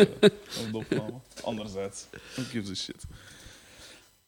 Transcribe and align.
op 0.60 0.72
de 0.72 0.76
opname. 0.78 1.20
Anderzijds, 1.42 2.06
who 2.34 2.42
gives 2.42 2.70
a 2.70 2.74
shit. 2.74 3.04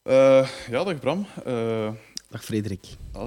Eh, 0.03 0.49
ja, 0.71 0.85
dag 0.85 0.99
Bram. 0.99 1.27
Eh, 1.45 1.93
Dag 2.33 2.45
Frederik. 2.45 2.87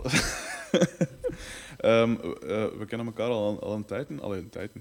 Ehm, 1.77 2.11
eh, 2.11 2.65
we 2.77 2.85
kennen 2.87 3.07
elkaar 3.07 3.29
al, 3.29 3.61
al 3.61 3.73
een 3.73 3.85
tijd. 3.85 4.07
Al 4.21 4.35
een 4.35 4.49
tijd. 4.49 4.71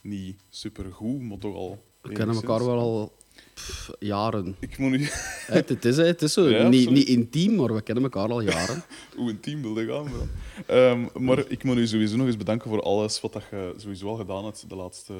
Niet 0.00 0.36
super 0.48 0.92
goed, 0.92 1.20
maar 1.20 1.38
toch 1.38 1.54
al. 1.54 1.84
We 2.02 2.12
kennen 2.12 2.36
elkaar 2.36 2.64
wel 2.64 2.78
al 2.78 3.12
pff, 3.54 3.90
jaren. 3.98 4.56
Ik 4.60 4.78
moet 4.78 4.90
nu. 4.90 5.08
Het 5.46 5.84
is, 5.84 5.96
het 5.96 6.22
is 6.22 6.32
zo. 6.32 6.48
Ja, 6.48 6.68
niet, 6.68 6.90
niet 6.90 7.08
intiem, 7.08 7.54
maar 7.54 7.74
we 7.74 7.82
kennen 7.82 8.04
elkaar 8.04 8.28
al 8.28 8.40
jaren. 8.40 8.82
Hoe 9.16 9.30
intiem 9.30 9.62
wilde 9.62 9.86
gaan. 9.86 10.04
Bram. 10.04 10.28
Ehm, 10.66 11.24
maar 11.24 11.44
ik 11.48 11.64
moet 11.64 11.76
u 11.76 11.86
sowieso 11.86 12.16
nog 12.16 12.26
eens 12.26 12.36
bedanken 12.36 12.70
voor 12.70 12.82
alles 12.82 13.20
wat 13.20 13.32
dat 13.32 13.42
je 13.50 13.74
sowieso 13.76 14.08
al 14.08 14.16
gedaan 14.16 14.44
hebt 14.44 14.68
de 14.68 14.76
laatste, 14.76 15.14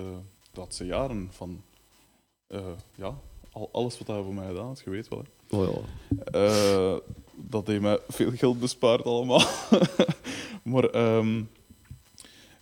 de 0.52 0.60
laatste 0.60 0.86
jaren. 0.86 1.28
Van, 1.32 1.62
eh, 2.46 2.72
ja, 2.94 3.18
al, 3.52 3.68
alles 3.72 3.98
wat 3.98 4.06
je 4.06 4.22
voor 4.22 4.34
mij 4.34 4.46
gedaan 4.46 4.66
hebt, 4.66 4.80
je 4.84 4.90
weet 4.90 5.08
wel. 5.08 5.24
Hè. 5.48 5.56
Oh, 5.56 5.74
ja. 5.74 6.24
Eh, 6.24 6.96
dat 7.34 7.66
heeft 7.66 7.80
mij 7.80 7.98
veel 8.08 8.30
geld 8.30 8.60
bespaard 8.60 9.04
allemaal. 9.04 9.42
maar 10.62 10.84
ehm, 10.84 11.42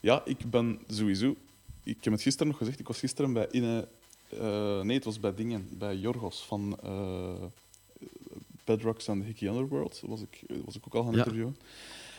ja, 0.01 0.23
ik 0.25 0.51
ben 0.51 0.81
sowieso... 0.87 1.37
Ik 1.83 2.05
heb 2.05 2.13
het 2.13 2.23
gisteren 2.23 2.49
nog 2.49 2.57
gezegd, 2.57 2.81
ik 2.81 2.87
was 2.87 2.99
gisteren 2.99 3.33
bij 3.33 3.47
Inne... 3.51 3.89
eh, 4.29 4.81
nee, 4.81 4.97
het 4.97 5.05
was 5.05 5.21
bij 5.21 5.35
Dingen, 5.35 5.69
bij 5.71 5.97
Jorgos 5.97 6.45
van 6.45 6.79
Bedrocks 8.65 9.09
and 9.09 9.21
the 9.21 9.27
Hickey 9.27 9.49
Underworld. 9.49 10.03
Was 10.07 10.21
ik, 10.21 10.43
was 10.65 10.77
ik 10.77 10.83
ook 10.87 10.95
al 10.95 11.05
gaan 11.05 11.35
Ja. 11.35 11.53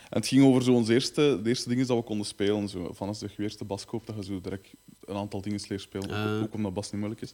En 0.10 0.20
het 0.20 0.28
ging 0.28 0.44
over 0.44 0.64
zo 0.64 0.74
ons 0.74 0.90
eerste, 0.90 1.40
de 1.44 1.50
eerste 1.50 1.70
dingen 1.70 1.88
dat 1.88 1.98
we 1.98 2.04
konden 2.04 2.26
spelen. 2.26 2.70
Zo, 2.70 2.92
van 2.94 3.08
als 3.08 3.20
je 3.20 3.30
je 3.38 3.44
eerste 3.44 3.66
bas 3.66 3.86
koopt, 3.86 4.08
dat 4.08 4.16
je 4.16 4.24
zo 4.24 4.42
direct 4.42 4.74
een 5.06 5.16
aantal 5.16 5.42
dingen 5.42 5.60
leert 5.68 5.82
spelen. 5.82 6.10
Ah. 6.10 6.38
Ook, 6.38 6.44
ook 6.44 6.54
omdat 6.54 6.74
bas 6.74 6.92
niet 6.92 7.00
moeilijk 7.00 7.22
is. 7.22 7.34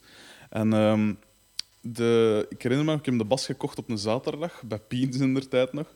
En 0.50 0.74
ehm, 0.74 1.14
de, 1.82 2.46
ik 2.50 2.62
herinner 2.62 2.86
me, 2.86 2.94
ik 2.94 3.06
heb 3.06 3.18
de 3.18 3.26
bas 3.26 3.46
gekocht 3.46 3.78
op 3.78 3.90
een 3.90 3.98
zaterdag, 3.98 4.64
bij 4.66 4.80
Piens 4.80 5.18
in 5.18 5.34
der 5.34 5.48
tijd 5.48 5.74
nog. 5.74 5.96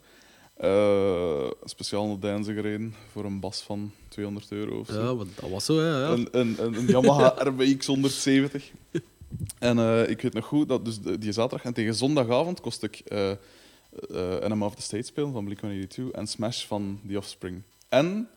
Eh, 0.53 1.49
speciaal 1.63 2.07
naar 2.07 2.19
Deinze 2.19 2.53
gereden 2.53 2.95
voor 3.11 3.25
een 3.25 3.39
bas 3.39 3.61
van 3.61 3.91
200 4.07 4.51
euro 4.51 4.79
of 4.79 4.88
zo. 4.88 5.01
ja, 5.01 5.16
want 5.16 5.29
dat 5.39 5.49
was 5.49 5.66
zo. 5.66 5.77
Hè, 5.77 5.88
ja. 5.88 6.09
Een, 6.09 6.27
een, 6.31 6.55
een, 6.59 6.73
een 6.73 6.88
Yamaha 6.88 7.35
RBX 7.47 7.85
170. 7.85 8.71
En 9.59 9.79
eh, 9.79 10.09
ik 10.09 10.21
weet 10.21 10.33
nog 10.33 10.45
goed, 10.45 10.67
dat 10.67 10.85
dus 10.85 10.99
die 10.99 11.31
zaterdag 11.31 11.66
en 11.66 11.73
tegen 11.73 11.95
zondagavond 11.95 12.61
kost 12.61 12.83
ik 12.83 13.01
eh 13.05 13.31
eh 14.11 14.44
Enema 14.44 14.66
of 14.66 14.75
the 14.75 14.81
State 14.81 15.03
spelen 15.05 15.31
van 15.31 15.45
Blink-182 15.45 16.11
en 16.11 16.27
Smash 16.27 16.66
van 16.66 16.99
The 17.08 17.17
Offspring. 17.17 17.61
En 17.89 18.27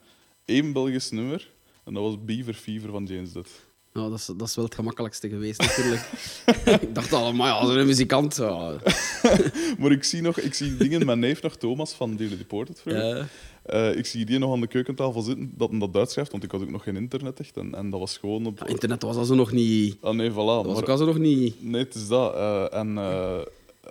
één 0.45 0.73
Belgisch 0.73 1.11
nummer, 1.11 1.51
en 1.85 1.95
dat 1.95 2.03
was 2.03 2.25
Beaver 2.25 2.55
Fever 2.55 2.91
van 2.91 3.05
James 3.05 3.33
Dutt. 3.33 3.51
Ja, 3.93 4.09
dat, 4.09 4.19
is, 4.19 4.27
dat 4.37 4.49
is 4.49 4.55
wel 4.57 4.65
het 4.65 4.75
gemakkelijkste 4.75 5.29
geweest, 5.29 5.61
natuurlijk. 5.61 6.11
ik 6.83 6.95
dacht 6.95 7.13
al, 7.13 7.33
maar 7.33 7.47
ja, 7.49 7.67
zo'n 7.67 7.87
muzikant. 7.87 8.37
Ja. 8.37 8.77
Maar 9.79 9.91
ik 9.91 10.05
zie, 10.05 10.23
nog, 10.23 10.39
ik 10.41 10.55
zie 10.55 10.77
dingen, 10.77 11.07
mijn 11.07 11.19
neef 11.19 11.43
nog, 11.43 11.57
Thomas 11.57 11.93
van 11.93 12.17
Daily 12.17 12.37
Deported. 12.37 12.83
Ja. 12.85 13.27
Eh, 13.63 13.97
ik 13.97 14.07
zie 14.07 14.25
die 14.25 14.39
nog 14.39 14.53
aan 14.53 14.61
de 14.61 14.67
keukentafel 14.67 15.21
zitten, 15.23 15.53
dat 15.57 15.71
hij 15.71 15.79
dat 15.79 15.97
uitschrijft, 15.97 16.31
want 16.31 16.45
ik 16.45 16.51
had 16.51 16.61
ook 16.61 16.71
nog 16.71 16.83
geen 16.83 16.97
internet 16.97 17.41
echt. 17.41 17.57
En, 17.57 17.75
en 17.75 17.91
dat 17.91 18.01
was 18.01 18.17
gewoon 18.19 18.47
op... 18.47 18.59
Ja, 18.59 18.67
internet 18.67 19.03
was 19.03 19.17
al 19.17 19.25
zo 19.25 19.35
nog 19.35 19.53
niet. 19.53 19.97
Ah 20.01 20.15
nee, 20.15 20.31
voilà. 20.31 20.35
Dat 20.35 20.65
was 20.65 20.67
maar- 20.67 20.77
ook 20.83 20.89
al 20.89 20.97
zo 20.97 21.05
nog 21.07 21.19
niet. 21.19 21.63
Nee, 21.65 21.83
het 21.83 21.95
is 21.95 22.09
dat. 22.09 22.35
eh, 22.35 22.75
en, 22.79 22.99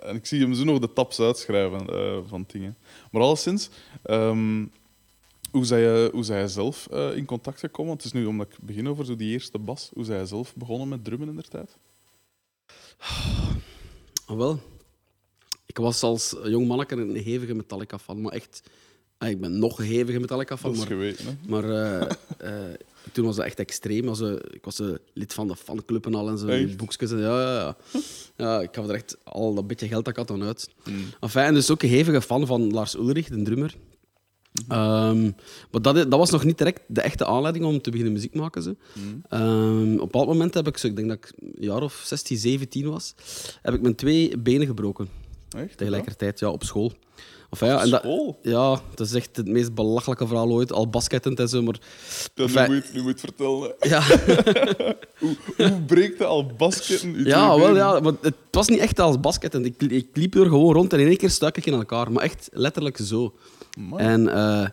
en 0.02 0.16
ik 0.16 0.26
zie 0.26 0.40
hem 0.40 0.54
zo 0.54 0.64
nog 0.64 0.78
de 0.78 0.92
taps 0.92 1.20
uitschrijven 1.20 1.86
eh, 1.88 2.18
van 2.26 2.44
dingen. 2.46 2.76
Maar 3.10 3.22
alleszins, 3.22 3.68
ehm, 4.02 4.64
hoe 5.50 5.64
zij 5.64 6.08
hoe 6.12 6.24
zij 6.24 6.48
zelf 6.48 6.86
eh, 6.90 7.16
in 7.16 7.24
contact 7.24 7.58
gekomen? 7.60 7.86
Want 7.88 8.02
het 8.02 8.14
is 8.14 8.20
nu 8.20 8.26
omdat 8.26 8.46
ik 8.48 8.56
begin 8.60 8.88
over 8.88 9.04
zo 9.04 9.16
die 9.16 9.32
eerste 9.32 9.58
bas. 9.58 9.90
Hoe 9.94 10.04
zij 10.04 10.26
zelf 10.26 10.54
begonnen 10.54 10.88
met 10.88 11.04
drummen 11.04 11.28
in 11.28 11.34
der 11.34 11.48
tijd? 11.48 11.76
Ah, 14.26 14.36
wel. 14.36 14.60
Ik 15.66 15.76
was 15.78 16.02
als 16.02 16.36
jong 16.44 16.66
manneke 16.66 16.94
een 16.96 17.16
hevige 17.16 17.54
Metallica-fan, 17.54 18.20
maar 18.20 18.32
echt... 18.32 18.62
ah, 19.18 19.28
Ik 19.28 19.40
ben 19.40 19.58
nog 19.58 19.78
een 19.78 19.84
hevige 19.84 20.18
Metallica-fan, 20.20 20.72
Dat 20.72 20.80
is 20.82 20.88
maar 20.88 20.96
geweten. 20.96 21.26
Hè? 21.26 21.48
Maar 21.48 21.64
eh, 21.70 22.14
toen 23.12 23.24
was 23.24 23.36
dat 23.36 23.44
echt 23.44 23.58
extreem. 23.58 24.08
Als, 24.08 24.20
eh, 24.20 24.32
ik 24.50 24.64
was 24.64 24.80
eh, 24.80 24.88
lid 25.12 25.34
van 25.34 25.48
de 25.48 25.56
fanclub 25.56 26.06
en 26.06 26.14
al 26.14 26.28
en 26.28 26.38
zo. 26.38 26.46
Echt? 26.46 26.76
boekjes 26.76 27.10
en 27.10 27.18
ja, 27.18 27.40
ja, 27.42 27.54
ja. 27.54 27.76
ja. 28.36 28.60
Ik 28.60 28.68
gaf 28.72 28.88
er 28.88 28.94
echt 28.94 29.16
al 29.24 29.54
dat 29.54 29.66
beetje 29.66 29.88
geld 29.88 30.04
dat 30.04 30.18
ik 30.18 30.28
had 30.28 30.30
aan 30.30 30.46
uit. 30.46 30.68
Mm. 30.84 31.04
Enfin, 31.20 31.42
en 31.42 31.54
dus 31.54 31.70
ook 31.70 31.82
een 31.82 31.88
hevige 31.88 32.22
fan 32.22 32.46
van 32.46 32.70
Lars 32.70 32.94
Ulrich, 32.94 33.28
de 33.28 33.42
drummer. 33.42 33.74
Ehm, 34.68 35.22
maar 35.70 35.82
dat, 35.82 35.94
dat 35.94 36.18
was 36.18 36.30
nog 36.30 36.44
niet 36.44 36.58
direct 36.58 36.80
de 36.86 37.00
echte 37.00 37.26
aanleiding 37.26 37.64
om 37.64 37.80
te 37.80 37.90
beginnen 37.90 38.14
muziek 38.14 38.34
maken. 38.34 38.62
Zo. 38.62 38.74
Mm. 38.92 39.22
Ehm, 39.28 39.82
op 39.82 39.86
een 39.86 39.96
bepaald 39.96 40.26
moment 40.26 40.54
heb 40.54 40.66
ik, 40.66 40.78
zo, 40.78 40.86
ik 40.86 40.96
denk 40.96 41.08
dat 41.08 41.16
ik 41.16 41.32
een 41.38 41.64
jaar 41.64 41.82
of 41.82 42.02
16, 42.04 42.36
17 42.36 42.90
was, 42.90 43.14
heb 43.62 43.74
ik 43.74 43.80
mijn 43.80 43.94
twee 43.94 44.38
benen 44.38 44.66
gebroken. 44.66 45.08
Echt? 45.56 45.76
Tegelijkertijd, 45.76 46.38
ja, 46.38 46.50
op 46.50 46.64
school. 46.64 46.92
Enfin, 47.60 47.68
ja, 47.68 47.82
en 47.82 47.90
dat, 47.90 48.04
ja, 48.42 48.80
dat 48.94 49.06
is 49.06 49.12
echt 49.14 49.36
het 49.36 49.48
meest 49.48 49.74
belachelijke 49.74 50.26
verhaal 50.26 50.50
ooit. 50.50 50.72
Al 50.72 50.88
baskettend 50.88 51.40
en 51.40 51.48
zo, 51.48 51.62
maar... 51.62 51.78
Ja, 52.34 52.66
nu, 52.68 52.74
moet, 52.74 52.84
je- 52.86 52.90
nu 52.92 53.02
moet 53.02 53.20
vertellen. 53.20 53.74
ja, 53.78 54.02
Hoe, 55.20 55.36
hoe 55.56 55.82
breekt 55.86 56.18
hij 56.18 56.26
al 56.26 56.46
basketten? 56.56 57.24
Ja, 57.24 57.58
wel, 57.58 57.76
ja, 57.76 58.00
maar 58.00 58.12
het 58.20 58.34
was 58.50 58.68
niet 58.68 58.78
echt 58.78 59.00
als 59.00 59.20
basket. 59.20 59.54
En 59.54 59.64
ik, 59.64 59.82
ik 59.82 60.06
liep 60.12 60.34
er 60.34 60.46
gewoon 60.46 60.74
rond 60.74 60.92
en 60.92 61.00
in 61.00 61.06
één 61.06 61.16
keer 61.16 61.30
stak 61.30 61.56
ik 61.56 61.66
in 61.66 61.72
elkaar. 61.72 62.12
Maar 62.12 62.22
echt 62.22 62.48
letterlijk 62.52 62.98
zo. 63.02 63.34
En 63.96 64.28
eh, 64.34 64.66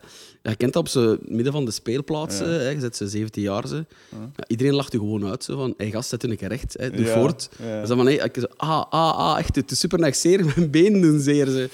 je 0.52 0.56
kent 0.56 0.74
dat 0.74 0.82
op 0.82 0.88
zo 0.88 1.18
midden 1.26 1.54
van 1.54 1.66
de 1.66 1.72
speelplaats. 1.72 2.40
Ja. 2.40 2.46
eh, 2.46 2.52
hè, 2.52 2.70
je 2.70 2.80
zet 2.80 2.96
ze 2.96 3.08
17 3.08 3.42
jaar. 3.42 3.68
Zo. 3.68 3.84
Ja, 4.12 4.48
iedereen 4.48 4.74
lacht 4.74 4.92
je 4.92 4.98
gewoon 4.98 5.26
uit. 5.26 5.44
Zo, 5.44 5.56
van, 5.56 5.74
hey, 5.78 5.92
gast, 5.92 6.10
zet 6.10 6.22
je 6.22 6.28
een 6.28 6.38
keer 6.38 6.48
recht. 6.48 6.76
Hè, 6.80 6.90
doe 6.90 7.06
voort. 7.06 7.50
Dus 7.58 7.88
dan 7.88 7.98
van, 7.98 8.06
hey, 8.06 8.16
ik 8.16 8.48
ah, 8.58 8.84
ah, 8.90 9.18
ah, 9.18 9.40
echt, 9.40 9.56
het 9.56 9.72
is 9.72 9.80
super 9.80 10.16
zeer. 10.16 10.46
Mijn 10.56 10.72
benen 10.72 11.02
doen 11.02 11.20
zeer. 11.20 11.48
Zo. 11.48 11.68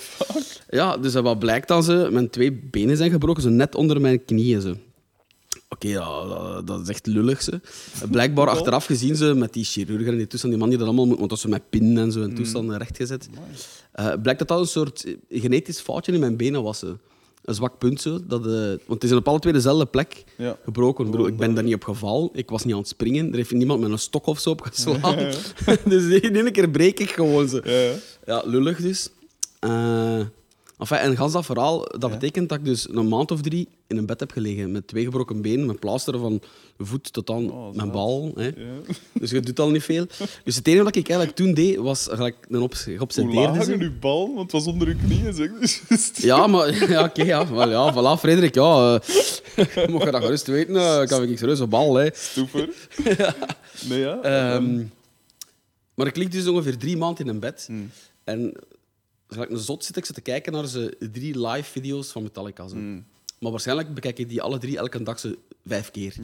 Ja, 0.70 0.98
dus 0.98 1.14
wat 1.14 1.40
blijkt 1.40 1.68
dan? 1.68 1.84
Zo, 1.84 2.12
mijn 2.12 2.30
twee 2.30 2.54
benen 2.54 2.98
zijn 2.98 3.12
gebroken, 3.12 3.44
zo 3.44 3.50
net 3.50 3.76
onder 3.76 4.02
mijn 4.02 4.26
knieën. 4.26 4.62
Zo. 4.62 4.76
Oké, 5.70 5.88
ja, 5.88 6.62
dat, 6.62 6.82
is 6.82 6.88
echt 6.88 7.06
lullig. 7.06 7.42
Ze. 7.42 7.60
Blijkbaar 8.12 8.48
achteraf 8.56 8.86
gezien 8.86 9.16
ze 9.16 9.34
met 9.34 9.54
die 9.54 9.64
chirurgen 9.64 10.12
en 10.12 10.18
die 10.18 10.28
toestand, 10.28 10.54
die 10.54 10.62
man 10.62 10.70
die 10.70 10.78
dat 10.78 10.88
allemaal 10.88 11.06
moet, 11.06 11.18
want 11.18 11.30
dat 11.30 11.40
ze 11.40 11.50
met 11.50 11.70
pinnen 11.70 12.04
en 12.04 12.12
zo 12.12 12.22
en 12.22 12.36
toestanden 12.36 12.78
rechtgezet. 12.78 13.30
Eh 13.92 14.14
blijkt 14.22 14.40
dat 14.40 14.48
dat 14.48 14.60
een 14.60 14.68
soort 14.68 15.06
genetisch 15.30 15.80
foutje 15.80 16.12
in 16.12 16.20
mijn 16.20 16.38
benen 16.38 16.64
was. 16.64 16.80
Zo. 16.80 16.98
Een 17.50 17.56
zwak 17.56 17.78
punt. 17.78 18.02
Zo, 18.02 18.20
dat, 18.28 18.46
eh, 18.46 18.52
want 18.68 19.02
het 19.02 19.04
is 19.04 19.12
op 19.12 19.28
alle 19.28 19.40
twee 19.40 19.54
dezelfde 19.54 19.86
plek 19.86 20.24
Ja. 20.38 20.58
gebroken. 20.64 21.06
Ik, 21.06 21.12
bedoel, 21.12 21.28
ik 21.28 21.38
ben 21.38 21.54
daar 21.54 21.64
niet 21.64 21.74
op 21.74 21.84
gevallen. 21.84 22.30
Ik 22.34 22.50
was 22.50 22.64
niet 22.64 22.74
aan 22.74 22.80
het 22.80 22.88
springen. 22.88 23.30
Er 23.30 23.36
heeft 23.36 23.52
niemand 23.52 23.80
met 23.82 23.92
een 23.92 24.00
stok 24.00 24.26
of 24.26 24.40
zo 24.40 24.50
op 24.50 24.62
geslaan. 24.62 25.18
dus 25.86 26.04
in 26.22 26.36
één 26.36 26.52
keer 26.52 26.70
breek 26.70 27.00
ik 27.00 27.10
gewoon 27.10 27.48
zo. 27.50 27.60
Ja, 27.64 27.72
ja. 27.82 27.94
Ja, 28.26 28.42
lullig 28.46 28.78
dus. 28.82 29.10
Eh 29.60 30.20
enfin, 30.80 30.98
en 30.98 31.18
gans 31.18 31.34
dat 31.34 31.46
verhaal, 31.46 31.86
dat 31.98 32.10
betekent 32.12 32.50
dat 32.50 32.58
ik 32.58 32.66
dus 32.66 32.90
een 32.90 33.08
maand 33.08 33.32
of 33.32 33.42
drie 33.42 33.68
in 33.88 33.98
een 33.98 34.06
bed 34.06 34.20
heb 34.20 34.32
gelegen 34.32 34.72
met 34.72 34.88
twee 34.88 35.04
gebroken 35.04 35.42
benen, 35.42 35.66
met 35.66 35.80
plaaster 35.80 36.20
van 36.20 36.42
voet 36.78 37.14
tot 37.14 37.30
aan 37.30 37.52
Oh, 37.52 37.76
mijn 37.76 37.92
bal. 37.92 38.32
Hè. 38.36 38.46
Ja. 38.46 38.52
Dus 39.20 39.30
je 39.32 39.40
doet 39.40 39.60
al 39.60 39.70
niet 39.70 39.84
veel. 39.84 40.06
Dus 40.44 40.56
het 40.56 40.68
enige 40.68 40.84
wat 40.84 40.96
ik 40.96 41.10
eigenlijk 41.10 41.38
toen 41.38 41.54
deed, 41.54 41.76
was 41.78 42.08
gelijk 42.12 42.36
een 42.50 42.62
op, 42.62 42.74
Hoe 42.76 42.98
geobsedeerde 42.98 43.36
laag 43.40 43.64
zin. 43.64 43.74
hangen 43.74 43.92
uw 43.92 44.00
bal? 44.00 44.28
Want 44.28 44.42
het 44.42 44.52
was 44.52 44.66
onder 44.74 44.88
uw 44.88 44.96
knieën, 45.06 45.34
zeg. 45.34 45.50
Dus. 45.90 46.12
Ja, 46.16 46.48
maar 46.48 46.90
ja, 46.90 47.04
oké, 47.04 47.24
ja. 47.24 47.48
Wel, 47.54 47.70
ja, 47.70 47.94
voilà, 47.94 48.20
Frederik, 48.20 48.56
ja. 48.56 48.96
eh 48.96 49.88
mocht 49.90 50.04
je 50.06 50.12
dat 50.12 50.24
gerust 50.24 50.48
weten, 50.48 50.76
eh, 50.76 51.06
kan 51.06 51.24
ik 51.24 51.38
serieus 51.38 51.60
een 51.60 51.70
bal, 51.70 51.96
hè. 51.96 52.10
Stoeper. 52.14 52.70
Nee, 53.90 54.00
ja. 54.00 54.22
Ehm, 54.22 54.84
maar 55.94 56.08
ik 56.08 56.16
lig 56.16 56.28
dus 56.28 56.48
ongeveer 56.48 56.78
drie 56.78 56.98
maanden 56.98 57.26
in 57.26 57.32
een 57.32 57.40
bed. 57.40 57.64
Hmm. 57.68 57.90
En 58.24 58.54
een 59.30 59.58
zot 59.58 59.86
zit 59.86 59.98
ik 59.98 60.06
zo 60.06 60.14
te 60.14 60.22
kijken 60.22 60.54
naar 60.54 60.68
ze 60.68 60.98
drie 61.12 61.48
live 61.48 61.72
video's 61.72 62.12
van 62.12 62.24
Metallica. 62.24 62.68
Zo. 62.68 62.76
Hmm. 62.76 63.06
Maar 63.40 63.52
waarschijnlijk 63.52 63.94
bekijk 63.94 64.20
ik 64.20 64.30
die 64.30 64.42
alle 64.42 64.58
drie 64.58 64.78
elke 64.78 65.04
dag 65.04 65.20
zo 65.20 65.34
vijf 65.66 65.92
keer. 65.92 66.16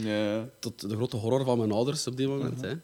Tot 0.59 0.89
de 0.89 0.95
grote 0.95 1.17
horror 1.17 1.43
van 1.45 1.57
mijn 1.57 1.71
ouders 1.71 2.07
op 2.07 2.17
die 2.17 2.27
moment. 2.27 2.53
Uh-huh. 2.57 2.71
hè. 2.71 2.77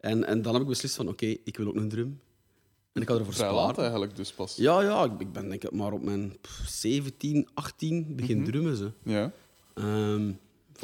En, 0.00 0.24
en 0.24 0.42
dan 0.42 0.52
heb 0.52 0.62
ik 0.62 0.68
beslist 0.68 0.94
van, 0.94 1.08
oké, 1.08 1.26
ik 1.44 1.56
wil 1.56 1.66
ook 1.66 1.74
een 1.76 1.88
drum. 1.88 2.20
En 2.92 3.02
ik 3.02 3.08
had 3.08 3.18
ervoor 3.18 3.34
sparen. 3.34 3.76
eigenlijk 3.78 4.16
dus 4.16 4.32
pas. 4.32 4.56
Ja, 4.56 4.80
ja, 4.82 5.04
ik, 5.04 5.20
ik 5.20 5.32
ben 5.32 5.48
denk 5.48 5.64
ik 5.64 5.72
maar 5.72 5.92
op 5.92 6.02
mijn 6.02 6.36
pff, 6.40 6.68
17, 6.68 7.48
18 7.54 8.16
begin 8.16 8.36
Mhm. 8.36 8.46
drummen. 8.46 8.76
Zo. 8.76 8.92
Ja. 9.04 9.32
Ehm 9.74 10.30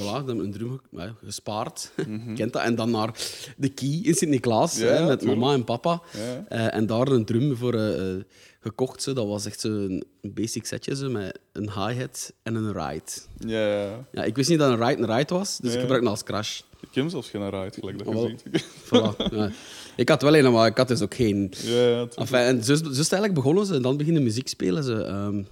voilà, 0.00 0.26
een 0.26 0.52
drum 0.52 0.80
ja, 0.90 1.14
gespaard. 1.24 1.92
Mhm. 2.06 2.34
Kent 2.38 2.52
dat? 2.52 2.62
En 2.62 2.74
dan 2.74 2.90
naar 2.90 3.10
de 3.56 3.68
Key 3.68 4.00
in 4.02 4.14
Sint-Niklaas 4.14 4.78
Ja, 4.78 4.86
hè, 4.86 4.98
ja, 4.98 5.06
met 5.06 5.18
tuurlijk. 5.18 5.40
mama 5.40 5.54
en 5.54 5.64
papa. 5.64 6.02
Eh, 6.48 6.74
en 6.74 6.86
daar 6.86 7.08
een 7.08 7.24
drum 7.24 7.56
voor 7.56 7.74
eh, 7.74 8.10
eh, 8.16 8.22
gekocht. 8.60 9.02
Zo. 9.02 9.12
Dat 9.12 9.26
was 9.26 9.46
echt 9.46 9.60
zo'n 9.60 10.04
basic 10.22 10.66
setje 10.66 10.96
zo, 10.96 11.10
met 11.10 11.38
een 11.52 11.70
hi-hat 11.72 12.32
en 12.42 12.54
een 12.54 12.72
ride. 12.72 13.10
Ja, 13.38 14.04
ja. 14.12 14.24
Ik 14.24 14.36
wist 14.36 14.48
niet 14.48 14.58
dat 14.58 14.70
een 14.70 14.86
ride 14.88 15.02
een 15.02 15.16
ride 15.16 15.34
was, 15.34 15.58
dus 15.58 15.74
ik 15.74 15.80
gebruikte 15.80 16.08
het 16.08 16.16
als 16.16 16.24
crash. 16.24 16.60
Ik 16.80 16.94
heb 16.94 17.08
zelfs 17.10 17.30
geen 17.30 17.50
ride, 17.50 17.72
gelijk 17.80 17.98
dat 17.98 18.08
je 18.08 18.14
Oh, 18.14 18.28
ziet. 18.28 18.64
Voilà. 18.86 19.52
Ik 19.96 20.08
had 20.08 20.22
wel 20.22 20.36
een, 20.36 20.52
maar 20.52 20.66
ik 20.66 20.76
had 20.76 20.88
dus 20.88 21.00
ook 21.02 21.14
geen. 21.14 21.52
Ja. 21.62 22.06
Enfin, 22.14 22.38
en 22.38 22.64
zo, 22.64 22.74
zo 22.74 22.88
is 22.88 22.96
eigenlijk 22.96 23.34
begonnen. 23.34 23.66
Ze. 23.66 23.74
En 23.74 23.82
dan 23.82 23.96
beginnen 23.96 24.22
muziek 24.22 24.48
spelen. 24.48 24.84
Ze. 24.84 25.02
Ehm, 25.02 25.42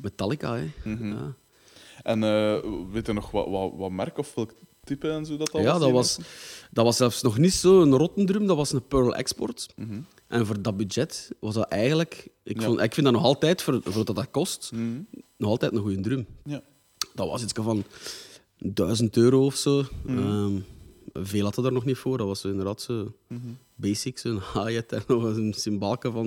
Metallica, 0.00 0.56
hè. 0.56 0.70
Mhm. 0.84 1.08
ja. 1.08 1.34
En 2.04 2.22
eh, 2.24 2.56
weet 2.92 3.06
je 3.06 3.12
nog 3.12 3.30
wat, 3.30 3.48
wat, 3.48 3.72
wat 3.76 3.90
merk 3.90 4.18
of 4.18 4.34
welk 4.34 4.54
type 4.84 5.08
en 5.10 5.26
zo. 5.26 5.36
Dat 5.36 5.50
dat 5.52 5.62
ja, 5.62 5.78
dat 5.78 5.90
was, 5.90 6.18
dat 6.70 6.84
was 6.84 6.96
zelfs 6.96 7.22
nog 7.22 7.38
niet 7.38 7.52
zo'n 7.52 7.96
rottendrum, 7.96 8.46
dat 8.46 8.56
was 8.56 8.72
een 8.72 8.86
Pearl 8.86 9.14
Export. 9.14 9.66
Mhm. 9.76 10.00
En 10.28 10.46
voor 10.46 10.62
dat 10.62 10.76
budget 10.76 11.30
was 11.40 11.54
dat 11.54 11.68
eigenlijk... 11.68 12.28
Ik, 12.42 12.60
Ja. 12.60 12.66
vond, 12.66 12.80
ik 12.80 12.94
vind 12.94 13.06
dat 13.06 13.14
nog 13.14 13.24
altijd, 13.24 13.62
voor, 13.62 13.80
voor 13.84 14.04
wat 14.04 14.16
dat 14.16 14.30
kost, 14.30 14.70
Mhm. 14.74 15.00
nog 15.36 15.50
altijd 15.50 15.72
een 15.72 15.80
goede 15.80 16.00
drum. 16.00 16.26
Ja. 16.44 16.62
Dat 17.14 17.28
was 17.28 17.42
iets 17.42 17.52
van 17.54 17.84
1000 18.58 19.16
euro 19.16 19.44
of 19.44 19.54
zo. 19.56 19.84
Mhm. 20.06 20.18
Ehm, 20.18 20.52
veel 21.12 21.42
hadden 21.44 21.62
daar 21.64 21.72
nog 21.72 21.84
niet 21.84 21.96
voor. 21.96 22.18
Dat 22.18 22.26
was 22.26 22.44
inderdaad 22.44 22.82
zo 22.82 23.12
Mhm. 23.28 23.40
basics, 23.74 24.24
een 24.28 24.40
hi-hat 24.54 24.92
en 24.92 25.02
nog 25.08 25.22
een 25.22 25.54
symboolke 25.56 26.10
van. 26.10 26.26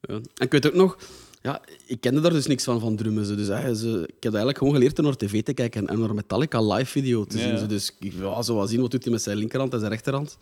Ja. 0.00 0.14
En 0.14 0.22
ik 0.34 0.52
weet 0.52 0.66
ook 0.66 0.74
nog, 0.74 0.98
ja, 1.46 1.60
ik 1.86 2.00
kende 2.00 2.20
daar 2.20 2.32
dus 2.32 2.46
niks 2.46 2.64
van 2.64 2.80
van 2.80 2.96
drummen. 2.96 3.24
zo. 3.26 3.34
Dus 3.34 3.46
hè, 3.48 3.74
ze, 3.74 3.88
ik 4.06 4.14
heb 4.22 4.32
eigenlijk 4.32 4.58
gewoon 4.58 4.72
geleerd 4.74 4.96
naar 4.96 5.16
tv 5.16 5.42
te 5.42 5.52
kijken 5.52 5.86
en 5.86 5.98
naar 6.00 6.14
Metallica 6.14 6.60
live 6.62 6.90
video 6.90 7.24
te 7.24 7.38
zien. 7.38 7.48
Ja. 7.48 7.56
zo. 7.58 7.66
Dus 7.66 7.94
ik 8.00 8.12
ja, 8.20 8.42
zo 8.42 8.54
wat 8.54 8.68
zien 8.68 8.80
wat 8.80 8.90
doet 8.90 9.02
hij 9.04 9.12
met 9.12 9.22
zijn 9.22 9.36
linkerhand 9.36 9.72
en 9.72 9.78
zijn 9.78 9.90
rechterhand. 9.90 10.36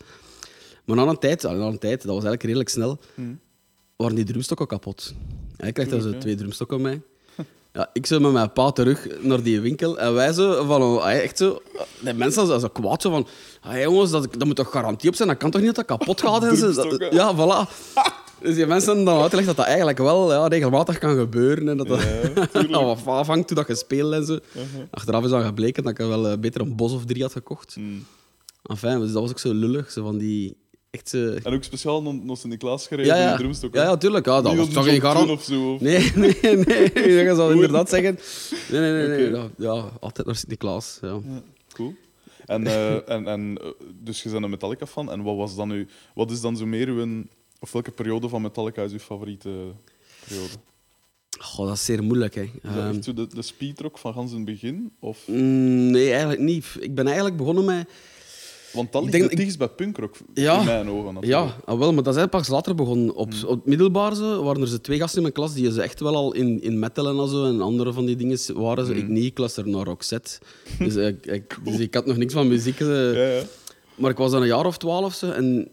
Maar 0.85 0.95
na 0.95 1.05
een 1.05 1.19
tijd, 1.19 1.43
na 1.43 1.49
een 1.51 1.77
tijd, 1.79 1.97
dat 1.97 2.05
was 2.15 2.23
eigenlijk 2.23 2.43
redelijk 2.43 2.69
snel, 2.69 2.99
Mhm. 3.15 3.27
waren 3.95 4.15
die 4.15 4.25
drumstokken 4.25 4.67
kapot. 4.67 5.13
Hij 5.57 5.71
krijgt 5.71 5.91
daar 5.91 6.01
zo 6.01 6.17
twee 6.17 6.35
drumstokken 6.35 6.81
mee. 6.81 7.01
Ja, 7.73 7.89
ik 7.93 8.05
zo 8.05 8.19
met 8.19 8.31
mijn 8.31 8.51
pa 8.53 8.71
terug 8.71 9.07
naar 9.21 9.43
die 9.43 9.59
winkel 9.61 9.99
en 9.99 10.13
wij 10.13 10.33
zo 10.33 10.65
van, 10.65 10.81
ah, 11.01 11.11
echt 11.23 11.37
zo, 11.37 11.61
de 12.03 12.13
mensen 12.13 12.45
zijn 12.47 12.59
zo 12.59 12.67
kwaad 12.67 13.01
zo 13.01 13.09
van, 13.09 13.27
ah, 13.61 13.81
jongens, 13.81 14.11
dat, 14.11 14.27
dat 14.33 14.45
moet 14.47 14.55
toch 14.55 14.71
garantie 14.71 15.09
op 15.09 15.15
zijn, 15.15 15.27
dat 15.27 15.37
kan 15.37 15.51
toch 15.51 15.61
niet 15.61 15.75
dat 15.75 15.87
dat 15.87 15.97
kapot 15.97 16.21
gaat? 16.21 16.43
En 16.43 16.57
zo. 16.57 16.65
Dat- 16.73 16.75
Drumstokken. 16.75 17.13
ja, 17.15 17.35
voilà. 17.35 17.69
Dus 18.41 18.55
die 18.55 18.65
mensen 18.65 18.87
hebben 18.87 19.05
dan 19.13 19.21
uitgelegd 19.21 19.47
dat 19.47 19.55
dat 19.57 19.65
eigenlijk 19.65 19.97
wel 19.97 20.31
ja, 20.33 20.47
regelmatig 20.47 20.97
kan 20.97 21.15
gebeuren 21.17 21.69
en 21.69 21.77
dat 21.77 21.87
dat 21.87 22.01
Ja, 22.69 22.77
afhangt 23.05 23.49
hoe 23.49 23.57
dat 23.57 23.67
je 23.67 23.75
speelt 23.75 24.13
en 24.13 24.25
zo. 24.25 24.39
Achteraf 24.91 25.23
is 25.23 25.29
dan 25.29 25.43
gebleken 25.43 25.83
dat 25.83 25.91
ik 25.91 25.97
wel 25.97 26.27
eh, 26.27 26.37
beter 26.37 26.61
een 26.61 26.75
bos 26.75 26.93
of 26.93 27.05
drie 27.05 27.21
had 27.21 27.31
gekocht. 27.31 27.75
Mhm. 27.77 27.87
Enfin, 28.63 28.99
dus 28.99 29.11
dat 29.11 29.21
was 29.21 29.31
ook 29.31 29.39
zo 29.39 29.53
lullig, 29.53 29.91
zo 29.91 30.03
van 30.03 30.17
die 30.17 30.57
echt... 30.91 31.09
zo- 31.09 31.33
En 31.43 31.53
ook 31.53 31.63
speciaal 31.63 32.01
naar 32.03 32.37
Sint-Niklaas 32.37 32.87
gereden 32.87 33.15
ja, 33.15 33.21
ja. 33.21 33.29
die 33.29 33.37
drumstokken. 33.37 33.81
ja, 33.81 33.87
ja, 33.87 33.97
tuurlijk. 33.97 34.25
Ja, 34.25 34.41
dat 34.41 34.51
Niet 34.51 34.59
was 34.65 34.73
toch 34.73 34.83
de 34.83 34.89
geen 34.89 35.01
garant. 35.01 35.29
of 35.29 35.43
zo. 35.43 35.73
Of... 35.73 35.81
Nee, 35.81 36.11
nee, 36.15 36.37
nee. 36.41 36.91
Je 36.93 37.33
zou 37.35 37.53
inderdaad 37.53 37.89
zeggen. 37.89 38.19
Nee, 38.71 39.07
nee, 39.07 39.29
nee. 39.29 39.41
Ja, 39.57 39.89
altijd 39.99 40.27
naar 40.27 40.35
Sint-Niklaas. 40.35 40.97
Ja. 41.01 41.07
Ja, 41.07 41.41
cool. 41.73 41.93
En, 42.45 42.67
eh, 42.67 43.09
en, 43.09 43.27
en 43.27 43.57
eh, 43.61 43.67
dus 44.03 44.23
je 44.23 44.29
bent 44.29 44.43
een 44.43 44.49
Metallica-fan. 44.49 45.11
En 45.11 45.23
wat, 45.23 45.35
was 45.35 45.55
dan 45.55 45.69
uw, 45.71 45.85
wat 46.15 46.31
is 46.31 46.41
dan 46.41 46.57
zo 46.57 46.65
meer 46.65 46.87
uw... 46.87 47.23
Of 47.65 47.71
welke 47.71 47.91
periode 47.91 48.29
van 48.29 48.41
Metallica 48.41 48.81
is 48.83 48.91
uw 48.91 48.99
favoriete 48.99 49.49
periode? 50.27 50.53
Goh, 51.39 51.65
dat 51.67 51.75
is 51.75 51.85
zeer 51.85 52.03
moeilijk. 52.03 52.35
Hè. 52.35 52.41
Is 52.41 52.49
dat 52.61 52.71
Ehm, 52.75 52.87
echt 52.97 53.15
de, 53.15 53.27
de 53.27 53.41
speedrock 53.41 53.97
van 53.97 54.13
gans 54.13 54.31
in 54.31 54.37
het 54.37 54.45
begin? 54.45 54.91
Of, 54.99 55.27
mm, 55.27 55.89
nee, 55.91 56.09
eigenlijk 56.09 56.39
niet. 56.41 56.65
Ik 56.79 56.95
ben 56.95 57.05
eigenlijk 57.05 57.37
begonnen 57.37 57.65
met... 57.65 57.87
want 58.73 58.91
dat 58.91 59.03
ligt 59.03 59.29
het 59.29 59.37
dichtst 59.37 59.57
bij 59.57 59.67
punkrock, 59.67 60.15
Ja. 60.33 60.59
in 60.59 60.65
mijn 60.65 60.89
ogen. 60.89 61.13
natuurlijk. 61.13 61.25
Ja, 61.49 61.55
ah, 61.65 61.77
wel, 61.79 61.93
maar 61.93 62.03
dat 62.03 62.13
is 62.13 62.19
eigenlijk 62.19 62.31
pas 62.31 62.47
later 62.47 62.75
begonnen. 62.75 63.15
Op, 63.15 63.31
Hmm. 63.33 63.43
op 63.43 63.55
het 63.55 63.65
middelbaar 63.65 64.15
zo, 64.15 64.43
waren 64.43 64.61
er 64.61 64.67
zo 64.67 64.77
twee 64.77 64.97
gasten 64.97 65.15
in 65.17 65.21
mijn 65.23 65.33
klas 65.33 65.53
die 65.53 65.71
ze 65.71 65.81
echt 65.81 65.99
wel 65.99 66.15
al 66.15 66.33
in, 66.33 66.61
in 66.61 66.79
metal 66.79 67.21
en 67.21 67.29
zo, 67.29 67.45
en 67.45 67.61
andere 67.61 67.93
van 67.93 68.05
die 68.05 68.15
dingen 68.15 68.39
waren. 68.55 68.85
Ze. 68.85 68.91
Hmm. 68.91 69.01
Ik 69.01 69.07
niet, 69.07 69.39
ik 69.57 69.65
naar 69.65 69.85
Roxette. 69.85 70.37
Dus, 70.79 70.95
ik, 71.11 71.25
ik, 71.25 71.57
dus 71.63 71.79
ik 71.79 71.93
had 71.93 72.05
nog 72.05 72.17
niks 72.17 72.33
van 72.33 72.47
muziek. 72.47 72.79
eh. 72.79 73.13
Ja, 73.13 73.27
ja. 73.27 73.41
Maar 73.95 74.11
ik 74.11 74.17
was 74.17 74.31
dan 74.31 74.41
een 74.41 74.47
jaar 74.47 74.65
of 74.65 74.77
twaalf 74.77 75.13
zo, 75.13 75.29
en, 75.31 75.67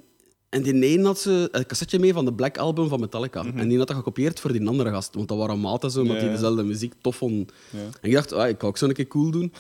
en 0.53 0.63
die 0.63 0.83
ene 0.85 1.05
had 1.05 1.19
ze 1.21 1.49
een 1.53 1.67
cassetje 1.67 1.99
mee 1.99 2.13
van 2.13 2.25
de 2.25 2.33
Black 2.33 2.59
Album 2.59 2.89
van 2.89 3.01
Metallica. 3.01 3.45
En 3.55 3.69
die 3.69 3.79
had 3.79 3.87
dat 3.87 3.97
gekopieerd 3.97 4.41
voor 4.41 4.53
die 4.53 4.69
andere 4.69 4.91
gast, 4.91 5.15
want 5.15 5.29
dat 5.29 5.39
waren 5.39 5.61
maten 5.61 5.91
zo, 5.91 6.01
omdat 6.01 6.17
Mhm. 6.17 6.25
Ja, 6.25 6.31
die 6.31 6.41
dezelfde 6.41 6.63
muziek 6.63 6.93
tof 7.01 7.17
vonden. 7.17 7.47
Ja. 7.71 7.79
En 7.79 8.09
ik 8.09 8.13
dacht, 8.13 8.33
ah, 8.33 8.49
ik 8.49 8.61
ga 8.61 8.67
ook 8.67 8.77
zo 8.79 8.87
een 8.87 8.93
keer 8.93 9.07
cool 9.07 9.31
doen. 9.31 9.53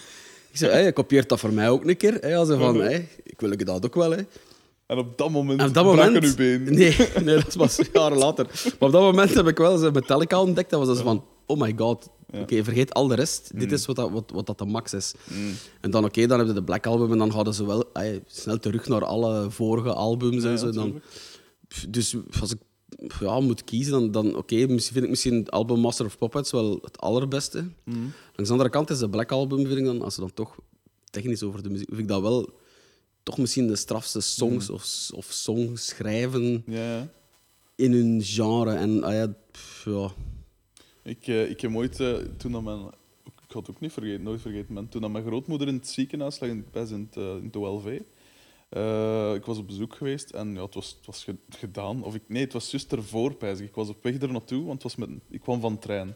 Ik 0.50 0.59
zei, 0.59 0.73
hey, 0.73 0.85
je 0.85 0.93
kopieert 0.93 1.29
dat 1.29 1.41
voor 1.41 1.53
mij 1.53 1.71
ook 1.71 1.85
een 1.85 1.97
keer. 1.97 2.15
Hey, 2.21 2.44
ze 2.44 2.56
van, 2.59 2.75
Mhm. 2.77 2.85
hey, 2.85 3.09
ik 3.25 3.41
wil 3.41 3.50
ik 3.50 3.67
dat 3.67 3.85
ook 3.85 3.94
wel. 3.94 4.12
En 4.87 4.99
op 4.99 5.19
dat 5.19 5.31
moment, 5.31 5.61
En 5.61 5.67
op 5.69 5.75
dat 5.75 5.85
moment... 5.85 6.25
uw 6.25 6.35
been. 6.35 6.62
Nee, 6.65 6.97
nee, 7.25 7.35
dat 7.35 7.55
was 7.55 7.81
jaren 7.93 8.19
later. 8.19 8.47
Maar 8.65 8.89
op 8.89 8.93
dat 8.93 9.03
moment 9.03 9.35
heb 9.35 9.47
ik 9.49 9.59
wel 9.59 9.73
eens 9.83 9.93
Metallica 9.93 10.41
ontdekt. 10.41 10.71
Dat 10.71 10.87
was 10.87 10.89
dus 10.89 11.05
van, 11.05 11.25
oh 11.47 11.61
my 11.61 11.75
god, 11.77 12.09
Oké, 12.40 12.64
vergeet 12.64 12.94
al 12.94 13.06
de 13.06 13.14
rest. 13.14 13.50
Dit 13.58 13.73
is 13.73 13.87
wat, 13.87 13.96
dat, 13.96 14.11
wat, 14.11 14.31
wat 14.34 14.46
dat 14.46 14.58
de 14.58 14.64
max 14.64 14.93
is. 14.93 15.14
Mm. 15.25 15.52
En 15.81 15.90
dan, 15.90 16.05
oké, 16.05 16.26
dan 16.26 16.38
heb 16.38 16.49
je 16.49 16.55
de 16.55 16.62
Black 16.62 16.87
Album 16.87 17.12
en 17.12 17.19
dan 17.19 17.32
gaan 17.32 17.55
ze 17.55 17.67
wel 17.67 17.84
snel 18.26 18.58
terug 18.58 18.88
naar 18.88 19.05
alle 19.05 19.50
vorige 19.50 19.93
albums 19.93 20.43
Ja, 20.43 20.50
en 20.50 20.58
zo. 20.58 20.70
Dan, 20.70 21.00
dus 21.88 22.17
als 22.40 22.52
ik 22.52 22.58
ja, 23.20 23.40
moet 23.40 23.64
kiezen, 23.64 23.93
dan, 23.93 24.11
dan 24.11 24.37
oké, 24.37 24.55
misschien 24.55 24.93
vind 24.93 25.05
ik 25.05 25.11
misschien 25.11 25.34
het 25.34 25.50
album 25.50 25.79
Master 25.81 26.06
of 26.06 26.19
Puppets 26.19 26.50
wel 26.50 26.79
het 26.82 26.99
allerbeste. 26.99 27.61
Mm. 27.84 27.94
Langs 28.25 28.44
de 28.46 28.50
andere 28.50 28.70
kant 28.70 28.90
is 28.90 28.99
de 28.99 29.08
Black 29.08 29.32
Album, 29.32 29.67
vind 29.67 29.79
ik 29.79 29.84
dan, 29.84 30.02
als 30.02 30.14
ze 30.14 30.20
dan 30.20 30.32
toch 30.34 30.56
technisch 31.11 31.43
over 31.43 31.62
de 31.62 31.69
muziek, 31.70 31.88
vind 31.88 32.00
ik 32.00 32.08
dat 32.08 32.20
wel 32.23 32.50
toch 33.23 33.38
misschien 33.38 33.67
de 33.67 33.76
strafste 33.76 34.20
songs 34.20 34.69
Mm. 34.69 34.75
of, 34.75 35.11
of 35.14 35.26
songs 35.31 35.87
schrijven 35.87 36.62
ja. 36.67 37.08
in 37.75 37.93
hun 37.93 38.20
genre. 38.23 38.75
En 38.75 39.02
ah 39.05 39.12
ja, 39.12 39.34
pff, 39.50 39.84
ja. 39.84 40.12
Ik, 41.02 41.26
eh, 41.26 41.50
ik 41.50 41.60
heb 41.60 41.75
ooit, 41.75 42.00
eh, 42.00 42.14
toen 42.37 42.52
dat 42.52 42.62
mijn... 42.62 42.81
Ik 43.25 43.58
had 43.58 43.66
het 43.66 43.76
ook 43.76 43.81
niet 43.82 43.93
vergeten, 43.93 44.22
nooit 44.22 44.40
vergeten, 44.40 44.75
man. 44.75 44.88
Toen 44.88 45.00
dat 45.00 45.10
mijn 45.10 45.25
grootmoeder 45.25 45.69
in 45.69 45.75
het 45.75 45.88
ziekenhuis 45.88 46.40
lag, 46.40 46.50
in, 46.50 46.64
bij 46.72 46.82
in, 46.82 47.08
het, 47.10 47.16
eh, 47.16 47.34
in 47.37 47.44
het 47.44 47.56
OLV. 47.56 48.00
ik 49.37 49.44
was 49.44 49.58
op 49.58 49.66
bezoek 49.66 49.94
geweest 49.94 50.31
en 50.31 50.54
ja, 50.54 50.62
het 50.64 50.75
was, 50.75 50.90
het 50.96 51.06
was 51.06 51.25
ge- 51.25 51.37
gedaan. 51.49 52.02
Of 52.04 52.14
ik, 52.14 52.22
nee, 52.26 52.43
het 52.43 52.52
was 52.52 52.70
juist 52.70 52.93
ervoor, 52.93 53.34
pijs 53.34 53.58
ik. 53.58 53.69
Ik 53.69 53.75
was 53.75 53.88
op 53.88 54.02
weg 54.02 54.22
er 54.22 54.32
naartoe, 54.32 54.64
want 54.64 54.82
het 54.82 54.82
was 54.82 54.96
met, 54.96 55.08
ik 55.31 55.40
kwam 55.40 55.60
van 55.60 55.72
de 55.72 55.78
trein. 55.78 56.14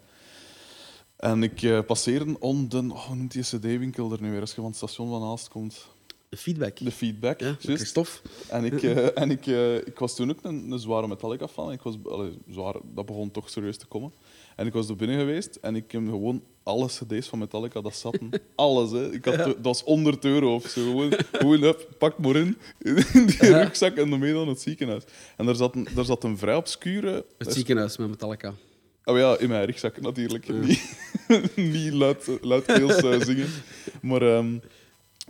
En 1.17 1.43
ik 1.43 1.87
passeerde 1.87 2.37
om 2.41 2.69
de... 2.69 2.77
Oh, 2.79 3.07
hoe 3.07 3.17
noemt 3.17 3.33
die 3.33 3.43
cd-winkel 3.43 4.13
er 4.13 4.23
nu 4.23 4.31
weer? 4.31 4.41
Als 4.41 4.51
je 4.51 4.57
van 4.57 4.65
het 4.65 4.77
station 4.77 5.09
van 5.09 5.23
Aalst 5.23 5.49
komt. 5.49 5.87
De 6.29 6.37
feedback. 6.37 6.77
De 6.77 6.91
feedback, 6.91 7.41
ja, 7.41 7.47
juist. 7.47 7.65
Christophe. 7.65 8.11
En 8.49 8.65
ik, 8.65 8.83
en 9.23 9.31
ik, 9.31 9.47
ik 9.87 9.99
was 9.99 10.15
toen 10.17 10.31
ook 10.31 10.39
een, 10.43 10.71
een 10.71 10.79
zware 10.79 11.09
Metallica-fan. 11.09 11.73
Ik 11.73 11.83
was, 11.83 11.95
allee, 12.05 12.39
zwaar, 12.51 12.75
dat 12.95 13.07
begon 13.07 13.31
toch 13.31 13.51
serieus 13.51 13.77
te 13.77 13.87
komen. 13.87 14.13
En 14.57 14.67
ik 14.67 14.73
was 14.73 14.89
er 14.89 14.97
binnen 14.97 15.19
geweest 15.19 15.55
en 15.57 15.77
ik 15.77 15.93
heb 15.93 16.03
gewoon 16.05 16.43
alle 16.63 16.87
cd's 16.87 17.29
van 17.29 17.39
Metallica, 17.39 17.81
dat 17.81 17.97
zaten. 17.97 18.31
Alles, 18.55 18.91
hè. 18.91 19.13
Ik 19.13 19.25
had, 19.25 19.37
Dat 19.37 19.57
was 19.63 19.83
100 19.83 20.25
euro 20.25 20.55
of 20.55 20.67
zo. 20.67 20.83
Gewoon, 20.83 21.13
gewoon 21.33 21.61
hup, 21.61 21.89
pak 21.99 22.19
maar 22.19 22.37
in, 22.37 22.57
in 23.13 23.27
die 23.27 23.45
Ja. 23.45 23.63
rugzak 23.63 23.97
en 23.97 24.11
dan 24.11 24.19
mee 24.19 24.33
naar 24.33 24.47
het 24.47 24.61
ziekenhuis. 24.61 25.03
En 25.37 25.47
daar 25.47 25.55
zat 25.55 25.75
een, 25.75 25.89
daar 25.95 26.05
zat 26.05 26.25
een 26.25 26.39
vrij 26.39 26.57
obscure... 26.57 27.25
Het 27.39 27.53
ziekenhuis 27.53 27.97
met 27.97 28.09
Metallica. 28.09 28.55
Oh 29.05 29.19
ja, 29.19 29.39
in 29.39 29.49
mijn 29.49 29.65
rugzak 29.65 30.01
natuurlijk. 30.01 30.49
Niet, 30.49 30.99
niet 31.75 31.93
luid, 31.93 32.39
luidkeels 32.41 32.97
eh, 32.97 33.21
zingen. 33.21 33.49
Maar, 34.03 34.23
ehm, 34.23 34.59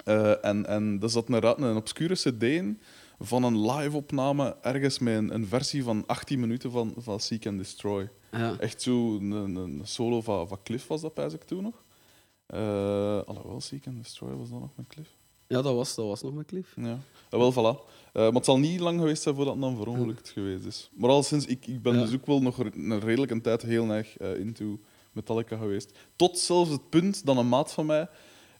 eh, 0.04 0.44
en, 0.44 0.66
en 0.66 0.98
er 1.02 1.10
zat 1.10 1.28
een, 1.28 1.62
een 1.62 1.76
obscure 1.76 2.14
cd 2.14 2.42
in 2.42 2.80
van 3.18 3.44
een 3.44 3.70
live-opname 3.70 4.56
ergens 4.62 4.98
met 4.98 5.14
een, 5.16 5.34
een 5.34 5.46
versie 5.46 5.82
van 5.82 6.04
18 6.06 6.40
minuten 6.40 6.70
van, 6.70 6.94
van 6.98 7.20
Seek 7.20 7.46
and 7.46 7.58
Destroy. 7.58 8.08
Ja. 8.38 8.56
Echt 8.58 8.82
zo 8.82 9.16
een, 9.16 9.30
een 9.56 9.80
solo 9.84 10.20
van, 10.20 10.48
van 10.48 10.58
Cliff 10.62 10.86
was 10.86 11.00
dat, 11.00 11.14
pijs 11.14 11.32
ik 11.32 11.44
toen 11.44 11.62
nog. 11.62 11.84
Uh, 12.54 13.20
alhoewel, 13.22 13.60
Seek 13.60 13.86
and 13.86 13.96
Destroy 13.96 14.34
was 14.34 14.50
dat 14.50 14.60
nog 14.60 14.70
met 14.76 14.86
Cliff. 14.86 15.10
ja, 15.46 15.62
dat 15.62 15.74
was, 15.74 15.94
dat 15.94 16.06
was 16.06 16.22
nog 16.22 16.34
met 16.34 16.46
Cliff. 16.46 16.72
Ja, 16.76 16.98
ja 17.30 17.38
wel, 17.38 17.52
voilà. 17.52 17.94
Eh, 18.12 18.22
maar 18.22 18.32
het 18.32 18.44
zal 18.44 18.58
niet 18.58 18.80
lang 18.80 18.98
geweest 18.98 19.22
zijn 19.22 19.34
voordat 19.34 19.54
het 19.54 19.62
dan 19.62 19.76
verongelukt 19.76 20.28
geweest 20.28 20.64
is. 20.64 20.90
Maar 20.94 21.10
al 21.10 21.22
sinds, 21.22 21.46
ik, 21.46 21.66
ik 21.66 21.82
ben 21.82 21.92
dus 21.92 22.14
ook 22.14 22.26
wel 22.26 22.42
nog 22.42 22.58
een 22.58 23.00
redelijke 23.00 23.40
tijd 23.40 23.62
heel 23.62 23.90
erg 23.90 24.16
eh, 24.16 24.38
into 24.38 24.80
Metallica 25.12 25.56
geweest. 25.56 25.98
Tot 26.16 26.38
zelfs 26.38 26.70
het 26.70 26.88
punt 26.88 27.26
dat 27.26 27.36
een 27.36 27.48
maat 27.48 27.72
van 27.72 27.86
mij, 27.86 28.08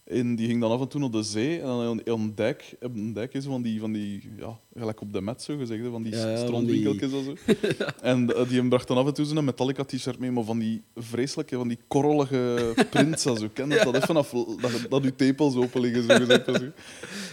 in, 0.07 0.35
die 0.35 0.47
ging 0.47 0.61
dan 0.61 0.71
af 0.71 0.81
en 0.81 0.87
toe 0.87 0.99
naar 0.99 1.11
de 1.11 1.23
zee, 1.23 1.59
en 1.59 1.65
dan 1.65 2.01
een 2.05 2.35
dijk, 2.35 2.75
een 2.79 3.13
dijk 3.13 3.33
is 3.33 3.45
van 3.45 3.61
die, 3.61 3.79
van 3.79 3.91
die 3.91 4.29
ja, 4.37 4.59
gelijk 4.77 5.01
op 5.01 5.13
de 5.13 5.21
met 5.21 5.41
zo 5.41 5.57
gezegd, 5.57 5.81
van 5.91 6.03
die 6.03 6.15
Ja, 6.15 6.25
en 6.27 7.09
zo. 7.09 7.33
En 8.01 8.35
eh, 8.35 8.49
die 8.49 8.67
bracht 8.67 8.87
dan 8.87 8.97
af 8.97 9.07
en 9.07 9.13
toe 9.13 9.25
zo'n 9.25 9.45
Metallica-t-shirt 9.45 10.19
mee, 10.19 10.31
maar 10.31 10.43
van 10.43 10.59
die 10.59 10.83
vreselijke, 10.95 11.55
van 11.55 11.67
die 11.67 11.77
korrelige 11.87 12.73
prints, 12.89 13.25
en 13.25 13.37
zo. 13.37 13.47
Ken 13.53 13.69
dat? 13.69 13.83
Dat 13.83 13.95
is 13.95 14.03
vanaf 14.03 14.29
dat, 14.61 14.71
dat 14.89 15.03
uw 15.03 15.15
tepels 15.15 15.55
open 15.55 15.81
liggen, 15.81 16.03
zo 16.03 16.15
gezegd. 16.15 16.47
en 16.47 16.53
zo. 16.59 16.71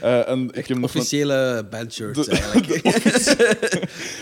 Eh, 0.06 0.28
en 0.28 0.48
ik 0.52 0.66
heb 0.66 0.76
nog 0.78 0.84
Officiële 0.96 1.66
bandshirts 1.70 2.26
de- 2.26 2.30
eigenlijk. 2.30 2.68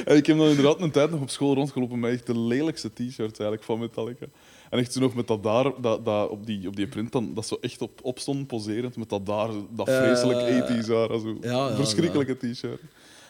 en 0.05 0.17
ik 0.21 0.27
heb 0.27 0.37
dan 0.37 0.49
inderdaad 0.49 0.81
een 0.81 0.91
tijd 0.91 1.11
nog 1.11 1.21
op 1.21 1.31
school 1.31 1.55
rondgelopen 1.55 2.01
met 2.01 2.13
echt 2.13 2.27
de 2.27 2.39
lelijkste 2.39 2.89
t-shirts 2.93 3.19
eigenlijk 3.39 3.63
van 3.63 3.79
Metallica. 3.79 4.27
En 4.73 4.79
echt 4.79 4.93
zo 4.93 5.01
nog 5.01 5.15
met 5.15 5.27
dat 5.27 5.43
daar, 5.43 5.81
dat, 5.81 6.05
dat, 6.05 6.31
op, 6.31 6.47
die, 6.47 6.69
op 6.69 6.77
die 6.77 6.87
print, 6.87 7.13
dan, 7.13 7.35
dat 7.35 7.47
zo 7.47 7.57
echt 7.61 7.83
op, 7.83 8.01
op 8.03 8.19
stond, 8.19 8.47
poserend, 8.47 8.97
met 8.97 9.09
dat 9.09 9.27
daar, 9.27 9.51
dat 9.71 9.89
Eh, 9.89 9.97
vreselijk 9.97 10.41
80s 10.41 10.87
haar. 10.89 11.19
Zo. 11.19 11.37
ja, 11.41 11.69
ja, 11.69 11.75
Verschrikkelijke 11.75 12.37
t-shirt. 12.37 12.81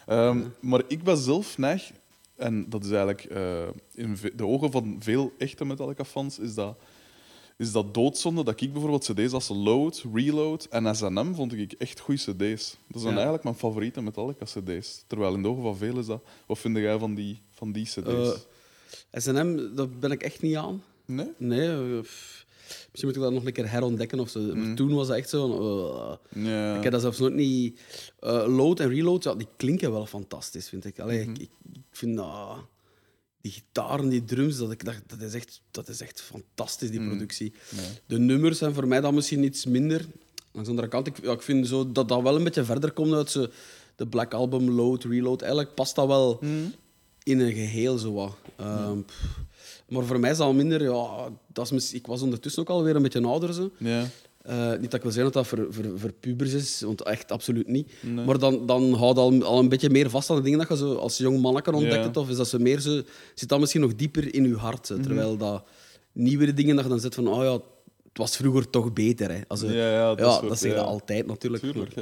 Ehm, 0.07 0.41
maar 0.59 0.81
ik 0.87 1.03
ben 1.03 1.17
zelf 1.17 1.57
neig, 1.57 1.91
en 2.35 2.69
dat 2.69 2.83
is 2.83 2.89
eigenlijk 2.89 3.23
eh, 3.23 3.67
in 3.93 4.17
de 4.35 4.45
ogen 4.45 4.71
van 4.71 4.95
veel 4.99 5.31
echte 5.37 5.65
Metallica-fans, 5.65 6.39
is 6.39 6.53
dat, 6.53 6.77
is 7.57 7.71
dat 7.71 7.93
doodzonde 7.93 8.43
dat 8.43 8.61
ik 8.61 8.71
bijvoorbeeld 8.71 9.11
cd's 9.13 9.33
als 9.33 9.49
Load, 9.49 10.03
Reload 10.13 10.67
en 10.69 10.95
S&M 10.95 11.33
vond 11.33 11.53
ik 11.53 11.71
echt 11.71 11.99
goede 11.99 12.21
cd's. 12.21 12.77
Dat 12.87 13.01
zijn 13.01 13.03
Ja. 13.13 13.13
eigenlijk 13.13 13.43
mijn 13.43 13.55
favoriete 13.55 14.01
Metallica-cd's. 14.01 15.03
Terwijl 15.07 15.33
in 15.33 15.41
de 15.41 15.47
ogen 15.47 15.63
van 15.63 15.77
velen 15.77 15.97
is 15.97 16.05
dat... 16.05 16.23
Wat 16.47 16.59
vind 16.59 16.77
jij 16.77 16.97
van 16.99 17.15
die, 17.15 17.41
van 17.51 17.71
die 17.71 17.85
cd's? 17.85 18.45
Eh, 19.11 19.21
S&M, 19.21 19.75
daar 19.75 19.89
ben 19.89 20.11
ik 20.11 20.23
echt 20.23 20.41
niet 20.41 20.55
aan. 20.55 20.83
Nee? 21.05 21.31
Nee, 21.37 21.69
eh, 21.69 21.99
pff. 22.01 22.45
misschien 22.91 23.07
moet 23.07 23.15
ik 23.15 23.21
dat 23.21 23.31
nog 23.33 23.45
een 23.45 23.53
keer 23.53 23.69
herontdekken 23.71 24.19
of 24.19 24.29
zo. 24.29 24.55
Maar 24.55 24.75
toen 24.75 24.93
was 24.93 25.07
dat 25.07 25.17
echt 25.17 25.29
zo 25.29 26.19
Ja. 26.29 26.77
Ik 26.77 26.83
heb 26.83 26.91
dat 26.91 27.01
zelfs 27.01 27.19
nooit 27.19 27.33
niet... 27.33 27.79
eh, 28.19 28.43
load 28.47 28.79
en 28.79 28.89
reload, 28.89 29.23
ja, 29.23 29.35
die 29.35 29.47
klinken 29.57 29.91
wel 29.91 30.05
fantastisch, 30.05 30.69
vind 30.69 30.85
ik. 30.85 30.99
Allee, 30.99 31.21
ik, 31.21 31.27
ik, 31.37 31.49
ik 31.73 31.81
vind 31.91 32.17
dat... 32.17 32.57
Die 33.41 33.51
gitaren, 33.51 34.09
die 34.09 34.23
drums, 34.23 34.57
dat, 34.57 34.71
ik, 34.71 34.85
dat, 34.85 34.95
dat, 35.07 35.21
is 35.21 35.33
echt, 35.33 35.61
dat 35.71 35.87
is 35.87 36.01
echt 36.01 36.21
fantastisch, 36.21 36.89
die 36.91 37.07
productie. 37.07 37.53
De 38.05 38.19
nummers 38.19 38.57
zijn 38.57 38.73
voor 38.73 38.87
mij 38.87 39.01
dan 39.01 39.13
misschien 39.13 39.43
iets 39.43 39.65
minder. 39.65 40.05
Aan 40.53 40.63
de 40.63 40.69
andere 40.69 40.87
kant, 40.87 41.07
ik, 41.07 41.23
ja, 41.23 41.31
ik 41.31 41.41
vind 41.41 41.67
zo 41.67 41.91
dat 41.91 42.07
dat 42.07 42.21
wel 42.21 42.35
een 42.35 42.43
beetje 42.43 42.63
verder 42.63 42.91
komt 42.91 43.13
uit 43.13 43.31
zo, 43.31 43.47
de 43.95 44.07
Black 44.07 44.33
Album, 44.33 44.69
Load, 44.69 45.03
Reload. 45.03 45.41
Eigenlijk 45.41 45.73
past 45.73 45.95
dat 45.95 46.07
wel 46.07 46.39
in 47.23 47.39
een 47.39 47.53
geheel, 47.53 47.97
zo 47.97 48.13
wat. 48.13 48.35
Ehm, 48.55 49.01
pff. 49.01 49.39
Maar 49.93 50.03
voor 50.03 50.19
mij 50.19 50.31
is 50.31 50.37
dat 50.37 50.47
al 50.47 50.53
minder... 50.53 50.83
Ja, 50.83 51.29
dat 51.53 51.71
is, 51.71 51.93
ik 51.93 52.07
was 52.07 52.21
ondertussen 52.21 52.61
ook 52.61 52.69
alweer 52.69 52.95
een 52.95 53.01
beetje 53.01 53.21
ouder, 53.23 53.53
zo. 53.53 53.69
Ja. 53.77 54.05
Eh, 54.41 54.69
niet 54.71 54.81
dat 54.81 54.93
ik 54.93 55.01
wil 55.01 55.11
zeggen 55.11 55.23
dat 55.31 55.33
dat 55.33 55.47
voor, 55.47 55.67
voor, 55.69 55.99
voor 55.99 56.11
pubers 56.11 56.53
is, 56.53 56.81
want 56.81 57.01
echt 57.01 57.31
absoluut 57.31 57.67
niet. 57.67 57.91
Maar 58.25 58.39
dan, 58.39 58.65
dan 58.65 58.93
houdt 58.93 59.17
al, 59.19 59.43
al 59.43 59.59
een 59.59 59.69
beetje 59.69 59.89
meer 59.89 60.09
vast 60.09 60.29
aan 60.29 60.35
de 60.35 60.41
dingen 60.41 60.59
dat 60.59 60.67
je 60.67 60.77
zo 60.77 60.95
als 60.95 61.17
jong 61.17 61.41
manneke 61.41 61.71
ontdekt 61.71 61.95
Ja. 61.95 62.01
hebt. 62.01 62.17
Of 62.17 62.29
is 62.29 62.37
dat 62.37 62.47
zo 62.47 62.57
meer 62.57 62.79
zo, 62.79 63.01
zit 63.35 63.49
dat 63.49 63.59
misschien 63.59 63.81
nog 63.81 63.95
dieper 63.95 64.33
in 64.33 64.43
je 64.47 64.55
hart. 64.55 64.89
Mhm. 64.89 64.97
hè, 64.99 65.05
Terwijl 65.05 65.37
dat 65.37 65.63
nieuwere 66.11 66.53
dingen 66.53 66.75
dat 66.75 66.83
je 66.83 66.89
dan 66.89 66.99
zit 66.99 67.15
van, 67.15 67.27
oh 67.27 67.43
ja, 67.43 67.51
het 67.53 68.17
was 68.17 68.35
vroeger 68.35 68.69
toch 68.69 68.93
beter. 68.93 69.31
Hè. 69.31 69.41
Also, 69.47 69.67
Ja, 69.67 69.91
ja, 69.91 70.15
dat 70.15 70.41
ja, 70.41 70.47
dat 70.47 70.59
zeg 70.59 70.71
je 70.73 70.79
altijd 70.81 71.27
natuurlijk. 71.27 71.63
Tuurlijk. 71.63 71.93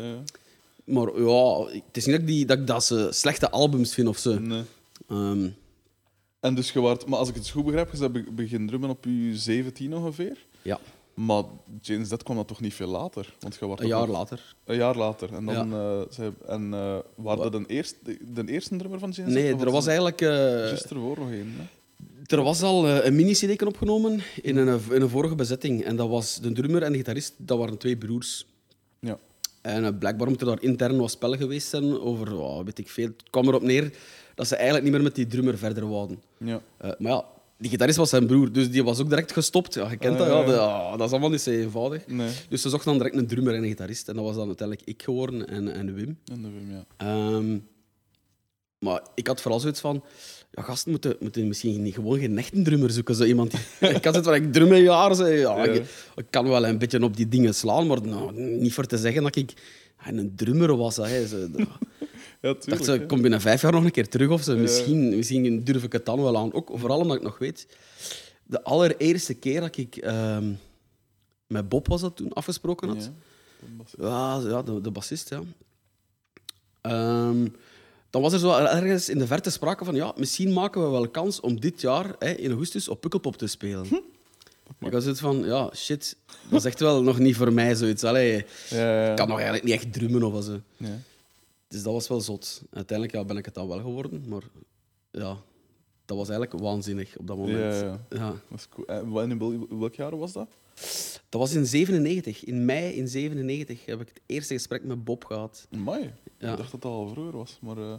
Maar 0.84 1.22
ja, 1.22 1.66
het 1.66 1.98
is 1.98 2.06
niet 2.06 2.16
dat 2.16 2.22
ik, 2.22 2.28
die, 2.28 2.46
dat, 2.46 2.58
ik 2.58 2.68
dat 2.68 2.84
ze 2.84 3.08
slechte 3.12 3.50
albums 3.50 3.94
vind 3.94 4.08
of 4.08 4.18
zo. 4.18 4.40
Nee. 4.40 4.62
Ehm, 5.10 5.48
En 6.42 6.56
dus 6.56 6.72
je 6.72 6.82
waart, 6.82 7.06
maar 7.06 7.20
als 7.20 7.30
ik 7.30 7.36
het 7.36 7.50
goed 7.50 7.66
begrijp, 7.66 7.92
je 7.92 7.98
bent 7.98 8.12
be- 8.14 8.32
begin 8.32 8.68
drummen 8.68 8.90
op 8.90 9.06
je 9.06 9.32
17 9.38 9.96
ongeveer. 9.96 10.46
ja, 10.62 10.80
Maar 11.14 11.44
James 11.82 12.10
Dead 12.10 12.24
kwam 12.24 12.36
dat 12.38 12.48
toch 12.48 12.62
niet 12.62 12.74
veel 12.74 12.88
later? 12.88 13.34
Want 13.40 13.56
je 13.60 13.66
een 13.78 13.88
jaar 13.88 14.08
later. 14.08 14.56
Een 14.66 14.76
jaar 14.76 14.96
later. 14.98 15.34
En 15.34 15.46
dan 15.46 15.74
eh 15.74 16.02
zij, 16.10 16.32
en 16.48 16.70
waren 17.16 17.52
dat 17.52 17.52
de 17.52 17.64
eerste, 17.68 17.96
de 18.34 18.44
eerste 18.52 18.78
drummer 18.78 19.00
van 19.00 19.10
James 19.10 19.34
Nee, 19.34 19.56
er 19.56 19.72
was 19.72 19.86
eigenlijk... 19.86 20.22
eh, 20.22 20.30
Juist 20.30 20.90
ervoor 20.92 21.20
nog 21.20 21.32
één. 21.32 21.54
Er 22.26 22.42
was 22.44 22.62
al 22.62 22.88
een 22.90 23.16
mini-cd 23.16 23.62
opgenomen 23.64 24.20
in 24.42 24.58
een, 24.58 24.80
in 24.92 25.02
een 25.02 25.10
vorige 25.10 25.36
bezetting. 25.36 25.84
En 25.84 25.96
dat 25.96 26.10
was 26.10 26.40
de 26.40 26.52
drummer 26.52 26.84
en 26.84 26.92
de 26.92 26.98
gitarist, 26.98 27.34
dat 27.38 27.58
waren 27.58 27.78
twee 27.78 27.98
broers. 27.98 28.46
Ja. 29.00 29.18
En 29.62 29.98
blijkbaar 29.98 30.30
moet 30.30 30.40
er 30.42 30.48
daar 30.48 30.62
intern 30.62 30.98
wat 30.98 31.12
spel 31.12 31.36
geweest 31.38 31.68
zijn 31.68 32.00
over, 32.00 32.36
oh, 32.38 32.64
weet 32.66 32.78
ik 32.80 32.90
veel. 32.90 33.06
Het 33.08 33.24
kwam 33.30 33.48
erop 33.48 33.62
neer 33.62 33.94
dat 34.42 34.50
ze 34.50 34.56
eigenlijk 34.56 34.84
niet 34.84 34.94
meer 34.94 35.04
met 35.04 35.16
die 35.16 35.28
drummer 35.28 35.58
verder 35.58 35.90
wouden. 35.90 36.22
Ja. 36.38 36.62
Eh, 36.78 36.92
maar 37.00 37.12
ja, 37.12 37.26
die 37.58 37.70
gitarist 37.70 37.98
was 37.98 38.10
zijn 38.10 38.26
broer, 38.28 38.52
dus 38.52 38.70
die 38.72 38.84
was 38.84 39.00
ook 39.00 39.10
direct 39.10 39.32
gestopt. 39.32 39.74
Ja, 39.74 39.90
je 39.90 39.98
kent 39.98 40.18
dat, 40.18 40.28
Ah, 40.28 40.34
ja, 40.40 40.52
de- 40.52 40.58
ah, 40.60 40.92
dat 40.98 41.06
is 41.08 41.12
allemaal 41.12 41.30
niet 41.30 41.42
zo 41.42 41.50
eenvoudig. 41.50 42.08
Nee. 42.08 42.30
Dus 42.50 42.62
ze 42.62 42.70
zochten 42.70 42.90
dan 42.90 42.98
direct 42.98 43.16
een 43.18 43.28
drummer 43.28 43.54
en 43.56 43.64
een 43.64 43.70
gitarist. 43.70 44.08
En 44.10 44.16
dat 44.16 44.24
was 44.26 44.36
dan 44.36 44.48
uiteindelijk 44.48 44.88
ik 44.88 45.04
geworden 45.04 45.48
en, 45.48 45.74
en 45.74 45.94
Wim. 45.94 46.18
En 46.32 46.42
de 46.42 46.48
Wim, 46.50 46.72
ja. 46.72 46.86
Ehm, 46.98 47.58
maar 48.80 49.02
ik 49.16 49.28
had 49.28 49.42
vooral 49.42 49.60
zoiets 49.60 49.80
van... 49.80 50.04
Ja, 50.52 50.62
gasten 50.62 50.92
moeten, 50.92 51.16
moeten 51.20 51.48
misschien 51.48 51.82
niet 51.82 51.94
gewoon 51.94 52.20
geen 52.20 52.38
echte 52.38 52.62
drummer 52.62 52.92
zoeken. 52.92 53.16
Zo 53.16 53.24
iemand 53.24 53.52
die, 53.52 53.60
ik 53.90 54.04
had 54.04 54.14
zoiets 54.14 54.28
van, 54.32 54.34
ik 54.34 54.54
drum 54.54 54.72
een 54.72 54.82
jaar. 54.82 55.16
Zo, 55.16 55.26
ja, 55.28 55.64
Ja. 55.64 55.72
Ik, 55.72 55.84
ik 56.16 56.26
kan 56.30 56.48
wel 56.48 56.66
een 56.68 56.78
beetje 56.78 57.04
op 57.04 57.16
die 57.18 57.28
dingen 57.28 57.56
slaan, 57.56 57.88
maar 57.88 58.02
nou, 58.02 58.34
niet 58.42 58.74
voor 58.74 58.86
te 58.86 58.98
zeggen 58.98 59.24
dat 59.24 59.36
ik 59.36 59.54
een 60.06 60.36
drummer 60.36 60.76
was. 60.78 60.96
Hè. 60.96 61.28
Zo, 61.28 61.48
Ja, 62.42 62.50
dacht, 62.50 62.62
tuurlijk. 62.62 62.86
zo, 62.86 62.92
hè. 62.94 63.02
ik 63.02 63.08
kom 63.08 63.22
binnen 63.22 63.42
vijf 63.42 63.62
jaar 63.62 63.72
nog 63.72 63.84
een 63.84 63.92
keer 63.92 64.10
terug 64.10 64.30
of 64.30 64.42
zo. 64.44 64.58
Misschien, 64.58 65.16
misschien 65.16 65.64
durf 65.64 65.84
ik 65.84 65.92
het 65.92 66.06
dan 66.06 66.22
wel 66.22 66.38
aan. 66.38 66.54
Ook 66.54 66.72
vooral 66.74 67.00
omdat 67.00 67.18
ik 67.18 67.24
nog 67.24 67.38
weet... 67.38 67.68
De 68.44 68.64
allereerste 68.64 69.34
keer 69.34 69.60
dat 69.62 69.78
ik... 69.78 69.96
ehm, 69.96 70.52
met 71.48 71.70
Bob 71.70 71.88
was 71.88 72.02
dat 72.02 72.16
toen 72.16 72.34
afgesproken 72.34 72.88
had. 72.88 73.04
Ja. 73.04 73.84
Was- 73.98 74.44
Ja, 74.44 74.62
de, 74.62 74.82
de 74.82 74.92
bassist, 74.92 75.30
ja. 75.30 75.42
Ehm, 76.82 77.48
dan 78.10 78.22
was 78.22 78.34
er 78.34 78.40
zo 78.40 78.52
ergens 78.58 79.10
in 79.10 79.18
de 79.18 79.28
verte 79.28 79.50
sprake 79.50 79.86
van, 79.86 79.96
ja, 79.96 80.14
misschien 80.18 80.54
maken 80.54 80.84
we 80.84 80.90
wel 80.90 81.10
kans 81.10 81.40
om 81.40 81.60
dit 81.60 81.82
jaar 81.82 82.16
hè, 82.20 82.30
in 82.30 82.50
augustus 82.50 82.88
op 82.88 83.02
Pukkelpop 83.02 83.38
te 83.38 83.48
spelen. 83.48 83.86
Ik 84.80 84.92
was 84.92 85.04
zoiets 85.04 85.22
van, 85.22 85.44
ja, 85.46 85.72
shit, 85.76 86.16
dat 86.50 86.60
is 86.60 86.66
echt 86.66 86.80
wel 86.80 87.04
nog 87.04 87.20
niet 87.20 87.36
voor 87.36 87.54
mij 87.54 87.76
zoiets. 87.76 88.04
Allee, 88.04 88.46
Ja, 88.70 89.04
ja. 89.04 89.10
ik 89.10 89.16
kan 89.16 89.28
nog 89.28 89.36
eigenlijk 89.38 89.66
niet 89.68 89.74
echt 89.76 89.94
drummen 89.94 90.24
of 90.24 90.44
zo. 90.44 90.60
Dus 91.72 91.84
dat 91.84 91.94
was 91.94 92.08
wel 92.08 92.22
zot. 92.22 92.64
Uiteindelijk 92.72 93.18
ja, 93.18 93.26
ben 93.26 93.38
ik 93.38 93.46
het 93.46 93.54
dan 93.54 93.68
wel 93.68 93.80
geworden, 93.80 94.24
maar 94.28 94.44
ja, 95.12 95.38
dat 96.06 96.18
was 96.18 96.30
eigenlijk 96.30 96.64
waanzinnig 96.64 97.18
op 97.18 97.28
dat 97.28 97.38
moment. 97.38 97.58
Ja, 97.76 97.80
ja. 97.84 98.00
Ja. 98.10 98.30
Dat 98.50 98.60
is 98.60 98.70
cool. 98.70 98.88
En 98.88 99.10
wanneer- 99.10 99.32
in 99.32 99.68
wel- 99.70 99.80
welk 99.80 99.96
jaar 99.96 100.18
was 100.18 100.32
dat? 100.32 100.50
Dat 101.30 101.42
was 101.42 101.54
in 101.54 101.66
97. 101.66 102.44
In 102.44 102.66
mei 102.66 102.94
in 102.94 103.08
97 103.08 103.86
heb 103.86 104.02
ik 104.02 104.08
het 104.08 104.22
eerste 104.26 104.54
gesprek 104.54 104.84
met 104.84 105.04
Bob 105.04 105.26
gehad. 105.26 105.68
Mei. 105.70 106.14
Ja. 106.38 106.52
Ik 106.52 106.58
dacht 106.58 106.72
dat 106.72 106.82
dat 106.82 106.92
al 106.92 107.08
vroeger 107.08 107.38
was, 107.38 107.58
maar 107.62 107.78
eh, 107.78 107.94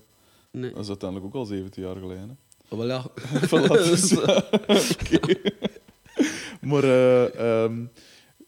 Nee. 0.51 0.71
dat 0.73 0.83
is 0.83 0.89
uiteindelijk 0.89 1.29
ook 1.35 1.41
al 1.41 1.47
17 1.47 1.83
jaar 1.83 1.97
geleden. 1.97 2.29
Hè. 2.29 2.35
Oh, 2.69 2.79
wel 2.79 2.87
ja. 2.89 3.05
Dus, 3.91 4.13
oké. 5.17 5.41
Maar 6.61 6.85
eh, 6.85 7.65
ehm, 7.65 7.87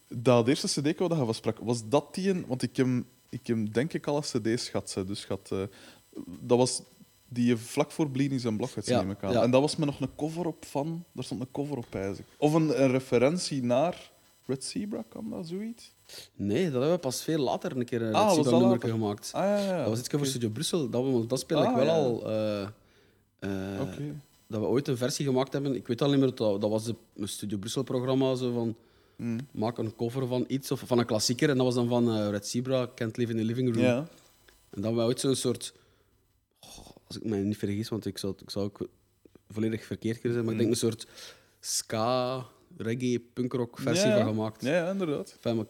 dat 0.08 0.48
eerste 0.48 0.66
CD 0.80 0.98
dat 0.98 1.10
je 1.10 1.16
van 1.16 1.34
sprak, 1.34 1.58
was 1.58 1.88
dat 1.88 2.14
die 2.14 2.30
een... 2.30 2.44
Want 2.46 2.62
ik 2.62 2.76
heb, 2.76 2.86
ik 3.34 3.46
heb 3.46 3.74
denk 3.74 3.92
ik 3.92 4.06
alle 4.06 4.20
CD's 4.20 4.68
gehad. 4.68 4.96
Dus 5.06 5.24
gehad, 5.24 5.48
eh, 5.52 5.62
dat 6.40 6.58
was 6.58 6.82
die 7.28 7.46
je 7.46 7.56
vlak 7.56 7.90
voor 7.90 8.10
Bleeding 8.10 8.40
zijn 8.40 8.56
blog 8.56 8.74
had, 8.74 8.86
Ja, 8.86 9.00
neem 9.00 9.10
ik 9.10 9.22
aan. 9.22 9.32
ja. 9.32 9.42
En 9.42 9.50
dat 9.50 9.60
was 9.60 9.76
met 9.76 9.86
nog 9.86 10.00
een 10.00 10.14
cover 10.16 10.46
op 10.46 10.64
van... 10.64 11.04
Daar 11.12 11.24
stond 11.24 11.40
een 11.40 11.50
cover 11.52 11.76
op, 11.76 11.94
eigenlijk. 11.94 12.28
Of 12.38 12.52
een, 12.54 12.82
een 12.82 12.90
referentie 12.90 13.62
naar 13.62 14.10
Red 14.46 14.64
Zebra, 14.64 15.04
kan 15.08 15.30
dat 15.30 15.46
zoiets? 15.48 15.92
Nee, 16.34 16.62
dat 16.64 16.72
hebben 16.72 16.90
we 16.90 16.98
pas 16.98 17.22
veel 17.22 17.38
later 17.38 17.76
een 17.76 17.84
keer 17.84 18.02
een 18.02 18.14
Ah, 18.14 18.36
was 18.36 18.46
ah, 18.46 18.60
later? 18.60 18.88
gemaakt. 18.88 19.30
Ah, 19.34 19.42
ja. 19.42 19.78
Dat 19.78 19.88
was 19.88 19.98
iets 19.98 20.08
voor. 20.08 20.26
Studio 20.26 20.48
Brussel. 20.48 20.90
Dat, 20.90 21.04
we- 21.04 21.26
dat 21.26 21.40
speel 21.40 21.62
ik 21.62 21.66
Ah, 21.68 21.74
wel 21.74 21.84
ja. 21.84 21.92
al. 21.92 22.28
eh, 22.30 22.62
eh. 23.38 23.80
Dat 24.48 24.60
we 24.60 24.66
ooit 24.66 24.88
een 24.88 24.96
versie 24.96 25.26
gemaakt 25.26 25.52
hebben. 25.52 25.74
Ik 25.74 25.86
weet 25.86 26.02
al 26.02 26.10
niet 26.10 26.18
meer, 26.20 26.34
dat, 26.34 26.60
dat 26.60 26.70
was 26.70 26.84
de 26.84 26.94
een 27.16 27.28
Studio 27.28 27.58
Brussel-programma. 27.58 28.34
Zo 28.34 28.52
van, 28.52 28.76
Mm. 29.16 29.38
maak 29.52 29.78
een 29.78 29.96
cover 29.96 30.26
van 30.26 30.44
iets, 30.48 30.70
of 30.70 30.82
van 30.86 30.98
een 30.98 31.06
klassieker. 31.06 31.50
En 31.50 31.56
dat 31.56 31.66
was 31.66 31.74
dan 31.74 31.88
van 31.88 32.10
eh, 32.10 32.30
Red 32.30 32.46
Zebra, 32.46 32.88
Can't 32.94 33.16
Live 33.16 33.32
in 33.32 33.38
the 33.38 33.44
Living 33.44 33.74
Room. 33.74 33.84
En 33.84 34.06
dan 34.70 34.82
hebben 34.82 35.02
we 35.02 35.08
ooit 35.08 35.20
zo'n 35.20 35.34
soort... 35.34 35.74
oh, 36.60 36.86
als 37.06 37.16
ik 37.16 37.24
me 37.24 37.36
niet 37.36 37.56
vergis, 37.56 37.88
want 37.88 38.06
ik 38.06 38.18
zou, 38.18 38.34
ik 38.42 38.50
zou 38.50 38.64
ook 38.64 38.88
volledig 39.50 39.84
verkeerd 39.84 40.18
kunnen 40.18 40.32
zijn, 40.32 40.44
maar 40.44 40.54
ik 40.54 40.60
denk 40.60 40.70
een 40.70 40.90
soort 40.90 41.06
ska, 41.60 42.46
reggae, 42.76 43.20
punkrock 43.32 43.78
versie 43.78 44.04
Mm. 44.04 44.10
Ja, 44.10 44.16
ja. 44.16 44.24
van 44.24 44.34
gemaakt. 44.34 44.62
Ja, 44.64 44.90
inderdaad. 44.90 45.36
Enfin, 45.42 45.66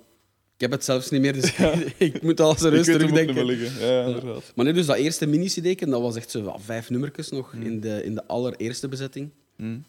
ik 0.54 0.60
heb 0.60 0.70
het 0.70 0.84
zelfs 0.84 1.10
niet 1.10 1.20
meer, 1.20 1.32
dus 1.32 1.58
ik 1.98 2.22
moet 2.22 2.40
al 2.40 2.50
Ik 2.50 2.58
serieus 2.58 2.86
weet 2.86 3.00
hem 3.00 3.08
ook 3.08 3.14
niet 3.14 3.26
terugdenken. 3.26 3.86
Ja, 3.86 4.04
inderdaad. 4.04 4.52
Maar 4.54 4.64
nee, 4.64 4.74
dus 4.74 4.86
dat 4.86 4.96
eerste 4.96 5.26
mini-cd, 5.26 5.78
dat 5.78 6.00
was 6.00 6.16
echt 6.16 6.30
zo 6.30 6.56
vijf 6.58 6.90
nummertjes 6.90 7.30
nog 7.30 7.54
in, 7.54 7.80
de, 7.80 8.04
in 8.04 8.14
de 8.14 8.26
allereerste 8.26 8.88
bezetting. 8.88 9.30
Mm. 9.56 9.84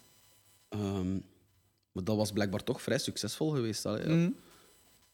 Maar 1.96 2.04
dat 2.04 2.16
was 2.16 2.32
blijkbaar 2.32 2.64
toch 2.64 2.82
vrij 2.82 2.98
succesvol 2.98 3.50
geweest. 3.50 3.86
Allee, 3.86 4.08
ja. 4.08 4.14
Mm. 4.14 4.36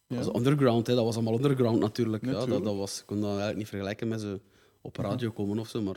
Dat 0.06 0.24
was 0.24 0.36
underground, 0.36 0.86
hè. 0.86 0.94
dat 0.94 1.04
was 1.04 1.14
allemaal 1.14 1.34
underground 1.34 1.80
natuurlijk. 1.80 2.24
Ja, 2.24 2.46
dat, 2.46 2.64
dat 2.64 2.76
was, 2.76 2.98
ik 2.98 3.06
kon 3.06 3.16
dat 3.16 3.28
eigenlijk 3.28 3.58
niet 3.58 3.68
vergelijken 3.68 4.08
met 4.08 4.20
ze 4.20 4.40
op 4.80 4.96
radio 4.96 5.30
komen 5.30 5.58
of 5.58 5.68
zo, 5.68 5.82
maar 5.82 5.96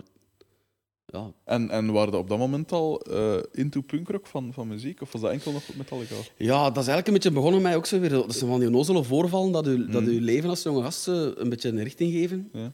ja, 1.06 1.32
En, 1.44 1.70
en 1.70 1.92
waren 1.92 2.12
dat 2.12 2.22
op 2.22 2.30
dat 2.30 2.38
moment 2.38 2.72
al 2.72 3.02
eh, 3.02 3.38
into 3.52 3.82
punkrock 3.82 4.28
van, 4.28 4.54
van 4.54 4.68
muziek? 4.68 5.02
Of 5.02 5.12
was 5.12 5.22
dat 5.22 5.32
enkel 5.32 5.52
nog 5.52 5.64
Metallica? 5.76 6.16
Ja, 6.38 6.58
dat 6.64 6.84
is 6.84 6.88
eigenlijk 6.90 7.08
een 7.08 7.14
beetje 7.14 7.32
begonnen 7.32 7.62
met 7.62 7.70
mij 7.70 7.78
ook 7.78 7.86
zo 7.86 8.00
weer. 8.00 8.10
Dat 8.10 8.36
zijn 8.36 8.50
van 8.50 8.60
die 8.60 8.68
onnozele 8.68 9.04
voorvallen 9.04 9.52
dat 9.52 9.66
Mm. 9.66 9.72
je, 9.72 9.86
dat 9.86 10.04
je 10.04 10.22
leven 10.22 10.50
als 10.50 10.64
jonge 10.64 10.84
gast 10.84 11.08
eh, 11.08 11.28
een 11.36 11.50
beetje 11.50 11.70
een 11.70 11.84
richting 11.84 12.12
geven. 12.12 12.50
Ja. 12.54 12.72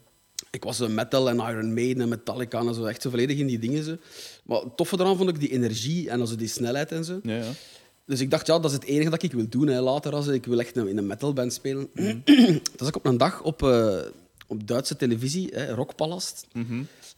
Ik 0.52 0.64
was 0.64 0.78
zo 0.78 0.88
metal 0.90 1.30
en 1.30 1.36
Iron 1.36 1.74
Maiden 1.74 2.02
en 2.04 2.10
Metallica 2.10 2.60
en 2.60 2.74
zo, 2.74 2.86
echt 2.86 3.02
zo 3.02 3.10
volledig 3.10 3.38
in 3.38 3.48
die 3.48 3.60
dingen. 3.60 3.84
Zo. 3.84 3.96
Maar 4.44 4.62
het 4.62 4.78
toffe 4.78 5.00
eraan 5.00 5.18
vond 5.18 5.30
ik 5.30 5.40
die 5.40 5.52
energie 5.52 6.10
en 6.10 6.20
also 6.20 6.36
die 6.36 6.48
snelheid 6.48 6.92
en 6.92 7.06
zo. 7.06 7.20
Ja, 7.24 7.36
ja. 7.36 7.52
Dus 8.12 8.20
ik 8.20 8.32
dacht, 8.32 8.48
ja, 8.48 8.60
dat 8.60 8.72
is 8.72 8.78
het 8.78 8.86
enige 8.86 9.10
dat 9.10 9.24
ik 9.24 9.32
wil 9.34 9.46
doen 9.50 9.68
hè, 9.68 9.82
later. 9.82 10.14
Als 10.14 10.28
ik 10.28 10.46
wil 10.46 10.60
echt 10.60 10.76
in 10.76 10.98
een 10.98 11.08
metalband 11.08 11.54
spelen. 11.54 11.90
Mhm. 11.94 12.18
dus 12.78 12.88
ik 12.88 12.96
op 12.96 13.06
een 13.06 13.18
dag 13.18 13.42
op, 13.44 13.64
eh, 13.64 13.98
op 14.48 14.68
Duitse 14.68 14.96
televisie, 14.96 15.50
hè, 15.54 15.74
Rockpalast. 15.74 16.48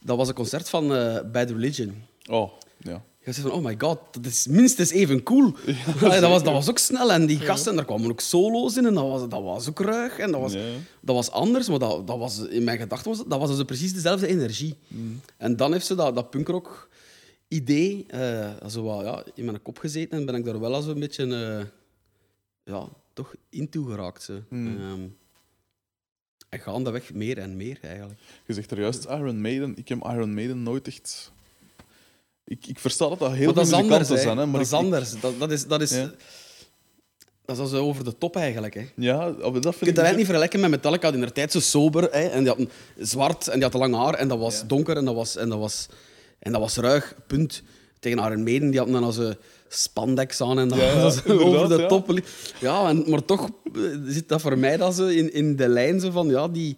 Dat 0.00 0.16
was 0.16 0.28
een 0.28 0.34
concert 0.34 0.68
van 0.68 0.94
eh 0.94 1.18
Bad 1.32 1.50
Religion. 1.50 1.94
Oh, 2.30 2.50
ja. 2.78 3.02
Je 3.24 3.32
zegt 3.32 3.48
van, 3.48 3.56
oh 3.56 3.64
my 3.64 3.74
god, 3.78 3.98
dat 4.10 4.26
is 4.26 4.46
minstens 4.46 4.90
even 4.90 5.22
cool. 5.22 5.54
Allee, 6.02 6.20
dat, 6.20 6.30
was, 6.30 6.42
dat 6.42 6.52
was 6.52 6.70
ook 6.70 6.78
snel. 6.78 7.12
En 7.12 7.26
die 7.26 7.38
gasten, 7.38 7.76
daar 7.76 7.84
kwamen 7.84 8.10
ook 8.10 8.20
solo's 8.20 8.76
in. 8.76 8.86
En 8.86 8.94
dat 8.94 9.08
was, 9.08 9.28
dat 9.28 9.42
was 9.42 9.68
ook 9.68 9.80
ruig. 9.80 10.18
En 10.18 10.30
dat 10.32 10.40
was, 10.40 10.52
Ja. 10.52 10.60
dat 11.00 11.14
was 11.14 11.30
anders. 11.30 11.68
Maar 11.68 11.78
dat, 11.78 12.06
dat 12.06 12.18
was, 12.18 12.38
in 12.38 12.64
mijn 12.64 12.78
gedachten 12.78 13.10
was 13.10 13.22
dat 13.26 13.38
was 13.38 13.48
also 13.50 13.64
precies 13.64 13.92
dezelfde 13.94 14.26
energie. 14.26 14.74
En 15.36 15.56
dan 15.56 15.72
heeft 15.72 15.86
ze 15.86 15.94
dat, 15.94 16.14
dat 16.14 16.30
punkrock 16.30 16.88
idee 17.54 18.04
eh, 18.08 18.50
zo 18.68 18.82
wat, 18.82 19.04
ja, 19.04 19.24
in 19.34 19.44
mijn 19.44 19.62
kop 19.62 19.78
gezeten. 19.78 20.18
En 20.18 20.26
ben 20.26 20.34
ik 20.34 20.44
daar 20.44 20.60
wel 20.60 20.74
als 20.74 20.86
een 20.86 21.00
beetje 21.00 21.24
eh, 21.24 21.64
ja, 22.74 22.88
toch 23.12 23.34
in 23.50 23.68
geraakt. 23.70 24.22
Zo. 24.22 24.40
Ehm, 24.50 25.02
en 26.48 26.60
gaandeweg 26.60 27.12
meer 27.12 27.38
en 27.38 27.56
meer, 27.56 27.78
eigenlijk. 27.82 28.20
Je 28.46 28.52
zegt 28.54 28.70
er 28.70 28.80
juist 28.80 29.04
Iron 29.04 29.40
Maiden. 29.40 29.72
Ik 29.76 29.88
heb 29.88 29.98
Iron 29.98 30.34
Maiden 30.34 30.62
nooit 30.62 30.86
echt... 30.86 31.32
Ik, 32.44 32.66
ik 32.66 32.78
versta 32.78 33.08
dat 33.08 33.18
dat 33.18 33.32
heel 33.32 33.52
veel 33.52 33.62
muzikanten 33.62 34.14
hè. 34.16 34.22
zijn, 34.22 34.38
hè, 34.38 34.46
maar 34.46 34.60
dat 34.64 34.66
is 34.66 34.72
ik- 34.72 34.78
ik- 34.78 34.84
anders. 34.84 35.20
Dat, 35.20 35.38
dat 35.38 35.50
is... 35.50 35.66
Dat 35.66 35.80
is 35.80 35.90
Ja. 35.90 36.10
Dat 37.46 37.58
is 37.58 37.72
over 37.72 38.04
de 38.04 38.18
top 38.18 38.36
eigenlijk. 38.36 38.74
Hè. 38.74 38.80
Je 38.80 38.90
Ja, 38.94 39.18
maar 39.18 39.36
dat 39.36 39.42
vind 39.42 39.62
kunt 39.62 39.70
ik... 39.72 39.94
dat 39.94 40.04
eigenlijk 40.04 40.16
niet 40.16 40.26
vergelijken 40.26 40.60
met 40.60 40.70
Metallica. 40.70 41.10
Die 41.10 41.20
in 41.20 41.26
de 41.26 41.32
tijd 41.32 41.52
zo 41.52 41.60
sober. 41.60 42.02
Hè, 42.02 42.26
en 42.26 42.38
die 42.38 42.48
had 42.48 42.58
een 42.58 42.70
zwart 42.98 43.48
en 43.48 43.54
die 43.54 43.62
had 43.62 43.74
lang 43.74 43.94
haar. 43.94 44.14
En 44.14 44.28
dat 44.28 44.38
was 44.38 44.66
donker 44.66 44.96
en 44.96 45.04
dat 45.04 45.14
was, 45.14 45.36
en 45.36 45.48
dat 45.48 45.58
was, 45.58 45.88
en 46.38 46.52
dat 46.52 46.60
was 46.60 46.76
ruig. 46.76 47.14
Punt. 47.26 47.62
Tegen 47.98 48.18
Iron 48.18 48.42
Maiden, 48.42 48.70
die 48.70 48.78
hadden 48.78 48.94
dan 48.94 49.04
als 49.04 49.16
een 49.16 49.36
spandex 49.68 50.40
aan 50.40 50.58
en 50.58 50.68
dat 50.68 50.78
Ja, 50.78 51.02
over 51.34 51.68
de 51.68 51.82
ja. 51.82 51.86
top. 51.86 52.20
Ja, 52.60 52.88
en, 52.88 53.04
maar 53.10 53.24
toch 53.24 53.50
eh, 53.74 53.80
zit 54.06 54.28
dat 54.28 54.40
voor 54.40 54.58
mij 54.58 54.76
dat 54.76 54.94
zo 54.94 55.06
in, 55.06 55.32
in 55.32 55.56
de 55.56 55.68
lijn 55.68 56.00
zo 56.00 56.10
van 56.10 56.28
ja, 56.28 56.48
die, 56.48 56.76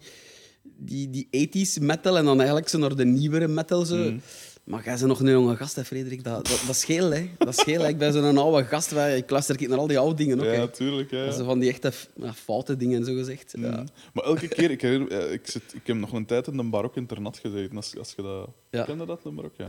die, 0.63 1.09
die 1.09 1.49
80s 1.49 1.81
metal 1.81 2.17
en 2.17 2.25
dan 2.25 2.37
eigenlijk 2.37 2.69
zo 2.69 2.77
naar 2.77 2.95
de 2.95 3.05
nieuwere 3.05 3.47
metal. 3.47 3.85
Zo. 3.85 3.95
Mm. 3.95 4.21
Maar 4.67 4.83
jij 4.83 4.93
bent 4.95 5.07
nog 5.07 5.19
een 5.19 5.29
jonge 5.29 5.55
gast, 5.55 5.75
hè, 5.75 5.85
Frederik. 5.85 6.23
Dat, 6.23 6.47
dat, 6.47 6.61
dat 6.65 6.75
is 6.75 6.83
geel, 6.85 7.11
hè. 7.11 7.29
Dat 7.37 7.47
is 7.47 7.59
geel, 7.63 7.81
hè. 7.81 7.87
Ik 7.87 7.97
ben 7.97 8.13
zo'n 8.13 8.37
oude 8.37 8.63
gast. 8.65 8.91
wij- 8.91 9.17
Ik 9.17 9.29
luister 9.29 9.69
naar 9.69 9.77
al 9.77 9.87
die 9.87 9.99
oude 9.99 10.15
dingen 10.15 10.39
ook, 10.39 10.45
Ja, 10.45 10.51
hè. 10.51 10.69
tuurlijk. 10.69 11.11
Ja. 11.11 11.25
Dat 11.25 11.33
zijn 11.33 11.45
van 11.45 11.59
die 11.59 11.69
echte 11.69 11.91
ja, 12.15 12.33
foute 12.33 12.77
dingen, 12.77 13.05
zo 13.05 13.13
gezegd. 13.13 13.53
Ja. 13.57 13.69
Mm. 13.77 13.85
Maar 14.13 14.23
elke 14.23 14.47
keer, 14.47 14.71
ik, 14.71 14.81
herinner, 14.81 15.31
ik, 15.31 15.47
zit, 15.47 15.63
ik 15.73 15.87
heb 15.87 15.95
nog 15.97 16.11
een 16.11 16.25
tijd 16.25 16.47
in 16.47 16.57
een 16.57 16.69
barok 16.69 16.95
internat 16.95 17.37
gezeten. 17.37 17.75
Als, 17.75 17.97
als 17.97 18.13
je 18.15 18.21
dat... 18.21 18.49
Ja. 18.69 18.83
Kende 18.83 19.05
dat, 19.05 19.19
een 19.23 19.35
barok? 19.35 19.53
Ja. 19.57 19.67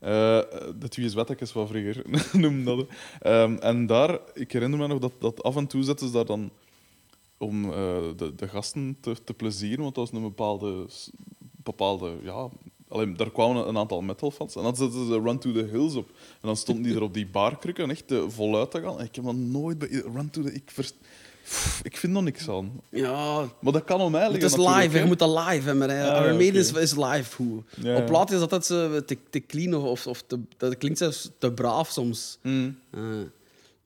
Eh, 0.00 0.60
de 0.78 0.88
twee 0.88 1.08
zwettekjes 1.08 1.50
van 1.50 1.68
vroeger, 1.68 2.02
noem 2.40 2.64
dat. 2.64 2.78
hè. 2.78 2.84
Ehm, 3.42 3.54
en 3.56 3.86
daar, 3.86 4.18
ik 4.34 4.52
herinner 4.52 4.78
me 4.78 4.86
nog 4.86 4.98
dat, 4.98 5.12
dat 5.18 5.42
af 5.42 5.56
en 5.56 5.66
toe 5.66 5.82
zetten 5.82 6.06
ze 6.06 6.12
daar 6.12 6.26
dan 6.26 6.50
om 7.38 7.64
eh, 7.64 7.96
de, 8.16 8.34
de 8.34 8.48
gasten 8.48 8.96
te, 9.00 9.16
te 9.24 9.34
plezieren, 9.34 9.82
want 9.82 9.94
dat 9.94 10.10
was 10.10 10.20
een 10.20 10.26
bepaalde, 10.28 10.86
bepaalde 11.40 12.12
ja, 12.22 12.48
alleen, 12.88 13.16
daar 13.16 13.30
kwamen 13.30 13.68
een 13.68 13.78
aantal 13.78 14.00
metalfans 14.00 14.56
en 14.56 14.62
dan 14.62 14.76
zetten 14.76 15.06
ze 15.06 15.20
Run 15.20 15.38
to 15.38 15.52
the 15.52 15.68
Hills 15.70 15.94
op. 15.94 16.08
En 16.08 16.14
dan 16.40 16.56
stonden 16.56 16.84
die 16.84 16.94
er 16.94 17.02
op 17.02 17.14
die 17.14 17.26
barkrukken 17.26 17.90
echt 17.90 18.12
eh, 18.12 18.18
voluit 18.28 18.70
te 18.70 18.80
gaan. 18.80 18.98
En 18.98 19.04
ik 19.04 19.14
heb 19.14 19.24
dat 19.24 19.34
nooit 19.34 19.78
bij 19.78 19.88
Run 19.88 20.30
to 20.30 20.42
the... 20.42 20.52
Ik, 20.52 20.62
vers- 20.66 20.92
Pff, 21.42 21.80
ik 21.84 21.96
vind 21.96 22.16
er 22.16 22.22
niks 22.22 22.48
aan. 22.48 22.80
Ja, 22.88 23.48
Maar 23.60 23.72
dat 23.72 23.84
kan 23.84 24.00
om 24.00 24.10
mij 24.12 24.22
het 24.22 24.30
liggen 24.30 24.50
is 24.50 24.56
natuurlijk, 24.56 24.76
live, 24.82 24.90
hè. 24.92 24.96
hè. 24.98 25.02
je 25.02 25.08
moet 25.08 25.18
dat 25.18 25.28
live 25.48 25.66
hebben. 25.66 25.78
Maar, 25.78 25.90
Ah, 26.10 26.24
Iron 26.24 26.36
Maiden 26.36 26.60
is, 26.60 26.72
is 26.72 26.96
live. 26.96 27.36
Hoe. 27.42 27.62
Ja, 27.82 27.96
Op 27.96 28.06
plaat 28.06 28.30
is 28.30 28.38
dat 28.38 28.52
altijd 28.52 28.64
zo 28.64 29.04
te, 29.04 29.18
te 29.30 29.40
clean 29.46 29.74
of, 29.74 29.84
of, 29.84 30.06
of 30.06 30.22
te, 30.26 30.40
dat 30.56 30.78
klinkt 30.78 30.98
zelfs 30.98 31.30
te 31.38 31.52
braaf 31.52 31.88
soms. 31.90 32.38
Mm. 32.42 32.78
Eh, 32.90 33.00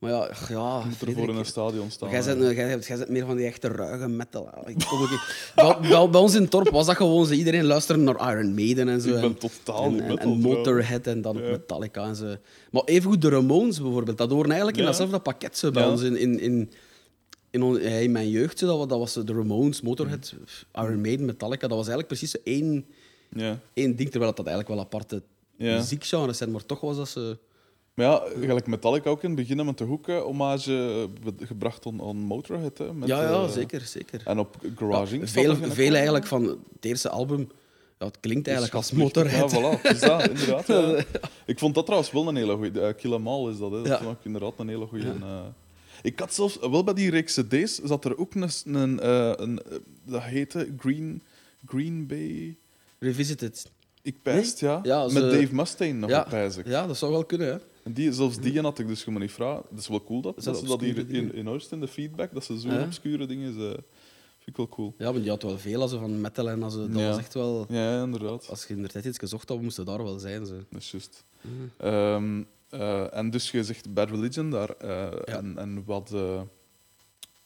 maar 0.02 0.10
ja, 0.10 0.18
ach, 0.18 0.48
ja 0.48 0.76
moet 0.76 0.84
er 0.84 0.90
voor 0.90 1.06
Frederik, 1.08 1.28
in 1.30 1.36
een 1.36 1.44
stadion 1.44 1.90
staan. 1.90 2.10
Jij 2.10 2.24
bent, 2.24 2.56
jij, 2.56 2.66
bent- 2.68 2.86
jij 2.86 2.96
bent 2.96 3.08
meer 3.08 3.26
van 3.26 3.36
die 3.36 3.46
echte 3.46 3.68
ruige 3.68 4.08
metal. 4.08 4.48
Ik 4.66 4.84
kom 4.88 5.00
ook 5.02 5.08
bij, 5.54 5.88
bij, 5.90 6.08
bij 6.10 6.20
ons 6.20 6.34
in 6.34 6.42
het 6.42 6.50
dorp 6.50 6.68
was 6.70 6.86
dat 6.86 6.96
gewoon 6.96 7.26
zo. 7.26 7.32
Iedereen 7.32 7.64
luisterde 7.64 8.02
naar 8.02 8.32
Iron 8.36 8.54
Maiden 8.54 8.88
en 8.88 9.00
zo. 9.00 9.08
Ik 9.08 9.14
ben 9.14 9.22
en, 9.24 9.38
totaal 9.38 9.84
en, 9.84 10.00
en, 10.00 10.18
en. 10.18 10.28
Motorhead 10.28 11.06
en 11.06 11.22
dan 11.22 11.36
Ja. 11.36 11.50
Metallica 11.50 12.04
en 12.06 12.16
zo. 12.16 12.34
Maar 12.70 12.82
evengoed 12.84 13.22
de 13.22 13.28
Ramones 13.28 13.80
bijvoorbeeld. 13.80 14.18
Dat 14.18 14.30
horen 14.30 14.48
eigenlijk 14.48 14.78
in 14.78 14.84
datzelfde 14.84 15.18
pakket 15.18 15.58
zo 15.58 15.70
bij 15.70 15.86
ons 15.86 16.02
in, 16.02 16.16
in, 16.16 16.40
in, 16.40 16.70
in, 17.50 17.62
on- 17.62 17.80
ja, 17.82 17.88
in 17.88 18.12
mijn 18.12 18.30
jeugd. 18.30 18.58
Zo, 18.58 18.78
dat, 18.78 18.88
dat 18.88 18.98
was 18.98 19.12
de 19.12 19.32
Ramones, 19.32 19.80
Motorhead, 19.80 20.34
Iron 20.74 21.00
Maiden, 21.00 21.26
Metallica. 21.26 21.68
Dat 21.68 21.76
was 21.78 21.88
eigenlijk 21.88 22.08
precies 22.08 22.42
één, 22.42 22.86
Ja. 23.28 23.58
één 23.74 23.96
ding. 23.96 24.10
Terwijl 24.10 24.32
dat 24.34 24.46
eigenlijk 24.46 24.76
wel 24.76 24.84
aparte 24.86 25.22
Ja. 25.56 25.76
muziekgenres 25.76 26.36
zijn. 26.38 26.50
Maar 26.50 26.66
toch 26.66 26.80
was 26.80 26.96
dat 26.96 27.08
zo... 27.08 27.36
Maar 27.94 28.06
ja, 28.06 28.22
gelijk 28.40 28.66
Metallica 28.66 29.10
ook 29.10 29.22
in 29.22 29.30
het 29.30 29.38
begin 29.38 29.66
met 29.66 29.78
de 29.78 29.84
hoeken 29.84 30.20
hommage 30.20 31.08
eh, 31.24 31.46
gebracht 31.46 31.86
aan, 31.86 32.02
aan 32.02 32.16
Motorhead. 32.16 32.78
Hè, 32.78 32.92
met, 32.92 33.08
ja, 33.08 33.22
ja, 33.22 33.30
eh, 33.30 33.48
zeker, 33.48 33.80
zeker. 33.80 34.22
En 34.24 34.38
op 34.38 34.56
Garage. 34.76 35.18
Ja, 35.18 35.26
veel, 35.26 35.56
veel 35.56 35.94
eigenlijk 35.94 36.26
van 36.26 36.44
het 36.44 36.84
eerste 36.84 37.08
album... 37.08 37.48
Ja, 37.98 38.06
het 38.08 38.20
klinkt 38.20 38.46
eigenlijk 38.46 38.76
als 38.76 38.92
Motorhead. 38.92 39.50
Ja, 39.50 39.58
voilà. 39.58 39.82
Dus 39.82 40.00
dat, 40.00 40.28
inderdaad. 40.28 40.66
ja. 40.66 41.04
Ik 41.46 41.58
vond 41.58 41.74
dat 41.74 41.84
trouwens 41.84 42.12
wel 42.12 42.28
een 42.28 42.36
hele 42.36 42.56
goede. 42.56 42.80
Uh, 42.80 42.94
Kill 42.96 43.12
'Em 43.12 43.28
All 43.28 43.50
is 43.50 43.58
dat. 43.58 43.70
Hè. 43.70 43.82
Dat 43.82 44.00
vond 44.02 44.18
ik 44.18 44.24
inderdaad 44.24 44.52
een 44.56 44.68
hele 44.68 44.86
goede. 44.86 45.14
Ik 46.02 46.18
had 46.18 46.34
zelfs, 46.34 46.58
wel 46.58 46.84
bij 46.84 46.94
die 46.94 47.10
reeks 47.10 47.34
cd's, 47.34 47.78
zat 47.78 48.04
er 48.04 48.18
ook 48.18 48.34
een... 48.34 48.50
een, 48.64 49.00
eh, 49.00 49.32
een 49.36 49.62
eh, 49.62 49.76
dat 50.04 50.22
heette 50.22 50.74
Green, 50.78 51.22
Green 51.66 52.06
Bay... 52.06 52.56
Revisited. 52.98 53.70
Ik 54.02 54.22
pijst, 54.22 54.60
ja. 54.60 54.80
Met 55.12 55.30
Dave 55.30 55.54
Mustaine 55.54 55.98
nog 55.98 56.10
Ja, 56.10 56.22
pijs 56.22 56.56
ik. 56.56 56.66
ja, 56.66 56.86
dat 56.86 56.96
zou 56.96 57.12
wel 57.12 57.24
kunnen, 57.24 57.46
hè. 57.46 57.58
En 57.82 57.92
die, 57.92 58.12
zelfs 58.12 58.38
die 58.40 58.60
had 58.60 58.78
ik 58.78 58.86
dus 58.86 59.02
gewoon 59.02 59.20
niet 59.20 59.30
vragen. 59.32 59.64
Dat 59.70 59.78
is 59.78 59.88
wel 59.88 60.04
cool 60.04 60.20
dat, 60.20 60.34
Dat 60.34 60.44
dat 60.44 60.56
zijn 60.56 60.66
ze 60.68 60.76
dat 60.76 60.80
hier 60.80 61.08
in, 61.10 61.34
in 61.34 61.48
Oosten, 61.48 61.80
de 61.80 61.88
feedback, 61.88 62.32
dat 62.34 62.44
ze 62.44 62.58
zo'n 62.58 62.72
Ja. 62.72 62.82
obscure 62.84 63.26
dingen... 63.26 63.52
Ze, 63.52 63.68
vind 64.38 64.46
ik 64.50 64.56
wel 64.56 64.68
cool. 64.68 64.94
Ja, 64.98 65.12
want 65.12 65.24
je 65.24 65.30
had 65.30 65.42
wel 65.42 65.58
veel 65.58 65.80
als 65.80 65.90
ze 65.90 65.98
van 65.98 66.20
metal 66.20 66.48
en 66.50 66.62
als 66.62 66.72
ze, 66.72 66.88
dat 66.90 67.00
Ja. 67.00 67.08
was 67.08 67.18
echt 67.18 67.34
wel... 67.34 67.66
Ja, 67.68 68.02
inderdaad. 68.02 68.48
Als 68.48 68.64
je 68.66 68.74
in 68.74 68.82
de 68.82 68.88
tijd 68.88 69.04
iets 69.04 69.18
gezocht 69.18 69.48
had, 69.48 69.60
moesten 69.60 69.84
daar 69.84 70.02
wel 70.04 70.18
zijn. 70.18 70.46
Ze. 70.46 70.64
Dat 70.70 70.80
is 70.80 70.90
juist. 70.90 71.24
Ehm, 71.76 72.42
eh, 72.68 73.16
en 73.16 73.30
dus 73.30 73.50
je 73.50 73.64
zegt 73.64 73.94
Bad 73.94 74.10
Religion 74.10 74.50
daar. 74.50 74.70
eh, 74.70 75.34
en, 75.34 75.58
en 75.58 75.82
wat, 75.84 76.12
eh, 76.12 76.40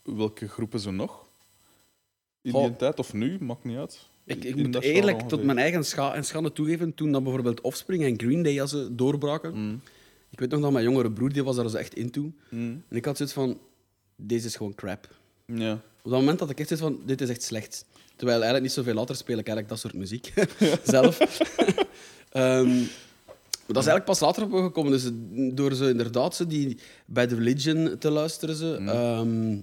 welke 0.03 0.47
groepen 0.47 0.79
zo 0.79 0.91
nog? 0.91 1.25
In 2.41 2.51
die 2.53 2.75
tijd 2.75 2.99
of 2.99 3.13
nu, 3.13 3.37
maakt 3.41 3.63
niet 3.63 3.77
uit. 3.77 4.05
Ik, 4.23 4.43
ik 4.43 4.55
In 4.55 4.61
moet 4.61 4.73
dat 4.73 4.83
eerlijk 4.83 5.19
tot 5.21 5.43
mijn 5.43 5.57
eigen 5.57 5.85
scha 5.85 6.13
en 6.13 6.25
schande 6.25 6.51
toegeven, 6.53 6.93
toen 6.93 7.11
dan 7.11 7.23
bijvoorbeeld 7.23 7.61
Offspring 7.61 8.03
en 8.03 8.19
Green 8.19 8.43
Day 8.43 8.61
als 8.61 8.69
ze 8.69 8.95
doorbraken. 8.95 9.53
Mm, 9.55 9.81
Ik 10.29 10.39
weet 10.39 10.49
nog 10.49 10.61
dat 10.61 10.71
mijn 10.71 10.83
jongere 10.83 11.11
broer 11.11 11.33
die 11.33 11.43
was 11.43 11.55
daar 11.55 11.69
zo 11.69 11.77
echt 11.77 11.93
into. 11.93 12.31
mm, 12.49 12.83
En 12.89 12.97
ik 12.97 13.05
had 13.05 13.17
zoiets 13.17 13.35
van, 13.35 13.59
deze 14.15 14.47
is 14.47 14.55
gewoon 14.55 14.75
crap. 14.75 15.07
ja. 15.45 15.73
Op 16.01 16.13
dat 16.13 16.21
moment 16.21 16.39
had 16.39 16.49
ik 16.49 16.59
echt 16.59 16.67
zoiets 16.69 16.87
van, 16.87 17.01
dit 17.05 17.21
is 17.21 17.29
echt 17.29 17.43
slecht. 17.43 17.85
Terwijl 18.15 18.35
eigenlijk 18.41 18.63
niet 18.63 18.73
zoveel 18.73 18.93
later 18.93 19.15
speel 19.15 19.37
ik 19.37 19.47
eigenlijk 19.47 19.69
dat 19.69 19.79
soort 19.79 19.93
muziek 19.93 20.33
zelf. 20.83 21.17
Ehm, 22.31 22.67
maar 23.65 23.75
dat 23.75 23.83
is 23.83 23.89
eigenlijk 23.89 24.05
pas 24.05 24.19
later 24.19 24.43
op 24.43 24.51
gekomen. 24.53 24.91
Dus 24.91 25.09
door 25.55 25.73
ze 25.73 25.89
inderdaad 25.89 26.35
zo 26.35 26.47
die 26.47 26.77
bij 27.05 27.27
The 27.27 27.35
Religion 27.35 27.97
te 27.97 28.09
luisteren. 28.09 28.55
Ze, 28.55 28.75
Mm. 28.79 28.87
Ehm, 28.89 29.57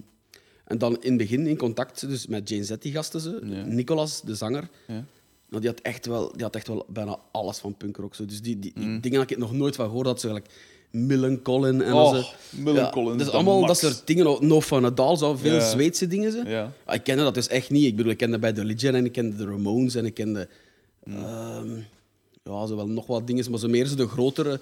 en 0.65 0.77
dan 0.77 0.93
in 1.01 1.09
het 1.09 1.17
begin 1.17 1.47
in 1.47 1.57
contact 1.57 2.07
dus 2.09 2.27
met 2.27 2.49
Jane 2.49 2.63
Z, 2.63 2.73
die 2.79 2.91
gasten. 2.91 3.19
Ze. 3.21 3.39
Nicolas, 3.65 4.21
de 4.21 4.35
zanger. 4.35 4.69
ja. 4.87 5.05
Nou, 5.49 5.61
die, 5.61 5.69
had 5.69 5.79
echt 5.79 6.05
wel, 6.05 6.31
die 6.33 6.43
had 6.43 6.55
echt 6.55 6.67
wel 6.67 6.85
bijna 6.89 7.17
alles 7.31 7.57
van 7.57 7.75
punkrock. 7.77 8.15
Zo. 8.15 8.25
Dus 8.25 8.41
die, 8.41 8.59
die, 8.59 8.71
die 8.75 8.85
Mm. 8.85 9.01
dingen 9.01 9.19
had 9.19 9.31
ik 9.31 9.37
nog 9.37 9.53
nooit 9.53 9.75
van 9.75 9.85
gehoord. 9.85 10.05
Dat 10.05 10.19
ze 10.19 10.27
gelijk 10.27 10.47
Millen 10.91 11.41
Collin 11.41 11.81
en 11.81 11.93
Oh, 11.93 12.15
zo. 12.15 12.23
Millen 12.49 12.91
Collin 12.91 13.17
Dus 13.17 13.27
is 13.27 13.33
allemaal 13.33 13.61
de 13.61 13.67
dat 13.67 13.81
max. 13.81 13.95
soort 13.95 14.07
dingen. 14.07 14.47
No 14.47 14.61
Fun 14.61 14.85
at 14.85 14.99
All, 14.99 15.15
zo 15.17 15.35
veel 15.35 15.53
Ja. 15.55 15.69
Zweedse 15.69 16.07
dingen. 16.07 16.31
Zo. 16.31 16.41
Ja. 16.45 16.71
Ah, 16.85 16.95
Ik 16.95 17.03
kende 17.03 17.23
dat 17.23 17.33
dus 17.33 17.47
echt 17.47 17.69
niet. 17.69 17.85
Ik 17.85 17.95
bedoel, 17.95 18.11
ik 18.11 18.17
kende 18.17 18.39
bij 18.39 18.53
The 18.53 18.61
Religion 18.61 18.95
en 18.95 19.05
ik 19.05 19.11
kende 19.11 19.35
de 19.35 19.45
Ramones 19.45 19.95
en 19.95 20.05
ik 20.05 20.13
kende... 20.13 20.47
ehm, 21.03 21.69
ja, 22.43 22.65
zo 22.65 22.75
wel 22.75 22.87
nog 22.87 23.07
wat 23.07 23.27
dingen, 23.27 23.49
maar 23.51 23.59
zo 23.59 23.67
meer 23.67 23.85
zo 23.85 23.95
de 23.95 24.07
grotere 24.07 24.59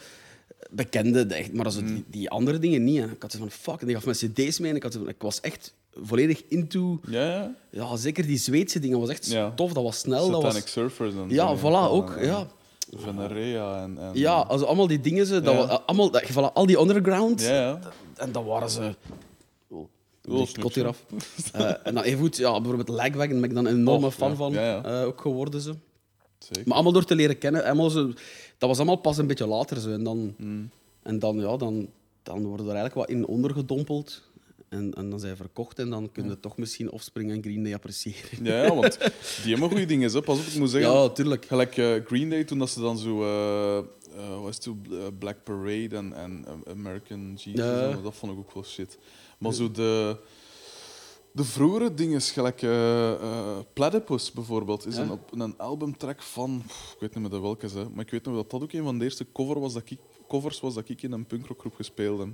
bekende. 0.71 1.25
de 1.25 1.33
echt, 1.35 1.53
maar 1.53 1.71
zo 1.71 1.83
die, 1.83 2.03
die 2.07 2.29
andere 2.29 2.59
dingen 2.59 2.83
niet. 2.83 2.99
En 2.99 3.11
ik 3.11 3.21
had 3.21 3.31
zo 3.31 3.37
van, 3.37 3.51
fuck, 3.51 3.81
en 3.81 3.87
die 3.87 3.95
gaf 3.95 4.05
me 4.05 4.11
cd's 4.13 4.59
mee 4.59 4.69
en 4.69 4.75
ik, 4.75 4.83
had 4.83 4.93
zo 4.93 4.99
van, 4.99 5.09
ik 5.09 5.21
was 5.21 5.41
echt 5.41 5.73
volledig 6.01 6.43
into... 6.47 6.99
Ja, 7.09 7.25
ja. 7.29 7.55
Ja, 7.69 7.95
zeker 7.95 8.25
die 8.25 8.37
Zweedse 8.37 8.79
dingen 8.79 8.99
was 8.99 9.09
echt 9.09 9.25
Ja. 9.31 9.51
tof. 9.55 9.73
Dat 9.73 9.83
was 9.83 9.99
snel. 9.99 10.29
Dat 10.29 10.41
Satanic 10.41 10.61
was, 10.61 10.71
Surfers 10.71 11.13
en 11.13 11.25
ja, 11.29 11.57
voilà, 11.57 11.91
ook. 11.91 12.11
En, 12.11 12.25
Ja, 12.25 12.47
Venerea 12.97 13.83
en... 13.83 13.97
en 13.97 14.09
ja 14.13 14.33
also 14.41 14.65
allemaal 14.65 14.87
die 14.87 15.01
dingen, 15.01 15.25
zo, 15.25 15.41
dat 15.41 15.53
Ja. 15.53 15.67
wa- 15.67 15.81
allemaal, 15.85 16.11
dat, 16.11 16.23
voilà, 16.31 16.53
al 16.53 16.65
die 16.65 16.79
underground. 16.79 17.41
Ja, 17.41 17.53
ja. 17.55 17.79
En 18.15 18.31
dat 18.31 18.43
waren 18.45 18.69
ze... 18.69 18.95
Oh, 19.69 19.87
Oh, 20.29 20.47
kot 20.59 20.75
hier 20.75 20.87
af. 20.87 21.05
Eh, 21.53 21.71
en 21.83 21.93
dan 21.93 22.03
even 22.03 22.19
goed, 22.19 22.37
ja, 22.37 22.51
bijvoorbeeld 22.61 22.87
Lagwagon 22.97 23.41
ben 23.41 23.49
ik 23.49 23.53
dan 23.55 23.65
een 23.65 23.75
enorme 23.75 24.05
Och, 24.05 24.13
fan 24.13 24.35
van 24.35 24.55
eh, 24.55 25.03
ook 25.05 25.21
geworden. 25.21 25.61
Zo. 25.61 25.73
Zeker. 26.39 26.61
Maar 26.65 26.73
allemaal 26.73 26.91
door 26.93 27.05
te 27.05 27.15
leren 27.15 27.37
kennen. 27.37 27.63
Allemaal 27.65 27.89
zo, 27.89 28.07
dat 28.57 28.69
was 28.69 28.77
allemaal 28.77 28.95
pas 28.95 29.17
een 29.17 29.27
beetje 29.27 29.47
later. 29.47 29.79
Zo. 29.79 29.89
En, 29.91 30.03
dan, 30.03 30.33
Mm. 30.37 30.69
en 31.01 31.19
dan, 31.19 31.37
ja, 31.39 31.57
dan, 31.57 31.87
dan 32.23 32.45
worden 32.45 32.67
er 32.67 32.75
eigenlijk 32.75 33.07
wat 33.07 33.17
in 33.17 33.27
ondergedompeld. 33.27 34.21
En, 34.73 34.93
en 34.93 35.09
dan 35.09 35.19
zijn 35.19 35.31
ze 35.35 35.41
verkocht 35.41 35.79
en 35.79 35.89
dan 35.89 36.11
kun 36.11 36.29
je 36.29 36.39
toch 36.39 36.57
misschien 36.57 36.91
Offspring 36.91 37.31
en 37.31 37.41
Green 37.41 37.63
Day 37.63 37.73
appreciëren. 37.73 38.43
Ja, 38.43 38.63
ja, 38.63 38.75
want 38.75 38.97
die 39.43 39.51
hebben 39.51 39.69
goede 39.69 39.85
dingen. 39.85 40.11
Hè. 40.11 40.21
Pas 40.21 40.39
op, 40.39 40.45
ik 40.45 40.59
moet 40.59 40.69
zeggen... 40.69 40.91
Ja, 40.91 41.09
tuurlijk. 41.09 41.45
Gelijk 41.45 41.77
eh, 41.77 41.93
Green 42.05 42.29
Day, 42.29 42.43
toen 42.43 42.59
dat 42.59 42.69
ze 42.69 42.79
dan 42.79 42.97
zo... 42.97 43.23
eh 43.23 43.77
eh, 44.17 44.41
wat 44.41 44.49
is 44.59 44.65
het, 44.65 45.19
Black 45.19 45.43
Parade 45.43 45.95
en, 45.95 46.13
en 46.13 46.45
American 46.69 47.33
Jesus, 47.35 47.65
Ja. 47.65 47.89
en 47.89 48.01
dat 48.03 48.15
vond 48.15 48.31
ik 48.31 48.37
ook 48.37 48.53
wel 48.53 48.63
shit. 48.63 48.97
Maar 49.37 49.53
zo 49.53 49.71
de... 49.71 50.17
De 51.35 51.43
vroegere 51.43 51.93
dingen, 51.93 52.21
gelijk 52.21 52.65
Platypus 53.73 54.31
bijvoorbeeld, 54.31 54.85
is 54.85 54.95
Ja. 54.95 55.01
een, 55.01 55.11
op, 55.11 55.31
een 55.39 55.57
albumtrack 55.57 56.21
van... 56.21 56.63
ik 56.65 56.99
weet 56.99 57.13
niet 57.13 57.23
meer 57.23 57.29
de 57.31 57.39
welke, 57.39 57.67
hè, 57.67 57.89
maar 57.89 58.05
ik 58.05 58.11
weet 58.11 58.25
nog 58.25 58.35
dat 58.35 58.49
dat 58.51 58.61
ook 58.61 58.71
een 58.71 58.83
van 58.83 58.97
de 58.97 59.03
eerste 59.03 59.25
cover 59.33 59.59
was 59.59 59.73
dat 59.73 59.89
ik, 59.89 59.99
covers 60.27 60.59
was 60.59 60.73
dat 60.73 60.89
ik 60.89 61.01
in 61.01 61.11
een 61.11 61.25
punkrockgroep 61.25 61.73
gespeeld 61.75 62.19
heb. 62.19 62.29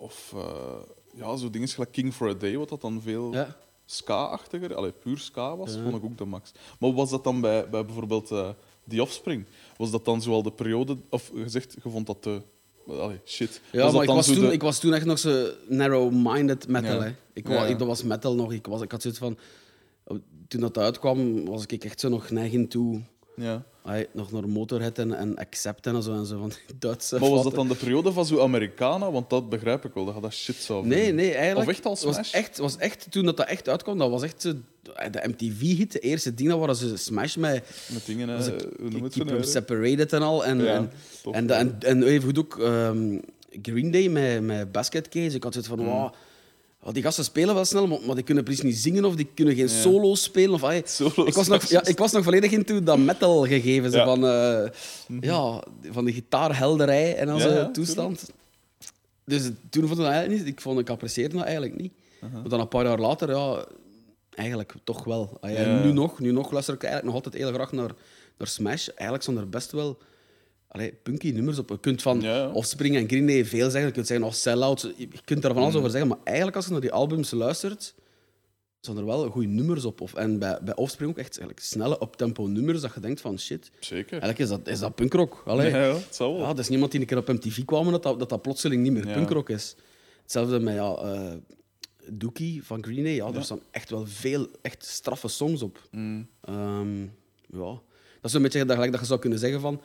Of 0.00 0.32
eh, 0.36 0.42
ja, 1.14 1.36
zo 1.36 1.50
dingen 1.50 1.68
gelijk 1.68 1.92
King 1.92 2.14
for 2.14 2.28
a 2.28 2.34
Day, 2.34 2.56
wat 2.56 2.68
dat 2.68 2.80
dan 2.80 3.00
veel 3.02 3.32
Ja. 3.32 3.56
ska-achtiger, 3.86 4.74
allee, 4.74 4.92
puur 4.92 5.18
ska 5.18 5.56
was, 5.56 5.74
Ja. 5.74 5.82
vond 5.82 5.96
ik 5.96 6.04
ook 6.04 6.18
de 6.18 6.24
max. 6.24 6.52
Maar 6.78 6.92
was 6.92 7.10
dat 7.10 7.24
dan 7.24 7.40
bij, 7.40 7.68
bij 7.70 7.84
bijvoorbeeld 7.84 8.30
eh 8.30 8.48
The 8.88 9.02
Offspring? 9.02 9.44
Was 9.76 9.90
dat 9.90 10.04
dan 10.04 10.22
zoal 10.22 10.42
de 10.42 10.52
periode, 10.52 10.96
of 11.10 11.30
gezegd, 11.34 11.76
je 11.82 11.90
vond 11.90 12.06
dat 12.06 12.22
te... 12.22 12.42
Allee, 12.88 13.20
shit. 13.24 13.60
Ja, 13.72 13.90
maar 13.90 14.02
ik 14.02 14.08
was, 14.08 14.26
toen, 14.26 14.40
de- 14.40 14.52
ik 14.52 14.62
was 14.62 14.78
toen 14.78 14.94
echt 14.94 15.04
nog 15.04 15.18
zo 15.18 15.48
narrow-minded 15.68 16.68
metal. 16.68 16.94
Ja. 16.94 17.02
Hè. 17.02 17.12
Ik, 17.32 17.48
Ja, 17.48 17.54
wa- 17.54 17.60
ja. 17.62 17.66
ik- 17.66 17.78
dat 17.78 17.86
was 17.88 18.02
metal 18.02 18.34
nog. 18.34 18.52
Ik, 18.52 18.66
was, 18.66 18.80
ik 18.82 18.90
had 18.90 19.02
zoiets 19.02 19.20
van... 19.20 19.38
Toen 20.48 20.60
dat 20.60 20.78
uitkwam, 20.78 21.44
was 21.44 21.66
ik 21.66 21.84
echt 21.84 22.00
zo 22.00 22.08
nog 22.08 22.30
neigend 22.30 22.70
toe 22.70 23.02
Ja. 23.40 23.62
Ay, 23.82 24.06
nog 24.12 24.32
naar 24.32 24.48
Motorhead 24.48 24.98
en, 24.98 25.12
en 25.18 25.36
Accept 25.36 25.86
en 25.86 26.02
zo 26.02 26.12
en 26.14 26.26
zo 26.26 26.38
van 26.38 26.48
die 26.48 26.78
Duitse. 26.78 27.18
Maar 27.18 27.30
was 27.30 27.42
dat 27.42 27.54
dan 27.54 27.68
de 27.68 27.74
periode 27.74 28.12
van 28.12 28.26
zo'n 28.26 28.40
Americana? 28.40 29.10
Want 29.10 29.30
dat 29.30 29.48
begrijp 29.48 29.84
ik 29.84 29.94
wel, 29.94 30.04
dat 30.04 30.14
je 30.14 30.20
dat 30.20 30.32
shit 30.32 30.56
zou 30.56 30.86
Nee, 30.86 31.12
nee, 31.12 31.32
eigenlijk. 31.34 31.68
Of 31.68 31.74
echt 31.74 32.02
was 32.04 32.30
echt, 32.32 32.58
was 32.58 32.76
echt, 32.76 33.06
toen 33.10 33.24
dat, 33.24 33.36
dat 33.36 33.46
echt 33.46 33.68
uitkwam, 33.68 33.98
dat 33.98 34.10
was 34.10 34.22
echt 34.22 34.42
zo- 34.42 34.52
de 35.10 35.20
MTV-hit. 35.28 35.92
De 35.92 35.98
eerste 35.98 36.34
ding, 36.34 36.48
dat 36.48 36.58
waren 36.58 36.76
ze 36.76 36.96
Smash 36.96 37.36
met 37.36 37.86
Met 37.92 38.06
dingen, 38.06 38.28
hè, 38.28 38.36
noem 38.78 39.02
het 39.02 39.12
Keep 39.12 39.12
zo 39.12 39.24
Them 39.24 39.36
nu? 39.36 39.44
Separated 39.44 40.12
en 40.12 40.22
al. 40.22 40.44
En, 40.44 40.58
Ja, 40.64 40.74
en, 40.74 40.90
tof, 41.22 41.34
en, 41.34 41.50
en, 41.50 41.76
en 41.80 42.02
even 42.02 42.22
goed 42.28 42.38
ook 42.38 42.58
ehm, 42.58 43.18
Green 43.62 43.90
Day 43.90 44.08
met, 44.08 44.42
met 44.42 44.72
Basket 44.72 45.08
Case. 45.08 45.36
Ik 45.36 45.42
had 45.42 45.52
zoiets 45.52 45.70
Mm. 45.70 45.76
van, 45.76 45.86
wow, 45.86 46.12
oh, 46.82 46.92
die 46.92 47.02
gasten 47.02 47.24
spelen 47.24 47.54
wel 47.54 47.64
snel, 47.64 47.86
maar, 47.86 47.98
maar 48.06 48.14
die 48.14 48.24
kunnen 48.24 48.44
precies 48.44 48.62
niet 48.62 48.76
zingen 48.76 49.04
of 49.04 49.14
die 49.14 49.28
kunnen 49.34 49.54
geen 49.54 49.68
solo's 49.68 50.22
spelen. 50.22 50.54
Of, 50.54 50.64
ay, 50.64 50.82
Solo's, 50.84 51.26
ik, 51.26 51.34
was 51.34 51.48
nog, 51.48 51.64
ja, 51.64 51.84
ik 51.84 51.98
was 51.98 52.12
nog 52.12 52.24
volledig 52.24 52.50
into 52.50 52.82
dat 52.82 52.98
metal 52.98 53.46
gegeven. 53.46 53.90
Ja. 53.90 54.04
van, 54.04 54.26
eh, 54.26 54.70
ja, 55.20 55.62
van 55.90 56.04
die 56.04 56.14
gitaarhelderij 56.14 57.16
en 57.16 57.28
al 57.28 57.38
Ja, 57.38 57.42
zo'n 57.42 57.52
ja, 57.52 57.70
toestand. 57.70 58.30
Dus 59.24 59.42
toen 59.70 59.86
vond 59.86 59.98
ik 59.98 60.04
dat 60.04 60.12
eigenlijk 60.12 60.38
niet. 60.38 60.52
Ik, 60.52 60.60
vond, 60.60 60.80
ik 60.80 60.90
apprecieerde 60.90 61.36
dat 61.36 61.44
eigenlijk 61.44 61.76
niet. 61.76 61.92
Uh-huh. 62.22 62.40
Maar 62.40 62.48
dan 62.48 62.60
een 62.60 62.68
paar 62.68 62.84
jaar 62.84 62.98
later, 62.98 63.30
ja, 63.30 63.64
eigenlijk 64.34 64.74
toch 64.84 65.04
wel. 65.04 65.38
Ja, 65.40 65.48
Ja. 65.48 65.82
Nu 65.82 65.92
nog, 65.92 66.18
nu 66.20 66.32
nog 66.32 66.50
luister 66.50 66.74
ik 66.74 66.82
eigenlijk 66.82 67.14
nog 67.14 67.24
altijd 67.24 67.42
heel 67.42 67.52
graag 67.52 67.72
naar, 67.72 67.90
naar 68.38 68.48
Smash. 68.48 68.88
Eigenlijk 68.88 69.22
zijn 69.22 69.36
er 69.36 69.48
best 69.48 69.72
wel 69.72 69.98
allee, 70.70 70.92
punky 71.02 71.30
nummers 71.30 71.58
op. 71.58 71.68
Je 71.68 71.80
kunt 71.80 72.02
van 72.02 72.20
Ja, 72.20 72.36
ja. 72.36 72.50
Offspring 72.50 72.96
en 72.96 73.08
Green 73.08 73.26
Day 73.26 73.44
veel 73.44 73.70
zeggen. 73.70 73.86
Je 73.86 73.94
kunt 73.94 74.06
zeggen, 74.06 74.26
of 74.26 74.34
Sellout. 74.34 74.92
Je 74.96 75.08
kunt 75.24 75.42
daar 75.42 75.50
van 75.52 75.60
Mm. 75.60 75.66
alles 75.66 75.76
over 75.78 75.90
zeggen. 75.90 76.08
Maar 76.08 76.18
eigenlijk, 76.24 76.56
als 76.56 76.64
je 76.66 76.72
naar 76.72 76.80
die 76.80 76.92
albums 76.92 77.30
luistert, 77.30 77.94
zijn 78.80 78.96
er 78.96 79.04
wel 79.04 79.28
goede 79.30 79.48
nummers 79.48 79.84
op. 79.84 80.00
Of, 80.00 80.14
en 80.14 80.38
bij, 80.38 80.58
bij 80.62 80.74
Offspring 80.76 81.10
ook 81.10 81.18
echt 81.18 81.38
eigenlijk 81.38 81.60
snelle, 81.66 81.98
up-tempo 82.02 82.46
nummers 82.46 82.80
dat 82.80 82.94
je 82.94 83.00
denkt 83.00 83.20
van, 83.20 83.38
shit, 83.38 83.70
Zeker. 83.80 84.10
eigenlijk 84.10 84.38
is 84.38 84.48
dat, 84.48 84.68
is 84.68 84.78
dat 84.78 84.94
punkrock. 84.94 85.42
Allee. 85.46 85.70
Ja, 85.70 85.84
ja, 85.84 85.94
het 85.94 86.14
zal 86.14 86.32
wel. 86.32 86.40
Ja, 86.40 86.46
dat 86.46 86.58
is 86.58 86.68
niemand 86.68 86.90
die 86.90 87.00
een 87.00 87.06
keer 87.06 87.16
op 87.18 87.28
MTV 87.28 87.64
kwam 87.64 87.90
dat 87.90 88.02
dat, 88.02 88.18
dat, 88.18 88.28
dat 88.28 88.42
plotseling 88.42 88.82
niet 88.82 88.92
meer 88.92 89.06
punkrock 89.14 89.48
is. 89.50 89.76
Hetzelfde 90.22 90.58
met 90.60 90.74
ja, 90.74 90.94
eh, 90.94 91.32
Dookie 92.12 92.64
van 92.64 92.84
Green 92.84 93.02
Day. 93.04 93.14
Ja, 93.14 93.30
daar 93.30 93.44
staan 93.44 93.60
echt 93.70 93.90
wel 93.90 94.06
veel 94.06 94.48
echt 94.62 94.84
straffe 94.84 95.28
songs 95.28 95.62
op. 95.62 95.88
Mm. 95.90 96.28
Ehm, 96.40 97.00
ja. 97.46 97.80
Dat 98.20 98.30
is 98.30 98.32
een 98.32 98.42
beetje 98.42 98.64
dat, 98.64 98.72
gelijk 98.74 98.92
dat 98.92 99.00
je 99.00 99.06
zou 99.06 99.20
kunnen 99.20 99.38
zeggen 99.38 99.60
van... 99.60 99.80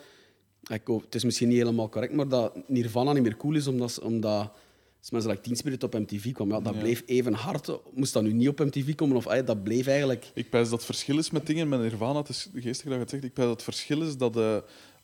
Ik 0.67 0.81
hoop, 0.85 1.01
het 1.03 1.15
is 1.15 1.23
misschien 1.23 1.47
niet 1.47 1.57
helemaal 1.57 1.89
correct, 1.89 2.13
maar 2.13 2.27
dat 2.27 2.55
Nirvana 2.67 3.13
niet 3.13 3.23
meer 3.23 3.37
cool 3.37 3.55
is 3.55 3.67
omdat, 3.67 3.99
omdat 3.99 4.51
Smells 4.99 5.25
Like 5.25 5.41
Teen 5.41 5.55
Spirit 5.55 5.83
op 5.83 5.93
MTV 5.93 6.31
kwam. 6.31 6.49
Ja, 6.49 6.59
dat 6.59 6.73
Ja. 6.73 6.79
bleef 6.79 7.03
even 7.05 7.33
hard. 7.33 7.71
Moest 7.93 8.13
dat 8.13 8.23
nu 8.23 8.33
niet 8.33 8.47
op 8.47 8.59
MTV 8.59 8.95
komen? 8.95 9.15
Of, 9.15 9.23
dat 9.25 9.63
bleef 9.63 9.87
eigenlijk... 9.87 10.31
Ik 10.33 10.49
pijs 10.49 10.63
dat 10.69 10.77
het 10.77 10.85
verschil 10.85 11.17
is 11.17 11.31
met 11.31 11.45
dingen 11.47 11.69
met 11.69 11.79
Nirvana. 11.79 12.19
Het 12.19 12.29
is 12.29 12.49
geestig 12.53 12.83
dat 12.85 12.93
je 12.93 12.99
het 12.99 13.09
zegt. 13.09 13.23
Ik 13.23 13.33
pijs 13.33 13.47
dat 13.47 13.55
het 13.55 13.63
verschil 13.63 14.01
is 14.01 14.17
dat 14.17 14.37
eh, 14.37 14.57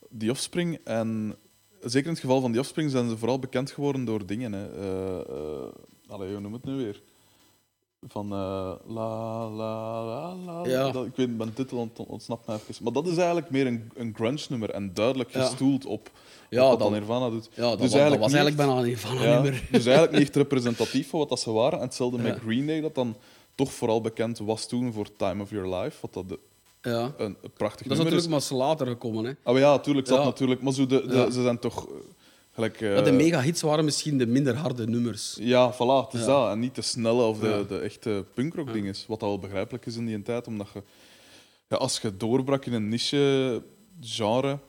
die 0.10 0.30
Offspring 0.30 0.80
en 0.84 1.36
zeker 1.82 2.08
in 2.08 2.12
het 2.14 2.20
geval 2.22 2.42
van 2.42 2.52
die 2.52 2.60
Offspring 2.60 2.92
zijn 2.92 3.10
ze 3.10 3.18
vooral 3.18 3.40
bekend 3.40 3.72
geworden 3.72 4.06
door 4.06 4.26
dingen. 4.26 4.54
Hè. 4.54 4.68
Eh, 4.80 5.68
allee, 6.08 6.32
hoe 6.32 6.40
noem 6.42 6.54
het 6.54 6.66
nu 6.66 6.74
weer? 6.76 7.02
Van 8.08 8.26
eh, 8.32 8.72
la 8.88 9.50
la 9.50 10.02
la 10.04 10.36
la. 10.36 10.66
Ja. 10.70 10.92
Dat, 10.92 11.06
ik 11.06 11.16
weet 11.16 11.38
mijn 11.38 11.54
titel 11.54 11.78
ont- 11.78 12.00
ontsnapt 12.08 12.48
me 12.48 12.54
even. 12.54 12.84
Maar 12.84 12.94
dat 12.94 13.08
is 13.08 13.18
eigenlijk 13.18 13.50
meer 13.50 13.68
een, 13.68 13.92
een 13.96 14.14
grunge 14.16 14.46
nummer 14.50 14.70
en 14.70 14.94
duidelijk 14.94 15.34
Ja. 15.34 15.46
gestoeld 15.46 15.86
op, 15.86 16.10
Ja, 16.50 16.60
wat 16.62 16.70
dat- 16.70 16.80
dan 16.80 16.92
Nirvana 16.92 17.30
doet. 17.30 17.50
Ja, 17.54 17.62
dat, 17.70 17.80
Dus 17.80 17.92
was, 17.92 18.00
dat 18.10 18.18
was 18.18 18.32
niet 18.32 18.36
eigenlijk 18.36 18.56
bijna 18.56 18.76
een 18.78 18.84
Nirvana 18.86 19.24
ja, 19.24 19.34
nummer. 19.34 19.52
Dus 19.72 19.86
eigenlijk 19.86 20.12
niet 20.12 20.22
echt 20.22 20.36
representatief 20.36 21.10
van 21.10 21.20
wat 21.20 21.30
dat 21.30 21.40
ze 21.40 21.52
waren. 21.52 21.80
En 21.80 21.86
hetzelfde 21.86 22.18
met. 22.18 22.40
Green 22.40 22.66
Day, 22.68 22.82
dat 22.82 22.96
dan 22.96 23.16
toch 23.56 23.74
vooral 23.74 24.02
bekend 24.02 24.40
was 24.40 24.68
toen 24.68 24.94
voor 24.94 25.08
Time 25.16 25.42
of 25.44 25.50
Your 25.50 25.76
Life. 25.76 25.98
Wat 26.02 26.14
dat 26.14 26.30
de- 26.30 26.40
een, 26.82 27.14
een 27.18 27.36
prachtig 27.54 27.88
Dat 27.88 27.98
is 27.98 28.04
nummer 28.04 28.22
natuurlijk 28.22 28.52
maar 28.52 28.68
later 28.68 28.88
gekomen. 28.88 29.24
Hè. 29.26 29.32
Ah, 29.44 29.54
maar 29.54 29.62
ja, 29.62 29.72
natuurlijk. 29.72 30.08
Dat 30.08 30.18
Ja. 30.18 30.24
natuurlijk. 30.24 30.62
Maar 30.62 30.74
zo 30.74 30.86
de, 30.86 31.28
ze 31.32 31.42
zijn 31.42 31.60
toch 31.60 31.86
eh, 31.88 31.94
gelijk. 32.54 32.82
eh, 32.82 32.96
Ja, 32.96 33.02
de 33.02 33.12
mega-hits 33.12 33.62
waren 33.62 33.86
misschien 33.86 34.18
de 34.18 34.28
minder 34.28 34.56
harde 34.56 34.88
nummers. 34.88 35.38
Ja, 35.40 35.74
voilà, 35.74 36.06
het 36.06 36.14
is 36.14 36.20
Ja. 36.20 36.26
dat. 36.26 36.52
En 36.52 36.60
niet 36.60 36.76
de 36.76 36.82
snelle 36.82 37.24
of 37.24 37.40
de, 37.40 37.48
Ja. 37.48 37.64
de 37.64 37.80
echte 37.80 38.26
punkrock 38.34 38.74
dingen. 38.74 38.96
Wat 39.08 39.20
dat 39.20 39.30
wel 39.30 39.40
begrijpelijk 39.40 39.86
is 39.86 39.96
in 39.96 40.06
die 40.06 40.22
tijd, 40.22 40.48
omdat 40.48 40.68
je... 40.74 40.84
Ja, 41.68 41.78
als 41.78 42.00
je 42.00 42.18
doorbrak 42.18 42.66
in 42.66 42.74
een 42.74 42.90
niche-genre, 42.90 44.60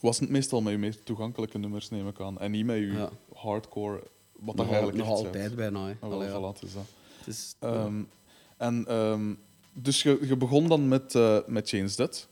was 0.00 0.20
het 0.20 0.28
meestal 0.28 0.60
met 0.60 0.72
je 0.72 0.78
meer 0.78 1.02
toegankelijke 1.02 1.58
nummers, 1.58 1.90
neem 1.90 2.08
ik 2.08 2.20
aan. 2.20 2.38
En 2.38 2.50
niet 2.50 2.64
met 2.64 2.76
je 2.78 3.08
hardcore, 3.34 4.02
wat 4.32 4.56
dat 4.56 4.66
eigenlijk 4.66 4.96
nog 4.96 5.08
altijd 5.08 5.32
bent. 5.32 5.54
bijna. 5.54 5.86
Hè. 5.86 5.94
Ah, 6.00 6.08
wel, 6.08 6.22
voilà, 6.52 6.54
het 6.54 6.62
is 6.62 6.72
dat. 6.74 6.82
Het 7.18 7.26
is, 7.34 7.54
Ehm, 7.58 8.02
en, 8.56 8.84
ehm, 8.88 9.34
dus 9.72 10.02
je, 10.02 10.18
je 10.22 10.36
begon 10.36 10.68
dan 10.68 10.88
met, 10.88 11.14
eh 11.14 11.38
met 11.46 11.68
Change 11.68 11.88
That. 11.94 12.28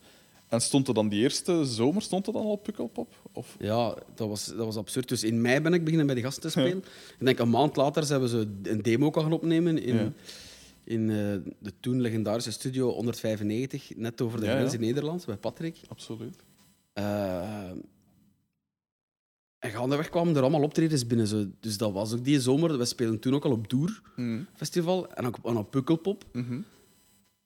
En 0.48 0.60
stond 0.60 0.88
er 0.88 0.94
dan 0.94 1.08
die 1.08 1.22
eerste 1.22 1.64
zomer 1.64 2.02
stond 2.02 2.26
er 2.26 2.32
dan 2.32 2.44
al 2.44 2.56
Pukkelpop? 2.56 3.14
Of? 3.36 3.56
Ja, 3.58 3.94
dat 4.14 4.28
was, 4.28 4.46
dat 4.46 4.56
was 4.64 4.76
absurd. 4.76 5.08
Dus 5.08 5.24
in 5.24 5.40
mei 5.40 5.60
ben 5.60 5.74
ik 5.74 5.80
beginnen 5.82 6.06
bij 6.06 6.14
de 6.14 6.22
gasten 6.22 6.42
te 6.42 6.50
spelen. 6.50 6.78
Ik 7.18 7.24
denk 7.26 7.38
een 7.38 7.50
maand 7.50 7.76
later 7.76 8.08
hebben 8.08 8.28
ze 8.28 8.48
een 8.62 8.82
demo 8.82 9.10
gaan 9.10 9.32
opnemen 9.32 9.78
in, 9.78 10.14
in 10.84 11.10
eh, 11.10 11.16
de 11.58 11.72
toen 11.80 12.00
legendarische 12.00 12.50
studio 12.52 12.92
195, 12.92 13.96
net 13.96 14.20
over 14.20 14.40
de 14.40 14.46
grens 14.46 14.74
in 14.74 14.80
Nederland, 14.80 15.26
bij 15.26 15.36
Patrick. 15.36 15.80
Absoluut. 15.88 16.36
Eh, 16.92 17.70
en 19.58 19.70
gaandeweg 19.70 20.08
kwamen 20.08 20.36
er 20.36 20.40
allemaal 20.42 20.62
optredens 20.62 21.06
binnen. 21.06 21.26
Zo. 21.26 21.46
Dus 21.60 21.78
dat 21.78 21.92
was 21.92 22.12
ook 22.12 22.24
die 22.24 22.40
zomer. 22.40 22.78
We 22.78 22.84
spelen 22.84 23.18
toen 23.18 23.34
ook 23.34 23.44
al 23.44 23.50
op 23.50 23.68
Doer 23.68 24.00
Mhm. 24.16 24.40
Festival 24.54 25.12
en 25.12 25.26
ook 25.26 25.38
en 25.44 25.56
op 25.56 25.70
Pukkelpop. 25.70 26.24
Mhm. 26.32 26.60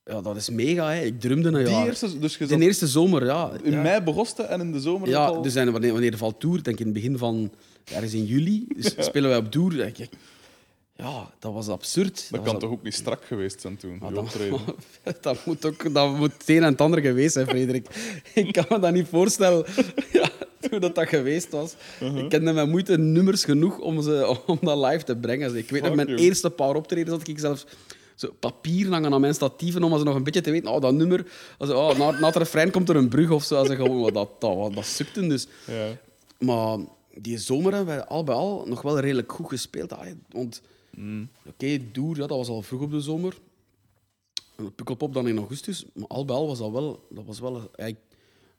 Ja, 0.04 0.20
dat 0.20 0.36
is 0.36 0.50
mega. 0.50 0.90
Hè. 0.92 1.00
Ik 1.00 1.20
drumde 1.20 1.48
een 1.48 1.70
jaar. 1.70 1.86
eerste, 1.86 2.18
dus 2.18 2.36
je 2.36 2.46
De 2.46 2.58
eerste 2.58 2.86
zomer, 2.86 3.24
ja. 3.24 3.50
in 3.62 3.72
ja. 3.72 3.82
mei 3.82 4.00
begoste 4.00 4.42
en 4.42 4.60
in 4.60 4.72
de 4.72 4.80
zomer 4.80 5.08
Ja, 5.08 5.26
dat 5.26 5.36
al... 5.36 5.42
dus 5.42 5.54
en 5.54 5.72
wanneer, 5.72 5.92
wanneer 5.92 6.16
valt 6.16 6.40
Tour? 6.40 6.62
Denk 6.62 6.78
in 6.78 6.84
het 6.84 6.94
begin 6.94 7.18
van 7.18 7.52
ergens 7.84 8.12
in 8.12 8.24
juli. 8.24 8.66
Dus 8.76 8.94
spelen 9.06 9.30
wij 9.30 9.38
op. 9.38 9.52
Denk 9.52 9.98
ik, 9.98 10.10
ja, 11.00 11.30
dat 11.38 11.52
was 11.52 11.68
absurd. 11.68 12.28
dat 12.30 12.42
kan 12.42 12.54
ab- 12.54 12.60
toch 12.60 12.70
ook 12.70 12.82
niet 12.82 12.94
strak 12.94 13.24
geweest 13.24 13.60
zijn 13.60 13.76
toen, 13.76 14.00
uw 14.02 14.10
dat, 14.10 14.18
optreden. 14.18 14.60
dat 15.20 15.46
moet 15.46 15.64
ook 15.64 15.94
dat 15.94 16.16
moet 16.16 16.32
het 16.32 16.48
een 16.48 16.56
en 16.56 16.72
het 16.72 16.80
ander 16.80 17.00
geweest 17.00 17.32
zijn, 17.32 17.46
Frederik. 17.46 17.86
Ik 18.34 18.52
kan 18.52 18.64
me 18.68 18.78
dat 18.78 18.92
niet 18.92 19.08
voorstellen 19.08 19.64
ja, 20.12 20.28
hoe 20.70 20.78
dat, 20.78 20.94
dat 20.94 21.08
geweest 21.08 21.50
was. 21.50 21.74
Uh-huh. 22.02 22.18
Ik 22.22 22.28
kende 22.28 22.52
met 22.52 22.68
moeite 22.68 22.98
nummers 22.98 23.44
genoeg 23.44 23.78
om, 23.78 24.02
ze, 24.02 24.42
om 24.46 24.58
dat 24.60 24.78
live 24.90 25.04
te 25.04 25.16
brengen. 25.16 25.56
Ik 25.56 25.70
weet 25.70 25.84
Fuck, 25.84 25.94
mijn 25.94 26.16
eerste 26.16 26.50
paar 26.50 26.74
optredens 26.74 27.10
had 27.10 27.28
ik 27.28 27.38
zelfs 27.38 27.64
zo 28.20 28.34
papier 28.40 28.88
hangen 28.90 29.12
aan 29.12 29.20
mijn 29.20 29.34
statieven 29.34 29.82
om 29.82 29.98
ze 29.98 30.04
nog 30.04 30.14
een 30.14 30.24
beetje 30.24 30.40
te 30.40 30.50
weten. 30.50 30.70
Oh, 30.70 30.80
dat 30.80 30.94
nummer, 30.94 31.26
als, 31.58 31.70
oh, 31.70 31.98
na, 31.98 32.10
na 32.10 32.26
het 32.26 32.36
refrein 32.36 32.70
komt 32.70 32.88
er 32.88 32.96
een 32.96 33.08
brug 33.08 33.30
of 33.30 33.44
zo. 33.44 33.56
Als 33.56 33.68
ik 33.68 33.76
gewoon, 33.76 34.00
wat 34.00 34.14
dat, 34.14 34.40
dat, 34.40 34.56
wat 34.56 34.74
dat 34.74 34.84
sukte 34.84 35.26
dus. 35.26 35.46
Ja. 35.66 35.96
Maar 36.38 36.78
die 37.14 37.38
zomer 37.38 37.74
hebben 37.74 37.94
wij 37.96 38.04
al 38.04 38.24
bij 38.24 38.34
al 38.34 38.64
nog 38.66 38.82
wel 38.82 38.98
redelijk 39.00 39.32
goed 39.32 39.48
gespeeld. 39.48 39.92
Ah, 39.92 40.06
Want 40.28 40.62
Mm. 40.96 41.28
oké, 41.46 41.78
Doer, 41.92 42.16
ja, 42.16 42.26
dat 42.26 42.36
was 42.36 42.48
al 42.48 42.62
vroeg 42.62 42.80
op 42.80 42.90
de 42.90 43.00
zomer. 43.00 43.36
En 44.56 44.74
Pukkelpop 44.74 45.14
dan 45.14 45.28
in 45.28 45.38
augustus. 45.38 45.84
Maar 45.94 46.06
al 46.06 46.24
bij 46.24 46.36
al 46.36 46.46
was 46.46 46.58
dat 46.58 46.70
wel... 46.70 47.06
Dat 47.10 47.24
was 47.24 47.40
wel 47.40 47.70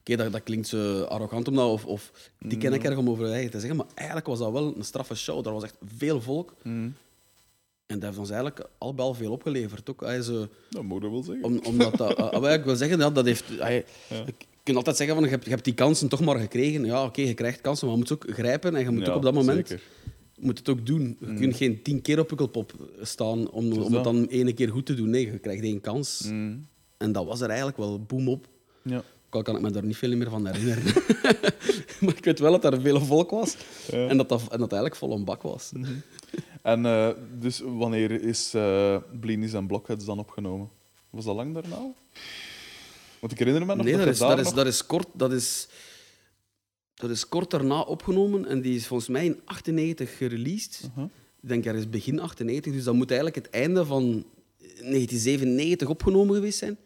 Oké, 0.00 0.16
dat, 0.16 0.32
dat 0.32 0.42
klinkt 0.42 0.68
zo 0.68 1.02
arrogant 1.02 1.48
om 1.48 1.54
dat, 1.54 1.70
of, 1.70 1.84
of 1.84 2.12
die 2.38 2.58
ken 2.58 2.72
ik 2.72 2.84
erg 2.84 2.96
om 2.96 3.08
over 3.10 3.30
eigen 3.30 3.50
te 3.50 3.58
zeggen. 3.58 3.76
Maar 3.76 3.86
eigenlijk 3.94 4.26
was 4.26 4.38
dat 4.38 4.52
wel 4.52 4.76
een 4.76 4.84
straffe 4.84 5.14
show. 5.14 5.46
Er 5.46 5.52
was 5.52 5.62
echt 5.62 5.76
veel 5.96 6.20
volk. 6.20 6.54
Mm. 6.62 6.94
En 7.92 7.98
dat 7.98 8.08
heeft 8.08 8.18
ons 8.20 8.30
eigenlijk 8.30 8.66
al 8.78 8.94
bij 8.94 9.04
al 9.04 9.14
veel 9.14 9.32
opgeleverd. 9.32 9.90
Ook, 9.90 10.00
Hij 10.00 10.22
zo, 10.22 10.46
Dat 10.70 10.82
moet 10.82 11.02
je 11.02 11.10
wel 11.10 11.22
zeggen. 11.22 11.44
om, 11.44 11.60
omdat 11.64 11.96
dat... 11.96 12.16
ah, 12.16 12.52
ik 12.52 12.64
wil 12.64 12.76
zeggen, 12.76 12.98
ja, 12.98 13.10
dat 13.10 13.24
heeft... 13.24 13.44
hij- 13.58 13.84
Je 14.08 14.34
kunt 14.62 14.76
altijd 14.76 14.96
zeggen, 14.96 15.14
van, 15.16 15.24
je, 15.24 15.30
hebt, 15.30 15.44
je 15.44 15.50
hebt 15.50 15.64
die 15.64 15.74
kansen 15.74 16.08
toch 16.08 16.20
maar 16.20 16.38
gekregen. 16.38 16.84
Ja, 16.84 17.04
oké, 17.04 17.20
je 17.22 17.34
krijgt 17.34 17.60
kansen, 17.60 17.86
maar 17.86 17.94
je 17.96 18.00
moet 18.00 18.08
ze 18.08 18.14
ook 18.14 18.34
grijpen. 18.36 18.74
En 18.76 18.82
je 18.84 18.90
moet 18.90 19.04
Ja, 19.06 19.10
ook 19.10 19.16
op 19.16 19.22
dat 19.22 19.34
moment 19.34 19.68
zeker. 19.68 19.84
moet 20.40 20.58
het 20.58 20.68
ook 20.68 20.86
doen. 20.86 21.16
Je 21.20 21.34
kunt 21.34 21.56
geen 21.56 21.82
tien 21.82 22.02
keer 22.02 22.18
op 22.18 22.26
Pukkelpop 22.28 22.72
staan 23.00 23.50
om, 23.50 23.72
om 23.72 23.94
het 23.94 24.04
dan 24.04 24.24
ene 24.26 24.52
keer 24.52 24.68
goed 24.68 24.86
te 24.86 24.94
doen. 24.94 25.10
Nee, 25.10 25.26
je 25.32 25.38
krijgt 25.38 25.62
één 25.62 25.80
kans. 25.80 26.22
Mm. 26.30 26.66
En 26.98 27.12
dat 27.12 27.26
was 27.26 27.40
er 27.40 27.48
eigenlijk 27.48 27.78
wel 27.78 28.00
boem 28.02 28.28
op. 28.28 28.46
Ja. 28.82 28.96
Ook 29.26 29.34
al 29.34 29.42
kan 29.42 29.56
ik 29.56 29.62
me 29.62 29.70
daar 29.70 29.84
niet 29.84 29.96
veel 29.96 30.16
meer 30.16 30.30
van 30.30 30.46
herinneren. 30.46 30.82
maar 32.00 32.16
ik 32.16 32.24
weet 32.24 32.38
wel 32.38 32.60
dat 32.60 32.72
er 32.74 32.80
veel 32.80 33.00
volk 33.00 33.30
was. 33.30 33.56
Ja. 33.90 34.06
En, 34.08 34.16
dat 34.16 34.28
dat, 34.28 34.40
en 34.40 34.46
dat 34.48 34.60
het 34.60 34.72
eigenlijk 34.72 34.96
vol 34.96 35.12
een 35.12 35.24
bak 35.24 35.42
was. 35.42 35.72
En 36.62 36.86
eh, 36.86 37.08
dus 37.38 37.60
wanneer 37.64 38.10
is 38.10 38.50
Blinis 39.20 39.52
en 39.52 39.66
Blockheads 39.66 40.04
dan 40.04 40.18
opgenomen? 40.18 40.70
Was 41.10 41.24
dat 41.24 41.34
lang 41.36 41.54
daarna? 41.54 41.92
Want 43.20 43.32
ik 43.32 43.38
herinner 43.38 43.66
me 43.66 43.74
nog 43.74 43.84
Nee, 43.84 43.96
dat 43.96 44.04
dat 44.04 44.12
is, 44.12 44.18
dat, 44.18 44.38
is, 44.38 44.52
dat, 44.52 44.66
is 44.66 44.86
kort, 44.86 45.06
dat, 45.12 45.32
is, 45.32 45.68
dat 46.94 47.10
is 47.10 47.28
kort 47.28 47.50
daarna 47.50 47.80
opgenomen. 47.80 48.46
En 48.46 48.60
die 48.60 48.74
is 48.74 48.86
volgens 48.86 49.08
mij 49.08 49.24
in 49.24 49.40
98 49.44 50.16
gereleased. 50.16 50.82
Uh-huh. 50.88 51.04
Ik 51.42 51.48
denk 51.48 51.64
ergens 51.64 51.88
begin 51.88 52.20
98. 52.20 52.72
Dus 52.72 52.84
dat 52.84 52.94
moet 52.94 53.10
eigenlijk 53.10 53.44
het 53.44 53.54
einde 53.54 53.84
van 53.84 54.24
1997 54.58 55.88
opgenomen 55.88 56.34
geweest 56.34 56.58
zijn. 56.58 56.78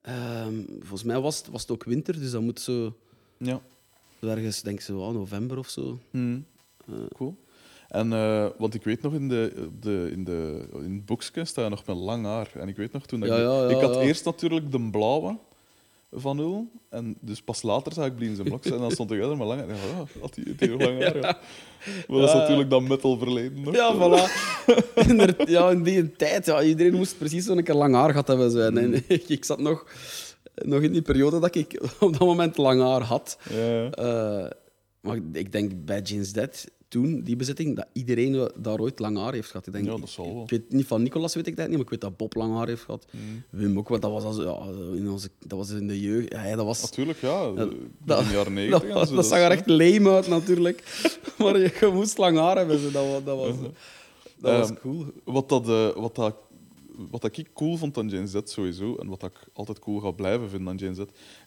Ehm, 0.00 0.54
volgens 0.78 1.02
mij 1.02 1.20
was 1.20 1.38
het, 1.38 1.46
was 1.48 1.60
het 1.60 1.70
ook 1.70 1.84
winter, 1.84 2.20
dus 2.20 2.30
dat 2.30 2.42
moet 2.42 2.60
zo 2.60 2.96
Ja. 3.36 3.60
ergens, 4.20 4.62
denk 4.62 4.78
ik, 4.78 4.84
zo 4.84 5.06
ah, 5.06 5.14
november 5.14 5.58
of 5.58 5.68
zo. 5.68 5.98
Mm. 6.10 6.44
Eh. 6.86 6.94
Cool. 7.16 7.36
En, 7.92 8.12
eh, 8.12 8.46
want 8.58 8.74
ik 8.74 8.84
weet 8.84 9.02
nog, 9.02 9.12
in, 9.14 9.28
de, 9.28 9.68
de, 9.80 10.08
in, 10.12 10.24
de, 10.24 10.68
in 10.72 10.92
het 10.94 11.06
boekje 11.06 11.44
sta 11.44 11.62
je 11.62 11.68
nog 11.68 11.86
met 11.86 11.96
lang 11.96 12.24
haar. 12.24 12.50
En 12.54 12.68
ik 12.68 12.76
weet 12.76 12.92
nog 12.92 13.06
toen... 13.06 13.20
Dat 13.20 13.28
Ja, 13.28 13.34
ik, 13.36 13.40
ja, 13.42 13.62
ja, 13.62 13.68
ik 13.76 13.80
had 13.82 13.96
eerst 13.96 14.24
natuurlijk 14.24 14.72
de 14.72 14.88
blauwe. 14.90 15.36
van 16.12 16.36
nul. 16.36 16.70
En 16.90 17.16
dus 17.20 17.42
pas 17.42 17.62
later 17.62 17.92
zag 17.92 18.06
ik 18.06 18.16
Bleens 18.16 18.38
en 18.38 18.44
Blocks 18.44 18.70
en 18.70 18.78
dan 18.78 18.90
stond 18.90 19.10
ik 19.10 19.20
er 19.22 19.36
maar 19.36 19.46
langer. 19.46 19.68
En 19.68 19.74
ik 19.74 19.80
dacht, 19.98 20.14
oh, 20.16 20.22
had 20.22 20.34
hij 20.34 20.54
die 20.56 20.68
nog 20.68 20.80
lang 20.80 21.02
haar? 21.02 21.12
Maar 22.08 22.18
dat 22.18 22.28
is 22.28 22.32
Ja. 22.32 22.38
natuurlijk 22.38 22.70
dat 22.70 22.82
metal 22.82 23.18
verleden. 23.18 23.60
nog. 23.62 23.74
Ja, 23.74 23.94
voilà. 23.94 24.30
Inderdaad, 25.08 25.48
ja, 25.48 25.70
in 25.70 25.82
die 25.82 26.12
tijd, 26.12 26.46
ja, 26.46 26.62
iedereen 26.62 26.94
moest 26.94 27.18
precies 27.18 27.44
zo'n 27.44 27.62
keer 27.62 27.74
lang 27.74 27.94
haar 27.94 28.10
gehad 28.10 28.26
hebben. 28.28 28.50
Zijn. 28.50 28.78
En 28.78 29.04
ik 29.26 29.44
zat 29.44 29.58
nog, 29.60 29.86
nog 30.54 30.82
in 30.82 30.92
die 30.92 31.02
periode 31.02 31.38
dat 31.40 31.54
ik 31.54 31.82
op 32.00 32.12
dat 32.18 32.28
moment 32.28 32.56
lang 32.56 32.80
haar 32.82 33.02
had. 33.02 33.38
Ja. 33.50 33.90
Eh, 33.90 34.50
maar 35.00 35.16
ik- 35.16 35.24
ik 35.32 35.52
denk 35.52 35.84
bij 35.84 36.00
James 36.00 36.32
Dead, 36.32 36.66
toen, 36.92 37.20
die 37.22 37.36
bezetting, 37.36 37.76
dat 37.76 37.86
iedereen 37.92 38.50
daar 38.56 38.78
ooit 38.80 38.98
lang 38.98 39.16
haar 39.18 39.32
heeft 39.32 39.50
gehad. 39.50 39.66
Ik, 39.66 39.72
denk, 39.72 39.84
Ja, 39.84 39.96
dat 39.96 40.08
zal 40.08 40.34
wel. 40.34 40.42
ik 40.42 40.50
weet 40.50 40.72
niet 40.72 40.86
van 40.86 41.02
Nicolas, 41.02 41.34
weet 41.34 41.46
ik 41.46 41.56
dat 41.56 41.64
niet, 41.66 41.74
maar 41.74 41.84
ik 41.84 41.90
weet 41.90 42.00
dat 42.00 42.16
Bob 42.16 42.34
lang 42.34 42.54
haar 42.54 42.66
heeft 42.66 42.82
gehad. 42.82 43.06
Wim 43.50 43.78
ook, 43.78 43.88
want 43.88 44.02
dat 44.02 44.10
was, 44.10 44.22
als, 44.24 44.36
ja, 44.36 44.58
in 44.96 45.10
onze, 45.10 45.28
dat 45.46 45.58
was 45.58 45.70
in 45.70 45.86
de 45.86 46.00
jeugd. 46.00 46.32
Ja, 46.32 46.56
dat 46.56 46.64
was... 46.66 46.80
Natuurlijk, 46.82 47.18
ja. 47.20 47.42
Ja, 47.42 47.48
in 47.62 47.92
dat- 48.04 48.24
de 48.24 48.32
jaren 48.32 48.34
Dat, 48.44 48.48
negentig. 48.54 48.88
en 48.88 48.94
was- 48.94 49.08
zo, 49.08 49.14
dat 49.14 49.26
zag 49.26 49.38
er 49.38 49.50
echt 49.50 49.66
lame 49.68 50.10
uit, 50.10 50.28
natuurlijk. 50.28 51.06
maar 51.38 51.58
je, 51.58 51.76
je 51.80 51.90
moest 51.94 52.18
lang 52.18 52.38
haar 52.38 52.56
hebben. 52.56 52.78
zo. 52.78 52.90
Dat, 52.90 53.06
was- 53.10 53.24
dat 53.24 53.36
was, 53.36 53.54
dat 54.38 54.58
was 54.58 54.68
Ehm, 54.70 54.78
cool. 54.80 55.04
Wat, 55.24 55.48
dat, 55.48 55.68
eh, 55.68 55.88
wat, 55.96 56.14
dat, 56.14 56.34
wat 57.10 57.20
dat 57.20 57.36
ik 57.36 57.48
cool 57.54 57.76
vond 57.76 57.98
aan 57.98 58.08
Jane 58.08 58.26
Z 58.26 58.36
sowieso, 58.44 58.94
en 58.96 59.08
wat 59.08 59.20
dat 59.20 59.30
ik 59.30 59.48
altijd 59.52 59.78
cool 59.78 60.00
ga 60.00 60.10
blijven 60.10 60.48
vinden 60.50 60.68
aan 60.68 60.76
Jane 60.76 60.94
Z, 60.94 60.98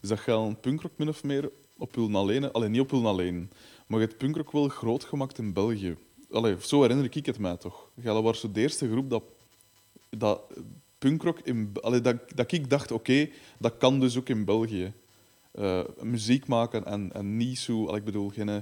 is 0.02 0.10
dat 0.10 0.20
je 0.26 0.32
een 0.32 0.60
punkrock 0.60 0.92
min 0.96 1.08
of 1.10 1.24
meer 1.24 1.50
op 1.78 1.96
Huln 1.96 2.16
alleen, 2.16 2.52
alleen 2.52 2.72
niet 2.72 2.82
op 2.82 2.90
Huln 2.92 3.06
alleen, 3.06 3.50
maar 3.88 4.00
je 4.00 4.06
hebt 4.06 4.18
punkrock 4.18 4.52
wel 4.52 4.68
groot 4.68 5.04
gemaakt 5.04 5.38
in 5.38 5.54
België. 5.54 5.98
Allee, 6.32 6.56
zo 6.60 6.82
herinner 6.82 7.06
ik 7.12 7.26
het 7.26 7.40
mij 7.40 7.58
toch. 7.58 7.90
Jij 7.96 8.14
was 8.22 8.42
de 8.42 8.62
eerste 8.62 8.92
groep 8.92 9.10
dat, 9.10 9.24
dat 10.10 10.42
punkrock 10.98 11.40
in... 11.40 11.72
Allee, 11.82 12.02
dat, 12.02 12.18
dat 12.36 12.52
ik 12.52 12.70
dacht, 12.70 12.92
oké, 12.92 13.30
dat 13.60 13.78
kan 13.78 14.00
dus 14.00 14.18
ook 14.18 14.30
in 14.30 14.46
België. 14.46 14.94
Eh, 15.52 15.82
muziek 16.02 16.48
maken 16.48 16.86
en, 16.86 17.14
en 17.14 17.38
niet 17.38 17.60
zo... 17.60 17.86
allee, 17.86 18.00
ik 18.00 18.06
bedoel, 18.06 18.30
geen... 18.30 18.50
eh, 18.50 18.62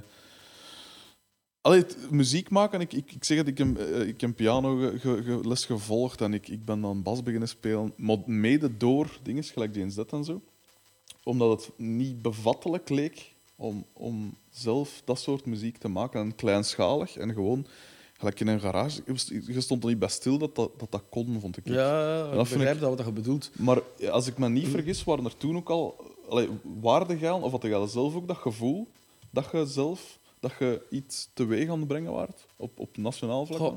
Allee, 1.60 1.84
muziek 2.10 2.50
maken, 2.50 2.80
ik, 2.80 2.92
ik, 2.92 3.12
ik 3.12 3.24
zeg 3.24 3.36
het, 3.36 3.48
ik 3.48 3.58
heb, 3.58 3.78
eh, 3.78 4.08
ik 4.08 4.20
heb 4.20 4.36
piano 4.36 4.90
ge- 4.98 5.40
les 5.42 5.64
gevolgd 5.64 6.20
en 6.20 6.34
ik, 6.34 6.48
ik 6.48 6.64
ben 6.64 6.80
dan 6.80 7.02
bas 7.02 7.22
beginnen 7.22 7.48
spelen, 7.48 7.92
maar 7.96 8.18
mede 8.26 8.76
door 8.76 9.18
dingen 9.22 9.44
gelijk 9.44 9.74
Dead 9.74 10.12
en 10.12 10.24
zo. 10.24 10.42
Omdat 11.22 11.64
het 11.64 11.78
niet 11.78 12.22
bevattelijk 12.22 12.88
leek 12.88 13.34
om, 13.56 13.84
om 13.92 14.36
zelf 14.56 15.02
dat 15.04 15.18
soort 15.18 15.46
muziek 15.46 15.76
te 15.78 15.88
maken. 15.88 16.20
En 16.20 16.34
kleinschalig 16.34 17.16
en 17.16 17.32
gewoon, 17.32 17.66
gelijk 18.18 18.40
in 18.40 18.46
een 18.46 18.60
garage. 18.60 19.02
Je 19.46 19.60
stond 19.60 19.82
er 19.82 19.88
niet 19.88 19.98
bij 19.98 20.08
stil 20.08 20.38
dat 20.38 20.54
dat, 20.54 20.70
dat, 20.78 20.90
dat 20.92 21.02
kon, 21.08 21.40
vond 21.40 21.56
ik. 21.56 21.68
Ja, 21.68 22.22
dat 22.22 22.46
ik 22.46 22.52
begrijp 22.52 22.74
ik- 22.74 22.80
dat 22.80 22.96
wat 22.96 23.06
je 23.06 23.12
bedoelt. 23.12 23.50
Maar 23.58 23.82
als 24.10 24.26
ik 24.26 24.38
me 24.38 24.48
niet 24.48 24.68
vergis, 24.68 25.04
waren 25.04 25.24
er 25.24 25.36
toen 25.36 25.56
ook 25.56 25.70
al 25.70 25.96
allee, 26.28 26.48
waarde 26.80 27.18
gaan, 27.18 27.42
of 27.42 27.50
had 27.52 27.62
je 27.62 27.86
zelf 27.88 28.14
ook 28.14 28.28
dat 28.28 28.36
gevoel 28.36 28.88
dat 29.30 29.48
je 29.52 29.66
zelf 29.66 30.18
dat 30.40 30.52
je 30.58 30.82
iets 30.90 31.28
teweeg 31.32 31.68
aan 31.68 31.78
het 31.78 31.88
brengen 31.88 32.12
waart 32.12 32.46
op, 32.56 32.78
op 32.78 32.96
nationaal 32.96 33.46
vlak? 33.46 33.58
Goh? 33.58 33.74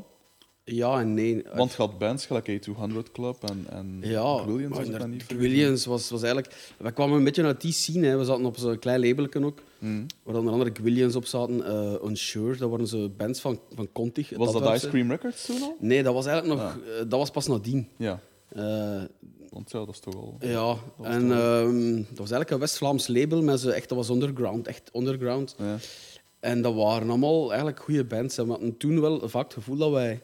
Ja 0.70 1.00
en 1.00 1.14
nee. 1.14 1.44
Want 1.54 1.72
je 1.72 1.78
had 1.78 1.98
bands 1.98 2.26
gelijk 2.26 2.48
A200 2.68 3.12
Club 3.14 3.36
en, 3.44 3.66
en 3.70 3.98
ja, 4.02 4.46
Williams, 4.46 4.78
niet 4.78 5.24
vergis. 5.24 5.38
Williams 5.48 5.86
was, 5.86 6.10
was 6.10 6.22
eigenlijk... 6.24 6.74
We 6.78 6.92
kwamen 6.92 7.18
een 7.18 7.24
beetje 7.24 7.44
uit 7.44 7.62
die 7.62 7.72
scene. 7.72 8.08
Hè. 8.08 8.18
We 8.18 8.26
zaten 8.26 8.46
op 8.46 8.58
zo'n 8.58 8.80
klein 8.80 9.00
labelken 9.00 9.44
ook, 9.44 9.60
Mm. 9.80 10.06
waar 10.24 10.36
onder 10.36 10.52
andere 10.54 10.72
Williams 10.82 11.16
op 11.16 11.26
zaten. 11.26 11.66
eh 11.66 12.04
Unsure, 12.08 12.58
dat 12.58 12.70
waren 12.70 12.88
zo 12.88 13.10
bands 13.10 13.40
van, 13.40 13.60
van 13.76 13.88
Contig. 13.92 14.30
Was 14.38 14.54
dat. 14.54 14.76
Ice 14.76 14.90
Cream 14.90 15.10
Records 15.12 15.46
toen 15.46 15.62
al? 15.62 15.76
Nee, 15.80 16.04
dat 16.04 16.14
was 16.14 16.26
eigenlijk 16.26 16.62
nog... 16.62 16.72
eh, 16.78 16.98
dat 16.98 17.20
was 17.20 17.30
pas 17.32 17.48
nadien. 17.48 17.88
Ja, 17.98 18.20
Eh, 18.50 19.02
want 19.50 19.72
ja, 19.72 19.80
dat 19.80 19.90
is 19.90 20.00
toch 20.00 20.16
al... 20.16 20.38
ja, 20.40 20.76
was 20.98 21.08
en 21.08 21.32
ehm, 21.32 21.96
dat 21.96 22.18
was 22.18 22.32
eigenlijk 22.32 22.50
een 22.50 22.60
West-Vlaams 22.60 23.08
label, 23.08 23.44
maar 23.44 23.58
ze 23.58 23.72
echt, 23.72 23.90
dat 23.90 23.98
was 23.98 24.10
underground, 24.10 24.68
echt 24.68 24.90
underground. 24.96 25.56
Ja. 25.58 25.76
En 26.40 26.62
dat 26.62 26.74
waren 26.74 27.10
allemaal 27.10 27.48
eigenlijk 27.48 27.80
goede 27.80 28.04
bands. 28.06 28.38
En 28.38 28.46
we 28.46 28.52
hadden 28.52 28.78
toen 28.78 29.02
wel 29.02 29.30
vaak 29.30 29.44
het 29.44 29.54
gevoel 29.54 29.78
dat 29.78 29.92
wij 29.92 30.22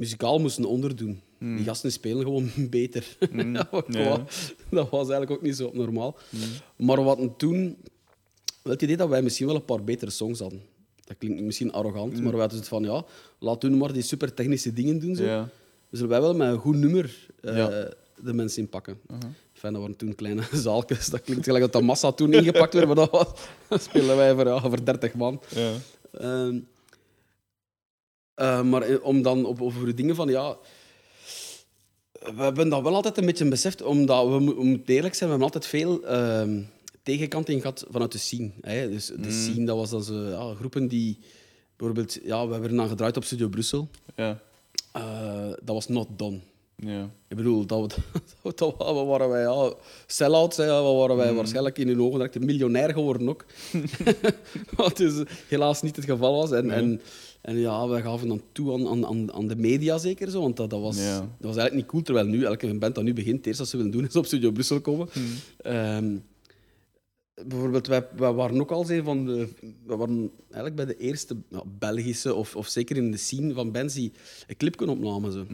muzikaal 0.00 0.38
moesten 0.38 0.64
onderdoen. 0.64 1.20
Die 1.38 1.64
gasten 1.64 1.92
spelen 1.92 2.22
gewoon 2.22 2.50
beter. 2.78 3.16
Wat 3.70 3.84
qua- 3.84 4.24
Dat 4.70 4.90
was 4.90 5.00
eigenlijk 5.08 5.30
ook 5.30 5.42
niet 5.42 5.56
zo 5.56 5.70
normaal. 5.72 6.16
Maar 6.76 6.96
we 6.96 7.02
hadden 7.02 7.36
toen 7.36 7.76
wel 8.62 8.72
het 8.72 8.82
idee 8.82 8.96
dat 8.96 9.08
wij 9.08 9.22
misschien 9.22 9.46
wel 9.46 9.54
een 9.56 9.64
paar 9.64 9.84
betere 9.84 10.10
songs 10.10 10.38
hadden. 10.38 10.62
Dat 11.04 11.16
klinkt 11.18 11.40
misschien 11.42 11.72
arrogant, 11.72 12.20
maar 12.22 12.32
wij 12.32 12.40
hadden 12.40 12.58
het 12.58 12.68
van 12.68 12.82
ja, 12.82 13.04
laat 13.38 13.60
toen 13.60 13.78
maar 13.78 13.92
die 13.92 14.02
super 14.02 14.34
technische 14.34 14.72
dingen 14.72 14.98
doen. 14.98 15.16
Zo. 15.16 15.24
Ja. 15.24 15.48
Zullen 15.90 16.08
wij 16.08 16.20
wel 16.20 16.34
met 16.34 16.48
een 16.52 16.58
goed 16.58 16.76
nummer 16.76 17.26
eh, 17.40 17.56
Ja. 17.56 17.68
de 18.22 18.32
mensen 18.32 18.62
inpakken? 18.62 19.00
Fijn, 19.52 19.72
dat 19.72 19.82
waren 19.82 19.96
toen 19.96 20.14
kleine 20.14 20.42
zaaltjes. 20.66 21.06
Dat 21.06 21.22
klinkt 21.22 21.44
gelijk 21.44 21.64
dat 21.64 21.72
de 21.72 21.80
massa 21.86 22.12
toen 22.12 22.32
ingepakt 22.32 22.74
werd, 22.74 22.86
maar 22.86 22.94
dat, 22.96 23.10
was, 23.10 23.26
dat 23.68 23.82
speelden 23.82 24.16
wij 24.16 24.34
voor, 24.34 24.46
ja, 24.46 24.60
voor 24.60 24.84
30 24.84 25.14
man. 25.14 25.40
Ja. 25.54 25.72
Ehm, 26.12 26.58
eh, 28.40 28.62
maar 28.62 28.82
eh, 28.82 29.04
om 29.04 29.22
dan 29.22 29.44
op, 29.44 29.62
over 29.62 29.86
de 29.86 29.94
dingen 29.94 30.14
van 30.14 30.28
ja. 30.28 30.56
We 32.12 32.42
hebben 32.42 32.68
dat 32.68 32.82
wel 32.82 32.94
altijd 32.94 33.18
een 33.18 33.26
beetje 33.26 33.48
beseft, 33.48 33.82
omdat 33.82 34.28
we, 34.28 34.40
mo- 34.40 34.54
we 34.54 34.64
moeten 34.64 34.94
eerlijk 34.94 35.14
zijn, 35.14 35.30
we 35.30 35.36
hebben 35.36 35.52
altijd 35.54 35.66
veel 35.66 36.04
ehm 36.04 36.60
tegenkanting 37.02 37.60
gehad 37.60 37.86
vanuit 37.90 38.12
de 38.12 38.18
scene. 38.18 38.50
Hè. 38.60 38.90
Dus 38.90 39.06
de 39.06 39.30
scene, 39.30 39.66
dat 39.66 39.76
was 39.76 39.90
dan 39.90 40.02
zo, 40.02 40.14
ja, 40.14 40.54
groepen 40.54 40.88
die 40.88 41.18
bijvoorbeeld, 41.76 42.18
ja, 42.22 42.46
we 42.46 42.52
hebben 42.52 42.76
dan 42.76 42.88
gedraaid 42.88 43.16
op 43.16 43.24
Studio 43.24 43.48
Brussel. 43.48 43.88
Ja. 44.16 44.40
Eh, 44.92 45.48
dat 45.62 45.74
was 45.74 45.88
not 45.88 46.08
done. 46.16 46.40
Ja. 46.76 47.10
Ik 47.28 47.36
bedoel, 47.36 47.66
dat, 47.66 47.98
dat, 48.42 48.58
dat 48.58 48.76
waren 49.06 49.28
wij 49.28 49.42
ja, 49.42 49.72
sell-outs, 50.06 50.56
hè, 50.56 50.66
waren 50.82 51.16
wij 51.16 51.32
waarschijnlijk 51.34 51.78
in 51.78 51.88
hun 51.88 52.02
ogen 52.02 52.18
direct 52.18 52.40
miljonair 52.40 52.92
geworden 52.92 53.28
ook. 53.28 53.44
Wat 54.76 54.96
dus 54.96 55.22
helaas 55.48 55.82
niet 55.82 55.96
het 55.96 56.04
geval 56.04 56.34
was. 56.34 56.50
En, 56.50 56.70
en, 56.70 57.00
en 57.40 57.56
ja, 57.58 57.88
wij 57.88 58.02
gaven 58.02 58.28
dan 58.28 58.42
toe 58.52 58.72
aan, 58.72 59.04
aan- 59.06 59.32
aan, 59.32 59.46
de 59.48 59.56
media 59.56 59.98
zeker 59.98 60.30
zo, 60.30 60.40
want 60.40 60.56
dat, 60.56 60.70
dat, 60.70 60.80
was, 60.80 60.96
Ja. 60.96 61.18
dat 61.18 61.28
was 61.38 61.56
eigenlijk 61.56 61.74
niet 61.74 61.86
cool. 61.86 62.02
Terwijl 62.02 62.26
nu, 62.26 62.44
elke 62.44 62.74
band 62.74 62.94
dat 62.94 63.04
nu 63.04 63.12
begint, 63.14 63.36
het 63.36 63.46
eerste 63.46 63.62
wat 63.62 63.70
ze 63.70 63.76
willen 63.76 63.92
doen 63.92 64.06
is 64.06 64.16
op 64.16 64.26
Studio 64.26 64.50
Brussel 64.50 64.80
komen. 64.80 65.08
Ehm, 65.62 66.16
bijvoorbeeld, 67.46 67.86
wij, 67.86 68.06
wij 68.16 68.32
waren 68.32 68.60
ook 68.60 68.70
al 68.70 68.90
een 68.90 69.04
van 69.04 69.24
de... 69.26 69.48
We 69.86 69.96
waren 69.96 70.30
eigenlijk 70.42 70.74
bij 70.76 70.84
de 70.86 70.96
eerste 70.96 71.36
ja, 71.48 71.62
Belgische, 71.78 72.34
of, 72.34 72.56
of 72.56 72.68
zeker 72.68 72.96
in 72.96 73.10
de 73.10 73.16
scene 73.16 73.54
van 73.54 73.72
bands 73.72 73.94
die 73.94 74.12
een 74.46 74.56
clip 74.56 74.76
kunnen 74.76 74.96
opnamen. 74.96 75.32
Zo. 75.32 75.44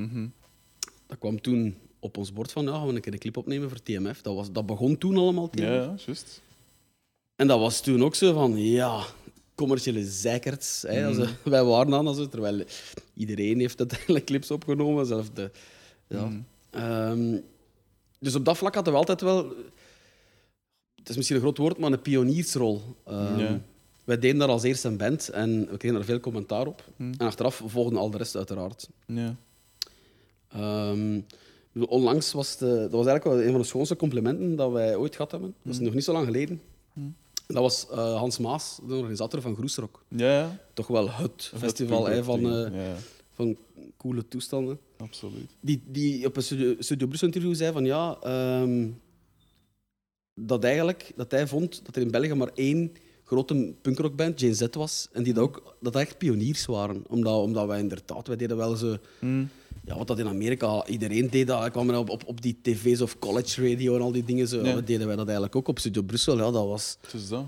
Dat 1.07 1.19
kwam 1.19 1.41
toen 1.41 1.75
op 1.99 2.17
ons 2.17 2.33
bord 2.33 2.53
van, 2.53 2.65
ja, 2.65 2.71
gaan 2.73 2.87
we 2.87 2.95
een 2.95 3.01
keer 3.01 3.13
een 3.13 3.19
clip 3.19 3.37
opnemen 3.37 3.69
voor 3.69 3.83
TMF. 3.83 4.23
Dat, 4.23 4.35
was, 4.35 4.53
dat 4.53 4.67
begon 4.67 4.99
toen 4.99 5.17
allemaal, 5.17 5.51
TMF. 5.51 5.63
Ja, 5.65 5.95
juist. 6.07 6.43
En 7.37 7.47
dat 7.47 7.59
was 7.59 7.81
toen 7.81 8.03
ook 8.05 8.15
zo 8.15 8.33
van, 8.33 8.57
ja, 8.63 9.05
commerciële 9.57 10.05
zeikerts. 10.05 10.83
Hè, 10.87 11.07
als, 11.07 11.17
wij 11.45 11.65
waren 11.65 11.91
dan, 11.91 12.07
als, 12.07 12.17
terwijl 12.31 12.65
iedereen 13.15 13.59
heeft 13.61 13.79
uiteindelijk 13.79 14.25
clips 14.25 14.51
opgenomen. 14.51 15.07
Zelfs 15.07 15.29
de, 15.35 15.51
ja. 16.07 16.31
Ehm, 16.71 17.37
dus 18.19 18.35
op 18.35 18.45
dat 18.45 18.57
vlak 18.57 18.75
hadden 18.75 18.93
we 18.93 18.99
altijd 18.99 19.21
wel... 19.21 19.53
Het 20.95 21.09
is 21.09 21.17
misschien 21.17 21.37
een 21.37 21.43
groot 21.43 21.59
woord, 21.59 21.79
maar 21.79 21.93
een 21.93 22.03
pioniersrol. 22.03 22.83
Ehm, 23.05 23.39
Ja. 23.39 23.61
Wij 24.05 24.19
deden 24.19 24.39
daar 24.39 24.49
als 24.49 24.63
eerste 24.63 24.89
een 24.89 24.97
band 24.97 25.29
en 25.29 25.61
we 25.71 25.77
kregen 25.77 25.97
daar 25.97 26.07
veel 26.07 26.21
commentaar 26.21 26.67
op. 26.67 26.85
En 26.99 27.27
achteraf 27.27 27.63
volgden 27.67 27.99
al 27.99 28.11
de 28.11 28.17
rest 28.17 28.37
uiteraard. 28.37 28.89
Ja. 29.07 29.37
Ehm, 30.49 31.21
onlangs 31.89 32.33
was 32.33 32.57
de, 32.57 32.67
dat 32.67 32.91
was 32.91 33.07
eigenlijk 33.07 33.25
wel 33.25 33.43
een 33.47 33.51
van 33.51 33.61
de 33.61 33.67
schoonste 33.67 33.97
complimenten 33.97 34.57
dat 34.57 34.73
wij 34.73 34.97
ooit 34.97 35.17
gehad 35.17 35.31
hebben. 35.31 35.55
Dat 35.63 35.73
is 35.75 35.81
nog 35.81 35.95
niet 35.95 36.05
zo 36.05 36.13
lang 36.13 36.25
geleden. 36.27 36.61
Dat 37.47 37.63
was 37.63 37.87
eh, 37.91 38.17
Hans 38.17 38.39
Maas, 38.39 38.81
de 38.87 38.95
organisator 38.95 39.41
van 39.41 39.55
Groesrock. 39.57 40.05
Ja, 40.09 40.39
ja. 40.39 40.59
Toch 40.75 40.87
wel 40.87 41.11
het 41.11 41.53
festival 41.57 42.07
hè, 42.07 42.25
van, 42.25 42.39
eh, 42.39 42.87
Ja, 42.87 42.95
van 43.33 43.57
coole 43.97 44.29
toestanden. 44.29 44.79
absoluut. 44.97 45.51
Die, 45.61 45.83
die 45.87 46.27
op 46.27 46.37
een 46.37 46.43
Studio, 46.43 46.75
Studio 46.79 47.07
Brussel 47.07 47.27
interview 47.27 47.55
zei 47.55 47.73
van 47.73 47.85
ja, 47.85 48.19
ehm, 48.23 48.89
dat, 50.35 50.65
eigenlijk, 50.65 51.13
dat 51.17 51.31
hij 51.31 51.47
vond 51.47 51.85
dat 51.85 51.97
er 51.97 52.03
in 52.03 52.11
België 52.11 52.35
maar 52.35 52.51
één 52.55 52.93
grote 53.25 53.75
punkrockband, 53.83 54.41
Jane 54.41 54.55
Z, 54.55 54.67
was. 54.71 55.09
En 55.13 55.23
die 55.23 55.33
dat 55.33 55.43
ook 55.43 55.77
dat 55.81 55.93
dat 55.93 56.03
echt 56.03 56.19
pioniers 56.19 56.67
waren. 56.67 57.05
Omdat, 57.09 57.43
omdat 57.43 57.67
wij 57.67 57.79
inderdaad, 57.79 58.27
wij 58.27 58.37
deden 58.37 58.57
wel 58.57 58.77
zo... 58.77 58.97
Ja, 59.87 59.97
wat 59.97 60.07
dat 60.07 60.19
in 60.19 60.29
Amerika 60.29 60.87
iedereen 60.87 61.31
deed, 61.31 61.47
dat 61.47 61.71
kwam 61.71 61.91
op, 61.95 62.11
op, 62.11 62.23
op 62.27 62.43
die 62.43 62.59
tv's 62.63 63.01
of 63.01 63.19
college 63.19 63.69
radio 63.71 63.95
en 63.95 64.01
al 64.01 64.13
die 64.13 64.25
dingen. 64.25 64.49
Zo. 64.49 64.65
Ja. 64.65 64.81
Deden 64.81 65.07
wij 65.07 65.17
dat 65.17 65.25
eigenlijk 65.27 65.57
ook 65.57 65.69
op 65.69 65.79
Studio 65.79 66.03
Brussel. 66.03 66.37
Ja, 66.37 66.51
dat 66.51 66.67
was, 66.67 66.99
is 67.13 67.29
dat. 67.29 67.45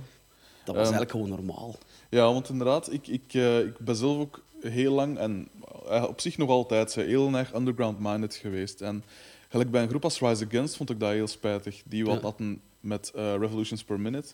dat 0.64 0.74
was 0.74 0.74
Ehm, 0.74 0.77
eigenlijk 0.77 1.11
gewoon 1.11 1.29
normaal. 1.29 1.74
Ja, 2.11 2.33
want 2.33 2.48
inderdaad, 2.48 2.92
ik, 2.92 3.07
ik, 3.07 3.22
eh, 3.35 3.59
ik 3.59 3.79
ben 3.79 3.96
zelf 3.96 4.18
ook 4.18 4.42
heel 4.61 4.92
lang 4.92 5.18
en 5.18 5.48
eh, 5.88 6.05
op 6.09 6.20
zich 6.20 6.38
nog 6.38 6.48
altijd 6.48 6.94
heel 6.94 7.33
erg 7.35 7.55
underground-minded 7.55 8.35
geweest. 8.35 8.81
En 8.81 9.05
gelijk 9.48 9.70
bij 9.70 9.83
een 9.83 9.88
groep 9.88 10.05
als 10.05 10.20
Rise 10.20 10.46
Against 10.46 10.77
vond 10.77 10.90
ik 10.90 11.01
dat 11.01 11.11
heel 11.11 11.27
spijtig. 11.27 11.83
Die 11.85 12.05
wat 12.05 12.14
Ja. 12.16 12.20
hadden 12.22 12.61
met 12.81 13.11
eh, 13.14 13.35
Revolutions 13.38 13.85
Per 13.85 14.01
Minute. 14.01 14.29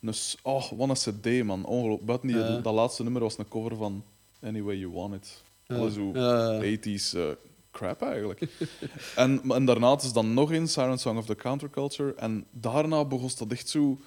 Dus, 0.00 0.36
oh, 0.42 0.70
wat 0.72 0.88
een 1.06 1.12
cd, 1.20 1.44
man. 1.44 1.64
Ongelooflijk. 1.64 2.04
Buiten 2.06 2.28
die, 2.28 2.60
dat 2.62 2.74
laatste 2.74 3.02
nummer 3.02 3.22
was 3.22 3.38
een 3.38 3.48
cover 3.48 3.76
van 3.76 4.02
Any 4.42 4.62
Way 4.62 4.76
You 4.76 4.92
Want 4.92 5.14
It. 5.14 5.42
Ja. 5.66 5.76
Alle 5.76 5.90
zo 5.90 6.10
Ja. 6.14 6.60
80s 6.62 7.16
eh, 7.16 7.22
crap 7.70 8.02
eigenlijk. 8.02 8.40
en, 9.16 9.40
en 9.48 9.64
daarna 9.64 9.96
is 9.96 10.12
dan 10.12 10.34
nog 10.34 10.52
eens 10.52 10.72
Siren 10.72 10.98
Song 10.98 11.16
of 11.18 11.26
the 11.26 11.34
Counterculture. 11.34 12.14
En 12.14 12.46
daarna 12.50 13.04
begon 13.04 13.30
dat 13.38 13.52
echt 13.52 13.68
zo... 13.68 13.98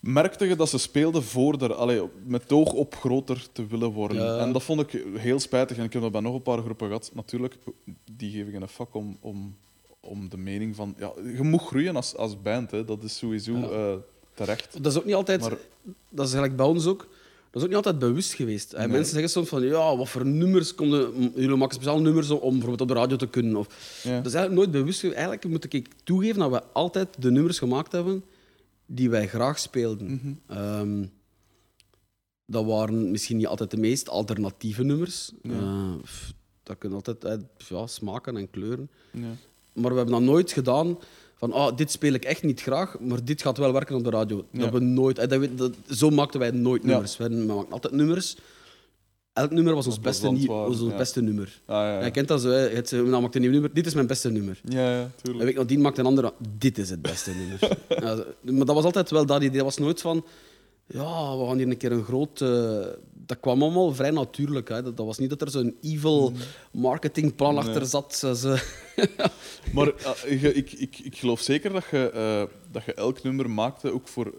Merkte 0.00 0.46
je 0.46 0.56
dat 0.56 0.68
ze 0.68 0.78
speelden 0.78 1.22
voor 1.22 1.62
er, 1.62 1.74
allee, 1.74 2.02
met 2.24 2.52
oog 2.52 2.72
op 2.72 2.94
groter 2.94 3.46
te 3.52 3.66
willen 3.66 3.90
worden. 3.90 4.22
Ja. 4.22 4.38
En 4.38 4.52
dat 4.52 4.62
vond 4.62 4.80
ik 4.80 5.04
heel 5.14 5.40
spijtig. 5.40 5.76
En 5.76 5.84
ik 5.84 5.92
heb 5.92 6.02
dat 6.02 6.12
bij 6.12 6.20
nog 6.20 6.34
een 6.34 6.42
paar 6.42 6.58
groepen 6.58 6.86
gehad. 6.86 7.10
Natuurlijk, 7.14 7.56
die 8.12 8.30
geef 8.30 8.46
ik 8.46 8.54
een 8.54 8.68
fuck 8.68 8.94
om, 8.94 9.16
om, 9.20 9.56
om 10.00 10.28
de 10.28 10.36
mening 10.36 10.76
van... 10.76 10.94
Ja, 10.98 11.12
je 11.36 11.42
moet 11.42 11.60
groeien 11.60 11.96
als, 11.96 12.16
als 12.16 12.42
band, 12.42 12.70
hè. 12.70 12.84
dat 12.84 13.02
is 13.02 13.16
sowieso 13.16 13.54
eh, 13.54 13.94
terecht. 14.34 14.82
Dat 14.82 14.92
is 14.92 14.98
ook 14.98 15.04
niet 15.04 15.14
altijd... 15.14 15.40
Maar- 15.40 15.50
Dat 16.08 16.26
is 16.26 16.32
eigenlijk 16.34 16.56
bij 16.56 16.66
ons 16.66 16.86
ook... 16.86 17.08
Dat 17.50 17.54
is 17.54 17.62
ook 17.62 17.66
niet 17.66 17.86
altijd 17.86 17.98
bewust 17.98 18.34
geweest. 18.34 18.76
Nee. 18.76 18.88
Mensen 18.88 19.12
zeggen 19.12 19.30
soms 19.30 19.48
van, 19.48 19.62
ja, 19.62 19.96
wat 19.96 20.08
voor 20.08 20.26
nummers 20.26 20.74
konden... 20.74 21.32
Jullie 21.34 21.56
maken 21.56 21.74
speciaal 21.74 22.00
nummers 22.00 22.30
om 22.30 22.50
bijvoorbeeld 22.50 22.80
op 22.80 22.88
de 22.88 22.94
radio 22.94 23.16
te 23.16 23.28
kunnen. 23.28 23.56
Of, 23.56 23.66
Ja. 24.02 24.16
Dat 24.16 24.26
is 24.26 24.34
eigenlijk 24.34 24.54
nooit 24.54 24.70
bewust 24.70 25.00
geweest. 25.00 25.18
Eigenlijk 25.18 25.48
moet 25.48 25.74
ik 25.74 25.88
toegeven 26.04 26.38
dat 26.38 26.50
we 26.50 26.62
altijd 26.72 27.08
de 27.18 27.30
nummers 27.30 27.58
gemaakt 27.58 27.92
hebben 27.92 28.24
die 28.86 29.10
wij 29.10 29.28
graag 29.28 29.58
speelden. 29.58 30.06
Mhm. 30.12 30.58
Ehm, 30.58 31.04
dat 32.46 32.64
waren 32.64 33.10
misschien 33.10 33.36
niet 33.36 33.46
altijd 33.46 33.70
de 33.70 33.76
meest 33.76 34.08
alternatieve 34.08 34.84
nummers. 34.84 35.32
Ja. 35.42 35.52
Eh, 35.52 35.92
dat 36.62 36.78
kunnen 36.78 36.98
altijd 36.98 37.24
uit 37.26 37.44
ja, 37.68 37.86
smaken 37.86 38.36
en 38.36 38.50
kleuren. 38.50 38.90
Ja. 39.12 39.20
Maar 39.72 39.90
we 39.90 39.96
hebben 39.96 40.14
dat 40.14 40.22
nooit 40.22 40.52
gedaan 40.52 40.98
van 41.38 41.52
ah, 41.52 41.76
dit 41.76 41.90
speel 41.90 42.12
ik 42.12 42.24
echt 42.24 42.42
niet 42.42 42.60
graag, 42.60 43.00
maar 43.00 43.24
dit 43.24 43.42
gaat 43.42 43.58
wel 43.58 43.72
werken 43.72 43.96
op 43.96 44.04
de 44.04 44.10
radio. 44.10 44.36
Dat 44.36 44.64
Ja. 44.64 44.70
we 44.72 44.78
nooit, 44.80 45.18
eh, 45.18 45.28
dat, 45.28 45.40
we- 45.40 45.54
dat- 45.54 45.74
zo 45.90 46.10
maakten 46.10 46.40
wij 46.40 46.50
nooit 46.50 46.82
Ja. 46.82 46.88
nummers. 46.88 47.16
We 47.16 47.28
maken 47.28 47.72
altijd 47.72 47.92
nummers. 47.92 48.36
Elk 49.32 49.50
nummer 49.50 49.74
was 49.74 49.86
ons 49.86 50.00
beste, 50.00 50.46
was 50.46 50.80
ons 50.80 50.90
ja. 50.90 50.96
beste 50.96 51.20
nummer. 51.22 51.60
Ah, 51.66 51.76
ja, 51.76 51.98
Je 51.98 52.04
ja. 52.04 52.10
kent 52.10 52.28
dat 52.28 52.40
zo, 52.40 52.48
hè. 52.48 52.62
je 52.68 52.74
hebt, 52.74 52.92
nou, 52.92 53.22
maakt 53.22 53.34
een 53.34 53.40
nieuw 53.40 53.50
nummer, 53.50 53.74
dit 53.74 53.86
is 53.86 53.94
mijn 53.94 54.06
beste 54.06 54.30
nummer. 54.30 54.60
ja, 54.64 54.96
ja, 54.98 55.10
tuurlijk. 55.22 55.44
week 55.44 55.56
nadien 55.56 55.80
maakt 55.80 55.98
een 55.98 56.06
ander, 56.06 56.32
dit 56.58 56.78
is 56.78 56.90
het 56.90 57.02
beste 57.02 57.30
nummer. 57.30 57.78
maar 58.56 58.66
dat 58.66 58.74
was 58.74 58.84
altijd 58.84 59.10
wel 59.10 59.26
dat 59.26 59.42
idee. 59.42 59.56
Dat 59.56 59.64
was 59.64 59.78
nooit 59.78 60.00
van, 60.00 60.24
ja, 60.86 61.36
we 61.38 61.46
gaan 61.46 61.56
hier 61.56 61.68
een 61.68 61.76
keer 61.76 61.92
een 61.92 62.04
groot... 62.04 62.40
eh, 62.40 62.86
dat 63.26 63.40
kwam 63.40 63.62
allemaal 63.62 63.94
vrij 63.94 64.10
natuurlijk. 64.10 64.68
Hè. 64.68 64.82
Dat, 64.82 64.96
dat 64.96 65.06
was 65.06 65.18
niet 65.18 65.30
dat 65.30 65.40
er 65.40 65.50
zo'n 65.50 65.76
evil 65.82 66.32
marketingplan 66.70 67.54
Nee. 67.54 67.64
achter 67.64 67.86
zat. 67.86 68.24
Maar 69.74 69.92
eh, 70.24 70.56
ik, 70.56 70.72
ik, 70.72 70.98
ik 70.98 71.16
geloof 71.16 71.40
zeker 71.40 71.72
dat 71.72 71.84
je, 71.90 72.10
eh, 72.10 72.56
dat 72.72 72.84
je 72.84 72.94
elk 72.94 73.22
nummer 73.22 73.50
maakte 73.50 73.92
ook 73.92 74.08
voor... 74.08 74.34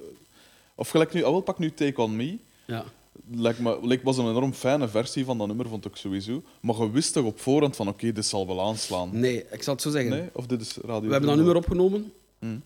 Of 0.76 0.90
gelijk 0.90 1.14
nu, 1.14 1.24
ah, 1.24 1.44
pak 1.44 1.60
nu 1.60 1.74
Take 1.74 2.02
On 2.02 2.16
Me. 2.16 2.38
Ja. 2.66 2.86
Lijkt 3.32 3.60
me, 3.60 3.80
lijkt, 3.82 4.04
was 4.04 4.18
een 4.18 4.28
enorm 4.30 4.54
fijne 4.54 4.88
versie 4.88 5.26
van 5.26 5.38
dat 5.38 5.48
nummer, 5.48 5.68
vond 5.68 5.86
ik 5.86 5.96
sowieso. 5.96 6.44
Maar 6.62 6.76
je 6.78 6.92
wist 6.92 7.14
toch 7.14 7.26
op 7.26 7.40
voorhand 7.40 7.76
van, 7.76 7.88
oké, 7.88 8.12
dit 8.12 8.26
zal 8.26 8.48
wel 8.48 8.62
aanslaan. 8.62 9.10
Nee, 9.20 9.46
ik 9.52 9.64
zal 9.64 9.74
het 9.74 9.82
zo 9.82 9.90
zeggen. 9.90 10.12
Nee? 10.12 10.30
Of 10.34 10.46
dit 10.46 10.62
is 10.62 10.78
radio? 10.78 11.06
We 11.06 11.12
hebben 11.12 11.30
dat 11.30 11.36
nummer 11.36 11.56
opgenomen. 11.56 12.12
Hmm. 12.40 12.62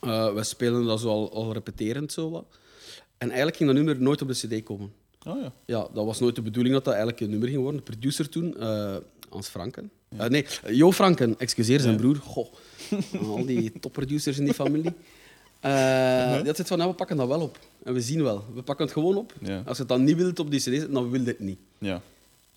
Eh, 0.00 0.34
we 0.34 0.44
spelen 0.44 0.84
dat 0.86 1.00
zo 1.00 1.08
al, 1.08 1.32
al 1.32 1.52
repeterend. 1.52 2.12
Zo 2.12 2.30
wat. 2.30 2.44
En 3.18 3.26
eigenlijk 3.26 3.56
ging 3.56 3.68
dat 3.68 3.78
nummer 3.78 4.02
nooit 4.02 4.22
op 4.22 4.28
de 4.28 4.34
cd 4.34 4.62
komen. 4.62 4.92
Ah 5.26 5.42
ja. 5.42 5.52
Ja, 5.66 5.88
dat 5.94 6.04
was 6.04 6.20
nooit 6.20 6.34
de 6.34 6.42
bedoeling 6.42 6.74
dat 6.74 6.84
dat 6.84 6.94
eigenlijk 6.94 7.22
een 7.24 7.30
nummer 7.30 7.48
ging 7.48 7.60
worden. 7.60 7.84
De 7.84 7.90
producer 7.90 8.28
toen, 8.28 8.56
eh 8.60 8.96
Hans 9.30 9.48
Franken. 9.48 9.90
Eh, 10.16 10.26
nee, 10.26 10.46
Jo 10.70 10.92
Franken, 10.92 11.34
excuseer, 11.38 11.80
zijn 11.80 11.92
Ja. 11.92 11.98
broer. 12.00 12.16
Goh, 12.16 12.46
al 13.36 13.46
die 13.46 13.72
topproducers 13.80 14.38
in 14.38 14.44
die 14.44 14.54
familie. 14.54 14.92
Uh-huh. 15.64 16.26
Die 16.26 16.36
had 16.36 16.44
zoiets 16.44 16.68
van, 16.68 16.78
nou, 16.78 16.90
we 16.90 16.96
pakken 16.96 17.16
dat 17.16 17.28
wel 17.28 17.40
op. 17.40 17.58
En 17.84 17.94
we 17.94 18.00
zien 18.00 18.22
wel. 18.22 18.44
We 18.54 18.62
pakken 18.62 18.84
het 18.84 18.94
gewoon 18.94 19.16
op. 19.16 19.32
Als 19.40 19.76
je 19.76 19.82
het 19.82 19.88
dan 19.88 20.04
niet 20.04 20.16
wilt 20.16 20.38
op 20.38 20.50
die 20.50 20.60
cd 20.60 20.92
dan 20.92 21.10
wil 21.10 21.20
je 21.20 21.26
het 21.26 21.40
niet. 21.40 21.58
Ja. 21.78 22.00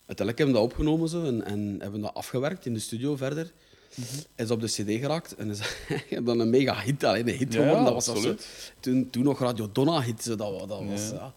Uiteindelijk 0.05 0.37
hebben 0.37 0.47
we 0.55 0.61
dat 0.61 0.71
opgenomen 0.71 1.09
zo, 1.09 1.23
en, 1.23 1.45
en 1.45 1.75
hebben 1.79 1.99
we 1.99 2.05
dat 2.05 2.13
afgewerkt 2.15 2.65
in 2.65 2.73
de 2.73 2.79
studio 2.79 3.15
verder. 3.15 3.51
Mhm. 3.95 4.05
Is 4.35 4.51
op 4.51 4.61
de 4.61 4.67
CD 4.67 4.99
geraakt 5.01 5.35
en 5.35 5.49
is 5.49 5.59
dan 6.25 6.39
een 6.39 6.49
mega 6.49 6.79
hit. 6.79 7.03
Alleen 7.03 7.27
een 7.27 7.35
hit 7.37 7.53
geworden. 7.55 7.77
ja, 7.77 7.83
dat 7.83 7.93
was 7.93 8.05
zo, 8.05 8.11
absoluut. 8.11 8.71
toen, 8.79 9.09
toen 9.09 9.23
nog 9.23 9.39
Radio 9.39 9.69
Donna 9.73 10.01
hit. 10.01 10.23
zo, 10.23 10.35
Dat, 10.35 10.59
dat 10.69 10.83
was, 10.85 11.09
Ja. 11.09 11.15
ja. 11.15 11.33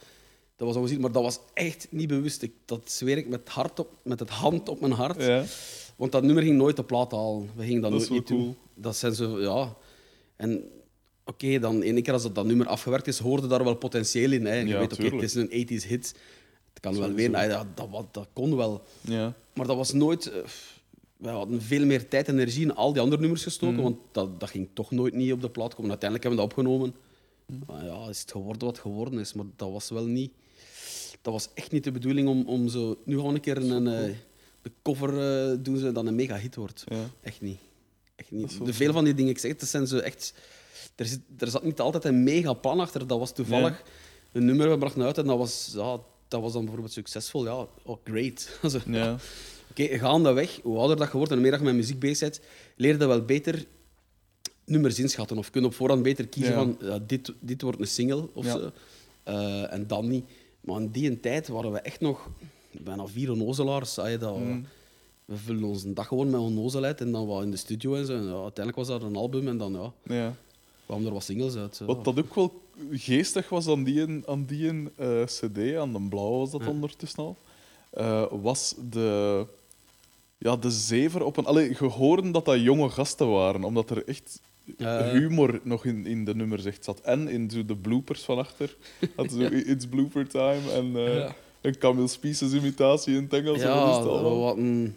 Dat 0.65 0.75
was 0.75 0.83
ongezien, 0.83 1.01
maar 1.01 1.13
dat 1.13 1.23
was 1.23 1.39
echt 1.55 1.87
niet 1.91 2.09
bewust. 2.09 2.43
Ik, 2.43 2.53
dat 2.65 2.91
zweer 2.91 3.17
ik 3.17 3.29
met, 3.29 3.49
hart 3.49 3.79
op, 3.79 3.89
met 4.05 4.21
het 4.21 4.31
hand 4.31 4.69
op 4.69 4.81
mijn 4.81 4.93
hart. 4.93 5.23
Ja. 5.23 5.45
Want 5.97 6.13
dat 6.13 6.23
nummer 6.23 6.43
ging 6.43 6.57
nooit 6.57 6.77
de 6.77 6.85
plaat 6.85 7.13
halen. 7.13 7.51
We 7.55 7.65
gingen 7.65 7.83
dat, 7.83 7.91
nooit 7.91 8.11
niet 8.11 8.27
doen. 8.27 8.57
Dat 8.75 8.97
zijn 8.97 9.15
zo, 9.15 9.41
ja. 9.41 9.77
En 10.37 10.65
oké, 11.25 11.59
dan 11.59 11.81
ene 11.83 12.03
keer 12.03 12.13
als 12.13 12.23
dat, 12.23 12.35
dat 12.35 12.47
nummer 12.47 12.67
afgewerkt 12.67 13.07
is, 13.07 13.19
hoorde 13.19 13.47
daar 13.47 13.65
wel 13.65 13.75
potentieel 13.75 14.33
in. 14.33 14.47
Hè. 14.47 14.55
Je 14.55 14.67
Ja, 14.67 14.79
weet, 14.79 14.93
oké, 14.93 15.05
het 15.05 15.23
is 15.23 15.35
een 15.35 15.49
80s 15.51 15.87
hit. 15.89 16.15
Het 16.73 16.81
kan 16.81 16.99
wel 16.99 17.13
weer. 17.13 17.35
Ah, 17.37 17.61
dat, 17.75 18.07
dat, 18.11 18.29
kon 18.33 18.57
wel. 18.57 18.83
Ja. 19.01 19.35
Maar 19.55 19.67
dat 19.67 19.77
was 19.77 19.93
nooit... 19.93 20.27
eh, 20.31 20.39
we 21.17 21.29
hadden 21.29 21.63
veel 21.63 21.87
meer 21.87 22.09
tijd 22.09 22.29
en 22.29 22.35
energie 22.39 22.63
in 22.63 22.75
al 22.75 22.93
die 22.93 23.03
andere 23.03 23.21
nummers 23.21 23.43
gestoken, 23.43 23.77
Mm. 23.77 23.83
want 23.83 23.97
dat, 24.13 24.41
dat 24.41 24.51
ging 24.51 24.69
toch 24.73 24.91
nooit 24.91 25.15
niet 25.15 25.33
op 25.33 25.41
de 25.41 25.51
plaat 25.51 25.75
komen. 25.75 25.91
Uiteindelijk 25.91 26.29
hebben 26.29 26.45
we 26.45 26.49
dat 26.49 26.59
opgenomen. 26.59 26.95
Mm. 27.47 27.63
Maar 27.67 27.85
ja, 27.85 28.09
is 28.09 28.21
het 28.21 28.31
geworden 28.31 28.67
wat 28.67 28.79
geworden 28.79 29.19
is, 29.19 29.33
maar 29.33 29.45
dat 29.57 29.71
was 29.71 29.89
wel 29.91 30.07
niet... 30.07 30.33
Dat 31.23 31.33
was 31.33 31.49
echt 31.55 31.71
niet 31.73 31.85
de 31.85 31.93
bedoeling 31.93 32.29
om, 32.29 32.45
om 32.47 32.69
zo... 32.69 32.99
Nu 33.05 33.17
we 33.17 33.23
een 33.23 33.41
keer 33.41 33.57
een, 33.57 33.87
eh, 33.87 34.15
de 34.63 34.71
cover 34.83 35.09
eh, 35.09 35.57
doen, 35.61 35.79
ze 35.79 35.93
dat 35.93 36.07
een 36.07 36.15
mega 36.15 36.37
hit 36.37 36.55
wordt. 36.55 36.85
Ja. 36.89 37.11
Echt 37.21 37.41
niet. 37.41 37.59
Echt 38.17 38.31
niet. 38.31 38.65
De 38.65 38.73
veel 38.73 38.93
van 38.93 39.05
die 39.05 39.15
dingen, 39.15 39.31
ik 39.31 39.39
zeg 39.39 39.51
het, 39.51 39.61
dat 39.61 39.69
zijn 39.69 39.87
zo 39.87 39.99
echt... 39.99 40.35
Er, 40.97 41.07
zit, 41.07 41.21
er 41.39 41.49
zat 41.49 41.65
niet 41.65 41.81
altijd 41.81 42.05
een 42.05 42.23
mega 42.23 42.53
plan 42.53 42.81
achter. 42.81 43.07
Dat 43.07 43.19
was 43.19 43.33
toevallig 43.33 43.83
een 44.33 44.45
nummer, 44.45 44.71
we 44.71 44.79
brachten 44.79 45.03
uit 45.03 45.19
en 45.19 45.27
dat 45.27 45.39
was, 45.39 45.71
ja, 45.75 45.99
dat 46.29 46.41
was 46.41 46.53
dan 46.53 46.63
bijvoorbeeld 46.63 46.93
succesvol. 46.93 47.45
Ja, 47.45 47.67
oh, 47.83 47.97
great. 48.05 48.59
Zo, 48.71 48.79
Ja. 48.87 49.17
Oké, 49.71 49.99
gaandeweg, 49.99 50.61
hoe 50.63 50.79
ouder 50.79 50.97
dat 50.97 51.11
je 51.11 51.17
wordt 51.17 51.31
en 51.31 51.37
hoe 51.39 51.43
meer 51.43 51.51
dat 51.59 51.61
je 51.61 51.67
met 51.67 51.77
muziek 51.77 51.99
bezig 51.99 52.19
bent, 52.21 52.41
leer 52.77 52.99
je 52.99 53.07
wel 53.07 53.25
beter 53.25 53.67
nummers 54.65 54.99
inschatten. 54.99 55.39
Of 55.39 55.51
kun 55.51 55.61
je 55.61 55.67
op 55.67 55.75
voorhand 55.75 56.03
beter 56.03 56.29
kiezen 56.29 56.53
Ja. 56.53 56.59
van 56.59 56.77
ja, 56.81 56.99
dit, 57.07 57.33
dit 57.41 57.63
wordt 57.63 57.81
een 57.81 57.87
single 57.87 58.29
of 58.35 58.47
zo. 58.47 58.71
Eh, 59.23 59.73
en 59.73 59.87
dan 59.87 60.09
niet. 60.09 60.25
Maar 60.63 60.81
in 60.81 60.89
die 60.89 61.21
tijd 61.21 61.49
waren 61.49 61.73
we 61.73 61.79
echt 61.81 62.01
nog 62.01 62.29
bijna 62.71 63.07
vier 63.07 63.31
onnozelaars. 63.31 63.95
dat, 63.95 64.39
Mm. 64.39 64.67
We 65.25 65.37
vullen 65.37 65.65
onze 65.65 65.93
dag 65.93 66.07
gewoon 66.07 66.31
met 66.31 66.41
onnozelheid 66.41 67.01
en 67.01 67.13
dan 67.13 67.27
wat 67.27 67.43
in 67.43 67.51
de 67.51 67.57
studio 67.57 67.95
en 67.95 68.07
zo. 68.07 68.13
En 68.17 68.25
ja, 68.25 68.31
uiteindelijk 68.33 68.77
was 68.77 68.87
dat 68.87 69.03
een 69.03 69.17
album 69.17 69.49
en 69.49 69.57
dan 69.59 69.73
ja, 69.73 69.93
ja. 70.15 70.35
kwamen 70.87 71.07
er 71.07 71.13
wat 71.13 71.23
singles 71.23 71.55
uit. 71.57 71.77
Zo. 71.77 71.85
Wat 71.85 72.05
dat 72.05 72.19
ook 72.19 72.35
wel 72.35 72.63
geestig 72.91 73.49
was 73.49 73.69
aan 73.69 73.85
die, 73.85 74.23
aan 74.27 74.45
die 74.45 74.91
eh, 74.97 75.25
CD, 75.25 75.77
aan 75.77 75.93
de 75.93 76.07
blauwe 76.09 76.39
was 76.39 76.51
dat 76.51 76.63
Ja. 76.63 76.69
ondertussen 76.69 77.19
al, 77.19 77.37
eh, 77.91 78.25
was 78.31 78.75
de, 78.91 79.47
ja, 80.39 80.57
de 80.57 80.71
zever 80.71 81.25
op 81.25 81.37
een. 81.37 81.47
Allee, 81.47 81.69
je 81.69 81.85
hoorde 81.85 82.31
dat 82.31 82.45
dat 82.45 82.61
jonge 82.61 82.89
gasten 82.89 83.31
waren, 83.31 83.65
omdat 83.65 83.91
er 83.91 84.09
echt 84.09 84.41
Ja. 84.77 85.11
humor 85.13 85.61
nog 85.63 85.85
in, 85.85 86.07
in 86.07 86.25
de 86.25 86.35
nummers 86.35 86.65
echt 86.65 86.85
zat. 86.85 87.01
En 87.01 87.29
in 87.29 87.51
zo 87.51 87.65
de 87.65 87.77
bloopers 87.77 88.23
van 88.23 88.39
achter. 88.39 88.77
Had 89.17 89.31
zo 89.31 89.41
It's 89.73 89.87
Blooper 89.87 90.29
Time 90.29 90.71
en 90.73 90.93
Ja. 90.93 91.35
een 91.61 91.79
Camille 91.79 92.09
Spices 92.09 92.53
imitatie 92.53 93.17
in 93.17 93.23
het 93.23 93.33
Engels. 93.33 93.61
ja, 93.61 94.03
wat 94.03 94.57
een... 94.57 94.97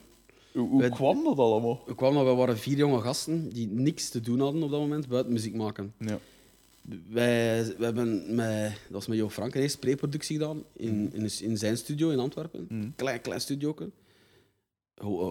Hoe, 0.53 0.69
hoe 0.69 0.79
wij- 0.81 0.89
kwam 0.89 1.23
dat 1.23 1.37
allemaal? 1.37 1.83
We 1.85 1.95
kwamen, 1.95 2.25
we 2.25 2.31
waren 2.33 2.57
vier 2.57 2.77
jonge 2.77 3.01
gasten 3.01 3.49
die 3.49 3.67
niks 3.67 4.09
te 4.09 4.21
doen 4.21 4.39
hadden 4.39 4.63
op 4.63 4.69
dat 4.71 4.79
moment 4.79 5.07
buiten 5.07 5.33
muziek 5.33 5.53
maken. 5.55 5.93
Ja. 5.99 6.19
Wij, 7.09 7.65
wij 7.65 7.85
hebben 7.85 8.35
met, 8.35 8.69
dat 8.71 8.91
was 8.91 9.07
met 9.07 9.17
Jo 9.17 9.29
Frank 9.29 9.55
eerst 9.55 9.79
pre-productie 9.79 10.37
gedaan 10.37 10.63
in, 10.73 11.09
in, 11.13 11.29
in 11.41 11.57
zijn 11.57 11.77
studio 11.77 12.09
in 12.09 12.19
Antwerpen. 12.19 12.65
Mm. 12.69 12.93
Klein, 12.95 13.21
klein 13.21 13.41
studio. 13.41 13.75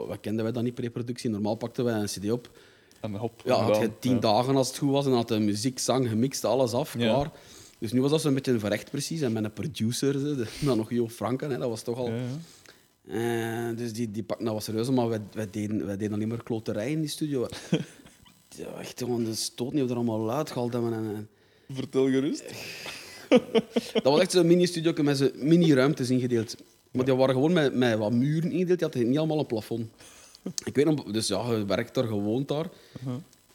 Wat 0.06 0.20
kenden 0.20 0.44
wij 0.44 0.52
dan 0.52 0.64
niet 0.64 0.74
pre-productie? 0.74 1.30
Normaal 1.30 1.54
pakten 1.54 1.84
wij 1.84 1.94
een 1.94 2.06
CD 2.06 2.30
op. 2.30 2.58
En 3.04 3.14
hop. 3.16 3.42
Ja, 3.44 3.54
had 3.54 3.76
je 3.80 3.90
tien 3.98 4.12
Ja. 4.14 4.18
dagen 4.18 4.56
als 4.56 4.68
het 4.68 4.78
goed 4.78 4.90
was 4.90 5.06
en 5.06 5.12
had 5.12 5.28
de 5.28 5.38
muziek, 5.38 5.78
zang, 5.78 6.08
gemixt, 6.08 6.44
alles 6.44 6.72
af, 6.72 6.92
Ja. 6.98 7.12
klaar. 7.12 7.30
Dus 7.78 7.92
nu 7.92 8.00
was 8.00 8.10
dat 8.10 8.20
zo'n 8.20 8.34
beetje 8.34 8.58
verrecht 8.58 8.90
precies. 8.90 9.20
En 9.20 9.32
met 9.32 9.44
een 9.44 9.52
producer, 9.52 10.36
dan 10.60 10.76
nog 10.76 10.90
Jo 10.90 11.08
Franken, 11.08 11.50
hè, 11.50 11.58
dat 11.58 11.68
was 11.68 11.82
toch 11.82 11.98
al... 11.98 12.10
Eh, 13.08 13.68
dus 13.76 13.92
die, 13.92 14.10
die 14.10 14.22
pakten 14.22 14.44
dat 14.46 14.54
wat 14.54 14.64
serieus, 14.64 14.90
maar 14.90 15.08
wij, 15.08 15.20
wij, 15.32 15.48
deden, 15.50 15.86
wij 15.86 15.96
deden 15.96 16.14
alleen 16.14 16.28
maar 16.28 16.42
kloterij 16.42 16.90
in 16.90 17.00
die 17.00 17.10
studio. 17.10 17.46
ja, 18.56 18.66
echt, 18.78 18.98
gewoon, 18.98 19.24
de 19.24 19.34
stoot 19.34 19.72
niet 19.72 19.82
of 19.82 19.90
er 19.90 19.96
allemaal 19.96 20.32
uitgehaald 20.32 20.72
hebben. 20.72 20.92
En, 20.92 21.04
en- 21.14 21.28
Vertel 21.74 22.06
gerust. 22.10 22.44
Dat 23.92 24.02
was 24.02 24.20
echt 24.20 24.30
zo'n 24.30 24.46
mini-studio 24.46 25.02
met 25.02 25.16
zo'n 25.16 25.30
mini-ruimtes 25.36 26.10
ingedeeld. 26.10 26.56
Maar 26.90 27.04
die 27.04 27.14
waren 27.14 27.34
gewoon 27.34 27.52
met, 27.52 27.74
met 27.74 27.98
wat 27.98 28.12
muren 28.12 28.50
ingedeeld. 28.50 28.78
Die 28.78 28.88
hadden 28.88 29.08
niet 29.08 29.18
allemaal 29.18 29.38
een 29.38 29.46
plafond. 29.46 29.88
Ik 30.64 30.74
weet 30.74 30.84
nog, 30.84 31.04
dus 31.04 31.28
ja, 31.28 31.50
je 31.50 31.64
werkt 31.64 31.94
daar, 31.94 32.04
je 32.04 32.10
woont 32.10 32.48
daar. 32.48 32.66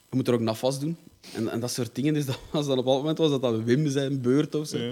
Je 0.10 0.16
moet 0.16 0.28
er 0.28 0.34
ook 0.34 0.40
nafas 0.40 0.80
doen. 0.80 0.98
En, 1.34 1.50
en 1.50 1.60
dat 1.60 1.72
soort 1.72 1.96
dingen. 1.96 2.14
Dus 2.14 2.26
dat 2.26 2.40
was 2.52 2.68
dan 2.68 2.78
op 2.78 2.86
dat 2.86 2.96
moment 2.96 3.18
was 3.18 3.30
dat 3.30 3.42
dan 3.42 3.64
Wim 3.64 3.90
zijn 3.90 4.22
beurt 4.22 4.56
of 4.56 4.68
zo. 4.68 4.78
Ja. 4.78 4.92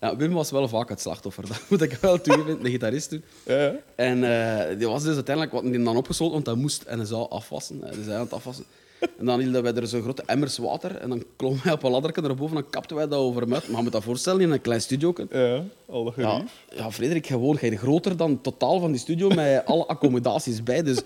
Ja, 0.00 0.16
Wim 0.16 0.32
was 0.32 0.50
wel 0.50 0.68
vaak 0.68 0.88
het 0.88 1.00
slachtoffer. 1.00 1.46
Dat 1.48 1.60
moet 1.68 1.82
ik 1.82 1.92
wel 1.92 2.20
toegeven, 2.20 2.62
de 2.62 2.70
gitarist 2.70 3.08
toen. 3.08 3.22
Ja, 3.46 3.62
ja. 3.62 3.76
En 3.94 4.24
eh, 4.24 4.78
die 4.78 4.88
was 4.88 5.02
dus 5.02 5.14
uiteindelijk 5.14 5.54
wat 5.54 5.72
die 5.72 5.82
dan 5.82 5.96
opgesloten, 5.96 6.34
want 6.34 6.46
hij 6.46 6.54
moest 6.54 6.82
en 6.82 6.98
hij 6.98 7.06
zou 7.06 7.30
afwassen. 7.30 7.80
Dus 7.80 8.06
hij 8.06 8.14
aan 8.14 8.20
het 8.20 8.32
afwassen. 8.32 8.64
En 9.18 9.24
dan 9.26 9.40
hielden 9.40 9.62
wij 9.62 9.74
er 9.74 9.86
zo'n 9.86 10.02
grote 10.02 10.22
emmers 10.26 10.58
water 10.58 10.96
en 10.96 11.08
dan 11.08 11.24
klommen 11.36 11.60
wij 11.64 11.72
op 11.72 11.82
een 11.82 11.90
ladderken 11.90 12.24
erboven 12.24 12.56
en 12.56 12.62
dan 12.62 12.70
kapten 12.70 12.96
wij 12.96 13.08
dat 13.08 13.18
over 13.18 13.42
hem 13.42 13.54
uit. 13.54 13.66
Maar 13.68 13.76
je 13.76 13.82
moet 13.82 13.92
dat 13.92 14.02
voorstellen 14.02 14.40
in 14.40 14.50
een 14.50 14.60
klein 14.60 14.80
studio. 14.80 15.12
Ja, 15.30 15.62
al 15.86 16.04
dat 16.04 16.14
Ja, 16.16 16.44
ja, 16.74 16.90
Frederik, 16.90 17.26
gewoon 17.26 17.56
jij 17.60 17.76
groter 17.76 18.16
dan 18.16 18.30
het 18.30 18.42
totaal 18.42 18.80
van 18.80 18.90
die 18.90 19.00
studio 19.00 19.28
met 19.28 19.62
alle 19.66 19.86
accommodaties 19.86 20.62
bij. 20.62 20.82
Dus 20.82 20.98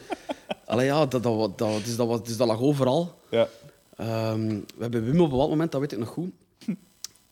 Allee, 0.64 0.86
ja, 0.86 1.06
dat, 1.06 1.22
dat, 1.22 1.38
dat, 1.38 1.58
dat, 1.58 1.84
dus 1.84 1.96
dat, 1.96 2.06
was- 2.06 2.24
dus 2.24 2.36
dat 2.36 2.46
lag 2.46 2.60
overal. 2.60 3.14
Ja. 3.30 3.48
Ehm, 3.96 4.48
we 4.48 4.82
hebben 4.82 5.04
Wim 5.04 5.14
op 5.20 5.24
een 5.24 5.30
bepaald 5.30 5.50
moment, 5.50 5.72
dat 5.72 5.80
weet 5.80 5.92
ik 5.92 5.98
nog 5.98 6.08
goed. 6.08 6.30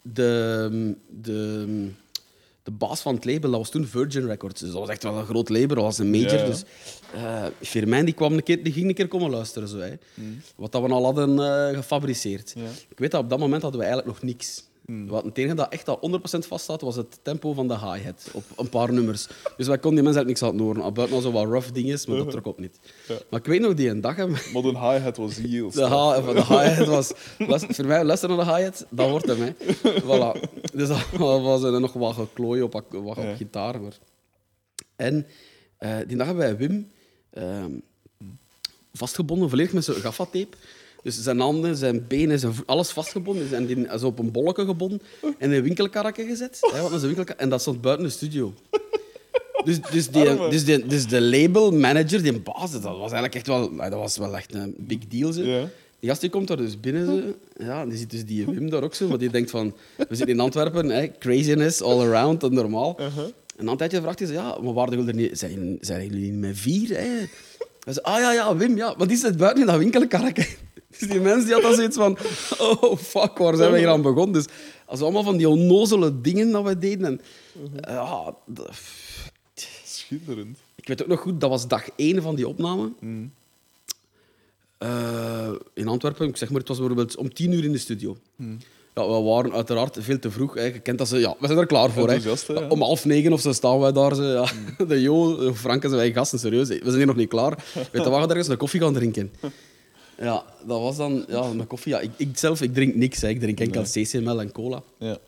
De, 0.03 0.95
de, 1.09 1.89
de 2.65 2.71
baas 2.71 3.01
van 3.01 3.15
het 3.15 3.25
label, 3.25 3.51
dat 3.51 3.59
was 3.59 3.71
toen 3.71 3.87
Virgin 3.87 4.27
Records. 4.27 4.61
Dus 4.61 4.71
dat 4.71 4.79
was 4.79 4.89
echt 4.89 5.03
wel 5.03 5.19
een 5.19 5.25
groot 5.25 5.49
label, 5.49 5.75
dat 5.75 5.85
was 5.85 5.99
een 5.99 6.11
major. 6.11 6.39
Ja. 6.39 6.47
Dus 6.47 6.63
Firmijn 7.69 8.05
die 8.05 8.15
kwam 8.15 8.33
een 8.33 8.43
keer, 8.43 8.63
die 8.63 8.73
ging 8.73 8.89
een 8.89 8.95
keer 8.95 9.09
komen 9.09 9.31
luisteren. 9.31 9.69
Zo, 9.69 9.79
hè. 9.79 9.95
Wat 10.57 10.73
dat 10.73 10.83
we 10.83 10.89
al 10.89 11.05
hadden 11.05 11.39
eh, 11.39 11.77
gefabriceerd. 11.77 12.53
Ja. 12.57 12.69
Ik 12.89 12.99
weet 12.99 13.11
dat 13.11 13.23
op 13.23 13.31
dat 13.31 13.39
moment 13.39 13.63
hadden 13.63 13.81
we 13.81 13.87
eigenlijk 13.87 14.17
nog 14.17 14.31
niks. 14.31 14.65
Wat 14.87 15.25
het 15.25 15.39
enige 15.39 15.55
dat 15.55 15.73
echt 15.73 15.89
al 15.89 16.21
100% 16.21 16.39
vast 16.49 16.65
zat, 16.65 16.81
was 16.81 16.97
het 16.97 17.19
tempo 17.23 17.53
van 17.53 17.69
de 17.69 17.79
hi-hat 17.79 18.29
op 18.33 18.45
een 18.57 18.69
paar 18.69 18.93
nummers. 18.93 19.27
Dus 19.57 19.67
wij 19.67 19.79
konden 19.79 20.03
die 20.05 20.13
mensen 20.13 20.27
eigenlijk 20.27 20.27
niks 20.27 20.43
aan 20.43 20.53
het 20.53 20.61
horen. 20.61 20.95
Buiten 20.95 21.17
al 21.17 21.23
zo 21.23 21.33
wat 21.33 21.45
rough 21.45 21.73
dinges, 21.73 22.07
maar 22.07 22.17
dat 22.17 22.31
trok 22.31 22.47
op 22.47 22.59
niet. 22.61 22.79
Ja. 23.09 23.15
Maar 23.31 23.41
ik 23.41 23.47
weet 23.47 23.61
nog, 23.61 23.75
die 23.75 23.89
een 23.89 24.01
dag 24.01 24.17
we- 24.17 24.51
Maar 24.53 24.63
de 24.63 24.69
hi-hat 24.79 25.17
was 25.17 25.37
heel 25.37 25.71
de, 25.71 25.83
ha 25.85 26.21
de 26.21 26.45
hi-hat 26.45 26.87
was... 26.87 27.13
voor 27.77 27.87
mij, 27.87 28.05
luister 28.05 28.29
naar 28.29 28.45
de 28.45 28.55
hi-hat, 28.55 28.87
dat 28.91 29.09
wordt 29.11 29.27
hem. 29.27 29.41
Hè. 29.41 29.53
Voilà. 30.03 30.51
Dus 30.75 30.89
dat 31.19 31.43
was 31.43 31.63
er 31.63 31.81
nog 31.81 31.93
wat 31.93 32.15
geklooi 32.15 32.63
op, 32.63 32.73
wat 32.73 32.85
op 33.17 33.17
Ja. 33.17 33.35
gitaar. 33.37 33.81
Maar... 33.81 33.99
En 34.97 35.27
eh, 35.79 35.97
die 36.07 36.17
dag 36.17 36.27
hebben 36.27 36.45
wij 36.45 36.57
Wim 36.57 36.91
ehm, 37.31 37.73
vastgebonden, 38.93 39.49
volledig 39.49 39.73
met 39.73 39.85
zo'n 39.85 39.95
gaffatape. 39.95 40.57
Dus 41.05 41.23
zijn 41.23 41.41
handen, 41.41 41.77
zijn 41.77 42.05
benen, 42.09 42.39
zijn 42.39 42.53
alles 42.67 42.91
vastgebonden. 42.91 43.55
En 43.55 43.67
die 43.67 43.87
zo 43.99 44.07
op 44.07 44.19
een 44.19 44.31
bolletje 44.31 44.65
gebonden 44.65 45.01
en 45.21 45.35
in 45.39 45.53
een 45.53 45.63
winkelkarretje 45.63 46.25
gezet. 46.25 46.59
Hè, 46.61 46.81
want 46.81 46.93
dat 46.93 47.03
is 47.03 47.17
een 47.17 47.27
en 47.37 47.49
dat 47.49 47.61
stond 47.61 47.81
buiten 47.81 48.05
de 48.05 48.11
studio. 48.11 48.55
Dus, 49.65 49.81
dus, 49.81 50.09
die, 50.11 50.49
dus, 50.49 50.65
die, 50.65 50.87
dus 50.87 51.07
de 51.07 51.21
labelmanager, 51.21 52.23
die 52.23 52.41
baas, 52.41 52.73
dat 52.73 52.83
was 52.83 53.13
eigenlijk 53.13 53.35
echt 53.35 53.47
wel, 53.47 53.77
dat 53.77 53.93
was 53.93 54.17
wel 54.17 54.37
echt 54.37 54.55
een 54.55 54.75
big 54.79 54.99
deal. 55.09 55.33
Zo. 55.33 55.43
Ja. 55.43 55.69
Die 56.01 56.09
gast 56.09 56.21
die 56.21 56.31
komt 56.31 56.49
daar 56.49 56.57
dus 56.57 56.81
binnen. 56.81 57.07
Zo. 57.07 57.65
Ja, 57.65 57.83
en 57.83 57.89
die 57.89 57.99
ziet 57.99 58.11
dus 58.11 58.25
die 58.25 58.47
Wim 58.47 58.71
daar 58.71 58.83
ook 58.83 58.95
zo. 58.95 59.07
Want 59.09 59.21
die 59.21 59.31
denkt 59.31 59.51
van... 59.51 59.75
We 59.97 60.07
zitten 60.15 60.29
in 60.29 60.41
Antwerpen, 60.41 60.89
hè, 60.89 61.09
craziness 61.19 61.83
all 61.83 62.01
around, 62.01 62.43
is 62.43 62.49
normaal. 62.49 62.97
Uh-huh. 63.01 63.25
En 63.57 63.69
een 63.69 63.77
tijdje 63.77 64.01
vraagt 64.01 64.19
hij 64.19 64.29
ze... 64.29 64.35
Ja, 64.35 64.59
maar 64.63 64.73
waren 64.73 64.95
jullie 64.95 65.09
er 65.09 65.15
niet... 65.15 65.39
Zijn, 65.39 65.79
zijn 65.81 66.07
jullie 66.07 66.31
niet 66.31 66.41
met 66.41 66.59
vier? 66.59 66.89
Hè? 66.89 67.09
Hij 67.85 67.93
zei, 67.93 68.01
ah 68.03 68.19
ja, 68.19 68.33
ja, 68.33 68.57
Wim, 68.57 68.77
ja. 68.77 68.95
Maar 68.99 69.07
die 69.07 69.17
zit 69.17 69.37
buiten 69.37 69.61
in 69.61 69.67
dat 69.67 69.79
winkelkarretje. 69.79 70.47
Dus 70.99 71.09
die 71.09 71.21
mens 71.21 71.45
die 71.45 71.53
had 71.53 71.63
dan 71.63 71.75
zoiets 71.75 71.97
van... 71.97 72.19
Oh, 72.59 72.97
fuck, 72.99 73.39
waar 73.39 73.57
zijn 73.57 73.73
we 73.73 73.79
hier 73.79 73.89
aan 73.89 74.03
begonnen? 74.03 74.33
Dus 74.33 74.45
als 74.87 75.01
allemaal 75.01 75.23
van 75.23 75.37
die 75.37 75.49
onnozele 75.49 76.21
dingen 76.21 76.51
dat 76.51 76.65
we 76.65 76.79
deden. 76.79 77.05
En, 77.07 77.21
ja, 77.93 78.35
dat- 78.47 78.71
Schitterend. 79.85 80.59
ik 80.75 80.89
weet 80.89 81.03
ook 81.03 81.09
nog 81.09 81.21
goed, 81.21 81.41
dat 81.41 81.51
was 81.51 81.69
dag 81.69 81.85
één 81.97 82.23
van 82.23 82.35
die 82.35 82.49
opname. 82.49 82.93
Mm. 83.01 83.33
Eh, 84.79 85.51
in 85.75 85.89
Antwerpen, 85.89 86.29
ik 86.29 86.37
zeg 86.37 86.49
maar, 86.51 86.59
het 86.59 86.69
was 86.69 86.79
bijvoorbeeld 86.79 87.17
om 87.17 87.33
tien 87.35 87.53
uur 87.53 87.65
in 87.65 87.73
de 87.73 87.79
studio. 87.79 88.17
Hmm. 88.37 88.59
Ja, 88.95 89.07
we 89.07 89.23
waren 89.23 89.53
uiteraard 89.53 89.97
veel 90.01 90.19
te 90.19 90.31
vroeg. 90.31 90.55
Hè. 90.55 90.63
Je 90.63 90.79
kent 90.81 90.99
dat 90.99 91.09
ze, 91.09 91.19
ja, 91.19 91.35
we 91.39 91.47
zijn 91.47 91.59
er 91.59 91.67
klaar 91.67 91.91
voor. 91.91 92.09
Hè. 92.11 92.15
Ja. 92.49 92.69
Om 92.69 92.81
half 92.83 93.05
negen 93.05 93.33
of 93.33 93.41
zo 93.41 93.53
staan 93.53 93.79
wij 93.79 93.93
daar. 93.93 94.15
Zo, 94.15 94.23
ja. 94.23 94.47
Hmm. 94.77 94.87
De 94.89 95.01
Jo, 95.01 95.37
Frank 95.55 95.83
en 95.83 95.89
zijn 95.89 96.01
wij 96.01 96.13
gasten, 96.13 96.39
serieus. 96.39 96.69
hè. 96.69 96.75
We 96.75 96.85
zijn 96.85 96.97
hier 96.97 97.07
nog 97.07 97.17
niet 97.17 97.29
klaar. 97.29 97.51
Weet 97.75 97.89
je, 97.93 98.11
we 98.11 98.17
gaan 98.17 98.29
ergens 98.31 98.49
een 98.49 98.57
koffie 98.57 98.81
gaan 98.81 98.93
drinken. 98.95 99.33
Ja, 100.19 100.45
dat 100.67 100.81
was 100.81 100.97
dan 100.97 101.25
ja, 101.29 101.43
een 101.43 101.67
koffie. 101.67 101.93
Ja, 101.93 102.01
ik, 102.01 102.11
ik 102.17 102.39
zelf 102.39 102.61
ik 102.63 102.75
drink 102.75 102.95
niks. 102.95 103.21
Hè. 103.21 103.29
Ik 103.29 103.41
drink 103.41 103.61
enkel 103.61 103.83
CCML 103.83 104.41
en 104.41 104.53
cola. 104.53 104.83
Ja. 104.99 105.19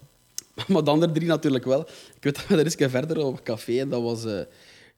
Maar 0.69 0.85
de 0.85 0.91
andere 0.91 1.13
drie 1.13 1.27
natuurlijk 1.27 1.65
wel. 1.65 1.81
Ik 2.17 2.23
weet 2.23 2.35
dat 2.35 2.47
we 2.47 2.55
er 2.55 2.61
eens 2.65 2.71
een 2.73 2.79
keer 2.79 2.91
verder 2.91 3.25
op 3.25 3.37
een 3.37 3.43
café 3.43 3.81
en 3.81 3.89
dat 3.89 4.03
was... 4.03 4.25
eh, 4.25 4.41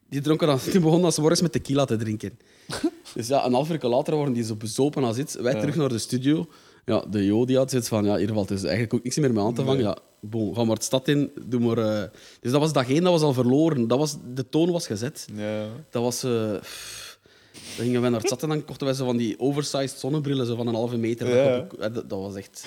die 0.08 0.20
dronken 0.20 0.46
dan, 0.46 0.58
die 0.72 0.72
begonnen 0.80 1.02
dan 1.02 1.12
's 1.12 1.18
morgens 1.18 1.40
met 1.40 1.52
tequila 1.52 1.84
te 1.84 1.96
drinken. 1.96 2.38
Dus 3.14 3.28
ja, 3.28 3.46
een 3.46 3.52
half 3.52 3.70
uur 3.70 3.78
later 3.82 4.16
waren 4.16 4.32
die 4.32 4.44
zo 4.44 4.54
bezopen 4.54 5.04
als 5.04 5.16
iets. 5.18 5.34
Wij 5.34 5.54
terug 5.54 5.76
naar 5.76 5.88
de 5.88 5.98
studio. 5.98 6.46
Ja, 6.84 7.04
de 7.10 7.24
Jo 7.24 7.44
die 7.44 7.56
had 7.56 7.70
zoiets 7.70 7.88
van, 7.88 8.04
ja, 8.04 8.16
hier 8.16 8.32
valt 8.32 8.48
dus 8.48 8.62
eigenlijk 8.62 8.94
ook 8.94 9.02
niks 9.02 9.16
meer 9.16 9.32
mee 9.32 9.44
aan 9.44 9.54
te 9.54 9.64
vangen. 9.64 9.82
Ja, 9.82 9.96
bon, 10.20 10.54
ga 10.54 10.64
maar 10.64 10.76
de 10.76 10.84
stad 10.84 11.08
in, 11.08 11.30
doe 11.46 11.60
maar... 11.60 11.78
eh. 11.78 12.08
Dus 12.40 12.52
dat 12.52 12.60
was 12.60 12.72
dag 12.72 12.88
één, 12.90 13.02
dat 13.02 13.12
was 13.12 13.22
al 13.22 13.32
verloren. 13.32 13.88
Dat 13.88 13.98
was, 13.98 14.16
de 14.34 14.48
toon 14.48 14.70
was 14.70 14.86
gezet. 14.86 15.26
Ja. 15.34 15.66
Dat 15.90 16.02
was... 16.02 16.22
eh, 16.22 16.54
dan 17.78 17.86
gingen 17.86 18.00
wij 18.00 18.10
naar 18.10 18.20
het 18.20 18.28
zat 18.28 18.42
en 18.42 18.48
dan 18.48 18.64
kochten 18.64 18.86
wij 18.86 18.94
zo 18.94 19.04
van 19.04 19.16
die 19.16 19.38
oversized 19.40 19.98
zonnebrillen 19.98 20.46
zo 20.46 20.56
van 20.56 20.66
een 20.66 20.74
halve 20.74 20.96
meter. 20.96 21.28
Ja. 21.36 21.66
eh, 21.78 21.80
dat, 21.80 21.94
dat 21.94 22.18
was 22.20 22.34
echt... 22.34 22.64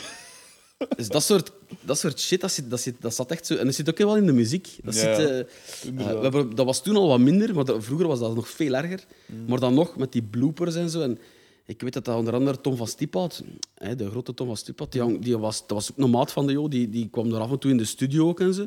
Dus 0.96 1.08
dat 1.08 1.24
soort, 1.24 1.52
dat 1.82 2.00
soort 2.00 2.20
shit, 2.20 2.42
dat, 2.42 2.52
zit, 2.52 2.70
dat, 2.70 2.80
zit, 2.80 2.96
dat 3.00 3.16
zat 3.16 3.32
echt 3.32 3.46
zo... 3.46 3.56
En 3.56 3.66
dat 3.66 3.76
zit 3.76 3.90
ook 3.90 3.98
wel 3.98 4.18
in 4.18 4.26
de 4.26 4.32
muziek. 4.34 4.70
Dat, 4.84 4.96
Ja, 4.96 5.00
zit, 5.16 5.30
eh, 5.30 5.40
eh, 5.40 5.46
we 5.96 6.04
hebben, 6.04 6.56
dat 6.56 6.66
was 6.66 6.84
toen 6.84 6.96
al 6.96 7.08
wat 7.08 7.20
minder, 7.20 7.56
maar 7.56 7.66
dat- 7.66 7.84
vroeger 7.84 8.08
was 8.08 8.20
dat 8.20 8.36
nog 8.36 8.50
veel 8.50 8.74
erger. 8.76 9.04
Maar 9.48 9.60
dan 9.60 9.74
nog, 9.74 9.98
met 9.98 10.12
die 10.12 10.24
bloopers 10.24 10.76
en 10.76 10.90
zo. 10.90 11.02
En 11.02 11.20
ik 11.66 11.82
weet 11.82 11.94
dat 11.94 12.06
dat 12.06 12.16
onder 12.18 12.34
andere 12.34 12.62
Tom 12.62 12.76
van. 12.76 13.32
Hè, 13.76 13.96
de 13.96 14.10
grote 14.10 14.34
Tom 14.34 14.48
van 14.48 14.58
Stiep 14.58 14.80
had. 14.80 14.92
Die, 14.92 15.20
die 15.20 15.38
was, 15.38 15.60
dat 15.60 15.72
was 15.72 15.92
ook 15.92 15.98
een 15.98 16.10
maat 16.10 16.32
van 16.32 16.46
de 16.48 16.52
Jo. 16.54 16.68
Die, 16.68 16.90
die 16.90 17.08
kwam 17.12 17.34
er 17.34 17.40
af 17.40 17.52
en 17.52 17.60
toe 17.60 17.72
in 17.72 17.78
de 17.78 17.86
studio 17.86 18.28
ook 18.28 18.40
en 18.40 18.54
zo. 18.54 18.66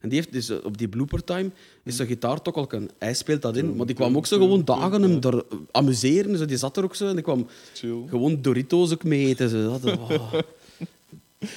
En 0.00 0.08
die 0.08 0.18
heeft 0.18 0.32
dus 0.32 0.48
eh, 0.48 0.56
op 0.64 0.78
die 0.78 0.88
blooper 0.88 1.24
time 1.24 1.50
is 1.84 1.96
zijn 1.96 2.08
gitaar 2.08 2.42
toch 2.42 2.54
al 2.54 2.66
kunnen. 2.66 2.90
Hij 2.98 3.14
speelt 3.14 3.42
dat 3.42 3.56
in, 3.56 3.76
maar 3.76 3.86
die 3.86 3.94
kwam 3.94 4.16
ook 4.16 4.26
zo 4.26 4.38
gewoon 4.38 4.64
dagen 4.64 5.02
hem 5.02 5.20
daar 5.20 5.42
amuseren. 5.70 6.38
Zo. 6.38 6.44
Die 6.44 6.56
zat 6.56 6.76
er 6.76 6.84
ook 6.84 6.94
zo 6.94 7.06
en 7.08 7.14
die 7.14 7.22
kwam 7.24 7.46
Chill. 7.74 8.02
gewoon 8.08 8.42
Doritos 8.42 8.92
ook 8.92 9.04
mee 9.04 9.26
eten. 9.26 9.48
Zo. 9.48 9.78
Dat, 9.80 9.98
oh. 9.98 10.32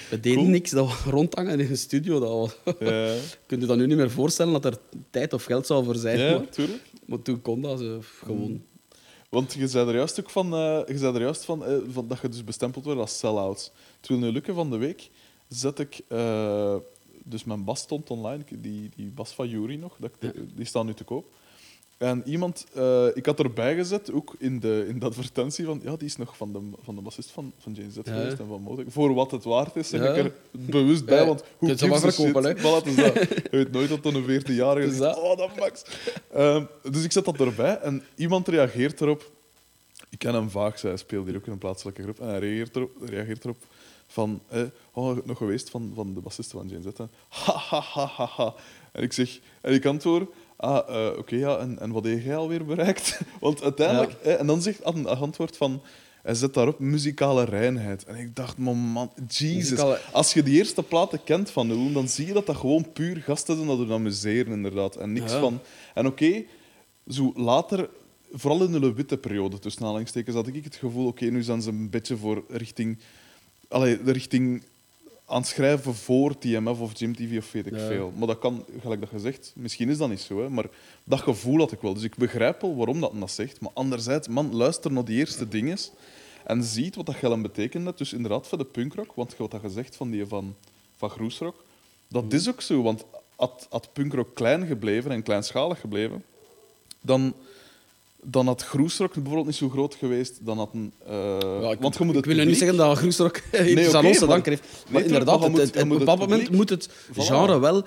We 0.10 0.20
deden 0.20 0.34
Cool. 0.38 0.48
niks, 0.50 0.72
dat 0.72 0.86
was 0.88 1.04
rondhangen 1.04 1.60
in 1.60 1.70
een 1.70 1.78
studio. 1.78 2.20
Dat 2.20 2.30
was, 2.30 2.74
Ja. 2.80 3.14
Kun 3.46 3.60
je 3.60 3.66
dat 3.66 3.78
nu 3.78 3.86
niet 3.88 3.98
meer 3.98 4.12
voorstellen 4.12 4.54
dat 4.54 4.66
er 4.66 4.78
tijd 5.10 5.34
of 5.34 5.44
geld 5.44 5.66
zou 5.66 5.84
voor 5.86 5.96
zijn? 5.96 6.20
Ja, 6.20 6.38
maar, 6.38 6.50
tuurlijk. 6.50 6.82
maar 7.06 7.22
toen 7.22 7.42
kon 7.42 7.62
dat 7.62 7.80
zo, 7.80 8.02
gewoon. 8.24 8.62
Want 9.30 9.54
je 9.54 9.68
zei 9.68 9.88
er 9.88 9.96
juist 9.96 10.20
ook 10.20 10.30
van, 10.30 10.54
eh, 10.54 10.80
je 10.88 10.98
zei 10.98 11.16
er 11.16 11.22
juist 11.22 11.46
van, 11.46 11.66
eh, 11.66 11.74
van 11.92 12.08
dat 12.08 12.20
je 12.22 12.30
dus 12.30 12.44
bestempeld 12.44 12.86
wordt 12.86 13.00
als 13.00 13.18
sell-out. 13.18 13.72
Toen 14.00 14.24
in 14.24 14.32
Lukke 14.34 14.54
van 14.54 14.70
de 14.70 14.78
week 14.78 15.10
zet 15.48 15.80
ik... 15.80 16.02
eh, 16.08 16.76
dus 17.30 17.44
mijn 17.44 17.64
bas 17.64 17.80
stond 17.80 18.10
online, 18.10 18.44
die, 18.60 18.90
die 18.96 19.12
bas 19.16 19.32
van 19.32 19.50
Jury 19.50 19.76
nog, 19.76 19.96
dat, 20.00 20.12
ik- 20.20 20.34
die 20.56 20.66
staan 20.66 20.86
nu 20.86 20.94
te 20.94 21.04
koop. 21.04 21.26
En 21.98 22.22
iemand, 22.26 22.66
eh, 22.74 23.06
ik 23.14 23.26
had 23.26 23.40
erbij 23.40 23.76
gezet, 23.76 24.12
ook 24.12 24.36
in 24.38 24.60
de, 24.60 24.86
in 24.88 25.00
de 25.00 25.06
advertentie, 25.06 25.66
van 25.66 25.82
ja, 25.84 25.96
die 25.96 26.08
is 26.08 26.16
nog 26.18 26.38
van 26.38 26.54
de, 26.54 26.60
van 26.84 26.96
de 26.96 27.02
bassist 27.02 27.30
van, 27.32 27.52
van 27.58 27.74
Jane 27.74 27.92
Z 27.92 27.96
Ja. 27.96 28.02
geweest 28.04 28.40
en 28.40 28.48
van 28.48 28.62
Motek. 28.62 28.92
Voor 28.92 29.14
wat 29.14 29.32
het 29.32 29.44
waard 29.44 29.76
is, 29.76 29.90
zeg 29.90 30.02
Ja. 30.04 30.14
ik 30.14 30.26
er 30.26 30.34
bewust 30.52 31.06
bij, 31.06 31.20
Ja, 31.20 31.26
want 31.26 31.40
hoe 31.40 31.50
je 31.60 31.66
kunt 31.68 31.80
ze 31.80 31.88
maar 31.88 31.98
gives 32.00 32.20
a 32.20 32.24
verkopen, 32.24 32.50
shit? 32.50 32.60
Voilà, 32.60 32.86
het 32.86 32.86
is 32.86 32.96
dat. 32.96 33.14
Je 33.52 33.58
weet 33.58 33.72
nooit 33.72 33.90
dat 33.90 34.04
dan 34.04 34.16
een 34.16 34.42
14-jarige 34.42 34.86
Het 34.86 34.92
is 34.94 34.98
dat. 35.00 35.18
Oh, 35.22 35.38
dat 35.38 35.56
max. 35.60 35.84
Ehm, 36.34 36.64
dus 36.92 37.04
ik 37.04 37.12
zet 37.12 37.26
dat 37.26 37.40
erbij 37.40 37.78
en 37.80 38.04
iemand 38.16 38.48
reageert 38.48 39.02
erop. 39.02 39.32
Ik 40.10 40.20
ken 40.20 40.34
hem 40.34 40.50
vaak, 40.50 40.78
zij 40.78 40.98
speelt 40.98 41.26
hier 41.28 41.36
ook 41.36 41.46
in 41.46 41.52
een 41.52 41.58
plaatselijke 41.58 42.02
groep. 42.04 42.20
En 42.20 42.28
hij 42.28 42.40
reageert 42.40 42.76
erop, 42.76 42.92
reageert 43.06 43.44
erop 43.44 43.58
van... 44.12 44.42
Eh, 44.48 44.62
oh, 44.94 45.18
nog 45.26 45.38
geweest 45.38 45.70
van, 45.70 45.92
van 45.96 46.14
de 46.14 46.20
bassiste 46.20 46.58
van 46.58 46.68
Jane 46.68 46.82
Z. 46.82 46.98
hè. 46.98 47.04
Ha, 47.30 47.54
ha, 47.58 47.82
ha, 47.82 48.06
ha, 48.06 48.26
ha. 48.26 48.54
En 48.92 49.04
ik 49.04 49.14
zeg... 49.14 49.40
En 49.62 49.74
ik 49.74 49.86
antwoord... 49.86 50.30
Ah, 50.58 50.90
eh, 51.12 51.18
oké, 51.18 51.36
ja. 51.36 51.58
En, 51.58 51.80
en 51.80 51.92
wat 51.92 52.04
heb 52.04 52.24
jij 52.24 52.36
alweer 52.38 52.66
bereikt? 52.66 53.22
Want 53.40 53.64
uiteindelijk... 53.64 54.14
en 54.14 54.48
dan 54.48 54.62
zegt 54.62 54.80
een 54.84 55.08
antwoord 55.08 55.58
van... 55.58 55.82
Hij 56.24 56.34
zet 56.34 56.54
daarop 56.54 56.80
muzikale 56.80 57.44
reinheid. 57.44 58.06
En 58.06 58.16
ik 58.16 58.36
dacht, 58.36 58.58
man, 58.58 58.78
man 58.78 59.12
Jesus. 59.28 59.54
Muzikale- 59.70 60.00
Als 60.12 60.34
je 60.34 60.44
die 60.44 60.58
eerste 60.58 60.84
platen 60.84 61.24
kent 61.24 61.50
van 61.52 61.68
Nul, 61.68 61.92
dan 61.92 62.08
zie 62.10 62.26
je 62.28 62.34
dat 62.34 62.46
dat 62.46 62.56
gewoon 62.56 62.92
puur 62.92 63.18
gasten 63.18 63.56
zijn 63.56 63.68
dat 63.68 63.80
er 63.80 63.94
amuseren, 63.94 64.54
inderdaad. 64.54 64.96
En 64.96 65.14
niks 65.14 65.32
Ja. 65.32 65.40
van... 65.40 65.60
En 65.94 66.06
oké, 66.08 66.44
zo 67.08 67.32
later, 67.36 67.90
vooral 68.32 68.64
in 68.64 68.72
de 68.72 68.94
witte 68.94 69.18
periode, 69.18 69.60
tussen 69.60 69.82
aanhalingstekens, 69.84 70.36
had 70.36 70.48
ik 70.48 70.64
het 70.64 70.76
gevoel, 70.76 71.08
oké, 71.08 71.26
nu 71.26 71.44
zijn 71.44 71.62
ze 71.62 71.70
een 71.70 71.90
beetje 71.90 72.18
voor 72.18 72.44
richting... 72.48 72.98
Allee, 73.70 74.04
de 74.04 74.12
richting 74.12 74.64
aan 75.26 75.38
het 75.40 75.48
schrijven 75.48 75.96
voor 75.96 76.38
TMF 76.38 76.80
of 76.80 77.00
Jim 77.00 77.16
TV 77.16 77.38
of 77.38 77.52
weet 77.52 77.66
ik 77.66 77.74
Ja. 77.76 77.88
veel. 77.88 78.12
Maar 78.18 78.28
dat 78.28 78.40
kan, 78.40 78.66
gelijk 78.82 79.00
dat 79.00 79.10
gezegd, 79.10 79.54
misschien 79.56 79.90
is 79.90 79.98
dat 79.98 80.10
niet 80.10 80.20
zo, 80.20 80.42
hè, 80.42 80.50
maar 80.50 80.66
dat 81.04 81.20
gevoel 81.20 81.58
had 81.60 81.72
ik 81.72 81.82
wel. 81.82 81.94
Dus 81.94 82.04
ik 82.04 82.16
begrijp 82.16 82.62
wel 82.62 82.76
waarom 82.76 83.00
dat 83.00 83.12
dat 83.20 83.32
zegt. 83.32 83.62
Maar 83.62 83.72
anderzijds, 83.74 84.28
man, 84.28 84.56
luister 84.56 84.92
naar 84.92 85.06
die 85.06 85.18
eerste 85.18 85.48
dingen 85.48 85.78
en 86.46 86.64
ziet 86.64 86.96
wat 86.96 87.06
dat 87.06 87.16
geld 87.16 87.42
betekende. 87.42 87.94
Dus 87.96 88.14
inderdaad, 88.14 88.48
voor 88.48 88.58
de 88.58 88.66
punkrock, 88.66 89.12
want 89.16 89.38
wat 89.38 89.52
dat 89.52 89.62
gezegd 89.62 89.96
van 89.96 90.10
die 90.12 90.26
van, 90.26 90.56
van 90.96 91.10
Groesrock, 91.10 91.64
dat 92.08 92.24
Mhm. 92.26 92.36
is 92.36 92.50
ook 92.50 92.62
zo. 92.62 92.82
Want 92.82 93.06
had, 93.36 93.68
had 93.70 93.94
punkrock 93.94 94.36
klein 94.36 94.66
gebleven 94.68 95.12
en 95.12 95.24
kleinschalig 95.24 95.80
gebleven, 95.80 96.24
dan, 97.02 97.34
dan 98.24 98.46
had 98.48 98.64
Groesrock 98.64 99.14
bijvoorbeeld 99.14 99.46
niet 99.46 99.56
zo 99.56 99.70
groot 99.70 99.96
geweest. 99.96 100.40
Dan 100.46 100.58
had 100.58 100.70
een, 100.74 100.94
eh, 101.08 101.38
Ja, 101.62 101.72
ik, 101.72 101.80
want 101.80 101.98
je 101.98 102.04
moet 102.04 102.16
ik 102.16 102.26
het 102.26 102.26
wil 102.26 102.36
nu 102.36 102.46
niet 102.46 102.58
publiek- 102.58 102.58
zeggen 102.58 102.78
dat 102.78 102.98
Groesrock 102.98 103.38
iets 103.66 103.88
oké, 103.88 103.98
aan 103.98 104.06
ons 104.06 104.18
te 104.20 104.26
danken 104.28 104.52
heeft. 104.52 104.64
Maar 104.90 105.02
inderdaad, 105.02 105.40
maar 105.40 105.50
het- 105.52 105.70
op 105.70 105.76
een 105.76 105.90
het 105.90 106.00
bepaald 106.00 106.20
moment 106.20 106.40
publiek- 106.42 106.58
moet 106.58 106.70
het 106.70 106.90
Voilà. 106.90 107.14
genre 107.16 107.60
wel... 107.60 107.84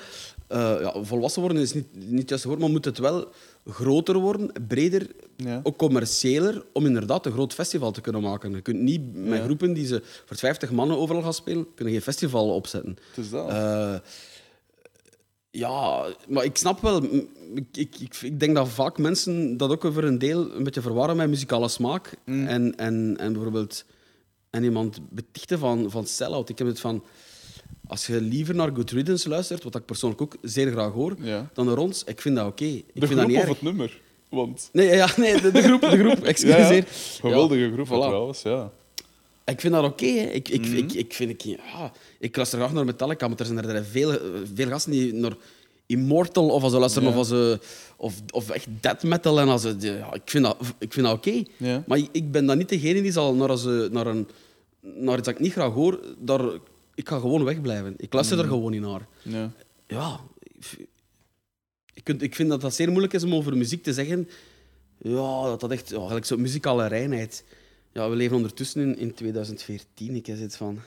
eh, 0.48 0.76
ja, 0.80 0.94
volwassen 1.02 1.42
worden 1.42 1.62
is 1.62 1.72
niet, 1.74 1.86
niet 1.92 2.18
het 2.20 2.28
juiste 2.28 2.48
woord, 2.48 2.60
maar 2.60 2.70
moet 2.70 2.84
het 2.84 2.98
wel 2.98 3.28
groter 3.70 4.18
worden, 4.18 4.52
breder, 4.68 5.06
Ja. 5.36 5.60
ook 5.62 5.76
commerciëler, 5.76 6.64
om 6.72 6.86
inderdaad 6.86 7.26
een 7.26 7.32
groot 7.32 7.52
festival 7.54 7.90
te 7.90 8.00
kunnen 8.00 8.22
maken. 8.22 8.50
Je 8.54 8.60
kunt 8.60 8.80
niet 8.80 9.00
met 9.14 9.42
groepen 9.42 9.72
die 9.72 9.86
ze 9.86 10.02
voor 10.26 10.36
50 10.36 10.70
mannen 10.70 10.98
overal 10.98 11.22
gaan 11.22 11.34
spelen, 11.34 11.66
kunnen 11.74 11.94
geen 11.94 12.02
festival 12.02 12.48
opzetten. 12.54 12.96
Het 13.14 13.24
is 13.24 13.30
dat. 13.30 13.48
Eh, 13.48 13.94
Ja, 15.54 16.06
maar 16.28 16.44
ik 16.44 16.56
snap 16.56 16.80
wel. 16.80 17.02
Ik, 17.54 17.66
ik, 17.72 17.96
ik, 18.00 18.16
ik 18.22 18.40
denk 18.40 18.54
dat 18.54 18.68
vaak 18.68 18.98
mensen 18.98 19.56
dat 19.56 19.70
ook 19.70 19.82
voor 19.92 20.04
een 20.04 20.18
deel 20.18 20.50
een 20.54 20.64
beetje 20.64 20.80
verwarren 20.80 21.16
met 21.16 21.28
muzikale 21.28 21.68
smaak. 21.68 22.14
Mm. 22.24 22.46
En, 22.46 22.76
en, 22.76 23.16
en 23.18 23.32
bijvoorbeeld 23.32 23.84
en 24.50 24.64
iemand 24.64 24.98
betichten 25.10 25.58
van, 25.58 25.90
van 25.90 26.06
sell-out. 26.06 26.48
Ik 26.48 26.58
heb 26.58 26.66
het 26.66 26.80
van... 26.80 27.04
Als 27.86 28.06
je 28.06 28.20
liever 28.20 28.54
naar 28.54 28.70
Good 28.74 28.90
Riddance 28.90 29.28
luistert, 29.28 29.62
wat 29.64 29.74
ik 29.74 29.84
persoonlijk 29.84 30.22
ook 30.22 30.36
zeer 30.42 30.70
graag 30.70 30.92
hoor, 30.92 31.14
Ja. 31.20 31.50
dan 31.54 31.66
naar 31.66 31.78
ons, 31.78 32.04
ik 32.04 32.20
vind 32.20 32.36
dat 32.36 32.46
oké. 32.46 32.64
Ik 32.64 32.84
De 32.94 33.06
vind 33.06 33.06
groep 33.06 33.16
dat 33.18 33.26
niet 33.28 33.36
of 33.36 33.42
erg. 33.42 33.52
het 33.52 33.62
nummer? 33.62 34.00
Want... 34.30 34.68
Nee, 34.72 34.86
ja, 34.94 35.08
nee 35.16 35.40
de, 35.40 35.50
de 35.50 35.62
groep, 35.62 35.80
de 35.80 35.98
groep, 35.98 36.18
Ja, 36.22 36.26
excuseer. 36.26 36.74
ja. 36.76 36.84
Geweldige 37.20 37.72
groep 37.72 37.86
voilà. 37.86 37.90
trouwens, 38.08 38.42
ja. 38.42 38.72
Ik 39.52 39.60
vind 39.60 39.72
dat 39.72 39.84
oké. 39.84 40.04
Ik, 40.06 40.48
ik, 40.48 40.60
Mhm. 40.60 40.76
ik, 40.76 40.92
ik, 40.92 41.12
vind, 41.14 41.30
ik, 41.30 41.40
ja, 41.40 41.92
ik 42.18 42.36
luister 42.36 42.58
graag 42.58 42.72
naar 42.72 42.84
Metallica, 42.84 43.28
maar 43.28 43.38
er 43.38 43.46
zijn 43.46 43.58
er 43.68 43.84
veel, 43.84 44.18
veel 44.54 44.68
gasten 44.68 44.92
die 44.92 45.12
naar 45.14 45.32
Immortal 45.86 46.48
of 46.48 46.62
als 46.62 46.72
ze 46.72 46.78
luisteren 46.78 47.08
Ja. 47.08 47.14
of, 47.14 47.18
als 47.18 47.28
ze, 47.28 47.58
of, 47.96 48.14
of 48.30 48.50
echt 48.50 48.66
death 48.80 49.02
metal. 49.02 49.40
En 49.40 49.48
als 49.48 49.62
ja, 49.78 50.12
ik 50.12 50.22
vind 50.24 50.44
dat, 50.44 50.56
ik 50.78 50.92
vind 50.92 51.06
dat 51.06 51.16
oké. 51.16 51.42
Ja. 51.56 51.84
Maar 51.86 51.98
ik, 52.12 52.30
ben 52.30 52.46
dan 52.46 52.58
niet 52.58 52.68
degene 52.68 53.02
die 53.02 53.12
zal 53.12 53.34
naar, 53.34 53.48
als, 53.48 53.62
ze- 53.62 53.88
naar, 53.92 54.06
een, 54.06 54.28
naar 54.80 55.16
iets 55.18 55.26
dat 55.26 55.34
ik 55.34 55.40
niet 55.40 55.52
graag 55.52 55.72
hoor, 55.72 56.00
daar, 56.18 56.40
ik 56.94 57.08
ga 57.08 57.18
gewoon 57.18 57.44
wegblijven. 57.44 57.94
Ik 57.96 58.12
luister 58.12 58.36
Mhm. 58.36 58.46
er 58.46 58.52
gewoon 58.52 58.70
niet 58.70 58.80
naar. 58.80 59.06
ja. 59.22 59.52
Ja, 59.86 60.20
ik, 60.42 60.86
ik, 61.94 62.04
kunt- 62.04 62.22
ik 62.22 62.34
vind 62.34 62.48
dat 62.48 62.60
dat 62.60 62.74
zeer 62.74 62.88
moeilijk 62.88 63.12
is 63.12 63.22
om 63.24 63.34
over 63.34 63.56
muziek 63.56 63.82
te 63.82 63.92
zeggen. 63.92 64.28
Ja, 64.98 65.42
dat 65.44 65.60
dat 65.60 65.70
echt... 65.70 65.88
Ja, 65.88 65.96
eigenlijk 65.96 66.26
zo'n 66.26 66.40
muzikale 66.40 66.86
reinheid. 66.86 67.44
Ja, 67.92 68.10
we 68.10 68.16
leven 68.16 68.36
ondertussen 68.36 68.80
in, 68.80 68.98
in 68.98 69.14
2014. 69.14 70.14
Ik 70.14 70.26
heb 70.26 70.36
zoiets 70.36 70.56
van... 70.56 70.80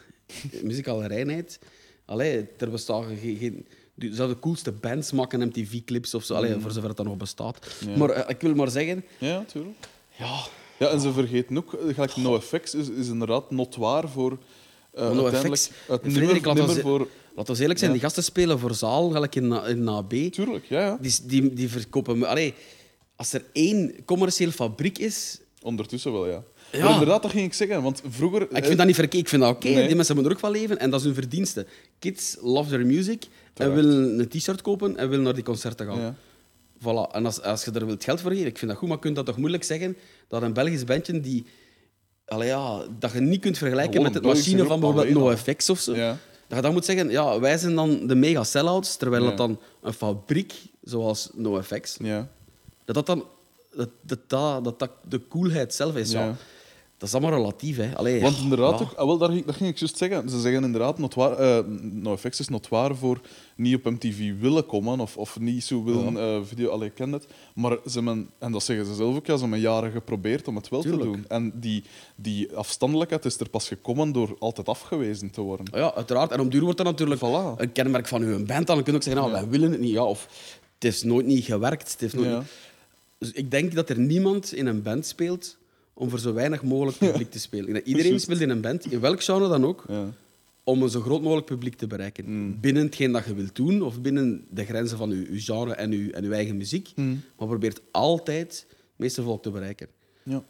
Muzikale 0.63 1.07
reinheid. 1.07 1.59
Allee, 2.05 2.47
er 2.57 2.69
bestaan 2.69 3.03
geen... 3.21 3.37
geen 3.37 3.65
zouden 3.97 4.35
de 4.35 4.41
coolste 4.41 4.71
bands 4.71 5.11
maken, 5.11 5.47
MTV-clips 5.47 6.13
of 6.13 6.23
zo. 6.23 6.33
Allee, 6.33 6.59
voor 6.59 6.71
zover 6.71 6.87
het 6.87 6.97
dan 6.97 7.05
nog 7.05 7.17
bestaat. 7.17 7.67
Mm. 7.81 7.89
Ja. 7.89 7.97
Maar 7.97 8.09
eh, 8.09 8.29
ik 8.29 8.41
wil 8.41 8.55
maar 8.55 8.69
zeggen... 8.69 9.05
Ja, 9.17 9.37
natuurlijk. 9.37 9.75
Ja, 10.17 10.43
Ja, 10.79 10.87
en 10.87 10.99
ze 10.99 11.13
vergeten 11.13 11.57
ook, 11.57 11.73
eh, 11.73 11.93
gelijk 11.93 12.15
NoFX 12.15 12.73
is, 12.73 12.89
is 12.89 13.07
inderdaad 13.07 13.51
notoir 13.51 14.09
voor... 14.09 14.37
eh 14.91 15.03
Maar 15.03 15.15
NoFX, 15.15 15.23
uiteindelijk 15.23 15.71
het 15.87 16.13
Frederik, 16.13 16.45
nummer, 16.45 16.67
laat 16.67 16.79
voor... 16.79 17.07
laten 17.35 17.55
we 17.55 17.61
eerlijk 17.61 17.79
zijn. 17.79 17.91
Ja. 17.91 17.97
Die 17.97 18.05
gasten 18.05 18.23
spelen 18.23 18.59
voor 18.59 18.73
zaal, 18.73 19.09
gelijk 19.09 19.35
in, 19.35 19.51
in 19.51 19.87
AB. 19.87 20.13
Tuurlijk, 20.13 20.65
ja, 20.65 20.79
ja. 20.79 20.97
Die, 21.01 21.13
die, 21.23 21.53
die 21.53 21.69
verkopen... 21.69 22.23
Allee, 22.23 22.53
als 23.15 23.33
er 23.33 23.45
één 23.51 24.05
commerciële 24.05 24.51
fabriek 24.51 24.97
is... 24.97 25.39
Ondertussen 25.61 26.11
wel, 26.11 26.27
ja. 26.27 26.43
Ja. 26.75 26.83
Maar 26.83 26.91
inderdaad, 26.93 27.21
dat 27.21 27.31
ging 27.31 27.45
ik 27.45 27.53
zeggen. 27.53 27.81
Want 27.81 28.01
vroeger... 28.09 28.41
Ik 28.41 28.65
vind 28.65 28.77
dat 28.77 28.85
niet 28.85 28.95
verkeerd. 28.95 29.23
Ik 29.23 29.29
vind 29.29 29.41
dat 29.41 29.51
oké. 29.55 29.67
Nee. 29.67 29.87
Die 29.87 29.95
mensen 29.95 30.15
moeten 30.15 30.31
er 30.33 30.37
ook 30.37 30.43
van 30.45 30.51
leven 30.53 30.79
en 30.79 30.89
dat 30.89 30.99
is 30.99 31.05
hun 31.05 31.15
verdienste. 31.15 31.65
Kids 31.99 32.37
love 32.41 32.69
their 32.69 32.85
music 32.85 33.27
en 33.53 33.73
willen 33.73 34.19
een 34.19 34.27
t-shirt 34.27 34.61
kopen 34.61 34.97
en 34.97 35.09
willen 35.09 35.23
naar 35.23 35.33
die 35.33 35.43
concerten 35.43 35.85
gaan. 35.85 35.99
Ja. 35.99 36.15
Voilà. 36.79 37.11
En 37.11 37.25
als, 37.25 37.41
als 37.41 37.65
je 37.65 37.71
er 37.71 37.85
wilt 37.85 38.03
geld 38.03 38.21
voor 38.21 38.31
geven, 38.31 38.45
ik 38.45 38.57
vind 38.57 38.71
dat 38.71 38.79
goed, 38.79 38.87
maar 38.87 38.97
je 38.97 39.03
kunt 39.03 39.15
dat 39.15 39.25
toch 39.25 39.37
moeilijk 39.37 39.63
zeggen 39.63 39.97
dat 40.27 40.41
een 40.41 40.53
Belgisch 40.53 40.83
bandje 40.83 41.19
die... 41.19 41.45
Allee, 42.25 42.47
ja, 42.47 42.83
dat 42.99 43.11
je 43.11 43.19
niet 43.19 43.41
kunt 43.41 43.57
vergelijken 43.57 43.93
Gewoon 43.93 44.11
met 44.13 44.23
het 44.23 44.33
machine 44.33 44.65
van 44.65 44.79
bijvoorbeeld. 44.79 45.13
NoFX 45.13 45.69
of 45.69 45.79
zo. 45.79 45.95
Ja. 45.95 46.17
Dat 46.47 46.57
je 46.57 46.63
dan 46.63 46.73
moet 46.73 46.85
zeggen, 46.85 47.09
ja, 47.09 47.39
wij 47.39 47.57
zijn 47.57 47.75
dan 47.75 48.07
de 48.07 48.15
mega 48.15 48.43
sellouts, 48.43 48.97
terwijl 48.97 49.23
Ja. 49.23 49.27
dat 49.29 49.37
dan 49.37 49.59
een 49.81 49.93
fabriek 49.93 50.53
zoals 50.83 51.29
NoFX, 51.33 51.97
Ja. 51.99 52.27
dat 52.85 52.95
dat 52.95 53.05
dan 53.05 53.25
dat, 53.75 53.89
dat, 54.01 54.19
dat, 54.27 54.63
dat, 54.63 54.79
dat 54.79 54.91
de 55.07 55.27
coolheid 55.27 55.73
zelf 55.73 55.95
is. 55.95 56.11
Ja. 56.11 56.35
Dat 57.05 57.13
is 57.13 57.19
allemaal 57.21 57.39
relatief, 57.39 57.77
hè. 57.77 57.95
Allee, 57.95 58.21
Want 58.21 58.37
inderdaad, 58.37 58.79
ja. 58.79 58.85
ook, 58.85 58.93
ah, 58.93 59.05
wel, 59.05 59.17
daar, 59.17 59.29
ging- 59.29 59.45
dat 59.45 59.55
ging 59.55 59.69
ik 59.69 59.77
juist 59.77 59.97
zeggen. 59.97 60.29
Ze 60.29 60.39
zeggen 60.39 60.63
inderdaad, 60.63 60.97
notoir, 60.97 61.31
eh 61.33 61.59
NoFX 61.81 62.39
is 62.39 62.47
notoir 62.49 62.95
voor 62.95 63.19
niet 63.55 63.75
op 63.75 63.83
MTV 63.83 64.33
willen 64.39 64.65
komen 64.65 64.99
of, 64.99 65.17
of 65.17 65.39
niet 65.39 65.63
zo 65.63 65.83
willen 65.83 66.17
eh, 66.17 66.39
video... 66.43 66.69
Allee, 66.69 66.87
ik 66.87 66.95
ken 66.95 67.11
het. 67.11 67.27
Maar 67.55 67.77
ze 67.85 67.91
hebben, 67.93 68.29
en 68.39 68.51
dat 68.51 68.63
zeggen 68.63 68.85
ze 68.85 68.93
zelf 68.95 69.15
ook, 69.15 69.25
ja, 69.25 69.35
ze 69.35 69.41
hebben 69.41 69.59
jaren 69.59 69.91
geprobeerd 69.91 70.47
om 70.47 70.55
het 70.55 70.69
wel 70.69 70.81
Tuurlijk. 70.81 71.03
te 71.03 71.07
doen. 71.11 71.25
En 71.27 71.51
die, 71.59 71.83
die 72.15 72.55
afstandelijkheid 72.55 73.25
is 73.25 73.39
er 73.39 73.49
pas 73.49 73.67
gekomen 73.67 74.11
door 74.11 74.35
altijd 74.39 74.67
afgewezen 74.67 75.29
te 75.31 75.41
worden. 75.41 75.65
Ja, 75.73 75.93
uiteraard. 75.95 76.31
En 76.31 76.39
om 76.39 76.49
duur 76.49 76.61
wordt 76.61 76.77
dat 76.77 76.85
natuurlijk 76.85 77.19
Voilà. 77.21 77.59
een 77.61 77.71
kenmerk 77.71 78.07
van 78.07 78.21
uw 78.21 78.45
band. 78.45 78.67
Dan 78.67 78.75
kun 78.83 78.91
je 78.91 78.97
ook 78.97 79.03
zeggen, 79.03 79.21
nou, 79.21 79.33
wij 79.33 79.47
willen 79.49 79.71
het 79.71 79.79
niet. 79.81 79.91
Ja, 79.93 80.03
of 80.03 80.27
het 80.73 80.83
is 80.93 81.03
nooit 81.03 81.25
niet 81.25 81.43
gewerkt. 81.45 81.91
Het 81.91 82.01
heeft 82.01 82.15
nooit 82.15 82.29
niet- 82.37 82.47
Dus 83.17 83.31
ik 83.31 83.51
denk 83.51 83.73
dat 83.75 83.89
er 83.89 83.99
niemand 83.99 84.53
in 84.53 84.65
een 84.67 84.81
band 84.81 85.05
speelt 85.05 85.57
om 85.97 86.09
voor 86.09 86.19
zo 86.19 86.33
weinig 86.33 86.63
mogelijk 86.63 86.97
publiek 86.97 87.31
te 87.31 87.39
spelen. 87.39 87.73
Dat 87.73 87.85
Iedereen 87.85 88.19
speelt 88.19 88.39
in 88.41 88.49
een 88.49 88.61
band, 88.61 88.91
in 88.91 88.99
welk 88.99 89.23
genre 89.23 89.47
dan 89.47 89.65
ook, 89.65 89.83
Ja. 89.87 90.05
om 90.63 90.81
een 90.83 90.89
zo 90.89 91.01
groot 91.01 91.21
mogelijk 91.21 91.45
publiek 91.47 91.75
te 91.75 91.87
bereiken. 91.87 92.25
Mm. 92.27 92.59
Binnen 92.59 92.83
hetgeen 92.85 93.11
dat 93.11 93.25
je 93.25 93.33
wilt 93.35 93.55
doen, 93.55 93.81
of 93.81 94.01
binnen 94.01 94.45
de 94.49 94.65
grenzen 94.65 94.97
van 94.97 95.09
uw 95.09 95.25
genre 95.39 95.73
en 95.73 95.91
uw, 95.91 96.09
en 96.11 96.23
uw 96.23 96.31
eigen 96.31 96.57
muziek. 96.57 96.91
Mm. 96.95 97.21
Maar 97.37 97.47
probeert 97.47 97.81
altijd 97.91 98.65
het 98.69 98.95
meeste 98.95 99.21
volk 99.23 99.43
te 99.43 99.49
bereiken. 99.51 99.87
Ja. 100.23 100.43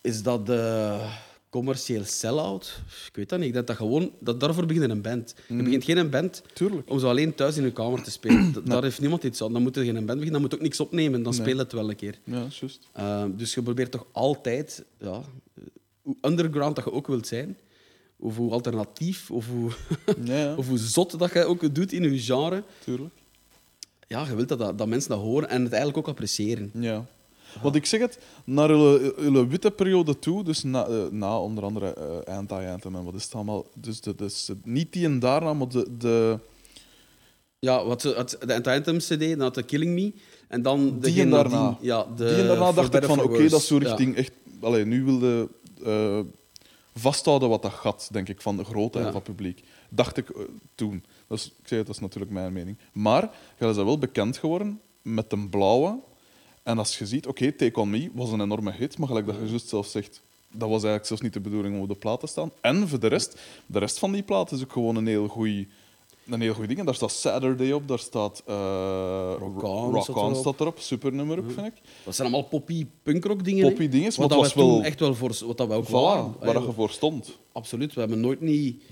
Is 0.00 0.22
dat 0.22 0.48
eh, 0.48 1.14
commercieel 1.54 2.04
sell-out? 2.04 2.80
Ik 3.08 3.16
weet 3.16 3.28
dat 3.28 3.38
niet. 3.38 3.48
Ik 3.48 3.54
denk 3.54 3.66
dat 3.66 3.76
gewoon... 3.76 4.10
Dat, 4.20 4.40
daarvoor 4.40 4.66
begint 4.66 4.90
een 4.90 5.02
band. 5.02 5.34
Je 5.48 5.62
begint 5.62 5.84
geen 5.84 6.10
band 6.10 6.42
Tuurlijk. 6.52 6.90
om 6.90 6.98
zo 6.98 7.08
alleen 7.08 7.34
thuis 7.34 7.56
in 7.56 7.64
je 7.64 7.72
kamer 7.72 8.02
te 8.02 8.10
spelen. 8.10 8.54
Daar 8.64 8.82
heeft 8.82 9.00
niemand 9.00 9.22
iets 9.24 9.42
aan. 9.42 9.52
Dan 9.52 9.62
moet 9.62 9.74
je 9.74 9.84
geen 9.84 9.94
band 9.94 10.06
beginnen. 10.06 10.32
Dan 10.32 10.40
moet 10.40 10.50
je 10.50 10.56
ook 10.56 10.62
niks 10.62 10.80
opnemen. 10.80 11.22
Dan 11.22 11.34
speel 11.34 11.58
het 11.58 11.72
wel 11.72 11.90
een 11.90 11.96
keer. 11.96 12.18
Ja, 12.24 12.46
juist. 12.60 12.88
Uh, 12.98 13.24
dus 13.36 13.54
je 13.54 13.62
probeert 13.62 13.90
toch 13.90 14.06
altijd... 14.12 14.84
Ja, 14.98 15.22
hoe 16.02 16.16
underground 16.22 16.76
dat 16.76 16.84
je 16.84 16.92
ook 16.92 17.06
wilt 17.06 17.26
zijn, 17.26 17.56
of 18.16 18.36
hoe 18.36 18.50
alternatief, 18.52 19.30
of 19.30 19.48
hoe, 19.48 19.70
Ja, 20.24 20.38
ja, 20.38 20.54
of 20.54 20.68
hoe 20.68 20.78
zot 20.78 21.18
dat 21.18 21.32
je 21.32 21.44
ook 21.44 21.74
doet 21.74 21.92
in 21.92 22.02
je 22.12 22.18
genre, 22.20 22.62
tuurlijk. 22.84 23.14
ja, 24.06 24.26
je 24.26 24.34
wilt 24.34 24.48
dat, 24.48 24.58
dat, 24.58 24.78
dat 24.78 24.88
mensen 24.88 25.10
dat 25.10 25.20
horen 25.20 25.48
en 25.48 25.62
het 25.62 25.72
eigenlijk 25.72 25.98
ook 25.98 26.08
appreciëren. 26.08 26.70
Ja. 26.74 27.06
Want 27.62 27.74
ik 27.74 27.86
zeg 27.86 28.00
het, 28.00 28.18
naar 28.44 28.68
jullie 28.76 29.46
witte 29.46 29.70
periode 29.70 30.18
toe, 30.18 30.44
dus 30.44 30.62
na, 30.62 30.86
eh, 30.86 31.06
na 31.10 31.38
onder 31.40 31.64
andere 31.64 31.94
eh 32.26 32.36
Anti-Anthem 32.36 32.94
en 32.96 33.04
wat 33.04 33.14
is 33.14 33.24
het 33.24 33.34
allemaal, 33.34 33.66
dus, 33.74 34.00
de, 34.00 34.14
dus 34.14 34.50
niet 34.64 34.92
die 34.92 35.04
en 35.04 35.18
daarna, 35.18 35.54
maar 35.54 35.68
de, 35.68 35.96
de, 35.98 36.38
Ja, 37.58 37.84
wat, 37.84 38.02
het, 38.02 38.36
de 38.46 38.72
Anthem 38.72 38.98
CD, 38.98 39.18
dan 39.20 39.40
had 39.40 39.54
de 39.54 39.62
Killing 39.62 39.94
Me, 39.94 40.12
en 40.48 40.62
dan 40.62 40.84
Die 40.90 40.98
degene 40.98 41.22
en 41.22 41.30
daarna. 41.30 41.56
nadien, 41.62 41.76
Ja, 41.80 42.06
de 42.16 42.24
die 42.24 42.34
en 42.34 42.46
daarna 42.46 42.72
dacht 42.72 42.94
ik 42.94 43.04
van, 43.04 43.22
oké, 43.22 43.48
dat 43.48 43.60
is 43.60 43.66
zo 43.66 43.74
Ja. 43.78 43.80
richting 43.88 44.16
echt... 44.16 44.32
Allee, 44.60 44.84
nu 44.84 45.04
wilde 45.04 45.48
eh 45.84 46.20
vasthouden 46.96 47.48
wat 47.48 47.62
dat 47.62 47.72
gat, 47.72 48.08
denk 48.12 48.28
ik, 48.28 48.40
van 48.40 48.56
de 48.56 48.64
grootheid 48.64 49.04
Ja. 49.04 49.10
van 49.12 49.20
het 49.24 49.30
publiek. 49.36 49.62
Dacht 49.88 50.16
ik 50.16 50.26
toen. 50.74 51.04
Dat 51.28 51.38
is, 51.38 51.52
ik 51.62 51.68
dat 51.86 51.88
is 51.88 51.98
natuurlijk 51.98 52.32
mijn 52.32 52.52
mening. 52.52 52.78
Maar, 52.92 53.30
jij 53.58 53.68
is 53.70 53.76
wel 53.76 53.98
bekend 53.98 54.36
geworden 54.36 54.80
met 55.02 55.32
een 55.32 55.48
blauwe. 55.48 55.98
En 56.64 56.78
als 56.78 56.98
je 56.98 57.06
ziet, 57.06 57.26
oké, 57.26 57.52
Take 57.52 57.80
On 57.80 57.90
Me 57.90 58.10
was 58.14 58.30
een 58.32 58.40
enorme 58.40 58.72
hit, 58.72 58.98
maar 58.98 59.08
gelijk 59.08 59.26
dat 59.26 59.36
je 59.42 59.46
juist 59.48 59.68
zelf 59.68 59.86
zegt, 59.86 60.22
dat 60.50 60.60
was 60.68 60.70
eigenlijk 60.82 61.06
zelfs 61.06 61.22
niet 61.22 61.32
de 61.32 61.40
bedoeling 61.40 61.74
om 61.76 61.82
op 61.82 61.88
de 61.88 61.94
plaat 61.94 62.20
te 62.20 62.26
staan. 62.26 62.50
En 62.60 62.88
voor 62.88 63.00
de 63.00 63.06
rest, 63.06 63.40
de 63.66 63.78
rest 63.78 63.98
van 63.98 64.12
die 64.12 64.22
plaat 64.22 64.52
is 64.52 64.62
ook 64.62 64.72
gewoon 64.72 64.96
een 64.96 65.06
heel 65.06 65.28
goeie 65.28 65.68
een 66.30 66.40
heel 66.40 66.54
goed 66.54 66.66
ding. 66.66 66.78
En 66.78 66.84
daar 66.84 66.94
staat 66.94 67.12
Saturday 67.12 67.72
op, 67.72 67.88
daar 67.88 67.98
staat 67.98 68.42
uh, 68.48 68.54
Rock 69.38 69.60
Rock 69.60 69.62
On 69.62 69.94
On, 69.94 70.02
staat 70.02 70.16
erop. 70.16 70.34
staat 70.36 70.60
erop. 70.60 70.78
Super 70.78 71.12
nummer 71.12 71.38
ook, 71.38 71.50
vind 71.52 71.66
ik. 71.66 71.72
Dat 72.04 72.14
zijn 72.14 72.28
allemaal 72.28 72.48
poppy 72.48 72.86
punkrock 73.02 73.44
dingen. 73.44 73.62
hè. 73.64 73.68
Poppy 73.68 73.88
dinges, 73.88 74.16
Wat 74.16 74.18
maar 74.28 74.38
dat 74.38 74.46
was 74.46 74.52
toen 74.54 74.72
wel- 74.74 74.82
echt 74.82 75.00
wel 75.00 75.14
voor, 75.14 75.36
wat 75.46 75.56
dat 75.56 75.68
we 75.68 75.74
ook 75.74 75.86
Voilà, 75.88 75.90
waren. 75.90 76.34
waar 76.40 76.62
je 76.62 76.72
voor 76.72 76.90
stond. 76.90 77.38
Absoluut. 77.52 77.94
We 77.94 78.00
hebben 78.00 78.20
nooit 78.20 78.40
niet... 78.40 78.82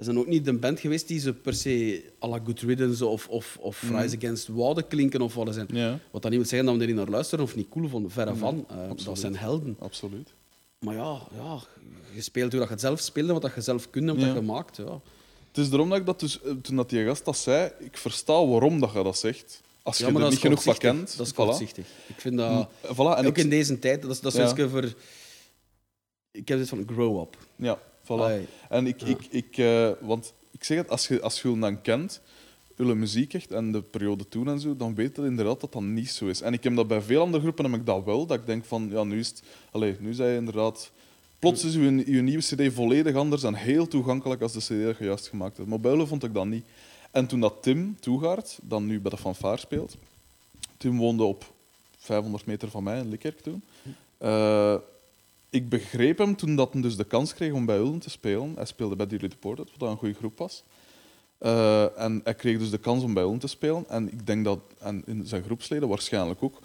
We 0.00 0.06
zijn 0.06 0.18
ook 0.18 0.26
niet 0.26 0.44
de 0.44 0.52
band 0.52 0.80
geweest 0.80 1.08
die 1.08 1.18
ze 1.20 1.32
per 1.34 1.54
se 1.54 2.02
à 2.22 2.28
la 2.28 2.40
Good 2.44 2.60
Riddance 2.60 3.06
of, 3.06 3.28
of, 3.28 3.58
of 3.60 3.82
Rise 3.90 4.16
Against 4.16 4.48
wouden 4.48 4.86
klinken 4.86 5.20
of 5.20 5.34
wat 5.34 5.46
ze 5.46 5.52
zijn. 5.52 5.66
Ja, 5.72 5.98
Wat 6.10 6.22
dat 6.22 6.30
niet 6.30 6.40
wil 6.40 6.48
zeggen 6.48 6.68
dat 6.68 6.76
we 6.76 6.80
er 6.82 6.86
niet 6.86 6.96
naar 6.96 7.08
luisteren 7.08 7.44
of 7.44 7.56
niet 7.56 7.68
cool 7.68 7.88
vonden. 7.88 8.10
Verre 8.10 8.34
van. 8.34 8.66
Eh, 8.68 8.76
dat 9.04 9.18
zijn 9.18 9.36
helden. 9.36 9.76
absoluut. 9.78 10.32
Maar 10.78 10.94
ja, 10.94 11.20
ja, 11.34 11.58
je 12.14 12.20
speelt 12.20 12.50
hoe 12.50 12.58
dat 12.60 12.68
je 12.68 12.74
het 12.74 12.82
zelf 12.82 13.00
speelde, 13.00 13.32
wat 13.32 13.42
dat 13.42 13.54
je 13.54 13.60
zelf 13.60 13.90
kunt 13.90 14.08
en 14.08 14.14
wat 14.14 14.24
Ja. 14.24 14.32
dat 14.32 14.42
je 14.42 14.48
maakt. 14.48 14.76
Ja. 14.76 15.00
Het 15.48 15.58
is 15.58 15.68
daarom 15.70 15.88
dat 15.88 15.98
ik 15.98 16.06
dat 16.06 16.20
dus, 16.20 16.42
eh, 16.42 16.52
toen 16.62 16.76
dat 16.76 16.90
die 16.90 17.04
gast 17.04 17.24
dat 17.24 17.36
zei, 17.36 17.70
ik 17.78 17.96
versta 17.96 18.46
waarom 18.46 18.80
dat 18.80 18.92
je 18.92 19.02
dat 19.02 19.18
zegt. 19.18 19.60
Als 19.82 19.98
je 19.98 20.06
Ja, 20.06 20.12
er 20.20 20.28
niet 20.30 20.38
genoeg 20.38 20.62
van 20.62 20.76
kent. 20.76 21.16
Dat 21.16 21.26
is 21.26 21.32
voilà. 21.32 21.36
kortzichtig. 21.36 21.86
Ik 22.06 22.20
vind 22.20 22.36
dat... 22.36 22.50
Mm, 22.50 22.68
Voilà, 22.94 23.18
en 23.18 23.26
ook 23.26 23.36
ik, 23.36 23.38
in 23.38 23.48
deze 23.50 23.78
tijd, 23.78 24.02
dat 24.02 24.10
is, 24.10 24.20
dat 24.20 24.34
is 24.34 24.52
Ja. 24.56 24.64
over... 24.64 24.94
Ik 26.30 26.48
heb 26.48 26.58
dit 26.58 26.68
van 26.68 26.84
grow 26.92 27.20
up. 27.20 27.36
Ja, 27.56 27.78
voilà. 28.10 28.22
Allee. 28.22 28.46
En 28.68 28.86
ik, 28.86 29.02
ik, 29.02 29.26
ik 29.30 29.58
eh, 29.58 29.90
want 30.00 30.34
ik 30.50 30.64
zeg 30.64 30.78
het, 30.78 30.90
als 30.90 31.08
je, 31.08 31.20
als 31.20 31.42
je 31.42 31.48
hem 31.48 31.60
dan 31.60 31.82
kent, 31.82 32.20
jullie 32.76 32.94
muziek 32.94 33.34
echt 33.34 33.52
en 33.52 33.72
de 33.72 33.82
periode 33.82 34.28
toen 34.28 34.48
en 34.48 34.60
zo, 34.60 34.76
dan 34.76 34.94
weet 34.94 35.16
je 35.16 35.24
inderdaad 35.24 35.60
dat 35.60 35.72
dat 35.72 35.82
niet 35.82 36.10
zo 36.10 36.26
is. 36.26 36.40
En 36.40 36.52
ik 36.52 36.64
heb 36.64 36.76
dat 36.76 36.88
bij 36.88 37.00
veel 37.00 37.22
andere 37.22 37.42
groepen 37.42 37.64
heb 37.64 37.80
ik 37.80 37.86
dat 37.86 38.04
wel, 38.04 38.26
dat 38.26 38.38
ik 38.38 38.46
denk 38.46 38.64
van, 38.64 38.88
ja, 38.90 39.04
nu 39.04 39.18
is 39.18 39.28
het, 39.28 39.42
allez, 39.70 39.96
nu 39.98 40.14
zei 40.14 40.30
je 40.30 40.36
inderdaad, 40.36 40.90
plots 41.38 41.64
is 41.64 41.74
uw, 41.74 42.02
uw 42.04 42.22
nieuwe 42.22 42.42
CD 42.42 42.72
volledig 42.74 43.14
anders 43.14 43.42
en 43.42 43.54
heel 43.54 43.88
toegankelijk 43.88 44.42
als 44.42 44.52
de 44.52 44.58
CD 44.58 44.84
dat 44.84 44.98
je 44.98 45.04
juist 45.04 45.28
gemaakt 45.28 45.56
hebt. 45.56 45.68
Maar 45.68 45.80
bij 45.80 46.06
vond 46.06 46.24
ik 46.24 46.34
dat 46.34 46.46
niet. 46.46 46.64
En 47.10 47.26
toen 47.26 47.40
dat 47.40 47.62
Tim 47.62 47.96
Toegaard, 48.00 48.58
dan 48.62 48.86
nu 48.86 49.00
bij 49.00 49.10
de 49.10 49.16
fanfare 49.16 49.56
speelt, 49.56 49.96
Tim 50.76 50.98
woonde 50.98 51.24
op 51.24 51.52
500 51.98 52.46
meter 52.46 52.70
van 52.70 52.82
mij 52.82 52.98
in 52.98 53.08
Likkerk 53.08 53.40
toen. 53.40 53.62
Eh, 54.18 54.74
ik 55.50 55.68
begreep 55.68 56.18
hem 56.18 56.36
toen 56.36 56.56
dat 56.56 56.72
hij 56.72 56.82
dus 56.82 56.96
de 56.96 57.04
kans 57.04 57.34
kreeg 57.34 57.52
om 57.52 57.66
bij 57.66 57.76
Ullen 57.76 57.98
te 57.98 58.10
spelen. 58.10 58.52
Hij 58.54 58.64
speelde 58.64 58.96
bij 58.96 59.06
Dearly 59.06 59.28
Deported, 59.28 59.70
wat 59.78 59.90
een 59.90 59.96
goede 59.96 60.14
groep 60.14 60.38
was. 60.38 60.64
Eh, 61.38 61.98
en 61.98 62.20
hij 62.24 62.34
kreeg 62.34 62.58
dus 62.58 62.70
de 62.70 62.78
kans 62.78 63.02
om 63.02 63.14
bij 63.14 63.22
Ulm 63.22 63.38
te 63.38 63.46
spelen. 63.46 63.84
En 63.88 64.12
ik 64.12 64.26
denk 64.26 64.44
dat, 64.44 64.60
en 64.78 65.02
in 65.06 65.26
zijn 65.26 65.42
groepsleden 65.42 65.88
waarschijnlijk 65.88 66.42
ook, 66.42 66.58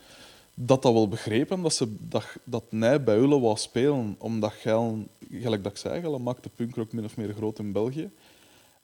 dat 0.54 0.82
dat 0.82 0.94
wel 0.94 1.08
begrepen, 1.08 1.62
dat, 1.62 1.74
ze, 1.74 1.96
dat, 2.00 2.26
dat 2.44 2.70
bij 2.70 3.18
Ullen 3.18 3.42
wou 3.42 3.58
spelen, 3.58 4.16
omdat 4.18 4.54
Geil, 4.54 5.08
gelijk 5.32 5.64
dat 5.64 5.72
ik 5.72 5.78
zei, 5.78 6.02
Geil 6.02 6.20
maakte 6.20 6.50
punkrock 6.50 6.92
min 6.92 7.06
of 7.06 7.18
meer 7.18 7.34
groot 7.34 7.60
in 7.60 7.72
België. 7.72 8.10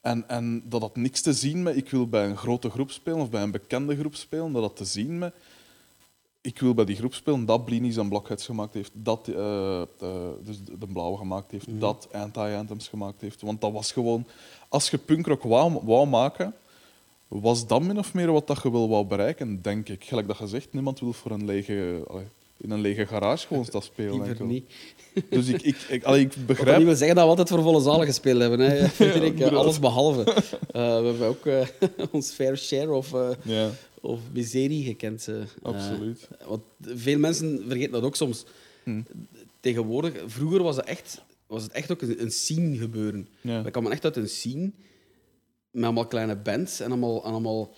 En, 0.01 0.27
en 0.27 0.63
dat 0.65 0.81
had 0.81 0.95
niks 0.95 1.21
te 1.21 1.33
zien 1.33 1.63
met 1.63 1.77
ik 1.77 1.89
wil 1.89 2.07
bij 2.07 2.25
een 2.25 2.37
grote 2.37 2.69
groep 2.69 2.91
spelen 2.91 3.19
of 3.19 3.29
bij 3.29 3.41
een 3.41 3.51
bekende 3.51 3.97
groep 3.97 4.15
spelen, 4.15 4.51
dat 4.51 4.61
had 4.61 4.75
te 4.75 4.85
zien 4.85 5.17
met 5.17 5.33
ik 6.41 6.59
wil 6.59 6.73
bij 6.73 6.85
die 6.85 6.95
groep 6.95 7.13
spelen 7.13 7.45
dat 7.45 7.65
Blinis 7.65 7.97
en 7.97 8.09
Blockheads 8.09 8.45
gemaakt 8.45 8.73
heeft, 8.73 8.91
dat 8.93 9.27
eh, 9.27 9.35
de, 9.97 10.37
dus 10.43 10.57
de 10.79 10.87
Blauwe 10.87 11.17
gemaakt 11.17 11.51
heeft, 11.51 11.79
dat 11.79 12.07
Anti-Anthems 12.11 12.87
gemaakt 12.87 13.21
heeft. 13.21 13.41
Want 13.41 13.61
dat 13.61 13.71
was 13.71 13.91
gewoon... 13.91 14.25
Als 14.69 14.89
je 14.89 14.97
punkrock 14.97 15.43
wou, 15.43 15.79
wou 15.83 16.07
maken, 16.07 16.53
was 17.27 17.67
dat 17.67 17.81
min 17.81 17.97
of 17.97 18.13
meer 18.13 18.31
wat 18.31 18.47
dat 18.47 18.63
je 18.63 18.71
wil 18.71 18.89
wou 18.89 19.05
bereiken, 19.05 19.61
denk 19.61 19.89
ik. 19.89 20.03
Gelijk 20.03 20.27
dat 20.27 20.37
je 20.37 20.47
zegt, 20.47 20.73
niemand 20.73 20.99
wil 20.99 21.13
voor 21.13 21.31
een 21.31 21.45
lege, 21.45 22.03
allee, 22.07 22.25
in 22.61 22.71
een 22.71 22.81
lege 22.81 23.05
garage 23.05 23.47
gewoon 23.47 23.65
dat 23.71 23.83
spelen. 23.83 24.23
Liever 24.23 24.45
niet. 24.45 24.73
Dus 25.29 25.47
ik, 25.47 25.61
ik, 25.61 25.77
ik, 25.89 26.03
allee, 26.03 26.21
ik 26.21 26.27
Dat 26.35 26.37
wil 26.37 26.45
begrijp... 26.45 26.83
niet 26.83 26.97
zeggen 26.97 27.15
dat 27.15 27.23
we 27.23 27.29
altijd 27.29 27.49
voor 27.49 27.61
volle 27.61 27.81
zalen 27.81 28.05
gespeeld 28.05 28.41
hebben. 28.41 28.59
Hè. 28.59 28.87
Frederik, 28.99 29.39
eh, 29.39 29.51
alles 29.51 29.79
behalve. 29.79 30.21
Eh, 30.23 30.99
we 30.99 31.05
hebben 31.05 31.27
ook 31.27 31.45
eh, 31.45 31.67
ons 32.11 32.31
fair 32.31 32.57
share 32.57 32.91
of, 32.91 33.13
eh, 33.13 33.29
Of 34.01 34.19
miserie 34.33 34.83
gekend. 34.83 35.27
eh. 35.27 35.35
absoluut. 35.61 36.27
Want 36.47 36.61
veel 36.81 37.19
mensen 37.19 37.63
vergeten 37.67 37.91
dat 37.91 38.03
ook 38.03 38.15
soms. 38.15 38.45
Hm. 38.83 39.01
Tegenwoordig, 39.59 40.13
vroeger 40.25 40.63
was 40.63 40.75
het 40.75 40.85
echt, 40.85 41.21
was 41.47 41.63
het 41.63 41.71
echt 41.71 41.91
ook 41.91 42.01
een, 42.01 42.21
een 42.21 42.31
scene 42.31 42.77
gebeuren. 42.77 43.27
Ja. 43.41 43.63
We 43.63 43.71
kwamen 43.71 43.91
echt 43.91 44.03
uit 44.03 44.15
een 44.15 44.29
scene 44.29 44.71
met 45.71 45.83
allemaal 45.83 46.05
kleine 46.07 46.35
bands 46.35 46.79
en 46.79 46.87
allemaal, 46.87 47.23
en 47.25 47.31
allemaal... 47.31 47.73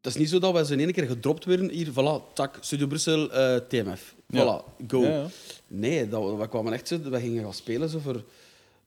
Het 0.00 0.12
is 0.14 0.18
niet 0.20 0.28
zo 0.28 0.38
dat 0.38 0.52
wij 0.52 0.64
zo 0.64 0.72
in 0.72 0.80
één 0.80 0.92
keer 0.92 1.06
gedropt 1.06 1.44
werden. 1.44 1.70
Hier, 1.70 1.90
voilà, 1.90 2.32
tak, 2.34 2.58
Studio 2.60 2.86
Brussel, 2.86 3.32
eh, 3.32 3.56
TMF. 3.56 4.14
Voilà, 4.14 4.26
Ja. 4.26 4.64
go. 4.88 5.00
Ja, 5.02 5.08
ja. 5.08 5.26
Nee, 5.66 6.08
dat, 6.08 6.36
we 6.38 6.48
kwamen 6.48 6.72
echt 6.72 6.88
zo... 6.88 7.00
We 7.00 7.20
gingen 7.20 7.42
gaan 7.42 7.54
spelen 7.54 7.88
zo 7.88 7.98
voor, 7.98 8.24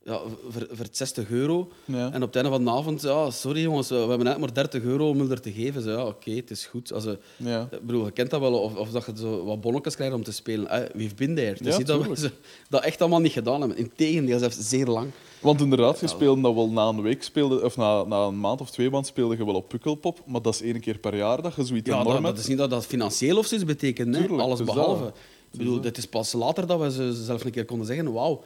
ja, 0.05 0.19
voor, 0.49 0.67
voor 0.71 0.85
60 0.91 1.29
euro. 1.29 1.67
Ja. 1.85 2.11
En 2.11 2.21
op 2.21 2.27
het 2.27 2.35
einde 2.35 2.49
van 2.49 2.63
de 2.65 2.71
avond, 2.71 3.01
ja, 3.01 3.29
sorry 3.31 3.61
jongens, 3.61 3.89
we 3.89 3.95
hebben 3.95 4.23
net 4.23 4.37
maar 4.37 4.53
30 4.53 4.83
euro 4.83 5.09
om 5.09 5.31
er 5.31 5.41
te 5.41 5.51
geven. 5.51 5.81
Zo, 5.81 5.89
ja, 5.91 6.05
oké, 6.05 6.31
het 6.31 6.51
is 6.51 6.65
goed. 6.65 6.93
Also, 6.93 7.15
Ja. 7.37 7.69
bedoel, 7.81 8.05
je 8.05 8.11
kent 8.11 8.29
dat 8.29 8.39
wel, 8.39 8.53
of, 8.59 8.75
of 8.75 8.89
dat 8.91 9.05
je 9.05 9.11
zo 9.17 9.43
wat 9.45 9.61
bonnetjes 9.61 9.95
krijgt 9.95 10.13
om 10.13 10.23
te 10.23 10.31
spelen. 10.31 10.69
Eh, 10.69 10.89
we've 10.93 11.15
been 11.15 11.35
there. 11.35 11.51
Is 11.59 11.77
Ja, 11.77 11.83
dat 11.83 12.05
we 12.19 12.31
dat 12.69 12.83
echt 12.83 13.01
allemaal 13.01 13.19
niet 13.19 13.31
gedaan 13.31 13.59
hebben. 13.59 13.77
Integendeel, 13.77 14.39
zelfs 14.39 14.57
zeer 14.59 14.85
lang. 14.87 15.11
Want 15.41 15.61
inderdaad, 15.61 15.99
je 15.99 16.07
speelde 16.07 16.41
dat 16.41 16.53
wel 16.53 16.69
na 16.69 16.87
een 16.87 17.01
week, 17.01 17.23
speelde, 17.23 17.63
of 17.63 17.77
na, 17.77 18.03
na 18.03 18.25
een 18.25 18.39
maand 18.39 18.61
of 18.61 18.71
twee 18.71 18.89
maanden 18.89 19.09
speelde 19.09 19.37
je 19.37 19.45
wel 19.45 19.55
op 19.55 19.67
Pukkelpop, 19.69 20.19
maar 20.25 20.41
dat 20.41 20.53
is 20.53 20.61
één 20.61 20.79
keer 20.79 20.97
per 20.97 21.15
jaar 21.15 21.41
dat 21.41 21.55
je 21.55 21.63
zoiets 21.65 21.89
Ja, 21.89 21.99
enorm 22.01 22.13
dat, 22.23 22.31
dat 22.35 22.37
is 22.39 22.47
niet 22.47 22.57
dat 22.57 22.69
dat 22.69 22.85
financieel 22.85 23.37
of 23.37 23.45
zoiets 23.45 23.67
betekent. 23.67 24.13
Tuurlijk, 24.13 24.41
Alles 24.41 24.63
behalve. 24.63 25.03
dat. 25.03 25.17
Ik 25.51 25.57
bedoel, 25.61 25.81
het 25.83 25.97
is 25.97 26.05
pas 26.07 26.33
later 26.33 26.67
dat 26.67 26.79
we 26.79 26.91
ze 26.91 27.13
zelf 27.23 27.43
een 27.43 27.51
keer 27.51 27.65
konden 27.65 27.87
zeggen: 27.87 28.13
wauw, 28.13 28.43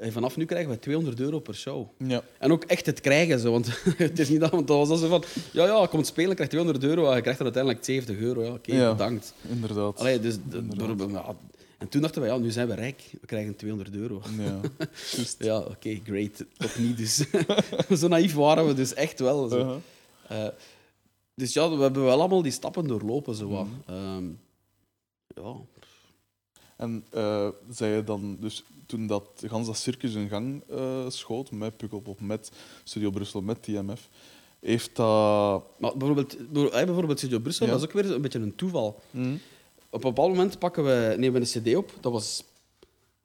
eh, 0.00 0.12
vanaf 0.12 0.36
nu 0.36 0.44
krijgen 0.44 0.70
we 0.70 0.78
200 0.78 1.20
euro 1.20 1.38
per 1.40 1.54
show. 1.54 1.86
Ja. 1.98 2.22
En 2.38 2.52
ook 2.52 2.64
echt 2.64 2.86
het 2.86 3.00
krijgen, 3.00 3.38
zo, 3.40 3.50
want 3.50 3.68
het 3.96 4.18
is 4.18 4.28
niet 4.28 4.40
dat, 4.40 4.50
want 4.50 4.66
dat 4.66 4.88
was 4.88 5.00
zo 5.00 5.08
van: 5.08 5.24
ja, 5.52 5.64
ja, 5.64 5.86
kom 5.86 6.04
spelen, 6.04 6.34
krijg 6.34 6.50
200 6.50 6.84
euro, 6.84 7.08
en 7.08 7.14
je 7.16 7.20
krijgt 7.20 7.38
er 7.38 7.44
uiteindelijk 7.44 7.84
70 7.84 8.16
euro. 8.16 8.42
Ja, 8.44 8.50
oké, 8.52 8.74
Ja. 8.74 8.90
bedankt. 8.90 9.34
Inderdaad. 9.48 9.98
Allee, 9.98 10.20
dus, 10.20 10.36
ja, 11.10 11.34
en 11.78 11.88
toen 11.88 12.00
dachten 12.00 12.22
we: 12.22 12.28
ja, 12.28 12.36
nu 12.36 12.50
zijn 12.50 12.68
we 12.68 12.74
rijk, 12.74 13.02
we 13.20 13.26
krijgen 13.26 13.56
200 13.56 13.94
euro. 13.94 14.22
Ja. 14.38 14.60
Ja, 15.38 15.58
oké, 15.58 16.00
great. 16.04 16.44
Toch 16.56 16.78
niet, 16.78 16.96
dus. 16.96 17.24
zo 18.00 18.08
naïef 18.08 18.34
waren 18.34 18.66
we 18.66 18.74
dus 18.74 18.94
echt 18.94 19.20
wel. 19.20 19.48
Zo. 19.48 19.58
Uh-huh. 19.58 19.76
Eh, 20.46 20.52
dus 21.34 21.52
ja, 21.52 21.70
we 21.76 21.82
hebben 21.82 22.02
wel 22.04 22.18
allemaal 22.18 22.42
die 22.42 22.52
stappen 22.52 22.86
doorlopen. 22.86 23.34
Zo 23.34 23.48
wat. 23.48 23.66
Mhm. 23.86 23.96
Ehm, 23.96 24.24
ja. 25.34 25.54
En 26.76 27.04
eh, 27.10 27.48
zei 27.70 27.94
je 27.94 28.04
dan, 28.04 28.36
dus 28.40 28.64
toen 28.90 29.06
dat 29.06 29.28
gans 29.46 29.66
dat 29.66 29.76
circus 29.76 30.14
in 30.14 30.28
gang 30.28 30.62
eh, 30.68 31.08
schoot, 31.08 31.50
met 31.50 31.76
Pukkelpop, 31.76 32.20
met 32.20 32.50
Studio 32.84 33.10
Brussel, 33.10 33.42
met 33.42 33.62
TMF, 33.62 34.08
heeft 34.60 34.96
dat... 34.96 35.62
Maar 35.78 35.96
bijvoorbeeld, 35.96 36.36
eh, 36.36 36.70
bijvoorbeeld 36.84 37.18
Studio 37.18 37.38
Brussel, 37.38 37.66
Ja. 37.66 37.72
dat 37.72 37.80
is 37.80 37.86
ook 37.88 37.92
weer 37.92 38.12
een 38.14 38.22
beetje 38.22 38.38
een 38.38 38.54
toeval. 38.54 39.00
Hm? 39.10 39.34
Op 39.90 40.04
een 40.04 40.14
bepaald 40.14 40.28
moment 40.28 40.58
pakken 40.58 40.84
we, 40.84 41.14
nemen 41.18 41.40
we 41.40 41.46
een 41.54 41.62
cd 41.62 41.76
op. 41.76 41.92
Dat 42.00 42.12
was 42.12 42.44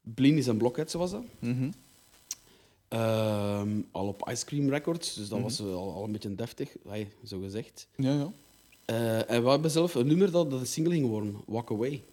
Blinis 0.01 0.47
en 0.47 0.57
Blockheads, 0.57 0.93
was 0.93 1.11
dat. 1.11 1.23
Mhm. 1.39 1.69
Ehm, 2.87 3.69
al 3.91 4.07
op 4.07 4.29
Ice 4.31 4.45
Cream 4.45 4.69
Records, 4.69 5.13
dus 5.13 5.29
dat 5.29 5.39
Mhm. 5.39 5.47
was 5.47 5.59
al, 5.61 5.93
al 5.93 6.03
een 6.03 6.11
beetje 6.11 6.35
deftig, 6.35 6.75
hey, 6.87 7.11
zo 7.25 7.39
gezegd. 7.39 7.87
Ja, 7.95 8.13
ja. 8.13 8.31
Eh, 8.85 9.29
en 9.31 9.43
we 9.43 9.49
hebben 9.49 9.71
zelf 9.71 9.95
een 9.95 10.07
nummer 10.07 10.31
dat, 10.31 10.51
dat 10.51 10.59
een 10.59 10.65
single 10.67 10.93
ging 10.93 11.07
worden, 11.07 11.35
Walk 11.45 11.71
Away. 11.71 12.03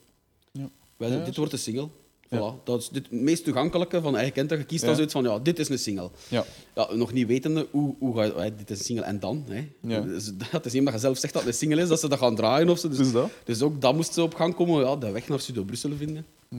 Ja. 0.53 0.69
Wij, 0.97 1.11
Ja, 1.11 1.25
dit 1.25 1.37
wordt 1.37 1.53
een 1.53 1.59
single. 1.59 1.89
Ja. 2.33 2.55
Voilà. 2.55 2.63
Dat 2.65 2.81
is 2.81 2.89
dit, 2.89 3.03
het 3.11 3.21
meest 3.21 3.45
toegankelijke 3.45 4.01
van, 4.01 4.25
je 4.25 4.31
kent 4.31 4.49
dat, 4.49 4.59
je 4.59 4.65
kiest 4.65 4.85
Ja. 4.85 4.95
zoiets 4.95 5.13
van, 5.13 5.25
ja, 5.25 5.39
dit 5.39 5.59
is 5.59 5.69
een 5.69 5.79
single. 5.79 6.11
Ja. 6.29 6.45
Ja, 6.75 6.95
nog 6.95 7.13
niet 7.13 7.27
wetende, 7.27 7.67
hoe, 7.71 7.95
hoe 7.99 8.17
ga 8.17 8.45
je, 8.45 8.55
dit 8.55 8.71
is 8.71 8.79
een 8.79 8.85
single 8.85 9.05
en 9.05 9.21
dan. 9.21 9.45
Hè. 9.49 9.69
Ja. 9.81 10.01
Dus, 10.01 10.31
het 10.51 10.65
is 10.67 10.73
niet 10.73 10.79
omdat 10.81 10.95
je 10.95 11.01
zelf 11.01 11.19
zegt 11.19 11.33
dat 11.33 11.43
het 11.43 11.53
een 11.53 11.59
single 11.59 11.83
is, 11.83 11.89
dat 11.89 12.01
ze 12.01 12.09
dat 12.09 12.19
gaan 12.19 12.35
draaien 12.37 12.69
of 12.69 12.79
zo. 12.79 12.89
Dus, 12.89 12.99
Dus 12.99 13.13
dat? 13.13 13.31
dus 13.45 13.63
ook 13.63 13.81
dat 13.81 13.95
moest 13.95 14.13
ze 14.13 14.23
op 14.23 14.35
gang 14.35 14.55
komen, 14.55 14.85
ja, 14.85 14.97
de 14.97 15.11
weg 15.11 15.29
naar 15.29 15.41
Studio 15.41 15.63
Brussel 15.65 15.97
vinden. 15.97 16.27
Hm. 16.49 16.57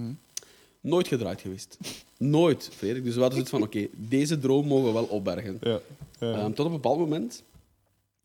Nooit 0.82 1.08
gedraaid 1.08 1.42
geweest. 1.42 1.78
Nooit, 2.18 2.70
Frederik. 2.76 3.04
Dus 3.04 3.14
we 3.16 3.20
hadden 3.22 3.38
zoiets 3.48 3.52
van, 3.52 3.62
oké, 3.64 3.88
deze 4.10 4.40
droom 4.40 4.68
mogen 4.68 4.86
we 4.88 4.92
wel 4.94 5.04
opbergen. 5.06 5.58
Ja. 5.62 5.80
Ehm, 6.20 6.48
tot 6.54 6.60
op 6.60 6.66
een 6.66 6.72
bepaald 6.82 6.98
moment, 7.00 7.44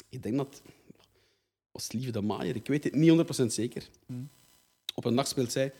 ik 0.08 0.22
denk 0.22 0.36
dat 0.36 0.60
was 1.72 1.92
Lieve 1.92 2.10
de 2.10 2.20
Maaier, 2.20 2.56
ik 2.56 2.66
weet 2.66 2.84
het 2.84 2.94
niet 2.94 3.08
100% 3.42 3.52
zeker. 3.52 3.88
Hmm. 4.06 4.28
Op 4.94 5.04
een 5.04 5.14
nacht 5.14 5.28
speelt 5.28 5.52
zij 5.52 5.72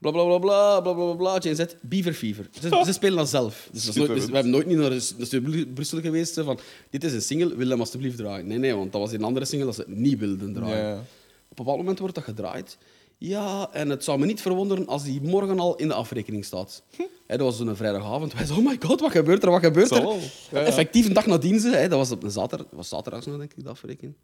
bla 0.00 0.10
bla 0.10 0.24
bla 0.24 0.38
bla 0.38 0.80
bla 0.80 0.92
bla 0.94 1.14
bla, 1.14 1.38
Jane 1.38 1.54
Z, 1.54 1.74
Beaver 1.80 2.12
Fever. 2.14 2.48
Ze, 2.60 2.82
ze 2.84 2.92
spelen 2.92 3.16
dat 3.16 3.28
zelf. 3.28 3.68
Dus, 3.72 3.84
dat 3.84 3.94
is 3.94 4.00
nooit, 4.00 4.14
dus 4.14 4.26
we 4.26 4.32
hebben 4.34 4.52
nooit 4.52 4.66
niet 4.66 4.76
naar 4.78 4.90
de- 4.90 5.10
naar 5.16 5.26
Studio 5.26 5.64
Brussel 5.74 6.00
geweest 6.00 6.40
van 6.40 6.58
dit 6.90 7.04
is 7.04 7.12
een 7.12 7.22
single, 7.22 7.56
wil 7.56 7.68
hem 7.68 7.80
alsjeblieft 7.80 8.16
draaien. 8.16 8.46
Nee, 8.46 8.58
nee, 8.58 8.74
want 8.74 8.92
dat 8.92 9.00
was 9.00 9.12
een 9.12 9.24
andere 9.24 9.44
single 9.44 9.66
dat 9.66 9.74
ze 9.74 9.84
niet 9.86 10.18
wilden 10.18 10.52
draaien. 10.52 10.84
ja. 10.84 10.92
Op 10.94 11.58
een 11.58 11.64
bepaald 11.64 11.76
moment 11.76 11.98
wordt 11.98 12.14
dat 12.14 12.24
gedraaid. 12.24 12.78
Ja, 13.18 13.68
en 13.72 13.88
het 13.88 14.04
zou 14.04 14.18
me 14.18 14.26
niet 14.26 14.40
verwonderen 14.40 14.86
als 14.86 15.04
die 15.04 15.20
morgen 15.22 15.58
al 15.60 15.76
in 15.76 15.88
de 15.88 15.94
afrekening 15.94 16.44
staat. 16.44 16.82
Hè, 17.26 17.36
dat 17.36 17.40
was 17.40 17.56
zo'n 17.56 17.76
vrijdagavond. 17.76 18.32
Wij 18.34 18.46
zeiden, 18.46 18.66
oh 18.66 18.72
my 18.72 18.78
god, 18.86 19.00
wat 19.00 19.10
gebeurt 19.10 19.42
er, 19.42 19.50
wat 19.50 19.60
gebeurt 19.60 19.90
er? 19.90 20.02
Ja, 20.02 20.14
ja. 20.50 20.60
Effectief 20.60 21.06
een 21.06 21.12
dag 21.12 21.26
nadien, 21.26 21.60
ze, 21.60 21.68
hè, 21.68 21.88
dat 21.88 21.98
was 21.98 22.10
op 22.10 22.22
een 22.22 22.30
zaterdag, 22.30 22.66
was 22.70 22.88
zaterdag 22.88 23.26
nog, 23.26 23.36
denk 23.38 23.52
ik, 23.56 23.64
de 23.64 23.70
afrekening. 23.70 24.14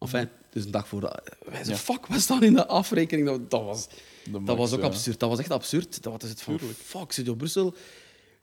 Enfin, 0.00 0.28
dus 0.50 0.64
een 0.64 0.70
dag 0.70 0.88
voor 0.88 1.00
de... 1.00 1.22
Wij 1.50 1.64
Ja. 1.64 1.76
fuck, 1.76 2.06
we 2.06 2.18
staan 2.20 2.42
in 2.42 2.54
de 2.54 2.66
afrekening. 2.66 3.28
Dat, 3.28 3.50
dat 3.50 3.62
was, 3.64 3.88
dat 4.44 4.56
was 4.56 4.72
ook 4.72 4.80
ja. 4.80 4.86
absurd. 4.86 5.20
Dat 5.20 5.28
was 5.28 5.38
echt 5.38 5.50
absurd. 5.50 6.02
Dat 6.02 6.20
was 6.20 6.30
het 6.30 6.42
van, 6.42 6.56
Tuurlijk. 6.56 6.78
fuck, 6.78 7.12
Studio 7.12 7.34
Brussel, 7.34 7.74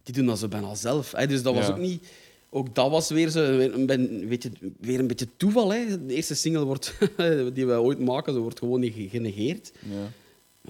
die 0.03 0.13
doen 0.13 0.25
dat 0.25 0.39
ze 0.39 0.47
bijna 0.47 0.75
zelf. 0.75 1.11
Hè. 1.11 1.27
Dus 1.27 1.41
dat 1.43 1.53
was 1.53 1.69
ook 1.69 1.77
niet... 1.77 2.07
Ook 2.49 2.75
dat 2.75 2.89
was 2.91 3.09
weer, 3.09 3.29
zo, 3.29 3.57
weer, 3.57 3.73
een, 3.73 3.85
ben- 3.85 4.27
weet 4.27 4.43
je, 4.43 4.51
weer 4.79 4.99
een 4.99 5.07
beetje 5.07 5.27
toeval. 5.37 5.73
Hè. 5.73 6.05
De 6.05 6.13
eerste 6.13 6.35
single 6.35 6.63
wordt, 6.63 6.93
die 7.53 7.65
wij 7.65 7.77
ooit 7.77 7.99
maken, 7.99 8.33
ze 8.33 8.39
wordt 8.39 8.59
gewoon 8.59 8.79
niet 8.79 8.93
ge- 8.93 9.09
genegeerd. 9.09 9.71
Ja. 9.89 10.11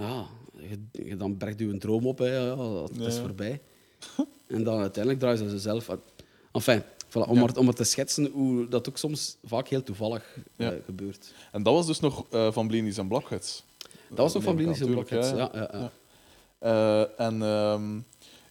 Ja, 0.03 0.25
je, 0.69 1.03
je- 1.05 1.17
dan 1.17 1.37
bergt 1.37 1.59
je 1.59 1.65
een 1.65 1.79
droom 1.79 2.05
op, 2.07 2.17
hè. 2.17 2.35
Ja, 2.37 2.55
dat 2.55 3.07
is 3.07 3.17
voorbij. 3.17 3.61
en 4.47 4.63
dan 4.63 4.79
uiteindelijk 4.79 5.19
draaien 5.19 5.37
ze 5.37 5.49
ze 5.49 5.59
zelf. 5.59 5.89
Enfin, 6.51 6.81
voilà, 7.09 7.27
om, 7.27 7.35
Ja. 7.35 7.41
maar, 7.41 7.55
om 7.57 7.65
maar 7.65 7.73
te 7.73 7.83
schetsen 7.83 8.25
hoe 8.33 8.67
dat 8.67 8.89
ook 8.89 8.97
soms 8.97 9.37
vaak 9.43 9.67
heel 9.67 9.83
toevallig 9.83 10.37
Ja. 10.55 10.71
eh, 10.71 10.77
gebeurt. 10.85 11.33
En 11.51 11.63
dat 11.63 11.73
was 11.73 11.85
dus 11.85 11.99
nog 11.99 12.25
eh, 12.29 12.51
van 12.51 12.67
Blinis 12.67 12.97
en 12.97 13.07
Blockheads. 13.07 13.63
Dat 14.09 14.17
was 14.17 14.33
nog 14.33 14.43
van 14.43 14.55
Neem 14.55 14.69
ik 14.69 14.75
Blinis 14.77 14.87
en 14.87 14.93
Blockheads. 15.05 15.29
ja, 15.29 15.49
Ja. 15.71 15.91
Eh, 16.59 17.19
en 17.25 17.41
ehm, 17.41 17.99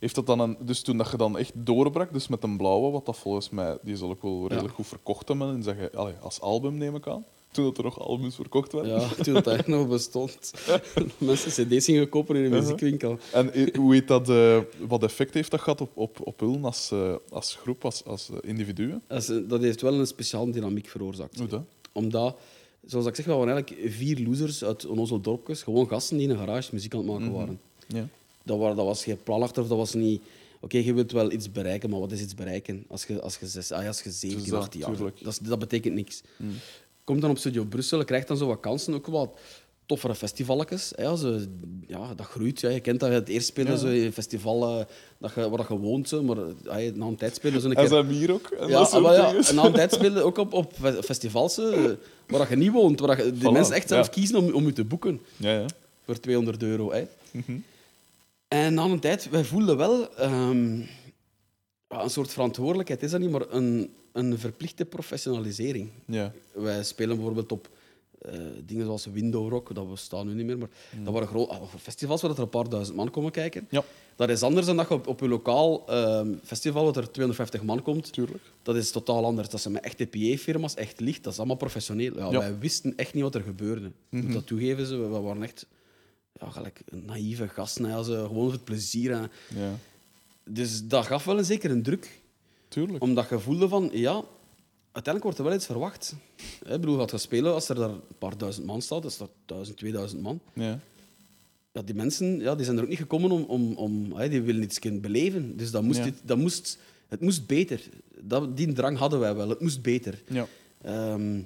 heeft 0.01 0.15
dat 0.15 0.27
dan 0.27 0.41
een, 0.41 0.57
dus 0.61 0.83
toen 0.83 0.97
dat 0.97 1.11
je 1.11 1.17
dan 1.17 1.39
echt 1.39 1.53
doorbrak, 1.55 2.13
dus 2.13 2.29
met 2.29 2.43
een 2.43 2.57
blauwe, 2.57 2.91
wat 2.91 3.07
dat 3.07 3.17
volgens 3.19 3.51
mij, 3.51 3.79
die 3.83 3.97
zal 3.97 4.11
ook 4.11 4.23
wel 4.23 4.47
redelijk 4.49 4.75
goed 4.75 4.87
verkocht 4.87 5.29
hebben, 5.29 5.55
en 5.55 5.63
zeg 5.63 5.77
je, 5.77 5.91
allee, 5.97 6.15
als 6.21 6.41
album 6.41 6.77
neem 6.79 6.95
ik 6.95 7.07
aan, 7.09 7.25
toen 7.57 7.65
dat 7.65 7.79
er 7.79 7.85
nog 7.85 8.01
albums 8.01 8.35
verkocht 8.35 8.73
werden. 8.73 9.01
Ja, 9.01 9.09
toen 9.09 9.35
dat 9.35 9.47
eigenlijk 9.47 9.79
nog 9.79 9.89
bestond. 9.89 10.53
Mensen 11.19 11.67
cd's 11.67 11.85
gingen 11.85 12.09
kopen 12.09 12.37
in 12.37 12.45
een 12.45 12.51
muziekwinkel. 12.51 13.19
En 13.33 13.53
eh, 13.53 13.75
hoe 13.75 13.95
heet 13.95 14.09
dat, 14.09 14.29
eh, 14.29 14.59
wat 14.87 15.03
effect 15.03 15.35
heeft 15.35 15.51
dat 15.51 15.61
gehad 15.61 15.81
op, 15.81 15.91
op, 15.95 16.19
op 16.27 16.41
Ulm 16.41 16.65
als, 16.65 16.91
eh, 16.91 17.15
als 17.31 17.55
groep, 17.55 17.85
als, 17.85 18.05
als 18.05 18.31
individuen? 18.43 19.03
Dat, 19.49 19.61
heeft 19.61 19.81
wel 19.81 19.95
een 19.95 20.07
speciale 20.07 20.51
dynamiek 20.51 20.89
veroorzaakt. 20.89 21.39
Hoe 21.39 21.47
dat? 21.47 21.63
Omdat, 21.93 22.37
zoals 22.87 23.07
ik 23.07 23.15
zeg, 23.15 23.25
we 23.25 23.33
waren 23.33 23.55
eigenlijk 23.55 23.93
vier 23.93 24.19
losers 24.27 24.65
uit 24.65 24.87
onze 24.87 25.21
dorpjes. 25.21 25.63
Gewoon 25.63 25.89
gasten 25.89 26.17
die 26.17 26.27
in 26.29 26.33
een 26.33 26.39
garage 26.47 26.69
muziek 26.73 26.95
aan 26.95 27.01
het 27.01 27.09
maken 27.09 27.27
Mhm. 27.27 27.35
waren. 27.37 27.61
Ja. 27.89 28.09
Dat, 28.43 28.59
waren, 28.59 28.77
dat 28.77 28.87
was 28.87 29.05
geen 29.05 29.23
plan 29.23 29.43
achter 29.43 29.63
of 29.63 29.69
dat 29.69 29.79
was 29.79 29.95
niet... 29.95 30.23
Oké, 30.61 30.79
je 30.79 30.95
wilt 30.95 31.13
wel 31.13 31.33
iets 31.33 31.53
bereiken, 31.53 31.91
maar 31.91 32.01
wat 32.01 32.13
is 32.13 32.21
iets 32.21 32.35
bereiken? 32.35 32.85
Als 32.89 33.05
je, 33.05 33.21
als 33.21 33.37
je, 33.39 33.47
zes, 33.47 33.73
ah, 33.73 33.87
als 33.87 34.03
je 34.03 34.11
17, 34.11 34.51
dat, 34.51 34.63
18 34.63 34.81
jaar 34.81 35.13
dat, 35.23 35.39
dat 35.43 35.59
betekent 35.59 35.95
niks. 35.95 36.23
Komt 37.07 37.21
dan 37.21 37.31
op 37.31 37.39
Studio 37.39 37.65
Brussel, 37.65 38.05
krijgt 38.05 38.29
dan 38.29 38.37
zo 38.37 38.47
wat 38.47 38.61
kansen, 38.61 38.95
ook 38.95 39.07
wat 39.07 39.39
toffere 39.87 40.15
festivalletjes. 40.15 40.93
Hè, 40.97 41.07
als, 41.07 41.21
je- 41.21 41.47
ja, 41.87 42.15
dat 42.15 42.27
groeit. 42.27 42.61
Ja. 42.61 42.69
Je 42.69 42.81
kent 42.81 43.01
dat, 43.01 43.11
het 43.11 43.29
eerst 43.29 43.47
spelen 43.47 43.73
Ja. 43.73 43.79
zo 43.79 43.87
in 43.87 44.13
festivalen 44.13 44.87
dat 45.19 45.33
je, 45.35 45.51
waar 45.51 45.67
je 45.69 45.79
woont, 45.79 46.09
zo, 46.09 46.23
maar 46.23 46.37
ja, 46.65 46.77
je- 46.77 46.93
na 46.95 47.07
een 47.07 47.17
tijd 47.17 47.35
spelen 47.35 47.61
zo 47.61 47.69
een 47.69 47.75
En 47.75 47.89
keer... 47.89 48.05
hier 48.07 48.33
ook. 48.33 48.47
En 48.51 48.69
Ja, 48.69 48.79
dat 48.79 49.03
maar 49.03 49.13
ja, 49.15 49.27
dingen. 49.31 49.45
en 49.47 49.55
na 49.55 49.65
een 49.65 49.73
tijd 49.73 49.93
spelen 49.93 50.25
ook 50.25 50.39
op, 50.39 50.53
op 50.53 50.73
fe- 50.81 51.03
festivals 51.03 51.59
eh, 51.59 51.85
waar 52.27 52.51
je 52.51 52.57
niet 52.57 52.73
woont, 52.73 53.01
waar 53.01 53.25
je, 53.25 53.33
de 53.33 53.39
Voilà, 53.39 53.53
mensen 53.53 53.75
echt 53.75 53.89
zelf 53.89 54.07
ja. 54.07 54.13
kiezen 54.13 54.39
om, 54.39 54.53
om 54.55 54.67
je 54.67 54.73
te 54.73 54.85
boeken 54.85 55.21
Ja, 55.37 55.53
ja. 55.53 55.67
voor 56.05 56.21
200 56.21 56.63
euro. 56.63 56.93
Hè. 56.93 57.05
Mhm. 57.31 57.57
En 58.49 58.75
na 58.75 58.85
een 58.85 59.01
tijd, 59.01 59.31
wij 59.31 59.45
voelden 59.45 59.77
wel 59.77 60.15
ehm, 60.17 60.79
ja, 61.89 62.03
een 62.03 62.11
soort 62.11 62.31
verantwoordelijkheid, 62.31 63.03
is 63.03 63.11
dat 63.11 63.21
niet, 63.21 63.31
maar 63.31 63.45
een, 63.51 63.95
een 64.17 64.39
verplichte 64.39 64.85
professionalisering. 64.85 65.91
Ja. 66.07 66.33
Wij 66.53 66.85
spelen 66.85 67.17
bijvoorbeeld 67.17 67.53
op 67.53 67.69
eh, 68.21 68.41
dingen 68.67 68.85
zoals 68.85 69.07
Window 69.07 69.49
Rock, 69.49 69.75
dat 69.75 69.91
bestaan 69.91 70.27
nu 70.27 70.35
niet 70.35 70.47
meer, 70.47 70.59
maar 70.59 70.69
dat 71.03 71.12
waren 71.12 71.29
groot, 71.29 71.49
ah, 71.49 71.62
festivals 71.81 72.23
waar 72.23 72.31
er 72.31 72.39
een 72.39 72.49
paar 72.49 72.69
duizend 72.69 72.97
man 72.97 73.11
komen 73.11 73.31
kijken. 73.31 73.67
ja, 73.71 73.85
Dat 74.17 74.29
is 74.29 74.43
anders 74.43 74.67
dan 74.67 74.77
dat 74.77 74.89
je 74.89 74.95
op, 74.95 75.07
op 75.07 75.21
je 75.21 75.29
lokaal 75.29 75.87
ehm, 75.89 76.35
festival, 76.45 76.85
waar 76.85 76.97
er 76.97 77.11
250 77.11 77.62
man 77.62 77.83
komt. 77.83 78.12
tuurlijk. 78.12 78.43
Dat 78.62 78.77
is 78.77 78.91
totaal 78.91 79.25
anders. 79.25 79.49
Dat 79.49 79.61
zijn 79.61 79.75
met 79.75 79.85
echte 79.85 80.07
PA-firma's, 80.07 80.75
echt 80.75 81.01
licht. 81.01 81.23
Dat 81.25 81.33
is 81.33 81.39
allemaal 81.39 81.57
professioneel. 81.57 82.17
Ja, 82.19 82.31
Ja. 82.31 82.39
Wij 82.39 82.59
wisten 82.59 82.97
echt 82.97 83.14
niet 83.14 83.23
wat 83.23 83.35
er 83.35 83.43
gebeurde. 83.43 83.91
Moet 84.09 84.33
dat 84.33 84.47
toegeven. 84.47 84.87
Ze. 84.87 84.97
We 84.97 85.21
waren 85.21 85.43
echt 85.43 85.67
ja, 86.41 86.51
gelijk 86.51 86.83
een 86.89 87.05
naïeve 87.07 87.49
gasten. 87.49 88.05
Ze, 88.05 88.12
gewoon 88.12 88.43
voor 88.45 88.53
het 88.53 88.64
plezier. 88.64 89.31
Dus 90.45 90.85
dat 90.87 91.07
gaf 91.07 91.25
wel 91.25 91.39
een 91.39 91.45
zeker 91.45 91.71
een 91.71 91.83
druk. 91.83 92.21
Tuurlijk. 92.81 93.03
Omdat 93.03 93.29
je 93.29 93.39
voelde 93.39 93.68
van, 93.68 93.91
ja, 93.93 94.22
uiteindelijk 94.93 95.22
wordt 95.22 95.39
er 95.39 95.45
wel 95.45 95.55
iets 95.55 95.66
verwacht. 95.66 96.14
Ik 96.62 96.81
bedoel, 96.81 96.99
gaat 96.99 97.11
gaan 97.11 97.18
spelen 97.18 97.53
als 97.53 97.68
er 97.68 97.74
daar 97.74 97.91
een 97.91 98.01
paar 98.18 98.39
duizend 98.39 98.66
man 98.66 98.83
staat. 98.83 99.03
Dat 99.03 99.11
is 99.11 99.16
dat 99.16 99.31
duizend, 99.47 99.77
tweeduizend 99.77 100.22
man. 100.22 100.41
Ja. 100.53 100.79
Ja, 101.72 101.83
die 101.83 101.95
mensen 101.95 102.39
ja, 102.41 102.55
die 102.55 102.64
zijn 102.64 102.77
er 102.77 102.83
ook 102.83 102.89
niet 102.89 102.99
gekomen 102.99 103.31
om... 103.31 103.43
om, 103.43 103.72
om 103.74 104.18
die 104.29 104.43
willen 104.43 104.62
iets 104.62 104.79
kunnen 104.79 105.01
beleven. 105.01 105.57
Dus 105.57 105.70
dat 105.70 105.83
moest, 105.83 105.99
Ja. 105.99 106.05
dit- 106.05 106.20
dat 106.24 106.39
moest, 106.39 106.79
het 107.09 107.20
moest 107.20 107.47
beter. 107.47 107.81
Dat, 108.20 108.57
die 108.57 108.72
drang 108.72 108.99
hadden 108.99 109.18
wij 109.20 109.35
wel. 109.35 109.49
Het 109.49 109.61
moest 109.61 109.83
beter. 109.83 110.22
Ja. 110.29 110.47
Ehm, 110.83 111.41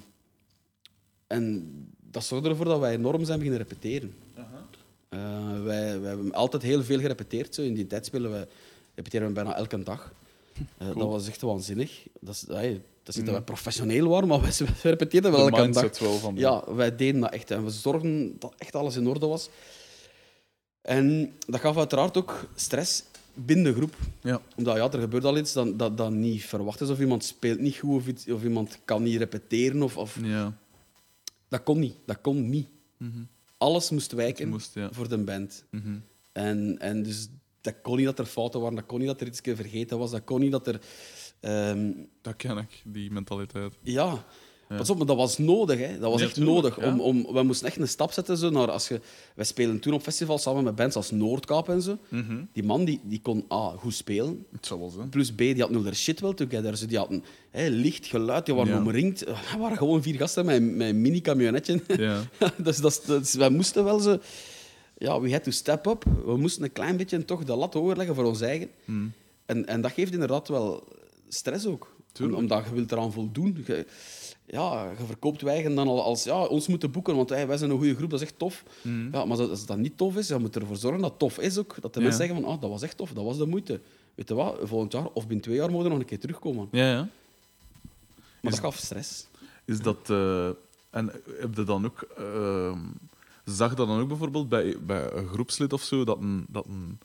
en 1.27 1.71
dat 2.11 2.23
zorgde 2.23 2.49
ervoor 2.49 2.65
dat 2.65 2.79
wij 2.79 2.93
enorm 2.93 3.25
zijn 3.25 3.39
beginnen 3.39 3.67
repeteren. 3.67 4.13
Eh, 5.09 5.63
wij, 5.63 5.99
wij 5.99 6.09
hebben 6.09 6.33
altijd 6.33 6.61
heel 6.63 6.83
veel 6.83 6.99
gerepeteerd. 6.99 7.55
Zo. 7.55 7.61
In 7.61 7.73
die 7.73 7.87
tijd 7.87 8.05
spelen 8.05 8.31
we, 8.31 8.47
repeteren 8.95 9.27
we 9.27 9.33
bijna 9.33 9.55
elke 9.55 9.83
dag. 9.83 10.13
Eh, 10.77 10.87
Dat 10.87 10.95
was 11.07 11.27
echt 11.27 11.41
waanzinnig. 11.41 12.07
Dat 12.19 12.33
is, 12.35 12.41
dat 12.41 12.59
is 13.05 13.15
niet 13.15 13.25
dat 13.25 13.35
wij 13.35 13.43
professioneel 13.43 14.07
waren, 14.07 14.27
maar 14.27 14.41
wij, 14.47 14.51
wij 14.57 14.91
repeteerden 14.91 15.31
wel 15.31 15.39
elke 15.39 15.51
dag. 15.51 15.61
mindset 15.63 15.99
wel 15.99 16.17
van... 16.17 16.35
Ja, 16.35 16.73
wij 16.73 16.95
deden 16.95 17.21
dat 17.21 17.31
echt. 17.31 17.51
En 17.51 17.63
we 17.63 17.69
zorgden 17.69 18.35
dat 18.39 18.53
echt 18.57 18.75
alles 18.75 18.95
in 18.95 19.07
orde 19.07 19.25
was. 19.25 19.49
En 20.81 21.33
dat 21.47 21.59
gaf 21.59 21.77
uiteraard 21.77 22.17
ook 22.17 22.47
stress 22.55 23.03
binnen 23.33 23.65
de 23.65 23.73
groep. 23.73 23.95
Ja. 24.21 24.41
Omdat 24.55 24.75
ja, 24.75 24.91
er 24.91 24.99
gebeurt 24.99 25.23
al 25.25 25.37
iets 25.37 25.53
dat, 25.53 25.79
dat, 25.79 25.97
dat 25.97 26.11
niet 26.11 26.45
verwacht 26.45 26.81
is. 26.81 26.89
Of 26.89 26.99
iemand 26.99 27.23
speelt 27.23 27.59
niet 27.59 27.77
goed, 27.77 27.95
of, 27.95 28.07
iets, 28.07 28.27
of 28.29 28.43
iemand 28.43 28.79
kan 28.85 29.03
niet 29.03 29.17
repeteren. 29.17 29.83
Of, 29.83 29.97
of... 29.97 30.17
Ja. 30.23 30.57
Dat 31.47 31.63
kon 31.63 31.79
niet. 31.79 31.95
Dat 32.05 32.21
kon 32.21 32.49
niet. 32.49 32.67
Mhm. 32.97 33.23
Alles 33.57 33.89
moest 33.89 34.11
wijken 34.11 34.49
moest, 34.49 34.73
ja. 34.73 34.89
voor 34.91 35.09
de 35.09 35.17
band. 35.17 35.63
Mhm. 35.69 35.97
En, 36.31 36.75
en 36.79 37.03
dus 37.03 37.27
dat 37.61 37.73
kon 37.81 37.97
niet 37.97 38.05
dat 38.05 38.19
er 38.19 38.25
fouten 38.25 38.59
waren. 38.59 38.75
Dat 38.75 38.85
kon 38.85 38.99
niet 38.99 39.07
dat 39.07 39.21
er 39.21 39.27
iets 39.27 39.39
vergeten 39.43 39.97
was. 39.97 40.11
Dat 40.11 40.23
kon 40.23 40.39
niet 40.39 40.51
dat 40.51 40.67
er... 40.67 40.79
ehm, 41.39 41.91
Dat 42.21 42.35
ken 42.35 42.57
ik, 42.57 42.81
die 42.85 43.11
mentaliteit. 43.11 43.73
ja, 43.83 44.25
Pas 44.77 44.89
op, 44.89 44.97
maar 44.97 45.05
dat 45.05 45.15
was 45.17 45.37
nodig. 45.37 45.79
Hè. 45.79 45.99
Dat 45.99 46.11
was 46.11 46.19
Ja, 46.19 46.25
echt 46.25 46.35
tuurlijk, 46.35 46.55
nodig. 46.55 46.79
ja. 46.81 46.91
Om, 46.91 46.99
om, 47.01 47.33
we 47.33 47.43
moesten 47.43 47.67
echt 47.67 47.77
een 47.77 47.87
stap 47.87 48.11
zetten. 48.11 48.37
Zo, 48.37 48.49
naar 48.49 48.71
als 48.71 48.87
je, 48.87 49.01
wij 49.35 49.45
spelen 49.45 49.79
toen 49.79 49.93
op 49.93 50.01
festivals 50.01 50.41
samen 50.41 50.63
met 50.63 50.75
bands 50.75 50.95
als 50.95 51.11
Noordkaap 51.11 51.69
en 51.69 51.81
zo. 51.81 51.97
Mhm. 52.09 52.43
Die 52.53 52.63
man 52.63 52.85
die, 52.85 52.99
die 53.03 53.21
kon 53.21 53.45
A, 53.53 53.69
goed 53.77 53.93
spelen. 53.93 54.45
Het 54.51 54.65
zal 54.65 54.79
wel 54.79 54.89
zijn. 54.89 55.09
Plus 55.09 55.31
B, 55.31 55.37
die 55.37 55.59
had 55.61 55.69
nul 55.69 55.81
their 55.81 55.95
shit 55.95 56.19
wel 56.19 56.33
together. 56.33 56.87
Die 56.87 56.97
hadden 56.97 57.23
hè, 57.49 57.67
licht, 57.67 58.05
geluid, 58.05 58.45
die 58.45 58.55
waren 58.55 58.73
Ja. 58.73 58.79
omringd. 58.79 59.27
Er 59.27 59.55
waren 59.59 59.77
gewoon 59.77 60.01
vier 60.01 60.15
gasten 60.15 60.45
met, 60.45 60.61
met 60.75 60.87
een 60.89 61.01
mini-camionetje. 61.01 61.81
Ja. 61.87 62.21
dus, 62.57 62.77
dat, 62.77 62.91
is- 62.91 63.01
dat 63.01 63.21
is- 63.21 63.33
wij 63.33 63.49
moesten 63.49 63.83
wel 63.83 63.99
zo... 63.99 64.17
Ja, 65.01 65.19
we 65.21 65.31
had 65.31 65.43
to 65.43 65.51
step 65.51 65.85
up. 65.85 66.03
We 66.25 66.37
moesten 66.37 66.63
een 66.63 66.71
klein 66.71 66.97
beetje 66.97 67.25
toch 67.25 67.43
de 67.43 67.55
lat 67.55 67.73
hoger 67.73 67.97
leggen 67.97 68.15
voor 68.15 68.23
ons 68.25 68.41
eigen. 68.41 68.69
Mm. 68.85 69.11
En, 69.45 69.65
en 69.67 69.81
dat 69.81 69.91
geeft 69.91 70.13
inderdaad 70.13 70.47
wel 70.47 70.83
stress 71.27 71.65
ook. 71.65 71.95
Om- 72.21 72.33
omdat 72.33 72.63
je 72.65 72.73
wilt 72.73 72.91
eraan 72.91 73.11
voldoen. 73.11 73.63
Je, 73.67 73.85
ja, 74.45 74.89
je 74.99 75.05
verkoopt 75.05 75.41
wij 75.41 75.53
eigen 75.53 75.75
dan 75.75 75.87
al 75.87 76.03
als 76.03 76.23
ja, 76.23 76.43
ons 76.45 76.67
moeten 76.67 76.91
boeken, 76.91 77.15
want 77.15 77.29
hey, 77.29 77.47
wij 77.47 77.57
zijn 77.57 77.69
een 77.71 77.77
goede 77.77 77.95
groep, 77.95 78.09
dat 78.09 78.21
is 78.21 78.25
echt 78.25 78.37
tof. 78.39 78.63
Ja, 79.11 79.25
maar 79.25 79.37
als 79.49 79.65
dat 79.65 79.77
niet 79.77 79.97
tof 79.97 80.15
is, 80.17 80.27
dan 80.27 80.41
moet 80.41 80.53
je 80.53 80.59
ervoor 80.59 80.75
zorgen 80.77 81.01
dat 81.01 81.09
het 81.09 81.19
tof 81.19 81.39
is 81.39 81.57
ook. 81.57 81.75
Dat 81.81 81.93
de 81.93 81.99
Ja. 81.99 82.05
mensen 82.05 82.25
zeggen 82.27 82.43
van, 82.43 82.53
ah, 82.53 82.61
dat 82.61 82.69
was 82.69 82.81
echt 82.81 82.97
tof, 82.97 83.13
dat 83.13 83.23
was 83.23 83.37
de 83.37 83.45
moeite. 83.45 83.79
Weet 84.15 84.27
je 84.27 84.33
wat, 84.35 84.57
volgend 84.63 84.91
jaar 84.91 85.07
of 85.13 85.23
binnen 85.27 85.41
twee 85.45 85.55
jaar 85.55 85.65
moeten 85.69 85.83
we 85.83 85.89
nog 85.89 85.99
een 85.99 86.05
keer 86.05 86.19
terugkomen. 86.19 86.67
Ja, 86.71 86.89
ja. 86.91 87.07
Maar 88.41 88.51
dat 88.51 88.59
gaf 88.59 88.77
stress. 88.77 89.27
Is 89.65 89.79
dat... 89.81 90.09
eh, 90.09 90.47
en 90.89 91.11
heb 91.39 91.55
je 91.55 91.63
dan 91.63 91.85
ook... 91.85 92.07
ehm, 92.17 92.79
zag 93.45 93.73
dat 93.75 93.87
dan 93.87 93.99
ook 93.99 94.07
bijvoorbeeld 94.07 94.49
bij, 94.49 94.75
bij 94.85 95.11
een 95.13 95.27
groepslid 95.27 95.73
of 95.73 95.83
zo, 95.83 96.03
dat 96.03 96.17
een... 96.21 96.45
Dat 96.49 96.65
een 96.65 96.99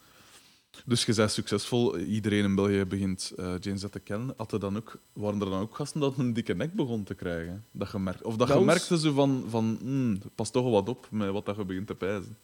dus 0.85 1.05
je 1.05 1.15
bent 1.15 1.31
succesvol, 1.31 1.99
iedereen 1.99 2.45
in 2.45 2.55
België 2.55 2.85
begint 2.85 3.33
eh 3.37 3.55
Jane 3.61 3.79
Z 3.79 3.85
te 3.91 3.99
kennen. 4.01 4.35
Had 4.37 4.51
dan 4.61 4.77
ook, 4.77 4.99
waren 5.13 5.41
er 5.41 5.51
dan 5.51 5.61
ook 5.61 5.75
gasten 5.75 6.01
dat 6.01 6.19
een 6.19 6.33
dikke 6.33 6.55
nek 6.55 6.73
begon 6.73 7.05
te 7.05 7.15
krijgen? 7.15 7.65
Dat 7.71 7.91
je 7.93 7.99
merkt, 7.99 8.23
of 8.23 8.37
dat 8.37 8.49
je 8.49 8.61
merkte 8.61 8.99
zo 8.99 9.13
van, 9.13 9.45
van 9.49 9.79
hmm, 9.81 10.19
pas 10.35 10.51
toch 10.51 10.63
wel 10.63 10.73
wat 10.73 10.89
op 10.89 11.09
met 11.11 11.31
wat 11.31 11.47
dat 11.47 11.57
je 11.57 11.65
begint 11.65 11.87
te 11.87 11.95
pijzen. 11.95 12.37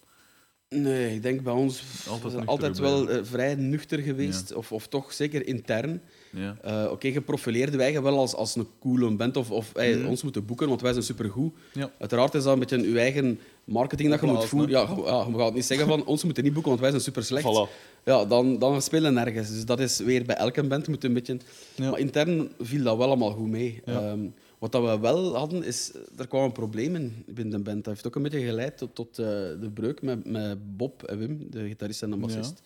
Nee, 0.69 1.15
ik 1.15 1.23
denk 1.23 1.43
bij 1.43 1.53
ons 1.53 1.83
Altijd 2.09 2.47
altijd 2.47 2.79
wel 2.79 3.11
eh, 3.11 3.21
vrij 3.23 3.55
nuchter 3.55 3.99
geweest. 3.99 4.53
Of, 4.55 4.73
of 4.73 4.89
toch 4.89 5.13
zeker 5.13 5.47
intern. 5.47 6.03
Ja. 6.31 6.57
Eh, 6.63 6.91
Oké, 6.91 7.11
geprofileerd 7.13 7.75
wij 7.75 8.03
wel 8.03 8.19
als, 8.19 8.35
als 8.35 8.57
een 8.57 8.67
coole 8.81 9.11
band 9.11 9.37
of, 9.37 9.51
of 9.51 9.71
hey, 9.73 9.97
Mhm. 9.97 10.07
ons 10.07 10.23
moeten 10.23 10.45
boeken, 10.45 10.69
want 10.69 10.81
wij 10.81 10.93
zijn 10.93 11.05
supergoed. 11.05 11.55
Ja. 11.73 11.91
Uiteraard 11.99 12.35
is 12.35 12.43
dat 12.43 12.53
een 12.53 12.59
beetje 12.59 12.91
je 12.91 12.99
eigen 12.99 13.39
marketing 13.65 14.11
dat 14.11 14.21
je 14.21 14.27
moet 14.27 14.45
voeren. 14.45 14.71
Ja, 14.71 14.81
je- 14.97 15.03
ja, 15.05 15.27
je 15.31 15.39
gaat 15.39 15.55
niet 15.55 15.65
zeggen 15.65 15.87
van 15.87 16.05
ons 16.05 16.25
moeten 16.25 16.43
niet 16.45 16.53
boeken, 16.53 16.71
want 16.71 16.83
wij 16.83 16.91
zijn 16.91 17.03
super 17.03 17.25
slecht. 17.25 17.47
Voilà. 17.47 17.71
Ja, 18.05 18.25
dan, 18.25 18.59
dan 18.59 18.83
spelen 18.83 19.15
we 19.15 19.21
nergens. 19.21 19.49
Dus 19.49 19.65
dat 19.65 19.81
is 19.81 19.99
weer 19.99 20.25
bij 20.25 20.37
elke 20.37 20.63
band 20.63 20.89
moet 20.89 21.05
een 21.05 21.13
beetje... 21.13 21.37
Ja. 21.75 21.91
Maar 21.91 21.99
intern 21.99 22.49
viel 22.61 22.83
dat 22.83 22.97
wel 22.97 23.07
allemaal 23.07 23.31
goed 23.31 23.49
mee. 23.49 23.81
Ja. 23.85 24.01
Ehm, 24.01 24.21
wat 24.59 24.73
dat 24.73 24.83
we 24.83 24.99
wel 24.99 25.37
hadden, 25.37 25.65
is... 25.65 25.93
Er 26.17 26.27
kwamen 26.29 26.53
problemen 26.53 27.25
binnen 27.27 27.57
de 27.57 27.63
band. 27.63 27.85
Dat 27.85 27.93
heeft 27.93 28.07
ook 28.07 28.15
een 28.17 28.23
beetje 28.23 28.41
geleid 28.45 28.79
tot, 28.79 28.95
tot 28.95 29.19
eh, 29.19 29.27
de 29.27 29.71
breuk 29.75 30.03
met, 30.03 30.25
met 30.27 30.77
Bob 30.77 31.03
en 31.03 31.19
Wim, 31.19 31.47
de 31.51 31.67
gitarist 31.67 32.03
en 32.03 32.11
de 32.11 32.17
bassist. 32.17 32.63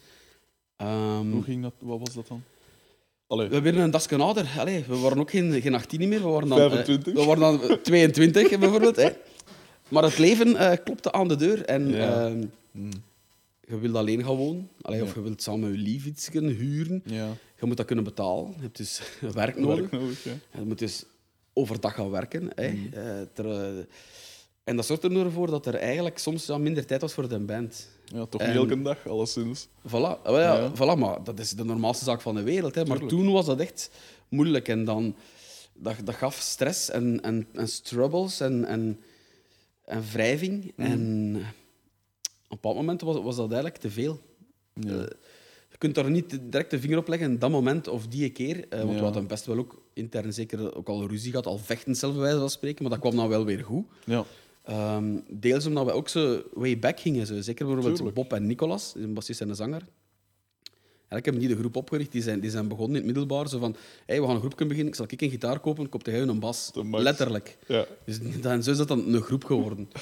Ehm, 0.76 1.30
Hoe 1.30 1.42
ging 1.42 1.62
dat? 1.62 1.72
Wat 1.78 1.98
was 1.98 2.14
dat 2.14 2.28
dan? 2.28 2.42
Allee. 3.26 3.48
we 3.48 3.60
werden 3.60 3.80
een 3.82 3.90
dasje 3.90 4.16
ouder. 4.16 4.46
Allee, 4.58 4.84
we 4.88 4.96
waren 4.98 5.18
ook 5.18 5.30
geen, 5.30 5.60
geen 5.62 5.74
18 5.74 6.08
meer. 6.08 6.22
We 6.22 6.28
waren 6.28 6.48
dan, 6.48 6.58
eh, 6.60 6.66
25. 6.70 7.12
we 7.14 7.24
waren 7.24 7.40
dan 7.58 7.78
22 7.82 8.58
bijvoorbeeld. 8.58 8.96
Hè. 8.96 9.08
Maar 9.88 10.02
het 10.02 10.18
leven 10.18 10.56
eh, 10.56 10.76
klopte 10.84 11.12
aan 11.12 11.28
de 11.28 11.36
deur. 11.36 11.64
En 11.64 11.88
Ja. 11.88 12.24
ehm, 12.26 12.44
Hmm. 12.72 12.90
je 13.68 13.78
wilt 13.78 13.94
alleen 13.96 14.24
gaan 14.24 14.34
wonen. 14.36 14.68
Allee, 14.82 15.02
Of 15.02 15.14
je 15.14 15.20
wilt 15.22 15.42
samen 15.42 15.72
je 15.72 15.78
lief 15.78 16.06
iets 16.06 16.28
gaan 16.28 16.44
huren. 16.44 17.02
Ja. 17.04 17.28
Je 17.60 17.66
moet 17.66 17.76
dat 17.76 17.86
kunnen 17.86 18.04
betalen. 18.04 18.52
Je 18.56 18.62
hebt 18.62 18.76
dus 18.76 19.00
werk 19.34 19.58
nodig. 19.58 19.90
Werk 19.90 20.02
nodig. 20.02 20.22
Je 20.24 20.64
moet 20.64 20.78
dus 20.78 21.04
overdag 21.52 21.94
gaan 21.94 22.10
werken. 22.10 22.50
Hè. 22.54 22.68
Mm. 22.70 22.88
Eh, 22.92 23.02
ter- 23.32 23.50
eh, 23.78 23.84
en 24.64 24.76
dat 24.76 24.86
zorgde 24.86 25.18
ervoor 25.18 25.50
dat 25.50 25.66
er 25.66 25.74
eigenlijk 25.74 26.18
soms 26.18 26.46
ja, 26.46 26.58
minder 26.58 26.86
tijd 26.86 27.00
was 27.00 27.12
voor 27.12 27.28
de 27.28 27.38
band. 27.38 27.88
Ja, 28.04 28.26
toch 28.26 28.40
En- 28.40 28.46
niet 28.48 28.56
elke 28.56 28.82
dag, 28.82 29.08
alleszins. 29.08 29.66
Voilà, 29.88 30.22
ja, 30.24 30.40
Ja. 30.40 30.72
voilà, 30.74 30.98
maar 30.98 31.24
dat 31.24 31.38
is 31.38 31.50
de 31.50 31.64
normaalste 31.64 32.04
zaak 32.04 32.20
van 32.20 32.34
de 32.34 32.42
wereld. 32.42 32.74
Hè. 32.74 32.84
Maar 32.84 32.98
Tuurlijk. 32.98 33.18
toen 33.22 33.32
was 33.32 33.46
dat 33.46 33.60
echt 33.60 33.90
moeilijk. 34.28 34.68
En 34.68 34.84
dan, 34.84 35.14
dat, 35.74 35.94
dat 36.04 36.14
gaf 36.14 36.36
stress 36.40 36.90
en, 36.90 37.20
en, 37.22 37.46
en 37.52 37.68
struggles 37.68 38.40
en, 38.40 38.64
en, 38.64 39.00
en 39.86 40.02
wrijving. 40.12 40.72
Mhm. 40.76 40.90
En 40.90 41.34
op 41.36 41.42
een 41.42 42.48
bepaald 42.48 42.76
moment 42.76 43.00
was, 43.00 43.16
was 43.22 43.36
dat 43.36 43.46
eigenlijk 43.52 43.80
te 43.80 43.90
veel. 43.90 44.20
Ja. 44.74 44.90
Eh, 44.90 45.06
je 45.70 45.78
kunt 45.78 45.94
daar 45.94 46.10
niet 46.10 46.38
direct 46.42 46.70
de 46.70 46.80
vinger 46.80 46.98
op 46.98 47.08
leggen 47.08 47.30
in 47.30 47.38
dat 47.38 47.50
moment 47.50 47.88
of 47.88 48.06
die 48.06 48.30
keer. 48.30 48.68
eh, 48.68 48.78
want 48.78 48.90
Ja. 48.92 48.96
we 48.98 49.04
hadden 49.04 49.26
best 49.26 49.46
wel 49.46 49.58
ook 49.58 49.82
intern 49.94 50.32
zeker 50.32 50.74
ook 50.76 50.88
al 50.88 51.06
ruzie 51.08 51.30
gehad, 51.30 51.46
al 51.46 51.58
vechtend 51.58 51.98
zelf 51.98 52.12
bij 52.12 52.22
wijze 52.22 52.38
van 52.38 52.50
spreken. 52.50 52.82
Maar 52.82 52.90
dat 52.92 53.00
kwam 53.00 53.16
dan 53.16 53.28
wel 53.28 53.44
weer 53.44 53.64
goed. 53.64 53.86
ja. 54.04 54.24
Ehm, 54.64 55.18
deels 55.30 55.66
omdat 55.66 55.84
we 55.84 55.92
ook 55.92 56.08
zo 56.08 56.42
way 56.54 56.78
back 56.78 57.00
gingen. 57.00 57.26
Zo. 57.26 57.40
Zeker 57.40 57.64
bijvoorbeeld 57.66 57.94
Tuurlijk. 57.96 58.16
Bob 58.16 58.32
en 58.32 58.46
Nicolas, 58.46 58.94
een 58.96 59.14
bassist 59.14 59.40
en 59.40 59.48
een 59.48 59.54
zanger. 59.54 59.82
Eigenlijk 61.08 61.24
hebben 61.24 61.40
die 61.40 61.48
de 61.48 61.56
groep 61.60 61.76
opgericht. 61.76 62.12
Die 62.12 62.22
zijn, 62.22 62.40
die 62.40 62.50
zijn 62.50 62.68
begonnen 62.68 62.90
in 63.00 63.06
het 63.06 63.16
middelbaar. 63.16 63.48
Zo 63.48 63.58
van, 63.58 63.76
hey, 64.06 64.20
we 64.20 64.26
gaan 64.26 64.34
een 64.34 64.40
groep 64.40 64.56
kunnen 64.56 64.68
beginnen. 64.76 64.92
Ik 64.92 64.98
zal 64.98 65.06
ik 65.10 65.20
een 65.22 65.30
gitaar 65.30 65.60
kopen, 65.60 65.88
koop 65.88 66.06
jij 66.06 66.20
een 66.20 66.38
bas. 66.40 66.70
Letterlijk. 66.90 67.56
ja. 67.66 67.86
Dus 68.04 68.18
dan, 68.40 68.62
zo 68.62 68.70
is 68.70 68.76
dat 68.76 68.88
dan 68.88 69.14
een 69.14 69.20
groep 69.22 69.44
geworden. 69.44 69.88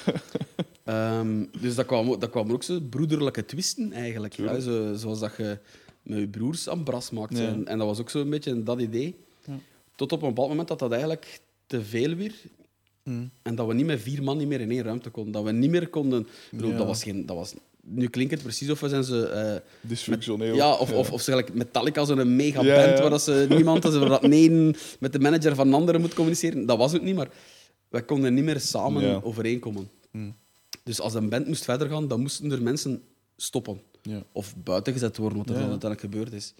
Ehm, 0.84 1.44
dus 1.60 1.74
dat 1.74 1.86
kwam, 1.86 2.10
ook- 2.10 2.20
dat 2.20 2.30
kwam 2.30 2.52
ook 2.52 2.62
zo 2.62 2.80
broederlijke 2.80 3.44
twisten, 3.44 3.92
eigenlijk. 3.92 4.34
Ja, 4.34 4.60
zo, 4.60 4.94
zoals 4.94 5.18
dat 5.20 5.36
je 5.36 5.58
met 6.02 6.18
je 6.18 6.28
broers 6.28 6.68
aan 6.68 6.82
bras 6.84 7.10
maakt. 7.10 7.38
Ja. 7.38 7.46
En, 7.46 7.66
en 7.66 7.78
dat 7.78 7.86
was 7.86 8.00
ook 8.00 8.10
zo'n 8.10 8.30
beetje 8.30 8.62
dat 8.62 8.80
idee. 8.80 9.16
Ja. 9.46 9.58
Tot 9.96 10.12
op 10.12 10.22
een 10.22 10.28
bepaald 10.28 10.48
moment 10.48 10.68
dat 10.68 10.78
dat 10.78 10.90
eigenlijk 10.92 11.40
te 11.66 11.82
veel 11.82 12.14
weer. 12.14 12.34
En 13.42 13.54
dat 13.54 13.66
we 13.66 13.74
niet 13.74 13.86
met 13.86 14.00
vier 14.00 14.22
man 14.22 14.36
niet 14.38 14.48
meer 14.48 14.60
in 14.60 14.70
één 14.70 14.82
ruimte 14.82 15.10
konden. 15.10 15.32
Dat 15.32 15.42
we 15.44 15.52
niet 15.52 15.70
meer 15.70 15.88
konden... 15.88 16.20
Ik 16.20 16.26
bedoel, 16.50 16.70
Ja. 16.70 16.76
dat 16.76 16.86
was 16.86 17.02
geen... 17.02 17.26
Dat 17.26 17.36
was, 17.36 17.54
nu 17.84 18.08
klinkt 18.08 18.32
het 18.32 18.42
precies 18.42 18.70
of 18.70 18.80
we 18.80 18.88
zijn 18.88 19.04
ze... 19.04 19.26
eh, 19.26 19.88
Dysfunctioneel. 19.88 20.54
ja, 20.54 20.74
of, 20.74 20.92
Of, 20.92 21.10
of 21.12 21.22
ze 21.22 21.30
gelijk 21.30 21.54
Metallica, 21.54 22.04
zo'n 22.04 22.36
mega 22.36 22.56
band 22.56 22.68
ja. 22.68 23.00
waar 23.00 23.10
dat 23.10 23.22
ze 23.22 23.46
niemand 23.56 23.82
dat 23.82 23.92
ze 23.92 23.98
dat 23.98 24.22
één 24.22 24.74
met 25.00 25.12
de 25.12 25.18
manager 25.18 25.54
van 25.54 25.66
een 25.66 25.74
andere 25.74 25.98
moet 25.98 26.14
communiceren. 26.14 26.66
Dat 26.66 26.78
was 26.78 26.92
het 26.92 27.02
niet, 27.02 27.14
maar 27.14 27.28
wij 27.88 28.02
konden 28.02 28.34
niet 28.34 28.44
meer 28.44 28.60
samen 28.60 29.22
overeenkomen. 29.22 29.90
Hmm. 30.10 30.36
Dus 30.82 31.00
als 31.00 31.14
een 31.14 31.28
band 31.28 31.46
moest 31.46 31.64
verder 31.64 31.88
gaan, 31.88 32.08
dan 32.08 32.20
moesten 32.20 32.50
er 32.52 32.62
mensen 32.62 33.02
stoppen. 33.36 33.80
Ja. 34.02 34.22
Of 34.32 34.54
buiten 34.56 34.92
gezet 34.92 35.16
worden, 35.16 35.38
wat 35.38 35.48
er 35.48 35.54
dan 35.54 35.70
uiteindelijk 35.70 36.00
gebeurd 36.00 36.32
is. 36.32 36.54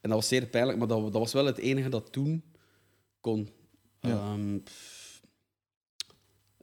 En 0.00 0.08
dat 0.10 0.18
was 0.18 0.28
zeer 0.28 0.46
pijnlijk, 0.46 0.78
maar 0.78 0.88
dat, 0.88 1.02
dat 1.02 1.12
was 1.12 1.32
wel 1.32 1.46
het 1.46 1.58
enige 1.58 1.88
dat 1.88 2.12
toen 2.12 2.42
kon. 3.20 3.48
Ja. 4.00 4.10
Ehm, 4.10 4.52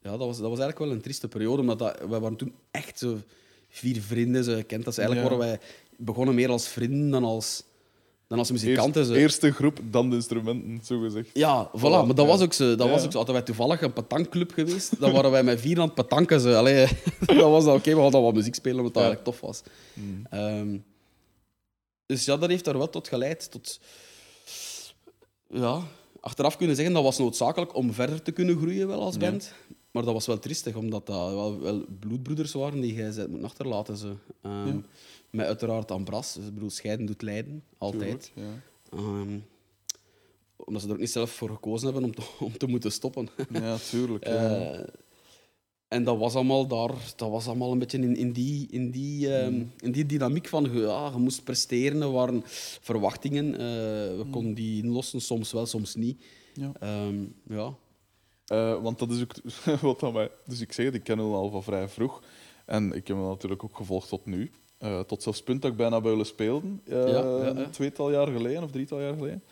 ja, 0.01 0.09
dat 0.11 0.19
was, 0.19 0.37
dat 0.37 0.49
was 0.49 0.59
eigenlijk 0.59 0.79
wel 0.79 0.91
een 0.91 1.01
trieste 1.01 1.27
periode, 1.27 1.61
omdat 1.61 1.79
dat, 1.79 1.99
wij 2.09 2.19
waren 2.19 2.37
toen 2.37 2.53
echt 2.71 2.99
zo 2.99 3.17
vier 3.73 4.01
vrienden, 4.01 4.43
zo 4.43 4.55
gekend. 4.55 4.83
Dat 4.83 4.93
is 4.93 4.99
eigenlijk 4.99 5.29
Ja. 5.29 5.35
waren 5.37 5.49
wij 5.49 5.59
begonnen 5.97 6.35
meer 6.35 6.49
als 6.49 6.67
vrienden 6.67 7.09
dan 7.09 7.23
als, 7.23 7.63
dan 8.27 8.37
als 8.37 8.51
muzikanten. 8.51 9.01
Eerst, 9.01 9.13
zo. 9.13 9.17
eerste 9.19 9.51
groep, 9.51 9.79
dan 9.83 10.09
de 10.09 10.15
instrumenten, 10.15 10.79
zo 10.85 10.99
gezegd. 10.99 11.29
Ja, 11.33 11.67
voilà. 11.67 11.79
Voilà, 11.79 11.81
Maar 11.81 12.07
dat 12.15 12.17
ja. 12.17 12.25
was 12.25 12.41
ook 12.41 12.53
zo. 12.53 12.75
Dat 12.75 12.89
was 12.89 13.03
ook 13.03 13.11
zo. 13.11 13.17
Hadden 13.17 13.35
wij 13.35 13.43
toevallig 13.43 13.81
een 13.81 13.93
petankclub 13.93 14.51
geweest, 14.51 14.99
dan 14.99 15.11
waren 15.11 15.31
wij 15.31 15.43
met 15.43 15.61
vier 15.61 15.79
aan 15.79 15.85
het 15.85 15.93
petanken. 15.95 16.39
Zo. 16.39 16.53
Allee, 16.55 16.87
dat 17.25 17.37
was 17.37 17.65
dan 17.65 17.75
oké, 17.75 17.95
we 17.95 18.01
gaan 18.01 18.11
dan 18.11 18.23
wat 18.23 18.33
muziek 18.33 18.55
spelen, 18.55 18.77
omdat 18.77 18.93
dat 18.93 19.03
eigenlijk 19.03 19.31
tof 19.37 19.47
was. 19.49 19.61
Mm. 19.93 20.25
Ehm, 20.29 20.77
dus 22.05 22.25
ja, 22.25 22.37
dat 22.37 22.49
heeft 22.49 22.65
daar 22.65 22.77
wel 22.77 22.89
tot 22.89 23.07
geleid. 23.07 23.51
Tot, 23.51 23.79
ja, 25.49 25.81
achteraf 26.19 26.57
kunnen 26.57 26.75
zeggen 26.75 26.93
dat 26.93 27.03
was 27.03 27.17
noodzakelijk 27.17 27.75
om 27.75 27.93
verder 27.93 28.21
te 28.21 28.31
kunnen 28.31 28.57
groeien 28.57 28.87
wel 28.87 29.01
als 29.01 29.15
Ja. 29.19 29.31
Maar 29.93 30.03
dat 30.03 30.13
was 30.13 30.25
wel 30.25 30.39
triestig, 30.39 30.75
omdat 30.75 31.05
dat 31.05 31.29
wel, 31.33 31.59
wel 31.59 31.85
bloedbroeders 31.99 32.51
waren 32.53 32.81
die 32.81 33.11
zei, 33.11 33.27
moet 33.27 33.43
achterlaten. 33.43 33.97
Zo. 33.97 34.17
Ehm, 34.41 34.67
Ja. 34.67 34.81
Met 35.29 35.45
uiteraard 35.45 35.91
Ambras. 35.91 36.33
Dus, 36.33 36.45
ik 36.47 36.53
bedoel, 36.53 36.69
scheiden 36.69 37.05
doet 37.05 37.21
lijden, 37.21 37.63
altijd. 37.77 38.31
Tuurlijk, 38.33 38.61
Ehm, 38.91 39.39
omdat 40.55 40.81
ze 40.81 40.87
er 40.87 40.93
ook 40.93 40.99
niet 40.99 41.09
zelf 41.11 41.31
voor 41.31 41.49
gekozen 41.49 41.85
hebben 41.85 42.03
om 42.03 42.15
te, 42.15 42.21
om 42.45 42.57
te 42.57 42.67
moeten 42.67 42.91
stoppen. 42.91 43.29
ja. 43.51 43.59
ja, 43.63 43.77
tuurlijk. 43.77 44.27
ja. 44.27 44.33
Eh, 44.71 44.83
en 45.87 46.03
dat 46.03 46.17
was 46.17 46.35
allemaal 46.35 46.67
daar, 46.67 47.13
dat 47.15 47.29
was 47.29 47.47
allemaal 47.47 47.71
een 47.71 47.79
beetje 47.79 47.97
in, 47.97 48.15
in, 48.15 48.31
die, 48.31 48.67
in, 48.71 48.91
die, 48.91 49.35
ehm, 49.35 49.53
Mm. 49.53 49.71
in 49.77 49.91
die 49.91 50.05
dynamiek 50.05 50.47
van 50.47 50.63
je- 50.63 50.79
ja, 50.79 51.09
je 51.13 51.17
moest 51.19 51.43
presteren, 51.43 52.01
er 52.01 52.11
waren 52.11 52.41
verwachtingen. 52.81 53.53
eh, 53.53 53.59
we 54.17 54.21
Mm. 54.25 54.31
konden 54.31 54.53
die 54.53 54.83
inlossen, 54.83 55.21
soms 55.21 55.51
wel, 55.51 55.65
soms 55.65 55.95
niet. 55.95 56.21
Ja. 56.53 56.71
Ja. 57.49 57.75
Eh, 58.47 58.81
want 58.81 58.99
dat 58.99 59.09
is 59.11 59.21
ook 59.21 59.33
wat 59.81 59.99
dat 59.99 60.13
mij... 60.13 60.29
Dus 60.45 60.61
ik 60.61 60.71
zeg 60.71 60.85
het, 60.85 60.95
ik 60.95 61.03
ken 61.03 61.17
hem 61.17 61.33
al 61.33 61.49
van 61.49 61.63
vrij 61.63 61.87
vroeg. 61.89 62.21
En 62.65 62.85
ik 62.93 63.07
heb 63.07 63.17
hem 63.17 63.25
natuurlijk 63.27 63.63
ook 63.63 63.75
gevolgd 63.77 64.09
tot 64.09 64.25
nu. 64.25 64.51
Eh, 64.77 64.99
tot 64.99 65.23
zelfs 65.23 65.43
punt 65.43 65.61
dat 65.61 65.71
ik 65.71 65.77
bijna 65.77 66.01
bij 66.01 66.11
jullie 66.11 66.25
speelde. 66.25 66.67
eh, 66.85 66.93
Ja, 66.93 67.07
ja, 67.07 67.37
ja. 67.45 67.55
Een 67.55 67.69
tweetal 67.71 68.11
jaar 68.11 68.27
geleden, 68.27 68.63
of 68.63 68.71
drietal 68.71 69.01
jaar 69.01 69.13
geleden. 69.13 69.43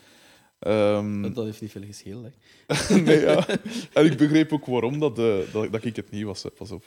Ehm, 0.59 1.33
Dat 1.33 1.45
heeft 1.45 1.61
niet 1.61 1.71
veel 1.71 1.83
gescheeld. 1.85 2.25
Hè. 2.25 2.95
nee, 3.01 3.19
ja. 3.19 3.47
En 3.93 4.05
ik 4.05 4.17
begreep 4.17 4.53
ook 4.53 4.65
waarom 4.65 4.99
dat, 4.99 5.19
eh, 5.19 5.35
dat, 5.53 5.71
dat 5.71 5.83
ik 5.83 5.95
het 5.95 6.11
niet 6.11 6.23
was, 6.25 6.43
hè, 6.43 6.49
pas 6.49 6.71
op. 6.71 6.83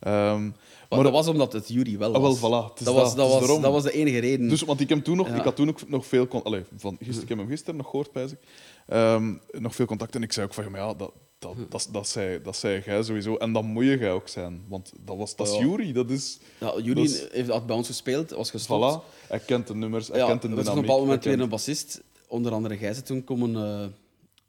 Ehm, 0.00 0.42
Maar, 0.44 0.52
maar 0.88 1.02
dat 1.02 1.12
was 1.12 1.28
omdat 1.28 1.52
het 1.52 1.68
Jury 1.68 1.98
wel 1.98 2.14
Ah, 2.14 2.20
was. 2.22 2.40
wel, 2.40 2.50
voilà. 2.50 2.74
Dat, 2.84 2.94
was, 2.94 3.14
dat, 3.14 3.28
was, 3.30 3.60
dat 3.60 3.72
was 3.72 3.82
de 3.82 3.92
enige 3.92 4.18
reden. 4.18 4.48
Dus, 4.48 4.62
want 4.62 4.80
ik, 4.80 4.88
heb 4.88 5.04
toen 5.04 5.16
nog, 5.16 5.28
ik 5.28 5.42
had 5.42 5.56
toen 5.56 5.68
ook 5.68 5.88
nog 5.88 6.06
veel... 6.06 6.28
Allee, 6.28 6.62
van, 6.76 6.96
gisteren, 6.98 7.22
ik 7.22 7.28
heb 7.28 7.38
hem 7.38 7.48
gisteren 7.48 7.76
nog 7.76 7.86
gehoord, 7.90 8.12
pijs 8.12 8.32
ik. 8.32 8.38
Ehm, 8.86 9.34
nog 9.50 9.74
veel 9.74 9.86
contact. 9.86 10.14
En 10.14 10.22
ik 10.22 10.32
zei 10.32 10.46
ook 10.46 10.54
van, 10.54 10.64
ja, 10.72 10.94
dat, 10.94 11.12
dat, 11.38 11.56
dat, 11.68 11.88
dat, 11.92 12.08
zei, 12.08 12.42
dat 12.42 12.56
zei 12.56 12.82
jij 12.84 13.02
sowieso. 13.02 13.36
En 13.36 13.52
dat 13.52 13.62
moet 13.62 13.84
je 13.84 13.98
jij 13.98 14.12
ook 14.12 14.28
zijn. 14.28 14.64
Want 14.68 14.92
dat, 15.04 15.16
was, 15.16 15.36
dat 15.36 15.46
is 15.48 15.54
Ja. 15.54 15.60
Jury. 15.60 15.92
Dat 15.92 16.10
is... 16.10 16.38
ja, 16.60 16.72
Jury 16.78 16.94
dat 16.94 17.04
is- 17.04 17.26
heeft, 17.30 17.48
had 17.48 17.66
bij 17.66 17.76
ons 17.76 17.86
gespeeld, 17.86 18.30
was 18.30 18.50
gestopt. 18.50 19.02
Voilà. 19.02 19.28
Hij 19.28 19.38
kent 19.38 19.66
de 19.66 19.74
nummers, 19.74 20.08
hij 20.08 20.18
Ja, 20.18 20.26
kent 20.26 20.42
de 20.42 20.48
er 20.48 20.54
was 20.54 20.60
op 20.60 20.70
dynamiek. 20.70 20.82
een 20.82 20.86
bepaald 20.96 21.06
moment 21.06 21.24
weer 21.24 21.40
een 21.40 21.48
bassist, 21.48 22.02
onder 22.28 22.52
andere 22.52 22.76
Gijzen, 22.76 23.04
toen 23.04 23.24
komen 23.24 23.54
eh 23.56 23.86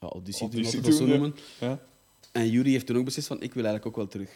ja, 0.02 0.08
auditie, 0.08 0.50
doen, 0.50 0.64
Auditie 0.64 0.82
dat 0.82 0.94
zo 0.94 1.06
noemen. 1.06 1.36
Ja. 1.60 1.80
En 2.32 2.50
Jury 2.50 2.72
heeft 2.72 2.86
toen 2.86 2.98
ook 2.98 3.06
beslist 3.06 3.28
van, 3.28 3.42
ik 3.42 3.54
wil 3.54 3.64
eigenlijk 3.66 3.86
ook 3.86 3.96
wel 3.96 4.08
terug. 4.08 4.30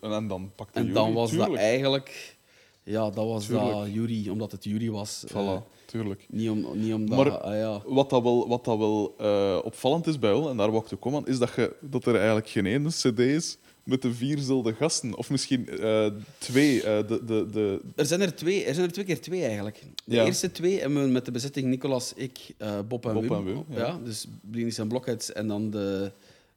En, 0.00 0.28
dan 0.28 0.52
pakte 0.54 0.78
En 0.78 0.92
dan 0.92 1.12
was 1.12 1.30
tuurlijk. 1.30 1.50
dat 1.50 1.58
eigenlijk... 1.60 2.36
Ja, 2.84 3.10
dat 3.10 3.26
was 3.26 3.46
dat. 3.48 3.86
Jury, 3.92 4.28
omdat 4.28 4.52
het 4.52 4.64
Jury 4.64 4.90
was. 4.90 5.24
eh, 5.28 5.30
Voilà, 5.60 5.84
tuurlijk. 5.86 6.26
niet, 6.28 6.50
om, 6.50 6.66
niet 6.74 6.92
omdat... 6.94 7.16
Maar- 7.18 7.38
ah, 7.38 7.54
ja. 7.54 7.80
Wat 7.86 8.10
dat 8.10 8.22
wel, 8.22 8.48
wat 8.48 8.64
dat 8.64 8.78
wel 8.78 9.14
eh, 9.18 9.58
opvallend 9.64 10.06
is 10.06 10.18
bij 10.18 10.32
ons, 10.32 10.48
en 10.48 10.56
daar 10.56 10.70
wou 10.70 10.82
ik 10.82 10.88
toe 10.88 10.98
komen, 10.98 11.26
is 11.26 11.38
dat, 11.38 11.52
je, 11.56 11.76
dat 11.80 12.06
er 12.06 12.16
eigenlijk 12.16 12.48
geen 12.48 12.66
ene 12.66 12.88
cd 12.88 13.18
is 13.18 13.58
met 13.84 14.02
de 14.02 14.14
vierzelfde 14.14 14.74
gasten. 14.74 15.16
Of 15.16 15.30
misschien 15.30 15.68
eh, 15.68 16.06
twee. 16.38 16.82
eh, 16.82 17.08
de, 17.08 17.24
de, 17.24 17.46
de, 17.52 17.80
Er 17.96 18.06
zijn 18.06 18.20
er 18.20 18.34
twee, 18.34 18.64
er 18.64 18.74
zijn 18.74 18.86
er 18.86 18.92
twee 18.92 19.04
keer 19.04 19.20
twee 19.20 19.44
eigenlijk. 19.44 19.82
De 20.04 20.14
Ja. 20.14 20.24
eerste 20.24 20.50
twee 20.52 20.80
hebben 20.80 21.02
we 21.02 21.08
met 21.10 21.24
de 21.24 21.30
bezetting 21.30 21.66
Nicolas, 21.66 22.12
ik, 22.16 22.38
eh, 22.58 22.78
Bob 22.88 23.06
en 23.06 23.12
Bob 23.14 23.22
Wim. 23.22 23.32
en 23.32 23.44
Wim, 23.44 23.64
ja. 23.68 23.78
ja. 23.86 23.98
dus 24.04 24.26
Blinis 24.40 24.78
en 24.78 24.88
Blockheads 24.88 25.32
en 25.32 25.48
dan 25.48 25.70
de, 25.70 26.12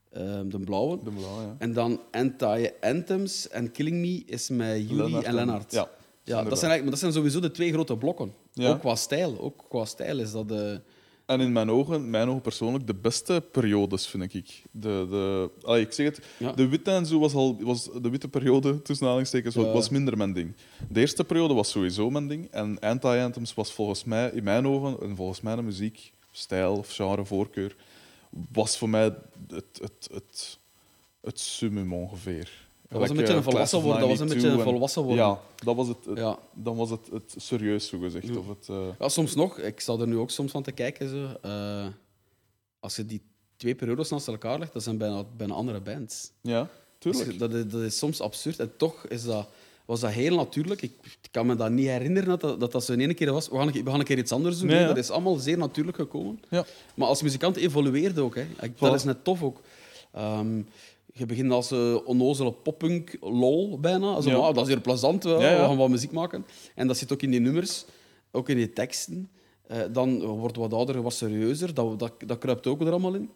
eh, 0.09 0.39
de 0.45 0.59
blauwe. 0.59 0.97
de 1.03 1.09
blauwe, 1.11 1.41
ja. 1.41 1.55
En 1.57 1.73
dan 1.73 1.99
Anti-Anthems 2.11 3.49
en 3.49 3.71
Killing 3.71 3.97
Me 3.97 4.23
is 4.25 4.49
met 4.49 4.89
Jury 4.89 5.15
en 5.15 5.34
Lennart. 5.34 5.71
Ja, 5.71 5.89
Ja, 6.28 6.43
dat 6.43 6.59
zijn, 6.59 6.71
eigenlijk, 6.71 6.82
maar 6.82 6.89
dat 6.91 6.99
zijn 6.99 7.11
sowieso 7.13 7.39
de 7.39 7.51
twee 7.51 7.71
grote 7.71 7.97
blokken. 7.97 8.34
Ja. 8.53 8.69
Ook 8.69 8.80
qua 8.80 8.95
stijl. 8.95 9.39
Ook 9.39 9.65
qua 9.69 9.86
stijl 9.86 10.19
is 10.19 10.32
dat 10.32 10.47
de... 10.49 10.82
En 11.25 11.39
in 11.41 11.51
mijn 11.51 11.71
ogen, 11.71 12.09
mijn 12.09 12.28
ogen 12.30 12.41
persoonlijk, 12.41 12.88
de 12.88 12.93
beste 12.95 13.43
periodes, 13.51 14.07
vind 14.07 14.34
ik. 14.34 14.63
De, 14.71 15.07
de, 15.09 15.49
allee, 15.67 15.82
ik 15.82 15.91
zeg 15.91 16.05
het, 16.05 16.25
Ja. 16.39 16.51
de 16.51 16.67
witte 16.67 16.91
en 16.91 17.05
zo 17.05 17.19
was 17.19 17.34
al... 17.34 17.57
Was 17.61 17.89
de 18.01 18.09
witte 18.09 18.28
periode, 18.28 18.82
tussen 18.82 19.05
aanhalingstekens, 19.05 19.55
was- 19.55 19.65
Ja. 19.65 19.71
was 19.71 19.89
minder 19.89 20.17
mijn 20.17 20.34
ding. 20.34 20.53
De 20.89 20.99
eerste 20.99 21.23
periode 21.23 21.53
was 21.53 21.69
sowieso 21.71 22.09
mijn 22.09 22.28
ding. 22.28 22.47
En 22.51 22.80
Anti-Anthems 22.80 23.53
was 23.53 23.73
volgens 23.73 24.03
mij, 24.03 24.30
in 24.34 24.43
mijn 24.43 24.67
ogen, 24.67 24.97
en 25.01 25.15
volgens 25.15 25.41
mij 25.41 25.55
de 25.55 25.61
muziek, 25.61 26.11
stijl 26.32 26.75
of 26.78 26.89
genre, 26.95 27.25
voorkeur, 27.25 27.75
was 28.51 28.78
voor 28.78 28.89
mij 28.89 29.03
het, 29.03 29.17
het, 29.82 30.09
het, 30.13 30.57
het 31.21 31.39
summum 31.39 31.93
ongeveer. 31.93 32.66
Dat 32.89 32.99
was 32.99 33.09
een 33.09 33.15
beetje 33.15 33.33
een 33.33 33.43
volwassen 33.43 33.81
worden. 33.81 33.99
Dat 33.99 34.09
was 34.09 34.19
een 34.19 34.25
beetje 34.27 34.41
92 34.41 34.51
een 34.59 34.65
en- 34.65 34.71
volwassen 34.71 35.01
worden. 35.03 35.25
Ja, 35.25 35.39
dat 35.65 35.75
was 35.75 35.88
het, 35.88 36.05
het- 36.05 36.17
Ja. 36.17 36.39
dan 36.53 36.75
was 36.75 36.89
het, 36.89 37.09
het 37.11 37.33
serieus, 37.38 37.88
zo 37.88 37.99
gezegd. 37.99 38.27
Ja. 38.27 38.35
Of 38.38 38.47
het, 38.47 38.67
eh, 38.69 38.88
Ja, 38.99 39.09
soms 39.09 39.35
nog. 39.35 39.59
Ik 39.59 39.79
sta 39.79 39.93
er 39.93 40.07
nu 40.07 40.17
ook 40.17 40.29
soms 40.31 40.51
van 40.51 40.63
te 40.63 40.71
kijken. 40.71 41.09
Zo. 41.09 41.47
Eh, 41.49 41.85
als 42.79 42.95
je 42.95 43.05
die 43.05 43.21
twee 43.55 43.75
periodes 43.75 44.09
naast 44.09 44.27
elkaar 44.27 44.59
legt, 44.59 44.73
dat 44.73 44.83
zijn 44.83 44.97
bijna, 44.97 45.23
bijna 45.38 45.53
andere 45.53 45.79
bands. 45.79 46.31
ja, 46.41 46.67
tuurlijk. 46.97 47.25
Dus 47.25 47.38
dat, 47.38 47.53
is, 47.53 47.67
dat 47.67 47.81
is 47.81 47.97
soms 47.97 48.21
absurd. 48.21 48.59
En 48.59 48.71
toch 48.77 49.05
is 49.07 49.23
dat, 49.23 49.47
was 49.85 49.99
dat 49.99 50.11
heel 50.11 50.35
natuurlijk. 50.35 50.81
Ik 50.81 50.91
kan 51.31 51.45
me 51.45 51.55
dat 51.55 51.71
niet 51.71 51.88
herinneren 51.88 52.29
dat 52.29 52.41
dat, 52.41 52.59
dat, 52.59 52.71
dat 52.71 52.83
zo 52.83 52.93
in 52.93 52.99
één 52.99 53.15
keer 53.15 53.31
was. 53.31 53.49
We 53.49 53.55
gaan, 53.57 53.67
een, 53.67 53.83
we 53.83 53.89
gaan 53.89 53.99
een 53.99 54.05
keer 54.05 54.17
iets 54.17 54.31
anders 54.31 54.57
doen. 54.57 54.67
Nee, 54.67 54.75
Nee, 54.75 54.88
ja. 54.88 54.93
Dat 54.93 55.03
is 55.03 55.09
allemaal 55.09 55.35
zeer 55.35 55.57
natuurlijk 55.57 55.97
gekomen. 55.97 56.39
Ja. 56.49 56.65
Maar 56.95 57.07
als 57.07 57.21
muzikant 57.21 57.55
evolueerde 57.55 58.21
ook. 58.21 58.35
Hè. 58.35 58.45
Dat 58.79 58.93
is 58.93 59.03
net 59.03 59.23
tof 59.23 59.43
ook. 59.43 59.61
Ehm, 60.13 60.61
je 61.18 61.26
begint 61.26 61.51
als 61.51 61.72
uh, 61.72 61.97
onnozele 62.05 62.51
poppunk 62.51 63.18
lol 63.22 63.80
bijna. 63.80 64.22
Zo, 64.22 64.30
Ja. 64.30 64.36
ah, 64.36 64.53
dat 64.55 64.68
is 64.68 64.74
hier 64.74 64.82
plezant. 64.82 65.24
Ja, 65.24 65.30
ja. 65.41 65.61
we 65.61 65.68
gaan 65.68 65.78
wat 65.78 65.89
muziek 65.89 66.11
maken. 66.11 66.45
En 66.76 66.88
dat 66.88 66.97
zit 66.97 67.13
ook 67.13 67.22
in 67.22 67.32
die 67.32 67.39
nummers, 67.39 67.86
ook 68.32 68.49
in 68.49 68.55
die 68.57 68.74
teksten. 68.74 69.30
Eh, 69.68 69.80
dan 69.91 70.26
wordt 70.26 70.57
wat 70.57 70.74
ouder, 70.74 71.01
wat 71.01 71.13
serieuzer. 71.13 71.74
Dat, 71.74 71.99
dat, 71.99 72.13
dat 72.26 72.38
kruipt 72.38 72.68
ook 72.68 72.82
er 72.82 72.89
allemaal 72.89 73.13
in. 73.13 73.30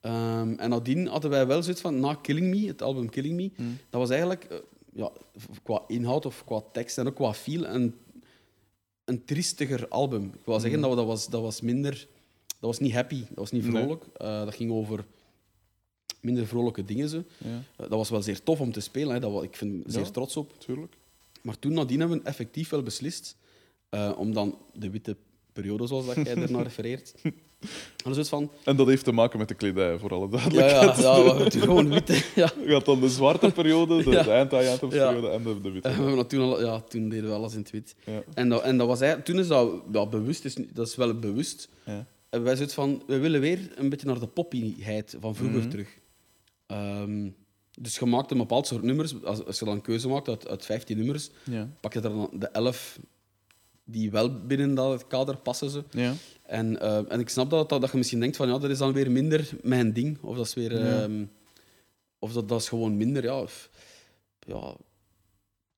Ehm, 0.00 0.52
en 0.56 0.70
nadien 0.70 1.06
hadden 1.06 1.30
wij 1.30 1.46
wel 1.46 1.62
zoiets 1.62 1.80
van, 1.80 2.00
na 2.00 2.14
Killing 2.14 2.54
Me, 2.54 2.66
het 2.66 2.82
album 2.82 3.08
Killing 3.10 3.34
Me, 3.36 3.50
Hmm. 3.56 3.78
dat 3.90 4.00
was 4.00 4.10
eigenlijk 4.10 4.44
eh, 4.44 4.56
ja, 4.94 5.10
qua 5.62 5.82
inhoud 5.86 6.26
of 6.26 6.44
qua 6.44 6.62
tekst 6.72 6.98
en 6.98 7.06
ook 7.06 7.14
qua 7.14 7.32
feel 7.34 7.66
een, 7.66 7.94
een 9.04 9.24
triestiger 9.24 9.88
album. 9.88 10.24
Ik 10.24 10.40
wil 10.44 10.60
zeggen, 10.60 10.80
dat, 10.80 10.96
dat, 10.96 11.06
was, 11.06 11.28
dat 11.28 11.42
was 11.42 11.60
minder... 11.60 12.06
Dat 12.46 12.70
was 12.70 12.78
niet 12.80 12.92
happy, 12.92 13.20
dat 13.20 13.36
was 13.38 13.50
niet 13.50 13.62
Hmm. 13.62 13.72
Nee. 13.72 13.82
vrolijk. 13.82 14.04
Eh, 14.16 14.44
dat 14.44 14.54
ging 14.54 14.70
over 14.72 15.04
minder 16.22 16.46
vrolijke 16.46 16.84
dingen. 16.84 17.08
Zo. 17.08 17.22
Ja, 17.38 17.48
Eh, 17.50 17.62
dat 17.76 17.88
was 17.98 18.10
wel 18.10 18.22
zeer 18.22 18.42
tof 18.42 18.60
om 18.60 18.72
te 18.72 18.80
spelen, 18.80 19.14
hè. 19.14 19.20
Dat, 19.20 19.42
ik 19.42 19.56
ben 19.60 19.82
zeer 19.86 20.02
Ja. 20.04 20.10
trots 20.10 20.36
op. 20.36 20.52
tuurlijk. 20.58 20.94
Maar 21.42 21.58
toen 21.58 21.72
nadien 21.72 22.00
hebben 22.00 22.18
we 22.18 22.24
effectief 22.24 22.68
wel 22.68 22.82
beslist 22.82 23.36
eh, 23.88 24.12
om 24.16 24.32
dan 24.32 24.58
de 24.74 24.90
witte 24.90 25.16
periode, 25.52 25.86
zoals 25.86 26.06
dat 26.06 26.14
jij 26.14 26.34
ernaar 26.36 26.62
refereert. 26.62 27.14
En 28.04 28.12
dus 28.12 28.28
van, 28.28 28.50
En 28.64 28.76
dat 28.76 28.86
heeft 28.86 29.04
te 29.04 29.12
maken 29.12 29.38
met 29.38 29.48
de 29.48 29.54
kledij, 29.54 29.98
voor 29.98 30.10
alle 30.10 30.28
ja, 30.30 30.36
duidelijkheid. 30.36 30.96
ja, 30.98 31.16
ja, 31.16 31.36
we 31.36 31.50
doen 31.50 31.60
gewoon 31.62 31.88
witte. 31.88 32.12
Ja. 32.34 32.52
Je 32.66 32.72
had 32.72 32.84
dan 32.84 33.00
de 33.00 33.08
zwarte 33.08 33.50
periode, 33.50 34.02
de, 34.02 34.10
Ja. 34.26 34.44
de 34.44 34.56
Ja. 34.90 35.14
en 35.14 35.42
de, 35.42 35.60
de 35.62 35.70
witte. 35.70 35.88
En 35.88 35.94
we 35.94 36.00
hebben 36.00 36.16
dat 36.16 36.28
toen, 36.30 36.40
al, 36.40 36.60
ja, 36.64 36.80
toen 36.80 37.08
deden 37.08 37.28
we 37.28 37.34
alles 37.34 37.52
in 37.52 37.58
het 37.58 37.70
wit. 37.70 37.94
Ja. 38.06 38.22
En, 38.34 38.48
dat, 38.48 38.62
en 38.62 38.76
dat 38.76 38.86
was 38.86 39.00
eigenlijk, 39.00 39.30
toen 39.30 39.38
is 39.40 39.48
dat 39.48 39.72
ja, 39.92 40.06
bewust, 40.06 40.44
is, 40.44 40.54
dat 40.72 40.86
is 40.86 40.96
wel 40.96 41.18
bewust. 41.18 41.68
Ja. 41.86 42.06
En 42.30 42.42
wij 42.42 42.56
zoiets 42.56 42.74
van, 42.74 43.02
we 43.06 43.18
willen 43.18 43.40
weer 43.40 43.58
een 43.76 43.88
beetje 43.88 44.06
naar 44.06 44.18
de 44.20 44.26
poppyheid 44.26 45.16
van 45.20 45.34
vroeger 45.34 45.58
Mhm. 45.60 45.68
terug. 45.68 45.88
Ehm, 46.72 47.30
dus 47.80 47.96
je 47.98 48.06
maakt 48.06 48.30
een 48.30 48.38
bepaald 48.38 48.66
soort 48.66 48.82
nummers. 48.82 49.24
Als, 49.24 49.44
als 49.44 49.58
je 49.58 49.64
dan 49.64 49.74
een 49.74 49.80
keuze 49.80 50.08
maakt 50.08 50.28
uit, 50.28 50.48
uit 50.48 50.64
15 50.64 50.96
nummers, 50.96 51.30
Ja. 51.44 51.68
pak 51.80 51.92
je 51.92 52.00
er 52.00 52.08
dan 52.08 52.30
de 52.38 52.48
11 52.48 52.98
die 53.84 54.10
wel 54.10 54.40
binnen 54.46 54.74
dat 54.74 55.06
kader 55.06 55.36
passen. 55.36 55.70
Zo. 55.70 55.84
Ja. 55.90 56.14
En, 56.42 56.80
eh, 56.80 57.12
en 57.12 57.20
ik 57.20 57.28
snap 57.28 57.50
dat, 57.50 57.68
dat, 57.68 57.80
dat 57.80 57.90
je 57.90 57.96
misschien 57.96 58.20
denkt 58.20 58.36
van 58.36 58.48
ja, 58.48 58.58
dat 58.58 58.70
is 58.70 58.78
dan 58.78 58.92
weer 58.92 59.10
minder 59.10 59.50
mijn 59.62 59.92
ding. 59.92 60.18
Of 60.22 60.36
dat 60.36 60.46
is 60.46 60.54
weer... 60.54 60.78
Ja. 60.78 61.02
ehm, 61.02 61.24
Of 62.18 62.32
dat, 62.32 62.48
dat 62.48 62.60
is 62.60 62.68
gewoon 62.68 62.96
minder, 62.96 63.22
ja. 63.22 63.40
Of, 63.40 63.70
ja. 64.38 64.74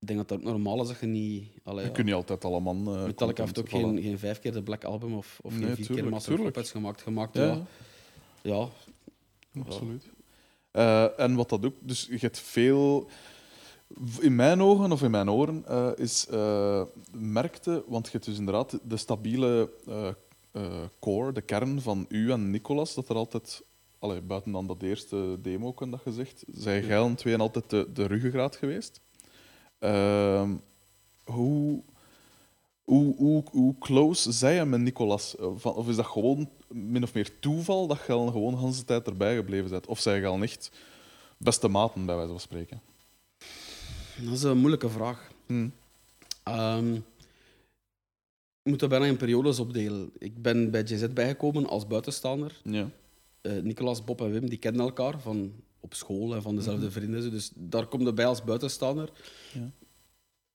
Ik 0.01 0.11
denk 0.11 0.19
dat 0.19 0.29
dat 0.29 0.39
ook 0.39 0.45
normaal 0.45 0.83
is 0.83 0.89
dat 0.89 1.01
je 1.01 1.07
niet... 1.07 1.49
Allee, 1.63 1.81
Je 1.81 1.87
ja. 1.89 1.93
kunt 1.95 2.07
niet 2.07 2.15
altijd 2.15 2.45
allemaal... 2.45 2.75
eh 2.75 3.05
Metallica 3.05 3.43
heeft 3.43 3.59
ook 3.59 3.69
geen, 3.69 4.03
geen 4.03 4.19
vijf 4.19 4.39
keer 4.41 4.53
de 4.53 4.63
Black 4.63 4.85
Album 4.85 5.15
of, 5.15 5.39
of 5.43 5.53
Nee, 5.53 5.61
geen 5.67 5.75
vier 5.75 5.87
keer 5.87 5.95
tuurlijk, 5.95 6.15
Master 6.15 6.35
of. 6.35 6.43
Puppets 6.43 6.71
gemaakt. 6.71 7.03
gemaakt 7.03 7.35
ja. 7.37 7.63
ja, 8.43 8.69
absoluut. 9.65 10.11
Eh, 10.75 11.19
en 11.19 11.35
wat 11.35 11.49
dat 11.49 11.65
ook... 11.65 11.75
Dus 11.81 12.07
je 12.11 12.19
hebt 12.21 12.39
veel... 12.39 13.09
In 14.21 14.35
mijn 14.35 14.63
ogen 14.63 14.93
of 14.93 15.03
in 15.03 15.11
mijn 15.11 15.31
oren 15.31 15.65
eh, 15.67 15.91
is 15.97 16.27
eh, 16.27 16.83
merkte, 17.13 17.85
want 17.87 18.07
je 18.07 18.13
hebt 18.13 18.25
dus 18.25 18.39
inderdaad 18.39 18.79
de 18.83 18.97
stabiele 18.97 19.71
core, 20.99 21.33
de 21.33 21.41
kern 21.41 21.81
van 21.81 22.07
u 22.09 22.33
en 22.33 22.51
Nicolas, 22.51 22.95
dat 22.95 23.09
er 23.09 23.17
altijd, 23.17 23.63
allee, 23.99 24.21
buiten 24.21 24.53
dan 24.53 24.67
dat 24.67 24.83
eerste 24.83 25.39
demo 25.43 25.73
kan 25.73 25.91
dat 25.91 26.01
gezegd, 26.01 26.45
zijn 26.53 26.87
jij 26.87 27.03
en 27.03 27.15
tweeën 27.15 27.41
altijd 27.41 27.71
de, 27.71 27.89
de 27.93 28.07
ruggengraat 28.07 28.57
geweest. 28.57 29.01
Ehm, 29.79 30.55
hoe, 31.25 31.83
hoe, 32.85 33.17
hoe, 33.17 33.45
hoe 33.51 33.79
close 33.79 34.33
zij 34.33 34.55
je 34.55 34.65
met 34.65 34.81
Nicolas? 34.81 35.37
Eh, 35.37 35.65
of 35.77 35.89
is 35.89 35.97
dat 35.97 36.07
gewoon 36.07 36.51
min 36.69 37.03
of 37.03 37.15
meer 37.15 37.39
toeval 37.41 37.87
dat 37.87 37.99
je 38.07 38.13
al 38.13 38.27
gewoon 38.27 38.55
de 38.55 38.61
hele 38.61 38.85
tijd 38.85 39.07
erbij 39.07 39.35
gebleven 39.37 39.71
bent? 39.71 39.87
Of 39.87 40.01
zijn 40.01 40.21
je 40.21 40.27
al 40.27 40.43
echt 40.43 40.71
beste 41.39 41.69
maten, 41.69 42.07
bij 42.07 42.15
wijze 42.15 42.31
van 42.31 42.41
spreken? 42.41 42.81
dat 44.23 44.33
is 44.33 44.43
een 44.43 44.59
moeilijke 44.59 44.89
vraag. 44.89 45.31
Hm. 45.47 45.69
Ehm, 46.43 46.95
ik 48.63 48.71
moet 48.71 48.81
dat 48.81 48.89
bijna 48.89 49.05
in 49.05 49.17
periodes 49.17 49.59
opdelen. 49.59 50.11
Ik 50.19 50.43
ben 50.43 50.71
bij 50.71 50.83
JZ 50.83 51.09
bijgekomen 51.09 51.67
als 51.67 51.87
buitenstaander. 51.87 52.61
Ja. 52.63 52.91
Eh, 53.41 53.63
Nicolas, 53.63 54.05
Bob 54.05 54.21
en 54.21 54.31
Wim 54.31 54.49
die 54.49 54.59
kennen 54.59 54.83
elkaar 54.83 55.21
van 55.21 55.53
op 55.81 55.95
school 55.95 56.35
en 56.35 56.43
van 56.43 56.57
dezelfde 56.57 56.91
vrienden. 56.91 57.23
zo. 57.23 57.31
Dus 57.31 57.51
daar 57.55 57.87
komt 57.87 58.07
het 58.07 58.15
bij 58.15 58.27
als 58.27 58.45
buitenstaander. 58.45 59.11
Ja. 59.53 59.71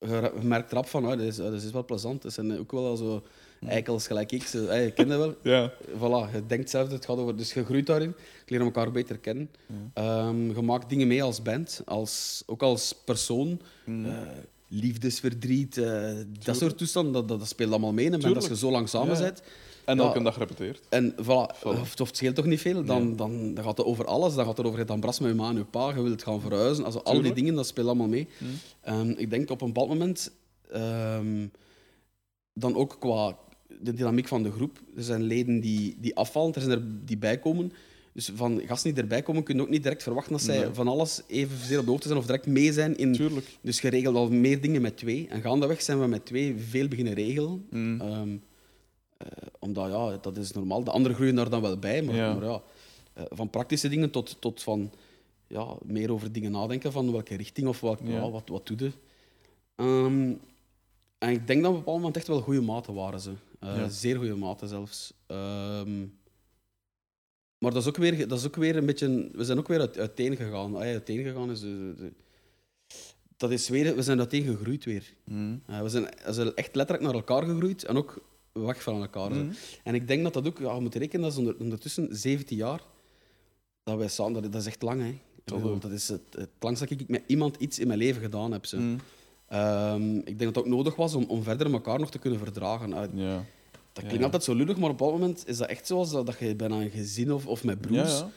Je, 0.00 0.32
merkt 0.42 0.72
erop 0.72 0.86
van, 0.86 1.04
ah, 1.04 1.10
dat, 1.10 1.20
is, 1.20 1.40
ah, 1.40 1.50
dat 1.50 1.62
is 1.62 1.70
wel 1.70 1.84
plezant. 1.84 2.22
Dat 2.22 2.32
zijn 2.32 2.58
ook 2.58 2.72
wel 2.72 2.96
zo 2.96 3.22
eikels 3.66 4.06
gelijk 4.06 4.32
ik. 4.32 4.42
Zo, 4.42 4.66
hey, 4.66 4.84
je 4.84 4.90
kent 4.90 5.08
dat 5.08 5.18
wel. 5.18 5.34
Ja. 5.42 5.72
Voilà, 5.72 6.32
je 6.34 6.46
denkt 6.46 6.70
zelf, 6.70 6.90
het 6.90 7.04
gaat 7.04 7.16
over... 7.16 7.36
Dus 7.36 7.52
je 7.52 7.64
groeit 7.64 7.86
daarin. 7.86 8.14
Je 8.46 8.52
leert 8.56 8.62
elkaar 8.62 8.92
beter 8.92 9.18
kennen. 9.18 9.50
Ehm, 9.94 10.50
je 10.54 10.62
maakt 10.62 10.88
dingen 10.88 11.08
mee 11.08 11.22
als 11.22 11.42
band, 11.42 11.82
als, 11.84 12.42
ook 12.46 12.62
als 12.62 12.94
persoon. 13.04 13.60
Mm. 13.84 14.04
Eh, 14.06 14.12
liefdesverdriet, 14.68 15.78
eh, 15.78 16.12
dat 16.44 16.56
soort 16.56 16.78
toestanden, 16.78 17.12
dat, 17.12 17.28
dat, 17.28 17.38
dat 17.38 17.48
speelt 17.48 17.70
allemaal 17.70 17.92
mee 17.92 18.10
band 18.10 18.36
als 18.36 18.46
je 18.46 18.56
zo 18.56 18.70
lang 18.70 18.88
samen 18.88 19.14
Ja. 19.14 19.20
bent. 19.20 19.42
En 19.90 19.96
Ja. 19.96 20.02
elke 20.02 20.22
dag 20.22 20.38
repeteert. 20.38 20.80
En 20.88 21.12
voilà, 21.12 21.62
of 21.64 21.98
het 21.98 22.16
scheelt 22.16 22.34
toch 22.34 22.44
niet 22.44 22.60
veel, 22.60 22.84
dan, 22.84 23.16
dan, 23.16 23.54
dan 23.54 23.64
gaat 23.64 23.76
het 23.78 23.86
over 23.86 24.04
alles. 24.04 24.34
Dan 24.34 24.44
gaat 24.44 24.56
het 24.56 24.66
over 24.66 24.78
het 24.78 24.90
ambras 24.90 25.20
met 25.20 25.30
je 25.30 25.36
ma 25.36 25.48
en 25.48 25.56
je 25.56 25.64
pa, 25.64 25.88
je 25.94 26.02
wilt 26.02 26.22
gaan 26.22 26.40
verhuizen. 26.40 26.84
Also, 26.84 26.98
al 26.98 27.22
die 27.22 27.32
dingen, 27.32 27.54
dat 27.54 27.66
speelt 27.66 27.86
allemaal 27.86 28.08
mee. 28.08 28.28
Ehm, 28.80 29.10
ik 29.16 29.30
denk 29.30 29.50
op 29.50 29.60
een 29.60 29.66
bepaald 29.72 29.88
moment, 29.88 30.30
ehm, 30.72 31.46
dan 32.52 32.74
ook 32.76 32.96
qua 32.98 33.36
de 33.80 33.94
dynamiek 33.94 34.28
van 34.28 34.42
de 34.42 34.50
groep. 34.50 34.78
Er 34.96 35.02
zijn 35.02 35.22
leden 35.22 35.60
die, 35.60 35.96
die 36.00 36.16
afvallen, 36.16 36.54
er 36.54 36.60
zijn 36.60 36.72
er 36.78 36.82
die 37.04 37.18
bijkomen. 37.18 37.72
Dus 38.12 38.30
van 38.34 38.60
gasten 38.66 38.94
die 38.94 39.02
erbij 39.02 39.22
komen, 39.22 39.42
kun 39.42 39.56
je 39.56 39.62
ook 39.62 39.68
niet 39.68 39.82
direct 39.82 40.02
verwachten 40.02 40.32
dat 40.32 40.42
zij 40.42 40.58
Nee. 40.58 40.68
van 40.72 40.88
alles 40.88 41.22
evenzeer 41.26 41.78
op 41.78 41.84
de 41.84 41.90
hoogte 41.90 42.06
zijn 42.08 42.18
of 42.20 42.26
direct 42.26 42.46
mee 42.46 42.72
zijn. 42.72 42.96
In, 42.96 43.12
Tuurlijk. 43.12 43.46
dus 43.60 43.80
je 43.80 43.88
regelt 43.88 44.16
al 44.16 44.30
meer 44.30 44.60
dingen 44.60 44.82
met 44.82 44.96
twee. 44.96 45.26
En 45.30 45.40
gaandeweg 45.40 45.82
zijn 45.82 46.00
we 46.00 46.06
met 46.06 46.26
twee 46.26 46.54
veel 46.68 46.88
beginnen 46.88 47.14
regelen. 47.14 47.66
Mm. 47.70 48.00
Ehm, 48.00 48.10
eh, 48.12 48.22
omdat, 49.58 49.90
ja, 49.90 50.16
dat 50.20 50.36
is 50.36 50.52
normaal. 50.52 50.84
De 50.84 50.90
anderen 50.90 51.16
groeien 51.16 51.34
daar 51.34 51.50
dan 51.50 51.62
wel 51.62 51.78
bij. 51.78 52.02
Maar 52.02 52.14
Ja. 52.14 52.34
maar 52.34 52.44
ja, 52.44 52.62
eh, 53.12 53.24
van 53.28 53.50
praktische 53.50 53.88
dingen 53.88 54.10
tot, 54.10 54.36
tot 54.40 54.62
van 54.62 54.90
ja, 55.46 55.74
meer 55.84 56.12
over 56.12 56.32
dingen 56.32 56.50
nadenken. 56.50 56.92
Van 56.92 57.12
welke 57.12 57.36
richting 57.36 57.66
of 57.68 57.80
Ja. 57.80 57.96
ja. 58.04 58.30
wat, 58.30 58.48
wat 58.48 58.66
doe 58.66 58.76
je. 58.78 58.90
Ehm, 59.74 60.32
en 61.18 61.30
ik 61.30 61.46
denk 61.46 61.62
dat 61.62 61.70
op 61.70 61.76
een 61.76 61.82
bepaald 61.84 61.96
moment 61.98 62.16
echt 62.16 62.26
wel 62.26 62.40
goede 62.40 62.60
maten 62.60 62.94
waren 62.94 63.20
ze. 63.20 63.32
Eh, 63.60 63.76
Ja. 63.76 63.88
Zeer 63.88 64.16
goede 64.16 64.34
maten 64.36 64.68
zelfs. 64.68 65.12
Ehm, 65.26 66.00
maar 67.58 67.72
dat 67.72 67.82
is, 67.82 67.88
ook 67.88 67.96
weer, 67.96 68.28
dat 68.28 68.38
is 68.38 68.46
ook 68.46 68.56
weer 68.56 68.76
een 68.76 68.86
beetje... 68.86 69.28
We 69.32 69.44
zijn 69.44 69.58
ook 69.58 69.68
weer 69.68 69.80
uit, 69.80 69.98
uiteen 69.98 70.36
gegaan. 70.36 70.74
Ah, 70.76 70.84
ja, 70.84 70.90
uiteen 70.90 71.22
gegaan 71.24 71.50
is... 71.50 71.60
de- 71.60 71.94
de- 71.96 72.12
dat 73.36 73.50
is 73.50 73.68
weer... 73.68 73.94
We 73.96 74.02
zijn 74.02 74.18
uiteen 74.18 74.42
gegroeid 74.44 74.84
weer. 74.84 75.14
Mm. 75.24 75.62
Uh, 75.70 75.80
we, 75.80 75.88
zijn, 75.88 76.04
we 76.24 76.32
zijn 76.32 76.54
echt 76.54 76.74
letterlijk 76.74 77.06
naar 77.06 77.14
elkaar 77.16 77.42
gegroeid 77.42 77.84
en 77.84 77.96
ook 77.96 78.22
weg 78.52 78.82
van 78.82 79.00
elkaar. 79.00 79.30
Mhm. 79.30 79.52
En 79.84 79.94
ik 79.94 80.08
denk 80.08 80.22
dat 80.22 80.32
dat 80.32 80.46
ook, 80.46 80.58
ja, 80.58 80.74
je 80.74 80.80
moet 80.80 80.94
rekenen, 80.94 81.22
dat 81.22 81.32
is 81.32 81.38
onder, 81.38 81.56
ondertussen 81.58 82.08
17 82.16 82.56
jaar 82.56 82.80
dat 83.82 83.98
wij 83.98 84.08
samen, 84.08 84.42
dat, 84.42 84.52
dat 84.52 84.60
is 84.60 84.66
echt 84.66 84.82
lang. 84.82 85.00
Hè. 85.02 85.18
Dat 85.44 85.82
dat 85.82 85.90
is 85.90 86.08
het, 86.08 86.20
het 86.30 86.48
langst 86.60 86.80
dat 86.80 86.90
ik 86.90 87.08
met 87.08 87.22
iemand 87.26 87.56
iets 87.56 87.78
in 87.78 87.86
mijn 87.86 87.98
leven 87.98 88.22
gedaan 88.22 88.52
heb. 88.52 88.66
Zo. 88.66 88.78
Mm. 88.78 88.98
Ehm, 89.48 90.16
ik 90.16 90.24
denk 90.24 90.38
dat 90.38 90.48
het 90.54 90.58
ook 90.58 90.66
nodig 90.66 90.96
was 90.96 91.14
om, 91.14 91.24
om 91.24 91.42
verder 91.42 91.72
elkaar 91.72 91.98
nog 91.98 92.10
te 92.10 92.18
kunnen 92.18 92.38
verdragen. 92.38 92.90
Uh, 92.90 93.02
Ja. 93.14 93.44
dat 93.92 94.04
klinkt 94.04 94.18
Ja. 94.18 94.24
altijd 94.24 94.44
zo 94.44 94.54
lullig, 94.54 94.76
maar 94.78 94.90
op 94.90 94.98
bepaald 94.98 95.18
moment 95.18 95.42
is 95.46 95.56
dat 95.56 95.68
echt 95.68 95.86
zoals 95.86 96.10
dat, 96.10 96.26
dat 96.26 96.38
je 96.38 96.54
bijna 96.56 96.80
een 96.80 96.90
gezin 96.90 97.32
of, 97.32 97.46
of 97.46 97.64
met 97.64 97.80
broers. 97.80 98.18
ja. 98.18 98.30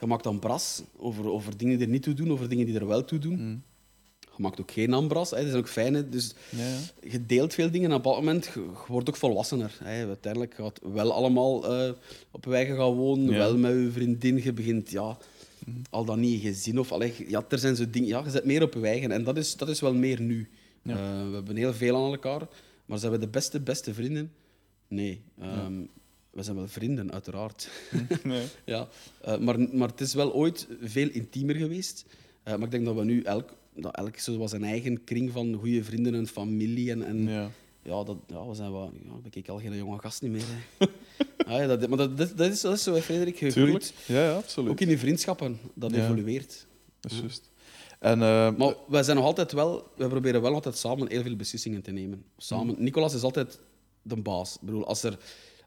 Je 0.00 0.06
maakt 0.06 0.24
dan 0.24 0.38
bras 0.38 0.82
over, 0.96 1.30
over 1.30 1.56
dingen 1.56 1.76
die 1.78 1.86
er 1.86 1.92
niet 1.92 2.02
toe 2.02 2.14
doen, 2.14 2.30
over 2.32 2.48
dingen 2.48 2.66
die 2.66 2.78
er 2.78 2.86
wel 2.86 3.04
toe 3.04 3.18
doen. 3.18 3.38
Mm. 3.48 3.62
Je 4.36 4.42
maakt 4.42 4.60
ook 4.60 4.70
geen 4.70 4.92
ambras, 4.92 5.30
hè. 5.30 5.36
dat 5.36 5.46
is 5.46 5.54
ook 5.54 5.68
fijn. 5.68 5.94
hè. 5.94 6.08
Dus 6.08 6.34
Ja, 6.50 6.68
ja. 6.68 6.78
je 7.10 7.26
deelt 7.26 7.54
veel 7.54 7.70
dingen 7.70 7.90
en 7.90 7.96
op 7.96 8.04
een 8.04 8.10
bepaald 8.10 8.24
moment 8.24 8.44
je, 8.54 8.60
je 8.60 8.92
wordt 8.92 9.08
ook 9.08 9.16
volwassener. 9.16 9.76
Hè. 9.84 10.06
Uiteindelijk 10.06 10.54
gaat 10.54 10.80
wel 10.92 11.12
allemaal 11.12 11.74
eh, 11.78 11.92
op 12.30 12.44
wijken 12.44 12.76
gaan 12.76 12.92
wonen, 12.94 13.24
Ja. 13.30 13.36
Wel 13.38 13.56
met 13.56 13.72
je 13.72 13.90
vriendin. 13.92 14.42
Je 14.42 14.52
begint 14.52 14.90
ja, 14.90 15.18
al 15.90 16.04
dan 16.04 16.20
niet 16.20 16.42
in 16.42 16.52
gezin. 16.52 16.78
Of, 16.78 16.92
allee, 16.92 17.12
ja, 17.28 17.44
er 17.48 17.58
zijn 17.58 17.76
zo 17.76 17.84
dingen, 17.90 18.08
ja, 18.08 18.22
je 18.24 18.30
zit 18.30 18.44
meer 18.44 18.62
op 18.62 18.72
je 18.74 18.78
wijken 18.80 19.10
en 19.12 19.24
dat 19.24 19.36
is, 19.36 19.56
dat 19.56 19.68
is 19.68 19.80
wel 19.80 19.94
meer 19.94 20.20
nu. 20.20 20.48
Eh, 20.82 20.94
we 21.28 21.34
hebben 21.34 21.56
heel 21.56 21.74
veel 21.74 21.96
aan 21.96 22.10
elkaar, 22.10 22.40
maar 22.86 22.98
zijn 22.98 23.12
we 23.12 23.18
de 23.18 23.28
beste, 23.28 23.60
beste 23.60 23.94
vrienden? 23.94 24.32
Nee. 24.88 25.20
Ehm, 25.40 25.80
We 26.30 26.42
zijn 26.42 26.56
wel 26.56 26.68
vrienden, 26.68 27.12
uiteraard. 27.12 27.68
Nee. 28.22 28.44
ja. 28.64 28.88
Eh, 29.20 29.38
maar, 29.38 29.60
maar 29.60 29.88
het 29.88 30.00
is 30.00 30.14
wel 30.14 30.32
ooit 30.34 30.66
veel 30.82 31.08
intiemer 31.08 31.54
geweest. 31.54 32.04
Maar 32.44 32.62
ik 32.62 32.70
denk 32.70 32.84
dat 32.84 32.94
we 32.94 33.04
nu 33.04 33.22
elk, 33.22 33.50
dat 33.76 33.96
elk 33.96 34.18
zo 34.18 34.36
was 34.38 34.50
zijn 34.50 34.64
eigen 34.64 35.04
kring 35.04 35.32
van 35.32 35.54
goede 35.54 35.84
vrienden 35.84 36.14
en 36.14 36.26
familie. 36.26 36.90
En, 36.90 37.02
en 37.06 37.28
ja. 37.28 37.50
Ja. 37.82 38.04
dat, 38.04 38.16
ja, 38.26 38.46
we 38.48 38.54
zijn 38.54 38.72
wel, 38.72 38.92
ja, 39.04 39.12
ben 39.22 39.30
ik 39.34 39.48
al 39.48 39.58
geen 39.60 39.76
jonge 39.76 39.98
gast 39.98 40.22
niet 40.22 40.30
meer. 40.30 40.44
Hè. 40.78 40.86
ah, 41.52 41.60
ja, 41.60 41.66
dat, 41.76 41.88
maar 41.88 41.98
dat, 41.98 42.18
dat, 42.18 42.36
dat 42.36 42.50
is, 42.52 42.60
dat 42.60 42.74
is 42.74 42.82
zo, 42.82 42.94
Frederik. 42.94 43.36
Groeit. 43.52 43.94
Ja, 44.06 44.22
ja, 44.24 44.34
absoluut. 44.34 44.70
Ook 44.70 44.80
in 44.80 44.88
die 44.88 44.98
vriendschappen, 44.98 45.58
dat 45.74 45.92
evolueert. 45.92 46.66
Dat 47.00 47.12
is 47.12 47.18
juist. 47.18 47.50
En, 47.98 48.22
eh, 48.22 48.56
Maar 48.56 48.74
wij 48.88 49.02
zijn 49.02 49.16
nog 49.16 49.24
altijd 49.26 49.52
wel, 49.52 49.88
wij 49.96 50.08
proberen 50.08 50.42
wel 50.42 50.54
altijd 50.54 50.76
samen 50.76 51.08
heel 51.08 51.22
veel 51.22 51.36
beslissingen 51.36 51.82
te 51.82 51.90
nemen. 51.90 52.24
Samen. 52.36 52.74
Mhm. 52.74 52.82
Nicolas 52.82 53.14
is 53.14 53.22
altijd 53.22 53.60
de 54.02 54.16
baas. 54.16 54.54
Ik 54.54 54.60
bedoel, 54.60 54.86
als 54.86 55.02
er, 55.02 55.18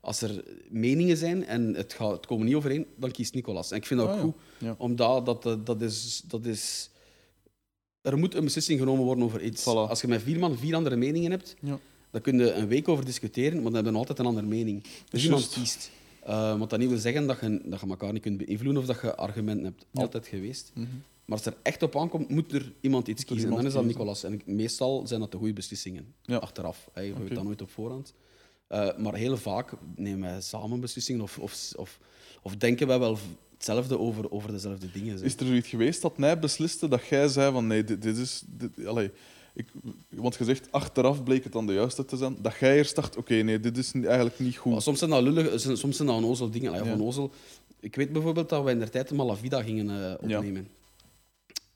als 0.01 0.21
er 0.21 0.43
meningen 0.69 1.17
zijn 1.17 1.45
en 1.45 1.73
het, 1.75 1.93
gaat, 1.93 2.11
het 2.11 2.25
komen 2.25 2.45
niet 2.45 2.55
overeen, 2.55 2.85
dan 2.95 3.11
kiest 3.11 3.33
Nicolas. 3.33 3.71
En 3.71 3.77
ik 3.77 3.85
vind 3.85 3.99
dat 3.99 4.09
Ah, 4.09 4.15
ook 4.15 4.19
ja. 4.21 4.25
goed, 4.25 4.35
Ja. 4.67 4.75
omdat 4.77 5.25
dat, 5.25 5.43
dat, 5.43 5.65
dat, 5.65 5.81
is, 5.81 6.21
dat 6.27 6.45
is... 6.45 6.89
Er 8.01 8.17
moet 8.17 8.35
een 8.35 8.43
beslissing 8.43 8.79
genomen 8.79 9.05
worden 9.05 9.23
over 9.23 9.43
iets. 9.43 9.61
Voilà. 9.61 9.65
Als 9.89 10.01
je 10.01 10.07
met 10.07 10.21
vier 10.21 10.39
man 10.39 10.57
vier 10.57 10.75
andere 10.75 10.95
meningen 10.95 11.31
hebt, 11.31 11.55
Ja. 11.61 11.79
dan 12.11 12.21
kun 12.21 12.37
je 12.37 12.51
een 12.51 12.67
week 12.67 12.87
over 12.87 13.05
discussiëren, 13.05 13.53
maar 13.55 13.63
dan 13.63 13.73
hebben 13.73 13.91
we 13.93 13.97
altijd 13.99 14.19
een 14.19 14.25
andere 14.25 14.47
mening. 14.47 14.83
Dus 15.09 15.23
iemand 15.23 15.49
kiest. 15.49 15.91
Eh, 16.23 16.59
wat 16.59 16.69
dat 16.69 16.79
niet 16.79 16.89
wil 16.89 16.97
zeggen 16.97 17.27
dat 17.27 17.39
je, 17.39 17.61
dat 17.65 17.79
je 17.79 17.87
elkaar 17.87 18.13
niet 18.13 18.21
kunt 18.21 18.37
beïnvloeden 18.37 18.81
of 18.81 18.87
dat 18.87 19.01
je 19.01 19.15
argumenten 19.15 19.65
hebt. 19.65 19.85
Ja. 19.91 20.01
Altijd 20.01 20.27
geweest. 20.27 20.71
Mhm. 20.73 20.87
Maar 21.25 21.37
als 21.37 21.45
er 21.47 21.55
echt 21.61 21.83
op 21.83 21.95
aankomt, 21.97 22.29
moet 22.29 22.51
er 22.53 22.73
iemand 22.81 23.07
iets 23.07 23.25
kiezen. 23.25 23.49
En 23.49 23.55
dan 23.55 23.65
is 23.65 23.73
dat. 23.73 23.85
Nicolas. 23.85 24.23
En 24.23 24.41
meestal 24.45 25.07
zijn 25.07 25.19
dat 25.19 25.31
de 25.31 25.37
goede 25.37 25.53
beslissingen. 25.53 26.13
Ja. 26.23 26.37
Achteraf. 26.37 26.89
Hè. 26.93 27.01
Je 27.01 27.13
weet 27.13 27.23
Oké. 27.25 27.33
dat 27.33 27.43
nooit 27.43 27.61
op 27.61 27.69
voorhand. 27.69 28.13
Eh, 28.67 28.97
maar 28.97 29.13
heel 29.15 29.37
vaak 29.37 29.71
nemen 29.95 30.29
wij 30.29 30.41
samen 30.41 30.79
beslissingen 30.79 31.21
of, 31.21 31.37
of, 31.39 31.71
of, 31.75 31.99
of 32.41 32.55
denken 32.55 32.87
wij 32.87 32.99
wel 32.99 33.17
hetzelfde 33.59 33.99
over, 33.99 34.31
over 34.31 34.51
dezelfde 34.51 34.91
dingen. 34.91 35.17
zo. 35.17 35.23
Is 35.25 35.35
er 35.35 35.45
zoiets 35.45 35.67
geweest 35.67 36.01
dat 36.01 36.17
mij 36.17 36.39
besliste 36.39 36.87
dat 36.87 37.05
jij 37.05 37.27
zei 37.27 37.51
van 37.51 37.67
nee, 37.67 37.83
dit, 37.83 38.01
dit 38.01 38.17
is... 38.17 38.43
Dit, 38.47 38.85
allee, 38.85 39.11
ik, 39.53 39.65
want 40.09 40.35
je 40.35 40.43
zegt, 40.43 40.71
achteraf 40.71 41.23
bleek 41.23 41.43
het 41.43 41.53
dan 41.53 41.67
de 41.67 41.73
juiste 41.73 42.05
te 42.05 42.17
zijn. 42.17 42.37
Dat 42.41 42.55
jij 42.59 42.77
eerst 42.77 42.95
dacht, 42.95 43.17
oké, 43.17 43.33
nee, 43.35 43.59
dit 43.59 43.77
is 43.77 43.91
eigenlijk 43.93 44.39
niet 44.39 44.57
goed. 44.57 44.71
Maar 44.71 44.81
soms 44.81 44.99
zijn 44.99 45.09
dat 45.09 45.21
lullig, 45.23 45.59
soms 45.59 45.95
zijn 45.95 46.07
dat 46.07 46.17
onnozel 46.17 46.49
dingen. 46.49 46.71
Allee, 46.73 46.83
Ja. 46.85 46.91
onnozel. 46.93 47.31
Ik 47.79 47.95
weet 47.95 48.11
bijvoorbeeld 48.11 48.49
dat 48.49 48.63
wij 48.63 48.73
in 48.73 48.79
de 48.79 48.89
tijd 48.89 49.07
de 49.09 49.15
Malavida 49.15 49.61
gingen 49.63 50.05
eh, 50.09 50.13
opnemen. 50.21 50.67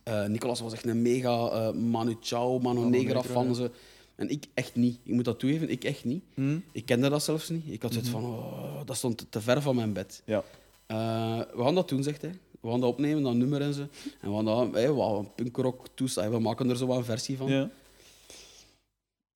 Eh, 0.03 0.25
Nicolas 0.25 0.59
was 0.59 0.73
echt 0.73 0.85
een 0.85 1.01
mega 1.01 1.47
eh, 1.49 1.71
Manu 1.73 2.15
Chao, 2.21 2.59
Manu 2.59 2.79
Manu 2.79 2.89
Negra 2.97 3.13
Negra, 3.13 3.33
fan. 3.33 3.47
ja. 3.47 3.53
zo. 3.53 3.69
En 4.15 4.29
ik 4.29 4.45
echt 4.53 4.75
niet. 4.75 4.97
Ik 5.03 5.13
moet 5.13 5.25
dat 5.25 5.39
toegeven, 5.39 5.69
ik 5.69 5.83
echt 5.83 6.05
niet. 6.05 6.23
Hm? 6.33 6.57
Ik 6.71 6.85
kende 6.85 7.09
dat 7.09 7.23
zelfs 7.23 7.49
niet. 7.49 7.63
Ik 7.67 7.81
had 7.81 7.91
zoiets 7.93 8.11
Mhm. 8.11 8.21
van, 8.21 8.29
oh, 8.31 8.81
dat 8.85 8.95
stond 8.97 9.25
te 9.29 9.41
ver 9.41 9.61
van 9.61 9.75
mijn 9.75 9.93
bed. 9.93 10.21
Ja. 10.25 10.43
Eh, 10.85 11.37
we 11.37 11.63
gaan 11.63 11.75
dat 11.75 11.89
doen, 11.89 12.03
zegt 12.03 12.21
hij. 12.21 12.39
We 12.61 12.69
gaan 12.69 12.79
dat 12.79 12.89
opnemen, 12.89 13.23
dat 13.23 13.33
nummer 13.33 13.61
en 13.61 13.73
zo. 13.73 13.81
En 14.21 14.29
we 14.29 14.35
gaan 14.35 14.45
dat, 14.45 14.73
hey, 14.73 14.91
wat 14.91 15.35
punkrock 15.35 15.87
toestel. 15.95 16.31
We 16.31 16.39
maken 16.39 16.69
er 16.69 16.77
zo 16.77 16.85
wat 16.85 16.97
een 16.97 17.03
versie 17.03 17.37
van. 17.37 17.47
Ja. 17.47 17.69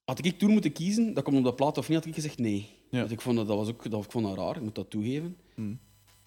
Had 0.03 0.25
ik 0.25 0.39
toen 0.39 0.51
moeten 0.51 0.71
kiezen, 0.71 1.13
dat 1.13 1.23
komt 1.23 1.37
op 1.37 1.43
de 1.43 1.53
plaat 1.53 1.77
of 1.77 1.87
niet, 1.87 1.97
had 1.97 2.07
ik 2.07 2.13
gezegd 2.13 2.37
nee. 2.37 2.69
Ja. 2.89 2.99
Want 2.99 3.11
ik 3.11 3.21
vond 3.21 3.37
dat, 3.37 3.47
dat 3.47 3.57
was 3.57 3.69
ook, 3.69 3.89
dat, 3.89 4.03
ik 4.03 4.11
vond 4.11 4.25
dat 4.25 4.37
raar, 4.37 4.55
ik 4.55 4.61
moet 4.61 4.75
dat 4.75 4.89
toegeven. 4.89 5.37
Hm. 5.55 5.73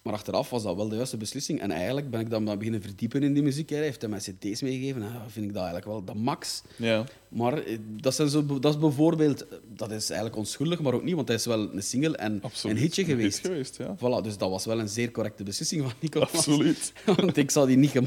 Maar 0.01 0.13
achteraf 0.13 0.49
was 0.49 0.63
dat 0.63 0.75
wel 0.75 0.89
de 0.89 0.95
juiste 0.95 1.17
beslissing. 1.17 1.59
En 1.61 1.71
eigenlijk 1.71 2.09
ben 2.09 2.19
ik 2.19 2.29
dan 2.29 2.45
beginnen 2.45 2.81
verdiepen 2.81 3.23
in 3.23 3.33
die 3.33 3.43
muziek. 3.43 3.69
Hij 3.69 3.79
heeft 3.79 4.01
hij 4.01 4.09
mij 4.09 4.19
cd's 4.19 4.61
meegegeven. 4.61 5.01
En 5.01 5.07
ja, 5.13 5.25
vind 5.27 5.45
ik 5.45 5.53
dat 5.53 5.63
eigenlijk 5.63 5.85
wel 5.85 6.05
de 6.05 6.21
max. 6.21 6.61
Ja. 6.75 7.05
Maar 7.27 7.57
eh, 7.57 7.77
dat, 8.01 8.15
zijn 8.15 8.29
zo, 8.29 8.45
dat 8.45 8.73
is 8.73 8.79
bijvoorbeeld... 8.79 9.45
Dat 9.75 9.91
is 9.91 10.09
eigenlijk 10.09 10.39
onschuldig, 10.39 10.81
maar 10.81 10.93
ook 10.93 11.03
niet. 11.03 11.15
Want 11.15 11.27
hij 11.27 11.37
is 11.37 11.45
wel 11.45 11.73
een 11.73 11.83
single 11.83 12.17
en 12.17 12.41
Absoluut. 12.41 12.75
een 12.75 12.81
hitje 12.81 13.01
Een 13.01 13.07
geweest. 13.07 13.37
hit 13.37 13.47
geweest, 13.47 13.77
ja. 13.77 13.95
Voilà, 13.97 14.23
dus 14.23 14.37
dat 14.37 14.49
was 14.49 14.65
wel 14.65 14.79
een 14.79 14.89
zeer 14.89 15.11
correcte 15.11 15.43
beslissing 15.43 15.81
van 15.81 15.93
Nicolas. 15.99 16.33
Absoluut. 16.33 16.93
Want 17.17 17.37
ik 17.37 17.51
zou 17.51 17.67
die 17.67 17.77
niet 17.77 18.01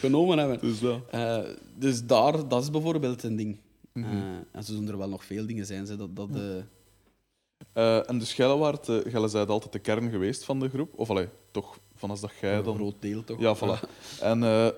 genomen 0.00 0.38
hebben. 0.38 0.58
Dus 0.60 0.80
dat. 0.80 1.00
Eh, 1.10 1.38
dus 1.78 2.06
daar, 2.06 2.48
dat 2.48 2.62
is 2.62 2.70
bijvoorbeeld 2.70 3.22
een 3.22 3.36
ding. 3.36 3.58
Mhm. 3.92 4.06
Eh, 4.06 4.22
en 4.52 4.64
zo 4.64 4.72
zullen 4.72 4.88
er 4.88 4.98
wel 4.98 5.08
nog 5.08 5.24
veel 5.24 5.46
dingen 5.46 5.66
zijn. 5.66 5.86
Ze, 5.86 5.96
dat, 5.96 6.16
dat, 6.16 6.28
eh, 6.34 6.40
Eh, 7.72 8.08
en 8.08 8.18
dus 8.18 8.32
Gelle 8.32 8.56
waart, 8.56 8.88
eh, 8.88 9.26
zijt 9.26 9.48
altijd 9.48 9.72
de 9.72 9.78
kern 9.78 10.10
geweest 10.10 10.44
van 10.44 10.60
de 10.60 10.68
groep. 10.68 10.92
Of 10.98 11.10
allee, 11.10 11.28
toch, 11.50 11.78
van 11.94 12.10
als 12.10 12.20
dat 12.20 12.32
jij 12.40 12.56
een 12.56 12.64
dan... 12.64 12.74
groot 12.74 12.94
deel 12.98 13.24
toch? 13.24 13.40
Ja, 13.40 13.56
voilà. 13.56 13.88
En, 14.20 14.42
eh, 14.42 14.68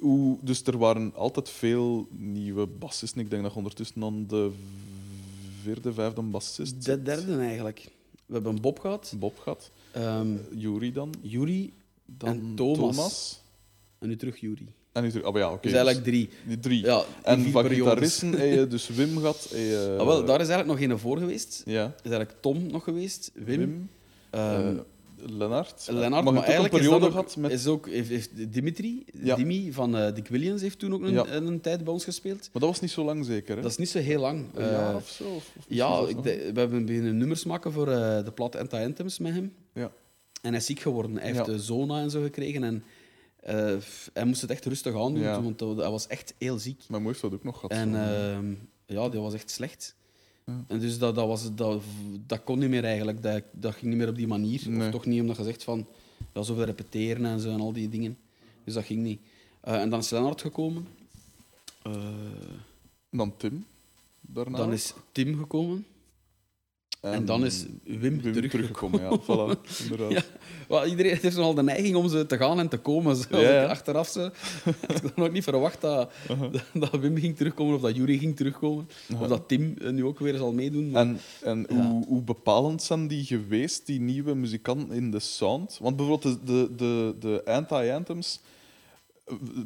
hoe, 0.00 0.38
dus 0.40 0.62
er 0.62 0.78
waren 0.78 1.14
altijd 1.14 1.48
veel 1.50 2.06
nieuwe 2.10 2.66
bassisten. 2.66 3.20
Ik 3.20 3.30
denk 3.30 3.42
dat 3.42 3.50
je 3.52 3.58
ondertussen 3.58 4.00
dan 4.00 4.26
de 4.26 4.50
vierde, 5.62 5.92
vijfde 5.92 6.22
bassist 6.22 6.84
De 6.84 7.02
derde 7.02 7.36
eigenlijk. 7.38 7.90
We 8.26 8.34
hebben 8.34 8.60
Bob 8.60 8.78
gehad, 8.78 9.14
Bob 9.18 9.38
gaat. 9.38 9.70
ehm 9.92 10.36
Juri 10.54 10.92
dan. 10.92 11.14
Yuri 11.20 11.72
Dan 12.06 12.28
En 12.28 12.54
Thomas. 12.54 13.40
en 13.98 14.08
nu 14.08 14.16
terug 14.16 14.40
Yuri. 14.40 14.68
En 14.92 15.02
nu 15.02 15.10
terug. 15.10 15.24
Ah, 15.26 15.36
ja, 15.36 15.50
oké. 15.52 15.60
dus 15.62 15.72
eigenlijk 15.72 16.04
drie. 16.04 16.26
dus 16.28 16.36
die 16.46 16.58
drie. 16.58 16.84
Ja, 16.84 17.02
en 17.22 17.50
van 17.50 17.64
gitaristen 17.68 18.30
heb 18.32 18.54
je 18.54 18.66
dus 18.66 18.88
Wim 18.88 19.18
gehad. 19.18 19.48
je, 19.50 19.94
Ah, 20.00 20.06
wel, 20.06 20.24
daar 20.24 20.40
is 20.40 20.48
eigenlijk 20.48 20.80
nog 20.80 20.90
een 20.90 20.98
voor 20.98 21.18
geweest. 21.18 21.62
Ja. 21.64 21.84
is 22.02 22.10
eigenlijk 22.10 22.34
Tom 22.40 22.66
nog 22.66 22.84
geweest, 22.84 23.30
Wim, 23.34 23.58
Wim. 23.58 23.88
ehm, 24.30 24.68
eh, 24.68 24.80
Lennart. 25.26 25.86
Lennart, 25.90 26.24
maar, 26.24 26.34
eigenlijk 26.42 26.72
een 26.74 26.80
is, 26.80 26.86
periode 26.86 27.12
dat 27.14 27.24
ook, 27.24 27.36
met... 27.36 27.50
is 27.50 27.66
ook 27.66 27.88
heeft, 27.88 28.08
heeft 28.08 28.52
Dimitri, 28.52 29.04
Ja. 29.22 29.36
Dimi 29.36 29.72
van 29.72 29.96
eh, 29.96 30.14
Dick 30.14 30.28
Williams 30.28 30.60
heeft 30.60 30.78
toen 30.78 30.92
ook 30.94 31.02
een, 31.02 31.12
Ja. 31.12 31.26
een, 31.28 31.60
tijd 31.60 31.84
bij 31.84 31.92
ons 31.92 32.04
gespeeld. 32.04 32.38
Maar 32.40 32.62
dat 32.62 32.70
was 32.70 32.80
niet 32.80 32.90
zo 32.90 33.04
lang 33.04 33.24
zeker, 33.24 33.56
hè? 33.56 33.62
Dat 33.62 33.70
is 33.70 33.76
niet 33.76 33.88
zo 33.88 33.98
heel 33.98 34.20
lang. 34.20 34.44
Een 34.54 34.64
Eh, 34.64 34.70
jaar 34.70 34.94
of 34.94 35.08
zo? 35.08 35.24
Of, 35.24 35.34
of 35.36 35.52
misschien 35.56 35.76
ja, 35.76 36.00
ik, 36.08 36.22
de- 36.22 36.50
we 36.54 36.60
hebben 36.60 36.86
beginnen 36.86 37.16
nummers 37.16 37.44
maken 37.44 37.72
voor 37.72 37.88
eh, 37.88 38.24
de 38.24 38.32
platte 38.34 38.58
Anti-Anthems 38.58 39.18
met 39.18 39.32
hem. 39.32 39.52
Ja. 39.74 39.90
En 40.42 40.48
hij 40.50 40.58
is 40.58 40.66
ziek 40.66 40.80
geworden. 40.80 41.16
Hij 41.16 41.24
heeft 41.26 41.36
Ja. 41.38 41.44
de 41.44 41.58
zona 41.58 42.00
en 42.00 42.10
zo 42.10 42.22
gekregen. 42.22 42.64
En 42.64 42.82
eh, 43.42 43.76
hij 44.12 44.24
moest 44.24 44.40
het 44.40 44.50
echt 44.50 44.64
rustig 44.64 44.94
aan 44.94 45.14
doen, 45.14 45.22
Ja. 45.22 45.42
want 45.42 45.60
hij 45.60 45.90
was 45.90 46.06
echt 46.06 46.34
heel 46.38 46.58
ziek. 46.58 46.82
Mijn 46.88 47.02
moeder 47.02 47.20
dat 47.20 47.32
ook 47.32 47.44
nog 47.44 47.54
gehad. 47.54 47.70
En 47.70 47.94
ehm, 47.94 48.54
ja, 48.86 49.08
die 49.08 49.20
was 49.20 49.34
echt 49.34 49.50
slecht. 49.50 49.94
Ja. 50.46 50.64
En 50.68 50.78
dus 50.78 50.98
dat, 50.98 51.14
dat, 51.14 51.26
was, 51.26 51.54
dat, 51.54 51.82
dat 52.26 52.44
kon 52.44 52.58
niet 52.58 52.68
meer 52.68 52.84
eigenlijk. 52.84 53.22
Dat, 53.22 53.42
dat 53.52 53.74
ging 53.74 53.86
niet 53.86 53.96
meer 53.98 54.08
op 54.08 54.16
die 54.16 54.26
manier. 54.26 54.62
Nee. 54.68 54.86
Of 54.86 54.92
toch 54.92 55.06
niet 55.06 55.20
omdat 55.20 55.36
je 55.36 55.44
zegt 55.44 55.64
van 55.64 55.86
ja, 56.34 56.42
zoveel 56.42 56.64
repeteren 56.64 57.24
en 57.24 57.40
zo 57.40 57.50
en 57.50 57.60
al 57.60 57.72
die 57.72 57.88
dingen. 57.88 58.18
Dus 58.64 58.74
dat 58.74 58.84
ging 58.84 59.02
niet. 59.02 59.20
Eh, 59.60 59.80
en 59.80 59.90
dan 59.90 59.98
is 59.98 60.10
Lennart 60.10 60.40
gekomen. 60.40 60.86
Eh, 61.82 61.92
Dan 63.10 63.36
Tim. 63.36 63.66
Daarna 64.20 64.56
dan 64.56 64.66
ook. 64.66 64.72
is 64.72 64.92
Tim 65.12 65.38
gekomen. 65.38 65.86
En, 67.02 67.24
dan 67.24 67.44
is 67.44 67.64
Wim, 67.84 68.00
Wim 68.00 68.20
teruggekomen. 68.32 68.50
teruggekomen. 68.50 69.00
Ja, 69.00 69.18
voilà. 69.56 69.60
Inderdaad. 69.82 70.10
Ja. 70.12 70.22
Wel, 70.68 70.86
iedereen 70.86 71.18
heeft 71.20 71.36
nogal 71.36 71.54
de 71.54 71.62
neiging 71.62 71.96
om 71.96 72.08
ze 72.08 72.26
te 72.26 72.36
gaan 72.36 72.58
en 72.58 72.68
te 72.68 72.76
komen. 72.78 73.16
Zo. 73.16 73.38
Ja. 73.40 73.64
Achteraf 73.64 74.08
zo, 74.08 74.20
had 74.86 75.04
ik 75.04 75.16
dan 75.16 75.24
ook 75.24 75.32
niet 75.32 75.42
verwacht 75.44 75.80
dat, 75.80 76.12
dat 76.74 76.90
Wim 76.90 77.16
ging 77.16 77.36
terugkomen 77.36 77.74
of 77.74 77.80
dat 77.80 77.96
Jury 77.96 78.18
ging 78.18 78.36
terugkomen. 78.36 78.88
Of 79.20 79.28
dat 79.28 79.48
Tim 79.48 79.74
eh, 79.80 79.90
nu 79.90 80.04
ook 80.04 80.18
weer 80.18 80.36
zal 80.36 80.52
meedoen. 80.52 80.90
maar- 80.90 81.02
En, 81.02 81.18
en 81.42 81.66
Ja. 81.68 81.74
hoe, 81.86 82.06
hoe 82.06 82.22
bepalend 82.22 82.82
zijn 82.82 83.06
die 83.08 83.24
geweest, 83.24 83.86
die 83.86 84.00
nieuwe 84.00 84.34
muzikanten 84.34 84.96
in 84.96 85.10
de 85.10 85.20
sound? 85.20 85.78
Want 85.80 85.96
bijvoorbeeld 85.96 86.46
de, 86.46 86.46
de, 86.46 86.70
de, 86.76 87.14
de 87.20 87.42
anti-anthems, 87.44 88.40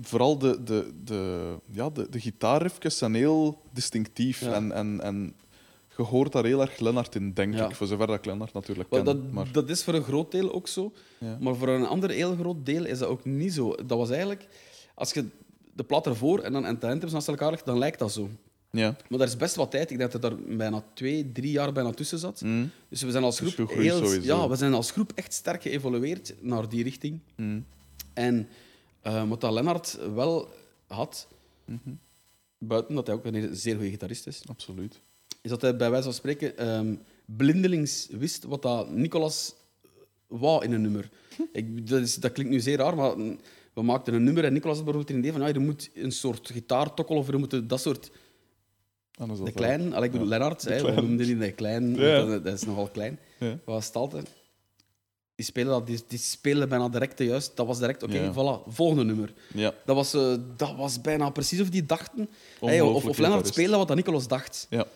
vooral 0.03 0.39
de, 0.39 0.63
de, 0.65 0.93
de, 1.05 1.55
ja, 1.73 1.91
de, 1.91 2.07
de 2.11 2.21
gitaarriffjes 2.21 2.99
zijn 2.99 3.15
heel 3.15 3.61
distinctief. 3.73 4.43
En, 4.43 4.73
en, 4.73 5.01
en 5.01 5.35
je 5.97 6.03
hoort 6.03 6.33
daar 6.33 6.45
heel 6.45 6.61
erg 6.61 6.79
Lennart 6.79 7.15
in, 7.15 7.33
denk 7.33 7.55
Ja. 7.55 7.69
ik. 7.69 7.75
Voor 7.75 7.87
zover 7.87 8.07
dat 8.07 8.17
ik 8.17 8.25
Lennart 8.25 8.53
natuurlijk 8.53 8.91
ken. 8.91 9.05
dat, 9.05 9.33
maar, 9.33 9.53
dat 9.53 9.69
is 9.71 9.85
voor 9.85 9.95
een 9.95 10.03
groot 10.03 10.31
deel 10.31 10.53
ook 10.53 10.69
zo. 10.69 10.93
ja. 11.19 11.37
Maar 11.41 11.55
voor 11.57 11.69
een 11.69 11.87
ander 11.87 12.11
heel 12.11 12.35
groot 12.37 12.67
deel 12.67 12.85
is 12.85 12.99
dat 12.99 13.09
ook 13.09 13.25
niet 13.25 13.53
zo. 13.53 13.75
Dat 13.75 13.99
was 13.99 14.11
eigenlijk... 14.11 14.47
Als 14.95 15.13
je 15.13 15.25
de 15.75 15.85
plat 15.85 16.07
ervoor 16.07 16.39
en 16.39 16.53
dan 16.53 16.65
Anti-Anthems 16.65 17.13
naast 17.13 17.29
elkaar 17.29 17.51
legt, 17.51 17.67
dan 17.67 17.79
lijkt 17.79 17.99
dat 17.99 18.13
zo. 18.13 18.29
ja. 18.71 18.97
Maar 19.09 19.19
daar 19.19 19.29
is 19.29 19.37
best 19.37 19.55
wat 19.57 19.71
tijd. 19.71 19.91
Ik 19.91 19.99
denk 19.99 20.13
dat 20.13 20.25
er 20.25 20.31
daar 20.31 20.57
bijna 20.57 20.85
twee, 20.95 21.33
drie 21.33 21.51
jaar 21.51 21.73
bijna 21.73 21.91
tussen 21.91 22.19
zat. 22.19 22.41
Mm. 22.41 22.71
Dus 22.89 23.03
we 23.03 23.11
zijn 23.11 23.25
als 23.25 23.39
Dus 23.39 23.55
groep, 23.55 23.71
heel, 23.71 23.97
sowieso. 23.99 24.21
ja, 24.37 24.49
we 24.49 24.57
zijn 24.57 24.75
als 24.75 24.91
groep 24.91 25.13
echt 25.15 25.33
sterk 25.33 25.63
geëvolueerd 25.63 26.35
naar 26.41 26.69
die 26.69 26.83
richting. 26.83 27.21
Mm. 27.37 27.65
En 28.15 28.49
eh, 29.01 29.29
wat 29.29 29.41
dat 29.41 29.53
Lennart 29.53 29.99
wel 30.15 30.49
had, 30.87 31.29
Mhm. 31.65 31.91
buiten 32.59 32.95
dat 32.95 33.07
hij 33.07 33.17
ook 33.17 33.25
een 33.25 33.57
zeer 33.57 33.75
goede 33.75 33.91
gitarist 33.91 34.27
is, 34.27 34.43
Absoluut. 34.49 35.01
Is 35.47 35.53
dat 35.53 35.61
hij 35.63 35.77
bij 35.77 35.91
wijze 35.91 36.05
van 36.05 36.15
spreken 36.15 36.57
ehm, 36.59 36.95
blindelings 37.25 38.07
wist 38.11 38.45
wat 38.45 38.63
dat 38.63 38.91
Nicolas 38.91 39.55
wou 40.27 40.65
in 40.65 40.73
een 40.73 40.81
nummer. 40.83 41.09
Ik, 41.53 41.89
dat, 41.89 42.01
is, 42.01 42.15
dat 42.15 42.33
klinkt 42.33 42.53
nu 42.53 42.61
zeer 42.61 42.77
raar, 42.77 42.97
maar 42.97 43.19
mm, 43.19 43.39
we 43.75 43.83
maakten 43.83 44.15
een 44.15 44.25
nummer 44.25 44.45
en 44.45 44.53
Nicolas 44.53 44.77
had 44.77 44.85
bijvoorbeeld 44.85 45.17
een 45.17 45.23
idee 45.25 45.33
van 45.39 45.47
ja, 45.49 45.55
er 45.55 45.61
moet 45.61 45.91
een 45.95 46.13
soort 46.13 46.51
gitaartokkel 46.53 47.17
of 47.17 47.29
er 47.29 47.39
moet 47.39 47.69
dat 47.69 47.81
soort... 47.81 48.11
De 49.45 49.53
klein, 49.55 49.93
ik 49.93 50.11
bedoel, 50.11 50.21
Ja. 50.23 50.29
Lennart, 50.29 50.63
we 50.63 50.77
klein. 50.77 50.95
noemden 50.95 51.27
die 51.27 51.39
de 51.39 51.53
klein, 51.53 51.95
Ja. 51.95 52.25
dat, 52.25 52.45
dat 52.45 52.55
is 52.55 52.65
nogal 52.65 52.89
klein. 52.89 53.19
Ja. 53.39 53.49
Wat 53.49 53.75
was 53.75 53.87
het 53.87 53.97
altijd? 53.97 54.29
Die 55.35 55.45
spelen, 55.47 55.71
dat, 55.71 55.87
die, 55.87 56.01
die 56.09 56.19
spelen 56.19 56.69
bijna 56.69 56.89
direct 56.89 57.19
juist. 57.19 57.57
Dat 57.57 57.67
was 57.67 57.79
direct, 57.79 58.03
oké, 58.03 58.19
Ja. 58.19 58.33
voilà, 58.33 58.69
volgende 58.73 59.05
nummer. 59.05 59.33
Ja, 59.55 59.75
Dat 59.87 59.97
was, 59.97 60.15
eh, 60.15 60.35
dat 60.57 60.77
was 60.77 61.01
bijna 61.01 61.31
precies 61.31 61.61
of 61.61 61.69
die 61.71 61.87
dachten. 61.87 62.29
Hey, 62.61 62.81
of, 62.81 63.05
of 63.05 63.19
Lennart 63.19 63.47
speelde 63.47 63.77
wat 63.77 63.89
dat 63.89 63.97
Nicolas 63.97 64.29
dacht. 64.29 64.67
Ja. 64.71 64.87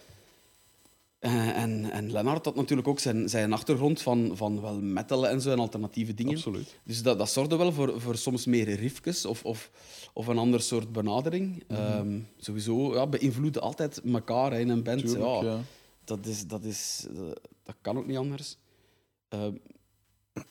Eh, 1.21 1.63
en, 1.63 1.91
en 1.91 2.13
Lennart 2.13 2.45
had 2.45 2.55
natuurlijk 2.55 2.89
ook 2.89 2.99
zijn, 2.99 3.29
zijn 3.29 3.53
achtergrond 3.53 4.03
van, 4.03 4.31
van 4.35 4.61
wel 4.61 4.81
metal 4.81 5.29
en 5.29 5.41
zo 5.41 5.51
en 5.51 5.59
alternatieve 5.59 6.15
dingen. 6.15 6.35
absoluut. 6.35 6.79
Dus 6.85 7.03
dat, 7.03 7.19
dat 7.19 7.31
zorgde 7.31 7.57
wel 7.57 7.73
voor, 7.73 8.01
voor 8.01 8.17
soms 8.17 8.47
meer 8.47 8.75
riffjes 8.75 9.25
of, 9.25 9.45
of, 9.45 9.71
of 10.13 10.27
een 10.27 10.39
ander 10.39 10.61
soort 10.61 10.93
benadering. 10.93 11.65
Mhm. 11.69 11.81
Ehm, 11.81 12.21
sowieso, 12.37 12.95
ja, 12.95 13.07
beïnvloeden 13.07 13.63
altijd 13.63 14.01
elkaar 14.13 14.53
hè, 14.53 14.59
in 14.59 14.69
een 14.69 14.83
band. 14.83 15.01
Tuurlijk, 15.01 15.25
ja, 15.25 15.43
ja. 15.43 15.61
Dat, 16.05 16.27
is, 16.27 16.47
dat, 16.47 16.65
is, 16.65 17.07
dat, 17.11 17.41
dat 17.63 17.77
kan 17.81 17.99
ook 17.99 18.07
niet 18.07 18.17
anders. 18.17 18.57
Ehm, 19.29 19.55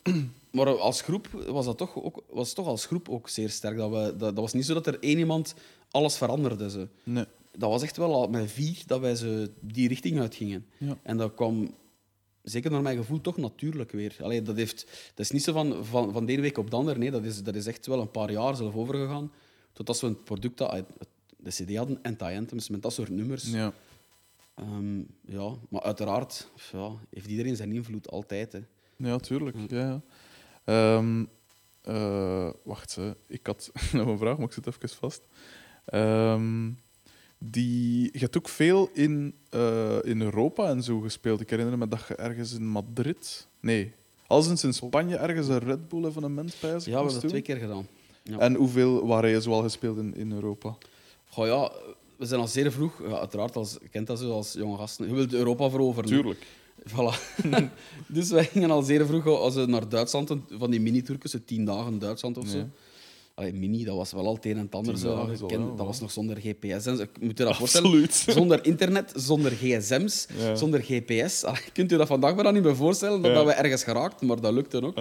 maar 0.56 0.78
als 0.78 1.02
groep 1.02 1.28
was 1.48 1.64
dat 1.64 1.78
toch, 1.78 2.02
ook, 2.02 2.22
was 2.28 2.46
het 2.46 2.56
toch 2.56 2.66
als 2.66 2.86
groep 2.86 3.08
ook 3.08 3.28
zeer 3.28 3.50
sterk. 3.50 3.76
Dat, 3.76 3.90
we, 3.90 3.96
dat, 3.96 4.18
dat 4.18 4.34
was 4.34 4.52
niet 4.52 4.66
zo 4.66 4.74
dat 4.74 4.86
er 4.86 5.00
één 5.00 5.18
iemand 5.18 5.54
alles 5.90 6.16
veranderde. 6.16 6.70
Ze. 6.70 6.88
Nee. 7.02 7.24
Dat 7.50 7.70
was 7.70 7.82
echt 7.82 7.96
wel 7.96 8.14
al 8.14 8.28
met 8.28 8.50
vier 8.50 8.82
dat 8.86 9.00
wij 9.00 9.14
ze 9.14 9.50
die 9.60 9.88
richting 9.88 10.20
uitgingen. 10.20 10.66
Ja. 10.78 10.98
En 11.02 11.16
dat 11.16 11.34
kwam, 11.34 11.74
zeker 12.42 12.70
naar 12.70 12.82
mijn 12.82 12.96
gevoel, 12.96 13.20
toch 13.20 13.36
natuurlijk 13.36 13.90
weer. 13.90 14.16
Allee, 14.22 14.42
dat, 14.42 14.56
heeft, 14.56 14.86
dat 15.14 15.24
is 15.24 15.30
niet 15.30 15.42
zo 15.42 15.52
van, 15.52 15.84
van, 15.84 16.12
van 16.12 16.26
de 16.26 16.32
ene 16.32 16.40
week 16.40 16.58
op 16.58 16.70
de 16.70 16.76
andere. 16.76 16.98
Nee, 16.98 17.10
dat, 17.10 17.24
is, 17.24 17.42
dat 17.42 17.54
is 17.54 17.66
echt 17.66 17.86
wel 17.86 18.00
een 18.00 18.10
paar 18.10 18.30
jaar 18.30 18.56
zelf 18.56 18.74
overgegaan. 18.74 19.32
Totdat 19.72 20.00
we 20.00 20.06
een 20.06 20.22
product, 20.22 20.58
dat, 20.58 20.84
de 21.36 21.50
CD 21.50 21.76
hadden, 21.76 21.98
anti-anthems, 22.02 22.68
met 22.68 22.82
dat 22.82 22.92
soort 22.92 23.08
nummers. 23.08 23.50
Ja. 23.50 23.72
Ehm, 24.54 24.98
ja, 25.24 25.54
maar 25.68 25.82
uiteraard 25.82 26.50
ja, 26.72 26.90
heeft 27.10 27.26
iedereen 27.26 27.56
zijn 27.56 27.72
invloed 27.72 28.10
altijd. 28.10 28.52
Hè. 28.52 28.60
Ja, 28.96 29.18
tuurlijk. 29.18 29.56
Ja, 29.68 29.78
ja. 29.78 30.02
Ehm, 30.64 31.24
eh, 31.82 32.50
wacht, 32.64 32.94
hè. 32.94 33.12
ik 33.26 33.46
had 33.46 33.70
nog 33.92 34.06
een 34.06 34.18
vraag, 34.18 34.36
maar 34.36 34.46
ik 34.46 34.52
zit 34.52 34.66
even 34.66 34.88
vast. 34.88 35.22
Ehm, 35.84 36.70
die, 37.44 38.08
je 38.12 38.18
hebt 38.18 38.36
ook 38.36 38.48
veel 38.48 38.90
in, 38.92 39.34
eh, 39.50 39.98
in 40.02 40.20
Europa 40.20 40.68
en 40.68 40.82
zo 40.82 41.00
gespeeld. 41.00 41.40
Ik 41.40 41.50
herinner 41.50 41.78
me 41.78 41.88
dat 41.88 42.04
je 42.08 42.14
ergens 42.14 42.52
in 42.52 42.66
Madrid... 42.66 43.46
Nee, 43.60 43.92
als 44.26 44.62
in 44.62 44.74
Spanje 44.74 45.16
ergens 45.16 45.48
een 45.48 45.58
Red 45.58 45.88
Bull-evenement 45.88 46.54
bij 46.60 46.70
Ja, 46.70 46.76
we 46.78 46.90
hebben 46.90 47.12
dat 47.12 47.28
twee 47.28 47.42
keer 47.42 47.56
gedaan. 47.56 47.86
Ja. 48.22 48.38
En 48.38 48.54
hoeveel 48.54 49.06
waren 49.06 49.30
je 49.30 49.40
zoal 49.40 49.62
gespeeld 49.62 49.98
in, 49.98 50.14
in 50.16 50.32
Europa? 50.32 50.76
Goh, 51.28 51.46
ja, 51.46 51.72
we 52.16 52.26
zijn 52.26 52.40
al 52.40 52.46
zeer 52.46 52.72
vroeg, 52.72 53.02
ja, 53.02 53.18
uiteraard, 53.18 53.56
als, 53.56 53.76
je 53.82 53.88
kent 53.88 54.06
dat 54.06 54.18
zo 54.18 54.32
als 54.32 54.52
jonge 54.52 54.76
gasten, 54.76 55.08
je 55.08 55.14
wilt 55.14 55.32
Europa 55.32 55.70
veroveren. 55.70 56.10
Tuurlijk. 56.10 56.46
Voilà. 56.88 57.38
dus 58.08 58.30
wij 58.30 58.44
gingen 58.44 58.70
al 58.70 58.82
zeer 58.82 59.06
vroeg 59.06 59.26
als 59.26 59.54
we 59.54 59.66
naar 59.66 59.88
Duitsland, 59.88 60.32
van 60.50 60.70
die 60.70 60.80
mini-tourkes, 60.80 61.30
zo 61.30 61.38
tien 61.44 61.64
dagen 61.64 61.98
Duitsland 61.98 62.38
of 62.38 62.48
zo. 62.48 62.58
Ja. 62.58 62.68
Allee, 63.40 63.52
mini, 63.54 63.84
dat 63.84 63.96
was 63.96 64.12
wel 64.12 64.26
al 64.26 64.34
het 64.34 64.44
een 64.44 64.56
en 64.56 64.64
het 64.64 64.74
ander. 64.74 64.98
Zo. 64.98 65.26
ja, 65.48 65.58
dat 65.76 65.86
was 65.86 66.00
nog 66.00 66.10
zonder 66.10 66.36
GPS. 66.36 66.86
En 66.86 66.96
zo. 66.96 67.02
Ik 67.02 67.20
moet 67.20 67.38
je 67.38 67.44
dat 67.44 67.56
voorstellen. 67.56 67.86
Absoluut. 67.86 68.14
Zonder 68.38 68.64
internet, 68.66 69.12
zonder 69.16 69.50
gsm's, 69.50 70.26
Ja. 70.38 70.54
zonder 70.54 70.80
GPS. 70.82 71.44
Allee, 71.44 71.60
kunt 71.72 71.92
u 71.92 71.96
dat 71.96 72.06
vandaag 72.06 72.34
maar 72.34 72.52
niet 72.52 72.62
meer 72.62 72.76
voorstellen, 72.76 73.22
dat, 73.22 73.30
Ja. 73.30 73.36
dat 73.36 73.46
we 73.46 73.52
ergens 73.52 73.84
geraakt, 73.84 74.22
maar 74.22 74.40
dat 74.40 74.52
lukte 74.52 74.82
ook. 74.82 74.98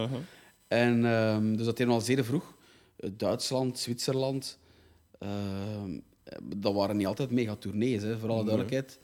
En 0.67 1.05
ehm, 1.05 1.55
dus 1.55 1.65
dat 1.65 1.77
we 1.77 1.85
al 1.89 2.01
zeer 2.01 2.25
vroeg. 2.25 2.53
Eh, 2.95 3.09
Duitsland, 3.17 3.79
Zwitserland. 3.79 4.57
ehm, 5.19 5.99
dat 6.55 6.73
waren 6.73 6.97
niet 6.97 7.07
altijd 7.07 7.31
mega 7.31 7.55
tournees, 7.55 8.01
hè, 8.01 8.17
voor 8.19 8.29
alle 8.29 8.43
Nee. 8.43 8.99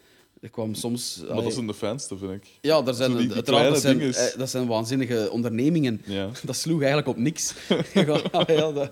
Er 0.46 0.52
kwam 0.52 0.74
soms... 0.76 1.18
Maar 1.22 1.30
allee, 1.32 1.44
dat 1.44 1.54
zijn 1.54 1.68
de 1.68 1.74
fijnste, 1.74 2.18
vind 2.18 2.32
ik. 2.32 2.48
Ja, 2.62 2.82
daar 2.82 2.94
zijn, 2.94 3.12
die- 3.18 3.26
die 3.28 3.36
uiteraard, 3.36 3.70
dat, 3.70 3.82
zijn, 3.82 4.02
eh, 4.02 4.38
dat 4.38 4.50
zijn 4.50 4.68
waanzinnige 4.68 5.30
ondernemingen. 5.32 6.02
Ja. 6.06 6.30
Dat 6.44 6.56
sloeg 6.56 6.78
eigenlijk 6.80 7.08
op 7.08 7.18
niks. 7.18 7.54
ja, 7.94 8.22
ja, 8.48 8.72
dat- 8.72 8.92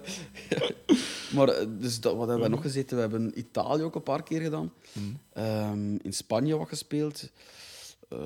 maar 1.34 1.48
eh, 1.48 1.66
dus 1.80 2.00
dat, 2.00 2.16
wat 2.16 2.28
hebben 2.28 2.46
we 2.46 2.52
nog 2.56 2.62
gezeten? 2.62 2.96
We 2.96 3.02
hebben 3.02 3.40
Italië 3.40 3.82
ook 3.82 3.96
een 3.96 4.04
paar 4.04 4.24
keer 4.24 4.42
gedaan. 4.42 4.72
Hmm. 4.92 5.18
Ehm, 5.34 5.96
in 6.02 6.14
Spanje 6.14 6.58
wat 6.58 6.68
gespeeld. 6.68 7.30
Eh, 8.10 8.18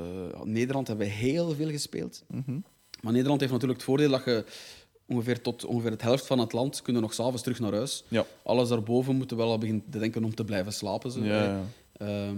Nederland 0.44 0.88
hebben 0.88 1.08
we 1.08 1.12
heel 1.14 1.56
veel 1.56 1.70
gespeeld. 1.70 2.24
Mhm. 2.28 2.60
Maar 3.02 3.12
Nederland 3.14 3.40
heeft 3.40 3.52
natuurlijk 3.54 3.80
het 3.80 3.90
voordeel 3.90 4.10
dat 4.10 4.26
je 4.26 4.44
ongeveer 5.06 5.42
tot 5.42 5.66
ongeveer 5.66 5.92
het 5.92 6.02
helft 6.02 6.26
van 6.26 6.40
het 6.40 6.54
land 6.54 6.82
kunnen 6.82 7.02
nog 7.02 7.14
s'avonds 7.14 7.42
terug 7.42 7.60
naar 7.60 7.74
huis. 7.74 8.04
Ja. 8.08 8.26
Alles 8.44 8.70
daarboven 8.70 9.16
moeten 9.16 9.38
wel 9.38 9.58
beginnen 9.58 9.84
te 9.90 10.00
denken 10.00 10.24
om 10.24 10.36
te 10.36 10.44
blijven 10.46 10.74
slapen. 10.74 11.12
Zo, 11.12 11.24
Ja, 11.24 11.44
ja. 11.44 11.62
Ehm, 11.98 12.38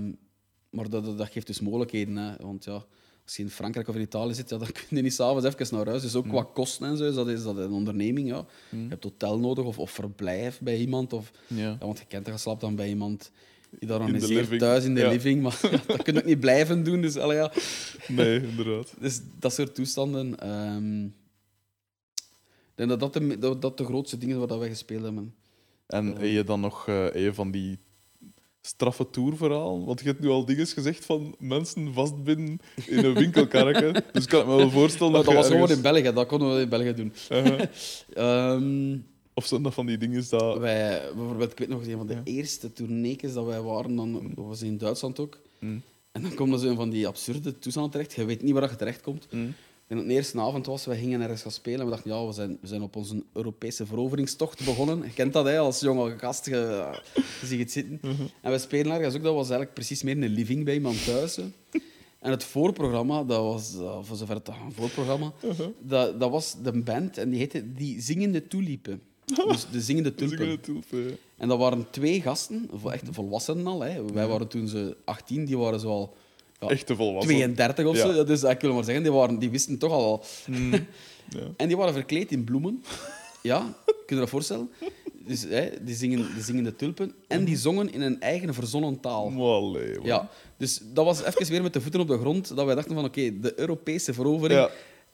maar 0.69 0.89
dat, 0.89 1.05
dat, 1.05 1.17
dat 1.17 1.29
geeft 1.31 1.47
dus 1.47 1.59
mogelijkheden. 1.59 2.15
Hè. 2.15 2.35
Want 2.39 2.63
ja, 2.63 2.83
als 3.25 3.35
je 3.37 3.43
in 3.43 3.49
Frankrijk 3.49 3.87
of 3.87 3.95
in 3.95 4.01
Italië 4.01 4.33
zit, 4.33 4.49
ja, 4.49 4.57
dan 4.57 4.71
kun 4.87 4.97
je 4.97 5.01
niet 5.01 5.13
s'avonds 5.13 5.45
even 5.45 5.75
naar 5.75 5.85
huis. 5.87 6.01
Dus 6.01 6.15
ook 6.15 6.27
qua 6.27 6.43
kosten 6.53 6.87
en 6.87 6.97
zo 6.97 7.07
is 7.07 7.15
dat, 7.15 7.27
is 7.27 7.43
dat 7.43 7.57
een 7.57 7.71
onderneming. 7.71 8.27
Ja. 8.27 8.45
Je 8.69 8.85
hebt 8.89 9.03
hotel 9.03 9.39
nodig 9.39 9.65
of, 9.65 9.79
of 9.79 9.91
verblijf 9.91 10.59
bij 10.59 10.77
iemand. 10.77 11.13
Of, 11.13 11.31
Ja. 11.47 11.57
ja, 11.57 11.77
want 11.79 11.99
je 11.99 12.05
kent 12.05 12.25
dat 12.25 12.39
slaapt 12.39 12.61
dan 12.61 12.75
bij 12.75 12.87
iemand 12.89 13.31
die 13.79 13.87
de 13.87 13.93
organiseert 13.93 14.59
thuis 14.59 14.83
in 14.83 14.93
de 14.95 15.01
Ja. 15.01 15.09
living. 15.09 15.41
Maar 15.41 15.59
dat 15.87 16.01
kun 16.03 16.13
je 16.13 16.19
ook 16.19 16.25
niet 16.25 16.39
blijven 16.39 16.83
doen. 16.83 17.01
Dus, 17.01 17.17
allee, 17.17 17.37
ja. 17.37 17.51
Nee, 18.07 18.41
inderdaad. 18.47 18.93
dus 18.99 19.21
dat 19.39 19.53
soort 19.53 19.75
toestanden. 19.75 20.39
ehm, 20.39 21.05
ik 21.05 22.85
denk 22.87 22.89
dat 22.89 22.99
dat 22.99 23.13
de, 23.23 23.37
dat, 23.39 23.61
dat 23.61 23.77
de 23.77 23.85
grootste 23.85 24.17
dingen 24.17 24.47
waar 24.47 24.59
wij 24.59 24.69
gespeeld 24.69 25.03
hebben. 25.03 25.33
En 25.87 26.05
heb 26.05 26.21
je 26.21 26.43
dan 26.43 26.59
nog 26.59 26.87
eh, 26.87 27.03
heb 27.03 27.15
je 27.15 27.33
van 27.33 27.51
die 27.51 27.79
straffe 28.61 29.09
tourverhaal? 29.09 29.85
Want 29.85 29.99
je 29.99 30.05
hebt 30.05 30.19
nu 30.19 30.27
al 30.29 30.45
dingen 30.45 30.67
gezegd 30.67 31.05
van 31.05 31.35
mensen 31.39 31.93
vastbinden 31.93 32.59
in 32.87 33.05
een 33.05 33.13
winkelkarretje. 33.13 33.91
dus 34.13 34.23
ik 34.23 34.29
kan 34.29 34.47
me 34.47 34.55
wel 34.55 34.69
voorstellen 34.69 35.11
Maar 35.11 35.23
dat, 35.23 35.33
dat 35.33 35.43
was 35.43 35.51
gewoon 35.51 35.69
in 35.69 35.81
België, 35.81 36.13
dat 36.13 36.27
konden 36.27 36.55
we 36.55 36.61
in 36.61 36.69
België 36.69 36.93
doen. 36.93 37.13
Uh-huh. 37.31 37.61
Ehm, 38.13 38.97
Of 39.33 39.45
zijn 39.45 39.61
dat 39.61 39.73
van 39.73 39.85
die 39.85 39.97
dingen 39.97 40.23
dat... 40.29 40.57
wij, 40.57 41.01
bijvoorbeeld, 41.15 41.51
ik 41.51 41.59
weet 41.59 41.67
nog, 41.69 41.85
een 41.87 41.97
van 41.97 42.07
de 42.07 42.13
Ja. 42.13 42.21
eerste 42.23 42.73
tourneekjes 42.73 43.33
dat 43.33 43.45
wij 43.45 43.61
waren, 43.61 43.95
dan, 43.95 44.31
dat 44.35 44.45
was 44.45 44.61
in 44.61 44.77
Duitsland 44.77 45.19
ook. 45.19 45.39
Mm. 45.59 45.81
En 46.11 46.21
dan 46.21 46.33
komt 46.33 46.53
er 46.53 46.59
zo 46.59 46.67
een 46.69 46.75
van 46.75 46.89
die 46.89 47.07
absurde 47.07 47.59
toestanden 47.59 47.91
terecht. 47.91 48.13
Je 48.13 48.25
weet 48.25 48.41
niet 48.41 48.53
waar 48.53 48.69
je 48.69 48.75
terecht 48.75 49.01
komt. 49.01 49.27
Mm. 49.31 49.53
En 49.89 50.07
de 50.07 50.13
eerste 50.13 50.39
avond 50.39 50.65
was, 50.65 50.85
wij 50.85 50.97
gingen 50.97 51.21
ergens 51.21 51.41
gaan 51.41 51.51
spelen 51.51 51.79
en 51.79 51.85
we 51.85 51.91
dachten, 51.91 52.11
ja, 52.11 52.25
we 52.25 52.31
zijn, 52.31 52.57
we 52.61 52.67
zijn 52.67 52.81
op 52.81 52.95
onze 52.95 53.23
Europese 53.33 53.85
veroveringstocht 53.85 54.65
begonnen. 54.65 55.01
Je 55.03 55.13
kent 55.13 55.33
dat, 55.33 55.45
hè, 55.45 55.57
als 55.57 55.79
jonge 55.79 56.17
gast, 56.17 56.45
je, 56.45 56.89
je 57.41 57.45
ziet 57.47 57.59
het 57.59 57.71
zitten. 57.71 57.99
En 58.41 58.51
we 58.51 58.57
spelen 58.57 58.91
ergens 58.91 59.15
ook, 59.15 59.23
dat 59.23 59.33
was 59.33 59.49
eigenlijk 59.49 59.73
precies 59.73 60.03
meer 60.03 60.17
een 60.17 60.29
living 60.29 60.65
bij 60.65 60.73
iemand 60.73 61.05
thuis. 61.05 61.35
hè. 61.35 61.43
En 62.19 62.31
het 62.31 62.43
voorprogramma, 62.43 63.23
dat 63.23 63.43
was, 63.43 63.75
uh, 63.75 63.97
voor 64.01 64.17
zover 64.17 64.35
het 64.35 64.47
een 64.47 64.71
voorprogramma, 64.73 65.33
dat, 65.79 66.19
dat 66.19 66.31
was 66.31 66.55
de 66.63 66.81
band 66.81 67.17
en 67.17 67.29
die 67.29 67.39
heette 67.39 67.73
Die 67.73 68.01
Zingende 68.01 68.47
Toeliepen. 68.47 69.01
Dus 69.47 69.69
de 69.71 69.81
Zingende 69.81 70.15
Tulpen. 70.15 70.59
ja. 70.89 71.11
En 71.37 71.47
dat 71.47 71.57
waren 71.57 71.87
twee 71.89 72.21
gasten, 72.21 72.69
echt 72.91 73.05
volwassenen 73.11 73.67
al. 73.67 73.81
Hè. 73.81 74.05
Wij 74.13 74.27
waren 74.27 74.47
toen 74.47 74.67
ze 74.67 74.97
18, 75.05 75.45
die 75.45 75.57
waren 75.57 75.79
zo 75.79 75.87
al 75.89 76.15
ja, 76.59 76.67
Echte 76.67 76.95
volwassenen. 76.95 77.53
32 77.53 77.85
of 77.85 77.97
zo. 77.97 78.13
Ja, 78.13 78.23
dus 78.23 78.43
ik 78.43 78.61
wil 78.61 78.73
maar 78.73 78.83
zeggen, 78.83 79.03
die, 79.03 79.11
waren, 79.11 79.39
die 79.39 79.49
wisten 79.49 79.77
toch 79.77 79.91
al 79.91 80.01
wel. 80.01 80.23
Mm. 80.57 80.73
Ja. 81.29 81.39
En 81.57 81.67
die 81.67 81.77
waren 81.77 81.93
verkleed 81.93 82.31
in 82.31 82.43
bloemen. 82.43 82.83
Ja, 83.41 83.73
kun 83.85 84.15
je 84.15 84.15
dat 84.15 84.29
voorstellen? 84.29 84.69
Dus, 85.25 85.43
hè, 85.43 85.69
die, 85.81 85.95
zingen, 85.95 86.33
die 86.33 86.43
zingen 86.43 86.63
de 86.63 86.75
tulpen. 86.75 87.13
En 87.27 87.45
die 87.45 87.57
zongen 87.57 87.93
in 87.93 88.01
een 88.01 88.21
eigen 88.21 88.53
verzonnen 88.53 88.99
taal. 88.99 89.31
Allee, 89.37 89.95
man. 89.95 90.05
Ja, 90.05 90.29
dus 90.57 90.79
dat 90.93 91.05
was 91.05 91.23
even 91.23 91.51
weer 91.51 91.61
met 91.61 91.73
de 91.73 91.81
voeten 91.81 91.99
op 91.99 92.07
de 92.07 92.17
grond 92.17 92.55
dat 92.55 92.65
wij 92.65 92.75
dachten 92.75 92.95
van 92.95 93.05
oké, 93.05 93.39
de 93.39 93.53
Europese 93.59 94.13
verovering 94.13 94.69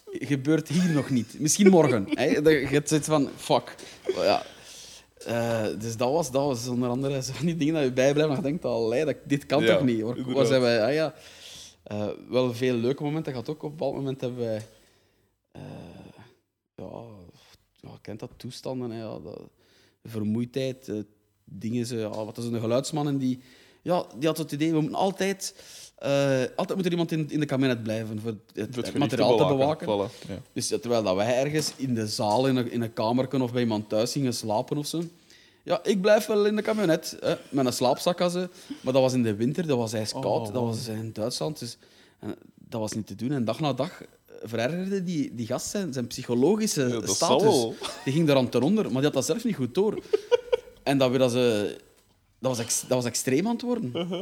gebeurt 0.05 0.67
hier 0.67 0.89
nog 0.89 1.09
niet. 1.09 1.39
Misschien 1.39 1.69
morgen. 1.69 2.05
hè. 2.09 2.41
Dat 2.41 2.53
Je 2.53 2.81
zit 2.83 3.05
van, 3.05 3.29
fuck. 3.35 3.75
Ja. 4.15 4.43
Eh, 5.25 5.65
dus 5.79 5.97
dat 5.97 6.11
was, 6.11 6.31
dat 6.31 6.45
was 6.45 6.67
onder 6.67 6.89
andere 6.89 7.23
zo 7.23 7.33
van 7.33 7.45
die 7.45 7.55
dingen 7.55 7.73
dat 7.73 7.83
je 7.83 7.91
bijblijft 7.91 8.29
en 8.29 8.35
je 8.35 8.41
denkt, 8.41 8.65
allee, 8.65 9.05
dat, 9.05 9.15
dit 9.23 9.45
kan 9.45 9.63
Ja, 9.63 9.75
toch 9.75 9.85
niet? 9.85 10.01
Waar, 10.01 10.33
waar 10.33 10.45
zijn 10.45 10.61
wij? 10.61 10.83
Ah, 10.85 10.93
ja. 10.93 11.13
Eh, 11.83 12.07
wel 12.29 12.53
veel 12.53 12.75
leuke 12.75 13.03
momenten 13.03 13.31
gehad 13.31 13.49
ook. 13.49 13.63
Op 13.63 13.71
een 13.71 13.77
bepaald 13.77 13.95
moment 13.95 14.21
hebben 14.21 14.39
wij... 14.39 14.67
eh, 15.51 15.61
ja, 16.75 17.03
ja, 17.75 17.89
kent 18.01 18.19
dat, 18.19 18.31
toestanden. 18.37 18.91
Hè, 18.91 18.99
ja, 18.99 19.19
dat, 19.19 19.41
vermoeidheid, 20.03 20.91
dingen. 21.43 21.85
Zo, 21.85 21.95
ja, 21.95 22.09
wat 22.09 22.37
is 22.37 22.45
een 22.45 22.59
geluidsman 22.59 23.07
en 23.07 23.17
die... 23.17 23.39
Ja, 23.81 24.05
die 24.17 24.27
had 24.27 24.37
het 24.37 24.51
idee, 24.51 24.71
we 24.71 24.79
moeten 24.79 24.99
altijd... 24.99 25.55
eh, 26.05 26.47
altijd 26.55 26.77
moet 26.77 26.85
er 26.85 26.91
iemand 26.91 27.11
in, 27.11 27.29
in 27.29 27.39
de 27.39 27.45
kabinet 27.45 27.83
blijven 27.83 28.19
voor 28.21 28.35
het, 28.53 28.97
materiaal 28.97 29.37
te 29.37 29.45
bewaken. 29.45 29.87
Voilà, 29.87 30.27
ja. 30.27 30.37
Dus 30.53 30.69
ja, 30.69 30.77
terwijl 30.77 31.03
dat 31.03 31.15
wij 31.15 31.39
ergens 31.39 31.73
in 31.75 31.93
de 31.93 32.07
zaal, 32.07 32.47
in 32.47 32.55
een, 32.55 32.71
in 32.71 32.81
een 32.81 32.93
kamer 32.93 33.41
of 33.41 33.51
bij 33.51 33.61
iemand 33.61 33.89
thuis 33.89 34.11
gingen 34.11 34.33
slapen 34.33 34.77
of 34.77 34.87
zo. 34.87 35.03
Ja, 35.63 35.79
ik 35.83 36.01
blijf 36.01 36.25
wel 36.25 36.45
in 36.45 36.55
de 36.55 36.61
kabinet 36.61 37.17
hè, 37.19 37.35
met 37.49 37.65
een 37.65 37.73
slaapzak. 37.73 38.21
als 38.21 38.33
ze. 38.33 38.49
Maar 38.81 38.93
dat 38.93 39.01
was 39.01 39.13
in 39.13 39.23
de 39.23 39.35
winter, 39.35 39.67
dat 39.67 39.77
was 39.77 39.93
ijskoud. 39.93 40.25
Oh, 40.25 40.43
dat 40.43 40.53
wow. 40.53 40.67
was 40.67 40.87
in 40.87 41.13
Duitsland. 41.13 41.59
Dus 41.59 41.77
en 42.19 42.35
dat 42.55 42.81
was 42.81 42.93
niet 42.93 43.07
te 43.07 43.15
doen. 43.15 43.31
En 43.31 43.45
dag 43.45 43.59
na 43.59 43.73
dag 43.73 44.01
verergerde 44.43 45.03
die, 45.03 45.35
die 45.35 45.45
gast 45.45 45.67
zijn, 45.67 45.93
zijn 45.93 46.07
psychologische 46.07 46.81
Ja, 46.81 46.99
dat 46.99 47.17
zal 47.17 47.39
status. 47.39 47.89
Die 48.03 48.13
ging 48.13 48.27
daar 48.27 48.37
aan 48.37 48.49
ten 48.49 48.61
onder, 48.61 48.83
maar 48.83 48.93
die 48.93 49.03
had 49.03 49.13
dat 49.13 49.25
zelf 49.25 49.43
niet 49.43 49.55
goed 49.55 49.75
door. 49.75 50.03
en 50.83 50.97
dat, 50.97 51.09
weer 51.09 51.19
dat, 51.19 51.31
ze, 51.31 51.75
dat, 52.39 52.57
was 52.57 52.59
ex- 52.59 52.81
dat 52.81 52.97
was 52.97 53.05
extreem 53.05 53.47
aan 53.47 53.53
het 53.53 53.61
worden. 53.61 53.91
Uh-huh. 53.95 54.21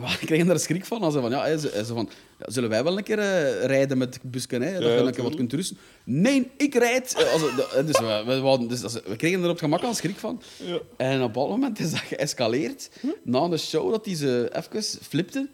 Maar 0.00 0.18
ik 0.20 0.26
kreeg 0.26 0.46
daar 0.46 0.58
schrik 0.58 0.84
van. 0.84 1.02
Als 1.02 1.14
ze 1.14 1.20
van, 1.20 1.30
ja, 1.30 1.56
ze, 1.56 1.84
van 1.86 2.08
ja, 2.38 2.50
zullen 2.50 2.68
wij 2.70 2.84
wel 2.84 2.96
een 2.98 3.02
keer 3.04 3.18
eh, 3.18 3.64
rijden 3.64 3.98
met 3.98 4.18
busken, 4.22 4.62
hè, 4.62 4.72
dat 4.72 4.82
Ja, 4.82 4.88
je 4.88 4.92
een 4.92 4.96
keer 4.96 5.04
tuurlijk. 5.12 5.22
wat 5.28 5.34
kunt 5.36 5.52
rusten? 5.52 5.76
Nee, 6.04 6.50
ik 6.56 6.74
rijd! 6.74 7.14
Eh, 7.14 7.32
Als, 7.32 7.40
de- 7.42 7.82
dus 7.86 7.98
we, 7.98 8.40
we, 8.58 8.66
dus 8.68 8.82
als- 8.82 8.92
we 9.04 9.16
kregen 9.16 9.38
er 9.38 9.44
op 9.44 9.50
het 9.50 9.58
gemak 9.58 9.82
al 9.82 9.94
schrik 9.94 10.16
van. 10.16 10.42
Ja. 10.56 10.78
En 10.96 11.16
op 11.16 11.20
een 11.26 11.32
bepaald 11.32 11.48
moment 11.50 11.78
is 11.78 11.90
dat 11.90 12.00
geëscaleerd. 12.00 12.90
Na 13.22 13.40
een 13.40 13.58
show 13.58 13.90
dat 13.90 14.04
hij 14.04 14.14
ze 14.14 14.50
even 14.52 14.82
flipte. 15.02 15.48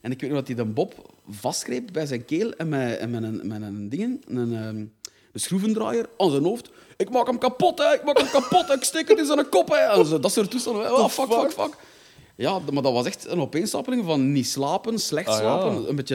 En 0.00 0.10
ik 0.10 0.20
weet 0.20 0.30
nog 0.30 0.38
dat 0.38 0.46
hij 0.48 0.56
de 0.56 0.64
Bob 0.64 1.12
vastgreep 1.30 1.88
bij 1.92 2.06
zijn 2.06 2.24
keel 2.24 2.52
en 2.52 2.68
met, 2.68 2.98
en 2.98 3.10
met, 3.10 3.22
een, 3.22 3.40
met 3.44 3.62
een 3.62 3.88
ding, 3.88 4.24
een, 4.28 4.54
ehm, 4.56 4.76
een 5.32 5.40
schroevendraaier 5.40 6.08
aan 6.18 6.30
zijn 6.30 6.42
hoofd. 6.44 6.70
Ik 6.96 7.10
maak 7.10 7.26
hem 7.26 7.38
kapot, 7.38 7.78
hè. 7.78 7.94
ik 7.94 8.04
maak 8.04 8.18
hem 8.18 8.28
kapot, 8.30 8.70
ik 8.70 8.82
steek 8.84 9.08
het 9.08 9.18
in 9.18 9.26
zijn 9.26 9.48
kop. 9.48 9.68
Hè. 9.68 9.76
En 9.76 10.06
zo, 10.06 10.18
dat 10.20 10.32
soort 10.32 10.50
toestanden. 10.50 10.92
Oh, 10.92 11.08
fuck, 11.08 11.32
fuck, 11.32 11.52
fuck. 11.52 11.76
Ja, 12.40 12.58
maar 12.72 12.82
dat 12.82 12.92
was 12.92 13.06
echt 13.06 13.26
een 13.26 13.40
opeenstapeling 13.40 14.04
van 14.04 14.32
niet 14.32 14.46
slapen, 14.46 14.98
slecht 14.98 15.28
Ah, 15.28 15.34
ja. 15.34 15.40
slapen, 15.40 15.88
een 15.88 15.96
beetje 15.96 16.14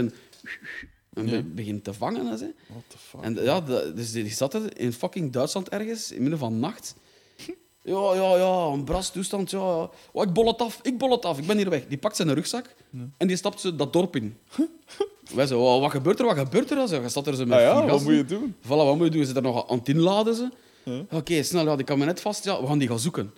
een 1.13 1.25
be- 1.29 1.43
begint 1.43 1.83
te 1.83 1.93
vangen. 1.93 2.25
Hè, 2.25 2.37
ze. 2.37 2.53
What 2.67 2.83
the 2.87 2.97
fuck? 2.97 3.21
En 3.21 3.35
ja, 3.43 3.61
dat- 3.61 3.95
dus 3.95 4.11
die 4.11 4.29
zat 4.29 4.53
er 4.53 4.77
in 4.79 4.93
fucking 4.93 5.31
Duitsland 5.31 5.69
ergens, 5.69 6.11
in 6.11 6.21
midden 6.21 6.39
van 6.39 6.59
nacht. 6.59 6.95
Ja, 7.87 8.13
ja, 8.13 8.35
ja, 8.37 8.65
een 8.73 8.83
bras 8.83 9.11
toestand. 9.11 9.51
Ja, 9.51 9.57
ja. 9.59 9.89
Oh, 10.11 10.23
ik 10.23 10.33
bol 10.33 10.47
het 10.47 10.61
af, 10.61 10.79
ik 10.81 10.97
bol 10.97 11.11
het 11.11 11.25
af, 11.25 11.37
ik 11.37 11.45
ben 11.47 11.57
hier 11.57 11.69
weg. 11.69 11.87
Die 11.87 11.97
pakt 11.97 12.15
zijn 12.15 12.33
rugzak 12.33 12.75
en 13.17 13.27
die 13.27 13.35
stapt 13.37 13.59
zo 13.59 13.75
dat 13.75 13.93
dorp 13.93 14.15
in. 14.15 14.37
Wij 15.35 15.47
zo, 15.47 15.61
"Oh, 15.61 15.81
wat 15.81 15.91
gebeurt 15.91 16.19
er, 16.19 16.25
wat 16.25 16.37
gebeurt 16.37 16.71
er? 16.71 16.87
Zo, 16.87 17.01
Je 17.01 17.09
staat 17.09 17.27
er 17.27 17.35
zo 17.35 17.45
met 17.45 17.57
Ah 17.57 17.63
ja, 17.63 17.85
wat 17.85 18.03
moet 18.03 18.13
je 18.15 18.25
doen? 18.25 18.55
Voilà, 18.63 18.67
wat 18.67 18.95
moet 18.95 19.03
je 19.05 19.09
doen? 19.11 19.19
Je 19.19 19.25
zit 19.25 19.35
er 19.35 19.41
nog 19.41 19.69
aan 19.69 19.77
het 19.77 19.89
inladen. 19.89 20.35
Ze. 20.35 20.49
Ja. 20.85 21.05
Oké, 21.11 21.43
snel, 21.43 21.65
ja, 21.65 21.75
die 21.75 21.85
kabinet 21.85 22.21
vast. 22.21 22.43
Ja, 22.43 22.61
we 22.61 22.67
gaan 22.67 22.77
die 22.77 22.87
gaan 22.87 22.99
zoeken. 22.99 23.33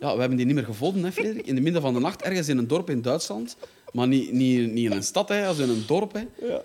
Ja, 0.00 0.14
we 0.14 0.20
hebben 0.20 0.36
die 0.36 0.46
niet 0.46 0.54
meer 0.54 0.64
gevonden, 0.64 1.04
hè, 1.04 1.12
Frederik. 1.12 1.46
In 1.46 1.54
het 1.54 1.62
midden 1.64 1.82
van 1.82 1.94
de 1.94 2.00
nacht, 2.00 2.22
ergens 2.22 2.48
in 2.48 2.58
een 2.58 2.66
dorp 2.66 2.90
in 2.90 3.02
Duitsland. 3.02 3.56
Maar 3.92 4.08
niet, 4.08 4.32
niet, 4.32 4.72
niet 4.72 4.84
in 4.90 4.96
een 4.96 5.02
stad, 5.02 5.28
hè, 5.28 5.46
als 5.46 5.58
in 5.58 5.68
een 5.68 5.84
dorp. 5.86 6.12
Hè. 6.12 6.22
Ja. 6.46 6.62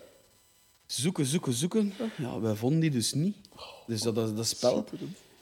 Zoeken, 0.85 1.25
zoeken, 1.25 1.53
zoeken. 1.53 1.93
Ja, 2.17 2.39
wij 2.39 2.55
vonden 2.55 2.79
die 2.79 2.89
dus 2.91 3.13
niet. 3.13 3.35
Dus 3.87 4.01
dat, 4.01 4.15
dat, 4.15 4.35
dat 4.37 4.47
spel. 4.47 4.85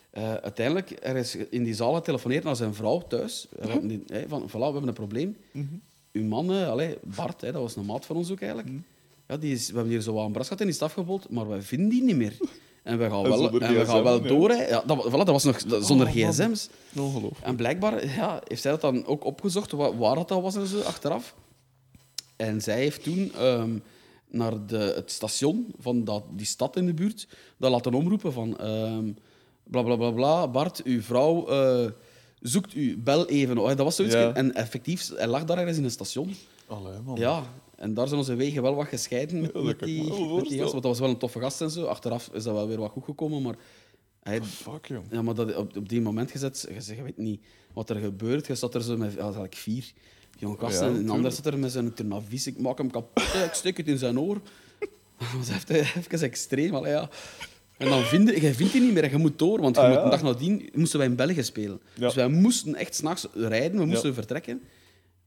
Eh, 0.10 0.34
uiteindelijk, 0.34 0.98
er 1.02 1.16
is 1.16 1.36
in 1.36 1.64
die 1.64 1.74
zaal 1.74 1.94
getelefoneerd 1.94 2.44
naar 2.44 2.56
zijn 2.56 2.74
vrouw 2.74 3.02
thuis. 3.08 3.48
Hadden 3.62 3.88
die- 3.88 4.04
van, 4.28 4.50
voilà, 4.50 4.52
we 4.52 4.64
hebben 4.64 4.88
een 4.88 4.94
probleem. 4.94 5.38
Uw 6.12 6.24
man, 6.24 6.52
eh, 6.52 6.68
allee, 6.70 6.98
Bart, 7.16 7.42
hè, 7.42 7.52
dat 7.52 7.62
was 7.62 7.76
een 7.76 7.86
maat 7.86 8.06
van 8.06 8.16
ons 8.16 8.32
ook 8.32 8.40
eigenlijk. 8.42 8.70
Ja, 9.28 9.38
die 9.38 9.54
is, 9.54 9.68
we 9.70 9.74
hebben 9.76 9.92
hier 9.94 10.02
zo 10.02 10.14
wat 10.14 10.26
een 10.26 10.32
bras 10.32 10.44
gehad 10.48 10.60
en 10.62 10.68
die 10.68 10.76
is 10.76 10.82
afgebold, 10.82 11.30
maar 11.30 11.48
wij 11.48 11.62
vinden 11.62 11.90
die 11.90 12.04
niet 12.04 12.16
meer. 12.16 12.38
En 12.86 12.98
we 12.98 13.10
gaan 13.10 13.24
En 13.24 13.30
wel, 13.30 13.60
en 13.60 13.76
we 13.76 13.86
gaan 13.86 14.04
wel 14.04 14.22
door. 14.22 14.50
Hè. 14.50 14.68
Ja, 14.68 14.84
dat, 14.86 15.06
voilà, 15.08 15.12
dat 15.12 15.28
was 15.28 15.44
nog 15.44 15.64
dat- 15.64 15.86
zonder 15.86 16.08
Oh, 16.08 16.14
gsm's. 16.14 16.70
Ongelooflijk. 16.98 17.46
En 17.46 17.56
blijkbaar 17.56 18.06
ja, 18.16 18.42
heeft 18.48 18.62
zij 18.62 18.72
dat 18.72 18.82
dan 18.82 19.06
ook 19.06 19.24
opgezocht, 19.26 19.72
wa- 19.72 19.96
waar 19.96 20.16
dat, 20.16 20.28
dat 20.28 20.42
was 20.42 20.56
en 20.56 20.68
zo, 20.68 20.80
achteraf. 20.80 21.36
En 22.36 22.62
zij 22.62 22.78
heeft 22.78 23.04
toen 23.04 23.32
ehm, 23.38 23.78
naar 24.30 24.66
de, 24.66 24.78
het 24.96 25.12
station 25.12 25.74
van 25.80 26.04
dat, 26.04 26.24
die 26.32 26.46
stad 26.46 26.76
in 26.76 26.86
de 26.86 26.94
buurt 26.94 27.28
dat 27.58 27.72
laten 27.72 27.94
omroepen 27.94 28.34
van... 28.34 28.58
ehm 28.58 29.12
bla, 29.64 29.82
bla, 29.82 29.96
bla, 29.96 30.12
bla, 30.12 30.48
Bart, 30.48 30.84
uw 30.84 31.02
vrouw 31.02 31.48
eh, 31.48 31.90
zoekt 32.42 32.76
u, 32.76 32.98
bel 32.98 33.28
even. 33.28 33.58
Oh, 33.58 33.68
dat 33.68 33.78
was 33.78 33.96
zoiets. 33.96 34.14
Ja. 34.16 34.34
En 34.34 34.54
effectief, 34.56 35.10
hij 35.16 35.28
lag 35.28 35.44
daar 35.46 35.58
ergens 35.58 35.78
in 35.78 35.84
een 35.84 35.92
station. 35.92 36.36
Allee, 36.68 37.00
man. 37.06 37.16
Ja, 37.18 37.44
en 37.78 37.94
daar 37.94 38.08
zijn 38.08 38.20
onze 38.20 38.36
wegen 38.36 38.62
wel 38.62 38.76
wat 38.76 38.88
gescheiden 38.88 39.42
met, 39.42 39.52
Ja, 39.54 39.60
die, 39.60 39.66
met 39.66 39.80
die 39.80 40.58
gast. 40.60 40.72
Want 40.72 40.72
dat 40.72 40.84
was 40.84 41.00
wel 41.00 41.10
een 41.10 41.18
toffe 41.18 41.40
gast 41.40 41.62
en 41.62 41.70
zo. 41.72 41.86
Achteraf 41.86 42.30
is 42.34 42.44
dat 42.44 42.54
wel 42.54 42.68
weer 42.68 42.80
wat 42.80 42.92
goed 42.92 43.04
gekomen, 43.04 43.42
maar... 43.42 43.56
Hij, 44.24 44.42
Fuck, 44.44 44.86
jong. 44.86 45.06
ja, 45.12 45.22
maar 45.22 45.34
dat, 45.34 45.56
op, 45.56 45.78
op 45.78 45.90
die 45.90 46.02
moment 46.02 46.32
gezet, 46.32 46.66
je, 46.74 46.82
zegt, 46.82 46.98
je 46.98 47.04
weet 47.04 47.18
niet 47.18 47.42
wat 47.74 47.90
er 47.90 47.96
gebeurt. 47.96 48.48
Je 48.48 48.56
zat 48.56 48.76
er 48.76 48.82
zo 48.84 48.98
met 48.98 49.14
ja, 49.14 49.20
eigenlijk 49.22 49.56
vier. 49.56 49.92
Jong 50.40 50.60
gast, 50.60 50.80
Ja, 50.80 50.86
en 50.86 50.94
een 50.94 50.96
ander 50.98 51.14
tuurlijk. 51.16 51.36
zit 51.36 51.46
er 51.46 51.58
met 51.60 51.72
zijn 51.72 51.94
turnavies. 51.94 52.48
Ik 52.48 52.58
maak 52.60 52.78
hem 52.78 52.92
kapot, 52.92 53.24
ik 53.24 53.50
steek 53.54 53.78
het 53.78 53.88
in 53.88 53.98
zijn 53.98 54.20
oor. 54.20 54.42
Dat 55.20 55.28
was 55.38 55.50
even, 55.50 55.76
even 55.80 56.22
extreem, 56.22 56.76
allee, 56.76 56.92
ja. 56.92 57.10
En 57.78 57.90
dan 57.90 58.02
vind 58.04 58.30
je, 58.30 58.42
jij 58.42 58.54
vindt 58.54 58.72
die 58.74 58.82
niet 58.82 58.94
meer 58.94 59.10
je 59.12 59.18
moet 59.18 59.40
door, 59.40 59.62
want 59.62 59.76
je 59.76 59.82
Ah, 59.82 59.92
ja. 59.94 60.04
een 60.04 60.10
dag 60.10 60.22
nadien 60.22 60.70
moesten 60.74 61.00
wij 61.00 61.08
in 61.08 61.16
België 61.16 61.44
spelen. 61.44 61.82
Dus 61.98 62.14
wij 62.16 62.28
moesten 62.28 62.76
echt 62.76 62.96
s'nachts 62.96 63.28
rijden, 63.34 63.80
we 63.80 63.86
moesten 63.86 64.14
vertrekken. 64.14 64.62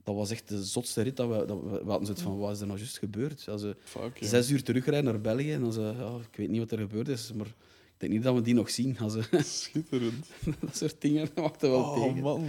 Dat 0.08 0.16
was 0.16 0.30
echt 0.30 0.48
de 0.48 0.64
zotste 0.64 1.02
rit. 1.02 1.16
Dat 1.16 1.28
we, 1.28 1.44
dat 1.46 1.60
we, 1.62 1.70
we 1.70 1.88
hadden 1.90 2.06
zoiets 2.06 2.22
van, 2.24 2.38
wat 2.38 2.54
is 2.54 2.60
er 2.60 2.66
nou 2.66 2.78
juist 2.78 2.98
gebeurd? 2.98 3.48
Als 3.48 3.62
we 3.62 3.76
Fuck, 3.84 4.16
ja. 4.16 4.26
zes 4.26 4.50
uur 4.50 4.62
terugrijden 4.62 5.04
naar 5.04 5.20
België 5.20 5.52
en 5.52 5.60
dan 5.60 5.72
ze, 5.72 5.80
ja, 5.80 6.16
ik 6.30 6.36
weet 6.36 6.48
niet 6.48 6.58
wat 6.60 6.70
er 6.70 6.78
gebeurd 6.78 7.08
is, 7.08 7.32
maar 7.32 7.46
ik 7.46 7.54
denk 7.96 8.12
niet 8.12 8.22
dat 8.22 8.34
we 8.34 8.40
die 8.40 8.54
nog 8.54 8.70
zien. 8.70 8.98
Als, 8.98 9.14
we- 9.14 9.42
Schitterend. 9.62 10.26
dat 10.60 10.76
soort 10.76 11.00
dingen 11.00 11.28
dat 11.34 11.44
maakte 11.44 11.68
wel 11.68 11.80
Oh, 11.80 12.02
tegen. 12.02 12.20
man. 12.22 12.44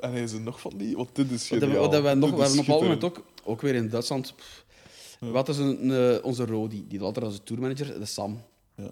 En 0.00 0.10
hij 0.12 0.22
is 0.22 0.32
er 0.32 0.40
nog 0.40 0.60
van 0.60 0.72
die... 0.76 0.96
Want 0.96 1.16
dit 1.16 1.30
is 1.30 1.48
Wat 1.48 1.58
geniaal. 1.58 1.80
wat 1.80 1.92
hebben 1.92 2.10
we 2.12 2.16
nog? 2.18 2.30
We 2.30 2.42
is 2.44 2.54
hebben 2.54 2.74
op 2.74 2.80
een 2.80 2.86
moment 2.86 3.04
ook, 3.04 3.24
ook 3.44 3.60
weer 3.60 3.74
in 3.74 3.88
Duitsland. 3.88 4.34
pff, 4.36 4.64
We 5.20 5.26
hadden 5.26 5.54
zo'n, 5.54 5.92
eh, 5.92 6.16
onze 6.22 6.46
Rodi, 6.46 6.84
die 6.88 7.00
altijd 7.00 7.24
als 7.24 7.40
tourmanager, 7.44 7.98
de 7.98 8.04
Sam. 8.04 8.42
Ja. 8.76 8.90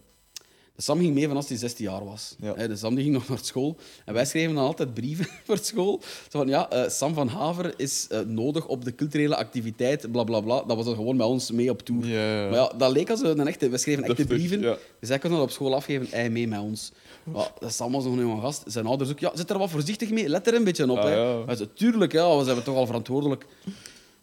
Sam 0.77 0.99
ging 0.99 1.15
mee 1.15 1.27
van 1.27 1.37
als 1.37 1.49
hij 1.49 1.57
16 1.57 1.85
jaar 1.85 2.05
was. 2.05 2.35
Ja. 2.39 2.67
De 2.67 2.77
Sam 2.77 2.95
die 2.95 3.05
ging 3.05 3.15
nog 3.17 3.29
naar 3.29 3.39
school. 3.43 3.77
En 4.05 4.15
wij 4.15 4.25
schreven 4.25 4.55
dan 4.55 4.65
altijd 4.65 4.95
brieven 4.95 5.27
voor 5.47 5.59
school. 5.59 6.01
Zo 6.03 6.39
van, 6.39 6.49
ja, 6.49 6.71
eh, 6.71 6.89
Sam 6.89 7.15
van 7.15 7.29
Haver 7.29 7.75
is 7.77 8.07
eh, 8.11 8.21
nodig 8.21 8.67
op 8.67 8.85
de 8.85 8.95
culturele 8.95 9.37
activiteit, 9.37 10.13
bla 10.13 10.25
bla 10.25 10.41
bla. 10.41 10.63
Dat 10.63 10.77
was 10.77 10.85
dan 10.85 10.95
gewoon 10.95 11.17
met 11.17 11.27
ons 11.27 11.51
mee 11.51 11.71
op 11.71 11.83
tour. 11.83 12.07
Maar 12.07 12.53
ja, 12.53 12.73
dat 12.79 12.93
leek 12.93 13.11
als 13.11 13.23
een 13.23 13.47
echte... 13.47 13.69
We 13.69 13.79
schreven 13.79 14.03
echte 14.05 14.17
Deftig, 14.17 14.37
brieven. 14.37 14.61
ja. 14.61 14.77
Dus 15.01 15.09
hij 15.09 15.19
kon 15.19 15.31
dat 15.31 15.41
op 15.41 15.51
school 15.51 15.75
afgeven, 15.75 16.07
hij 16.11 16.31
mee 16.31 16.49
met 16.49 16.61
ons. 16.61 16.93
Maar 17.25 17.53
de 17.59 17.71
Sam 17.71 17.93
was 17.93 18.05
nog 18.05 18.13
een 18.13 18.21
jonge 18.21 18.41
gast. 18.41 18.63
Zijn 18.67 18.87
ouders 18.87 19.11
ook, 19.11 19.19
ja, 19.19 19.31
zit 19.35 19.51
er 19.51 19.59
wat 19.59 19.71
voorzichtig 19.71 20.11
mee, 20.11 20.29
let 20.29 20.47
er 20.47 20.55
een 20.55 20.65
beetje 20.65 20.91
op. 20.91 20.99
Ah, 20.99 21.05
hè. 21.05 21.15
ja. 21.15 21.55
Zei, 21.55 21.69
tuurlijk, 21.75 22.13
ja, 22.13 22.39
we 22.39 22.45
zijn 22.45 22.63
toch 22.63 22.77
al 22.77 22.87
verantwoordelijk. 22.87 23.47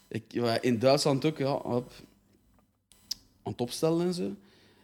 Ik, 0.08 0.24
in 0.62 0.80
Duitsland 0.80 1.26
ook, 1.26 1.38
ja, 1.38 1.52
hop, 1.64 1.92
aan 3.44 3.52
het 3.52 3.62
opstellen 3.62 4.06
en 4.06 4.14
zo. 4.14 4.32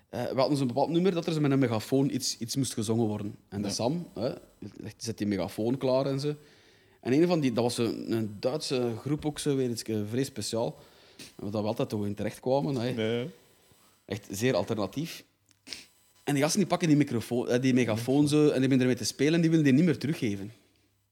Eh, 0.10 0.23
we 0.23 0.40
hadden 0.40 0.57
zo'n 0.57 0.68
bepaald 0.68 0.90
nummer 0.90 1.14
dat 1.14 1.26
er 1.26 1.41
met 1.41 1.52
een 1.52 1.60
megafoon 1.60 2.10
iets, 2.10 2.38
iets 2.38 2.56
moest 2.56 2.73
gezongen 2.73 3.07
worden. 3.07 3.36
En 3.49 3.61
de 3.61 3.68
Ja. 3.68 3.73
Sam 3.73 4.07
hè, 4.14 4.34
zet 4.98 5.18
die 5.18 5.27
megafoon 5.27 5.77
klaar 5.77 6.06
en 6.06 6.19
zo. 6.19 6.36
En 7.02 7.14
een 7.14 7.27
van 7.27 7.40
die, 7.40 7.52
dat 7.52 7.64
was 7.64 7.77
een, 7.77 8.11
een 8.11 8.38
Duitse 8.40 8.94
groep 8.99 9.26
ook 9.26 9.40
zo 9.40 9.56
weer 9.56 9.69
iets 9.69 9.84
eh, 9.84 9.98
vrij 10.10 10.23
speciaal. 10.23 10.76
Waar 11.36 11.61
we 11.61 11.68
altijd 11.68 11.90
toch 11.90 12.06
in 12.06 12.15
terecht 12.15 12.40
kwamen. 12.40 12.76
Hè. 12.76 12.91
Nee. 12.91 13.30
Echt 14.06 14.27
zeer 14.31 14.56
alternatief. 14.56 15.23
En 16.23 16.34
die 16.34 16.44
gasten 16.44 16.60
die 16.60 16.69
pakken 16.69 16.88
die, 16.88 16.98
microfoon, 16.98 17.49
eh, 17.49 17.61
die 17.61 17.73
megafoon 17.73 18.27
zo 18.27 18.38
en 18.38 18.48
die 18.48 18.53
beginnen 18.53 18.80
ermee 18.80 18.95
te 18.95 19.03
spelen 19.03 19.34
en 19.34 19.41
die 19.41 19.49
willen 19.49 19.65
die 19.65 19.73
niet 19.73 19.86
meer 19.86 19.98
teruggeven. 19.98 20.52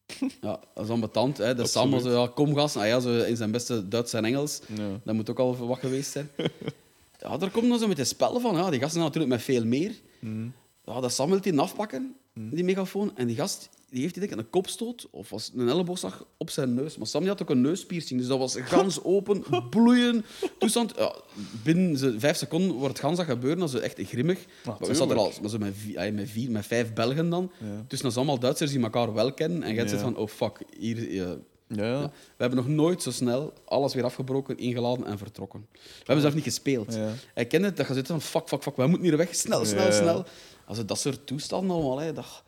Ja, 0.42 0.60
dat 0.74 0.84
is 0.84 0.90
ambetant. 0.90 1.38
Hè. 1.38 1.56
De 1.56 1.68
Sam 1.68 1.92
was 1.92 2.04
ja, 2.04 2.28
kom 2.28 2.56
gast. 2.56 2.76
Ah, 2.76 2.88
ja, 2.88 3.00
zo 3.00 3.18
in 3.18 3.36
zijn 3.38 3.52
beste 3.52 3.88
Duits 3.88 4.14
en 4.14 4.26
Engels. 4.26 4.62
Ja. 4.76 5.00
Dat 5.04 5.16
moet 5.16 5.30
ook 5.30 5.40
al 5.40 5.58
wat 5.68 5.80
geweest 5.80 6.12
zijn. 6.12 6.30
Ja, 7.18 7.38
daar 7.38 7.52
komt 7.52 7.70
dan 7.70 7.80
zo 7.80 7.88
met 7.88 7.98
de 7.98 8.04
spel 8.04 8.40
van. 8.40 8.56
Ja, 8.56 8.70
die 8.70 8.80
gasten 8.80 9.02
natuurlijk 9.02 9.32
met 9.34 9.42
veel 9.42 9.66
meer. 9.66 9.92
Mhm. 10.20 10.48
Ja, 10.86 11.00
dat 11.00 11.14
Sam 11.14 11.30
wil 11.30 11.42
die 11.42 11.60
afpakken, 11.60 12.16
die 12.34 12.64
megafoon. 12.64 13.12
En 13.16 13.28
die 13.28 13.36
gast 13.36 13.70
die 13.90 14.02
heeft 14.02 14.14
die 14.14 14.28
denk 14.28 14.34
ik 14.34 14.46
een 14.46 14.50
kopstoot 14.50 15.08
of 15.12 15.30
was 15.30 15.52
een 15.56 15.70
elleboogslag 15.70 16.26
op 16.38 16.50
zijn 16.50 16.74
neus. 16.74 16.98
Maar 16.98 17.08
Sam 17.08 17.22
die 17.22 17.30
had 17.30 17.42
ook 17.42 17.50
een 17.50 17.62
neuspiercing, 17.62 18.20
dus 18.20 18.30
dat 18.30 18.40
was 18.40 18.56
gans 18.74 19.04
open, 19.04 19.44
bloeien, 19.70 20.26
toestand. 20.60 20.94
Ja, 20.98 21.16
binnen 21.64 22.20
vijf 22.20 22.38
seconden 22.38 22.72
wordt 22.72 23.00
gans 23.00 23.18
dat 23.18 23.26
gebeuren, 23.26 23.60
dat 23.60 23.74
is 23.74 23.80
echt 23.80 24.00
grimmig. 24.02 24.46
maar 24.66 24.78
we 24.80 24.94
zaten 24.94 25.10
er 25.10 25.18
al 25.18 25.32
maar 25.42 25.50
zo 25.50 25.58
met, 25.58 25.74
vier, 25.76 26.00
ah, 26.00 26.14
met, 26.14 26.30
vier, 26.30 26.52
met 26.52 26.66
vijf 26.66 26.94
Belgen 26.94 27.30
dan. 27.30 27.52
Ja. 27.60 27.66
Dus 27.88 28.02
dat 28.02 28.14
zijn 28.14 28.26
allemaal 28.26 28.40
Duitsers 28.40 28.72
die 28.72 28.82
elkaar 28.82 29.14
wel 29.14 29.34
kennen. 29.34 29.64
En 29.64 29.76
hebt 29.76 29.90
Ja. 29.90 29.98
zoiets 29.98 30.16
van, 30.16 30.24
oh 30.24 30.28
fuck, 30.28 30.62
hier... 30.78 31.38
eh, 31.68 31.78
Ja. 31.78 32.02
We 32.02 32.12
hebben 32.38 32.58
nog 32.58 32.68
nooit 32.68 33.02
zo 33.02 33.12
snel 33.12 33.54
alles 33.66 33.94
weer 33.94 34.04
afgebroken, 34.04 34.58
ingeladen 34.58 35.06
en 35.06 35.18
vertrokken. 35.18 35.68
We 35.72 35.80
hebben 35.98 36.22
zelf 36.22 36.34
niet 36.36 36.44
gespeeld. 36.44 36.94
Ja. 36.94 37.14
Hij 37.34 37.46
kende 37.46 37.68
het, 37.68 37.78
dat 37.78 37.88
je 37.88 37.94
zit 37.94 38.08
van 38.08 38.22
fuck, 38.22 38.48
fuck, 38.48 38.64
fuck, 38.64 38.76
wij 38.76 38.88
moeten 38.88 39.08
hier 39.08 39.18
weg. 39.18 39.36
Snel, 39.36 39.66
snel, 39.66 39.86
Ja. 39.86 39.92
snel. 39.92 40.26
Als 40.66 40.78
het 40.78 40.88
dat 40.88 41.00
soort 41.00 41.28
toestanden 41.28 41.76
allemaal, 41.76 41.98
hè, 42.00 42.14
dat, 42.14 42.44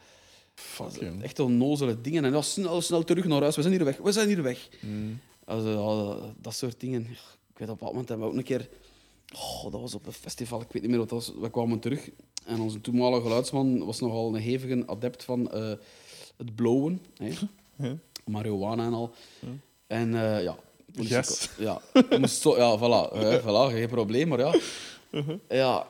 Fuck, 0.55 0.85
dat 0.93 0.99
jong. 0.99 1.23
echt 1.23 1.39
onnozele 1.39 2.01
dingen. 2.01 2.25
En 2.25 2.31
ja, 2.33 2.41
snel, 2.41 2.81
snel 2.81 3.03
terug 3.03 3.25
naar 3.25 3.41
huis. 3.41 3.55
We 3.55 3.61
zijn 3.61 3.73
hier 3.73 3.85
weg, 3.85 3.97
we 3.97 4.11
zijn 4.11 4.27
hier 4.27 4.43
weg. 4.43 4.69
Mm. 4.81 5.19
Also, 5.45 5.69
ja, 5.69 6.33
dat 6.41 6.53
soort 6.53 6.79
dingen. 6.79 7.01
Ik 7.01 7.57
weet 7.57 7.69
op 7.69 7.77
bepaald 7.79 7.91
moment 7.91 8.09
hebben 8.09 8.27
we 8.27 8.31
ook 8.33 8.39
een 8.39 8.45
keer... 8.45 8.69
Oh, 9.35 9.63
dat 9.71 9.81
was 9.81 9.95
op 9.95 10.05
een 10.05 10.11
festival, 10.13 10.61
ik 10.61 10.71
weet 10.71 10.81
niet 10.81 10.91
meer 10.91 10.99
wat 10.99 11.09
dat 11.09 11.25
was. 11.25 11.33
We 11.41 11.49
kwamen 11.49 11.79
terug 11.79 12.09
en 12.45 12.59
onze 12.59 12.81
toenmalige 12.81 13.21
geluidsman 13.21 13.85
was 13.85 13.99
nogal 13.99 14.27
een 14.35 14.41
hevige 14.41 14.83
adept 14.87 15.23
van 15.23 15.51
eh, 15.51 15.71
het 16.37 16.55
blowen. 16.55 17.01
Hè. 17.17 17.31
Marihuana 18.29 18.85
en 18.85 18.93
al. 18.93 19.11
En 19.87 20.15
eh, 20.15 20.43
ja... 20.43 20.55
Yes. 20.91 21.49
Ja, 21.57 21.81
moest 22.19 22.41
zo, 22.41 22.57
ja 22.57 22.77
voilà, 22.77 23.13
hè, 23.13 23.39
voilà, 23.45 23.73
geen 23.73 23.87
probleem, 23.87 24.27
maar 24.27 24.39
ja. 24.39 24.55
Uh-huh. 25.11 25.39
Ja, 25.49 25.87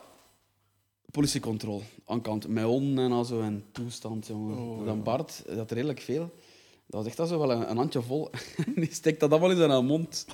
politiecontrole 1.11 1.81
aan 2.05 2.21
kant. 2.21 2.47
Met 2.47 2.63
honden 2.63 3.05
en 3.05 3.11
al 3.11 3.25
zo 3.25 3.41
en 3.41 3.65
toestand, 3.71 4.27
jongen. 4.27 4.57
Oh, 4.57 4.85
dan 4.85 4.95
ja. 4.95 5.01
Bart, 5.01 5.43
dat 5.55 5.71
redelijk 5.71 5.99
veel. 5.99 6.29
Dat 6.85 7.01
was 7.01 7.05
echt 7.05 7.19
al 7.19 7.25
zo 7.25 7.39
wel 7.39 7.51
een, 7.51 7.69
een 7.69 7.77
handje 7.77 8.01
vol. 8.01 8.29
die 8.75 8.93
steekt 8.93 9.19
dat 9.19 9.31
allemaal 9.31 9.51
in 9.51 9.57
zijn 9.57 9.85
mond. 9.85 10.25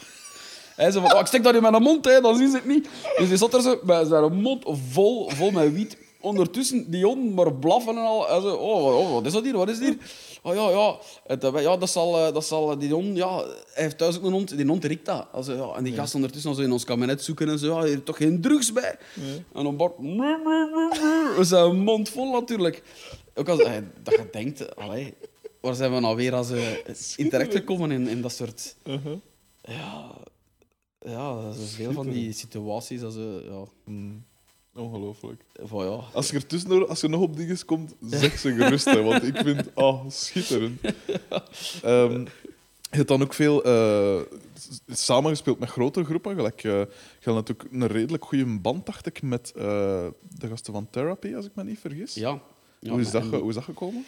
Hij 0.76 0.92
zei 0.92 1.06
van, 1.06 1.14
oh, 1.14 1.20
ik 1.20 1.26
stek 1.26 1.44
dat 1.44 1.56
in 1.56 1.62
mijn 1.62 1.82
mond, 1.82 2.06
hè, 2.06 2.22
dan 2.22 2.38
zien 2.38 2.50
ze 2.50 2.56
het 2.56 2.66
niet. 2.66 2.90
Dus 3.18 3.28
die 3.28 3.38
zat 3.38 3.54
er 3.54 3.62
zo 3.62 3.80
met 3.84 4.08
zijn 4.08 4.42
mond 4.42 4.64
vol, 4.92 5.30
vol 5.30 5.52
met 5.52 5.74
wiet. 5.74 5.98
Ondertussen 6.26 6.92
die 6.92 7.06
honden 7.06 7.34
maar 7.34 7.54
blaffen 7.54 7.96
en 7.98 8.04
al. 8.04 8.28
Hij 8.28 8.42
zei, 8.42 8.54
oh, 8.54 8.84
wat- 8.84 8.94
oh, 9.02 9.12
wat 9.12 9.26
is 9.26 9.32
dat 9.34 9.44
hier, 9.44 9.58
wat 9.58 9.70
is 9.70 9.78
dit 9.80 9.88
hier? 9.88 9.98
Oh 10.44 10.56
ja, 10.56 10.70
ja, 10.70 10.98
het, 11.28 11.44
eh, 11.44 11.62
ja 11.62 11.78
dat, 11.78 11.90
zal, 11.90 12.18
eh, 12.28 12.34
dat 12.34 12.46
zal 12.46 12.78
die 12.78 12.94
hond... 12.94 13.18
Ja, 13.18 13.38
hij 13.38 13.84
heeft 13.84 13.98
thuis 13.98 14.18
ook 14.18 14.24
een 14.24 14.32
hond, 14.32 14.58
die 14.58 14.66
hond 14.66 14.84
riekt 14.86 15.06
dat. 15.06 15.28
Also, 15.32 15.54
ja, 15.54 15.74
en 15.78 15.84
die 15.84 15.94
gasten 15.94 16.16
ondertussen 16.16 16.50
al 16.50 16.56
zo 16.56 16.62
in 16.64 16.72
ons 16.72 16.84
kabinet 16.84 17.24
zoeken 17.24 17.50
en 17.50 17.60
zo. 17.60 17.68
Ja, 17.80 17.86
hier 17.86 18.04
toch 18.04 18.18
geen 18.18 18.42
drugs 18.42 18.74
bij? 18.74 18.98
En 19.54 19.64
dan 19.64 19.78
Bart... 19.78 20.00
Met 21.38 21.48
zijn 21.48 21.80
mond 21.80 22.10
vol 22.10 22.32
natuurlijk. 22.32 22.84
Ook 23.36 23.50
als 23.50 23.64
hij, 23.64 23.84
dat 24.04 24.14
je 24.14 24.28
denkt, 24.32 24.76
allee, 24.76 25.14
waar 25.62 25.76
zijn 25.76 25.94
we 25.94 26.00
nou 26.00 26.16
weer 26.16 26.34
als, 26.34 26.52
eh, 26.52 26.72
in 27.16 27.30
terechtgekomen 27.30 27.92
in, 27.92 28.08
in 28.08 28.22
dat 28.22 28.32
soort... 28.32 28.76
Uh-huh. 28.84 29.14
Ja, 29.62 30.12
ja 31.00 31.42
dat 31.42 31.56
is 31.56 31.74
veel 31.76 31.92
van 31.92 32.10
die 32.10 32.32
situaties. 32.34 33.04
Als, 33.04 33.16
eh, 33.16 33.24
ja, 33.50 33.64
Mm. 33.86 34.26
Ongelooflijk. 34.76 35.42
van, 35.64 35.86
ja. 35.86 36.00
Als 36.14 36.30
je 36.30 36.36
er 36.36 36.46
tussendoor, 36.48 36.88
als 36.88 37.02
je 37.02 37.08
nog 37.08 37.22
op 37.22 37.38
dingen 37.38 37.66
komt, 37.66 37.94
zeg 38.10 38.38
ze 38.40 38.54
gerust. 38.54 38.86
Hè, 38.86 39.02
want 39.04 39.24
ik 39.24 39.38
vind 39.38 39.76
ah 39.76 40.10
schitterend. 40.10 40.82
Ehm, 41.84 42.20
je 42.92 43.02
hebt 43.02 43.08
dan 43.08 43.22
ook 43.22 43.34
veel 43.34 43.64
eh, 43.64 44.20
s- 44.60 45.04
samengespeeld 45.06 45.60
met 45.60 45.70
grotere 45.70 46.06
groepen. 46.06 46.36
Gelijk, 46.36 46.64
eh, 46.64 46.72
je 46.72 46.88
had 47.24 47.34
natuurlijk 47.36 47.70
een 47.72 47.88
redelijk 47.88 48.26
goede 48.26 48.46
band, 48.60 48.86
dacht 48.86 49.06
ik, 49.06 49.22
met 49.22 49.52
eh, 49.56 49.64
de 50.38 50.48
gasten 50.48 50.74
van 50.74 50.88
Therapy, 50.90 51.36
als 51.36 51.46
ik 51.46 51.52
me 51.56 51.64
niet 51.64 51.80
vergis. 51.80 52.14
Ja. 52.14 52.40
ja 52.80 52.92
hoe, 52.92 53.00
is 53.02 53.12
dat, 53.12 53.24
hoe 53.24 53.50
is 53.50 53.56
dat 53.56 53.64
gekomen? 53.64 54.06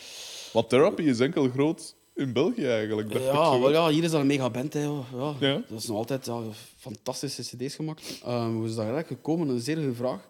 Want 0.53 0.69
Therapy 0.69 1.01
is 1.01 1.19
enkel 1.19 1.49
groot 1.49 1.95
in 2.15 2.33
België 2.33 2.65
eigenlijk. 2.67 3.11
dacht 3.11 3.23
Ja, 3.25 3.59
wel, 3.59 3.71
ja, 3.71 3.89
hier 3.89 4.03
is 4.03 4.11
dat 4.11 4.21
een 4.21 4.27
mega 4.27 4.49
band. 4.49 4.73
Hè, 4.73 4.81
ja. 4.83 5.03
Ja. 5.39 5.61
Dat 5.69 5.79
is 5.79 5.87
nog 5.87 5.97
altijd 5.97 6.25
ja, 6.25 6.41
fantastische 6.77 7.41
cd's 7.41 7.75
gemaakt. 7.75 8.21
Ehm, 8.25 8.51
hoe 8.51 8.63
is 8.65 8.69
dat 8.69 8.79
eigenlijk 8.79 9.07
gekomen? 9.07 9.49
Een 9.49 9.59
zeer 9.59 9.75
goede 9.75 9.93
vraag. 9.93 10.27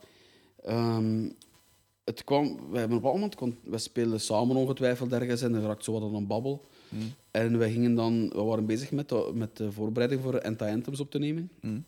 Ehm, 0.67 1.29
het 2.03 2.23
kwam, 2.23 2.69
wij 2.69 2.79
hebben 2.79 2.97
op 2.97 3.03
een 3.03 3.09
moment, 3.11 3.35
kon- 3.35 3.57
wij 3.63 3.79
speelden 3.79 4.19
samen 4.21 4.55
ongetwijfeld 4.55 5.11
ergens 5.11 5.41
en 5.41 5.53
er 5.53 5.61
raakte 5.61 5.83
zo 5.83 5.91
wat 5.91 6.01
aan 6.01 6.15
een 6.15 6.27
babbel. 6.27 6.65
Mm. 6.89 7.01
En 7.31 7.57
wij 7.57 7.71
gingen 7.71 7.95
dan, 7.95 8.29
we 8.29 8.41
waren 8.41 8.65
bezig 8.65 8.91
met 8.91 9.09
de, 9.09 9.31
met 9.33 9.57
de 9.57 9.71
voorbereiding 9.71 10.21
voor 10.21 10.41
anti-anthems 10.41 10.99
op 10.99 11.11
te 11.11 11.19
nemen. 11.19 11.49
Mm. 11.61 11.83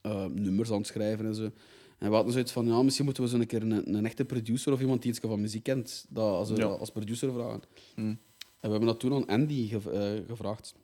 Eh, 0.00 0.24
nummers 0.24 0.70
aan 0.70 0.76
het 0.78 0.86
schrijven 0.86 1.26
en 1.26 1.34
zo. 1.34 1.50
En 1.98 2.08
we 2.08 2.14
hadden 2.14 2.32
zoiets 2.32 2.52
van, 2.52 2.66
ja, 2.66 2.82
misschien 2.82 3.04
moeten 3.04 3.22
we 3.22 3.28
zo 3.28 3.36
een 3.38 3.46
keer 3.46 3.62
een, 3.62 3.94
een 3.94 4.04
echte 4.06 4.24
producer 4.24 4.72
of 4.72 4.80
iemand 4.80 5.02
die 5.02 5.10
iets 5.10 5.20
van 5.20 5.40
muziek 5.40 5.62
kent, 5.62 6.06
dat 6.08 6.32
als, 6.34 6.48
Ja. 6.54 6.64
als 6.66 6.90
producer 6.90 7.32
vragen. 7.32 7.62
Mm. 7.96 8.04
En 8.06 8.18
we 8.60 8.68
hebben 8.68 8.86
dat 8.88 9.00
toen 9.00 9.12
aan 9.14 9.26
Andy 9.26 9.68
gev- 9.68 9.86
eh, 9.86 10.10
gevraagd. 10.26 10.74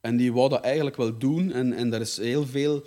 En 0.00 0.16
die 0.16 0.32
wou 0.32 0.48
dat 0.48 0.60
eigenlijk 0.64 0.96
wel 0.96 1.18
doen. 1.18 1.52
En, 1.52 1.72
en 1.72 1.90
daar 1.90 2.00
is 2.00 2.16
heel 2.16 2.46
veel 2.46 2.82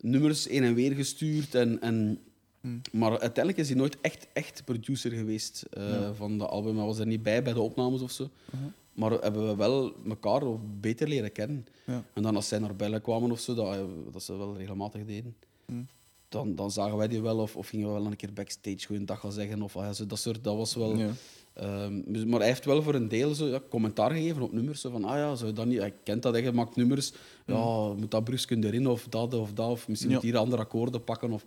nummers 0.00 0.48
heen 0.48 0.62
en 0.62 0.74
weer 0.74 0.92
gestuurd. 0.94 1.54
En, 1.54 1.80
en, 1.80 2.18
Hmm. 2.60 2.80
Maar 2.92 3.10
uiteindelijk 3.10 3.56
is 3.58 3.68
hij 3.68 3.76
nooit 3.78 4.00
echt, 4.00 4.26
echt 4.32 4.64
producer 4.64 5.10
geweest 5.10 5.62
eh, 5.70 5.90
Ja. 5.90 6.14
van 6.14 6.38
de 6.38 6.46
album. 6.46 6.76
Hij 6.76 6.86
was 6.86 6.98
er 6.98 7.06
niet 7.06 7.22
bij 7.22 7.42
bij 7.42 7.52
de 7.52 7.60
opnames 7.60 8.00
of 8.00 8.10
zo. 8.10 8.30
Mhm. 8.50 8.62
Maar 8.92 9.10
hebben 9.10 9.48
we 9.48 9.56
wel 9.56 9.92
elkaar 10.08 10.42
beter 10.80 11.08
leren 11.08 11.32
kennen. 11.32 11.66
Ja. 11.86 12.04
En 12.14 12.22
dan 12.22 12.36
als 12.36 12.48
zij 12.48 12.58
naar 12.58 12.76
Bellen 12.76 13.02
kwamen 13.02 13.30
of 13.30 13.40
zo, 13.40 13.54
dat, 13.54 13.74
eh, 13.74 13.82
dat 14.12 14.22
ze 14.22 14.36
wel 14.36 14.56
regelmatig 14.56 15.04
deden, 15.04 15.36
Hmm. 15.66 15.86
dan, 16.28 16.54
dan 16.54 16.70
zagen 16.70 16.96
wij 16.96 17.08
die 17.08 17.22
wel 17.22 17.38
of, 17.38 17.56
of 17.56 17.68
gingen 17.68 17.86
we 17.86 17.92
wel 17.92 18.06
een 18.06 18.16
keer 18.16 18.32
backstage 18.32 18.86
goeiedag 18.86 19.20
gaan 19.20 19.32
zeggen. 19.32 19.62
Of, 19.62 19.76
ah, 19.76 19.96
dat, 20.06 20.18
soort, 20.18 20.44
dat 20.44 20.56
was 20.56 20.74
wel... 20.74 20.96
Ja. 20.96 21.10
Ehm, 21.58 22.00
dus- 22.06 22.24
maar 22.24 22.38
hij 22.38 22.48
heeft 22.48 22.64
wel 22.64 22.82
voor 22.82 22.94
een 22.94 23.08
deel 23.08 23.34
zo, 23.34 23.46
ja, 23.46 23.60
commentaar 23.70 24.10
gegeven 24.10 24.42
op 24.42 24.52
nummers. 24.52 24.80
Zo 24.80 24.90
van, 24.90 25.04
ah 25.04 25.16
ja, 25.16 25.34
zo, 25.34 25.52
dat 25.52 25.66
niet, 25.66 25.78
hij 25.78 25.94
kent 26.02 26.22
dat, 26.22 26.34
hè, 26.34 26.40
je 26.40 26.52
maakt 26.52 26.76
nummers. 26.76 27.12
Ja, 27.46 27.92
moet 27.92 28.10
dat 28.10 28.24
brusken 28.24 28.64
erin 28.64 28.86
of 28.88 29.06
dat 29.08 29.34
of 29.34 29.52
dat. 29.52 29.70
Of 29.70 29.88
misschien 29.88 30.10
Ja. 30.10 30.16
moet 30.16 30.24
hier 30.24 30.36
andere 30.36 30.62
akkoorden 30.62 31.04
pakken. 31.04 31.32
Of, 31.32 31.44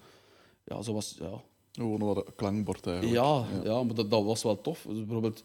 ja, 0.64 0.82
zo 0.82 0.94
was, 0.94 1.16
ja. 1.20 1.42
Gewoon 1.72 2.00
wat 2.00 2.18
een 2.18 2.36
klankbord 2.36 2.88
eigenlijk. 2.88 3.16
Ja, 3.24 3.46
ja. 3.64 3.84
maar 3.84 3.96
dat, 3.96 4.10
dat 4.12 4.24
was 4.24 4.44
wel 4.44 4.62
tof. 4.62 4.86
Dus 4.90 4.98
bijvoorbeeld, 4.98 5.44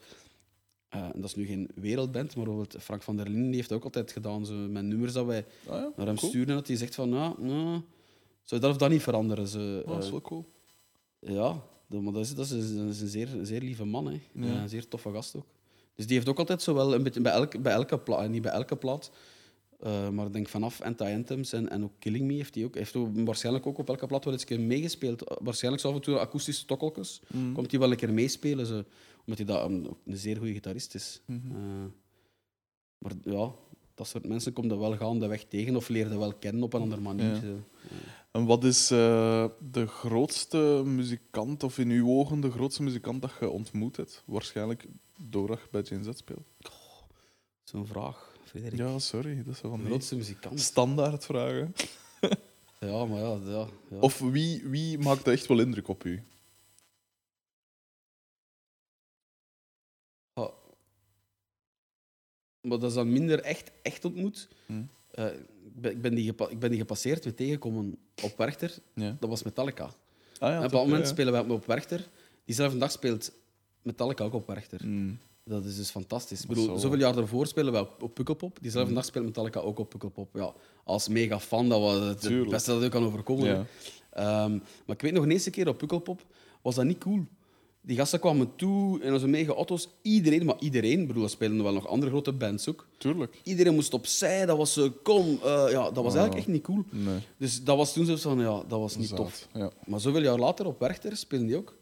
Eh, 0.88 1.02
en 1.02 1.12
dat 1.20 1.24
is 1.24 1.34
nu 1.34 1.46
geen 1.46 1.68
wereldband, 1.74 2.36
maar 2.36 2.44
bijvoorbeeld 2.44 2.82
Frank 2.82 3.02
van 3.02 3.16
der 3.16 3.28
Linden 3.28 3.52
heeft 3.52 3.68
dat 3.68 3.78
ook 3.78 3.84
altijd 3.84 4.12
gedaan. 4.12 4.46
Zo, 4.46 4.54
met 4.54 4.84
nummers 4.84 5.12
dat 5.12 5.26
wij 5.26 5.44
Ah, 5.68 5.74
ja, 5.80 5.92
naar 5.96 6.06
hem 6.06 6.16
cool. 6.16 6.30
sturen, 6.30 6.54
dat 6.54 6.66
hij 6.66 6.76
zegt 6.76 6.94
van, 6.94 7.08
ja, 7.08 7.34
nou, 7.38 7.62
zou 8.42 8.60
je 8.60 8.66
dat 8.66 8.70
of 8.70 8.76
dat 8.76 8.90
niet 8.90 9.02
veranderen? 9.02 9.48
Ze, 9.48 9.82
Ah, 9.86 9.92
dat 9.92 9.98
is 9.98 10.04
eh, 10.04 10.10
wel 10.10 10.20
cool. 10.20 10.44
ja, 11.18 11.62
maar 11.86 12.12
dat 12.12 12.24
is, 12.24 12.34
dat 12.34 12.44
is, 12.44 12.70
een, 12.70 12.76
dat 12.76 12.94
is 12.94 13.00
een, 13.00 13.08
zeer, 13.08 13.28
zeer 13.42 13.60
lieve 13.60 13.84
man. 13.84 14.06
Hè. 14.06 14.20
Ja. 14.32 14.62
Een 14.62 14.68
zeer 14.68 14.88
toffe 14.88 15.10
gast 15.12 15.36
ook. 15.36 15.46
Dus 15.94 16.06
die 16.06 16.16
heeft 16.16 16.28
ook 16.28 16.38
altijd 16.38 16.62
zo 16.62 16.74
wel 16.74 16.94
een 16.94 17.02
beetje 17.02 17.20
bij 17.20 17.32
elke, 17.32 17.58
bij 17.58 17.72
elke 17.72 17.98
plaat, 17.98 18.28
niet 18.28 18.42
bij 18.42 18.52
elke 18.52 18.76
plaat, 18.76 19.10
eh, 19.80 20.08
maar 20.08 20.32
denk 20.32 20.48
vanaf 20.48 20.80
Anti-Anthems 20.80 21.52
en, 21.52 21.68
en 21.70 21.84
ook 21.84 21.92
Killing 21.98 22.24
Me 22.24 22.34
heeft 22.34 22.54
hij 22.54 22.64
ook. 22.64 22.74
Heeft 22.74 22.96
ook 22.96 23.08
waarschijnlijk 23.14 23.66
ook 23.66 23.78
op 23.78 23.88
elke 23.88 24.06
plaat 24.06 24.24
wel 24.24 24.32
eens 24.32 24.42
een 24.42 24.48
keer 24.48 24.60
meegespeeld. 24.60 25.22
Eh, 25.22 25.36
Waarschijnlijk 25.42 25.82
zo 25.82 25.88
af 25.88 25.94
en 25.94 26.00
toe 26.00 26.18
akoestische 26.18 26.66
tokkeltjes. 26.66 27.20
Mm. 27.26 27.52
Komt 27.52 27.70
hij 27.70 27.80
wel 27.80 27.90
een 27.90 27.96
keer 27.96 28.12
meespelen, 28.12 28.66
zo, 28.66 28.84
omdat 29.26 29.38
hij 29.38 29.44
dat, 29.44 29.70
een 29.70 29.96
zeer 30.06 30.36
goede 30.36 30.52
gitarist 30.52 30.94
is. 30.94 31.20
Mhm. 31.24 31.50
Eh, 31.50 31.84
maar 32.98 33.12
ja, 33.24 33.52
dat 33.96 34.06
soort 34.06 34.26
mensen 34.26 34.52
komt 34.52 34.70
er 34.70 34.78
wel 34.78 34.96
gaandeweg 34.96 35.44
tegen 35.44 35.76
of 35.76 35.88
leerde 35.88 36.18
wel 36.18 36.34
kennen 36.34 36.62
op 36.62 36.72
een 36.72 36.80
andere 36.80 37.00
manier. 37.00 37.34
Ja. 37.34 37.54
En 38.30 38.44
wat 38.44 38.64
is 38.64 38.90
eh, 38.90 39.44
de 39.70 39.86
grootste 39.86 40.82
muzikant, 40.84 41.62
of 41.62 41.78
in 41.78 41.90
uw 41.90 42.08
ogen 42.08 42.40
de 42.40 42.50
grootste 42.50 42.82
muzikant 42.82 43.22
dat 43.22 43.32
je 43.40 43.48
ontmoet 43.50 43.96
hebt? 43.96 44.22
Waarschijnlijk 44.26 44.86
doordat 45.16 45.58
je 45.58 45.66
bij 45.70 45.82
Jane 45.82 46.02
Z 46.02 46.08
speelt. 46.14 46.46
Zo'n 47.64 47.86
vraag, 47.86 48.34
Frederik. 48.44 48.78
Ja, 48.78 48.98
sorry. 48.98 49.42
Dat 49.44 49.54
is 49.54 49.60
wel 49.60 49.70
van 49.70 49.80
de 49.80 49.86
grootste 49.86 50.16
muzikant. 50.16 50.60
standaard 50.60 51.24
vragen. 51.24 51.74
Ja, 52.80 53.04
maar 53.04 53.18
ja, 53.18 53.38
ja, 53.44 53.66
ja. 53.90 53.98
Of 53.98 54.18
wie, 54.18 54.62
wie 54.64 54.98
maakt 54.98 55.28
echt 55.28 55.46
wel 55.46 55.58
indruk 55.58 55.88
op 55.88 56.04
u? 56.04 56.22
Maar 62.68 62.78
dat 62.78 62.88
is 62.90 62.94
dan 62.96 63.12
minder 63.12 63.40
echt, 63.40 63.70
echt 63.82 64.04
ontmoet. 64.04 64.48
Hm. 64.66 64.72
Eh, 65.10 65.26
ik, 65.26 65.80
ben, 65.80 65.90
ik, 65.92 66.00
ben 66.02 66.14
die 66.14 66.34
ik 66.48 66.58
ben 66.58 66.70
die 66.70 66.78
gepasseerd, 66.78 67.24
weer 67.24 67.34
tegengekomen 67.34 67.96
op 68.22 68.34
Werchter. 68.36 68.74
Ja. 68.94 69.16
Dat 69.20 69.28
was 69.30 69.42
Metallica. 69.42 69.84
Ah, 69.84 69.90
ja, 70.38 70.48
en 70.50 70.56
op 70.56 70.62
bepaald 70.62 70.86
moment 70.86 71.04
ja, 71.06 71.10
spelen 71.12 71.46
we 71.46 71.52
op 71.52 71.66
Werchter. 71.66 72.08
Diezelfde 72.44 72.78
dag 72.78 72.90
speelt 72.90 73.32
Metallica 73.82 74.24
ook 74.24 74.34
op 74.34 74.46
Werchter. 74.46 74.80
Mm. 74.86 75.18
Dat 75.44 75.64
is 75.64 75.76
dus 75.76 75.90
fantastisch. 75.90 76.40
Ik 76.40 76.46
Dat 76.46 76.56
bedoel, 76.56 76.70
zal- 76.70 76.78
zoveel 76.78 76.98
jaar 76.98 77.14
daarvoor 77.14 77.46
spelen 77.46 77.72
we 77.72 77.78
op, 77.80 78.02
op 78.02 78.14
Pukkelpop. 78.14 78.58
Diezelfde 78.60 78.90
Mm. 78.90 78.96
dag 78.96 79.04
speelt 79.04 79.24
Metallica 79.24 79.60
ook 79.60 79.78
op 79.78 79.88
Pukkelpop. 79.90 80.28
Ja, 80.34 80.52
als 80.84 81.08
mega 81.08 81.40
fan, 81.40 81.68
dat 81.68 81.80
was 81.80 81.98
het, 82.08 82.20
Tuurlijk. 82.20 82.50
beste 82.50 82.70
dat 82.70 82.82
je 82.82 82.88
kan 82.88 83.04
overkomen. 83.04 83.66
Ehm, 84.10 84.52
maar 84.86 84.96
ik 84.96 85.00
weet 85.00 85.12
nog 85.12 85.22
een 85.24 85.30
eerste 85.30 85.50
keer 85.50 85.68
op 85.68 85.78
Pukkelpop 85.78 86.24
was 86.62 86.74
dat 86.74 86.84
niet 86.84 86.98
cool. 86.98 87.26
Die 87.86 87.96
gasten 87.96 88.20
kwamen 88.20 88.50
toe 88.56 89.00
in 89.02 89.12
onze 89.12 89.28
mega 89.28 89.52
auto's. 89.52 89.88
Iedereen, 90.02 90.44
maar 90.44 90.56
iedereen, 90.58 91.00
ik 91.00 91.06
bedoel, 91.06 91.22
er 91.22 91.30
spelen 91.30 91.62
wel 91.62 91.72
nog 91.72 91.86
andere 91.88 92.10
grote 92.10 92.32
bands 92.32 92.68
ook. 92.68 92.86
Tuurlijk. 92.98 93.40
Iedereen 93.42 93.74
moest 93.74 93.94
opzij, 93.94 94.46
dat 94.46 94.56
was 94.56 94.72
zo, 94.72 94.90
kom. 95.02 95.38
eh, 95.44 95.66
ja, 95.70 95.90
dat 95.90 96.04
was 96.04 96.14
eigenlijk 96.14 96.36
echt 96.36 96.46
niet 96.46 96.62
cool. 96.62 96.84
Nee. 96.90 97.18
Dus 97.36 97.64
dat 97.64 97.76
was 97.76 97.92
toen 97.92 98.04
zo 98.04 98.16
van, 98.16 98.38
ja, 98.40 98.62
dat 98.68 98.80
was 98.80 98.96
niet 98.96 99.08
Zaad. 99.08 99.16
tof. 99.16 99.48
Ja. 99.54 99.70
Maar 99.86 100.00
zoveel 100.00 100.22
jaar 100.22 100.38
later 100.38 100.66
op 100.66 100.78
Werchter 100.80 101.16
spelen 101.16 101.46
die 101.46 101.56
ook. 101.56 101.74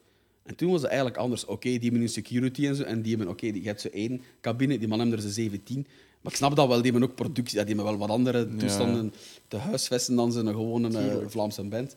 En 0.42 0.54
toen 0.56 0.70
was 0.70 0.80
het 0.80 0.90
eigenlijk 0.90 1.18
anders. 1.20 1.44
Oké, 1.44 1.68
die 1.68 1.80
hebben 1.80 2.00
nu 2.00 2.08
security 2.08 2.66
en 2.66 2.74
zo. 2.76 2.82
En 2.82 3.02
die 3.02 3.16
hebben, 3.16 3.32
oké, 3.32 3.50
die 3.50 3.62
je 3.62 3.68
hebt 3.68 3.80
zo 3.80 3.88
één 3.88 4.22
cabine, 4.40 4.78
die 4.78 4.88
man 4.88 4.98
hebben 4.98 5.16
er 5.16 5.22
ze 5.22 5.30
17. 5.30 5.86
Maar 6.20 6.32
ik 6.32 6.38
snap 6.38 6.56
dat 6.56 6.68
wel, 6.68 6.82
die 6.82 6.90
hebben 6.90 7.10
ook 7.10 7.14
productie, 7.16 7.58
ja, 7.58 7.64
die 7.64 7.74
hebben 7.74 7.92
wel 7.92 8.06
wat 8.06 8.16
andere 8.16 8.56
toestanden 8.56 9.12
te 9.48 9.56
huisvesten 9.56 10.16
dan 10.16 10.32
ze 10.32 10.38
een 10.40 10.46
gewone 10.46 10.98
eh. 10.98 11.16
Vlaamse 11.26 11.62
band. 11.64 11.96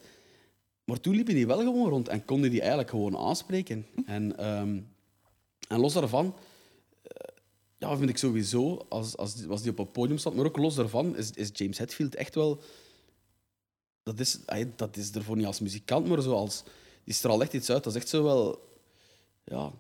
Maar 0.88 1.00
toen 1.00 1.16
liepen 1.16 1.34
die 1.34 1.48
wel 1.48 1.58
gewoon 1.60 1.90
rond 1.90 2.08
en 2.08 2.26
konden 2.26 2.50
die 2.50 2.60
eigenlijk 2.60 2.90
gewoon 2.90 3.18
aanspreken. 3.18 3.86
En, 4.06 4.38
ehm, 4.38 4.80
en 5.68 5.80
los 5.80 5.94
daarvan, 5.94 6.36
eh, 7.04 7.12
ja, 7.78 7.98
vind 7.98 8.10
ik 8.10 8.18
sowieso, 8.18 8.86
als, 8.90 9.18
als, 9.18 9.48
als 9.48 9.62
die 9.62 9.72
op 9.72 9.78
het 9.78 9.92
podium 9.92 10.18
staat, 10.18 10.34
maar 10.34 10.46
ook 10.46 10.58
los 10.58 10.76
daarvan, 10.76 11.16
is, 11.18 11.32
is 11.32 11.50
James 11.54 11.78
Hetfield 11.78 12.16
echt 12.16 12.36
wel 12.36 12.62
dat 14.04 14.20
is, 14.20 14.40
dat 14.76 14.98
is 14.98 15.12
ervoor 15.12 15.36
niet 15.38 15.46
als 15.46 15.60
muzikant, 15.60 16.08
maar 16.08 16.22
zo 16.22 16.32
als... 16.34 16.64
Die 17.04 17.14
straalt 17.14 17.42
echt 17.42 17.54
iets 17.54 17.70
uit. 17.70 17.84
Dat 17.84 17.94
is 17.96 18.00
echt 18.02 18.10
zo 18.10 18.24
wel... 18.24 18.70
Ja... 19.44 19.72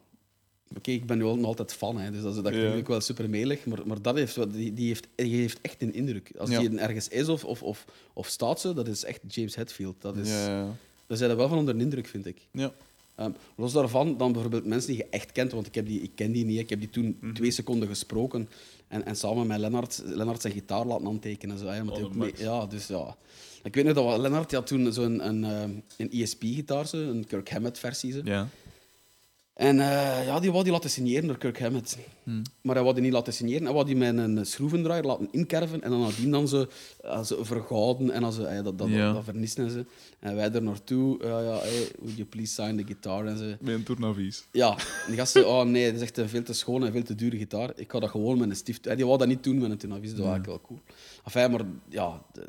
Oké, 0.77 0.91
ik 0.91 1.05
ben 1.07 1.17
nu 1.17 1.23
nog 1.23 1.45
altijd 1.45 1.73
fan, 1.73 1.97
hè, 1.99 2.11
dus 2.11 2.21
dat, 2.21 2.35
is- 2.35 2.41
dat 2.41 2.53
Ja. 2.53 2.75
ook 2.75 2.87
wel 2.87 3.01
super 3.01 3.29
melig. 3.29 3.65
Maar, 3.65 3.87
maar 3.87 4.01
dat 4.01 4.15
heeft, 4.15 4.51
die, 4.53 4.73
die, 4.73 4.87
heeft, 4.87 5.07
die 5.15 5.35
heeft 5.35 5.61
echt 5.61 5.81
een 5.81 5.93
indruk. 5.93 6.31
Als 6.37 6.49
Ja. 6.49 6.59
die 6.59 6.79
ergens 6.79 7.07
is 7.07 7.27
of, 7.29 7.45
of, 7.45 7.63
of, 7.63 7.85
of 8.13 8.27
staat, 8.27 8.59
zo, 8.59 8.73
dat 8.73 8.87
is 8.87 9.03
echt 9.03 9.21
James 9.27 9.55
Hetfield. 9.55 9.95
Dat 10.01 10.17
is, 10.17 10.29
Ja, 10.29 10.47
ja. 10.47 10.75
Daar 11.07 11.17
zijn 11.17 11.29
er 11.29 11.37
wel 11.37 11.47
van 11.47 11.57
onder 11.57 11.77
de 11.77 11.83
indruk, 11.83 12.07
vind 12.07 12.25
ik. 12.25 12.47
ja. 12.51 12.73
Ehm, 13.15 13.31
los 13.55 13.73
daarvan, 13.73 14.17
dan 14.17 14.31
bijvoorbeeld 14.31 14.65
mensen 14.65 14.89
die 14.89 14.97
je 14.97 15.07
echt 15.09 15.31
kent, 15.31 15.51
want 15.51 15.67
ik, 15.67 15.75
heb 15.75 15.85
die, 15.87 16.01
ik 16.01 16.11
ken 16.15 16.31
die 16.31 16.45
niet. 16.45 16.59
Ik 16.59 16.69
heb 16.69 16.79
die 16.79 16.89
toen 16.89 17.17
Mhm. 17.21 17.33
twee 17.33 17.51
seconden 17.51 17.87
gesproken 17.87 18.49
en, 18.87 19.05
en 19.05 19.15
samen 19.15 19.47
met 19.47 19.59
Lennart, 19.59 20.01
Lennart 20.05 20.41
zijn 20.41 20.53
gitaar 20.53 20.85
laten 20.85 21.07
aantekenen. 21.07 21.55
en 21.55 21.61
Zo, 21.61 21.67
hè, 21.67 21.81
omdat 21.81 21.97
Oh, 21.97 22.03
ook 22.03 22.15
mee- 22.15 22.33
ja, 22.37 22.65
dus 22.65 22.87
ja. 22.87 23.17
Ik 23.63 23.75
weet 23.75 23.85
nog 23.85 23.93
dat 23.93 24.19
Lennart 24.19 24.51
had 24.51 24.67
toen 24.67 24.93
zo'n 24.93 25.27
een, 25.27 25.43
ehm, 25.43 25.71
een 25.97 26.11
ESP-gitaar, 26.11 26.87
zo, 26.87 26.97
een 26.97 27.25
Kirk 27.27 27.49
Hammett-versie. 27.49 28.23
ja. 28.25 28.47
En 29.57 29.79
eh, 29.79 30.25
ja, 30.25 30.39
die 30.39 30.51
wou 30.51 30.63
die 30.63 30.71
laten 30.73 30.89
signeren 30.89 31.27
door 31.27 31.37
Kirk 31.37 31.59
Hammett. 31.59 31.97
Hm. 32.23 32.41
Maar 32.61 32.75
hij 32.75 32.83
wou 32.83 32.95
die 32.95 33.03
niet 33.03 33.13
laten 33.13 33.33
signeren. 33.33 33.63
Hij 33.63 33.73
wou 33.73 33.85
die 33.85 33.95
met 33.95 34.17
een 34.17 34.45
schroevendraaier 34.45 35.03
laten 35.05 35.27
inkerven 35.31 35.81
en 35.81 35.89
dan 35.89 35.99
nadien 35.99 36.31
dan 36.31 36.47
zo, 36.47 36.65
eh, 37.03 37.23
zo 37.23 37.43
vergouden 37.43 38.11
en 38.11 38.33
zo, 38.33 38.43
eh, 38.43 38.63
dat, 38.63 38.77
dat, 38.77 38.87
Ja. 38.89 39.05
dat, 39.05 39.13
dat 39.15 39.23
vernissen 39.23 39.63
en 39.63 39.71
zo. 39.71 39.83
En 40.19 40.35
wij 40.35 40.51
er 40.51 40.61
naartoe, 40.63 41.17
ja, 41.23 41.39
ja, 41.41 41.57
hey, 41.59 41.87
would 41.99 42.15
you 42.17 42.27
please 42.27 42.53
sign 42.53 42.75
the 42.77 42.83
guitar 42.83 43.25
en 43.25 43.37
zo. 43.37 43.45
Met 43.59 43.73
een 43.75 43.83
tournavies. 43.83 44.47
Ja, 44.51 44.69
en 44.77 44.77
die 45.07 45.15
gasten, 45.15 45.47
oh 45.47 45.63
nee, 45.63 45.85
dat 45.85 45.95
is 45.95 46.01
echt 46.01 46.17
een 46.17 46.29
veel 46.29 46.43
te 46.43 46.53
schoon 46.53 46.85
en 46.85 46.91
veel 46.91 47.03
te 47.03 47.15
dure 47.15 47.37
gitaar. 47.37 47.71
Ik 47.75 47.91
ga 47.91 47.99
dat 47.99 48.09
gewoon 48.09 48.37
met 48.37 48.49
een 48.49 48.55
stift... 48.55 48.87
Eh, 48.87 48.95
Die 48.95 49.05
wou 49.05 49.17
dat 49.17 49.27
niet 49.27 49.43
doen 49.43 49.57
met 49.57 49.71
een 49.71 49.77
tunavis, 49.77 50.09
dat 50.09 50.19
was 50.19 50.27
eigenlijk 50.29 50.47
wel 50.47 50.61
cool. 50.67 50.79
Enfin, 51.25 51.51
maar 51.51 51.65
ja, 51.89 52.21
de- 52.33 52.47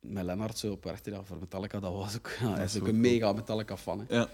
met 0.00 0.24
Lennart 0.24 0.58
zo 0.58 0.70
op 0.72 0.84
ja, 1.04 1.22
voor 1.24 1.36
Metallica, 1.40 1.80
dat 1.80 1.92
was 1.92 2.16
ook... 2.16 2.30
Ja, 2.40 2.54
hij 2.54 2.64
is 2.64 2.80
ook 2.80 2.86
een 2.88 3.00
mega 3.00 3.32
Metallica-fan. 3.32 4.06
Ja. 4.08 4.28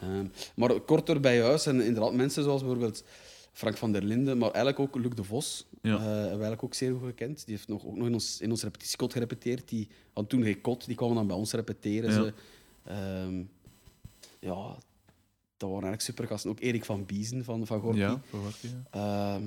Ehm, 0.00 0.26
maar 0.54 0.80
korter 0.80 1.20
bij 1.20 1.42
huis 1.42 1.66
en 1.66 1.80
inderdaad 1.80 2.12
mensen 2.14 2.42
zoals 2.42 2.60
bijvoorbeeld 2.60 3.04
Frank 3.52 3.76
van 3.76 3.92
der 3.92 4.02
Linden, 4.02 4.38
maar 4.38 4.50
eigenlijk 4.50 4.78
ook 4.78 5.02
Luc 5.02 5.14
de 5.14 5.24
Vos, 5.24 5.66
Ja. 5.82 5.94
eh, 5.94 6.00
hebben 6.02 6.22
we 6.22 6.28
eigenlijk 6.28 6.62
ook 6.64 6.74
zeer 6.74 6.92
goed 6.92 7.06
gekend. 7.08 7.44
Die 7.46 7.54
heeft 7.54 7.68
nog, 7.68 7.84
ook 7.86 7.96
nog 7.96 8.06
in 8.06 8.12
ons, 8.12 8.40
in 8.40 8.50
ons 8.50 8.62
repetitiekot 8.62 9.12
gerepeteerd. 9.12 9.68
Die 9.68 9.88
had 10.12 10.28
toen 10.28 10.42
geen 10.42 10.60
kot, 10.60 10.86
die 10.86 10.96
kwamen 10.96 11.14
dan 11.16 11.26
bij 11.26 11.36
ons 11.36 11.52
repeteren. 11.52 12.10
Ja. 12.10 12.22
Ze. 12.22 12.32
Ehm, 12.84 13.38
ja, 14.40 14.56
dat 15.56 15.70
waren 15.70 15.72
eigenlijk 15.72 16.00
supergasten. 16.00 16.50
Ook 16.50 16.60
Erik 16.60 16.84
van 16.84 17.06
Biezen 17.06 17.44
van, 17.44 17.66
van 17.66 17.80
Gorky. 17.80 17.98
Ja. 17.98 18.20
Ehm, 18.90 19.42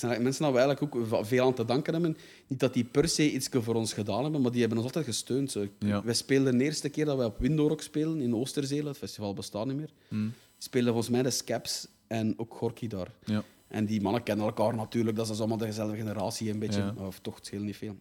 dat 0.00 0.10
zijn 0.10 0.22
mensen 0.22 0.42
waar 0.42 0.52
we 0.52 0.58
eigenlijk 0.58 0.96
ook 0.96 1.26
veel 1.26 1.46
aan 1.46 1.54
te 1.54 1.64
danken 1.64 1.92
hebben. 1.92 2.16
Niet 2.46 2.60
dat 2.60 2.74
die 2.74 2.84
per 2.84 3.08
se 3.08 3.32
iets 3.32 3.48
voor 3.52 3.74
ons 3.74 3.92
gedaan 3.92 4.22
hebben, 4.22 4.40
maar 4.40 4.50
die 4.50 4.60
hebben 4.60 4.78
ons 4.78 4.86
altijd 4.86 5.04
gesteund. 5.04 5.50
Zo. 5.50 5.66
Ja. 5.78 6.04
Wij 6.04 6.14
speelden 6.14 6.58
de 6.58 6.64
eerste 6.64 6.88
keer 6.88 7.04
dat 7.04 7.16
wij 7.16 7.26
op 7.26 7.38
Windorok 7.38 7.82
spelen 7.82 8.20
in 8.20 8.34
Oosterzeel, 8.34 8.86
het 8.86 8.98
festival 8.98 9.34
bestaat 9.34 9.66
niet 9.66 9.76
meer. 9.76 9.90
Hm. 10.08 10.28
Speelden 10.58 10.92
volgens 10.92 11.12
mij 11.12 11.22
de 11.22 11.30
Scaps 11.30 11.86
en 12.06 12.34
ook 12.36 12.54
Gorky 12.54 12.86
daar. 12.86 13.12
Ja. 13.24 13.44
En 13.68 13.86
die 13.86 14.00
mannen 14.00 14.22
kennen 14.22 14.46
elkaar 14.46 14.74
natuurlijk, 14.74 15.16
dat 15.16 15.30
is 15.30 15.38
allemaal 15.38 15.56
dezelfde 15.56 15.96
generatie 15.96 16.50
een 16.50 16.58
beetje. 16.58 16.80
Ja. 16.80 17.06
Of 17.06 17.18
toch, 17.18 17.34
het 17.34 17.46
scheelt 17.46 17.64
niet 17.64 17.76
veel. 17.76 17.96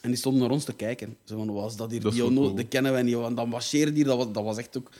En 0.00 0.12
die 0.12 0.16
stonden 0.16 0.42
naar 0.42 0.50
ons 0.50 0.64
te 0.64 0.74
kijken. 0.74 1.16
Zo 1.24 1.36
van, 1.36 1.52
was 1.52 1.76
dat 1.76 1.90
hier? 1.90 2.00
Dat 2.00 2.12
die 2.12 2.22
cool. 2.22 2.54
Dat 2.54 2.68
kennen 2.68 2.92
wij 2.92 3.02
niet. 3.02 3.14
Want 3.14 3.36
dan 3.36 3.48
marcheerde 3.48 3.92
die, 3.92 4.04
dat 4.04 4.16
was, 4.16 4.32
dat 4.32 4.44
was 4.44 4.56
echt 4.56 4.76
ook... 4.76 4.90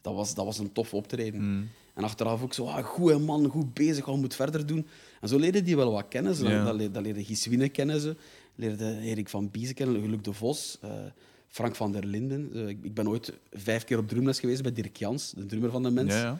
Dat 0.00 0.14
was, 0.14 0.34
dat 0.34 0.44
was 0.44 0.58
een 0.58 0.72
tof 0.72 0.94
optreden. 0.94 1.40
Hm. 1.40 1.62
En 1.96 2.04
achteraf 2.04 2.42
ook 2.42 2.54
zo, 2.54 2.64
ah, 2.64 2.84
goed 2.84 3.24
man, 3.24 3.46
goed 3.46 3.74
bezig, 3.74 4.04
wat 4.04 4.16
moet 4.16 4.34
verder 4.34 4.66
doen. 4.66 4.86
En 5.20 5.28
zo 5.28 5.38
leerden 5.38 5.64
die 5.64 5.76
wel 5.76 5.92
wat 5.92 6.08
kennen. 6.08 6.34
Ze. 6.34 6.48
Ja. 6.48 6.72
Dat, 6.72 6.94
dat 6.94 7.02
leerde 7.02 7.24
Gies 7.24 7.46
Wiene 7.46 7.68
kennen 7.68 8.00
ze. 8.00 8.16
Leerde 8.54 8.98
Erik 9.02 9.28
van 9.28 9.50
Biezen 9.50 9.74
kennen, 9.74 10.10
Luc 10.10 10.20
de 10.22 10.32
Vos, 10.32 10.78
eh, 10.80 10.90
Frank 11.48 11.74
van 11.74 11.92
der 11.92 12.04
Linden. 12.04 12.68
Ik, 12.68 12.78
ik 12.82 12.94
ben 12.94 13.08
ooit 13.08 13.32
vijf 13.52 13.84
keer 13.84 13.98
op 13.98 14.08
drumles 14.08 14.40
geweest 14.40 14.62
bij 14.62 14.72
Dirk 14.72 14.96
Jans, 14.96 15.32
de 15.36 15.46
drummer 15.46 15.70
van 15.70 15.82
de 15.82 15.90
mens. 15.90 16.12
Ja, 16.12 16.20
ja. 16.20 16.38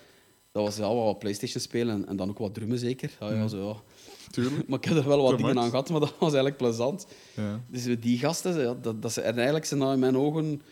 Dat 0.52 0.64
was 0.64 0.76
ja, 0.76 0.94
wat 0.94 1.18
Playstation 1.18 1.62
spelen 1.62 1.94
en, 1.94 2.08
en 2.08 2.16
dan 2.16 2.28
ook 2.28 2.38
wat 2.38 2.54
drummen 2.54 2.78
zeker. 2.78 3.16
Ja, 3.20 3.32
ja, 3.32 3.48
zo. 3.48 3.82
Tuurlijk. 4.30 4.66
Maar 4.68 4.78
ik 4.78 4.84
heb 4.84 4.96
er 4.96 5.08
wel 5.08 5.22
wat 5.22 5.38
dingen 5.38 5.58
aan 5.58 5.70
gehad, 5.70 5.90
maar 5.90 6.00
dat 6.00 6.10
was 6.18 6.32
eigenlijk 6.32 6.56
plezant. 6.56 7.06
Ja. 7.34 7.60
Dus 7.70 8.00
die 8.00 8.18
gasten, 8.18 8.60
ja, 8.60 8.74
dat, 8.82 9.02
dat 9.02 9.12
ze, 9.12 9.20
eigenlijk 9.20 9.64
zijn 9.64 9.80
dat 9.80 9.92
in 9.92 9.98
mijn 9.98 10.16
ogen 10.16 10.62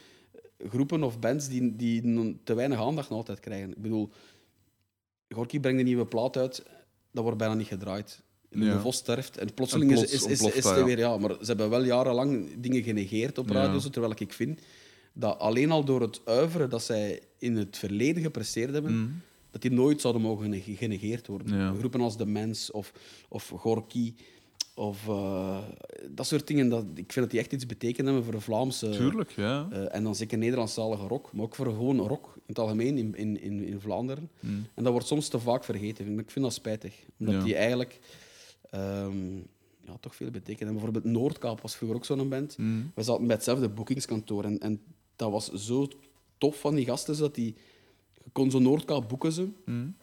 groepen 0.68 1.02
of 1.02 1.18
bands 1.18 1.48
die, 1.48 1.76
die 1.76 2.36
te 2.44 2.54
weinig 2.54 2.78
aandacht 2.78 3.10
altijd 3.10 3.40
krijgen. 3.40 3.70
Ik 3.70 3.82
bedoel, 3.82 4.10
Gorky 5.34 5.60
brengt 5.60 5.78
een 5.78 5.84
nieuwe 5.86 6.06
plaat 6.06 6.36
uit, 6.36 6.62
dat 7.12 7.22
wordt 7.22 7.38
bijna 7.38 7.54
niet 7.54 7.66
gedraaid. 7.66 8.22
Ja. 8.50 8.72
De 8.72 8.80
Vos 8.80 8.96
sterft 8.96 9.36
en 9.38 9.54
plotseling 9.54 9.90
En 9.90 9.96
is, 9.96 10.10
plots 10.10 10.24
is, 10.26 10.40
is, 10.54 10.64
het 10.64 10.84
weer... 10.84 10.98
Ja, 10.98 11.16
maar 11.18 11.30
ze 11.30 11.44
hebben 11.44 11.70
wel 11.70 11.84
jarenlang 11.84 12.48
dingen 12.58 12.82
genegeerd 12.82 13.38
op 13.38 13.50
radio, 13.50 13.78
terwijl 13.78 14.14
ik 14.18 14.32
vind 14.32 14.60
dat 15.12 15.38
alleen 15.38 15.70
al 15.70 15.84
door 15.84 16.00
het 16.00 16.20
uiveren 16.24 16.70
dat 16.70 16.82
zij 16.82 17.20
in 17.38 17.56
het 17.56 17.76
verleden 17.78 18.22
gepresteerd 18.22 18.72
hebben, 18.72 18.92
Hm. 18.92 19.06
dat 19.50 19.62
die 19.62 19.70
nooit 19.70 20.00
zouden 20.00 20.22
mogen 20.22 20.44
gene- 20.52 20.76
genegeerd 20.76 21.26
worden. 21.26 21.56
Ja. 21.58 21.74
Groepen 21.78 22.00
als 22.00 22.16
De 22.16 22.26
Mens 22.26 22.70
of, 22.70 22.92
of 23.28 23.48
Gorky, 23.56 24.14
Of 24.74 25.08
eh, 25.08 25.58
dat 26.10 26.26
soort 26.26 26.46
dingen. 26.46 26.68
Dat, 26.68 26.84
ik 26.84 27.12
vind 27.12 27.14
dat 27.14 27.30
die 27.30 27.40
echt 27.40 27.52
iets 27.52 27.66
betekenen 27.66 28.06
hebben 28.06 28.24
voor 28.24 28.32
de 28.32 28.40
Vlaamse... 28.40 28.90
Tuurlijk, 28.90 29.30
ja. 29.30 29.68
eh, 29.70 29.94
en 29.94 30.04
dan 30.04 30.14
zeker 30.14 30.38
Nederlandstalige 30.38 31.06
rock, 31.06 31.32
maar 31.32 31.44
ook 31.44 31.54
voor 31.54 31.66
gewoon 31.66 31.98
rock 32.00 32.32
in 32.34 32.42
het 32.46 32.58
algemeen 32.58 32.98
in, 32.98 33.14
in, 33.14 33.40
in, 33.40 33.64
in 33.64 33.80
Vlaanderen. 33.80 34.30
En 34.74 34.82
dat 34.82 34.92
wordt 34.92 35.06
soms 35.06 35.28
te 35.28 35.38
vaak 35.38 35.64
vergeten. 35.64 36.18
Ik 36.18 36.30
vind 36.30 36.44
dat 36.44 36.54
spijtig. 36.54 36.94
Omdat 37.18 37.34
Ja. 37.34 37.42
die 37.42 37.54
eigenlijk 37.54 38.00
ehm, 38.70 39.36
ja, 39.86 39.96
toch 40.00 40.14
veel 40.14 40.30
betekenen. 40.30 40.68
En 40.68 40.74
bijvoorbeeld 40.74 41.04
Noordkaap 41.04 41.60
was 41.60 41.76
vroeger 41.76 41.96
ook 41.96 42.04
zo'n 42.04 42.28
band. 42.28 42.58
Mm. 42.58 42.90
We 42.94 43.02
zaten 43.02 43.26
bij 43.26 43.36
hetzelfde 43.36 43.68
boekingskantoor. 43.68 44.44
En, 44.44 44.58
en 44.58 44.80
dat 45.16 45.30
was 45.30 45.52
zo 45.52 45.88
tof 46.38 46.60
van 46.60 46.74
die 46.74 46.84
gasten, 46.84 47.18
dat 47.18 47.34
die... 47.34 47.54
Je 48.24 48.30
kon 48.32 48.50
zo 48.50 48.58
Noordkaap 48.58 49.08
boeken 49.08 49.32
ze. 49.32 49.48
Mm. 49.64 49.96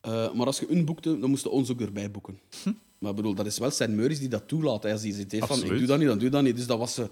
Eh, 0.00 0.32
maar 0.32 0.46
als 0.46 0.58
je 0.58 0.66
hun 0.68 0.84
boekte, 0.84 1.18
dan 1.18 1.30
moesten 1.30 1.50
ons 1.50 1.70
ook 1.70 1.80
erbij 1.80 2.10
boeken. 2.10 2.38
Maar 2.98 3.14
bedoel, 3.14 3.34
dat 3.34 3.46
is 3.46 3.58
wel 3.58 3.70
zijn 3.70 3.94
Meuris 3.94 4.18
die 4.18 4.28
dat 4.28 4.48
toelaat. 4.48 4.84
Als 4.84 5.02
hij 5.02 5.12
zegt 5.28 5.46
van, 5.46 5.62
ik 5.64 5.68
doe 5.78 5.86
dat 5.86 5.98
niet, 5.98 6.06
dan 6.08 6.16
doe 6.16 6.24
je 6.26 6.30
dat 6.32 6.42
niet. 6.42 6.56
Dus 6.56 6.66
dat 6.66 6.78
was 6.78 6.94
ze... 6.94 7.08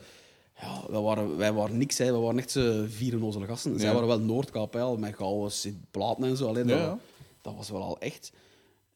Ja, 0.61 0.83
wij 0.91 1.01
waren, 1.01 1.37
wij 1.37 1.53
waren 1.53 1.79
niks, 1.79 1.99
hè. 1.99 2.13
we 2.13 2.19
waren 2.19 2.39
echt 2.39 2.51
ze 2.51 2.87
vier 2.89 3.15
onnozele 3.15 3.47
gasten. 3.47 3.79
Zij 3.79 3.89
Ja. 3.89 3.93
waren 3.95 4.09
wel 4.09 4.21
Noordkaap, 4.21 4.73
hè, 4.73 4.99
met 4.99 5.15
gouden 5.17 5.87
platen 5.91 6.25
en 6.25 6.37
zo. 6.37 6.47
Alleen 6.49 6.69
Ja, 6.69 6.99
dat, 7.43 7.55
was 7.57 7.71
wel 7.71 7.83
al 7.83 7.99
echt. 7.99 8.33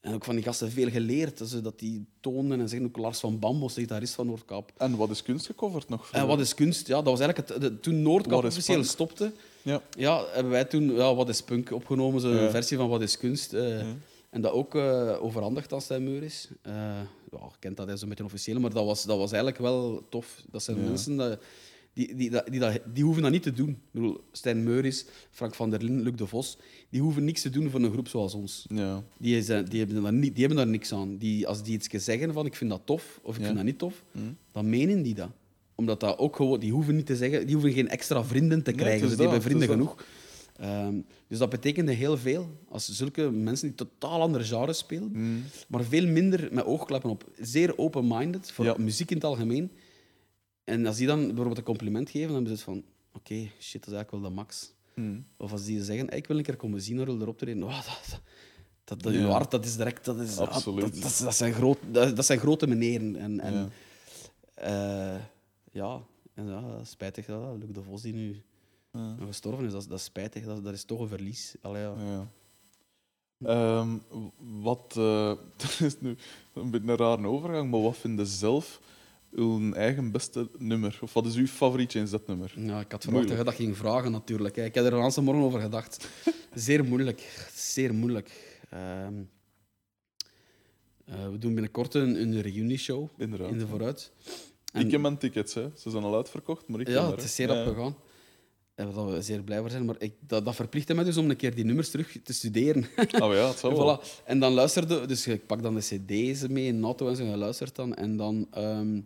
En 0.01 0.13
ook 0.13 0.23
van 0.23 0.35
die 0.35 0.43
gasten 0.43 0.71
veel 0.71 0.89
geleerd. 0.89 1.37
Dat, 1.37 1.47
ze, 1.49 1.61
dat 1.61 1.79
die 1.79 2.05
toonden 2.19 2.59
en 2.59 2.69
zeggen 2.69 2.87
ook 2.87 2.97
Lars 2.97 3.19
van 3.19 3.39
Bambos, 3.39 3.73
de 3.73 3.81
gitarist 3.81 4.13
van 4.13 4.25
Noordkaap. 4.27 4.71
En 4.77 4.95
wat 4.95 5.09
is 5.09 5.21
kunst 5.23 5.45
gecoverd 5.45 5.89
nog? 5.89 6.09
En 6.11 6.27
wat 6.27 6.39
is 6.39 6.53
kunst? 6.53 6.87
Ja, 6.87 6.95
dat 6.95 7.05
was 7.05 7.19
eigenlijk 7.19 7.49
het, 7.49 7.61
de- 7.61 7.79
toen 7.79 8.01
Noordkaap 8.01 8.43
is 8.43 8.49
officieel 8.49 8.83
stopte. 8.83 9.31
Ja. 9.61 9.81
Ja, 9.97 10.23
hebben 10.31 10.51
wij 10.51 10.65
toen 10.65 10.93
ja, 10.95 11.15
Wat 11.15 11.29
is 11.29 11.41
Punk 11.41 11.71
opgenomen, 11.71 12.21
zo'n 12.21 12.35
Ja. 12.35 12.49
versie 12.49 12.77
van 12.77 12.89
Wat 12.89 13.01
is 13.01 13.17
Kunst. 13.17 13.53
eh, 13.53 13.79
En 14.31 14.41
dat 14.41 14.51
ook 14.51 14.75
eh, 14.75 15.17
overhandigd 15.23 15.73
aan. 15.73 15.81
Eh 16.61 16.73
ja, 17.31 17.37
ik 17.37 17.55
kent 17.59 17.77
dat, 17.77 17.85
hij 17.85 17.95
is 17.95 18.01
een 18.01 18.09
beetje 18.09 18.23
officieel, 18.23 18.59
maar 18.59 18.73
dat 18.73 18.85
was, 18.85 19.05
dat 19.05 19.17
was 19.17 19.31
eigenlijk 19.31 19.61
wel 19.61 20.05
tof. 20.09 20.43
Dat 20.51 20.63
zijn 20.63 20.77
Ja. 20.77 20.83
mensen 20.83 21.15
dat, 21.17 21.41
die, 21.93 22.15
die, 22.15 22.29
dat- 22.29 22.45
die, 22.51 22.59
dat, 22.59 22.79
die 22.93 23.03
hoeven 23.03 23.21
dat 23.23 23.31
niet 23.31 23.43
te 23.43 23.51
doen. 23.53 23.69
Ik 23.69 23.77
bedoel, 23.91 24.23
Stijn 24.31 24.63
Meuris, 24.63 25.05
Frank 25.31 25.55
van 25.55 25.69
der 25.69 25.83
Linden, 25.83 26.03
Luc 26.03 26.15
de 26.15 26.27
Vos, 26.27 26.57
die 26.89 27.01
hoeven 27.01 27.23
niks 27.23 27.41
te 27.41 27.49
doen 27.49 27.69
voor 27.69 27.79
een 27.81 27.91
groep 27.91 28.07
zoals 28.07 28.33
ons. 28.33 28.65
Ja. 28.69 29.03
Die, 29.17 29.41
zijn, 29.43 29.65
die, 29.65 29.79
hebben, 29.79 30.03
daar 30.03 30.13
niet, 30.13 30.35
die 30.35 30.45
hebben 30.45 30.63
daar 30.63 30.73
niks 30.73 30.93
aan. 30.93 31.17
Die, 31.17 31.47
als 31.47 31.63
die 31.63 31.73
iets 31.73 31.87
zeggen 32.05 32.33
van 32.33 32.45
ik 32.45 32.55
vind 32.55 32.69
dat 32.69 32.81
tof 32.85 33.19
of 33.23 33.33
ik 33.33 33.39
Ja. 33.39 33.45
vind 33.45 33.57
dat 33.57 33.65
niet 33.65 33.77
tof, 33.79 34.03
Hm. 34.11 34.19
dan 34.51 34.69
menen 34.69 35.01
die 35.01 35.13
dat. 35.13 35.29
Omdat 35.75 35.99
dat 35.99 36.17
ook 36.17 36.35
gewoon, 36.35 36.59
die 36.59 36.71
hoeven 36.71 36.95
niet 36.95 37.05
te 37.05 37.15
zeggen, 37.15 37.45
die 37.45 37.55
hoeven 37.55 37.73
geen 37.73 37.89
extra 37.89 38.23
vrienden 38.23 38.63
te 38.63 38.71
krijgen. 38.71 39.09
Ze 39.09 39.15
die 39.15 39.23
hebben 39.23 39.41
vrienden 39.41 39.67
is 39.79 39.95
Ehm, 40.61 41.01
dus 41.27 41.37
dat 41.37 41.49
betekende 41.49 41.91
heel 41.91 42.17
veel. 42.17 42.49
Als 42.69 42.89
zulke 42.89 43.29
mensen 43.31 43.67
die 43.67 43.75
totaal 43.75 44.21
andere 44.21 44.43
genres 44.43 44.77
spelen, 44.77 45.09
Mm. 45.13 45.43
maar 45.67 45.83
veel 45.83 46.07
minder 46.07 46.47
met 46.51 46.65
oogkleppen 46.65 47.09
op. 47.09 47.29
Zeer 47.39 47.77
open-minded 47.77 48.51
voor 48.51 48.65
Ja. 48.65 48.75
muziek 48.77 49.09
in 49.09 49.15
het 49.15 49.25
algemeen. 49.25 49.71
En 50.63 50.85
als 50.85 50.97
die 50.97 51.07
dan 51.07 51.25
bijvoorbeeld 51.27 51.57
een 51.57 51.63
compliment 51.63 52.09
geven, 52.09 52.27
dan 52.27 52.35
hebben 52.35 52.57
ze 52.57 52.63
het 52.63 52.73
van: 52.73 52.83
oké, 53.13 53.33
shit, 53.59 53.83
dat 53.83 53.87
is 53.87 53.93
eigenlijk 53.93 54.11
wel 54.11 54.21
de 54.21 54.29
max. 54.29 54.73
Mm. 54.95 55.25
Of 55.37 55.51
als 55.51 55.65
die 55.65 55.83
zeggen: 55.83 56.07
hey, 56.07 56.17
ik 56.17 56.27
wil 56.27 56.37
een 56.37 56.43
keer 56.43 56.55
komen 56.55 56.81
zien, 56.81 56.99
er 56.99 57.07
erop 57.09 57.37
treden. 57.37 57.63
Oh, 57.63 57.75
dat, 57.85 58.19
dat, 58.83 59.01
dat, 59.03 59.13
Ja. 59.13 59.19
uw 59.19 59.27
hart, 59.27 59.51
dat 59.51 59.65
is 59.65 59.75
direct. 59.75 60.05
Dat, 60.05 60.19
is, 60.19 60.37
Absoluut. 60.37 60.81
Dat, 60.93 61.01
dat, 61.01 61.19
dat 61.23 61.35
zijn, 61.35 61.53
groot, 61.53 61.77
dat, 61.91 62.15
dat 62.15 62.25
zijn 62.25 62.39
grote 62.39 62.67
meneren. 62.67 63.15
En, 63.15 63.39
en, 63.39 63.53
Ja. 63.53 63.69
eh, 64.53 65.21
ja, 65.71 66.01
en 66.33 66.45
ja, 66.47 66.83
spijtig 66.83 67.25
dat 67.25 67.57
Luc 67.59 67.69
de 67.73 67.81
Vos 67.83 68.01
die 68.01 68.13
nu 68.13 68.41
Ja. 68.93 69.15
gestorven 69.25 69.65
is. 69.65 69.71
Dat, 69.71 69.81
is- 69.81 69.87
dat 69.87 69.97
is 69.99 70.03
spijtig, 70.05 70.45
dat, 70.45 70.63
dat 70.63 70.73
is 70.73 70.83
toch 70.83 70.99
een 70.99 71.07
verlies. 71.07 71.55
Allee, 71.61 71.81
ja. 71.81 72.31
Ehm, 73.43 73.97
wat, 74.61 74.93
eh, 74.97 75.33
dat 75.57 75.79
is 75.79 75.99
nu 75.99 76.15
een 76.53 76.71
beetje 76.71 76.91
een 76.91 76.97
rare 76.97 77.27
overgang, 77.27 77.71
maar 77.71 77.81
wat 77.81 77.97
vind 77.97 78.19
je 78.19 78.25
zelf 78.25 78.81
uw 79.31 79.73
eigen 79.73 80.11
beste 80.11 80.49
nummer? 80.57 80.99
Of 81.01 81.13
wat 81.13 81.25
is 81.25 81.35
uw 81.35 81.47
favoriet 81.47 81.91
James 81.93 82.09
dat 82.09 82.27
nummer? 82.27 82.53
Ja, 82.55 82.79
ik 82.79 82.91
had 82.91 83.03
verwacht 83.03 83.27
dat 83.27 83.37
je 83.37 83.43
dat 83.43 83.53
ging 83.53 83.77
vragen, 83.77 84.11
natuurlijk. 84.11 84.57
Ik 84.57 84.75
heb 84.75 84.85
er 84.85 84.93
een 84.93 85.01
aantal 85.03 85.23
morgen 85.23 85.43
over 85.43 85.61
gedacht. 85.61 86.07
Zeer 86.53 86.85
moeilijk. 86.85 87.47
Zeer 87.55 87.93
moeilijk. 87.93 88.59
Ehm, 88.69 89.13
eh, 91.05 91.29
we 91.29 91.37
doen 91.37 91.53
binnenkort 91.53 91.93
een, 91.93 92.21
een 92.21 92.41
reunieshow 92.41 93.07
in 93.17 93.31
de 93.31 93.67
vooruit. 93.67 94.11
En- 94.73 94.85
Ik 94.85 94.91
heb 94.91 95.01
mijn 95.01 95.17
tickets, 95.17 95.53
hè. 95.53 95.69
ze 95.77 95.89
zijn 95.89 96.03
al 96.03 96.15
uitverkocht, 96.15 96.67
maar 96.67 96.79
ik 96.79 96.87
ja, 96.87 97.05
er, 97.05 97.11
het 97.11 97.23
is 97.23 97.35
zeer 97.35 97.47
Ja. 97.47 97.63
rap 97.63 97.73
gegaan. 97.75 97.95
En 98.81 98.93
waar 98.93 99.07
we 99.07 99.21
zeer 99.21 99.43
blij 99.43 99.59
voor 99.59 99.69
zijn. 99.69 99.85
Maar 99.85 99.95
ik, 99.99 100.13
dat, 100.19 100.45
dat 100.45 100.55
verplichtte 100.55 100.93
mij 100.93 101.03
dus 101.03 101.17
om 101.17 101.29
een 101.29 101.35
keer 101.35 101.55
die 101.55 101.65
nummers 101.65 101.89
terug 101.89 102.17
te 102.23 102.33
studeren. 102.33 102.85
Oh 102.95 103.33
ja, 103.33 103.47
het 103.47 103.59
zal 103.63 103.99
voilà. 103.99 104.23
en 104.25 104.39
dan 104.39 104.53
luisterde... 104.53 105.05
Dus 105.05 105.27
ik 105.27 105.45
pak 105.45 105.61
dan 105.61 105.75
de 105.75 105.81
cd's 105.81 106.47
mee 106.47 106.65
in 106.65 106.83
auto 106.83 107.09
en 107.09 107.15
zo, 107.15 107.23
en 107.23 107.37
luistert 107.37 107.75
dan. 107.75 107.95
En 107.95 108.17
dan 108.17 108.47
ehm 108.51 108.99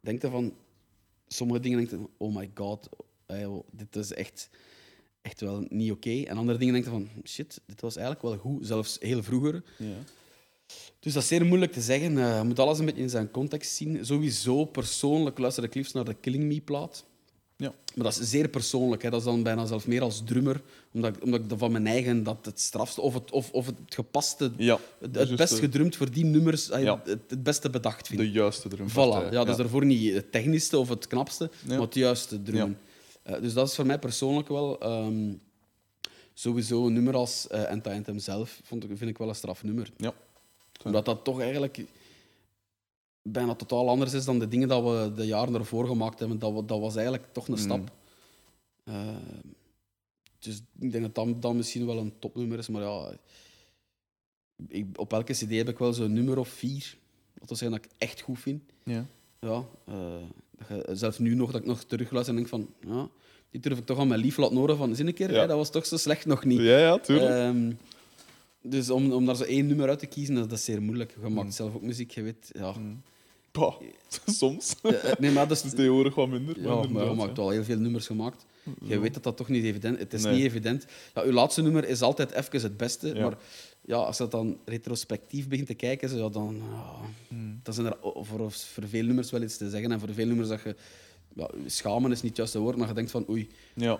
denk 0.00 0.22
je 0.22 0.30
van... 0.30 0.54
Sommige 1.28 1.60
dingen 1.60 1.78
denk 1.78 1.90
je 1.90 1.96
van, 1.96 2.10
oh 2.16 2.36
my 2.36 2.50
god, 2.54 2.88
eh, 3.26 3.48
dit 3.70 3.96
is 3.96 4.12
echt, 4.12 4.48
echt 5.22 5.40
wel 5.40 5.66
niet 5.68 5.90
oké. 5.90 6.22
En 6.22 6.36
andere 6.36 6.58
dingen 6.58 6.72
denk 6.72 6.84
je 6.84 6.90
van, 6.90 7.08
shit, 7.24 7.60
dit 7.66 7.80
was 7.80 7.96
eigenlijk 7.96 8.26
wel 8.26 8.36
goed. 8.36 8.66
Zelfs 8.66 8.96
heel 9.00 9.22
vroeger. 9.22 9.62
Ja. 9.76 9.96
Dus 11.00 11.12
dat 11.12 11.22
is 11.22 11.28
zeer 11.28 11.46
moeilijk 11.46 11.72
te 11.72 11.80
zeggen. 11.80 12.18
Eh, 12.18 12.38
je 12.38 12.44
moet 12.44 12.58
alles 12.58 12.78
een 12.78 12.84
beetje 12.84 13.02
in 13.02 13.10
zijn 13.10 13.30
context 13.30 13.74
zien. 13.74 14.06
Sowieso 14.06 14.64
persoonlijk 14.64 15.38
luister 15.38 15.64
ik 15.64 15.74
liefst 15.74 15.94
naar 15.94 16.04
de 16.04 16.14
Killing 16.14 16.44
Me-plaat. 16.44 17.04
Ja. 17.60 17.72
Maar 17.94 18.04
dat 18.04 18.18
is 18.18 18.30
zeer 18.30 18.48
persoonlijk. 18.48 19.02
Hè. 19.02 19.10
Dat 19.10 19.18
is 19.18 19.24
dan 19.24 19.42
bijna 19.42 19.66
zelfs 19.66 19.84
meer 19.84 20.02
als 20.02 20.22
drummer. 20.24 20.60
Omdat, 20.92 21.16
ik- 21.16 21.22
omdat 21.24 21.40
ik 21.40 21.58
van 21.58 21.72
mijn 21.72 21.86
eigen 21.86 22.22
dat 22.22 22.38
het 22.44 22.60
strafste 22.60 23.00
of 23.00 23.14
het, 23.14 23.30
of, 23.30 23.50
of 23.50 23.66
het 23.66 23.76
gepaste, 23.86 24.52
Ja, 24.56 24.78
het, 25.00 25.14
dus 25.14 25.34
best 25.34 25.58
gedrumd 25.58 25.96
voor 25.96 26.10
die 26.10 26.24
nummers, 26.24 26.70
eh, 26.70 26.82
Ja. 26.82 27.00
het, 27.04 27.24
het 27.28 27.42
beste 27.42 27.70
bedacht 27.70 28.06
vind. 28.06 28.20
de 28.20 28.30
juiste 28.30 28.68
drum. 28.68 28.88
Voilà. 28.88 29.30
Ja, 29.30 29.44
dus 29.44 29.56
daarvoor 29.56 29.84
niet 29.84 30.14
het 30.14 30.32
technischste 30.32 30.78
of 30.78 30.88
het 30.88 31.06
knapste, 31.06 31.50
Ja. 31.66 31.68
maar 31.72 31.80
het 31.80 31.94
juiste 31.94 32.42
drummen. 32.42 32.78
Eh, 33.22 33.40
dus 33.40 33.52
dat 33.52 33.68
is 33.68 33.74
voor 33.74 33.86
mij 33.86 33.98
persoonlijk 33.98 34.48
wel 34.48 34.78
ehm, 34.80 35.32
sowieso 36.34 36.86
een 36.86 36.92
nummer 36.92 37.14
als 37.14 37.46
eh 37.48 37.70
Enta 37.70 37.92
Anthem 37.92 38.18
zelf, 38.18 38.60
vond 38.64 38.84
ik, 38.84 38.90
vind 38.94 39.10
ik 39.10 39.18
wel 39.18 39.28
een 39.28 39.34
straf 39.34 39.62
nummer. 39.62 39.90
Ja. 39.96 40.12
Omdat 40.84 41.04
dat 41.04 41.24
toch 41.24 41.40
eigenlijk 41.40 41.84
bijna 43.22 43.54
totaal 43.54 43.88
anders 43.88 44.12
is 44.12 44.24
dan 44.24 44.38
de 44.38 44.48
dingen 44.48 44.68
dat 44.68 44.82
we 44.82 45.12
de 45.14 45.26
jaren 45.26 45.54
ervoor 45.54 45.86
gemaakt 45.86 46.18
hebben. 46.18 46.38
Dat, 46.38 46.52
we- 46.54 46.64
dat 46.64 46.80
was 46.80 46.94
eigenlijk 46.94 47.26
toch 47.32 47.46
een 47.48 47.54
Mm. 47.54 47.60
stap. 47.60 47.90
Eh, 48.84 49.16
dus 50.38 50.62
ik 50.78 50.92
denk 50.92 51.02
dat 51.04 51.14
dat, 51.14 51.42
dat 51.42 51.54
misschien 51.54 51.86
wel 51.86 51.98
een 51.98 52.12
topnummer 52.18 52.58
is, 52.58 52.68
maar 52.68 52.82
ja... 52.82 53.12
Ik, 54.68 54.86
op 54.96 55.12
elke 55.12 55.32
cd 55.32 55.50
heb 55.50 55.68
ik 55.68 55.78
wel 55.78 55.92
zo'n 55.92 56.12
nummer 56.12 56.38
of 56.38 56.48
vier. 56.48 56.96
Dat 57.34 57.48
wil 57.48 57.56
zeggen 57.56 57.76
dat 57.80 57.84
ik 57.86 57.90
echt 57.98 58.20
goed 58.20 58.38
vind. 58.38 58.62
Ja. 58.84 59.06
Ja, 59.40 59.64
je- 60.68 60.86
zelfs 60.92 61.18
nu 61.18 61.34
nog, 61.34 61.50
dat 61.52 61.60
ik 61.60 61.66
nog 61.66 61.84
terugluister 61.84 62.34
en 62.36 62.40
denk 62.40 62.48
van... 62.48 62.74
Ja, 62.94 63.08
die 63.50 63.60
durf 63.60 63.78
ik 63.78 63.86
toch 63.86 63.98
aan 63.98 64.08
mijn 64.08 64.20
lief 64.20 64.36
laten 64.36 64.56
horen 64.56 64.76
van... 64.76 64.94
Zie 64.96 65.06
een 65.06 65.14
keer, 65.14 65.32
Ja. 65.32 65.40
hè, 65.40 65.46
dat 65.46 65.56
was 65.56 65.70
toch 65.70 65.86
zo 65.86 65.96
slecht 65.96 66.26
nog 66.26 66.44
niet. 66.44 66.60
ja, 66.60 66.78
ja, 66.78 66.98
tuurlijk. 66.98 67.30
Ehm, 67.30 67.72
dus 68.62 68.90
om, 68.90 69.12
om 69.12 69.26
daar 69.26 69.36
zo 69.36 69.42
één 69.44 69.66
nummer 69.66 69.88
uit 69.88 69.98
te 69.98 70.06
kiezen, 70.06 70.34
dat, 70.34 70.50
dat 70.50 70.58
is 70.58 70.64
zeer 70.64 70.82
moeilijk. 70.82 71.16
Je 71.22 71.28
maakt 71.28 71.46
Mm. 71.46 71.52
zelf 71.52 71.74
ook 71.74 71.82
muziek, 71.82 72.10
je 72.10 72.22
weet... 72.22 72.50
Ja. 72.52 72.74
Pah, 73.50 73.74
soms. 74.26 74.74
Eh, 74.82 74.92
nee, 75.18 75.30
maar 75.30 75.48
dat 75.48 75.56
is... 75.56 75.62
Het 75.62 75.72
is 75.72 75.78
tegenwoordig 75.78 76.14
wat 76.14 76.28
minder. 76.28 76.60
Ja, 76.62 76.82
maar 76.88 77.04
je 77.04 77.14
maakt 77.14 77.36
wel 77.36 77.50
heel 77.50 77.64
veel 77.64 77.78
nummers 77.78 78.06
gemaakt. 78.06 78.44
Je 78.82 78.98
weet 78.98 79.14
dat 79.14 79.22
dat 79.22 79.36
toch 79.36 79.48
niet 79.48 79.64
evident 79.64 79.98
Het 79.98 80.12
is 80.12 80.22
Nee. 80.22 80.34
niet 80.34 80.44
evident. 80.44 80.86
Ja, 81.14 81.22
uw 81.22 81.32
laatste 81.32 81.62
nummer 81.62 81.88
is 81.88 82.02
altijd 82.02 82.30
even 82.32 82.60
het 82.62 82.76
beste. 82.76 83.14
Ja. 83.14 83.20
Maar 83.22 83.38
ja, 83.80 83.96
als 83.96 84.16
je 84.16 84.22
dat 84.22 84.32
dan 84.32 84.58
retrospectief 84.64 85.48
begint 85.48 85.66
te 85.66 85.74
kijken, 85.74 86.08
zo, 86.08 86.30
dan, 86.30 86.62
ja, 86.70 86.92
Hmm. 87.28 87.60
dan 87.62 87.74
zijn 87.74 87.86
er 87.86 87.96
voor, 88.02 88.50
voor 88.52 88.88
veel 88.88 89.04
nummers 89.04 89.30
wel 89.30 89.42
iets 89.42 89.56
te 89.56 89.70
zeggen. 89.70 89.92
En 89.92 90.00
voor 90.00 90.12
veel 90.14 90.26
nummers 90.26 90.48
dat 90.48 90.60
je... 90.64 90.74
Ja, 91.34 91.50
schamen 91.66 92.10
is 92.10 92.16
niet 92.20 92.28
het 92.30 92.36
juiste 92.36 92.58
woord, 92.58 92.76
maar 92.76 92.88
je 92.88 92.94
denkt 92.94 93.10
van 93.10 93.26
oei, 93.30 93.48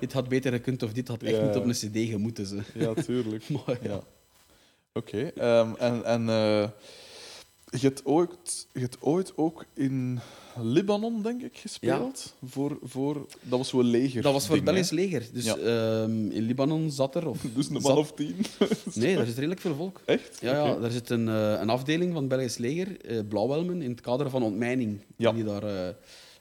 dit 0.00 0.12
had 0.12 0.28
beter 0.28 0.52
gekund 0.52 0.82
of 0.82 0.92
dit 0.92 1.08
had 1.08 1.22
echt 1.22 1.42
niet 1.42 1.56
op 1.56 1.64
een 1.64 1.70
cd 1.72 2.08
gemoeten. 2.10 2.46
Ze. 2.46 2.58
ja, 2.74 2.94
tuurlijk. 2.94 3.48
Maar 3.66 3.78
ja. 3.82 3.88
Ja. 3.90 4.00
Oké. 4.92 5.18
ehm, 5.36 5.74
en 5.78 6.04
en 6.04 6.28
eh, 6.28 6.68
je, 7.70 7.78
hebt 7.86 8.04
ooit, 8.04 8.66
je 8.72 8.80
hebt 8.80 8.96
ooit 9.00 9.32
ook 9.36 9.64
in 9.74 10.18
Libanon, 10.62 11.22
denk 11.22 11.42
ik, 11.42 11.56
gespeeld? 11.58 12.34
Voor, 12.44 12.78
voor, 12.82 13.26
dat 13.42 13.58
was 13.58 13.68
zo'n 13.68 13.84
leger. 13.84 14.22
Dat 14.22 14.32
was 14.32 14.46
voor 14.46 14.54
het 14.56 14.64
Belgisch 14.64 14.90
leger. 14.90 15.26
Dus 15.32 15.44
Ja. 15.44 15.56
ehm, 15.56 16.30
in 16.30 16.42
Libanon 16.42 16.90
zat 16.90 17.14
er... 17.14 17.28
Of 17.28 17.40
Dus 17.54 17.66
een 17.66 17.72
man 17.72 17.82
zat- 17.82 17.96
of 17.96 18.12
tien. 18.12 18.34
Nee, 18.94 19.16
daar 19.16 19.26
zit 19.26 19.34
redelijk 19.34 19.60
veel 19.60 19.74
volk. 19.74 20.00
Echt? 20.04 20.38
Ja, 20.40 20.52
ja 20.66 20.74
daar 20.78 20.90
zit 20.90 21.10
een, 21.10 21.28
eh, 21.28 21.58
een 21.60 21.68
afdeling 21.70 22.12
van 22.12 22.20
het 22.20 22.28
Belgisch 22.28 22.56
leger, 22.58 23.00
eh 23.04 23.18
Blauwelmen, 23.28 23.82
in 23.82 23.90
het 23.90 24.00
kader 24.00 24.30
van 24.30 24.42
ontmijning. 24.42 25.00
Ja. 25.16 25.32
Die 25.32 25.44
daar, 25.44 25.62
eh, 25.62 25.88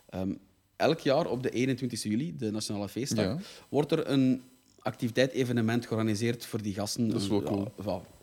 ehm, 0.09 0.31
elk 0.75 0.99
jaar 0.99 1.25
op 1.29 1.43
de 1.43 1.49
21 1.49 2.03
juli, 2.03 2.35
de 2.37 2.51
Nationale 2.51 2.89
Feestdag, 2.89 3.37
wordt 3.69 3.91
er 3.91 4.09
een 4.09 4.41
activiteit-evenement 4.79 5.85
georganiseerd 5.85 6.45
voor 6.45 6.61
die 6.61 6.73
gasten. 6.73 7.07
Dat 7.09 7.21
is 7.21 7.27
wel 7.27 7.41
cool. 7.43 7.71
voilà. 7.81 8.17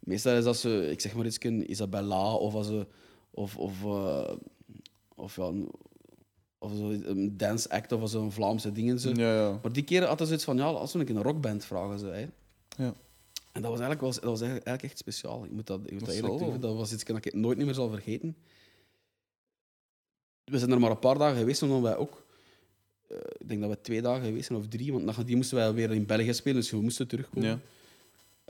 Meestal 0.00 0.36
is 0.36 0.44
dat 0.44 0.56
ze, 0.56 0.90
ik 0.90 1.00
zeg 1.00 1.14
maar 1.14 1.26
iets, 1.26 1.38
Isabella 1.38 2.34
of, 2.34 2.54
als 2.54 2.66
ze, 2.66 2.86
of, 3.30 3.56
of, 3.56 3.84
eh, 3.84 4.34
of, 5.14 5.36
ja, 5.36 5.44
een- 5.44 5.70
of 6.58 6.72
zo, 6.76 6.90
een 6.90 7.36
dance 7.36 7.70
act 7.70 7.92
of 7.92 8.10
zo'n 8.10 8.32
Vlaamse 8.32 8.72
dingen. 8.72 9.00
Zo. 9.00 9.10
Ja, 9.14 9.34
ja. 9.34 9.58
Maar 9.62 9.72
die 9.72 9.84
keer 9.84 10.04
hadden 10.04 10.26
ze 10.26 10.34
iets 10.34 10.44
van, 10.44 10.56
ja, 10.56 10.64
als 10.64 10.92
we 10.92 10.98
een 10.98 11.04
keer 11.04 11.16
een 11.16 11.22
rockband 11.22 11.64
vragen. 11.64 11.98
Ze, 11.98 12.06
hè. 12.06 12.26
Ja. 12.84 12.94
En 13.52 13.62
dat 13.62 13.70
was 13.70 13.80
eigenlijk, 13.80 14.00
wel, 14.00 14.10
dat 14.12 14.22
was 14.22 14.40
eigenlijk 14.40 14.82
echt 14.82 14.98
speciaal. 14.98 15.44
Ik 15.44 15.50
moet 15.50 15.66
dat, 15.66 15.80
ik 15.84 15.90
moet 15.92 16.00
dat 16.00 16.08
Dat 16.08 16.16
eerlijk. 16.16 16.60
Dat 16.60 16.76
was 16.76 16.92
iets 16.92 17.04
dat 17.04 17.24
ik 17.24 17.34
nooit 17.34 17.56
niet 17.56 17.66
meer 17.66 17.74
zal 17.74 17.90
vergeten. 17.90 18.36
We 20.44 20.58
zijn 20.58 20.70
er 20.70 20.80
maar 20.80 20.90
een 20.90 20.98
paar 20.98 21.18
dagen 21.18 21.38
geweest, 21.38 21.62
omdat 21.62 21.80
wij 21.80 21.96
ook... 21.96 22.26
eh, 23.08 23.16
ik 23.38 23.48
denk 23.48 23.60
dat 23.60 23.70
we 23.70 23.80
twee 23.80 24.02
dagen 24.02 24.24
geweest 24.24 24.46
zijn, 24.46 24.58
of 24.58 24.68
drie. 24.68 24.92
Want 24.92 25.26
die 25.26 25.36
moesten 25.36 25.56
wij 25.56 25.72
weer 25.74 25.90
in 25.92 26.06
België 26.06 26.34
spelen, 26.34 26.60
dus 26.60 26.70
we 26.70 26.80
moesten 26.80 27.08
terugkomen. 27.08 27.48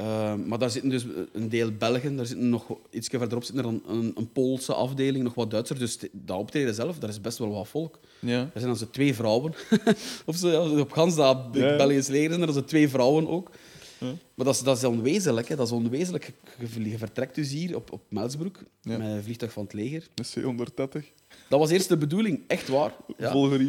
Ja. 0.00 0.32
Eh, 0.32 0.46
maar 0.46 0.58
daar 0.58 0.70
zitten 0.70 0.90
dus 0.90 1.04
een 1.32 1.48
deel 1.48 1.72
Belgen, 1.72 2.16
daar 2.16 2.26
zitten 2.26 2.48
nog 2.48 2.78
iets 2.90 3.08
verderop 3.08 3.44
zitten 3.44 3.64
er 3.64 3.70
een, 3.70 3.82
een, 3.88 4.12
een 4.16 4.32
Poolse 4.32 4.74
afdeling, 4.74 5.24
nog 5.24 5.34
wat 5.34 5.50
Duitsers. 5.50 5.78
Dus 5.78 5.98
dat 6.12 6.38
optreden 6.38 6.74
zelf, 6.74 6.98
daar 6.98 7.10
is 7.10 7.20
best 7.20 7.38
wel 7.38 7.50
wat 7.50 7.68
volk. 7.68 7.98
Ja. 8.18 8.50
Er 8.54 8.60
zijn 8.60 8.74
dan 8.74 8.90
twee 8.90 9.14
vrouwen. 9.14 9.54
of 10.26 10.42
ja, 10.42 10.80
op 10.80 10.92
gans 10.92 11.14
dat 11.14 11.38
Ja. 11.52 11.76
Belgisch 11.76 12.08
leger 12.08 12.30
zijn 12.34 12.42
er 12.48 12.52
zo 12.52 12.64
twee 12.64 12.88
vrouwen 12.88 13.28
ook. 13.28 13.50
Ja. 13.98 14.06
Maar 14.34 14.46
dat 14.46 14.54
is, 14.54 14.62
dat 14.62 14.76
is 14.76 14.84
onwezenlijk. 14.84 15.48
Hè. 15.48 15.56
Dat 15.56 15.66
is 15.66 15.72
onwezenlijk. 15.72 16.32
Je, 16.58 16.98
vertrekt 16.98 17.34
dus 17.34 17.50
hier 17.50 17.76
op, 17.76 17.92
op 17.92 18.00
Melsbroek 18.08 18.62
met 18.82 19.00
een 19.00 19.22
vliegtuig 19.22 19.52
van 19.52 19.62
het 19.62 19.72
leger. 19.72 20.08
Een 20.14 20.56
C-130. 20.56 21.06
Dat 21.48 21.58
was 21.58 21.70
eerst 21.70 21.88
de 21.88 21.96
bedoeling, 21.96 22.40
echt 22.46 22.68
waar. 22.68 22.94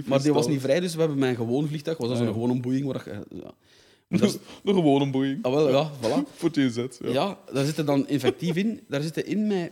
Maar 0.05 0.21
die 0.21 0.33
was 0.33 0.47
niet 0.47 0.61
vrij, 0.61 0.79
dus 0.79 0.93
we 0.93 0.99
hebben 0.99 1.19
mijn 1.19 1.35
gewoon 1.35 1.67
vliegtuig. 1.67 1.97
was 1.97 2.07
dat 2.07 2.17
Ah, 2.17 2.23
zo'n 2.23 2.33
ja. 2.33 2.39
gewone 2.41 2.59
boeing. 2.59 2.85
Waar, 2.85 3.23
dat 4.19 4.21
is- 4.29 4.37
De 4.63 4.73
gewone 4.73 5.09
boeing. 5.11 5.43
ah, 5.43 5.53
wel, 5.53 5.69
ja, 5.69 5.91
voilà. 6.01 6.27
Voor 6.39 6.51
TZ. 6.51 6.75
Ja. 6.99 7.09
Ja, 7.09 7.39
daar 7.53 7.65
zitten 7.65 7.85
dan 7.85 8.07
effectief 8.07 8.55
in. 8.55 8.81
Daar 8.87 9.01
zitten 9.01 9.25
in 9.25 9.47
met, 9.47 9.71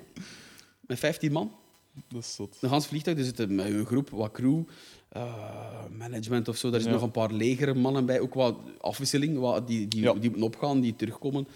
met 0.82 1.00
15 1.00 1.32
man. 1.32 1.52
Dat 2.10 2.22
is 2.22 2.36
zot. 2.36 2.58
Een 2.62 2.70
gans 2.70 2.88
vliegtuig. 2.88 3.18
Er 3.18 3.24
zitten 3.24 3.56
met 3.56 3.66
een 3.66 3.86
groep, 3.86 4.10
wat 4.10 4.32
crew, 4.32 4.62
eh, 5.10 5.34
management 5.98 6.48
of 6.48 6.58
zo. 6.58 6.70
Daar 6.70 6.80
zitten 6.82 7.00
Ja. 7.00 7.06
nog 7.06 7.16
een 7.16 7.22
paar 7.22 7.34
legermannen 7.38 8.06
bij. 8.06 8.20
Ook 8.20 8.34
wat 8.34 8.56
afwisseling, 8.82 9.38
wat, 9.38 9.68
die, 9.68 9.88
die, 9.88 10.02
Ja. 10.02 10.14
die 10.14 10.22
moeten 10.30 10.42
opgaan, 10.48 10.80
die 10.82 10.96
terugkomen. 10.96 11.48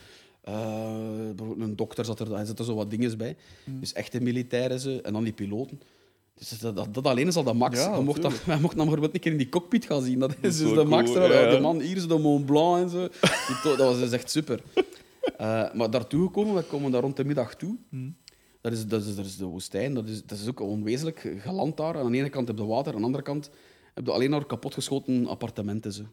Bijvoorbeeld 1.35 1.60
een 1.69 1.76
dokter 1.76 2.05
zat 2.05 2.19
er, 2.19 2.30
daar 2.30 2.45
zitten 2.45 2.65
zo 2.65 2.76
wat 2.76 2.89
dingen 2.89 3.18
bij. 3.18 3.35
Mm. 3.65 3.80
Dus 3.80 3.93
echte 3.93 4.22
militairen 4.22 4.80
ze, 4.80 5.01
en 5.01 5.14
dan 5.14 5.23
die 5.23 5.34
piloten. 5.34 5.81
Dus 6.34 6.60
dat, 6.60 6.76
dat, 6.76 6.93
dat 6.93 7.05
alleen 7.07 7.27
is 7.27 7.35
al 7.35 7.43
de 7.43 7.53
max. 7.53 7.80
Ja, 7.80 7.95
je 7.95 8.01
mocht 8.03 8.22
dan, 8.22 8.31
wij 8.45 8.60
mochten 8.60 8.77
dan 8.77 8.88
bijvoorbeeld 8.88 9.14
een 9.14 9.19
keer 9.19 9.31
in 9.31 9.38
die 9.38 9.49
cockpit 9.49 9.85
gaan 9.85 10.01
zien. 10.01 10.19
Dat 10.19 10.30
is, 10.30 10.35
Dat 10.41 10.51
is 10.51 10.57
dus 10.57 10.73
de 10.73 10.84
max. 10.84 11.11
cool, 11.11 11.31
ja. 11.31 11.49
De 11.49 11.60
man 11.60 11.80
hier 11.80 11.95
is 11.95 12.07
de 12.07 12.18
Mont 12.18 12.45
Blanc 12.45 12.84
en 12.84 12.89
zo. 12.89 13.07
Dat 13.64 13.77
was 13.77 13.99
dus 13.99 14.11
echt 14.11 14.31
super. 14.31 14.61
Eh, 15.38 15.73
maar 15.73 15.89
daartoe 15.91 16.26
gekomen, 16.26 16.55
we 16.55 16.61
komen 16.64 16.91
daar 16.91 17.01
rond 17.01 17.15
de 17.18 17.26
middag 17.26 17.55
toe. 17.55 17.76
Hmm. 17.89 18.15
Dat 18.61 18.72
is, 18.72 18.88
dat, 18.88 19.03
is, 19.05 19.15
dat 19.15 19.26
is 19.26 19.38
de 19.38 19.45
woestijn, 19.45 19.93
dat 19.93 20.07
is, 20.07 20.26
dat 20.26 20.38
is 20.39 20.47
ook 20.47 20.60
onwezenlijk 20.60 21.34
geland 21.38 21.77
daar. 21.77 21.97
Aan 21.99 22.11
de 22.11 22.18
ene 22.18 22.30
kant 22.30 22.47
heb 22.47 22.57
je 22.57 22.65
water, 22.65 22.93
aan 22.93 22.99
de 22.99 23.05
andere 23.05 23.23
kant 23.23 23.49
heb 23.93 24.05
je 24.05 24.11
alleen 24.11 24.30
maar 24.30 24.45
kapotgeschoten 24.45 25.27
appartementen. 25.27 25.91
Zo. 25.93 26.03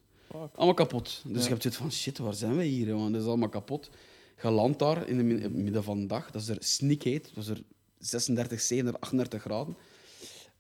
Allemaal 0.55 0.74
kapot. 0.74 1.22
Dus 1.24 1.36
Ja. 1.36 1.42
je 1.42 1.48
hebt 1.48 1.62
zoiets 1.62 1.80
van, 1.80 1.92
shit, 1.92 2.18
waar 2.18 2.34
zijn 2.34 2.56
we 2.56 2.64
hier? 2.64 2.86
jongen? 2.86 3.12
Dat 3.12 3.20
is 3.20 3.26
allemaal 3.26 3.48
kapot. 3.48 3.90
Geland 4.36 4.78
daar 4.78 5.09
in, 5.09 5.16
de, 5.16 5.34
in 5.34 5.42
het 5.42 5.55
midden 5.55 5.82
van 5.84 6.01
de 6.01 6.06
dag. 6.06 6.30
Dat 6.30 6.42
is 6.42 6.48
er 6.48 6.56
snikheet. 6.60 7.30
Dat 7.34 7.44
is 7.44 7.51
er 7.51 7.62
36, 7.98 8.60
37, 8.60 9.01
38 9.02 9.40
graden. 9.42 9.76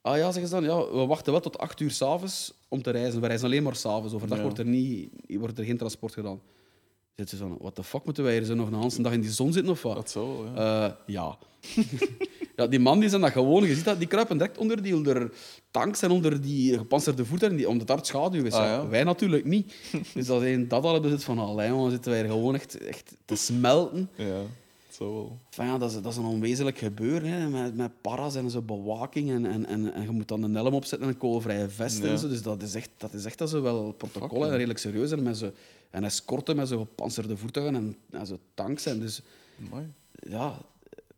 Ah 0.02 0.16
ja, 0.16 0.30
zeggen 0.32 0.48
ze 0.48 0.54
dan, 0.54 0.64
ja, 0.64 0.92
we 0.92 1.06
wachten 1.06 1.32
wel 1.32 1.40
tot 1.40 1.58
8 1.58 1.80
uur 1.80 1.90
s'avonds 1.90 2.52
om 2.68 2.82
te 2.82 2.90
reizen. 2.90 3.20
We 3.20 3.26
reizen 3.26 3.46
alleen 3.46 3.62
maar 3.62 3.76
s'avonds. 3.76 4.14
Overdag 4.14 4.36
Ja. 4.38 4.42
wordt, 4.44 4.58
er 4.58 4.64
niet, 4.66 5.08
wordt 5.28 5.58
er 5.58 5.64
geen 5.64 5.76
transport 5.76 6.12
gedaan. 6.12 6.40
Zitten 7.16 7.38
ze 7.38 7.44
van, 7.44 7.56
wat 7.60 7.76
de 7.76 7.82
fuck 7.84 8.04
moeten 8.04 8.24
wij 8.24 8.32
hier 8.32 8.44
zo 8.44 8.54
nog 8.54 8.66
een 8.70 8.78
hele 8.80 9.02
dag 9.02 9.12
in 9.12 9.20
die 9.20 9.30
zon 9.30 9.52
zitten 9.52 9.72
of 9.72 9.82
wat? 9.82 9.94
Dat 9.94 10.12
wel, 10.12 10.44
ja. 10.54 10.86
Eh, 10.86 10.92
ja. 11.06 11.38
ja, 12.56 12.66
die 12.66 12.78
man 12.78 13.00
die 13.00 13.08
zijn 13.08 13.20
dat 13.20 13.30
gewoon, 13.30 13.64
je 13.64 13.74
ziet 13.74 13.84
dat, 13.84 13.98
die 13.98 14.08
kruipen 14.08 14.38
direct 14.38 14.58
onder 14.58 14.82
die 14.82 14.94
onder 14.94 15.32
tanks 15.70 16.02
en 16.02 16.10
onder 16.10 16.40
die 16.40 16.78
gepantserde 16.78 17.24
voertuigen, 17.24 17.58
die, 17.60 17.68
omdat 17.68 17.86
daar 17.86 17.96
het 17.96 18.06
schaduw 18.06 18.44
is. 18.44 18.52
Ah, 18.52 18.64
ja. 18.64 18.88
Wij 18.88 19.04
natuurlijk 19.04 19.44
niet. 19.44 19.74
Dus 20.14 20.26
dat, 20.26 20.42
is- 20.42 20.68
dat 20.68 20.84
al 20.84 20.92
hebben 20.92 21.10
ze 21.10 21.18
van, 21.24 21.38
allee, 21.38 21.68
jongen, 21.68 21.90
zitten 21.90 22.10
wij 22.10 22.20
hier 22.20 22.30
gewoon 22.30 22.54
echt, 22.54 22.78
echt 22.78 23.14
te 23.24 23.36
smelten. 23.36 24.10
Ja, 24.14 24.40
zou 25.00 25.12
wel. 25.14 25.40
Ja, 25.66 25.78
dat, 25.78 25.90
is, 25.90 26.02
dat 26.02 26.12
is 26.12 26.16
een 26.18 26.24
onwezenlijk 26.24 26.78
gebeuren, 26.78 27.30
hè, 27.30 27.48
met, 27.48 27.76
met 27.76 28.00
paras 28.00 28.34
en 28.34 28.50
zo 28.50 28.62
bewaking. 28.62 29.30
En, 29.30 29.46
en, 29.46 29.66
en, 29.66 29.92
en 29.92 30.02
je 30.02 30.10
moet 30.10 30.28
dan 30.28 30.42
een 30.42 30.54
helm 30.54 30.74
opzetten 30.74 31.08
en 31.08 31.14
een 31.14 31.20
koolvrije 31.20 31.68
vest 31.68 32.02
Ja. 32.02 32.08
en 32.08 32.18
zo. 32.18 32.28
Dus 32.28 32.42
dat 32.42 32.62
is 32.62 32.74
echt, 32.74 32.90
dat 32.96 33.12
is 33.12 33.24
echt 33.24 33.38
dat 33.38 33.50
ze 33.50 33.60
wel 33.60 33.92
protocollen, 33.92 34.42
Fuck, 34.42 34.50
ja. 34.50 34.56
redelijk 34.56 34.78
serieus. 34.78 35.10
En, 35.10 35.22
met 35.22 35.36
zo, 35.36 35.52
en 35.90 36.04
escorten 36.04 36.56
met 36.56 36.68
zo 36.68 36.78
gepantserde 36.78 37.36
voertuigen 37.36 37.74
en, 37.74 37.96
en 38.10 38.26
zo 38.26 38.38
tanks. 38.54 38.86
En 38.86 39.00
dus, 39.00 39.22
Amai. 39.66 39.92
ja, 40.12 40.58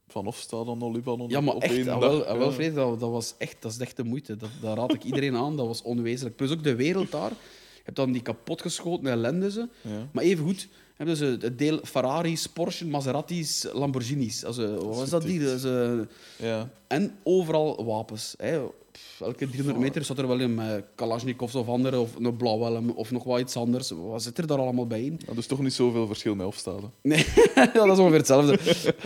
Van 0.08 0.24
Hofstad 0.24 0.66
dan 0.66 0.92
Libanon. 0.92 1.28
ja, 1.28 1.40
maar 1.40 1.54
op 1.54 1.62
echt, 1.62 1.74
één 1.74 1.88
ah, 1.88 2.00
dag. 2.00 2.10
wel, 2.10 2.24
ah, 2.24 2.38
wel 2.38 2.60
Ja. 2.62 2.70
Dat, 2.70 3.00
dat, 3.00 3.10
was 3.10 3.34
echt, 3.38 3.56
dat 3.60 3.72
is 3.72 3.78
echt 3.78 3.96
de 3.96 4.04
moeite. 4.04 4.36
Dat, 4.36 4.50
dat 4.60 4.76
raad 4.76 4.94
ik 4.94 5.04
iedereen 5.04 5.36
aan. 5.36 5.56
Dat 5.56 5.66
was 5.66 5.82
onwezenlijk. 5.82 6.36
Plus 6.36 6.50
ook 6.50 6.62
de 6.64 6.74
wereld 6.74 7.10
daar. 7.10 7.30
Je 7.30 7.88
hebt 7.88 7.96
dan 7.96 8.12
die 8.12 8.22
kapotgeschoten 8.22 9.06
ellende. 9.06 9.50
Ze. 9.50 9.68
Ja. 9.80 10.08
Maar 10.12 10.24
evengoed 10.24 10.68
hebben 11.06 11.16
ze 11.16 11.36
het 11.46 11.58
deel 11.58 11.80
Ferraris, 11.84 12.46
Porsche, 12.46 12.86
Maseratis, 12.86 13.66
Lamborghinis. 13.72 14.44
Also, 14.44 14.74
wat 14.86 14.96
was 14.96 15.10
dat 15.10 15.22
die? 15.22 15.38
Dus, 15.38 15.64
eh, 15.64 15.92
Ja. 16.36 16.68
en 16.86 17.14
overal 17.22 17.84
wapens. 17.84 18.34
Hè. 18.38 18.60
Pff, 18.92 19.20
elke 19.20 19.46
300 19.48 19.78
meter 19.78 20.04
zat 20.04 20.18
er 20.18 20.28
wel 20.28 20.40
een 20.40 20.54
met 20.54 20.84
Kalashnikovs 20.94 21.54
of 21.54 21.68
andere, 21.68 22.00
of 22.00 22.14
een 22.18 22.36
blauwhelm 22.36 22.90
of 22.90 23.10
nog 23.10 23.24
wat 23.24 23.40
iets 23.40 23.56
anders. 23.56 23.90
Wat 23.90 24.22
zit 24.22 24.38
er 24.38 24.46
daar 24.46 24.58
allemaal 24.58 24.86
bij 24.86 25.02
in? 25.04 25.20
Ja, 25.26 25.34
dus 25.34 25.46
toch 25.46 25.58
niet 25.60 25.72
zoveel 25.72 26.06
verschil 26.06 26.34
met 26.34 26.44
Hofstad. 26.44 26.82
Nee, 27.02 27.26
ja, 27.54 27.66
dat 27.72 27.86
is 27.92 27.98
ongeveer 27.98 28.18
hetzelfde. 28.18 28.58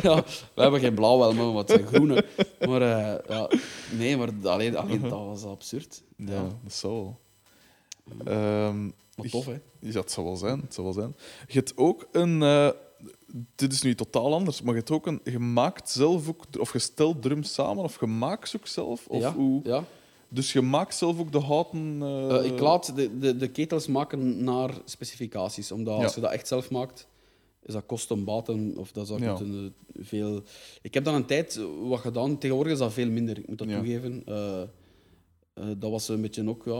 Ja, 0.03 0.25
we 0.55 0.63
hebben 0.63 0.81
geen 0.81 0.95
blauwhelmen, 0.95 1.47
maar 1.49 1.57
het 1.63 1.71
zijn 1.71 1.87
groene. 1.87 2.25
Maar 2.69 2.83
eh, 2.83 3.19
ja, 3.29 3.49
nee, 3.99 4.17
maar 4.17 4.29
alleen, 4.43 4.77
alleen 4.77 5.01
dat 5.01 5.11
was 5.11 5.45
absurd. 5.45 6.03
Ja, 6.17 6.43
dat 6.63 6.73
zou 6.73 6.93
wel. 6.95 7.19
Ehm, 8.25 8.91
Maar 9.17 9.29
tof, 9.29 9.47
hè? 9.47 9.57
Ja, 9.81 10.01
het 10.01 10.11
zou 10.11 10.27
wel 10.27 10.37
zijn. 10.37 10.61
Het 10.61 10.75
zou 10.75 10.87
wel 10.87 10.97
zijn. 10.97 11.17
Je 11.47 11.53
hebt 11.59 11.77
ook 11.77 12.09
een... 12.13 12.43
eh, 12.43 12.69
dit 13.55 13.73
is 13.73 13.83
nu 13.83 13.95
totaal 13.95 14.33
anders, 14.35 14.61
maar 14.63 14.73
je 14.73 14.79
hebt 14.79 14.91
ook 14.91 15.07
een... 15.07 15.21
Je 15.25 15.39
maakt 15.39 15.91
zelf 15.91 16.29
ook... 16.29 16.45
Of 16.59 16.73
je 16.73 16.79
stelt 16.79 17.23
drums 17.23 17.53
samen, 17.55 17.85
of 17.85 18.01
je 18.01 18.07
maakt 18.07 18.49
ze 18.49 18.57
ook 18.57 18.67
zelf? 18.67 19.07
Of 19.07 19.21
ja, 19.21 19.35
hoe? 19.35 19.61
ja. 19.65 19.85
Dus 20.29 20.53
je 20.53 20.61
maakt 20.61 20.95
zelf 20.95 21.19
ook 21.19 21.33
de 21.33 21.39
houten... 21.41 21.99
eh, 22.03 22.37
Eh, 22.37 22.45
ik 22.45 22.61
laat 22.61 22.97
de, 22.97 23.19
de, 23.19 23.37
de 23.37 23.49
ketels 23.49 23.87
maken 23.87 24.45
naar 24.45 24.71
specificaties. 24.85 25.73
Omdat 25.73 26.03
als 26.03 26.15
je 26.15 26.21
dat 26.21 26.33
echt 26.33 26.49
zelf 26.49 26.71
maakt, 26.71 27.07
is 27.63 27.73
dat 27.73 27.87
kosten 27.87 28.25
baten 28.25 28.75
of 28.77 28.93
dat 28.93 29.07
zou 29.07 29.23
Ja. 29.23 29.31
moeten 29.31 29.75
veel... 29.95 30.43
Ik 30.83 30.95
heb 30.95 31.05
dan 31.05 31.15
een 31.15 31.27
tijd 31.27 31.61
wat 31.83 32.01
gedaan. 32.01 32.39
Tegenwoordig 32.39 32.73
is 32.73 32.79
dat 32.79 32.93
veel 32.93 33.11
minder, 33.11 33.39
ik 33.39 33.49
moet 33.49 33.59
dat 33.59 33.69
Ja. 33.69 33.77
toegeven. 33.77 34.25
Eh, 35.57 35.71
eh, 35.71 35.77
dat 35.79 35.91
was 35.91 36.09
een 36.09 36.21
beetje 36.21 36.49
ook 36.49 36.65
ja, 36.65 36.73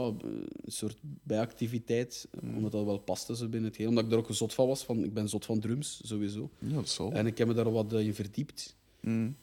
een 0.63 0.71
soort 0.71 0.97
bijactiviteit, 1.23 2.27
Mm. 2.41 2.55
omdat 2.55 2.71
dat 2.71 2.85
wel 2.85 2.97
paste 2.99 3.35
zo 3.35 3.43
binnen 3.47 3.63
het 3.67 3.75
geheel. 3.75 3.89
Omdat 3.91 4.05
ik 4.05 4.11
er 4.11 4.17
ook 4.17 4.27
zot 4.29 4.53
van 4.53 4.67
was. 4.67 4.83
Van, 4.83 5.03
ik 5.03 5.13
ben 5.13 5.29
zot 5.29 5.45
van 5.45 5.59
drums, 5.59 6.01
sowieso. 6.03 6.49
Ja, 6.59 6.75
dat. 6.97 7.11
En 7.11 7.25
ik 7.27 7.37
heb 7.37 7.47
me 7.47 7.53
daar 7.53 7.71
wat 7.71 7.93
in 7.93 8.13
verdiept. 8.13 8.75
Mm. 9.01 9.35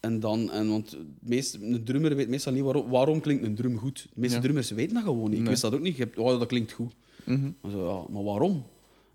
En 0.00 0.20
dan, 0.20 0.50
en 0.50 0.68
want 0.68 0.96
meest, 1.20 1.54
een 1.54 1.84
drummer 1.84 2.16
weet 2.16 2.28
meestal 2.28 2.52
niet 2.52 2.62
waarom, 2.62 2.88
waarom 2.90 3.20
klinkt 3.20 3.44
een 3.44 3.54
drum 3.54 3.78
goed. 3.78 4.02
De 4.14 4.20
meeste 4.20 4.36
Ja. 4.36 4.42
drummers 4.42 4.70
weten 4.70 4.94
dat 4.94 5.02
gewoon 5.02 5.30
niet. 5.30 5.38
Ik 5.38 5.46
wist 5.46 5.62
dat 5.62 5.74
ook 5.74 5.80
niet. 5.80 5.96
Je 5.96 6.02
hebt, 6.02 6.18
oh, 6.18 6.38
dat 6.38 6.48
klinkt 6.48 6.72
goed. 6.72 6.92
Mhm. 7.24 7.50
Maar, 7.60 7.70
zo, 7.70 7.86
ja, 7.88 8.12
maar 8.12 8.22
waarom? 8.24 8.64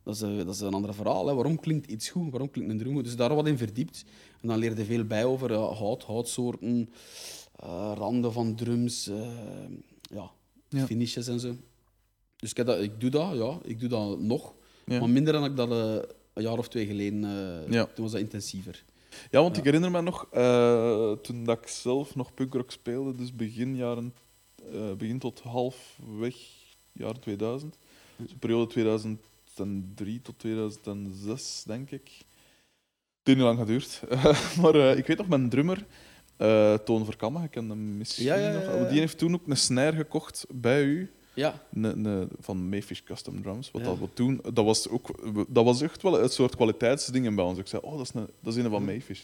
Dat 0.04 0.16
is, 0.16 0.22
eh, 0.22 0.38
dat 0.38 0.56
is 0.56 0.60
een 0.60 0.74
ander 0.74 0.94
verhaal. 0.94 1.28
Hè. 1.28 1.34
Waarom 1.34 1.60
klinkt 1.60 1.92
iets 1.92 2.10
goed? 2.10 2.30
Waarom 2.32 2.52
klinkt 2.52 2.72
een 2.72 2.78
drum 2.78 2.94
goed? 2.94 3.04
Dus 3.04 3.16
daar 3.16 3.36
wat 3.36 3.48
in 3.48 3.58
verdiept. 3.58 4.06
En 4.42 4.48
dan 4.48 4.58
leerde 4.58 4.86
veel 4.86 5.04
bij 5.04 5.26
over 5.26 5.52
ja, 5.52 5.58
hout, 5.58 6.04
houtsoorten, 6.04 6.90
eh, 7.56 7.92
randen 7.96 8.34
van 8.34 8.56
drums, 8.56 9.08
eh, 9.08 9.28
ja, 10.02 10.32
Ja. 10.70 10.86
finishes 10.86 11.28
en 11.28 11.40
zo. 11.40 11.56
Dus 12.36 12.50
ik, 12.50 12.58
heb 12.58 12.66
dat, 12.66 12.80
ik 12.80 13.00
doe 13.00 13.10
dat, 13.10 13.36
ja. 13.36 13.58
Ik 13.64 13.80
doe 13.80 13.90
dat 13.90 14.20
nog. 14.20 14.54
Ja. 14.86 15.00
Maar 15.00 15.10
minder 15.10 15.34
dan 15.34 15.46
ik 15.46 15.56
dat 15.56 15.72
eh, 15.72 16.10
een 16.34 16.44
jaar 16.44 16.58
of 16.58 16.68
twee 16.68 16.86
geleden... 16.86 17.22
Ja. 17.72 17.86
Toen 17.86 18.04
was 18.04 18.12
dat 18.12 18.22
intensiever. 18.22 18.86
Ja, 19.32 19.42
want 19.42 19.58
ik 19.58 19.64
herinner 19.64 19.92
me 19.92 20.02
nog, 20.02 20.28
toen 21.22 21.44
dat 21.44 21.58
ik 21.62 21.68
zelf 21.68 22.16
nog 22.16 22.34
punkrock 22.34 22.72
speelde, 22.72 23.16
dus 23.16 23.36
begin 23.36 23.76
jaren, 23.76 24.14
begin 24.98 25.20
tot 25.20 25.40
halfweg 25.40 26.36
jaar 26.92 27.20
2000, 27.20 27.78
dus 28.16 28.30
de 28.30 28.38
periode 28.38 28.68
2003 28.68 30.22
tot 30.22 30.40
2006, 30.40 31.64
denk 31.68 31.92
ik. 31.92 32.12
Het 33.26 33.36
heeft 33.36 33.38
niet 33.38 33.48
lang 33.48 33.60
geduurd. 33.60 34.02
maar 34.62 34.98
ik 34.98 35.08
weet 35.08 35.18
nog, 35.18 35.28
mijn 35.28 35.50
drummer, 35.50 35.86
eh, 36.38 36.74
Toon 36.74 37.06
Verkammen, 37.06 37.44
ik 37.44 37.52
ken 37.52 37.70
hem 37.70 37.98
misschien 37.98 38.26
Ja, 38.26 38.36
ja, 38.36 38.52
ja, 38.52 38.54
nog, 38.54 38.64
ja. 38.64 38.90
die 38.90 39.00
heeft 39.00 39.18
toen 39.18 39.34
ook 39.34 39.48
een 39.48 39.58
snare 39.58 39.96
gekocht 39.96 40.46
bij 40.50 40.84
u. 40.84 41.12
Ja, 41.34 41.62
Een, 41.74 42.06
een, 42.06 42.30
van 42.40 42.70
Mayfish 42.70 43.02
Custom 43.04 43.42
Drums. 43.42 43.72
Wat 43.72 43.84
dat 43.84 44.00
we 44.00 44.08
toen, 44.14 44.42
dat 44.54 44.66
was, 44.66 44.90
ook, 44.90 45.08
dat 45.48 45.64
was 45.66 45.82
echt 45.82 46.02
wel 46.02 46.22
een 46.22 46.30
soort 46.30 46.56
kwaliteitsdingen 46.56 47.36
bij 47.36 47.46
ons. 47.46 47.60
Ik 47.60 47.68
zei, 47.68 47.82
oh, 47.86 47.98
dat 47.98 48.02
is 48.02 48.14
een, 48.14 48.28
dat 48.40 48.56
is 48.56 48.64
een 48.64 48.70
van 48.70 48.86
Mayfish. 48.86 49.22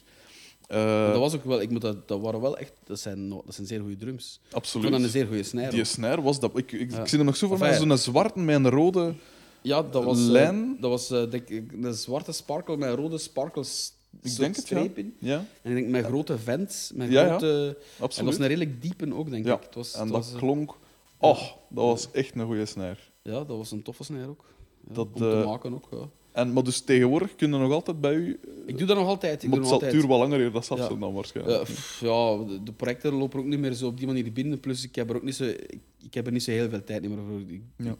Eh, 0.68 1.08
dat 1.08 1.20
was 1.20 1.36
ook 1.36 1.46
wel, 1.46 1.62
ik 1.62 1.70
moet 1.70 1.82
dat, 1.82 2.08
dat 2.08 2.22
waren 2.22 2.42
wel 2.42 2.58
echt, 2.58 2.74
dat 2.84 3.00
zijn, 3.00 3.30
dat 3.30 3.44
zijn 3.48 3.68
zeer 3.68 3.80
goede 3.80 3.96
drums. 3.96 4.40
Absoluut. 4.52 4.92
dat 4.92 5.02
een 5.02 5.10
zeer 5.10 5.28
goede 5.28 5.44
snare. 5.44 5.72
Die 5.72 5.84
snare 5.84 6.22
was 6.22 6.40
dat. 6.40 6.58
Ik, 6.58 6.72
ik, 6.72 6.92
zie 6.92 7.18
hem 7.18 7.26
nog 7.26 7.36
zo 7.36 7.52
Enfin, 7.52 7.68
ja. 7.68 7.74
zo'n 7.74 7.98
zwarte 7.98 8.40
met 8.40 8.56
een 8.56 8.70
rode. 8.70 9.14
Ja, 9.62 9.82
dat 9.82 10.04
was, 10.04 10.18
eh, 10.18 10.26
lijn. 10.26 10.78
dat 10.80 10.90
was 10.90 11.08
denk 11.08 11.50
ik, 11.50 11.72
een 11.72 11.94
zwarte 11.94 12.32
sparkle 12.32 12.78
met 12.78 12.96
rode 12.96 13.18
sparkles 13.18 13.94
Ik 14.22 14.36
denk 14.38 14.56
het, 14.56 14.68
ja. 14.68 14.88
in. 14.96 15.16
Ja, 15.20 15.46
En 15.62 15.72
ik 15.72 15.76
denk 15.78 15.88
met 15.88 16.06
grote 16.06 16.38
vents, 16.38 16.92
met 16.96 17.12
Ja, 17.12 17.22
ja. 17.22 17.28
grote... 17.28 17.46
En 17.48 17.66
dat 17.68 18.02
absoluut. 18.02 18.30
was 18.30 18.40
een 18.40 18.48
redelijk 18.48 18.82
diepe 18.82 19.14
ook, 19.14 19.30
denk 19.30 19.46
ik. 19.46 19.52
Het 19.64 19.76
was, 19.76 19.94
en 19.94 20.00
het 20.02 20.10
dat 20.12 20.18
was, 20.24 20.34
eh, 20.34 20.40
klonk. 20.40 20.78
Oh, 21.18 21.42
dat 21.70 21.84
was 21.86 22.12
echt 22.12 22.36
een 22.36 22.46
goede 22.46 22.66
snare. 22.66 22.98
Ja, 23.22 23.32
dat 23.44 23.58
was 23.58 23.72
een 23.72 23.82
toffe 23.84 24.04
snare 24.04 24.28
ook. 24.28 24.46
Dat, 24.88 25.08
om 25.08 25.14
te 25.14 25.32
eh, 25.32 25.46
maken 25.46 25.74
ook, 25.74 25.88
ja. 25.92 26.10
En, 26.32 26.54
maar 26.54 26.64
dus 26.64 26.80
tegenwoordig 26.82 27.36
kunnen 27.36 27.60
nog 27.60 27.72
altijd 27.72 28.02
bij 28.02 28.14
u... 28.14 28.40
Ik 28.66 28.78
doe 28.78 28.88
dat 28.88 28.98
nog 28.98 29.08
altijd. 29.08 29.44
Ik 29.44 29.50
maar 29.50 29.58
doe 29.58 29.66
het 29.66 29.74
altijd. 29.74 29.92
duur 29.92 30.08
wel 30.08 30.18
langer 30.18 30.40
hier, 30.40 30.52
dat 30.52 30.68
Ja. 30.68 30.88
ze 30.88 30.98
dan 30.98 31.14
waarschijnlijk. 31.14 31.58
Eh, 31.58 31.64
pff, 31.64 32.00
ja, 32.00 32.38
de, 32.38 32.64
de 32.64 32.72
projecten 32.72 33.14
lopen 33.14 33.40
ook 33.40 33.46
niet 33.46 33.60
meer 33.60 33.74
zo 33.74 33.88
op 33.88 33.98
die 33.98 34.08
manier 34.08 34.32
binnen. 34.32 34.60
Plus, 34.60 34.84
ik 34.84 34.96
heb 34.96 35.10
er 35.10 35.16
ook 35.16 35.24
niet 35.24 35.36
zo, 35.36 35.44
ik, 35.44 35.80
ik 36.04 36.14
heb 36.14 36.26
er 36.26 36.32
niet 36.32 36.44
zo 36.44 36.52
heel 36.52 36.70
veel 36.70 36.84
tijd 36.84 37.02
meer 37.10 37.18
voor. 37.30 37.40
Ik, 37.40 37.62
Ja. 37.78 37.90
ik, 37.92 37.98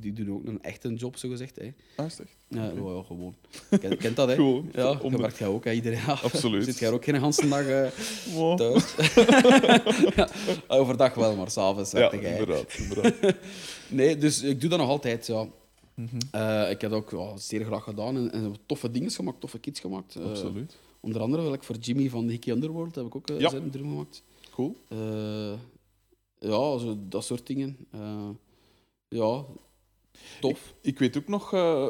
ik 0.00 0.16
doe 0.16 0.30
ook 0.34 0.44
een 0.46 0.62
echte 0.62 0.92
job, 0.94 1.16
zo 1.16 1.28
gezegd. 1.28 1.56
Hè. 1.56 1.72
Ah, 1.96 2.06
is? 2.06 2.18
Ja, 2.48 2.64
ja, 2.64 3.02
gewoon. 3.06 3.34
Kent, 3.80 3.96
kent 3.96 4.16
dat, 4.16 4.28
hè? 4.28 4.34
Gewoon, 4.34 4.70
Ja, 4.72 4.98
om 5.00 5.16
werkt 5.16 5.38
jij 5.38 5.48
ook, 5.48 5.64
hè, 5.64 5.72
iedereen. 5.72 5.98
Ja. 6.06 6.18
Absoluut. 6.22 6.64
Zit 6.64 6.78
jij 6.78 6.90
ook 6.92 7.04
geen 7.04 7.14
hele 7.22 7.48
dag 7.48 7.66
eh, 7.66 7.88
Wow. 8.34 8.56
thuis? 8.58 8.94
ja, 10.16 10.28
overdag 10.68 11.14
wel, 11.14 11.36
maar 11.36 11.50
s'avonds 11.50 11.90
Ja, 11.90 12.10
jij. 12.16 12.30
inderdaad. 12.30 12.74
inderdaad. 12.88 13.34
Nee, 13.88 14.16
dus 14.16 14.42
ik 14.42 14.60
doe 14.60 14.70
dat 14.70 14.78
nog 14.78 14.88
altijd, 14.88 15.26
ja. 15.26 15.46
Mhm. 15.94 16.16
Eh, 16.30 16.70
ik 16.70 16.80
heb 16.80 16.90
dat 16.90 16.92
ook 16.92 17.10
ja, 17.10 17.36
zeer 17.36 17.64
graag 17.64 17.84
gedaan 17.84 18.16
en, 18.16 18.32
en 18.32 18.56
toffe 18.66 18.90
dingen 18.90 19.10
gemaakt, 19.10 19.40
toffe 19.40 19.58
kits 19.58 19.80
gemaakt. 19.80 20.16
Eh, 20.16 20.24
Absoluut. 20.24 20.76
onder 21.00 21.20
andere 21.20 21.42
wel, 21.42 21.56
voor 21.60 21.76
Jimmy 21.76 22.08
van 22.08 22.28
Hickey 22.28 22.52
Underworld 22.52 22.94
heb 22.94 23.04
ik 23.06 23.14
ook 23.16 23.28
Ja. 23.38 23.48
zijn 23.50 23.70
drum 23.70 23.88
gemaakt. 23.88 24.22
Cool. 24.50 24.76
Ja, 26.38 26.78
zo, 26.78 26.96
dat 27.08 27.24
soort 27.24 27.46
dingen. 27.46 27.76
Ja, 29.08 29.44
tof. 30.40 30.74
Ik 30.80 30.98
weet 30.98 31.16
ook 31.16 31.28
nog, 31.28 31.52
eh, 31.52 31.86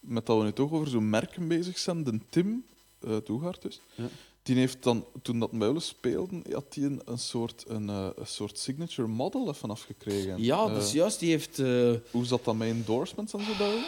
met 0.00 0.26
dat 0.26 0.38
we 0.38 0.44
nu 0.44 0.52
toch 0.52 0.72
over 0.72 0.88
zo'n 0.88 1.10
merken 1.10 1.48
bezig 1.48 1.78
zijn, 1.78 2.04
de 2.04 2.18
Tim 2.28 2.64
uh, 3.00 3.16
Toegaard 3.16 3.62
dus, 3.62 3.80
Ja. 3.94 4.08
die 4.42 4.56
heeft 4.56 4.82
dan, 4.82 5.04
toen 5.22 5.38
dat 5.38 5.52
Muilen 5.52 5.82
speelden, 5.82 6.42
had 6.52 6.74
hij 6.74 6.84
een, 6.84 7.00
een, 7.04 7.18
soort, 7.18 7.64
een, 7.68 7.88
eh, 7.88 8.08
een 8.16 8.26
soort 8.26 8.58
signature 8.58 9.08
model 9.08 9.48
even 9.48 9.70
afgekregen. 9.70 10.42
Ja, 10.42 10.68
dus 10.68 10.92
juist, 10.92 11.18
die 11.20 11.30
heeft... 11.30 11.56
Hoe 12.10 12.24
zat 12.24 12.44
dat 12.44 12.56
met 12.56 12.68
endorsements 12.68 13.32
en 13.32 13.44
zo 13.44 13.56
bij 13.58 13.76
u? 13.76 13.80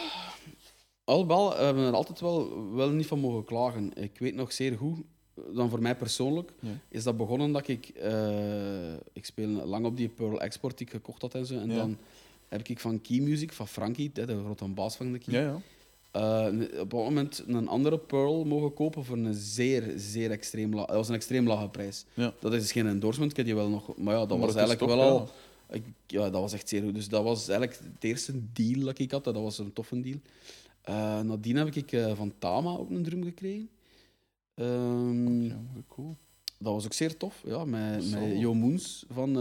Alhoewel, 1.03 1.49
we 1.49 1.55
hebben 1.63 1.83
er 1.83 1.93
altijd 1.93 2.19
wel, 2.19 2.65
wel 2.73 2.89
niet 2.89 3.05
van 3.07 3.19
mogen 3.19 3.43
klagen. 3.43 3.93
Ik 3.93 4.19
weet 4.19 4.35
nog 4.35 4.51
zeer 4.51 4.77
goed, 4.77 4.99
dan 5.53 5.69
voor 5.69 5.81
mij 5.81 5.95
persoonlijk, 5.95 6.51
Ja. 6.59 6.69
is 6.89 7.03
dat 7.03 7.17
begonnen 7.17 7.51
dat 7.51 7.67
ik... 7.67 7.87
ik 9.13 9.25
speel 9.25 9.47
lang 9.47 9.85
op 9.85 9.97
die 9.97 10.09
Pearl 10.09 10.41
Export 10.41 10.77
die 10.77 10.85
ik 10.87 10.91
gekocht 10.93 11.21
had 11.21 11.35
en 11.35 11.45
zo. 11.45 11.55
En 11.57 11.69
Ja. 11.69 11.75
dan 11.75 11.97
heb 12.59 12.67
ik 12.67 12.79
van 12.79 13.01
Key 13.01 13.19
Music, 13.19 13.53
van 13.53 13.67
Frankie, 13.67 14.11
de 14.13 14.25
grote 14.43 14.67
baas 14.67 14.95
van 14.95 15.11
de 15.11 15.17
Key, 15.19 15.33
Ja, 15.41 15.41
ja. 15.41 16.49
eh, 16.51 16.79
op 16.79 16.93
een 16.93 16.99
moment 16.99 17.43
een 17.47 17.67
andere 17.67 17.97
Pearl 17.97 18.45
mogen 18.45 18.73
kopen 18.73 19.05
voor 19.05 19.17
een 19.17 19.33
zeer, 19.33 19.93
zeer 19.95 20.31
extreem 20.31 20.73
lage... 20.73 20.87
Dat 20.87 20.95
was 20.95 21.09
een 21.09 21.15
extreem 21.15 21.47
lage 21.47 21.69
prijs. 21.69 22.05
ja. 22.13 22.33
Dat 22.39 22.53
is 22.53 22.71
geen 22.71 22.87
endorsement, 22.87 23.31
ik 23.31 23.37
heb 23.37 23.45
die 23.45 23.55
wel 23.55 23.69
nog... 23.69 23.97
Maar 23.97 24.13
ja, 24.13 24.19
dat 24.25 24.37
Maar 24.37 24.47
was 24.47 24.55
eigenlijk 24.55 24.85
wel 24.85 24.97
ja. 24.97 25.03
al... 25.09 25.29
Ik, 25.69 25.83
ja, 26.07 26.21
dat 26.29 26.41
was 26.41 26.53
echt 26.53 26.69
zeer 26.69 26.81
goed. 26.83 26.93
Dus 26.95 27.07
dat 27.09 27.23
was 27.23 27.47
eigenlijk 27.47 27.79
het 27.93 28.03
eerste 28.03 28.33
deal 28.53 28.79
dat 28.79 28.99
ik 28.99 29.11
had. 29.11 29.23
Dat 29.23 29.33
was 29.35 29.57
een 29.57 29.73
toffe 29.73 30.01
deal. 30.01 30.17
Eh, 30.81 31.19
nadien 31.21 31.55
heb 31.55 31.75
ik 31.75 31.91
eh, 31.91 32.15
van 32.15 32.33
Tama 32.39 32.69
ook 32.77 32.89
een 32.89 33.03
drum 33.03 33.23
gekregen. 33.23 33.69
Ehm, 34.53 35.43
Ja, 35.43 35.59
cool. 35.87 36.15
Dat 36.57 36.73
was 36.73 36.85
ook 36.85 36.93
zeer 36.93 37.17
tof. 37.17 37.41
Ja, 37.45 37.65
met, 37.65 38.03
Zo. 38.03 38.19
met 38.19 38.39
Jo 38.39 38.53
Moens 38.53 39.05
van 39.09 39.35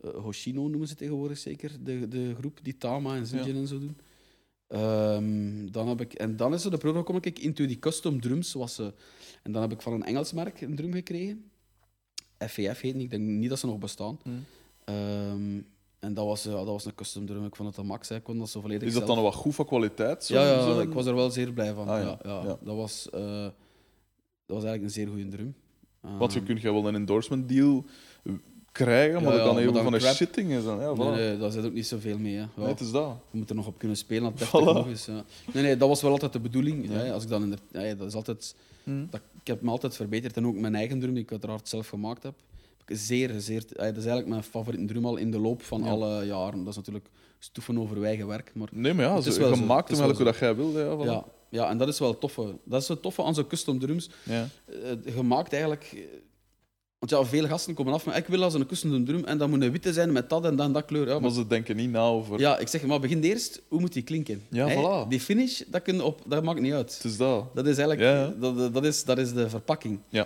eh, 0.00 0.10
Hoshino 0.10 0.68
noemen 0.68 0.88
ze 0.88 0.94
tegenwoordig 0.94 1.38
zeker. 1.38 1.70
De, 1.80 2.08
de 2.08 2.34
groep 2.38 2.58
die 2.62 2.76
Tama 2.76 3.16
en 3.16 3.26
Zildjian 3.26 3.56
en 3.56 3.66
zo 3.66 3.78
doen. 3.78 3.96
Ehm, 4.66 5.70
dan 5.70 5.88
heb 5.88 6.00
ik, 6.00 6.12
en 6.12 6.36
dan 6.36 6.54
is 6.54 6.64
er 6.64 6.70
de 6.70 6.76
periode 6.76 7.02
kom 7.02 7.16
ik 7.16 7.38
into 7.38 7.66
die 7.66 7.78
custom 7.78 8.20
drums. 8.20 8.52
Was, 8.52 8.74
ze 8.74 8.94
en 9.42 9.52
dan 9.52 9.62
heb 9.62 9.72
ik 9.72 9.82
van 9.82 9.92
een 9.92 10.02
Engels 10.04 10.32
merk 10.32 10.60
een 10.60 10.76
drum 10.76 10.92
gekregen. 10.92 11.50
FVF 12.38 12.80
heet 12.80 12.94
die. 12.94 13.02
Ik 13.02 13.10
denk 13.10 13.22
niet 13.22 13.48
dat 13.48 13.58
ze 13.58 13.66
nog 13.66 13.78
bestaan. 13.78 14.18
Hmm. 14.22 14.44
Ehm, 14.84 15.60
en 15.98 16.14
dat 16.14 16.24
was, 16.26 16.46
eh, 16.46 16.52
dat 16.52 16.66
was 16.66 16.84
een 16.84 16.94
custom 16.94 17.26
drum. 17.26 17.44
Ik 17.44 17.56
vond 17.56 17.68
het 17.68 17.78
een 17.78 17.86
max. 17.86 18.08
Hè. 18.08 18.14
Ik 18.16 18.22
kon 18.22 18.38
dat 18.38 18.50
zo 18.50 18.60
volledig 18.60 18.88
Is 18.88 18.94
dat 18.94 19.02
zelf. 19.02 19.14
dan 19.14 19.22
wel 19.24 19.32
goed 19.32 19.54
van 19.54 19.66
kwaliteit? 19.66 20.24
Zo, 20.24 20.34
Ja, 20.34 20.46
ja, 20.50 20.62
zo? 20.62 20.80
ik 20.80 20.92
was 20.92 21.06
er 21.06 21.14
wel 21.14 21.30
zeer 21.30 21.52
blij 21.52 21.74
van. 21.74 21.88
Ah, 21.88 22.02
ja. 22.02 22.18
ja. 22.22 22.42
Dat, 22.62 22.76
was, 22.76 23.10
eh, 23.10 23.20
dat 23.42 23.52
was 24.56 24.64
eigenlijk 24.64 24.82
een 24.82 24.90
zeer 24.90 25.08
goede 25.08 25.28
drum. 25.28 25.54
Want 26.00 26.32
je 26.32 26.38
Ehm, 26.38 26.46
kunt 26.48 26.62
wel 26.62 26.88
een 26.88 26.94
endorsement 26.94 27.48
deal 27.48 27.84
krijgen, 28.84 29.22
maar 29.22 29.32
Ja, 29.32 29.38
dat 29.38 29.46
kan 29.46 29.58
even 29.58 29.74
van 29.82 29.92
een 29.92 29.98
crap. 30.00 30.14
shitting 30.14 30.50
is. 30.52 30.64
Dan. 30.64 30.80
Ja, 30.80 30.94
voilà. 30.94 30.98
Nee, 31.16 31.28
nee, 31.28 31.38
daar 31.38 31.50
zit 31.50 31.64
ook 31.64 31.72
niet 31.72 31.86
zoveel 31.86 32.18
mee. 32.18 32.34
Hè. 32.34 32.40
Ja, 32.40 32.48
Nee, 32.56 32.66
het 32.66 32.80
is 32.80 32.90
dat. 32.90 33.14
Je 33.30 33.38
moet 33.38 33.48
er 33.50 33.54
nog 33.56 33.66
op 33.66 33.78
kunnen 33.78 33.96
spelen 33.96 34.32
als 34.32 34.40
het 34.40 34.48
Voilà. 34.48 34.64
nog 34.64 34.86
is. 34.88 35.04
Ja. 35.06 35.24
Nee, 35.52 35.62
nee, 35.62 35.76
dat 35.76 35.88
was 35.88 36.02
wel 36.02 36.10
altijd 36.10 36.32
de 36.32 36.40
bedoeling. 36.40 36.88
Ja. 36.92 37.10
als 37.12 37.22
ik 37.22 37.28
dan 37.28 37.42
in 37.42 37.50
de, 37.72 37.94
dat 37.96 38.06
is 38.06 38.14
altijd, 38.14 38.54
Hm. 38.84 39.04
dat, 39.10 39.20
ik 39.40 39.46
heb 39.46 39.60
me 39.62 39.70
altijd 39.70 39.96
verbeterd. 39.96 40.36
En 40.36 40.46
ook 40.46 40.54
mijn 40.56 40.74
eigen 40.74 40.98
drum, 41.00 41.14
die 41.14 41.22
ik 41.22 41.30
uiteraard 41.30 41.68
zelf 41.68 41.88
gemaakt 41.88 42.22
heb. 42.22 42.34
Zeer, 42.86 43.34
zeer, 43.40 43.62
dat 43.68 43.86
is 43.86 43.94
eigenlijk 43.94 44.26
mijn 44.26 44.42
favoriete 44.42 44.92
drum 44.92 45.04
al 45.06 45.16
in 45.16 45.30
de 45.30 45.38
loop 45.38 45.62
van 45.62 45.82
alle 45.82 46.24
jaren. 46.26 46.58
Dat 46.58 46.68
is 46.68 46.76
natuurlijk 46.76 47.06
stoeven 47.38 47.78
over 47.78 48.04
eigen 48.04 48.26
werk. 48.26 48.50
Maar 48.54 48.68
Nee, 48.72 48.94
maar 48.94 49.04
ja, 49.04 49.14
Het 49.16 49.26
is 49.26 49.36
wel 49.38 49.48
je 49.50 49.56
zo. 49.56 49.64
maakt 49.64 49.88
Het 49.88 49.98
hem 49.98 50.08
is 50.10 50.14
eigenlijk 50.16 50.40
wel 50.40 50.56
hoe 50.56 50.62
dat 50.72 50.74
jij 50.74 50.84
wil. 50.84 51.06
Ja, 51.08 51.20
voilà. 51.20 51.24
ja, 51.50 51.58
ja, 51.62 51.70
en 51.70 51.78
dat 51.78 51.88
is 51.88 51.98
wel 51.98 52.08
het 52.08 52.20
toffe. 52.20 52.54
Dat 52.64 52.82
is 52.82 52.88
het 52.88 53.02
toffe 53.02 53.22
aan 53.22 53.34
zo'n 53.34 53.46
custom 53.46 53.78
drums. 53.78 54.10
Ja. 54.22 54.48
Eh, 55.04 55.14
je 55.14 55.22
maakt 55.22 55.52
eigenlijk... 55.52 55.96
Want 57.00 57.12
ja, 57.12 57.24
veel 57.24 57.46
gasten 57.46 57.74
komen 57.74 57.92
af 57.92 58.06
met 58.06 58.16
ik 58.16 58.26
wil 58.26 58.42
als 58.42 58.54
een 58.54 58.66
custom 58.66 59.04
drum 59.04 59.24
en 59.24 59.38
dat 59.38 59.48
moet 59.48 59.62
een 59.62 59.70
witte 59.72 59.92
zijn 59.92 60.12
met 60.12 60.30
dat 60.30 60.44
en 60.44 60.56
dat 60.56 60.66
en 60.66 60.72
dat 60.72 60.84
kleur. 60.84 61.06
Ja, 61.06 61.12
maar 61.12 61.20
Maar 61.20 61.30
ze 61.30 61.46
denken 61.46 61.76
niet 61.76 61.90
na 61.90 62.00
over. 62.02 62.40
Ja, 62.40 62.58
ik 62.58 62.68
zeg, 62.68 62.82
maar 62.86 63.00
begin 63.00 63.22
eerst, 63.22 63.62
hoe 63.68 63.80
moet 63.80 63.92
die 63.92 64.02
klinken? 64.02 64.42
Ja, 64.50 64.68
voilà. 64.68 65.08
Die 65.08 65.20
finish, 65.20 65.62
dat, 65.66 65.82
kun 65.82 65.94
je 65.94 66.04
op, 66.04 66.20
dat 66.26 66.42
maakt 66.42 66.60
niet 66.60 66.72
uit. 66.72 66.94
Het 66.94 67.04
is 67.04 67.16
dat. 67.16 67.54
Dat 67.54 67.66
is 67.66 67.78
eigenlijk 67.78 68.00
Ja. 68.00 68.34
Dat, 68.40 68.74
dat, 68.74 68.84
is, 68.84 69.04
dat 69.04 69.18
is 69.18 69.32
de 69.32 69.48
verpakking. 69.48 69.98
Ja. 70.08 70.22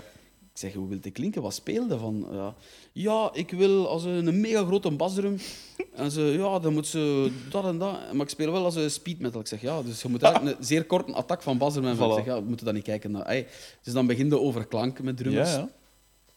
Ik 0.52 0.60
zeg, 0.60 0.72
hoe 0.74 0.88
wil 0.88 0.98
die 1.00 1.12
klinken? 1.12 1.42
Wat 1.42 1.54
speelde 1.54 1.98
van? 1.98 2.26
Ja, 2.32 2.54
ja 2.92 3.30
ik 3.32 3.50
wil 3.50 3.88
als 3.88 4.04
een, 4.04 4.40
mega 4.40 4.64
grote 4.64 4.90
basdrum. 4.90 5.36
en 5.94 6.10
ze, 6.10 6.20
ja, 6.20 6.58
dan 6.58 6.72
moet 6.72 6.86
ze 6.86 7.30
dat 7.50 7.64
en 7.64 7.78
dat. 7.78 8.12
Maar 8.12 8.22
ik 8.22 8.28
speel 8.28 8.52
wel 8.52 8.64
als 8.64 8.74
een 8.76 8.90
speed 8.90 9.18
metal. 9.20 9.40
Ik 9.40 9.46
zeg, 9.46 9.60
ja, 9.60 9.82
dus 9.82 10.02
je 10.02 10.08
moet 10.08 10.22
eigenlijk 10.32 10.58
een 10.58 10.64
zeer 10.64 10.84
korte 10.84 11.12
attack 11.12 11.42
van 11.42 11.58
basdrum 11.58 11.84
hebben. 11.84 12.06
Ik 12.06 12.12
Voilà. 12.12 12.16
zeg, 12.16 12.24
ja, 12.24 12.40
we 12.42 12.48
moeten 12.48 12.64
dat 12.66 12.74
niet 12.74 12.84
kijken. 12.84 13.10
naar. 13.10 13.26
Ey, 13.26 13.46
Dus 13.82 13.92
dan 13.92 14.06
begin 14.06 14.26
je 14.26 14.40
over 14.40 14.66
klank 14.66 15.02
met 15.02 15.16
drummers. 15.16 15.50
Ja, 15.50 15.56
ja. 15.56 15.68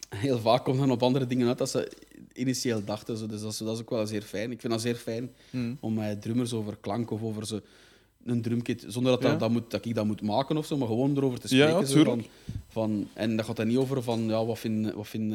Heel 0.10 0.40
vaak 0.40 0.64
komen 0.64 0.82
dan 0.82 0.92
op 0.92 1.04
andere 1.04 1.28
dingen 1.28 1.48
uit 1.48 1.58
dat 1.58 1.70
ze 1.70 1.92
initieel 2.34 2.84
dachten. 2.86 3.18
Zo. 3.18 3.26
Dus 3.28 3.42
dat 3.42 3.52
is, 3.52 3.58
dat 3.58 3.74
is 3.76 3.82
ook 3.82 3.90
wel 3.90 4.08
zeer 4.08 4.22
fijn. 4.22 4.52
Ik 4.52 4.60
vind 4.60 4.74
dat 4.74 4.82
zeer 4.82 4.96
fijn 4.96 5.30
Hm. 5.50 5.74
om 5.80 5.94
met 5.94 6.22
drummers 6.22 6.54
over 6.54 6.78
klank 6.82 7.12
of 7.12 7.22
over 7.24 7.46
ze, 7.48 7.64
een 8.26 8.42
drumkit, 8.42 8.84
zonder 8.88 9.12
dat, 9.12 9.22
dat, 9.22 9.32
Ja. 9.32 9.38
dat, 9.38 9.50
moet, 9.50 9.72
dat 9.72 9.86
ik 9.86 9.96
dat 9.96 10.06
moet 10.06 10.22
maken 10.22 10.58
of 10.58 10.66
zo, 10.66 10.78
maar 10.78 10.88
gewoon 10.88 11.18
erover 11.18 11.40
te 11.40 11.48
spreken. 11.48 11.80
ja, 11.80 11.86
zo, 11.86 12.04
van, 12.04 12.26
van, 12.68 13.08
en 13.14 13.36
dat 13.36 13.46
gaat 13.46 13.56
dan 13.56 13.68
niet 13.68 13.78
over 13.78 14.04
van, 14.04 14.22
ja, 14.24 14.46
wat 14.46 14.60
vind 14.60 14.94
wat 14.94 15.08
vind 15.08 15.34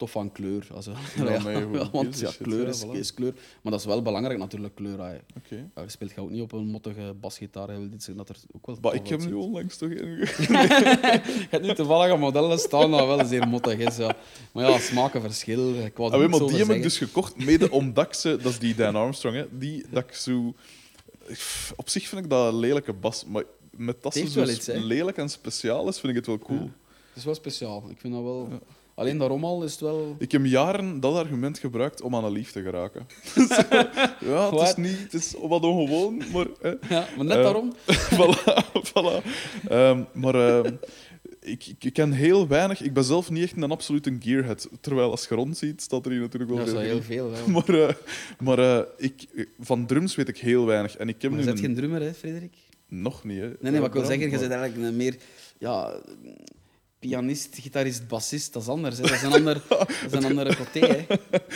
tof 0.00 0.10
van 0.10 0.32
kleur? 0.32 0.66
Also, 0.74 0.92
Ja, 1.16 1.68
want 1.92 2.18
ja, 2.18 2.30
shit, 2.30 2.42
kleur 2.42 2.68
is, 2.68 2.84
is 2.92 3.14
kleur. 3.14 3.32
Maar 3.62 3.72
dat 3.72 3.80
is 3.80 3.86
wel 3.86 4.02
belangrijk 4.02 4.38
natuurlijk, 4.38 4.74
kleur. 4.74 5.00
ah. 5.00 5.14
Oké. 5.36 5.70
Ja, 5.74 5.82
je 5.82 5.88
speelt 5.88 6.18
ook 6.18 6.30
niet 6.30 6.42
op 6.42 6.52
een 6.52 6.66
mottige 6.66 7.14
basgitaar. 7.20 7.72
Je 7.72 7.78
wil 7.78 7.90
dit 7.90 8.02
zeggen 8.02 8.24
dat 8.26 8.36
er 8.36 8.42
ook 8.52 8.66
wel 8.66 8.78
Maar 8.80 8.94
ik 8.94 9.08
heb 9.08 9.24
nu 9.24 9.32
onlangs 9.32 9.76
toch 9.76 9.90
een... 9.90 10.18
Je 10.18 11.46
hebt 11.50 11.66
nu 11.66 11.74
toevallig 11.74 12.12
een 12.12 12.20
model 12.20 12.58
staan 12.58 12.90
dat 12.90 13.06
wel 13.06 13.24
zeer 13.24 13.48
mottig 13.48 13.78
is. 13.78 13.96
Ja. 13.96 14.16
Maar 14.52 14.70
ja, 14.70 14.78
smaken 14.78 15.20
verschil. 15.20 15.74
Ik 15.74 15.98
er 15.98 16.04
Ah, 16.04 16.30
maar 16.30 16.40
die 16.40 16.56
heb 16.56 16.68
ik 16.68 16.82
dus 16.82 16.98
gekocht, 16.98 17.44
mede 17.44 17.70
omdat 17.70 18.06
ik 18.06 18.14
ze... 18.14 18.36
Dat 18.36 18.52
is 18.52 18.58
die 18.58 18.74
Dan 18.74 18.96
Armstrong, 18.96 19.36
hè. 19.36 19.58
Die, 19.58 19.84
dat 19.90 20.04
ik 20.04 20.14
zo... 20.14 20.54
Op 21.76 21.88
zich 21.88 22.08
vind 22.08 22.24
ik 22.24 22.30
dat 22.30 22.52
een 22.52 22.58
lelijke 22.58 22.92
bas, 22.92 23.24
maar 23.24 23.44
met 23.70 24.02
dat 24.02 24.14
ze 24.14 24.30
zo 24.30 24.42
iets, 24.42 24.66
hè. 24.66 24.78
lelijk 24.78 25.16
en 25.16 25.28
speciaal 25.28 25.88
is, 25.88 25.98
vind 25.98 26.08
ik 26.08 26.16
het 26.18 26.26
wel 26.26 26.38
cool. 26.38 26.60
Het 26.60 27.16
is 27.16 27.24
wel 27.24 27.34
speciaal. 27.34 27.84
Ik 27.90 28.00
vind 28.00 28.12
dat 28.12 28.22
wel... 28.22 28.48
Alleen 29.00 29.18
daarom 29.18 29.44
al 29.44 29.62
is 29.64 29.72
het 29.72 29.80
wel... 29.80 30.16
Ik 30.18 30.32
heb 30.32 30.44
jaren 30.44 31.00
dat 31.00 31.14
argument 31.14 31.58
gebruikt 31.58 32.00
om 32.02 32.14
aan 32.16 32.24
een 32.24 32.32
lief 32.32 32.52
te 32.52 32.62
geraken. 32.62 33.06
ja, 34.30 34.44
het 34.44 34.52
is, 34.52 34.58
Wat? 34.60 34.76
niet, 34.76 34.98
het 35.02 35.14
is 35.14 35.34
wat 35.42 35.62
ongewoon, 35.62 36.22
maar... 36.32 36.46
Ja, 36.88 37.06
maar 37.16 37.24
net 37.24 37.36
Eh, 37.36 37.42
daarom... 37.42 37.72
voilà, 38.16 38.64
voilà. 38.92 39.24
Ehm, 39.68 40.02
maar 40.12 40.34
ehm, 40.34 40.74
ik, 41.40 41.72
ik, 41.78 41.92
ken 41.92 42.12
heel 42.12 42.48
weinig. 42.48 42.82
Ik 42.82 42.92
ben 42.92 43.04
zelf 43.04 43.30
niet 43.30 43.42
echt 43.42 43.56
een 43.62 43.70
absolute 43.70 44.16
gearhead. 44.20 44.68
Terwijl 44.80 45.10
als 45.10 45.26
je 45.28 45.34
rondziet, 45.34 45.82
staat 45.82 46.04
er 46.06 46.10
hier 46.12 46.20
natuurlijk 46.20 46.50
wel 46.50 46.60
Ja, 46.60 46.72
dat 46.72 46.82
is 46.82 46.88
veel. 47.06 47.24
wel 47.30 47.34
heel 47.34 47.44
veel. 47.44 47.52
Maar, 47.52 47.88
eh, 47.88 47.94
maar 48.38 48.58
eh, 48.58 48.82
ik, 48.96 49.26
van 49.60 49.86
drums 49.86 50.14
weet 50.14 50.28
ik 50.28 50.38
heel 50.38 50.66
weinig. 50.66 50.96
En 50.96 51.08
ik 51.08 51.22
heb 51.22 51.30
Maar 51.30 51.40
je 51.40 51.46
bent 51.46 51.58
een- 51.58 51.64
geen 51.64 51.74
drummer, 51.74 52.00
hè, 52.02 52.14
Frederik? 52.14 52.54
nog 52.88 53.24
niet. 53.24 53.38
Hè. 53.40 53.46
Nee, 53.46 53.56
nee, 53.60 53.72
maar 53.72 53.88
ik 53.88 53.92
wil 53.92 54.04
zeggen, 54.04 54.30
je 54.30 54.38
bent 54.38 54.52
eigenlijk 54.52 54.88
een 54.88 54.96
meer... 54.96 55.16
Ja, 55.58 56.00
pianist, 57.00 57.56
gitarist, 57.58 58.08
bassist, 58.08 58.52
dat 58.52 58.62
is 58.62 58.68
anders. 58.68 58.96
Hè. 58.96 59.02
Dat 59.02 59.12
is 59.12 59.22
een, 59.22 59.32
ander, 59.32 59.62
dat 59.68 59.88
is 60.06 60.12
een 60.12 60.24
andere 60.24 60.56
côté. 60.56 60.80
Hè. 60.80 61.06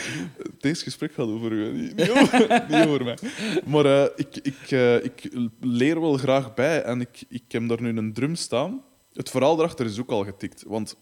Deze 0.59 0.83
gesprek 0.83 1.13
gaat 1.13 1.27
over 1.27 1.51
u, 1.51 1.65
hè. 1.65 1.71
niet, 1.71 1.95
niet, 1.95 2.09
over, 2.09 2.65
niet 2.69 2.85
over 2.85 3.03
mij. 3.03 3.17
Maar 3.65 3.85
eh, 3.85 4.09
ik, 4.15 4.35
ik, 4.35 4.71
eh, 4.71 5.03
ik 5.03 5.29
leer 5.59 6.01
wel 6.01 6.17
graag 6.17 6.53
bij 6.53 6.83
en 6.83 7.01
ik, 7.01 7.23
ik 7.29 7.43
heb 7.47 7.67
daar 7.67 7.81
nu 7.81 7.97
een 7.97 8.13
drum 8.13 8.35
staan. 8.35 8.83
Het 9.13 9.29
verhaal 9.29 9.57
erachter 9.57 9.85
is 9.85 9.99
ook 9.99 10.11
al 10.11 10.23
getikt. 10.23 10.63
Want 10.67 10.97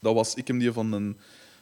dat 0.00 0.14
was, 0.14 0.34
ik 0.34 0.46
heb 0.46 0.58
die 0.58 0.72
van 0.72 0.92
een, 0.92 1.18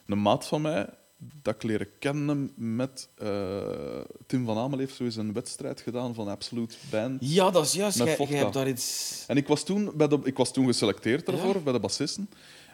een 0.06 0.23
maat 0.23 0.47
van 0.47 0.62
mij, 0.62 0.89
dat 1.18 1.55
ik 1.55 1.62
leren 1.62 1.88
kennen 1.98 2.52
met 2.55 3.09
eh, 3.14 4.01
Tim 4.26 4.44
van 4.44 4.59
Amel 4.59 4.78
heeft 4.78 4.94
zo 4.94 5.05
eens 5.05 5.16
een 5.16 5.32
wedstrijd 5.32 5.80
gedaan 5.80 6.14
van 6.14 6.28
Absolute 6.28 6.76
Band. 6.90 7.18
Ja, 7.20 7.51
dat 7.51 7.64
is 7.64 7.72
juist. 7.72 7.98
Jij 7.98 8.16
hebt 8.16 8.52
daar 8.52 8.68
iets... 8.68 9.24
En 9.26 9.36
ik 9.36 9.47
was 9.47 9.64
toen, 9.64 9.90
bij 9.94 10.09
de, 10.09 10.20
ik 10.22 10.36
was 10.36 10.52
toen 10.52 10.66
geselecteerd 10.66 11.26
daarvoor, 11.26 11.55
Ja. 11.55 11.60
bij 11.60 11.72
de 11.72 11.80
bassisten. 11.80 12.28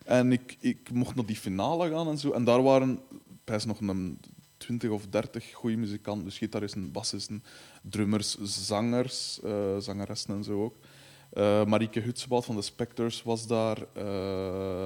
En 0.05 0.33
ik, 0.33 0.57
ik 0.61 0.91
mocht 0.93 1.15
naar 1.15 1.27
die 1.27 1.37
finale 1.37 1.91
gaan 1.91 2.09
en 2.09 2.19
zo. 2.19 2.31
En 2.31 2.45
daar 2.45 2.63
waren 2.63 3.01
best 3.45 3.67
nog 3.67 3.81
een 3.81 4.19
20 4.57 4.91
of 4.91 5.07
30 5.07 5.53
goede 5.53 5.77
muzikanten. 5.77 6.25
Dus 6.25 6.39
gitaristen, 6.39 6.93
bassisten, 6.93 7.45
drummers, 7.83 8.37
zangers, 8.43 9.41
eh, 9.45 9.77
zangeressen 9.79 10.35
en 10.35 10.45
zo 10.45 10.63
ook. 10.63 10.75
Uh, 11.35 11.65
Marieke 11.65 12.01
Hutsebald 12.01 12.45
van 12.45 12.57
de 12.57 12.63
Spectors 12.63 13.23
was 13.23 13.47
daar. 13.47 13.79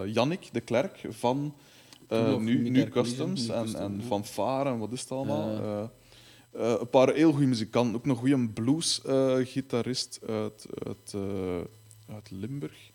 Jannik 0.08 0.48
de 0.52 0.60
Klerk 0.60 1.00
van 1.08 1.54
uh, 2.08 2.36
nu, 2.36 2.68
nu 2.68 2.88
Customs 2.88 3.48
en, 3.48 3.74
en 3.74 4.02
Van 4.02 4.24
Varen 4.24 4.72
en 4.72 4.78
wat 4.78 4.92
is 4.92 5.00
het 5.00 5.10
allemaal. 5.10 5.90
een 6.52 6.88
paar 6.90 7.12
heel 7.14 7.30
goede 7.30 7.46
muzikanten. 7.46 7.94
Ook 7.94 8.06
nog 8.06 8.18
goede 8.18 8.48
blues-gitarist 8.48 10.20
uit, 10.28 10.66
uit, 10.86 11.14
uit 12.12 12.30
Limburg. 12.30 12.90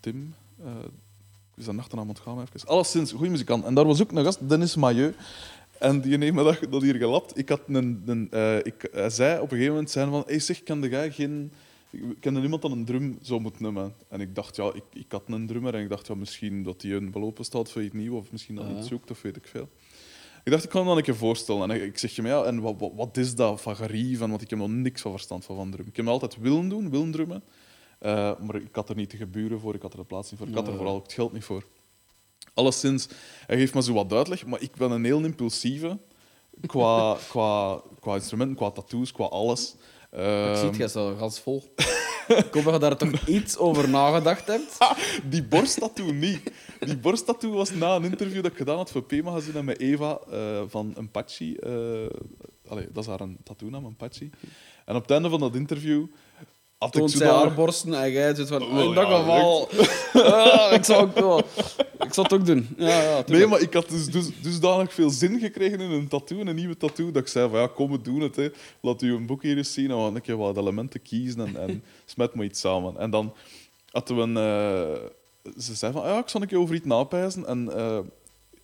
Tim. 0.00 0.34
is 1.56 1.64
dat 1.64 1.78
achternaam 1.78 2.08
ontgaan 2.08 2.40
even. 2.40 2.68
Alleszins, 2.68 3.12
goede 3.12 3.30
muzikant. 3.30 3.64
En 3.64 3.74
daar 3.74 3.86
was 3.86 4.02
ook 4.02 4.12
een 4.12 4.24
gast, 4.24 4.48
Dennis 4.48 4.76
Mailleu. 4.76 5.12
En 5.78 6.00
die 6.00 6.32
me 6.32 6.42
dat, 6.42 6.58
dat 6.70 6.82
hier 6.82 6.94
gelapt. 6.94 7.38
Ik 7.38 7.48
had 7.48 7.60
een, 7.66 8.02
een, 8.06 8.28
ik, 8.62 8.88
hij 8.92 9.10
zei 9.10 9.36
op 9.36 9.42
een 9.42 9.48
gegeven 9.48 9.72
moment 9.72 9.90
zijn 9.90 10.10
van, 10.10 10.22
hey, 10.26 10.38
zeg, 10.38 10.62
kende 10.62 10.88
jij 10.88 11.10
geen... 11.10 11.52
Kende 12.20 12.42
iemand 12.42 12.62
dat 12.62 12.70
een 12.70 12.84
drum 12.84 13.18
zou 13.22 13.40
moeten 13.40 13.62
nemen? 13.62 13.94
En 14.08 14.20
ik 14.20 14.34
dacht, 14.34 14.56
ja, 14.56 14.72
ik, 14.74 14.84
ik 14.92 15.12
had 15.12 15.22
een 15.26 15.46
drummer 15.46 15.74
en 15.74 15.82
ik 15.82 15.88
dacht, 15.88 16.06
ja, 16.06 16.14
misschien 16.14 16.62
dat 16.62 16.82
hij 16.82 16.92
een 16.92 17.10
belopen 17.10 17.44
staat 17.44 17.70
voor 17.70 17.82
iets 17.82 17.94
nieuws 17.94 18.18
of 18.18 18.32
misschien 18.32 18.54
dat 18.54 18.66
iets 18.78 18.88
zoekt 18.88 19.10
of 19.10 19.22
weet 19.22 19.36
ik 19.36 19.46
veel. 19.46 19.68
Ik 20.44 20.52
dacht, 20.52 20.64
ik 20.64 20.70
kan 20.70 20.82
me 20.82 20.88
dat 20.88 20.96
een 20.96 21.02
keer 21.02 21.16
voorstellen. 21.16 21.70
En 21.70 21.82
ik 21.82 21.98
zeg 21.98 22.16
je, 22.16 22.22
ja, 22.22 22.44
en 22.44 22.60
wat, 22.60 22.74
wat, 22.78 22.92
wat 22.94 23.16
is 23.16 23.34
dat 23.34 23.60
vagarie 23.60 24.18
van? 24.18 24.30
Want 24.30 24.42
ik 24.42 24.50
heb 24.50 24.58
nog 24.58 24.68
niks 24.68 25.02
van 25.02 25.10
verstand 25.10 25.44
van, 25.44 25.56
van 25.56 25.70
drum. 25.70 25.86
Ik 25.86 25.96
heb 25.96 26.04
me 26.04 26.10
altijd 26.10 26.36
willen 26.36 26.68
doen, 26.68 26.90
willen 26.90 27.10
drummen. 27.10 27.42
Uh, 28.02 28.38
maar 28.40 28.54
ik 28.54 28.74
had 28.74 28.88
er 28.88 28.96
niet 28.96 29.10
de 29.10 29.16
geburen 29.16 29.60
voor, 29.60 29.74
ik 29.74 29.82
had 29.82 29.92
er 29.92 29.98
de 29.98 30.04
plaats 30.04 30.30
niet 30.30 30.40
voor, 30.40 30.48
ik 30.48 30.54
had 30.54 30.66
er 30.66 30.74
vooral 30.74 30.94
ook 30.94 31.02
het 31.02 31.12
geld 31.12 31.32
niet 31.32 31.44
voor. 31.44 31.64
Alleszins, 32.54 33.08
hij 33.46 33.56
geeft 33.56 33.74
me 33.74 33.82
zo 33.82 33.92
wat 33.92 34.12
uitleg, 34.12 34.46
maar 34.46 34.62
ik 34.62 34.76
ben 34.76 34.90
een 34.90 35.04
heel 35.04 35.24
impulsieve 35.24 35.98
qua, 36.66 37.16
qua, 37.30 37.80
qua 38.00 38.14
instrumenten, 38.14 38.56
qua 38.56 38.70
tattoos, 38.70 39.12
qua 39.12 39.24
alles. 39.24 39.74
Ik 40.10 40.56
zie 40.56 40.82
het, 40.82 40.90
zo 40.90 41.16
gans 41.16 41.40
vol. 41.40 41.74
ik 42.28 42.48
hoop 42.52 42.64
dat 42.64 42.72
je 42.72 42.78
daar 42.78 42.96
toch 42.96 43.26
iets 43.26 43.56
over 43.56 43.88
nagedacht 43.88 44.46
hebt. 44.46 44.78
die 45.30 45.42
borsttattoo 45.42 46.12
niet. 46.12 46.52
Die 46.80 46.96
borsttattoo 46.96 47.52
was 47.52 47.70
na 47.70 47.94
een 47.94 48.04
interview 48.04 48.42
dat 48.42 48.52
ik 48.52 48.56
gedaan 48.56 48.76
had 48.76 48.90
voor 48.90 49.04
P-magazine 49.04 49.62
met 49.62 49.80
Eva 49.80 50.20
uh, 50.32 50.62
van 50.66 50.94
Empachi. 50.96 51.56
Uh, 51.60 52.06
allee, 52.68 52.86
dat 52.92 53.02
is 53.02 53.10
haar 53.10 53.20
een 53.20 53.38
tattoo-naam, 53.44 53.84
Empachi. 53.84 54.30
En 54.84 54.94
op 54.94 55.02
het 55.02 55.10
einde 55.10 55.28
van 55.28 55.40
dat 55.40 55.54
interview 55.54 56.06
Toont 56.78 57.10
zij 57.10 57.28
haar 57.28 57.54
borsten 57.54 57.94
en 57.94 58.10
jij 58.10 58.34
zit 58.34 58.48
van... 58.48 58.62
Oh, 58.62 58.84
in 58.84 58.94
dat 58.94 59.08
ja, 59.08 59.18
geval... 59.18 59.68
Ik, 60.78 60.84
zou 60.84 61.10
ook, 61.20 61.44
ik 61.98 62.14
zal 62.14 62.24
het 62.24 62.32
ook 62.32 62.46
doen. 62.46 62.68
Ja, 62.76 63.02
ja, 63.02 63.22
nee, 63.26 63.46
maar 63.46 63.60
ik 63.60 63.74
had 63.74 63.88
dus, 63.88 64.06
dus 64.06 64.30
dusdanig 64.42 64.92
veel 64.92 65.10
zin 65.10 65.38
gekregen 65.38 65.80
in 65.80 65.90
een 65.90 66.08
tattoo, 66.08 66.40
een 66.40 66.54
nieuwe 66.54 66.76
tattoo, 66.76 67.10
dat 67.10 67.22
ik 67.22 67.28
zei 67.28 67.50
van 67.50 67.60
ja, 67.60 67.66
kom, 67.66 67.90
we 67.90 68.00
doen 68.00 68.20
het. 68.20 68.36
Hè. 68.36 68.48
Laat 68.80 69.02
u 69.02 69.14
een 69.14 69.26
boek 69.26 69.42
hier 69.42 69.56
eens 69.56 69.72
zien 69.72 69.90
en 69.90 69.96
dan 69.96 70.14
een 70.14 70.20
keer 70.20 70.36
wat 70.36 70.56
elementen 70.56 71.02
kiezen 71.02 71.46
en, 71.46 71.56
en 71.56 71.84
smet 72.04 72.34
me 72.34 72.44
iets 72.44 72.60
samen. 72.60 72.98
En 72.98 73.10
dan 73.10 73.34
hadden 73.90 74.16
we 74.16 74.22
een... 74.22 74.36
Uh, 74.36 75.52
ze 75.58 75.74
zei 75.74 75.92
van, 75.92 76.06
ja, 76.06 76.18
ik 76.18 76.28
zal 76.28 76.42
een 76.42 76.48
keer 76.48 76.58
over 76.58 76.74
iets 76.74 76.86
napijzen. 76.86 77.46
En 77.46 77.70
uh, 77.76 77.98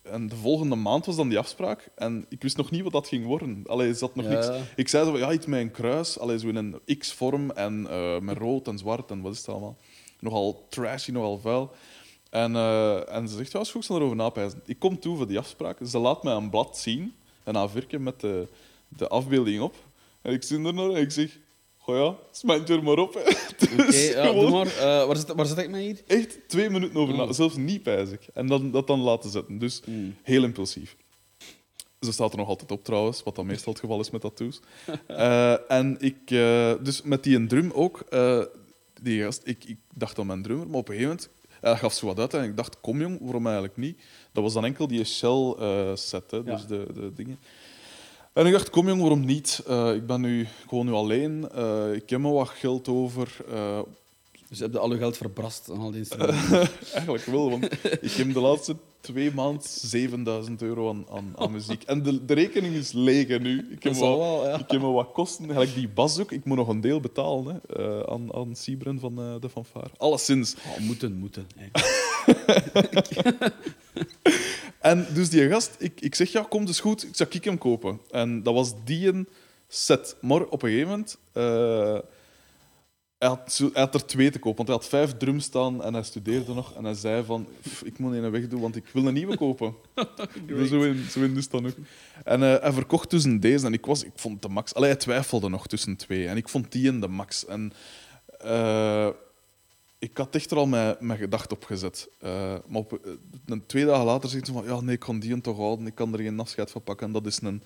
en 0.05 0.27
de 0.27 0.35
volgende 0.35 0.75
maand 0.75 1.05
was 1.05 1.15
dan 1.15 1.29
die 1.29 1.37
afspraak. 1.37 1.89
En 1.95 2.25
ik 2.29 2.41
wist 2.41 2.57
nog 2.57 2.71
niet 2.71 2.83
wat 2.83 2.91
dat 2.91 3.07
ging 3.07 3.25
worden. 3.25 3.63
Allee, 3.65 3.93
zat 3.93 4.15
nog 4.15 4.25
niks. 4.25 4.49
Ik 4.75 4.87
zei 4.87 5.05
zo, 5.05 5.17
ja, 5.17 5.31
iets 5.31 5.45
met 5.45 5.59
een 5.59 5.71
kruis. 5.71 6.19
Allee, 6.19 6.39
zo 6.39 6.47
in 6.47 6.55
een 6.55 6.97
X-vorm. 6.97 7.51
En 7.51 7.87
uh, 7.89 8.19
met 8.19 8.37
rood 8.37 8.67
en 8.67 8.77
zwart 8.77 9.11
en 9.11 9.21
wat 9.21 9.33
is 9.33 9.37
het 9.37 9.49
allemaal. 9.49 9.77
Nogal 10.19 10.65
trashy, 10.69 11.11
nogal 11.11 11.39
vuil. 11.39 11.71
En, 12.29 12.53
uh, 12.53 13.13
en 13.13 13.27
ze 13.27 13.35
zegt, 13.35 13.51
ja, 13.51 13.59
is 13.59 13.71
goed, 13.71 13.81
ik 13.81 13.87
zal 13.87 13.97
erover 13.97 14.15
napijzen. 14.15 14.61
Ik 14.65 14.79
kom 14.79 14.99
toe 14.99 15.17
voor 15.17 15.27
die 15.27 15.39
afspraak. 15.39 15.77
Ze 15.85 15.97
laat 15.97 16.23
mij 16.23 16.33
een 16.33 16.49
blad 16.49 16.77
zien. 16.77 17.13
Een 17.43 17.69
A4 17.69 17.99
met 17.99 18.19
de, 18.19 18.47
de 18.87 19.07
afbeelding 19.07 19.61
op. 19.61 19.75
En 20.21 20.33
ik 20.33 20.43
zit 20.43 20.65
er 20.65 20.73
naar 20.73 20.89
en 20.89 21.01
ik 21.01 21.11
zeg... 21.11 21.39
Goh 21.85 21.95
ja, 21.95 22.15
smijt 22.31 22.69
er 22.69 22.83
maar 22.83 22.97
op. 22.97 23.15
Oké, 23.15 23.81
okay, 23.81 24.09
ja, 24.09 24.31
doe 24.31 24.49
maar. 24.49 24.67
Uh, 24.67 25.05
waar, 25.05 25.15
zit, 25.15 25.33
waar 25.33 25.45
zit 25.45 25.57
ik 25.57 25.69
mee 25.69 25.85
hier? 25.85 26.01
Echt 26.07 26.39
twee 26.47 26.69
minuten 26.69 26.95
over 26.95 27.21
oh. 27.21 27.31
zelfs 27.31 27.55
niet 27.55 27.83
pijzig. 27.83 28.29
En 28.33 28.47
dan, 28.47 28.71
dat 28.71 28.87
dan 28.87 28.99
laten 28.99 29.29
zetten. 29.29 29.57
Dus 29.57 29.81
mm. 29.85 30.15
heel 30.23 30.43
impulsief. 30.43 30.95
Ze 31.99 32.11
staat 32.11 32.31
er 32.31 32.37
nog 32.37 32.47
altijd 32.47 32.71
op 32.71 32.83
trouwens, 32.83 33.23
wat 33.23 33.35
dan 33.35 33.45
meestal 33.45 33.71
het 33.71 33.81
geval 33.81 33.99
is 33.99 34.09
met 34.09 34.21
tattoos. 34.21 34.59
uh, 35.07 35.71
en 35.79 35.97
ik, 35.99 36.31
uh, 36.31 36.73
dus 36.81 37.01
met 37.01 37.23
die 37.23 37.35
een 37.35 37.47
drum 37.47 37.71
ook, 37.71 38.03
die 39.01 39.23
gast, 39.23 39.41
ik, 39.43 39.63
ik 39.63 39.77
dacht 39.93 40.19
aan 40.19 40.27
mijn 40.27 40.41
drummer, 40.41 40.67
maar 40.67 40.79
op 40.79 40.89
een 40.89 40.95
gegeven 40.95 41.17
moment 41.17 41.29
hij 41.61 41.77
gaf 41.77 41.93
ze 41.93 42.05
wat 42.05 42.19
uit 42.19 42.33
en 42.33 42.43
ik 42.43 42.57
dacht, 42.57 42.79
kom 42.81 43.01
jong, 43.01 43.19
waarom 43.21 43.45
eigenlijk 43.45 43.77
niet? 43.77 44.01
Dat 44.31 44.43
was 44.43 44.53
dan 44.53 44.65
enkel 44.65 44.87
die 44.87 45.03
shell 45.03 45.55
set, 45.95 46.31
hè, 46.31 46.43
dus 46.43 46.65
de, 46.65 46.87
de 46.93 47.13
dingen. 47.13 47.39
En 48.35 48.45
ik 48.45 48.51
dacht, 48.51 48.69
kom 48.69 48.87
jong, 48.87 48.99
waarom 48.99 49.25
niet? 49.25 49.63
Uh, 49.69 49.93
ik 49.93 50.05
ben 50.07 50.21
nu 50.21 50.47
gewoon 50.67 50.85
nu 50.85 50.91
alleen. 50.91 51.49
Uh, 51.55 51.93
ik 51.93 52.09
heb 52.09 52.19
me 52.19 52.29
wat 52.29 52.49
geld 52.49 52.87
over. 52.87 53.37
Uh, 53.51 53.79
dus 54.49 54.57
je 54.57 54.79
al 54.79 54.91
je 54.91 54.97
geld 54.97 55.17
verbrast 55.17 55.69
aan 55.71 55.79
al 55.79 55.91
die 55.91 56.05
Eigenlijk 56.93 57.25
wel, 57.25 57.49
want 57.49 57.63
ik 58.01 58.11
heb 58.11 58.33
de 58.33 58.39
laatste 58.39 58.75
twee 59.01 59.33
maanden 59.33 59.63
7000 59.63 60.61
euro 60.61 60.89
aan, 60.89 61.05
aan, 61.11 61.33
aan, 61.35 61.51
muziek. 61.51 61.83
En 61.83 62.03
de, 62.03 62.25
de 62.25 62.33
rekening 62.33 62.75
is 62.75 62.91
leeg 62.91 63.39
nu. 63.39 63.67
Ik 63.71 63.83
heb, 63.83 63.93
wat, 63.93 64.17
wel, 64.17 64.47
ja. 64.47 64.59
ik 64.59 64.71
heb 64.71 64.81
me 64.81 64.91
wat 64.91 65.11
kosten. 65.11 65.49
Gelijk 65.49 65.73
die 65.73 65.89
bas 65.89 66.19
ook. 66.19 66.31
Ik 66.31 66.45
moet 66.45 66.57
nog 66.57 66.67
een 66.67 66.81
deel 66.81 66.99
betalen 66.99 67.61
hè, 67.67 68.07
aan, 68.07 68.33
aan 68.33 68.55
Sibren 68.55 68.99
van 68.99 69.15
de 69.15 69.49
fanfare. 69.49 69.89
Alleszins. 69.97 70.55
Oh, 70.55 70.77
moeten, 70.77 71.17
moeten. 71.17 71.47
En 74.85 75.05
dus 75.13 75.29
die 75.29 75.49
gast, 75.49 75.75
ik, 75.77 76.01
ik 76.01 76.15
zeg, 76.15 76.31
ja, 76.31 76.45
kom, 76.49 76.65
dus 76.65 76.79
goed, 76.79 77.03
ik 77.03 77.15
zal 77.15 77.27
ik 77.29 77.43
hem 77.43 77.57
kopen. 77.57 77.99
En 78.11 78.43
dat 78.43 78.53
was 78.53 78.73
die 78.83 79.07
een 79.07 79.27
set. 79.67 80.15
Maar 80.21 80.43
op 80.43 80.63
een 80.63 80.69
gegeven 80.69 80.89
moment... 80.89 81.17
Uh, 81.33 81.97
hij, 83.17 83.27
had, 83.27 83.61
hij 83.73 83.81
had 83.81 83.93
er 83.93 84.05
twee 84.05 84.31
te 84.31 84.39
kopen, 84.39 84.65
want 84.65 84.67
hij 84.67 84.77
had 84.77 84.87
vijf 84.87 85.17
drums 85.17 85.43
staan 85.43 85.83
en 85.83 85.93
hij 85.93 86.03
studeerde 86.03 86.53
nog. 86.53 86.73
En 86.73 86.83
hij 86.83 86.93
zei 86.93 87.23
van, 87.23 87.47
ik 87.83 87.97
moet 87.97 88.13
een 88.13 88.31
weg 88.31 88.47
doen, 88.47 88.61
want 88.61 88.75
ik 88.75 88.85
wil 88.93 89.07
een 89.07 89.13
nieuwe 89.13 89.37
kopen. 89.37 89.75
dus 90.47 90.69
zo 90.69 90.81
in, 90.81 91.05
zo 91.09 91.21
in 91.21 91.33
dus 91.33 91.49
dan 91.49 91.65
ook. 91.65 91.75
En 92.23 92.41
uh, 92.41 92.55
hij 92.59 92.71
verkocht 92.71 93.09
tussen 93.09 93.39
deze 93.39 93.65
en 93.65 93.73
ik, 93.73 93.85
was, 93.85 94.03
ik 94.03 94.11
vond 94.15 94.41
de 94.41 94.49
max... 94.49 94.73
Allee, 94.73 94.89
hij 94.89 94.99
twijfelde 94.99 95.49
nog 95.49 95.67
tussen 95.67 95.95
twee. 95.95 96.27
En 96.27 96.37
ik 96.37 96.49
vond 96.49 96.71
die 96.71 96.87
in 96.87 96.99
de 96.99 97.07
max. 97.07 97.45
En... 97.45 97.73
Uh, 98.45 99.09
ik 99.99 100.17
had 100.17 100.35
echt 100.35 100.51
er 100.51 100.57
al 100.57 100.65
mijn, 100.65 100.95
mijn 100.99 101.19
gedacht 101.19 101.51
op 101.51 101.63
gezet. 101.63 102.09
Uh, 102.23 102.29
maar 102.67 102.81
op, 102.81 102.99
uh, 103.05 103.13
een 103.45 103.65
twee 103.65 103.85
dagen 103.85 104.05
later 104.05 104.29
zegt 104.29 104.45
ze 104.45 104.53
van 104.53 104.65
ja, 104.65 104.81
nee, 104.81 104.93
ik 104.93 104.99
kan 104.99 105.19
die 105.19 105.41
toch 105.41 105.57
houden, 105.57 105.87
ik 105.87 105.95
kan 105.95 106.13
er 106.13 106.19
geen 106.19 106.39
afscheid 106.39 106.71
van 106.71 106.83
pakken. 106.83 107.07
En 107.07 107.13
dat 107.13 107.25
is 107.25 107.41
een, 107.41 107.63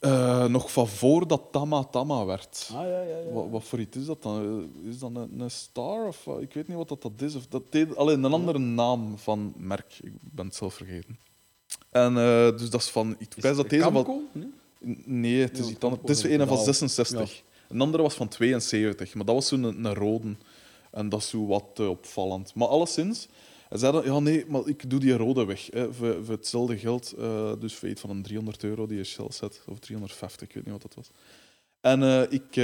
uh, 0.00 0.44
nog 0.44 0.72
van 0.72 0.88
voor 0.88 1.26
dat 1.26 1.42
Tama 1.50 1.84
Tama 1.84 2.24
werd. 2.24 2.70
Ah, 2.72 2.86
ja, 2.86 3.02
ja, 3.02 3.18
ja. 3.18 3.32
Wat, 3.32 3.46
wat, 3.50 3.64
voor 3.64 3.80
iets 3.80 3.96
is 3.96 4.06
dat 4.06 4.22
dan? 4.22 4.68
Is 4.84 4.98
dat 4.98 5.10
een, 5.14 5.40
een 5.40 5.50
star? 5.50 6.06
Of, 6.06 6.26
ik 6.26 6.54
weet 6.54 6.68
niet 6.68 6.76
wat 6.76 6.88
dat, 6.88 7.02
dat 7.02 7.12
is. 7.16 7.34
Of 7.34 7.46
dat 7.46 7.72
deed, 7.72 7.96
alleen 7.96 8.24
een 8.24 8.32
andere 8.32 8.58
naam 8.58 9.18
van 9.18 9.52
merk. 9.56 9.98
Ik 10.02 10.12
ben 10.20 10.46
het 10.46 10.54
zelf 10.54 10.74
vergeten. 10.74 11.18
En 11.90 12.14
dus 12.56 12.70
dat 12.70 12.80
is 12.80 12.88
van. 12.88 13.16
Ik 13.18 13.36
is 13.36 13.56
dat 13.56 13.70
deze 13.70 13.92
wat, 13.92 14.08
nee? 14.32 14.48
nee, 15.04 15.40
het 15.40 15.58
is 15.58 15.68
iets 15.68 15.84
anders. 15.84 16.02
Het 16.02 16.10
is 16.10 16.22
een 16.22 16.46
van 16.46 16.58
66. 16.58 17.42
Een 17.68 17.80
andere 17.80 18.02
was 18.02 18.14
van 18.14 18.28
72, 18.28 19.14
maar 19.14 19.24
dat 19.24 19.34
was 19.34 19.48
zo'n 19.48 19.62
een, 19.62 19.84
een 19.84 19.94
rode. 19.94 20.36
En 20.90 21.08
dat 21.08 21.20
is 21.20 21.28
zo 21.28 21.46
wat 21.46 21.78
uh, 21.80 21.88
opvallend. 21.88 22.54
Maar 22.54 22.68
alleszins, 22.68 23.28
hij 23.68 23.78
zei 23.78 23.92
dan, 23.92 24.04
ja 24.04 24.18
nee, 24.18 24.44
maar 24.48 24.66
ik 24.66 24.90
doe 24.90 25.00
die 25.00 25.16
rode 25.16 25.44
weg. 25.44 25.66
Hè, 25.70 25.92
voor, 25.92 26.24
voor 26.24 26.34
hetzelfde 26.34 26.78
geld, 26.78 27.14
uh, 27.18 27.52
dus 27.58 27.74
voor 27.74 27.88
iets 27.88 28.00
van 28.00 28.10
een 28.10 28.22
300 28.22 28.64
euro 28.64 28.86
die 28.86 28.96
je 28.96 29.04
Shell 29.04 29.30
zet, 29.30 29.62
of 29.66 29.78
350, 29.78 30.48
ik 30.48 30.54
weet 30.54 30.64
niet 30.64 30.72
wat 30.72 30.82
dat 30.82 30.94
was. 30.94 31.10
En 31.80 32.02
uh, 32.02 32.22
ik, 32.22 32.56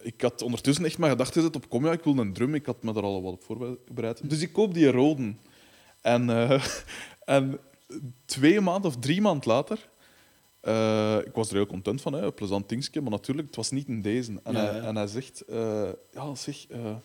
ik 0.00 0.20
had 0.20 0.42
ondertussen 0.42 0.84
echt 0.84 0.98
mijn 0.98 1.10
gedachten 1.10 1.34
gezet 1.40 1.56
op, 1.56 1.68
kom 1.68 1.84
ja, 1.84 1.92
ik 1.92 2.04
wil 2.04 2.18
een 2.18 2.32
drum, 2.32 2.54
ik 2.54 2.66
had 2.66 2.82
me 2.82 2.92
daar 2.92 3.02
al 3.02 3.22
wat 3.22 3.32
op 3.32 3.44
voorbereid. 3.44 4.30
Dus 4.30 4.40
ik 4.40 4.52
koop 4.52 4.74
die 4.74 4.90
rode. 4.90 5.34
En, 6.00 6.30
en 7.24 7.58
twee 8.24 8.60
maanden 8.60 8.90
of 8.90 8.96
drie 8.96 9.20
maanden 9.20 9.48
later... 9.48 9.88
Uh, 10.68 11.18
ik 11.24 11.34
was 11.34 11.48
er 11.48 11.54
heel 11.54 11.66
content 11.66 12.00
van, 12.00 12.12
hè, 12.12 12.20
een 12.20 12.34
plezant 12.34 12.68
dingetje, 12.68 13.00
maar 13.00 13.10
natuurlijk, 13.10 13.46
het 13.46 13.56
was 13.56 13.70
niet 13.70 13.88
in 13.88 14.02
deze. 14.02 14.32
En, 14.42 14.52
ja, 14.52 14.60
hij, 14.60 14.80
en 14.80 14.96
hij, 14.96 15.06
zegt, 15.06 15.42
uh, 15.50 15.88
ja, 16.12 16.34
zeg, 16.34 16.70
uh, 16.70 16.96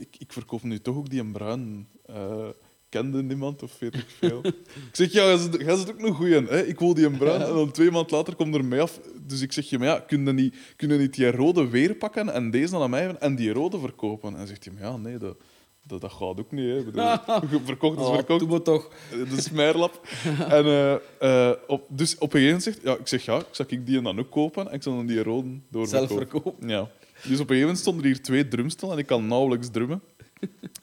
ik, 0.00 0.16
ik, 0.18 0.32
verkoop 0.32 0.62
nu 0.62 0.80
toch 0.80 0.96
ook 0.96 1.10
die 1.10 1.20
een 1.20 1.32
bruin. 1.32 1.88
Uh, 2.10 2.48
kende 2.88 3.22
niemand 3.22 3.62
of 3.62 3.78
weet 3.78 3.94
ik 3.94 4.06
veel. 4.18 4.40
ik 4.44 4.88
zeg, 4.92 5.12
ja, 5.12 5.36
jij 5.58 5.76
zit 5.76 5.90
ook 5.90 6.00
nog 6.00 6.16
goed 6.16 6.26
in. 6.26 6.44
Hè? 6.44 6.62
Ik 6.62 6.78
wil 6.78 6.94
die 6.94 7.06
een 7.06 7.16
bruin. 7.18 7.42
En 7.42 7.54
dan 7.54 7.70
twee 7.70 7.90
maanden 7.90 8.16
later 8.16 8.34
komt 8.34 8.54
er 8.54 8.64
mee 8.64 8.80
af. 8.80 9.00
Dus 9.26 9.40
ik 9.40 9.52
zeg 9.52 9.70
je, 9.70 9.78
maar 9.78 9.88
ja, 9.88 10.00
kun 10.00 10.26
je 10.26 10.32
niet, 10.32 10.56
kun 10.76 10.88
je 10.88 10.98
niet 10.98 11.14
die 11.14 11.30
rode 11.30 11.68
weer 11.68 11.94
pakken 11.94 12.32
en 12.32 12.50
deze 12.50 12.72
dan 12.72 12.82
aan 12.82 12.90
mij 12.90 13.16
en 13.16 13.36
die 13.36 13.52
rode 13.52 13.78
verkopen? 13.78 14.36
En 14.36 14.46
zegt 14.46 14.64
hij, 14.64 14.74
ja, 14.78 14.96
nee, 14.96 15.18
dat, 15.18 15.36
dat, 15.82 16.00
dat 16.00 16.12
gaat 16.12 16.40
ook 16.40 16.52
niet. 16.52 16.76
Hè. 16.76 16.84
Bedoel, 16.84 17.60
verkocht 17.64 17.98
is 17.98 18.06
oh, 18.06 18.14
verkocht. 18.14 18.48
Doe 18.48 18.62
toch. 18.62 18.88
De 19.10 19.40
smerlap. 19.40 20.06
en, 20.48 20.66
uh, 20.66 20.94
uh, 21.22 21.52
op, 21.66 21.84
dus 21.88 22.18
op 22.18 22.34
een 22.34 22.40
gegeven 22.40 22.46
moment 22.46 22.62
zegt 22.62 22.82
ja, 22.82 22.96
ik 22.96 23.06
zeg, 23.06 23.24
ja, 23.24 23.38
ik 23.38 23.46
zal 23.50 23.66
ik 23.68 23.86
die 23.86 24.02
dan 24.02 24.18
ook 24.18 24.30
kopen 24.30 24.68
en 24.68 24.74
ik 24.74 24.82
zal 24.82 24.96
dan 24.96 25.06
die 25.06 25.22
rode 25.22 25.48
doorverkopen. 25.70 26.08
Zelf 26.08 26.28
verkopen. 26.30 26.68
Ja. 26.68 26.90
Dus 27.22 27.40
op 27.40 27.50
een 27.50 27.56
gegeven 27.56 27.60
moment 27.60 27.78
stonden 27.78 28.02
er 28.04 28.10
hier 28.10 28.22
twee 28.22 28.48
drumstellen 28.48 28.94
en 28.94 29.00
ik 29.00 29.06
kan 29.06 29.26
nauwelijks 29.26 29.68
drummen. 29.70 30.02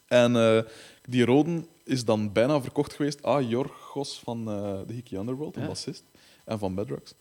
En 0.06 0.34
uh, 0.34 0.60
die 1.08 1.24
roden 1.24 1.66
is 1.84 2.04
dan 2.04 2.32
bijna 2.32 2.60
verkocht 2.60 2.92
geweest 2.92 3.22
aan 3.22 3.48
Jorgos 3.48 4.18
van 4.24 4.48
eh, 4.50 4.78
de 4.86 4.92
Hickey 4.92 5.18
Underworld, 5.18 5.56
een 5.56 5.62
Ja. 5.62 5.68
bassist, 5.68 6.04
en 6.44 6.58
van 6.58 6.74
Bedrocks. 6.74 7.14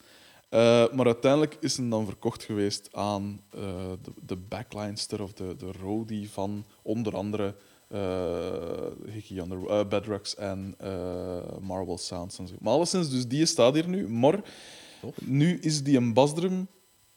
Eh, 0.49 0.59
maar 0.93 1.05
uiteindelijk 1.05 1.57
is 1.59 1.77
hij 1.77 1.89
dan 1.89 2.05
verkocht 2.05 2.43
geweest 2.43 2.89
aan 2.91 3.41
eh, 3.49 3.61
de, 4.01 4.11
de 4.25 4.35
backlinester 4.35 5.21
of 5.21 5.33
de, 5.33 5.55
de 5.57 5.71
roadie 5.81 6.29
van 6.29 6.65
onder 6.81 7.15
andere 7.15 7.55
eh 7.87 9.11
Hickey 9.11 9.37
Under, 9.37 9.67
eh, 9.69 9.87
Bedrocks 9.87 10.35
en 10.35 10.75
eh, 10.77 11.57
Marvel 11.61 11.97
Sounds 11.97 12.39
en 12.39 12.47
zo. 12.47 12.53
Maar 12.59 12.73
alleszins, 12.73 13.09
dus 13.09 13.27
die 13.27 13.45
staat 13.45 13.73
hier 13.73 13.87
nu. 13.87 14.07
Maar 14.09 14.39
Tof. 15.01 15.15
nu 15.21 15.57
is 15.61 15.83
die 15.83 15.97
een 15.97 16.13
basdrum 16.13 16.67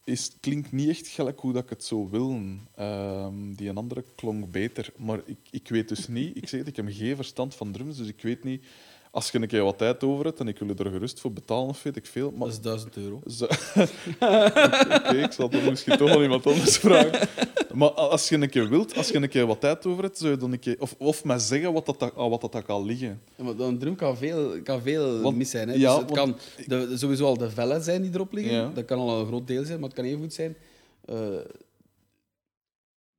is, 0.09 0.31
klinkt 0.39 0.71
niet 0.71 0.89
echt 0.89 1.07
gelijk 1.07 1.39
hoe 1.39 1.53
dat 1.53 1.63
ik 1.63 1.69
het 1.69 1.83
zou 1.83 2.09
willen. 2.09 2.67
Ehm, 2.75 3.53
die 3.53 3.69
een 3.69 3.77
andere 3.77 4.03
klonk 4.15 4.51
beter. 4.51 4.93
Maar 4.97 5.21
ik, 5.25 5.37
ik 5.51 5.67
weet 5.67 5.89
dus 5.89 6.07
niet... 6.07 6.37
Ik 6.37 6.47
zeg 6.47 6.65
ik 6.65 6.75
heb 6.75 6.85
geen 6.89 7.15
verstand 7.15 7.55
van 7.55 7.71
drums, 7.71 7.97
dus 7.97 8.07
ik 8.07 8.21
weet 8.21 8.43
niet... 8.43 8.63
Als 9.11 9.31
je 9.31 9.41
een 9.41 9.47
keer 9.47 9.63
wat 9.63 9.77
tijd 9.77 10.03
over 10.03 10.25
hebt 10.25 10.39
en 10.39 10.47
ik 10.47 10.59
wil 10.59 10.67
je 10.67 10.83
er 10.83 10.91
gerust 10.91 11.19
voor 11.19 11.31
betalen, 11.33 11.67
of 11.69 11.83
weet 11.83 11.95
ik 11.95 12.05
veel. 12.05 12.31
Maar 12.31 12.47
Dat 12.47 12.49
is 12.57 12.61
1000 12.61 12.97
euro. 12.97 13.21
Oké, 14.95 15.17
ik 15.23 15.31
zal 15.31 15.49
dan 15.49 15.63
misschien 15.69 15.97
toch 15.97 16.09
wel 16.09 16.21
iemand 16.21 16.45
anders 16.47 16.77
vragen. 16.77 17.27
Maar 17.73 17.89
als 17.91 18.29
je 18.29 18.35
een 18.35 18.49
keer 18.49 18.69
wilt, 18.69 18.95
als 18.97 19.09
je 19.09 19.15
een 19.17 19.29
keer 19.29 19.45
wat 19.45 19.59
tijd 19.59 19.85
over 19.85 20.03
hebt, 20.03 20.17
zou 20.17 20.31
je 20.31 20.37
dan 20.37 20.51
een 20.51 20.59
keer... 20.59 20.75
Of, 20.79 20.95
of 20.97 21.23
mij 21.23 21.39
zeggen 21.39 21.73
wat 21.73 21.85
dat, 21.85 22.11
wat 22.15 22.41
dat, 22.41 22.51
dat 22.51 22.63
kan 22.63 22.85
liggen. 22.85 23.21
Ja, 23.35 23.43
maar 23.43 23.59
een 23.59 23.77
drum 23.79 23.95
kan 23.95 24.17
veel, 24.17 24.61
kan 24.63 24.81
veel 24.81 25.21
Want- 25.21 25.37
mis 25.37 25.49
zijn. 25.49 25.67
Hè. 25.69 25.73
ja, 25.75 25.93
dus 25.93 26.03
het 26.03 26.11
kan 26.11 26.37
de, 26.67 26.91
sowieso 26.97 27.25
al 27.25 27.37
de 27.37 27.49
vellen 27.49 27.83
zijn 27.83 28.01
die 28.01 28.11
erop 28.13 28.31
liggen. 28.33 28.53
Ja. 28.53 28.71
Dat 28.73 28.85
kan 28.85 28.99
al 28.99 29.19
een 29.19 29.27
groot 29.27 29.47
deel 29.47 29.63
zijn, 29.65 29.79
maar 29.79 29.89
het 29.89 29.97
kan 29.97 30.05
even 30.07 30.19
goed 30.19 30.33
zijn. 30.33 30.55
eh, 31.05 31.15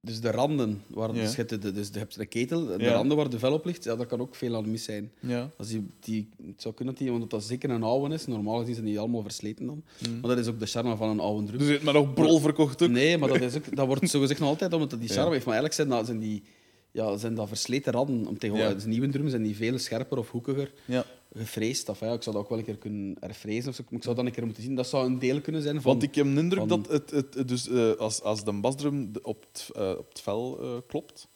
dus 0.03 0.21
de 0.21 0.31
randen, 0.31 0.83
waar 0.87 1.15
Ja. 1.15 1.23
dus, 1.23 1.35
je, 1.37 1.45
de, 1.45 1.73
dus 1.73 1.89
je 1.93 1.99
hebt 1.99 2.17
de 2.17 2.27
ketel, 2.27 2.67
de 2.67 2.75
Ja. 2.79 2.93
randen 2.93 3.17
waar 3.17 3.31
de 3.31 3.39
vel 3.39 3.53
op 3.53 3.65
ligt, 3.65 3.85
ja, 3.85 3.97
dat 3.97 4.07
kan 4.07 4.21
ook 4.21 4.35
veel 4.35 4.57
aan 4.57 4.71
mis 4.71 4.85
zijn. 4.85 5.13
Ja. 5.21 5.51
Als 5.57 5.69
die, 5.69 5.87
die, 6.01 6.29
het 6.47 6.63
zou 6.63 6.75
kunnen 6.75 6.95
dat 6.95 7.03
die, 7.03 7.13
want 7.13 7.31
dat 7.31 7.45
zeker 7.45 7.71
een 7.71 7.83
oude 7.83 8.15
is. 8.15 8.27
Normaal 8.27 8.59
gezien 8.59 8.75
zijn 8.75 8.87
die 8.87 8.99
allemaal 8.99 9.23
versleten 9.23 9.67
dan. 9.67 9.83
Mm. 10.09 10.21
Maar 10.21 10.31
dat 10.31 10.39
is 10.39 10.47
ook 10.47 10.59
de 10.59 10.67
charme 10.67 10.97
van 10.97 11.09
een 11.09 11.21
oude 11.21 11.47
drum. 11.47 11.59
Dus 11.59 11.67
je 11.67 11.73
hebt 11.73 11.85
me 11.85 11.93
nog 11.93 12.15
brol 12.15 12.39
verkocht 12.39 12.83
ook. 12.83 12.89
Nee, 12.91 13.19
maar 13.19 13.29
dat, 13.29 13.41
is 13.41 13.57
ook, 13.57 13.77
dat 13.77 13.87
wordt 13.87 14.11
zogezegd 14.11 14.41
nog 14.41 14.49
altijd 14.49 14.73
omdat 14.73 14.91
die 15.01 15.09
charme 15.09 15.33
heeft. 15.33 15.47
Maar 15.47 15.55
eigenlijk 15.55 15.75
zijn 15.75 15.89
dat, 15.89 16.07
zijn 16.07 16.19
die, 16.19 16.43
ja, 16.93 17.17
zijn 17.17 17.35
dat 17.35 17.49
versleten 17.49 17.93
randen. 17.93 18.27
Om 18.27 18.39
tegenwoordig, 18.39 18.69
Ja. 18.73 18.75
dus 18.79 18.85
nieuwe 18.85 19.09
drums 19.09 19.31
zijn 19.31 19.43
die 19.43 19.57
veel 19.57 19.79
scherper 19.79 20.19
of 20.19 20.31
hoekiger 20.31 20.73
Ja. 20.85 21.05
gefreesd. 21.35 21.89
Of, 21.89 22.01
ja, 22.01 22.13
ik 22.13 22.23
zou 22.23 22.35
dat 22.35 22.45
ook 22.45 22.51
wel 22.51 22.59
een 22.59 22.65
keer 22.65 22.77
kunnen 22.77 23.17
herfrezen. 23.21 23.69
Of 23.69 23.75
zo. 23.75 23.83
Ik 23.91 24.03
zou 24.03 24.17
dat 24.17 24.25
een 24.27 24.33
keer 24.33 24.45
moeten 24.45 24.63
zien. 24.63 24.75
Dat 24.75 24.87
zou 24.89 25.07
een 25.07 25.19
deel 25.19 25.41
kunnen 25.41 25.63
zijn 25.63 25.75
van... 25.83 25.91
Want 25.93 26.03
ik 26.03 26.15
heb 26.15 26.25
de 26.35 26.41
indruk 26.41 26.59
van- 26.69 26.69
dat 26.83 26.89
het, 26.89 27.11
het, 27.11 27.49
dus, 27.49 27.69
eh, 27.69 27.93
als, 27.93 28.23
als 28.23 28.45
de 28.45 28.53
basdrum 28.53 29.11
op 29.23 29.47
het, 29.53 29.71
eh, 29.77 29.91
op 29.99 30.09
het 30.09 30.21
vel 30.21 30.59
eh, 30.61 30.77
klopt, 30.87 31.29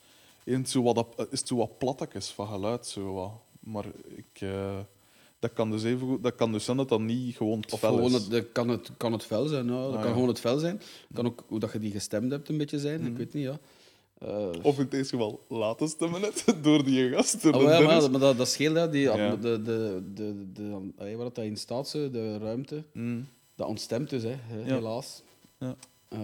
is 0.43 0.57
het 0.57 0.69
zo 0.69 0.83
wat, 0.83 1.07
is 1.31 1.39
het 1.39 1.47
zo 1.47 1.55
wat 1.55 1.77
plattekjes 1.77 2.29
van 2.29 2.47
geluid. 2.47 2.85
Zo 2.87 3.13
wat. 3.13 3.31
Maar 3.59 3.85
ik, 4.15 4.45
dat, 5.39 5.53
kan 5.53 5.71
dus 5.71 5.83
even 5.83 6.07
goed, 6.07 6.23
dat 6.23 6.35
kan 6.35 6.51
dus 6.51 6.65
zijn 6.65 6.77
dat 6.77 6.89
dat 6.89 6.99
niet 6.99 7.35
gewoon 7.35 7.59
het 7.59 7.73
Of 7.73 7.79
vel 7.79 7.93
gewoon 7.95 8.11
is. 8.13 8.21
het, 8.21 8.31
dat 8.31 8.51
kan, 8.51 8.69
het, 8.69 8.89
kan 8.97 9.11
het 9.11 9.23
vel 9.23 9.47
zijn. 9.47 9.65
Ja. 9.65 9.71
Dat 9.71 9.87
Ah, 9.93 9.97
kan 9.97 10.07
ja. 10.07 10.13
gewoon 10.13 10.27
het 10.27 10.39
vel 10.39 10.57
zijn. 10.59 10.81
Kan 11.13 11.25
ook 11.25 11.43
hoe 11.47 11.59
dat 11.59 11.71
je 11.71 11.79
die 11.79 11.91
gestemd 11.91 12.31
hebt 12.31 12.49
een 12.49 12.57
beetje 12.57 12.79
zijn. 12.79 13.05
Ik 13.05 13.17
weet 13.17 13.33
niet, 13.33 13.43
ja. 13.43 13.59
Eh, 14.25 14.49
Of 14.61 14.79
in 14.79 14.87
deze 14.89 15.09
geval 15.09 15.45
laten 15.49 15.87
stemmen 15.87 16.21
net 16.21 16.45
door 16.63 16.83
die 16.83 17.09
gast. 17.09 17.41
door 17.41 17.53
Ah, 17.53 17.59
de 17.59 17.65
ja, 17.65 17.79
maar, 17.99 18.11
maar 18.11 18.19
dat, 18.19 18.37
dat 18.37 18.47
scheelt, 18.47 18.75
hè. 18.75 18.89
Die, 18.89 19.01
Ja. 19.01 19.35
de, 19.35 19.39
de, 19.41 19.61
de, 19.63 20.03
de, 20.13 20.51
de- 20.53 20.91
allee, 20.97 21.15
waar 21.17 21.31
dat 21.33 21.43
in 21.45 21.57
staat, 21.57 21.91
de 21.91 22.37
ruimte, 22.37 22.83
Mm. 22.93 23.27
dat 23.55 23.67
ontstemt 23.67 24.09
dus, 24.09 24.23
hè, 24.23 24.29
Ja. 24.29 24.35
helaas. 24.75 25.21
Ja. 25.59 25.75
Eh, 26.07 26.19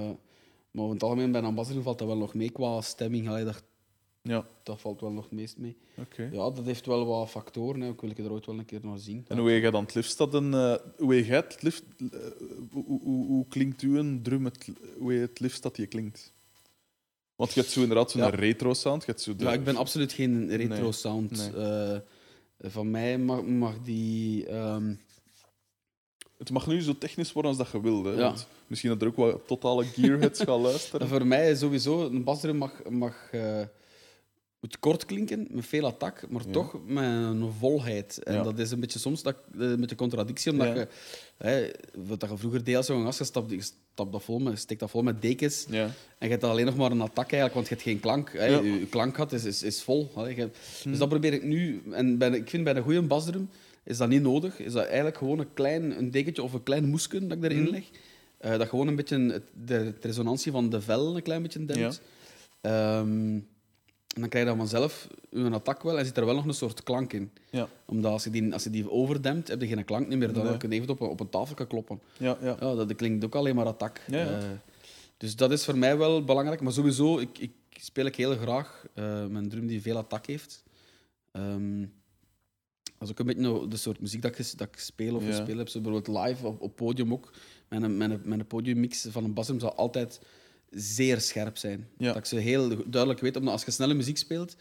maar 0.71 0.85
in 0.85 0.91
het 0.91 1.03
algemeen 1.03 1.31
bij 1.31 1.41
een 1.41 1.47
ambassadeur 1.47 1.81
valt 1.83 1.97
dat 1.99 2.07
wel 2.07 2.17
nog 2.17 2.33
mee 2.33 2.49
qua 2.49 2.81
stemming. 2.81 3.29
Allee, 3.29 3.43
dat, 3.45 3.63
Ja, 4.23 4.45
dat 4.63 4.81
valt 4.81 5.01
wel 5.01 5.11
nog 5.11 5.23
het 5.23 5.33
meest 5.33 5.57
mee. 5.57 5.77
Ja, 6.31 6.49
dat 6.49 6.65
heeft 6.65 6.85
wel 6.85 7.05
wat 7.05 7.29
factoren. 7.29 7.81
Hè. 7.81 7.89
Ik 7.89 8.01
wil 8.01 8.09
ik 8.09 8.17
er 8.17 8.31
ooit 8.31 8.45
wel 8.45 8.57
een 8.59 8.65
keer 8.65 8.79
naar 8.83 8.97
zien. 8.99 9.25
En 9.27 9.37
hoe 9.37 9.59
jij 9.59 9.71
dan 9.71 9.83
het 9.83 9.95
liefst 9.95 10.17
dat 10.17 10.33
een... 10.33 10.53
eh, 10.53 10.75
hoe 10.97 11.25
jij 11.25 11.35
het 11.37 11.61
liefst... 11.61 11.83
hoe, 12.71 12.99
hoe, 13.27 13.45
klinkt 13.47 13.81
uw 13.81 13.97
een 13.97 14.21
drum 14.23 14.45
het, 14.45 14.67
hoe 14.97 15.13
je 15.13 15.19
het 15.19 15.39
liefst 15.39 15.63
dat 15.63 15.75
die 15.75 15.87
klinkt? 15.87 16.33
Want 17.41 17.53
je 17.53 17.59
hebt 17.59 17.71
zo 17.71 17.81
inderdaad 17.81 18.11
zo'n 18.11 18.21
Ja. 18.21 18.29
retro 18.29 18.73
sound. 18.73 19.01
Je 19.05 19.11
hebt 19.11 19.21
zo 19.23 19.35
de- 19.35 19.43
Ja, 19.43 19.53
ik 19.53 19.63
ben 19.63 19.75
absoluut 19.75 20.11
geen 20.13 20.49
retro 20.55 20.81
Nee, 20.83 20.91
sound. 20.91 21.53
nee. 21.55 21.65
Eh, 21.65 21.97
van 22.59 22.91
mij 22.91 23.17
mag, 23.17 23.41
mag 23.43 23.73
die. 23.83 24.45
ehm, 24.47 24.93
Het 26.37 26.49
mag 26.49 26.67
nu 26.67 26.81
zo 26.81 26.97
technisch 26.97 27.33
worden 27.33 27.51
als 27.51 27.59
dat 27.59 27.71
je 27.71 27.81
wil. 27.81 28.03
Hè? 28.03 28.11
Ja. 28.11 28.17
Want 28.17 28.47
misschien 28.67 28.89
dat 28.89 29.01
er 29.01 29.07
ook 29.07 29.15
wat 29.15 29.47
totale 29.47 29.83
gearheads 29.85 30.39
gaan 30.41 30.61
luisteren. 30.69 31.07
voor 31.07 31.27
mij 31.27 31.55
sowieso 31.55 32.05
een 32.05 32.23
basdrum 32.23 32.55
mag, 32.57 32.71
mag 32.89 33.15
eh, 33.31 33.61
moet 34.61 34.79
kort 34.79 35.05
klinken, 35.05 35.47
met 35.49 35.65
veel 35.65 35.85
attack, 35.85 36.23
maar 36.29 36.41
Ja. 36.45 36.51
toch 36.51 36.77
met 36.85 37.03
een 37.03 37.51
volheid. 37.59 38.23
En 38.23 38.33
Ja. 38.33 38.43
dat 38.43 38.59
is 38.59 38.71
een 38.71 38.79
beetje 38.79 38.99
soms 38.99 39.23
dat, 39.23 39.35
eh, 39.59 39.59
een 39.69 39.79
beetje 39.79 39.95
contradictie, 39.95 40.51
omdat 40.51 40.67
Ja. 40.67 40.73
je, 40.75 40.87
hè, 41.37 41.69
wat 42.07 42.21
je 42.29 42.37
vroeger 42.37 42.63
deed 42.63 42.75
als 42.75 42.85
zo'n 42.85 43.03
gast, 43.03 43.19
je 43.19 43.23
stapt, 43.25 43.51
je 43.51 43.61
stapt 43.61 44.11
dat 44.11 44.23
vol 44.23 44.39
met, 44.39 44.59
steekt 44.59 44.79
dat 44.79 44.89
vol 44.89 45.01
met 45.03 45.21
dekens. 45.21 45.65
En 45.69 45.93
je 46.19 46.27
hebt 46.27 46.43
alleen 46.43 46.65
nog 46.65 46.75
maar 46.75 46.91
een 46.91 47.01
attack 47.01 47.31
eigenlijk, 47.31 47.53
want 47.53 47.67
je 47.67 47.73
hebt 47.73 47.85
geen 47.87 47.99
klank. 47.99 48.31
Hè. 48.33 48.55
Hmm. 48.57 48.65
Je, 48.65 48.79
je 48.79 48.87
klankgat 48.87 49.31
is, 49.33 49.43
is, 49.45 49.63
is 49.63 49.81
vol. 49.81 50.11
Hè. 50.15 50.27
Je- 50.27 50.49
Dus 50.83 50.97
dat 50.97 51.09
probeer 51.09 51.33
ik 51.33 51.43
nu. 51.43 51.81
En 51.91 52.17
bij 52.17 52.29
de- 52.29 52.37
ik 52.37 52.49
vind 52.49 52.63
bij 52.63 52.75
een 52.75 52.83
goede 52.83 53.01
basdrum 53.01 53.49
is 53.83 53.97
dat 53.97 54.09
niet 54.09 54.21
nodig. 54.21 54.59
Is 54.59 54.73
dat 54.73 54.85
eigenlijk 54.85 55.17
gewoon 55.17 55.39
een 55.39 55.53
klein 55.53 55.97
een 55.97 56.11
dekentje 56.11 56.43
of 56.43 56.53
een 56.53 56.63
klein 56.63 56.85
moesken 56.89 57.27
dat 57.27 57.37
ik 57.37 57.43
erin 57.43 57.61
Hmm. 57.63 57.71
leg. 57.71 57.83
Eh, 58.37 58.57
dat 58.57 58.67
gewoon 58.67 58.87
een 58.87 58.95
beetje 58.95 59.17
de, 59.27 59.41
de 59.65 59.93
resonantie 60.01 60.51
van 60.51 60.69
de 60.69 60.81
vel 60.81 61.15
een 61.15 61.21
klein 61.21 61.41
beetje 61.41 61.65
dempt. 61.65 62.01
Ehm, 62.61 63.39
en 64.13 64.21
dan 64.21 64.29
krijg 64.29 64.43
je 64.45 64.49
dan 64.49 64.59
vanzelf 64.59 65.07
een 65.29 65.53
attack 65.53 65.81
wel 65.83 65.99
en 65.99 66.05
zit 66.05 66.17
er 66.17 66.25
wel 66.25 66.35
nog 66.35 66.45
een 66.45 66.53
soort 66.53 66.83
klank 66.83 67.13
in. 67.13 67.31
Ja. 67.49 67.67
Omdat 67.85 68.11
als 68.11 68.23
je 68.23 68.29
die, 68.29 68.53
als 68.53 68.63
je 68.63 68.69
die 68.69 68.89
overdempt, 68.91 69.47
heb 69.47 69.61
je 69.61 69.67
geen 69.67 69.85
klank 69.85 70.07
meer. 70.07 70.33
Dan 70.33 70.45
Nee. 70.45 70.57
kun 70.57 70.69
je 70.69 70.75
even 70.75 70.89
op 70.89 70.99
een, 71.01 71.07
op 71.07 71.19
een 71.19 71.29
tafel 71.29 71.65
kloppen. 71.67 71.99
Ja, 72.17 72.37
ja. 72.41 72.57
Ja, 72.59 72.75
dat 72.75 72.95
klinkt 72.95 73.25
ook 73.25 73.35
alleen 73.35 73.55
maar 73.55 73.65
attack. 73.65 74.01
Ja, 74.07 74.17
ja. 74.17 74.37
Eh, 74.37 74.43
dus 75.17 75.35
dat 75.35 75.51
is 75.51 75.65
voor 75.65 75.77
mij 75.77 75.97
wel 75.97 76.23
belangrijk. 76.23 76.61
Maar 76.61 76.71
sowieso, 76.71 77.19
ik, 77.19 77.37
ik 77.37 77.51
speel 77.79 78.05
ik 78.05 78.15
heel 78.15 78.35
graag 78.35 78.85
eh 78.93 79.21
een 79.31 79.49
drum 79.49 79.67
die 79.67 79.81
veel 79.81 79.97
attack 79.97 80.25
heeft. 80.25 80.63
Ehm, 81.31 81.79
dat 82.97 83.07
is 83.07 83.09
ook 83.09 83.19
een 83.19 83.25
beetje 83.25 83.41
nou 83.41 83.67
de 83.67 83.77
soort 83.77 83.99
muziek 83.99 84.21
dat 84.21 84.39
ik, 84.39 84.57
dat 84.57 84.67
ik 84.67 84.79
speel 84.79 85.15
of 85.15 85.21
Ja. 85.23 85.27
gespeeld 85.29 85.57
heb. 85.57 85.67
Zo 85.69 85.81
bijvoorbeeld 85.81 86.25
live 86.25 86.47
op, 86.47 86.61
op 86.61 86.75
podium 86.75 87.13
ook. 87.13 87.31
Mijn, 87.67 87.97
mijn, 87.97 88.21
mijn 88.23 88.47
podiummix 88.47 89.05
van 89.09 89.23
een 89.23 89.33
basdrum 89.33 89.59
zal 89.59 89.75
altijd 89.75 90.21
zeer 90.71 91.21
scherp 91.21 91.57
zijn. 91.57 91.87
Ja. 91.97 92.07
Dat 92.07 92.17
ik 92.17 92.25
ze 92.25 92.35
heel 92.35 92.67
duidelijk 92.85 93.21
weet. 93.21 93.35
Omdat 93.35 93.53
als 93.53 93.63
je 93.63 93.71
snelle 93.71 93.93
muziek 93.93 94.17
speelt, 94.17 94.55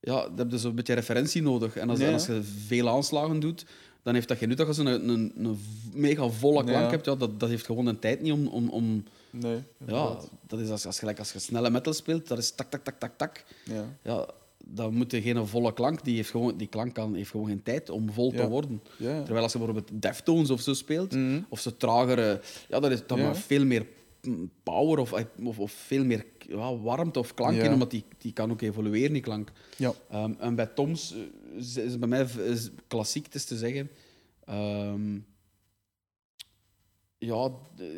ja, 0.00 0.22
dan 0.22 0.38
heb 0.38 0.50
je 0.50 0.58
zo'n 0.58 0.74
beetje 0.74 0.94
referentie 0.94 1.42
nodig. 1.42 1.76
En 1.76 1.90
als, 1.90 1.98
en 1.98 2.06
ja. 2.06 2.12
als 2.12 2.26
je 2.26 2.40
veel 2.66 2.88
aanslagen 2.88 3.40
doet, 3.40 3.64
dan 4.02 4.14
heeft 4.14 4.28
dat 4.28 4.36
geen 4.38 4.48
nut 4.48 4.58
dat 4.58 4.76
je 4.76 4.82
een, 4.82 5.08
een, 5.08 5.32
een 5.36 5.58
mega 5.94 6.28
volle 6.28 6.64
klank 6.64 6.90
hebt. 6.90 7.04
Ja, 7.04 7.14
dat, 7.14 7.40
dat 7.40 7.48
heeft 7.48 7.66
gewoon 7.66 7.86
een 7.86 7.98
tijd 7.98 8.20
niet 8.22 8.32
om... 8.32 8.46
om, 8.46 8.68
om 8.68 9.04
Nee. 9.30 9.62
ja, 9.86 10.16
dat 10.46 10.60
is 10.60 10.70
als, 10.70 10.86
als, 10.86 10.98
gelijk 10.98 11.18
als 11.18 11.32
je 11.32 11.38
snelle 11.38 11.70
metal 11.70 11.92
speelt, 11.92 12.28
dat 12.28 12.38
is 12.38 12.50
tak, 12.50 12.70
tak, 12.70 12.84
tak, 12.84 12.98
tak, 12.98 13.12
tak. 13.16 13.44
Ja. 13.64 13.84
Ja, 14.02 14.26
dan 14.64 14.94
moet 14.94 15.10
je 15.12 15.22
geen 15.22 15.46
volle 15.46 15.72
klank. 15.72 16.04
Die, 16.04 16.16
heeft 16.16 16.30
gewoon, 16.30 16.56
die 16.56 16.66
klank 16.66 16.94
kan, 16.94 17.14
heeft 17.14 17.30
gewoon 17.30 17.46
geen 17.46 17.62
tijd 17.62 17.90
om 17.90 18.12
vol 18.12 18.30
te 18.32 18.48
worden. 18.48 18.82
Ja. 18.98 19.22
Terwijl 19.22 19.42
als 19.42 19.52
je 19.52 19.58
bijvoorbeeld 19.58 20.02
Deftones 20.02 20.50
of 20.50 20.60
zo 20.60 20.74
speelt, 20.74 21.12
Mhm. 21.12 21.40
of 21.48 21.60
zo 21.60 21.70
tragere... 21.76 22.40
Ja, 22.68 22.80
dat 22.80 22.90
is 22.90 23.06
dan 23.06 23.18
Ja. 23.18 23.24
maar 23.24 23.36
veel 23.36 23.64
meer 23.64 23.86
power 24.62 24.98
of, 24.98 25.12
of, 25.44 25.58
of 25.58 25.72
veel 25.72 26.04
meer 26.04 26.24
ja, 26.38 26.76
warmte 26.76 27.18
of 27.18 27.34
klank 27.34 27.56
Ja. 27.56 27.62
in, 27.64 27.72
omdat 27.72 27.90
die, 27.90 28.04
die 28.18 28.32
kan 28.32 28.50
ook 28.50 28.60
evolueren, 28.60 29.12
die 29.12 29.22
klank. 29.22 29.52
Ja. 29.76 29.92
Ehm, 30.10 30.32
en 30.38 30.54
bij 30.54 30.66
Toms 30.66 31.12
eh, 31.14 31.18
is, 31.58 31.76
is 31.76 31.98
bij 31.98 32.08
mij 32.08 32.26
is 32.44 32.70
klassiek, 32.86 33.34
is 33.34 33.44
te 33.44 33.56
zeggen. 33.56 33.90
ehm, 34.44 35.18
ja, 37.18 37.50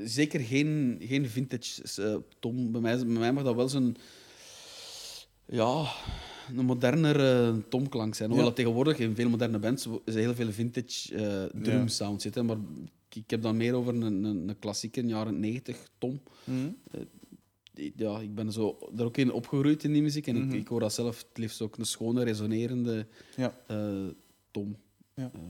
zeker 0.05 0.41
geen, 0.41 0.97
geen 1.03 1.29
vintage 1.29 1.83
eh, 2.03 2.17
Tom. 2.41 2.73
Bij 2.73 2.81
mij, 2.81 2.97
bij 2.97 3.07
mij 3.07 3.33
mag 3.33 3.45
dat 3.45 3.55
wel 3.55 3.69
zo'n. 3.69 3.97
Ja, 5.47 5.85
een 6.57 6.65
modernere 6.65 7.63
tomklank 7.69 8.15
zijn. 8.15 8.29
Hoewel 8.29 8.47
Ja. 8.47 8.51
dat 8.55 8.65
tegenwoordig 8.65 8.99
in 8.99 9.15
veel 9.15 9.29
moderne 9.29 9.59
bands 9.59 9.89
is 10.05 10.15
heel 10.15 10.35
veel 10.35 10.53
vintage 10.53 11.15
eh 11.15 11.63
drum 11.63 11.89
sound 11.89 12.23
zitten. 12.23 12.47
Maar 12.47 12.57
ik, 13.19 13.25
ik 13.25 13.31
heb 13.31 13.43
dan 13.43 13.57
meer 13.57 13.75
over 13.75 13.95
een, 13.95 14.03
een, 14.03 14.25
een 14.49 14.59
klassieke 14.59 15.07
jaren 15.07 15.41
90 15.41 15.89
tom. 15.99 16.21
Mhm. 16.45 16.69
Ja, 17.97 18.21
ik 18.21 18.35
ben 18.35 18.53
zo 18.53 18.79
er 18.97 19.05
ook 19.05 19.17
in 19.17 19.33
opgegroeid 19.33 19.85
in 19.85 19.93
die 19.93 20.03
muziek. 20.03 20.27
En 20.27 20.37
Mhm. 20.37 20.49
ik, 20.55 20.61
ik 20.61 20.69
hoor 20.69 20.81
dat 20.81 20.93
zelf 20.95 21.19
het 21.29 21.39
liefst 21.39 21.61
ook 21.63 21.77
een 21.79 21.85
schone, 21.87 22.25
resonerende 22.25 23.07
Ja. 23.37 23.59
eh, 23.67 24.07
tom. 24.51 24.77
Ja. 25.15 25.31
Eh, 25.35 25.41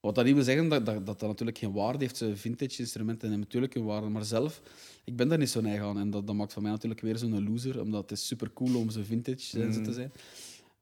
wat 0.00 0.14
dat 0.14 0.24
niet 0.24 0.34
wil 0.34 0.42
zeggen 0.44 0.68
dat 0.68 1.06
dat, 1.06 1.20
natuurlijk 1.20 1.58
geen 1.58 1.72
waarde 1.72 1.98
heeft. 2.04 2.24
Vintage 2.34 2.78
instrumenten 2.78 3.20
hebben 3.28 3.38
natuurlijk 3.46 3.74
een 3.74 3.84
waarde. 3.84 4.08
Maar 4.08 4.24
zelf, 4.24 4.62
ik 5.04 5.16
ben 5.16 5.28
daar 5.28 5.38
niet 5.38 5.50
zo 5.50 5.60
neig 5.60 5.80
aan. 5.80 5.98
En 5.98 6.10
dat, 6.10 6.26
dat 6.26 6.36
maakt 6.36 6.52
van 6.52 6.62
mij 6.62 6.70
natuurlijk 6.70 7.00
weer 7.00 7.18
zo'n 7.18 7.44
loser. 7.50 7.80
Omdat 7.80 8.02
het 8.02 8.18
is 8.18 8.26
super 8.26 8.52
cool 8.52 8.74
om 8.76 8.90
zo 8.90 9.00
vintage 9.04 9.58
Mhm. 9.58 9.82
te 9.82 9.92
zijn. 9.92 10.12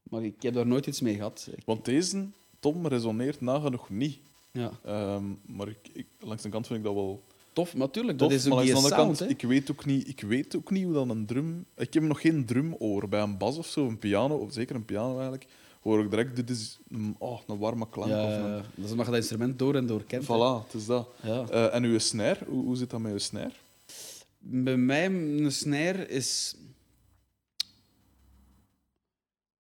Maar 0.03 0.25
ik 0.25 0.43
heb 0.43 0.55
daar 0.55 0.67
nooit 0.67 0.87
iets 0.87 1.01
mee 1.01 1.15
gehad. 1.15 1.49
Ik- 1.57 1.63
Want 1.65 1.85
deze 1.85 2.27
Tom 2.61 2.87
resoneert 2.87 3.41
nagenoeg 3.41 3.91
niet. 3.91 4.19
Ja. 4.53 4.71
Ehm, 4.85 5.25
maar 5.47 5.69
ik, 5.69 5.89
ik, 5.93 6.07
langs 6.19 6.43
de 6.43 6.49
kant 6.49 6.67
vind 6.67 6.79
ik 6.79 6.85
dat 6.85 6.95
wel 6.95 7.23
Tof, 7.59 7.75
natuurlijk. 7.75 8.19
Dat 8.19 8.33
is 8.33 8.45
maar 8.45 8.55
langs 8.55 8.71
de 8.71 8.77
andere 8.77 8.95
sound. 8.95 9.07
kant, 9.07 9.19
hè. 9.19 9.35
ik 9.35 9.43
weet, 9.43 9.71
ook 9.71 9.85
niet, 9.85 10.09
ik 10.09 10.21
weet 10.21 10.57
ook 10.57 10.71
niet 10.71 10.85
hoe 10.85 10.93
dan 10.93 11.11
een 11.11 11.27
drum... 11.27 11.67
Ik 11.77 11.95
heb 11.95 12.03
nog 12.03 12.21
geen 12.21 12.47
drumoor 12.47 13.09
bij 13.09 13.21
een 13.21 13.39
bas 13.39 13.59
of 13.59 13.67
zo, 13.67 13.87
een 13.87 13.99
piano, 13.99 14.37
of 14.37 14.53
zeker 14.53 14.77
een 14.77 14.85
piano 14.85 15.13
eigenlijk, 15.13 15.47
hoor 15.81 16.05
ik 16.05 16.11
direct, 16.11 16.37
dit 16.37 16.51
is 16.51 16.79
een, 16.89 17.15
oh, 17.19 17.41
een 17.47 17.59
warme 17.59 17.89
klank. 17.89 18.11
Ja, 18.11 18.25
of 18.25 18.45
een, 18.45 18.63
dat 18.75 18.85
is 18.85 18.91
omdat 18.91 19.07
je 19.07 19.13
dat 19.13 19.21
instrument 19.21 19.59
door 19.59 19.75
en 19.75 19.87
door 19.87 20.05
kent. 20.05 20.27
hè. 20.29 20.35
Voilà, 20.35 20.65
het 20.65 20.75
is 20.75 20.87
dat. 20.87 21.09
Ja. 21.23 21.49
Eh, 21.49 21.75
en 21.75 21.85
uw 21.85 21.99
snare, 21.99 22.45
hoe, 22.49 22.65
hoe 22.65 22.77
zit 22.77 22.91
dat 22.91 23.01
met 23.01 23.13
uw 23.13 23.19
snare? 23.19 23.53
Bij 24.39 24.77
mij, 24.77 25.07
een 25.07 25.53
snare 25.53 26.09
is 26.09 26.57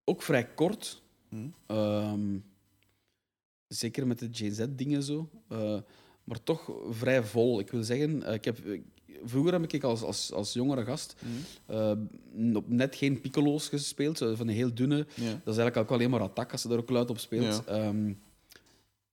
ook 0.04 0.22
vrij 0.22 0.46
kort. 0.46 1.02
Hm. 1.28 1.36
Ehm, 1.66 2.36
zeker 3.68 4.06
met 4.06 4.18
de 4.18 4.28
JZ-dingen 4.30 5.02
zo. 5.02 5.30
Eh, 5.48 5.78
maar 6.24 6.42
toch 6.42 6.70
vrij 6.90 7.22
vol. 7.22 7.60
Ik 7.60 7.70
wil 7.70 7.82
zeggen, 7.82 8.22
eh, 8.22 8.34
ik 8.34 8.44
heb, 8.44 8.58
vroeger 9.24 9.52
heb 9.52 9.72
ik 9.72 9.82
als, 9.82 10.02
als, 10.02 10.32
als 10.32 10.52
jongere 10.52 10.84
gast 10.84 11.14
op 12.54 12.68
net 12.68 12.96
geen 12.96 13.20
piccolo's 13.20 13.68
gespeeld, 13.68 14.18
van 14.18 14.40
een 14.40 14.48
heel 14.48 14.74
dunne. 14.74 14.96
Ja. 14.96 15.30
Dat 15.44 15.54
is 15.54 15.60
eigenlijk 15.60 15.76
ook 15.76 15.90
alleen 15.90 16.10
maar 16.10 16.20
attack 16.20 16.52
als 16.52 16.62
ze 16.62 16.68
daar 16.68 16.78
ook 16.78 16.90
luid 16.90 17.10
op 17.10 17.18
speelt. 17.18 17.62
Ja. 17.66 17.72
Ehm, 17.72 18.12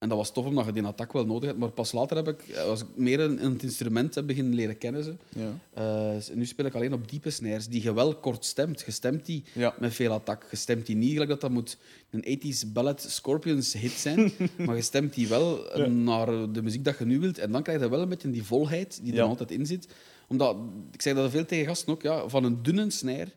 en 0.05 0.11
dat 0.11 0.17
was 0.19 0.33
tof 0.33 0.45
omdat 0.45 0.65
je 0.65 0.71
die 0.71 0.83
attack 0.83 1.13
wel 1.13 1.25
nodig 1.25 1.49
had. 1.49 1.57
Maar 1.59 1.69
pas 1.71 1.91
later 1.91 2.15
heb 2.17 2.27
ik, 2.27 2.41
eh, 2.47 2.65
was 2.65 2.81
ik 2.81 2.87
meer 2.95 3.19
een, 3.19 3.37
het 3.39 3.63
instrument 3.63 4.15
heb 4.15 4.27
beginnen 4.27 4.53
leren 4.53 4.77
kennen. 4.77 5.03
Ze. 5.03 5.13
Ja. 5.29 5.57
Eh, 5.73 6.35
nu 6.35 6.45
speel 6.45 6.65
ik 6.65 6.75
alleen 6.75 6.93
op 6.93 7.09
diepe 7.09 7.29
snares, 7.29 7.67
die 7.67 7.83
je 7.83 7.93
wel 7.93 8.15
kort 8.15 8.45
stemt. 8.45 8.83
Je 8.85 8.91
stemt 8.91 9.25
die 9.25 9.43
Ja. 9.53 9.75
met 9.79 9.93
veel 9.93 10.11
attack. 10.11 10.47
Je 10.51 10.57
stemt 10.57 10.85
die 10.85 10.95
niet 10.95 11.11
gelijk 11.11 11.29
dat 11.29 11.41
dat 11.41 11.51
moet 11.51 11.77
een 12.09 12.23
80s 12.39 12.71
ballad 12.71 13.01
Scorpions 13.07 13.73
hit 13.73 13.91
zijn. 13.91 14.31
maar 14.65 14.75
je 14.75 14.81
stemt 14.81 15.13
die 15.13 15.27
wel 15.27 15.77
Ja. 15.77 15.85
naar 15.87 16.51
de 16.51 16.61
muziek 16.61 16.83
dat 16.85 16.97
je 16.97 17.05
nu 17.05 17.19
wilt. 17.19 17.37
En 17.37 17.51
dan 17.51 17.63
krijg 17.63 17.81
je 17.81 17.89
wel 17.89 18.01
een 18.01 18.09
beetje 18.09 18.29
die 18.31 18.43
volheid 18.43 18.99
die 19.03 19.13
er 19.15 19.21
altijd 19.23 19.51
in 19.51 19.65
zit. 19.65 19.87
Omdat, 20.27 20.57
ik 20.91 21.01
zeg 21.01 21.15
dat 21.15 21.31
veel 21.31 21.45
tegen 21.45 21.65
gasten 21.65 21.93
ook, 21.93 22.01
ja, 22.01 22.27
van 22.29 22.43
een 22.43 22.63
dunne 22.63 22.89
snare 22.89 23.27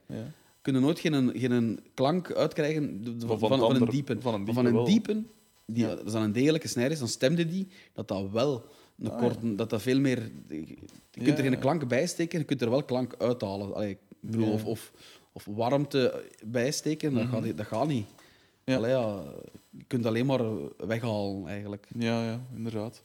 kunnen 0.62 0.82
nooit 0.82 0.98
geen, 1.00 1.32
geen 1.34 1.80
klank 1.94 2.32
uitkrijgen 2.32 3.00
van, 3.18 3.38
Van- 3.38 3.58
van, 3.58 3.74
een 3.82 3.88
diepen. 3.90 4.22
van 4.22 4.34
een 4.34 4.44
diepe 4.44 4.62
van 4.62 4.66
een 4.66 4.84
diepen, 4.84 5.26
die, 5.72 5.86
Ja. 5.86 5.92
als 5.92 6.12
dat 6.12 6.22
een 6.22 6.32
degelijke 6.32 6.68
snare 6.68 6.90
is, 6.92 6.98
dan 6.98 7.08
stemde 7.08 7.46
die 7.46 7.68
dat 7.92 8.08
dat 8.08 8.30
wel 8.30 8.64
een 8.98 9.10
Ah, 9.10 9.18
korte, 9.18 9.54
dat 9.54 9.70
dat 9.70 9.82
veel 9.82 10.00
meer... 10.00 10.30
Je 10.48 10.64
kunt 11.10 11.26
Ja, 11.26 11.44
er 11.44 11.50
geen 11.50 11.58
klank 11.58 11.88
bij 11.88 12.06
steken, 12.06 12.38
je 12.38 12.44
kunt 12.44 12.62
er 12.62 12.70
wel 12.70 12.82
klank 12.82 13.14
uithalen. 13.18 13.74
Allee, 13.74 13.90
ik 13.90 13.98
bedoel, 14.20 14.52
of, 14.52 14.64
of, 14.64 14.92
of 15.32 15.44
warmte 15.50 16.24
bijsteken, 16.46 17.14
dat, 17.14 17.26
gaat, 17.26 17.56
dat 17.56 17.66
gaat 17.66 17.86
niet. 17.88 18.06
Mhm. 18.06 18.16
Ja. 18.64 18.76
Allee, 18.76 18.90
ja, 18.90 19.22
je 19.70 19.84
kunt 19.86 20.06
alleen 20.06 20.26
maar 20.26 20.40
weghalen, 20.86 21.46
eigenlijk. 21.48 21.86
Ja, 21.98 22.24
ja, 22.24 22.40
inderdaad. 22.54 23.02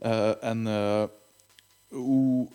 Eh, 0.00 0.44
en 0.44 0.66
eh, 0.66 1.04
hoe... 1.88 2.48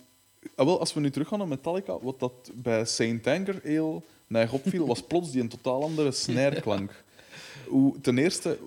Ah, 0.54 0.66
wel, 0.66 0.78
als 0.80 0.94
we 0.94 1.00
nu 1.00 1.10
teruggaan 1.10 1.38
naar 1.38 1.48
Metallica, 1.48 1.98
wat 1.98 2.20
dat 2.20 2.50
bij 2.54 2.84
Saint 2.84 3.26
Anger 3.26 3.60
heel 3.62 4.04
neig 4.26 4.52
opviel, 4.52 4.86
was 4.86 5.02
plots 5.02 5.30
die 5.30 5.40
een 5.40 5.48
totaal 5.48 5.82
andere 5.82 6.12
snare-klank. 6.24 7.04
Hoe, 7.68 8.00
ten 8.00 8.18
eerste, 8.18 8.58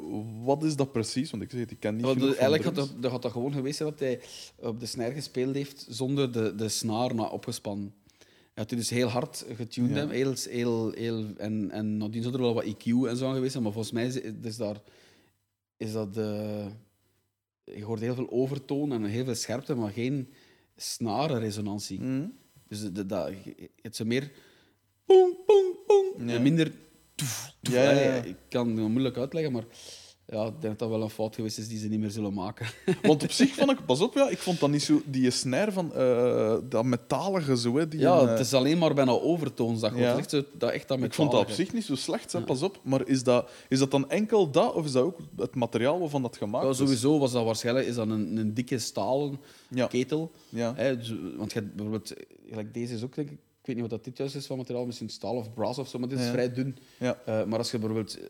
wat 0.43 0.63
is 0.63 0.75
dat 0.75 0.91
precies? 0.91 1.31
Want 1.31 1.43
ik 1.43 1.49
zeg 1.51 1.59
het, 1.59 1.71
ik 1.71 1.79
ken 1.79 1.95
niet 1.95 2.05
Ja, 2.05 2.13
de- 2.13 2.25
eigenlijk 2.25 2.63
had 2.63 2.75
dat, 2.75 2.93
dat 2.99 3.11
had 3.11 3.21
dat 3.21 3.31
gewoon 3.31 3.53
geweest 3.53 3.77
zijn 3.77 3.89
dat 3.89 3.99
hij 3.99 4.19
op 4.59 4.79
de 4.79 4.85
snare 4.85 5.13
gespeeld 5.13 5.55
heeft 5.55 5.85
zonder 5.89 6.31
de, 6.31 6.55
de 6.55 6.69
snaar 6.69 7.15
na 7.15 7.23
opgespannen. 7.23 7.93
Hij 8.17 8.63
had 8.63 8.69
die 8.69 8.77
dus 8.77 8.89
heel 8.89 9.07
hard 9.07 9.45
getuned, 9.55 9.89
Ja. 9.89 9.95
hem, 9.95 10.09
heel, 10.09 10.33
heel, 10.49 10.91
heel, 10.91 11.25
en, 11.37 11.71
en 11.71 11.97
nadien 11.97 12.21
zou 12.21 12.33
er 12.35 12.41
wel 12.41 12.53
wat 12.53 12.65
IQ 12.65 12.83
en 13.07 13.17
zo 13.17 13.27
aan 13.27 13.33
geweest 13.33 13.51
zijn, 13.51 13.63
maar 13.63 13.71
volgens 13.73 13.93
mij 13.93 14.05
is, 14.05 14.19
is, 14.41 14.57
daar, 14.57 14.81
is 15.77 15.91
dat... 15.91 16.17
eh, 16.17 16.65
je 17.63 17.83
hoort 17.83 17.99
heel 17.99 18.15
veel 18.15 18.31
overtoon 18.31 18.91
en 18.91 19.03
heel 19.03 19.25
veel 19.25 19.35
scherpte, 19.35 19.75
maar 19.75 19.91
geen 19.91 20.27
snarenresonantie. 20.75 21.97
Hm? 21.97 22.25
Dus 22.67 22.79
de, 22.91 23.05
het 23.81 23.93
is 23.99 24.03
meer... 24.03 24.31
Pong. 25.05 25.35
Ja. 26.17 26.33
En 26.33 26.41
minder... 26.41 26.71
Ja, 27.61 27.83
ja, 27.83 27.91
ja. 27.91 28.13
Ik 28.23 28.35
kan 28.49 28.67
het 28.77 28.87
moeilijk 28.87 29.17
uitleggen, 29.17 29.51
maar 29.51 29.63
ja, 30.27 30.45
ik 30.45 30.51
denk 30.51 30.61
dat 30.61 30.79
dat 30.79 30.89
wel 30.89 31.01
een 31.01 31.09
fout 31.09 31.35
geweest 31.35 31.57
is 31.57 31.67
die 31.67 31.79
ze 31.79 31.87
niet 31.87 31.99
meer 31.99 32.09
zullen 32.11 32.33
maken. 32.33 32.67
Want 33.01 33.23
op 33.23 33.31
zich 33.31 33.53
vond 33.53 33.71
ik, 33.71 33.85
pas 33.85 34.01
op, 34.01 34.13
ja, 34.13 34.29
ik 34.29 34.37
vond 34.37 34.59
dat 34.59 34.69
niet 34.69 34.83
zo, 34.83 35.01
die 35.05 35.29
snare 35.31 35.71
van 35.71 35.93
eh, 35.93 36.55
dat 36.69 36.83
metalige 36.85 37.57
zo, 37.57 37.77
hè, 37.77 37.87
die 37.87 37.99
ja, 37.99 38.17
een, 38.19 38.25
eh, 38.25 38.31
het 38.31 38.39
is 38.39 38.53
alleen 38.53 38.77
maar 38.77 38.93
bijna 38.93 39.11
overtoons. 39.11 39.79
Dat, 39.81 39.91
Ja. 39.95 39.99
ja. 39.99 40.17
echt, 40.17 40.29
zo, 40.29 40.43
dat 40.57 40.71
echt 40.71 40.87
dat 40.87 41.01
Ik 41.01 41.13
vond 41.13 41.31
dat 41.31 41.41
op 41.41 41.49
zich 41.49 41.73
niet 41.73 41.85
zo 41.85 41.95
slecht, 41.95 42.31
hè, 42.31 42.41
pas 42.41 42.61
op. 42.61 42.79
Maar 42.83 43.07
is 43.07 43.23
dat, 43.23 43.49
is 43.69 43.79
dat 43.79 43.91
dan 43.91 44.09
enkel 44.09 44.51
dat, 44.51 44.73
of 44.73 44.85
is 44.85 44.91
dat 44.91 45.03
ook 45.03 45.17
het 45.37 45.55
materiaal 45.55 45.99
waarvan 45.99 46.21
dat 46.21 46.37
gemaakt 46.37 46.63
Ja, 46.65 46.69
is? 46.71 46.77
sowieso 46.77 47.19
was 47.19 47.31
dat 47.31 47.45
waarschijnlijk 47.45 47.87
is 47.87 47.95
dat 47.95 48.09
een, 48.09 48.37
een 48.37 48.53
dikke 48.53 48.79
stalen 48.79 49.39
Ja. 49.69 49.87
ketel. 49.87 50.31
Ja. 50.49 50.73
Hè, 50.75 50.95
want 51.37 51.53
je 51.53 51.61
bijvoorbeeld, 51.61 52.13
gelijk 52.49 52.73
deze 52.73 52.93
is 52.93 53.03
ook, 53.03 53.15
denk 53.15 53.29
ik, 53.29 53.37
ik 53.61 53.67
weet 53.67 53.75
niet 53.75 53.79
wat 53.89 53.89
dat 53.89 54.03
dit 54.03 54.17
juist 54.17 54.35
is 54.35 54.45
van 54.45 54.57
materiaal, 54.57 54.85
misschien 54.85 55.09
staal 55.09 55.35
of 55.35 55.53
brass 55.53 55.79
of 55.79 55.87
zo, 55.87 55.99
maar 55.99 56.09
dit 56.09 56.19
is 56.19 56.25
Ja. 56.25 56.31
vrij 56.31 56.53
dun. 56.53 56.77
Ja. 56.99 57.17
Eh, 57.25 57.43
maar 57.43 57.57
als 57.57 57.71
je 57.71 57.77
bijvoorbeeld, 57.79 58.17
eh, 58.19 58.25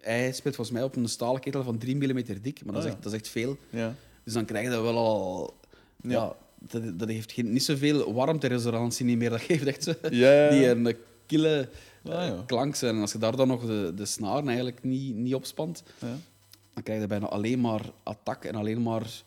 hij 0.00 0.32
speelt 0.32 0.54
volgens 0.54 0.76
mij 0.76 0.86
op 0.86 0.96
een 0.96 1.08
stalen 1.08 1.40
ketel 1.40 1.62
van 1.62 1.78
3 1.78 1.96
mm 1.96 2.22
dik, 2.42 2.64
maar 2.64 2.74
dat, 2.74 2.82
is 2.82 2.88
ja. 2.88 2.94
echt, 2.94 3.02
dat 3.02 3.12
is 3.12 3.18
echt 3.18 3.28
veel. 3.28 3.56
Ja. 3.70 3.94
Dus 4.24 4.32
dan 4.32 4.44
krijg 4.44 4.64
je 4.64 4.70
dat 4.70 4.82
wel 4.82 4.96
al. 4.96 5.54
Ja. 6.02 6.36
Dat, 6.70 6.98
dat 6.98 7.08
heeft 7.08 7.32
geen, 7.32 7.52
niet 7.52 7.62
zoveel 7.62 8.12
warmteresonantie 8.14 9.04
niet 9.04 9.18
meer. 9.18 9.30
Dat 9.30 9.40
geeft 9.40 9.66
echt 9.66 9.82
zo, 9.84 9.92
die 10.10 10.66
een 10.68 10.96
kille 11.26 11.68
eh, 12.02 12.12
Ah, 12.14 12.26
ja. 12.26 12.42
klank 12.46 12.74
zijn. 12.74 12.94
En 12.94 13.00
als 13.00 13.12
je 13.12 13.18
daar 13.18 13.36
dan 13.36 13.48
nog 13.48 13.66
de, 13.66 13.92
de 13.94 14.04
snaren 14.04 14.46
eigenlijk 14.48 14.82
niet, 14.82 15.14
niet 15.14 15.34
opspant, 15.34 15.82
Ja. 16.00 16.16
dan 16.74 16.82
krijg 16.82 17.00
je 17.00 17.06
bijna 17.06 17.26
alleen 17.28 17.60
maar 17.60 17.80
attack 18.02 18.44
en 18.44 18.54
alleen 18.54 18.82
maar 18.82 19.22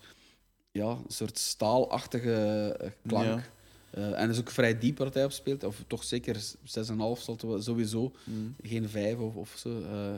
ja, 0.72 0.88
een 0.90 1.04
soort 1.08 1.38
staalachtige 1.38 2.32
eh, 2.80 2.90
klank. 3.06 3.50
Eh, 3.90 4.04
en 4.20 4.26
dat 4.26 4.36
is 4.36 4.40
ook 4.40 4.50
vrij 4.50 4.78
diep 4.78 4.98
waar 4.98 5.12
hij 5.12 5.24
op 5.24 5.32
speelt. 5.32 5.64
Of 5.64 5.84
toch 5.86 6.04
zeker 6.04 6.36
6,5 6.36 7.20
zal 7.20 7.36
het 7.46 7.64
sowieso. 7.64 8.12
Mm. 8.24 8.54
Geen 8.62 8.88
5 8.88 9.18
of, 9.18 9.34
of 9.34 9.54
zo. 9.56 9.80
Eh, 9.80 10.14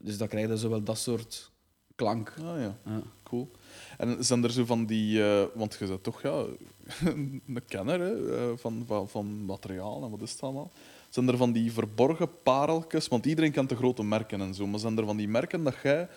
dus 0.00 0.18
dan 0.18 0.28
krijg 0.28 0.48
je 0.48 0.56
zowel 0.56 0.82
dat 0.82 0.98
soort 0.98 1.50
klank. 1.94 2.34
Ah 2.44 2.60
ja, 2.60 3.02
cool. 3.22 3.50
En 3.98 4.24
zijn 4.24 4.44
er 4.44 4.50
zo 4.52 4.64
van 4.64 4.86
die... 4.86 5.22
eh, 5.24 5.44
want 5.54 5.76
je 5.78 5.86
bent 5.86 6.02
toch 6.02 6.22
ja, 6.22 6.44
een 7.14 7.42
kenner 7.68 8.00
hè, 8.00 8.58
van, 8.58 8.82
van, 8.86 9.08
van 9.08 9.44
materiaal 9.44 10.04
en 10.04 10.10
wat 10.10 10.22
is 10.22 10.32
het 10.32 10.42
allemaal. 10.42 10.70
Zijn 11.08 11.28
er 11.28 11.36
van 11.36 11.52
die 11.52 11.72
verborgen 11.72 12.28
pareltjes? 12.42 13.08
Want 13.08 13.26
iedereen 13.26 13.52
kent 13.52 13.68
de 13.68 13.76
grote 13.76 14.02
merken 14.02 14.40
en 14.40 14.54
zo. 14.54 14.66
Maar 14.66 14.80
zijn 14.80 14.98
er 14.98 15.04
van 15.04 15.16
die 15.16 15.28
merken 15.28 15.62
dat 15.64 15.74
jij 15.82 16.08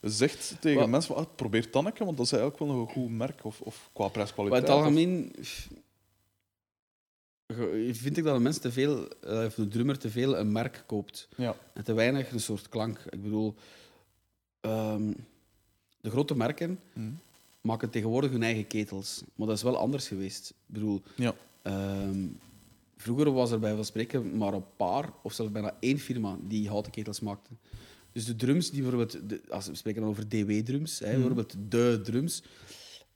zegt 0.00 0.56
tegen 0.60 0.90
mensen... 0.90 1.14
van, 1.14 1.24
Ah, 1.24 1.30
probeer 1.36 1.70
Tanneke, 1.70 2.04
want 2.04 2.16
dat 2.16 2.26
is 2.26 2.32
eigenlijk 2.32 2.62
wel 2.62 2.80
een 2.80 2.88
goed 2.88 3.10
merk. 3.10 3.44
Of, 3.44 3.60
of 3.60 3.90
qua 3.92 4.02
Maar 4.02 4.12
prijskwaliteit. 4.12 4.62
in 4.62 4.68
het 4.70 4.78
algemeen 4.78 5.32
ge- 5.40 5.68
vind 7.92 8.16
ik 8.16 8.24
dat 8.24 8.34
de 8.34 8.40
mens 8.42 8.58
te 8.58 8.72
veel, 8.72 9.08
eh, 9.08 9.44
of 9.44 9.54
de 9.54 9.68
drummer 9.68 9.98
te 9.98 10.10
veel 10.10 10.38
een 10.38 10.52
merk 10.52 10.84
koopt. 10.86 11.28
Ja. 11.36 11.56
En 11.74 11.84
te 11.84 11.92
weinig 11.92 12.32
een 12.32 12.40
soort 12.40 12.68
klank. 12.68 12.98
Ik 13.08 13.22
bedoel, 13.22 13.54
ehm, 14.60 15.12
de 16.00 16.10
grote 16.10 16.36
merken 16.36 16.80
Hm. 16.92 17.00
maken 17.60 17.90
tegenwoordig 17.90 18.30
hun 18.30 18.42
eigen 18.42 18.66
ketels. 18.66 19.22
Maar 19.34 19.46
dat 19.46 19.56
is 19.56 19.62
wel 19.62 19.76
anders 19.76 20.08
geweest. 20.08 20.50
Ik 20.50 20.74
bedoel, 20.74 21.02
Ja. 21.16 21.34
ehm, 21.62 22.26
vroeger 22.96 23.32
was 23.32 23.50
er 23.50 23.58
bij 23.60 23.74
van 23.74 23.84
spreken 23.84 24.36
maar 24.36 24.52
een 24.54 24.76
paar, 24.76 25.08
of 25.22 25.32
zelfs 25.32 25.52
bijna 25.52 25.76
één 25.80 25.98
firma 25.98 26.36
die 26.48 26.68
houten 26.68 26.92
ketels 26.92 27.20
maakte. 27.20 27.50
Dus 28.12 28.24
de 28.24 28.36
drums, 28.36 28.70
die 28.70 28.80
bijvoorbeeld, 28.82 29.28
de, 29.28 29.40
als 29.48 29.66
we 29.66 29.74
spreken 29.74 30.00
dan 30.00 30.10
over 30.10 30.28
DW-drums, 30.28 30.98
hè, 30.98 31.12
bijvoorbeeld 31.12 31.54
de 31.68 32.00
drums. 32.04 32.42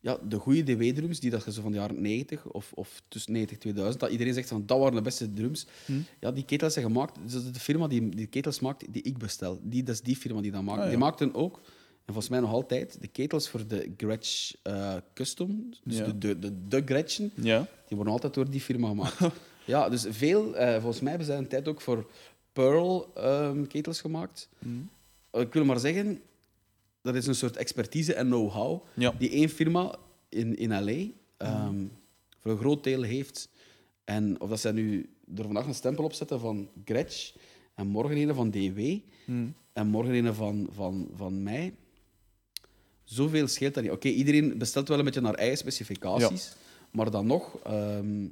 Ja, 0.05 0.19
de 0.29 0.37
goede 0.39 0.63
DW-drums, 0.63 1.21
die 1.21 1.31
dat 1.31 1.45
je 1.45 1.53
zo 1.53 1.63
van 1.63 1.71
de 1.73 1.79
jaren 1.79 2.01
90 2.01 2.45
of, 2.47 2.73
of 2.75 3.03
tussen 3.09 3.33
90 3.33 3.55
en 3.57 3.61
2000, 3.63 4.01
dat 4.01 4.11
iedereen 4.11 4.35
zegt 4.35 4.49
van 4.49 4.67
dat 4.67 4.79
waren 4.79 4.95
de 4.95 5.01
beste 5.03 5.33
drums. 5.33 5.67
Ja, 6.21 6.33
die 6.33 6.45
ketels 6.45 6.73
zijn 6.73 6.85
gemaakt. 6.85 7.19
Dus 7.23 7.33
dat 7.33 7.43
is 7.43 7.53
de 7.53 7.61
firma 7.61 7.87
die 7.89 8.09
die 8.09 8.27
ketels 8.27 8.61
maakt, 8.61 8.93
die 8.93 9.03
ik 9.03 9.19
bestel. 9.19 9.61
Die, 9.63 9.83
dat 9.83 9.95
is 9.95 10.01
die 10.01 10.17
firma 10.17 10.41
die 10.41 10.51
dat 10.51 10.63
maakt. 10.63 10.79
Ah, 10.79 10.85
ja. 10.85 10.91
Die 10.91 10.99
maakten 10.99 11.35
ook, 11.35 11.57
en 11.57 12.03
volgens 12.05 12.29
mij 12.29 12.41
nog 12.41 12.51
altijd, 12.53 12.97
de 13.01 13.09
ketels 13.09 13.49
voor 13.49 13.67
de 13.67 13.93
Gretsch 13.97 14.53
eh, 14.63 14.95
Custom. 15.15 15.69
Dus 15.85 15.97
Ja. 15.99 16.05
de, 16.05 16.19
de, 16.19 16.39
de, 16.39 16.67
de 16.69 16.83
Gretchen. 16.85 17.31
Ja. 17.35 17.59
Die 17.89 17.97
worden 17.97 18.13
altijd 18.13 18.35
door 18.35 18.51
die 18.51 18.61
firma 18.61 18.89
gemaakt. 18.89 19.19
ja, 19.65 19.89
dus 19.89 20.07
veel, 20.09 20.57
eh, 20.57 20.73
volgens 20.73 21.01
mij 21.01 21.09
hebben 21.11 21.27
zij 21.29 21.39
een 21.39 21.49
tijd 21.49 21.69
ook 21.69 21.81
voor 21.81 22.11
Pearl 22.53 23.11
ehm, 23.15 23.67
ketels 23.67 24.01
gemaakt. 24.01 24.49
Hm. 24.59 24.69
Ik 25.41 25.53
wil 25.53 25.65
maar 25.65 25.79
zeggen, 25.79 26.21
dat 27.05 27.15
is 27.15 27.27
een 27.27 27.35
soort 27.35 27.57
expertise 27.57 28.15
en 28.15 28.27
know-how 28.27 28.83
Ja. 28.95 29.15
die 29.19 29.31
één 29.31 29.49
firma 29.49 29.97
in, 30.29 30.57
in 30.57 30.69
LA 30.85 31.05
ehm, 31.37 31.85
voor 32.41 32.51
een 32.51 32.59
groot 32.59 32.85
deel 32.85 33.03
heeft. 33.03 33.49
En 34.05 34.41
of 34.41 34.49
dat 34.49 34.61
zij 34.61 34.73
nu 34.73 35.11
er 35.37 35.45
vandaag 35.45 35.67
een 35.67 35.75
stempel 35.75 36.05
op 36.05 36.13
zetten 36.13 36.41
van 36.41 36.69
Gretsch 36.85 37.35
en 37.75 37.87
morgen 37.87 38.17
een 38.17 38.35
van 38.35 38.51
DW 38.51 38.81
Hm. 39.25 39.47
en 39.73 39.87
morgen 39.87 40.15
een 40.15 40.35
van, 40.35 40.69
van, 40.73 41.09
van 41.17 41.43
mij. 41.43 41.75
Zoveel 43.05 43.49
scheelt 43.49 43.75
dat 43.75 43.83
niet. 43.83 43.93
Oké, 43.93 44.09
iedereen 44.09 44.59
bestelt 44.59 44.89
wel 44.89 44.99
een 44.99 45.05
beetje 45.05 45.21
naar 45.21 45.35
eigen 45.35 45.59
specificaties, 45.59 46.57
maar 46.91 47.11
dan 47.11 47.27
nog 47.27 47.59
ehm, 47.63 48.27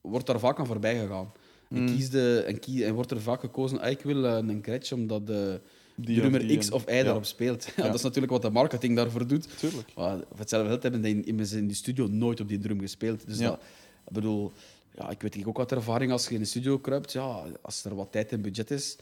wordt 0.00 0.26
daar 0.26 0.38
vaak 0.38 0.58
aan 0.58 0.66
voorbij 0.66 0.98
gegaan. 0.98 1.32
Mm. 1.68 1.76
En, 1.78 1.86
kiesde, 1.94 2.40
en, 2.40 2.58
kie, 2.58 2.84
en 2.84 2.94
wordt 2.94 3.10
er 3.10 3.20
vaak 3.20 3.40
gekozen, 3.40 3.80
ah, 3.80 3.90
ik 3.90 4.00
wil 4.00 4.24
eh, 4.26 4.36
een 4.36 4.62
Gretsch 4.62 4.92
omdat 4.92 5.26
de 5.26 5.60
Die 5.96 6.38
die 6.38 6.58
X 6.58 6.70
of 6.70 6.84
Y 6.88 7.02
daarop 7.02 7.24
speelt. 7.24 7.68
Dat 7.76 7.94
is 7.94 8.02
natuurlijk 8.02 8.32
wat 8.32 8.42
de 8.42 8.50
marketing 8.50 8.96
daarvoor 8.96 9.26
doet. 9.26 9.58
Tuurlijk. 9.58 9.92
Maar 9.96 10.16
voor 10.16 10.38
hetzelfde 10.38 10.68
geld 10.68 10.82
hebben 10.82 11.00
die 11.02 11.22
in, 11.24 11.38
in 11.38 11.66
die 11.66 11.76
studio 11.76 12.06
nooit 12.06 12.40
op 12.40 12.48
die 12.48 12.58
drum 12.58 12.80
gespeeld. 12.80 13.26
Dus 13.26 13.38
Ja. 13.38 13.48
dat, 13.48 13.58
ik 14.06 14.12
bedoel, 14.12 14.52
ja, 14.96 15.10
ik 15.10 15.22
weet 15.22 15.46
ook 15.46 15.58
uit 15.58 15.72
ervaring, 15.72 16.12
als 16.12 16.28
je 16.28 16.34
in 16.34 16.40
de 16.40 16.46
studio 16.46 16.78
kruipt, 16.78 17.12
ja, 17.12 17.44
als 17.62 17.84
er 17.84 17.94
wat 17.94 18.12
tijd 18.12 18.32
en 18.32 18.42
budget 18.42 18.70
is, 18.70 18.96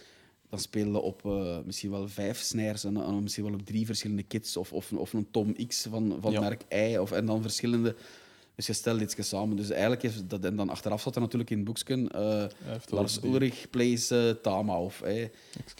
dan 0.50 0.58
spelen 0.58 1.02
op 1.02 1.26
eh, 1.26 1.58
misschien 1.64 1.90
wel 1.90 2.08
vijf 2.08 2.38
snares 2.40 2.84
en, 2.84 3.22
misschien 3.22 3.44
wel 3.44 3.52
op 3.54 3.66
drie 3.66 3.86
verschillende 3.86 4.22
kits. 4.22 4.56
Of, 4.56 4.72
of, 4.72 4.92
of 4.92 5.12
een 5.12 5.26
Tom 5.30 5.54
X 5.66 5.86
van, 5.90 6.16
van 6.20 6.32
Ja. 6.32 6.40
merk 6.40 6.62
I. 6.72 6.98
Of, 6.98 7.12
en 7.12 7.26
dan 7.26 7.42
verschillende. 7.42 7.94
Dus 8.54 8.66
je 8.66 8.72
stelt 8.72 9.00
iets 9.00 9.28
samen. 9.28 9.56
Dus 9.56 9.70
eigenlijk 9.70 10.02
heeft 10.02 10.28
dat, 10.30 10.44
en 10.44 10.56
dan 10.56 10.68
achteraf 10.68 11.02
zat 11.02 11.14
er 11.14 11.20
natuurlijk 11.20 11.50
in 11.50 11.56
het 11.56 11.66
boekje. 11.66 12.08
eh, 12.08 12.44
Lars 12.88 13.18
Ulrich 13.24 13.70
plays 13.70 14.10
eh, 14.10 14.30
Tama. 14.30 14.80
Of, 14.80 15.02
en 15.02 15.30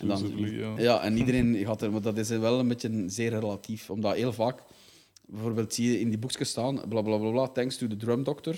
dan, 0.06 0.32
ja. 0.36 0.74
ja, 0.78 1.02
en 1.02 1.16
iedereen 1.16 1.56
gaat 1.56 1.82
er, 1.82 1.92
maar 1.92 2.00
dat 2.00 2.18
is 2.18 2.28
wel 2.28 2.58
een 2.58 2.68
beetje 2.68 3.04
zeer 3.06 3.30
relatief. 3.30 3.90
Omdat 3.90 4.14
heel 4.14 4.32
vaak, 4.32 4.62
bijvoorbeeld 5.26 5.74
zie 5.74 5.90
je 5.92 6.00
in 6.00 6.08
die 6.08 6.18
boekjes 6.18 6.48
staan, 6.48 6.74
bla 6.88 7.02
bla 7.02 7.16
bla, 7.16 7.30
bla 7.30 7.48
thanks 7.48 7.76
to 7.76 7.86
the 7.86 7.96
drum 7.96 8.24
doctor, 8.24 8.56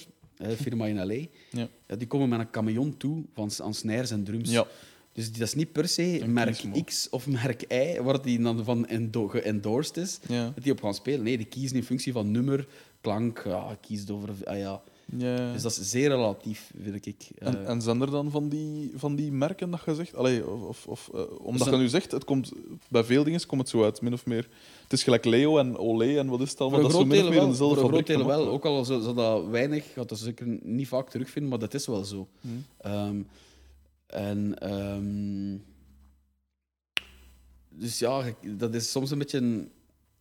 firma 0.57 0.87
in 0.87 0.97
LA. 1.07 1.15
Ja. 1.51 1.69
Ja, 1.89 1.97
die 1.97 2.07
komen 2.07 2.29
met 2.29 2.39
een 2.41 2.51
camion 2.51 2.97
toe 2.97 3.25
van, 3.35 3.51
aan 3.63 3.75
snares 3.75 4.11
en 4.11 4.25
drums. 4.25 4.51
Ja. 4.51 4.67
Dus 5.13 5.33
dat 5.33 5.41
is 5.41 5.55
niet 5.55 5.73
per 5.73 5.89
se 5.89 6.21
Een 6.21 6.33
merk 6.33 6.55
kiesmo. 6.57 6.83
X 6.85 7.09
of 7.11 7.27
merk 7.27 7.63
Y, 7.73 8.01
waar 8.03 8.23
die 8.23 8.43
dan 8.43 8.65
van 8.65 8.87
geëndorsed 9.29 9.97
is, 9.97 10.19
Ja. 10.29 10.45
dat 10.55 10.63
die 10.65 10.73
op 10.73 10.81
gaan 10.83 10.95
spelen. 10.95 11.23
Nee, 11.23 11.37
die 11.37 11.47
kiezen 11.47 11.77
in 11.77 11.83
functie 11.85 12.13
van 12.13 12.31
nummer, 12.31 12.67
klank, 13.05 13.43
ja, 13.45 13.77
kiest 13.81 14.11
over... 14.11 14.29
Ah, 14.45 14.59
ja. 14.59 14.83
Dus 15.53 15.63
dat 15.63 15.71
is 15.79 15.91
zeer 15.91 16.09
relatief, 16.09 16.71
vind 16.83 17.07
ik. 17.07 17.29
En, 17.39 17.63
Eh, 17.65 17.69
en 17.71 17.83
zijn 17.83 18.01
er 18.01 18.11
dan 18.11 18.31
van 18.31 18.49
die, 18.49 18.93
van 18.95 19.17
die 19.17 19.33
merken 19.33 19.71
dat 19.71 19.81
je 19.87 19.95
zegt? 19.95 20.15
Allee, 20.15 20.47
of, 20.51 20.63
of, 20.63 20.87
of, 20.87 21.11
eh, 21.15 21.41
omdat 21.41 21.63
Zijn- 21.63 21.75
je 21.77 21.81
nu 21.83 21.89
zegt, 21.89 22.11
het 22.11 22.25
komt, 22.25 22.53
bij 22.89 23.05
veel 23.05 23.25
dingen 23.25 23.47
komt 23.47 23.61
het 23.61 23.71
zo 23.71 23.85
uit, 23.85 24.01
min 24.01 24.13
of 24.13 24.27
meer. 24.27 24.49
Het 24.83 24.93
is 24.93 25.03
gelijk 25.03 25.25
Leo 25.25 25.59
en 25.59 25.77
Olé 25.77 26.19
en 26.19 26.27
wat 26.27 26.41
is 26.41 26.51
het 26.51 26.61
allemaal? 26.61 26.81
Dat 26.81 26.91
is 26.91 26.97
zo 26.97 27.05
min 27.05 27.23
of 27.23 27.29
meer 27.29 27.39
wel. 27.39 27.49
dezelfde 27.49 27.81
Voor 27.81 27.89
fabriek 27.89 28.07
deel 28.07 28.27
wel. 28.27 28.49
Ook 28.49 28.65
al 28.65 28.85
zou 28.85 29.15
dat 29.15 29.47
weinig, 29.47 29.93
gaat 29.93 30.09
dat 30.09 30.19
zeker 30.19 30.47
niet 30.63 30.89
vaak 30.89 31.11
terugvinden, 31.11 31.51
maar 31.51 31.59
dat 31.61 31.75
is 31.75 31.87
wel 31.87 32.05
zo. 32.05 32.29
Hmm. 32.41 32.65
Ehm, 32.79 33.23
en... 34.07 34.59
ehm, 34.59 35.57
dus 37.69 37.99
ja, 37.99 38.23
dat 38.57 38.75
is 38.75 38.91
soms 38.91 39.11
een 39.11 39.19
beetje... 39.19 39.39
een- 39.39 39.71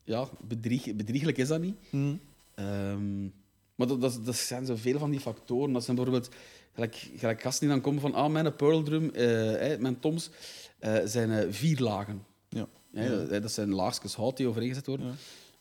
Ja, 0.03 0.27
bedrieg, 0.47 0.95
bedriegelijk 0.95 1.37
is 1.37 1.47
dat 1.47 1.61
niet. 1.61 1.75
Hm. 1.89 2.13
Ehm, 2.55 3.23
maar 3.75 3.87
dat, 3.87 4.01
dat, 4.01 4.19
dat 4.25 4.35
zijn 4.35 4.65
zoveel 4.65 4.99
van 4.99 5.11
die 5.11 5.19
factoren. 5.19 5.73
Dat 5.73 5.83
zijn 5.83 5.95
bijvoorbeeld 5.95 6.29
gelijk, 6.73 7.09
gelijk 7.15 7.41
gasten 7.41 7.67
die 7.67 7.75
dan 7.75 7.83
komen 7.83 8.01
van... 8.01 8.13
Ah, 8.13 8.31
mijn 8.31 8.55
Pearl 8.55 8.83
drum, 8.83 9.09
eh, 9.09 9.77
mijn 9.79 9.99
toms, 9.99 10.29
eh, 10.79 10.95
zijn 11.05 11.31
eh, 11.31 11.47
vier 11.49 11.79
lagen. 11.79 12.25
Ja. 12.49 12.67
Ja, 12.91 13.09
dat, 13.09 13.41
dat 13.41 13.51
zijn 13.51 13.73
laagjes 13.73 14.15
hout 14.15 14.37
die 14.37 14.47
overeengezet 14.47 14.87
worden. 14.87 15.05
Ja. 15.05 15.13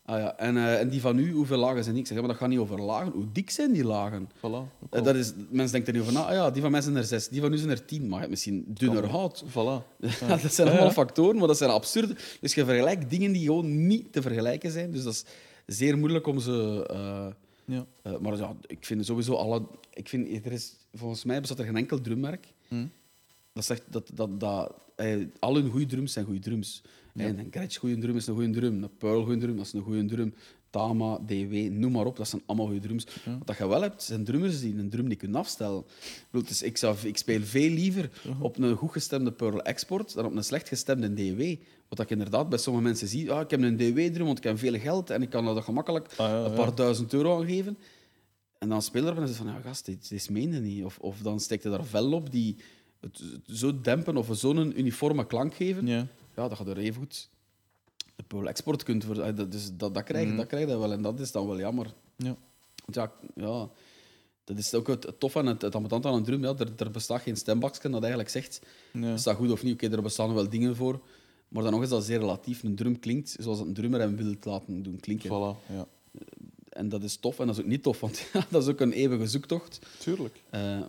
Ah, 0.05 0.19
ja. 0.19 0.37
en, 0.37 0.57
en 0.57 0.89
die 0.89 1.01
van 1.01 1.19
u, 1.19 1.33
hoeveel 1.33 1.59
lagen 1.59 1.83
zijn 1.83 1.95
die? 1.95 2.03
Ik 2.03 2.09
zeg, 2.09 2.19
maar 2.19 2.29
dat 2.29 2.37
gaat 2.37 2.49
niet 2.49 2.59
over 2.59 2.83
lagen. 2.83 3.13
Hoe 3.13 3.33
dik 3.33 3.51
zijn 3.51 3.73
die 3.73 3.85
lagen? 3.85 4.29
Voilà. 4.37 4.41
al. 4.41 4.69
dat 4.91 5.15
is, 5.15 5.33
mensen 5.51 5.73
denken 5.73 5.87
er 5.87 5.93
niet 5.93 6.03
over 6.03 6.13
na. 6.13 6.29
Ah, 6.29 6.35
ja, 6.35 6.51
die 6.51 6.63
van 6.63 6.71
mij 6.71 6.81
zijn 6.81 6.97
er 6.97 7.05
zes, 7.05 7.29
die 7.29 7.41
van 7.41 7.53
u 7.53 7.57
zijn 7.57 7.71
er 7.71 7.85
tien. 7.85 8.01
Maar 8.01 8.13
je 8.13 8.19
hebt 8.19 8.31
misschien 8.31 8.65
dunner 8.69 9.07
hout. 9.07 9.45
Voilà. 9.49 10.01
Ja, 10.21 10.37
dat 10.37 10.55
zijn 10.55 10.69
allemaal 10.69 10.91
factoren, 10.91 11.37
maar 11.37 11.47
dat 11.47 11.57
zijn 11.57 11.71
absurde. 11.71 12.17
Dus 12.41 12.55
je 12.55 12.65
vergelijkt 12.65 13.11
dingen 13.11 13.33
die 13.33 13.45
gewoon 13.45 13.87
niet 13.87 14.13
te 14.13 14.23
vergelijken 14.23 14.71
zijn. 14.71 14.93
Dus 14.93 15.03
dat 15.03 15.13
is 15.13 15.25
zeer 15.67 15.99
moeilijk 15.99 16.27
om 16.27 16.39
ze... 16.41 16.87
eh, 16.91 17.27
Ja. 17.75 17.87
eh, 18.03 18.19
maar 18.19 18.37
ja, 18.37 18.57
ik 18.67 18.85
vind 18.85 19.07
sowieso 19.07 19.35
alle... 19.35 19.63
Ik 19.95 20.09
vind, 20.09 20.47
er 20.47 20.53
is, 20.53 20.77
volgens 20.95 21.25
mij 21.25 21.41
bestaat 21.41 21.59
er 21.59 21.65
geen 21.65 21.77
enkel 21.77 22.01
drummerk 22.01 22.47
Hm. 22.69 22.87
dat 23.53 23.65
zegt 23.65 23.83
dat, 23.91 24.11
dat, 24.15 24.41
dat 24.41 24.75
eh, 24.97 25.17
al 25.39 25.55
hun 25.55 25.71
goede 25.71 25.87
drums 25.87 26.13
zijn 26.13 26.25
goede 26.25 26.41
drums. 26.41 26.83
Ja. 27.15 27.25
En 27.25 27.39
een 27.39 27.49
Gretsch 27.51 27.79
goede 27.81 27.99
drum 27.99 28.17
is 28.17 28.27
een 28.27 28.35
goede 28.35 28.51
drum. 28.51 28.83
Een 28.83 28.97
Pearl 28.99 29.23
goede 29.25 29.39
drum, 29.41 29.57
dat 29.57 29.67
is 29.67 29.73
een 29.73 29.83
goede 29.83 30.05
drum. 30.05 30.35
Tama, 30.71 31.19
DW, 31.27 31.53
noem 31.71 31.93
maar 31.93 32.07
op, 32.07 32.17
dat 32.17 32.29
zijn 32.29 32.43
allemaal 32.47 32.67
goede 32.67 32.81
drums. 32.81 33.07
Ja. 33.25 33.39
Wat 33.45 33.57
je 33.59 33.69
wel 33.69 33.83
hebt, 33.83 34.03
zijn 34.03 34.25
drummers 34.25 34.61
die 34.61 34.79
een 34.79 34.91
drum 34.91 35.07
niet 35.07 35.19
kunnen 35.19 35.37
afstellen. 35.41 35.85
Ik, 36.33 36.49
dus 36.49 36.63
ik, 36.63 36.77
zou, 36.77 36.97
ik 37.03 37.17
speel 37.17 37.41
veel 37.41 37.71
liever 37.71 38.11
op 38.41 38.59
een 38.59 38.77
goed 38.77 38.93
gestemde 38.93 39.33
Pearl 39.33 39.63
Export 39.63 40.15
dan 40.15 40.25
op 40.25 40.37
een 40.37 40.45
slecht 40.45 40.69
gestemde 40.69 41.15
DW. 41.15 41.41
Wat 41.93 42.01
ik 42.01 42.11
inderdaad 42.11 42.49
bij 42.49 42.59
sommige 42.59 42.85
mensen 42.85 43.09
zie. 43.09 43.33
Ah, 43.33 43.41
ik 43.41 43.51
heb 43.51 43.63
een 43.63 43.77
DW-drum, 43.77 44.27
want 44.27 44.39
ik 44.39 44.45
heb 44.45 44.59
veel 44.59 44.79
geld 44.79 45.11
en 45.11 45.23
ik 45.23 45.31
kan 45.31 45.57
er 45.57 45.63
gemakkelijk 45.63 46.07
Ah, 46.11 46.17
ja, 46.29 46.45
een 46.45 46.53
paar 46.53 46.75
duizend 46.75 47.13
euro 47.13 47.39
aan 47.41 47.47
geven. 47.47 47.79
En 48.59 48.69
dan 48.69 48.83
speel 48.83 49.03
erop 49.03 49.15
en 49.15 49.21
dan 49.21 49.29
je 49.31 49.35
van, 49.35 49.47
ja 49.47 49.61
gast, 49.61 49.85
dit, 49.85 50.09
dit 50.09 50.31
meende 50.31 50.59
niet. 50.61 50.85
Of, 50.85 50.99
of 50.99 51.19
dan 51.19 51.41
steekt 51.41 51.63
je 51.63 51.69
daar 51.71 51.85
vel 51.85 52.13
op 52.13 52.31
die 52.31 52.57
het 53.01 53.23
zo 53.47 53.81
dempen 53.81 54.17
of 54.17 54.29
zo'n 54.33 54.79
uniforme 54.79 55.27
klank 55.27 55.55
geven. 55.55 55.87
Ja, 55.87 56.07
Ja. 56.37 56.49
dat 56.49 56.59
gaat 56.59 56.69
er 56.69 56.79
even 56.79 57.01
goed 57.01 57.29
de 58.17 58.23
Pearl 58.23 58.49
Export 58.49 58.83
kunt 58.83 59.05
voor. 59.05 59.15
dat- 59.35 59.53
Dus 59.53 59.71
dat, 59.77 59.95
dat, 59.95 60.03
krijg, 60.05 60.23
je- 60.23 60.29
Mhm. 60.29 60.37
dat 60.39 60.47
krijg 60.47 60.69
je 60.69 60.79
wel 60.79 60.93
en 60.93 61.03
dat 61.03 61.21
is 61.21 61.33
dan 61.33 61.47
wel 61.47 61.59
jammer. 61.59 61.87
Ja. 62.17 62.37
Want 62.87 62.95
ja, 62.95 63.13
ja 63.45 63.69
dat 64.45 64.59
is 64.59 64.75
ook 64.75 64.87
het, 64.87 65.03
het 65.05 65.21
tof 65.21 65.35
en 65.35 65.47
het, 65.47 65.63
het 65.63 65.75
ambetant 65.75 66.07
aan 66.07 66.15
een 66.15 66.25
drum. 66.25 66.43
Ja, 66.45 66.55
er, 66.59 66.69
er 66.77 66.91
bestaat 66.91 67.21
geen 67.23 67.37
stembakje 67.37 67.89
dat 67.89 68.01
eigenlijk 68.01 68.31
zegt, 68.31 68.61
Ja. 68.93 69.13
is 69.13 69.23
dat 69.23 69.37
goed 69.37 69.51
of 69.51 69.63
niet? 69.63 69.75
Oké, 69.75 69.89
er 69.97 70.03
bestaan 70.03 70.35
wel 70.35 70.49
dingen 70.49 70.77
voor. 70.77 71.01
Maar 71.53 71.63
dan 71.63 71.73
nog 71.73 71.83
is 71.83 71.89
dat 71.89 72.05
zeer 72.05 72.19
relatief. 72.19 72.63
Een 72.63 72.75
drum 72.75 72.99
klinkt 72.99 73.37
zoals 73.41 73.61
een 73.61 73.75
drummer 73.75 74.01
hem 74.01 74.17
wil 74.17 74.35
laten 74.43 74.83
doen 74.83 75.01
klinken. 75.01 75.29
Voilà. 75.29 75.73
Ja. 75.73 75.87
En 76.69 76.89
dat 76.89 77.03
is 77.03 77.17
tof 77.17 77.39
en 77.39 77.47
dat 77.47 77.57
is 77.57 77.63
ook 77.63 77.69
niet 77.69 77.83
tof, 77.83 78.01
want 78.01 78.19
ja, 78.33 78.47
dat 78.51 78.63
is 78.63 78.69
ook 78.69 78.81
een 78.81 78.93
eeuwige 78.93 79.27
zoektocht. 79.27 79.87
Tuurlijk. 79.99 80.43
Eh, 80.51 80.83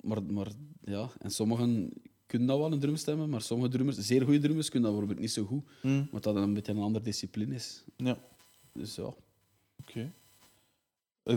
maar, 0.00 0.22
maar 0.22 0.48
ja, 0.84 1.10
en 1.18 1.30
sommigen 1.30 1.92
kunnen 2.26 2.48
dat 2.48 2.58
wel 2.58 2.72
een 2.72 2.78
drum 2.78 2.96
stemmen, 2.96 3.28
maar 3.30 3.42
sommige 3.42 3.70
drummers, 3.70 3.98
zeer 3.98 4.22
goede 4.24 4.38
drummers, 4.38 4.68
kunnen 4.68 4.90
dat 4.90 4.98
bijvoorbeeld 4.98 5.26
niet 5.26 5.34
zo 5.36 5.44
goed, 5.44 5.62
Hm. 5.80 6.02
omdat 6.10 6.22
dat 6.22 6.36
een 6.36 6.54
beetje 6.54 6.72
een 6.72 6.78
andere 6.78 7.04
discipline 7.04 7.54
is. 7.54 7.84
Ja. 7.96 8.18
Dus 8.72 8.94
ja. 8.94 9.02
Oké. 9.80 10.00
Eh, 10.00 10.04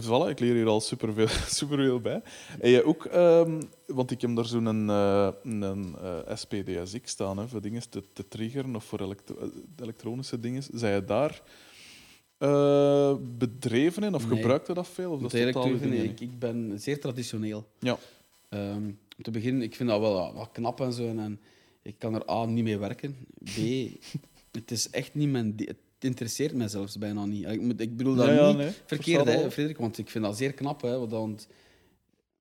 Voilà, 0.01 0.29
ik 0.29 0.39
leer 0.39 0.53
hier 0.53 0.67
al 0.67 0.81
superveel, 0.81 1.27
superveel 1.59 1.99
bij. 1.99 2.21
En 2.59 2.69
jij 2.69 2.83
ook, 2.83 3.05
ehm, 3.05 3.61
want 3.87 4.11
ik 4.11 4.21
heb 4.21 4.35
daar 4.35 4.45
zo'n 4.45 4.89
eh, 4.89 5.29
een, 5.43 5.95
eh, 6.01 6.35
SPDSX 6.35 7.11
staan, 7.11 7.37
hè, 7.37 7.47
voor 7.47 7.61
dingen 7.61 7.89
te, 7.89 8.03
te 8.13 8.27
triggeren 8.27 8.75
of 8.75 8.83
voor 8.83 9.01
elektro- 9.01 9.37
eh, 9.37 9.47
elektronische 9.81 10.39
dingen. 10.39 10.63
Zijn 10.73 10.93
je 10.95 11.05
daar 11.05 11.41
eh, 12.37 13.15
bedreven 13.37 14.03
in 14.03 14.13
of 14.15 14.27
Nee. 14.27 14.37
gebruikte 14.37 14.73
dat 14.73 14.87
veel? 14.87 15.11
Of 15.11 15.21
dat 15.21 15.33
is 15.33 15.51
totaal 15.53 15.77
dingen 15.77 16.03
ik, 16.03 16.19
ik 16.19 16.39
ben 16.39 16.79
zeer 16.79 16.99
traditioneel. 16.99 17.67
Ja. 17.79 17.97
Om 19.17 19.23
te 19.23 19.31
beginnen, 19.31 19.61
ik 19.61 19.75
vind 19.75 19.89
dat 19.89 19.99
wel 19.99 20.33
wat, 20.33 20.49
knap 20.51 20.81
en 20.81 20.93
zo. 20.93 21.07
En, 21.07 21.19
en 21.19 21.39
ik 21.81 21.95
kan 21.97 22.13
er 22.15 22.29
A, 22.29 22.45
niet 22.45 22.63
mee 22.63 22.77
werken. 22.77 23.15
B, 23.43 23.57
het 24.57 24.71
is 24.71 24.89
echt 24.89 25.13
niet 25.15 25.29
mijn... 25.29 25.55
interesseert 26.03 26.53
mij 26.53 26.67
zelfs 26.67 26.97
bijna 26.97 27.25
niet. 27.25 27.47
Ik, 27.47 27.61
moet, 27.61 27.79
ik 27.79 27.97
bedoel 27.97 28.15
dat 28.15 28.25
Ja, 28.25 28.33
ja, 28.33 28.47
niet 28.47 28.57
nee, 28.57 28.71
verkeerd, 28.85 29.25
hè. 29.25 29.51
Frederik, 29.51 29.77
want 29.77 29.97
ik 29.97 30.09
vind 30.09 30.23
dat 30.23 30.37
zeer 30.37 30.53
knap. 30.53 30.81
Hè, 30.81 30.97
want 30.97 31.09
dan, 31.09 31.39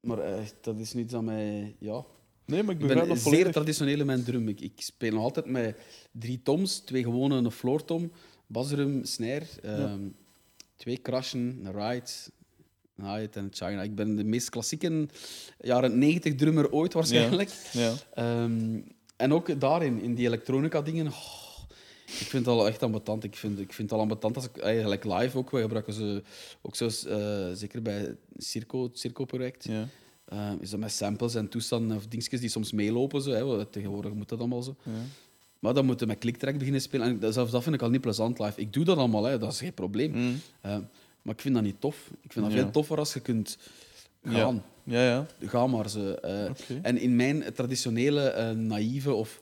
maar 0.00 0.18
eh, 0.18 0.42
dat 0.60 0.78
is 0.78 0.92
niet 0.92 1.14
aan 1.14 1.24
mij... 1.24 1.76
Ja, 1.78 2.04
Nee, 2.44 2.62
maar 2.62 2.74
ik 2.74 2.86
ben 2.86 3.08
dat 3.08 3.18
zeer 3.18 3.52
traditioneel 3.52 3.98
in 3.98 4.06
mijn 4.06 4.24
drum. 4.24 4.48
Ik, 4.48 4.60
ik 4.60 4.72
speel 4.76 5.12
nog 5.12 5.22
altijd 5.22 5.46
met 5.46 5.76
drie 6.10 6.40
toms, 6.42 6.78
twee 6.78 7.02
gewone, 7.02 7.36
een 7.36 7.50
floortom, 7.50 8.12
basdrum, 8.46 9.04
snare, 9.04 9.46
ehm, 9.62 10.00
twee 10.76 11.00
crashen, 11.02 11.60
een 11.62 11.72
ride, 11.72 13.30
en 13.32 13.48
China. 13.50 13.82
Ik 13.82 13.94
ben 13.94 14.16
de 14.16 14.24
meest 14.24 14.50
klassieke 14.50 15.08
jaren 15.60 15.98
90 15.98 16.34
drummer 16.34 16.72
ooit 16.72 16.92
waarschijnlijk. 16.92 17.50
Ja. 17.72 17.94
Ehm, 18.14 18.80
en 19.16 19.32
ook 19.32 19.60
daarin, 19.60 20.00
in 20.00 20.14
die 20.14 20.26
elektronica 20.26 20.82
dingen, 20.82 21.06
oh, 21.06 21.41
ik 22.20 22.26
vind 22.26 22.46
het 22.46 22.54
al 22.54 22.66
echt 22.66 22.82
ambetant. 22.82 23.24
Ik 23.24 23.36
vind, 23.36 23.58
ik 23.58 23.72
vind 23.72 23.90
het 23.90 23.98
al 23.98 24.04
ambetant 24.04 24.36
als 24.36 24.44
ik 24.44 24.56
eigenlijk 24.56 25.04
live 25.04 25.38
ook, 25.38 25.50
we 25.50 25.60
gebruiken 25.60 25.92
ze 25.92 26.22
ook 26.62 26.76
zo, 26.76 26.84
eh, 26.86 27.50
zeker 27.54 27.82
bij 27.82 27.98
het 27.98 28.16
Circo, 28.36 28.82
het 28.82 28.98
Circo-project. 28.98 29.64
Ja. 29.64 29.88
Eh, 30.24 30.50
is 30.60 30.70
dat 30.70 30.80
met 30.80 30.92
samples 30.92 31.34
en 31.34 31.48
toestanden 31.48 31.96
of 31.96 32.06
dingetjes 32.06 32.40
die 32.40 32.48
soms 32.48 32.72
meelopen. 32.72 33.22
Zo, 33.22 33.30
hè, 33.30 33.64
tegenwoordig 33.66 34.12
moet 34.12 34.28
dat 34.28 34.38
allemaal 34.38 34.62
zo. 34.62 34.76
Ja. 34.82 34.90
Maar 35.58 35.74
dan 35.74 35.86
moeten 35.86 36.06
we 36.06 36.12
met 36.12 36.22
clicktrack 36.22 36.58
beginnen 36.58 36.80
spelen. 36.80 37.06
En 37.06 37.18
dat- 37.18 37.34
zelfs 37.34 37.50
dat 37.52 37.62
vind 37.62 37.74
ik 37.74 37.82
al 37.82 37.90
niet 37.90 38.00
plezant 38.00 38.38
live. 38.38 38.60
Ik 38.60 38.72
doe 38.72 38.84
dat 38.84 38.96
allemaal, 38.96 39.24
hè, 39.24 39.38
dat 39.38 39.52
is 39.52 39.58
geen 39.58 39.74
probleem. 39.74 40.40
Eh, 40.60 40.76
maar 41.22 41.34
ik 41.34 41.40
vind 41.40 41.54
dat 41.54 41.62
niet 41.62 41.80
tof. 41.80 42.10
Ik 42.22 42.32
vind 42.32 42.44
dat 42.44 42.54
Ja. 42.54 42.60
veel 42.60 42.70
toffer 42.70 42.98
als 42.98 43.12
je 43.12 43.20
kunt 43.20 43.58
gaan. 44.24 44.64
Ja, 44.84 45.04
ja. 45.04 45.26
Ga 45.40 45.66
maar 45.66 45.90
ze. 45.90 46.20
eh. 46.20 46.76
En 46.82 46.98
in 46.98 47.16
mijn 47.16 47.44
traditionele, 47.54 48.20
eh, 48.28 48.50
naïeve 48.50 49.12
of, 49.12 49.40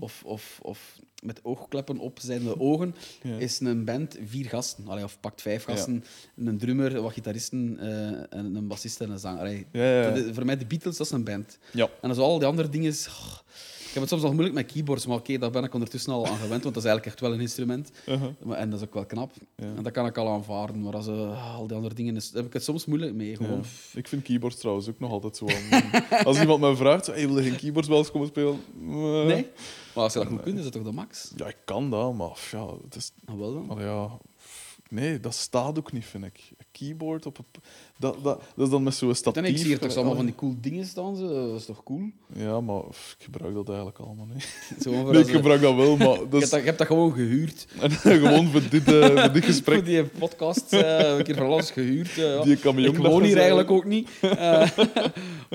of, 0.00 0.22
of, 0.24 0.58
of 0.62 0.98
met 1.22 1.40
oogkleppen 1.42 1.98
op 1.98 2.18
zijnde 2.22 2.60
ogen 2.60 2.94
Ja. 3.22 3.36
is 3.36 3.60
een 3.60 3.84
band 3.84 4.16
vier 4.26 4.48
gasten. 4.48 4.88
Allee, 4.88 5.04
of 5.04 5.20
pakt 5.20 5.42
vijf 5.42 5.64
gasten. 5.64 6.04
Een 6.36 6.58
drummer, 6.58 7.00
wat 7.02 7.12
gitaristen, 7.12 7.76
eh, 7.80 8.38
en 8.38 8.54
een 8.54 8.66
bassist 8.66 9.00
en 9.00 9.10
een 9.10 9.18
zanger. 9.18 9.64
Ja, 9.72 10.16
voor 10.32 10.44
mij 10.44 10.56
de 10.58 10.66
Beatles, 10.66 10.96
dat 10.96 11.06
is 11.06 11.12
een 11.12 11.24
band. 11.24 11.58
Ja. 11.72 11.88
En 12.00 12.08
als 12.08 12.18
al 12.18 12.38
die 12.38 12.48
andere 12.48 12.68
dingen... 12.68 12.92
oh, 12.92 13.38
heb 13.92 14.02
het 14.02 14.08
soms 14.08 14.22
nog 14.22 14.32
moeilijk 14.32 14.54
met 14.54 14.72
keyboards, 14.72 15.06
maar 15.06 15.16
oké, 15.16 15.38
daar 15.38 15.50
ben 15.50 15.64
ik 15.64 15.74
ondertussen 15.74 16.12
al 16.12 16.26
aan 16.26 16.36
gewend, 16.36 16.62
want 16.62 16.74
dat 16.74 16.84
is 16.84 16.90
eigenlijk 16.90 17.06
echt 17.06 17.20
wel 17.20 17.32
een 17.32 17.40
instrument. 17.40 17.90
Uh-huh. 18.06 18.60
En 18.60 18.70
dat 18.70 18.80
is 18.80 18.86
ook 18.86 18.94
wel 18.94 19.06
knap. 19.06 19.32
Ja. 19.56 19.64
En 19.64 19.82
dat 19.82 19.92
kan 19.92 20.06
ik 20.06 20.16
al 20.16 20.28
aanvaarden. 20.28 20.82
Maar 20.82 20.94
als 20.94 21.06
eh, 21.06 21.54
al 21.56 21.66
die 21.66 21.76
andere 21.76 21.94
dingen, 21.94 22.16
is, 22.16 22.30
heb 22.34 22.46
ik 22.46 22.52
het 22.52 22.64
soms 22.64 22.86
moeilijk 22.86 23.14
mee. 23.14 23.36
Gewoon. 23.36 23.64
Ja. 23.92 23.98
Ik 23.98 24.08
vind 24.08 24.22
keyboards 24.22 24.56
trouwens 24.56 24.88
ook 24.88 24.98
nog 24.98 25.10
altijd 25.10 25.36
zo. 25.36 25.46
Als 26.24 26.40
iemand 26.40 26.60
mij 26.60 26.74
vraagt, 26.74 27.06
hey, 27.06 27.26
wil 27.26 27.38
je 27.38 27.50
geen 27.50 27.58
keyboards 27.58 27.88
wel 27.88 27.98
eens 27.98 28.10
komen 28.10 28.28
spelen? 28.28 28.60
Eh, 28.80 29.24
Nee? 29.24 29.46
Maar 29.94 30.04
als 30.04 30.12
je 30.12 30.18
dat 30.18 30.28
goed 30.28 30.42
kunt, 30.42 30.58
is 30.58 30.62
dat 30.64 30.72
toch 30.72 30.82
de 30.82 30.92
max? 30.92 31.32
Ja, 31.36 31.46
ik 31.46 31.56
kan 31.64 31.90
dat, 31.90 32.14
maar 32.14 32.38
ja, 32.50 32.66
het 32.84 32.94
is... 32.96 33.12
Nou, 33.26 33.38
wel 33.38 33.52
dan. 33.54 33.70
allee, 33.70 33.84
ja, 33.86 34.18
Nee, 34.88 35.20
dat 35.20 35.34
staat 35.34 35.78
ook 35.78 35.92
niet, 35.92 36.04
vind 36.04 36.24
ik. 36.24 36.40
Keyboard 36.72 37.26
op 37.26 37.38
een... 37.38 37.44
Dat, 37.98 38.14
dat, 38.22 38.40
dat 38.56 38.64
is 38.66 38.70
dan 38.70 38.82
met 38.82 38.94
zo'n 38.94 39.08
En 39.08 39.14
statief. 39.16 39.44
ik 39.46 39.56
zie 39.56 39.66
hier 39.66 39.78
toch 39.78 39.90
eh, 39.90 39.96
allemaal 39.96 40.14
van 40.16 40.24
die 40.24 40.34
cool 40.34 40.54
dingen 40.60 40.86
staan. 40.86 41.20
Dat 41.20 41.60
is 41.60 41.64
toch 41.64 41.82
cool? 41.82 42.10
Ja, 42.34 42.60
maar 42.60 42.80
pff, 42.80 43.14
ik 43.18 43.24
gebruik 43.24 43.54
dat 43.54 43.68
eigenlijk 43.68 43.98
allemaal 43.98 44.26
niet. 44.32 44.48
Zo 44.82 45.10
Nee, 45.12 45.20
ik 45.22 45.28
gebruik 45.30 45.60
dat 45.60 45.74
wel, 45.74 45.96
maar 45.96 46.08
je, 46.20 46.26
dat 46.30 46.42
is 46.42 46.50
dat, 46.50 46.60
je 46.60 46.66
hebt 46.66 46.78
dat 46.78 46.86
gewoon 46.86 47.12
gehuurd. 47.12 47.66
gewoon 48.02 48.50
voor 48.50 48.62
dit, 48.70 48.92
eh, 48.92 49.00
voor 49.06 49.14
dit 49.14 49.30
Voor 49.32 49.42
gesprek. 49.42 49.84
die 49.84 50.04
podcast 50.04 50.72
eh, 50.72 51.16
een 51.16 51.24
keer 51.24 51.34
van 51.36 51.46
alles 51.46 51.70
gehuurd. 51.70 52.10
eh, 52.18 52.24
ja. 52.24 52.42
Die 52.42 52.52
ik 52.52 52.62
dat 52.62 52.96
woon 52.96 53.22
hier 53.22 53.38
eigenlijk 53.38 53.70
ook 53.70 53.84
niet. 53.84 54.08
Eh, 54.20 54.30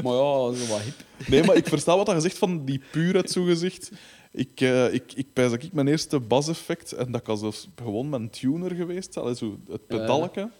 maar 0.04 0.14
ja, 0.14 0.52
zo 0.54 0.66
wat 0.70 0.82
hip. 0.84 1.28
Nee, 1.28 1.44
maar 1.44 1.56
ik 1.56 1.68
versta 1.68 1.98
wat 1.98 2.08
je 2.08 2.20
zegt 2.20 2.38
van 2.38 2.66
die 2.66 2.82
puurheid, 2.92 3.32
zo 3.32 3.44
gezegd. 3.44 3.92
Ik, 4.32 4.62
eh 4.62 4.94
ik, 4.94 5.14
ik 5.16 5.28
pijs 5.34 5.52
dat 5.52 5.64
ik 5.64 5.74
mijn 5.74 5.88
eerste 5.88 6.20
baseffect, 6.20 6.92
en 6.92 7.12
dat 7.12 7.22
kan 7.22 7.38
zelfs 7.38 7.68
gewoon 7.76 8.10
mijn 8.10 8.30
tuner 8.30 8.76
geweest, 8.76 9.14
zo 9.14 9.58
het 9.70 9.88
pedalken, 9.88 10.52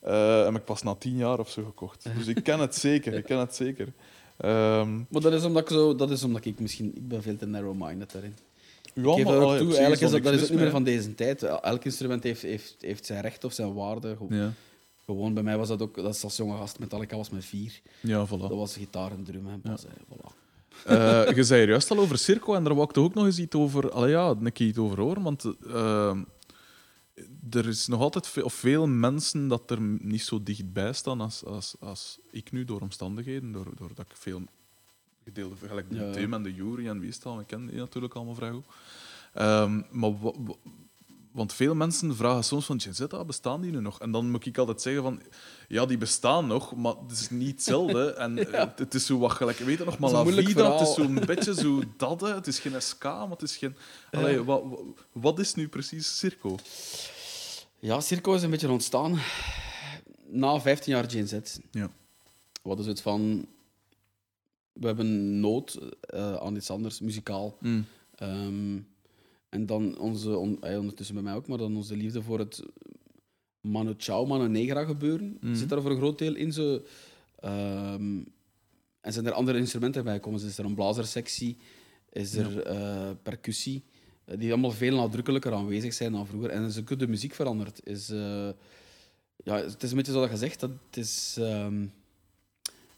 eh 0.00 0.44
heb 0.44 0.54
ik 0.54 0.64
pas 0.64 0.82
na 0.82 0.94
tien 0.94 1.16
jaar 1.16 1.38
of 1.38 1.50
zo 1.50 1.64
gekocht. 1.64 2.06
Dus 2.18 2.26
ik 2.26 2.42
ken 2.42 2.60
het 2.60 2.74
zeker, 2.74 3.14
ik 3.14 3.24
ken 3.24 3.38
het 3.38 3.54
zeker. 3.54 3.92
Ehm, 4.36 4.96
Maar 5.08 5.20
dat 5.20 5.32
is 5.32 5.44
omdat 5.44 5.62
ik, 5.62 5.68
zo, 5.68 5.94
dat 5.94 6.10
is 6.10 6.22
omdat 6.24 6.44
ik 6.44 6.60
misschien... 6.60 6.92
Ik 6.96 7.08
ben 7.08 7.22
veel 7.22 7.36
te 7.36 7.46
narrow-minded 7.46 8.12
daarin. 8.12 8.34
ja, 8.94 9.02
ik 9.10 9.14
geef 9.16 9.24
maar, 9.24 9.32
dat 9.34 9.42
ook 9.42 9.48
allee, 9.48 9.58
toe. 9.58 9.68
Eigenlijk 9.68 10.00
is 10.02 10.10
dat, 10.10 10.22
dat 10.22 10.34
is 10.34 10.50
meer 10.50 10.58
mee, 10.60 10.70
van 10.70 10.84
deze 10.84 11.14
tijd. 11.14 11.42
Elk 11.42 11.84
instrument 11.84 12.22
heeft, 12.22 12.42
heeft, 12.42 12.76
heeft 12.80 13.06
zijn 13.06 13.20
recht 13.20 13.44
of 13.44 13.52
zijn 13.52 13.74
waarde. 13.74 14.16
Ja, 14.28 14.52
Gewoon, 15.04 15.34
bij 15.34 15.42
mij 15.42 15.56
was 15.58 15.68
dat 15.68 15.82
ook... 15.82 15.96
Dat 15.96 16.14
is 16.14 16.24
als 16.24 16.36
jonge 16.36 16.56
gast. 16.56 16.78
Metallica 16.78 17.16
was 17.16 17.30
met 17.30 17.44
vier. 17.44 17.80
ja 18.00 18.18
Dat 18.24 18.28
voilà. 18.28 18.54
was 18.54 18.76
gitaar 18.76 19.10
en 19.10 19.24
drum 19.24 19.48
en 19.48 19.60
bas. 19.62 19.82
hè. 19.82 19.88
Voilà. 20.16 20.34
Eh, 20.84 21.34
je 21.36 21.44
zei 21.44 21.62
er 21.62 21.68
juist 21.68 21.90
al 21.90 21.98
over 21.98 22.18
Circo, 22.18 22.54
en 22.54 22.64
daar 22.64 22.74
wou 22.74 22.86
ik 22.86 22.92
toch 22.94 23.04
ook 23.04 23.14
nog 23.14 23.24
eens 23.24 23.38
iets 23.38 23.56
over, 23.56 23.90
allee, 23.90 24.10
ja, 24.10 24.34
een 24.40 24.52
keer 24.52 24.66
iets 24.66 24.78
over 24.78 25.00
horen. 25.00 25.22
Want 25.22 25.44
eh, 25.66 26.18
er 27.50 27.68
is 27.68 27.86
nog 27.86 28.00
altijd 28.00 28.26
veel, 28.26 28.44
of 28.44 28.54
veel 28.54 28.86
mensen 28.86 29.48
dat 29.48 29.70
er 29.70 29.80
niet 29.80 30.22
zo 30.22 30.42
dichtbij 30.42 30.92
staan 30.92 31.20
als, 31.20 31.44
als, 31.44 31.76
als 31.80 32.18
ik 32.30 32.52
nu, 32.52 32.64
door 32.64 32.80
omstandigheden. 32.80 33.52
Door, 33.52 33.72
doordat 33.74 34.04
ik 34.10 34.16
veel 34.16 34.42
gedeelde, 35.24 35.56
gelijk 35.68 35.90
de 35.90 35.96
Ja. 35.96 36.12
Tim 36.12 36.34
en 36.34 36.42
de 36.42 36.54
Jury 36.54 36.88
en 36.88 36.98
wie 37.00 37.08
is 37.08 37.14
het 37.14 37.24
al, 37.24 37.40
ik 37.40 37.46
ken 37.46 37.66
die 37.66 37.76
natuurlijk 37.76 38.14
allemaal 38.14 38.34
vrij 38.34 38.50
goed. 38.50 38.66
Ehm, 39.32 39.82
maar 39.90 40.12
want 41.36 41.52
veel 41.52 41.74
mensen 41.74 42.16
vragen 42.16 42.44
soms 42.44 42.66
van, 42.66 42.76
Jenzetta, 42.76 43.24
bestaan 43.24 43.60
die 43.60 43.70
nu 43.70 43.80
nog? 43.80 44.00
En 44.00 44.10
dan 44.10 44.30
moet 44.30 44.46
ik 44.46 44.58
altijd 44.58 44.82
zeggen 44.82 45.02
van, 45.02 45.22
ja, 45.68 45.86
die 45.86 45.98
bestaan 45.98 46.46
nog, 46.46 46.76
maar 46.76 46.94
het 47.08 47.18
is 47.18 47.30
niet 47.30 47.50
hetzelfde. 47.50 48.12
En 48.24 48.52
eh, 48.52 48.66
het, 48.76 48.94
is 48.94 49.06
zo 49.06 49.18
wat 49.18 49.32
gelijk, 49.32 49.58
weet 49.58 49.78
je 49.78 49.84
nog, 49.84 49.98
maar 49.98 50.10
La 50.10 50.24
Vida, 50.24 50.72
het 50.72 50.88
is 50.88 50.94
zo'n 50.94 51.14
beetje 51.26 51.54
zo 51.54 51.82
dat, 51.96 52.20
hè. 52.20 52.34
het 52.34 52.46
is 52.46 52.58
geen 52.58 52.82
SK, 52.82 53.04
maar 53.04 53.30
het 53.30 53.42
is 53.42 53.56
geen... 53.56 53.76
Allee, 54.10 54.44
wat, 54.44 54.62
wat, 55.12 55.38
is 55.38 55.54
nu 55.54 55.68
precies 55.68 56.18
Circo? 56.18 56.56
Ja, 57.78 58.00
Circo 58.00 58.34
is 58.34 58.42
een 58.42 58.50
beetje 58.50 58.70
ontstaan 58.70 59.18
na 60.26 60.60
15 60.60 60.92
jaar 60.92 61.10
Gen 61.10 61.28
Z. 61.28 61.58
Ja. 61.70 61.90
Wat 62.62 62.78
is 62.78 62.86
het 62.86 63.00
van... 63.00 63.46
We 64.72 64.86
hebben 64.86 65.40
nood 65.40 65.78
eh, 66.00 66.36
aan 66.36 66.56
iets 66.56 66.70
anders, 66.70 67.00
muzikaal. 67.00 67.58
Ehm, 68.14 68.78
en 69.48 69.66
dan 69.66 69.98
onze, 69.98 70.36
on, 70.36 70.62
eh, 70.62 70.78
ondertussen 70.78 71.14
bij 71.14 71.24
mij 71.24 71.34
ook, 71.34 71.46
maar 71.46 71.58
dan 71.58 71.76
onze 71.76 71.96
liefde 71.96 72.22
voor 72.22 72.38
het 72.38 72.62
Mano 73.60 73.94
Chao, 73.96 74.26
Mano 74.26 74.46
Negra 74.46 74.84
gebeuren. 74.84 75.38
Mhm. 75.40 75.54
Zit 75.54 75.68
daar 75.68 75.82
voor 75.82 75.90
een 75.90 75.96
groot 75.96 76.18
deel 76.18 76.34
in. 76.34 76.52
Zo, 76.52 76.82
Ehm, 77.36 78.22
en 79.00 79.12
zijn 79.12 79.26
er 79.26 79.32
andere 79.32 79.58
instrumenten 79.58 80.04
bij 80.04 80.20
komen? 80.20 80.40
Dus 80.40 80.48
is 80.48 80.58
er 80.58 80.64
een 80.64 80.74
blazersectie? 80.74 81.56
Is 82.12 82.34
er 82.34 82.62
eh, 82.62 83.10
percussie? 83.22 83.84
eh, 84.24 84.38
die 84.38 84.52
allemaal 84.52 84.70
veel 84.70 84.96
nadrukkelijker 84.96 85.52
aanwezig 85.52 85.94
zijn 85.94 86.12
dan 86.12 86.26
vroeger. 86.26 86.50
En 86.50 86.64
is 86.64 86.78
ook 86.78 86.98
de 86.98 87.08
muziek 87.08 87.34
veranderd. 87.34 87.86
Is, 87.86 88.08
ja, 88.08 89.56
het 89.56 89.82
is 89.82 89.90
een 89.90 89.96
beetje 89.96 90.12
zoals 90.12 90.30
je 90.30 90.36
zegt, 90.36 90.60
dat 90.60 90.70
het 90.86 90.96
is... 90.96 91.36
ehm, 91.38 91.86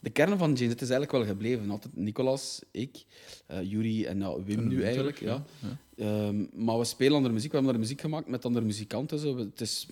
de 0.00 0.10
kern 0.10 0.38
van 0.38 0.52
James 0.52 0.72
het 0.72 0.82
is 0.82 0.90
eigenlijk 0.90 1.12
wel 1.12 1.24
gebleven. 1.24 1.70
Altijd 1.70 1.96
Nicolas, 1.96 2.62
ik, 2.70 3.04
eh 3.46 3.62
Yuri 3.62 4.04
en 4.04 4.18
ja, 4.18 4.42
Wim 4.42 4.58
En 4.58 4.68
nu 4.68 4.82
eigenlijk. 4.82 5.20
Ja. 5.20 5.44
ja. 5.58 5.78
Ehm, 5.96 6.46
maar 6.52 6.78
we 6.78 6.84
spelen 6.84 7.16
andere 7.16 7.34
muziek. 7.34 7.50
We 7.50 7.56
hebben 7.56 7.72
daar 7.74 7.82
muziek 7.82 8.00
gemaakt 8.00 8.28
met 8.28 8.44
andere 8.44 8.64
muzikanten. 8.64 9.18
Zo. 9.18 9.36
Het 9.36 9.60
is, 9.60 9.86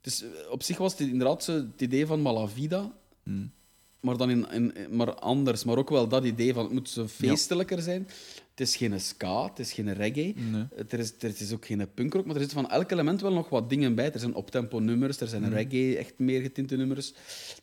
het 0.00 0.12
is, 0.12 0.24
op 0.50 0.62
zich 0.62 0.78
was 0.78 0.98
het 0.98 1.08
inderdaad 1.08 1.44
zo 1.44 1.52
het 1.52 1.80
idee 1.80 2.06
van 2.06 2.22
Malavida, 2.22 2.92
Mm. 3.22 3.50
maar 4.00 4.16
dan 4.16 4.30
in, 4.30 4.50
in, 4.50 4.72
maar 4.90 5.14
anders. 5.14 5.64
Maar 5.64 5.76
ook 5.78 5.90
wel 5.90 6.08
dat 6.08 6.24
idee 6.24 6.54
van 6.54 6.64
het 6.64 6.72
moet 6.72 6.88
zo 6.88 7.06
feestelijker 7.06 7.82
zijn. 7.82 8.08
Het 8.56 8.66
is 8.68 8.76
geen 8.76 9.00
ska, 9.00 9.44
het 9.48 9.58
is 9.58 9.72
geen 9.72 9.92
reggae. 9.94 10.34
Nee. 10.50 10.64
Het 10.74 10.92
er 10.92 10.98
is, 10.98 11.12
er 11.18 11.32
is 11.38 11.52
ook 11.52 11.66
geen 11.66 11.86
punkrock, 11.94 12.24
maar 12.26 12.34
er 12.34 12.40
zitten 12.40 12.60
van 12.62 12.70
elk 12.70 12.90
element 12.90 13.20
wel 13.20 13.32
nog 13.32 13.48
wat 13.48 13.68
dingen 13.70 13.94
bij. 13.94 14.12
Er 14.12 14.18
zijn 14.18 14.34
optempo 14.34 14.78
nummers, 14.78 15.20
er 15.20 15.28
zijn 15.28 15.48
reggae, 15.52 15.96
echt 15.96 16.12
meer 16.18 16.40
getinte 16.40 16.76
nummers. 16.76 17.12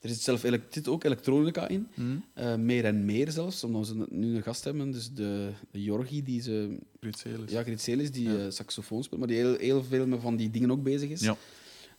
Er 0.01 0.09
zit, 0.09 0.21
zelf 0.21 0.43
er 0.43 0.61
zit 0.69 0.87
ook 0.87 1.03
elektronica 1.03 1.67
in, 1.67 1.87
Mm. 1.95 2.23
Eh, 2.33 2.55
meer 2.55 2.85
en 2.85 3.05
meer 3.05 3.31
zelfs, 3.31 3.63
omdat 3.63 3.87
we 3.89 4.05
nu 4.09 4.35
een 4.35 4.43
gast 4.43 4.63
hebben. 4.63 4.91
Dus 4.91 5.11
de, 5.13 5.49
de 5.71 5.83
Jorgi, 5.83 6.23
die 6.23 6.41
ze, 6.41 6.77
Griet 6.99 7.17
Celis. 7.17 7.51
ja, 7.51 7.63
Gritselis, 7.63 8.11
die 8.11 8.29
Ja. 8.29 8.37
eh, 8.37 8.45
saxofoon 8.49 9.03
speelt, 9.03 9.19
maar 9.19 9.29
die 9.29 9.37
heel, 9.37 9.57
heel 9.57 9.83
veel 9.83 10.07
met 10.07 10.19
van 10.21 10.35
die 10.35 10.49
dingen 10.51 10.71
ook 10.71 10.83
bezig 10.83 11.09
is. 11.09 11.21
Ja. 11.21 11.37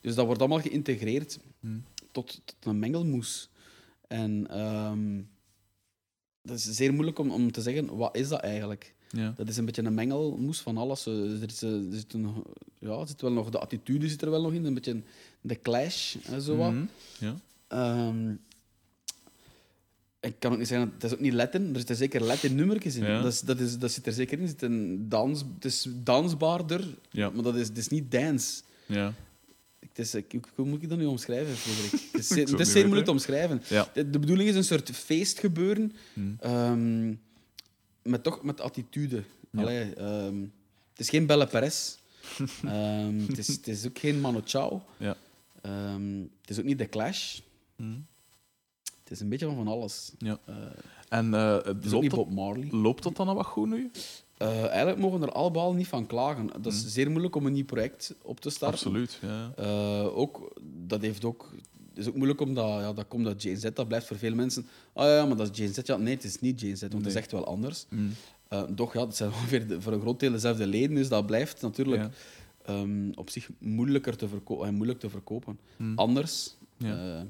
Dus 0.00 0.14
dat 0.14 0.26
wordt 0.26 0.40
allemaal 0.40 0.60
geïntegreerd 0.60 1.38
Mm. 1.60 1.84
tot, 2.12 2.40
tot 2.44 2.56
een 2.64 2.78
mengelmoes. 2.78 3.48
En 4.08 4.46
ehm, 4.50 5.20
dat 6.44 6.56
is 6.56 6.64
zeer 6.70 6.92
moeilijk 6.92 7.18
om, 7.18 7.30
om 7.30 7.52
te 7.52 7.62
zeggen, 7.62 7.96
wat 7.96 8.16
is 8.16 8.28
dat 8.28 8.40
eigenlijk? 8.40 8.94
Ja. 9.10 9.32
Dat 9.36 9.48
is 9.48 9.56
een 9.56 9.64
beetje 9.64 9.82
een 9.82 9.94
mengelmoes 9.94 10.60
van 10.60 10.76
alles. 10.76 11.06
Er, 11.06 11.42
is, 11.42 11.62
er 11.62 11.80
zit 11.90 12.12
een, 12.12 12.32
ja, 12.78 13.06
zit 13.06 13.20
wel 13.20 13.32
nog, 13.32 13.50
de 13.50 13.58
attitude 13.58 14.08
zit 14.08 14.22
er 14.22 14.30
wel 14.30 14.42
nog 14.42 14.52
in, 14.52 14.64
een 14.64 14.74
beetje 14.74 14.90
een- 14.90 15.04
de 15.40 15.60
clash 15.60 16.16
en 16.24 16.40
zo 16.42 16.56
wat. 16.56 16.72
Mhm. 16.72 16.84
Ja. 17.18 17.34
Ehm, 17.68 18.30
ik 20.20 20.34
kan 20.38 20.52
ook 20.52 20.58
niet 20.58 20.68
zeggen, 20.68 20.90
het 20.94 21.04
is 21.04 21.12
ook 21.12 21.20
niet 21.20 21.32
Latin, 21.32 21.68
er 21.70 21.76
zitten 21.76 21.96
zeker 21.96 22.22
Latin 22.22 22.54
nummertjes 22.54 22.94
in. 22.96 23.04
Ja. 23.04 23.22
Dat, 23.22 23.32
is, 23.32 23.40
dat, 23.40 23.60
is, 23.60 23.78
dat 23.78 23.90
zit 23.90 24.06
er 24.06 24.12
zeker 24.12 24.36
in. 24.38 24.42
Er 24.42 24.48
zit 24.48 24.62
een 24.62 25.08
dans, 25.08 25.44
het 25.54 25.64
is 25.64 25.86
dansbaarder, 26.02 26.84
maar 27.30 27.42
dat 27.42 27.54
is, 27.56 27.68
het 27.68 27.78
is 27.78 27.88
niet 27.88 28.10
dance. 28.10 28.62
Ja. 28.86 29.12
Het 29.88 29.98
is, 29.98 30.14
ik, 30.14 30.34
hoe 30.54 30.66
moet 30.66 30.82
ik 30.82 30.88
dat 30.88 30.98
nu 30.98 31.04
omschrijven, 31.04 31.54
Frederik? 31.56 31.90
Het 32.12 32.20
is, 32.30 32.50
het 32.50 32.60
is 32.60 32.72
zeer 32.72 32.82
moeilijk 32.82 33.06
te 33.06 33.12
omschrijven. 33.12 33.62
Ja. 33.68 33.88
De, 33.94 34.10
de 34.10 34.18
bedoeling 34.18 34.48
is 34.48 34.54
een 34.54 34.64
soort 34.64 34.90
feestgebeuren, 34.90 35.92
Mm. 36.12 36.36
ehm, 36.40 37.08
met 38.02 38.22
toch 38.22 38.42
met 38.42 38.60
attitude. 38.60 39.22
Ja. 39.50 39.60
Allee, 39.60 39.94
ehm, 39.94 40.40
het 40.90 40.98
is 41.00 41.08
geen 41.08 41.26
Belle 41.26 41.46
Perez. 41.46 41.96
Ehm, 42.64 43.18
het, 43.28 43.38
is, 43.38 43.46
het 43.46 43.68
is 43.68 43.86
ook 43.86 43.98
geen 43.98 44.20
Mano 44.20 44.42
Chao. 44.44 44.82
Ja. 44.96 45.16
Het 46.40 46.50
is 46.50 46.58
ook 46.58 46.64
niet 46.64 46.78
The 46.78 46.88
Clash. 46.88 47.38
Mm. 47.76 48.06
Het 49.04 49.12
is 49.12 49.20
een 49.20 49.28
beetje 49.28 49.46
van 49.46 49.54
van 49.54 49.68
alles. 49.68 50.12
Ja. 50.18 50.38
Eh, 50.44 50.54
En 51.08 51.34
eh, 51.34 51.56
loopt, 51.64 52.10
dat, 52.10 52.26
loopt 52.70 53.02
dat 53.02 53.16
dan 53.16 53.34
wat 53.34 53.46
goed 53.46 53.68
nu? 53.68 53.90
Eh, 54.36 54.66
eigenlijk 54.66 54.98
mogen 54.98 55.20
we 55.20 55.26
er 55.26 55.32
allemaal 55.32 55.72
niet 55.74 55.86
van 55.88 56.06
klagen. 56.06 56.46
Dat 56.62 56.72
is 56.72 56.84
zeer 56.86 57.10
moeilijk 57.10 57.34
om 57.36 57.46
een 57.46 57.52
nieuw 57.52 57.64
project 57.64 58.14
op 58.22 58.40
te 58.40 58.50
starten. 58.50 58.78
Absoluut. 58.78 59.18
Ja. 59.22 59.52
Ook, 60.04 60.52
dat 60.86 61.00
heeft 61.02 61.24
ook, 61.24 61.50
het 61.88 61.98
is 61.98 62.08
ook 62.08 62.14
moeilijk 62.14 62.40
omdat 62.40 62.64
ja, 62.80 62.92
dat 62.92 63.08
komt 63.08 63.26
uit 63.26 63.42
Jane 63.42 63.58
Z. 63.58 63.68
Dat 63.74 63.88
blijft 63.88 64.06
voor 64.06 64.16
veel 64.18 64.34
mensen. 64.34 64.66
Ah 64.92 65.06
ja, 65.06 65.26
maar 65.26 65.36
dat 65.36 65.50
is 65.50 65.58
Jane 65.58 65.72
Z. 65.72 65.78
Ja, 65.86 65.96
nee, 65.96 66.14
het 66.14 66.24
is 66.24 66.40
niet 66.40 66.60
Jane 66.60 66.76
Z, 66.76 66.80
want 66.80 66.92
het 66.92 67.06
is 67.06 67.14
echt 67.14 67.32
wel 67.32 67.44
anders. 67.46 67.86
Mm. 67.88 68.10
Doch, 68.74 68.92
ja, 68.94 69.00
het 69.06 69.16
zijn 69.16 69.30
ongeveer 69.38 69.66
de- 69.66 69.80
voor 69.80 69.92
een 69.92 70.00
groot 70.00 70.20
deel 70.20 70.30
dezelfde 70.30 70.66
leden, 70.66 70.94
dus 70.96 71.08
dat 71.08 71.26
blijft 71.26 71.62
natuurlijk 71.62 72.02
Ja. 72.02 72.10
ehm, 72.74 73.10
op 73.14 73.30
zich 73.30 73.48
moeilijker 73.58 74.16
te, 74.16 74.28
verko- 74.28 74.62
eh, 74.64 74.70
moeilijk 74.70 74.98
te 75.00 75.10
verkopen. 75.10 75.58
Mm. 75.76 75.98
Anders. 75.98 76.54
Ja. 76.76 77.26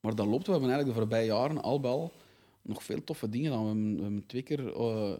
Eh, 0.00 0.06
maar 0.06 0.14
dat 0.14 0.26
loopt. 0.26 0.46
We 0.46 0.52
hebben 0.52 0.70
eigenlijk 0.70 0.98
de 0.98 1.04
voorbije 1.04 1.26
jaren 1.26 1.62
al 1.62 1.80
wel 1.80 2.12
nog 2.62 2.82
veel 2.82 3.04
toffe 3.04 3.28
dingen 3.28 3.50
gedaan. 3.50 3.64
We 3.64 3.68
hebben, 3.72 3.96
we 3.96 4.02
hebben 4.02 4.26
twee 4.26 4.42
keer 4.42 4.72
eh, 4.76 5.12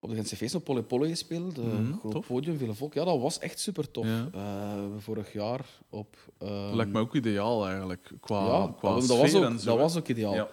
op 0.00 0.08
de 0.08 0.14
Gentse 0.14 0.36
feest 0.36 0.54
op 0.54 0.84
Poly 0.88 1.08
gespeeld. 1.08 1.58
eh, 1.58 1.64
Mhm, 1.64 1.92
groot 1.98 2.12
tof. 2.12 2.26
podium, 2.26 2.58
veel 2.58 2.74
volk. 2.74 2.94
Ja, 2.94 3.04
dat 3.04 3.20
was 3.20 3.38
echt 3.38 3.58
super 3.58 3.90
tof. 3.90 4.06
Ja. 4.06 4.28
vorig 4.98 5.32
jaar 5.32 5.64
op... 5.90 6.16
ehm, 6.38 6.74
Lijkt 6.74 6.92
me 6.92 7.00
ook 7.00 7.14
ideaal 7.14 7.66
eigenlijk. 7.66 8.10
Qua, 8.20 8.44
ja, 8.46 8.74
qua 8.78 8.94
dat, 8.94 9.06
was 9.06 9.34
ook, 9.34 9.44
en 9.44 9.58
zo, 9.58 9.66
dat 9.70 9.78
was 9.78 9.96
ook 9.96 10.08
ideaal. 10.08 10.34
Ja. 10.34 10.48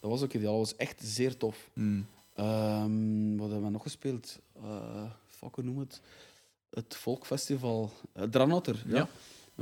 Dat 0.00 0.10
was 0.10 0.22
ook 0.22 0.32
ideaal. 0.32 0.58
Dat 0.58 0.68
was 0.68 0.76
echt 0.76 1.00
zeer 1.04 1.36
tof. 1.36 1.70
Mm. 1.74 2.06
Ehm, 2.34 3.36
wat 3.36 3.48
hebben 3.50 3.66
we 3.66 3.70
nog 3.72 3.82
gespeeld? 3.82 4.38
Eh 4.62 5.02
fuck, 5.26 5.54
hoe 5.54 5.64
noem 5.64 5.78
het? 5.78 6.00
Het 6.70 6.96
Volkfestival. 6.96 7.90
Uh, 8.16 8.22
Dranotter, 8.22 8.82
ja. 8.86 8.94
Ja. 8.96 9.08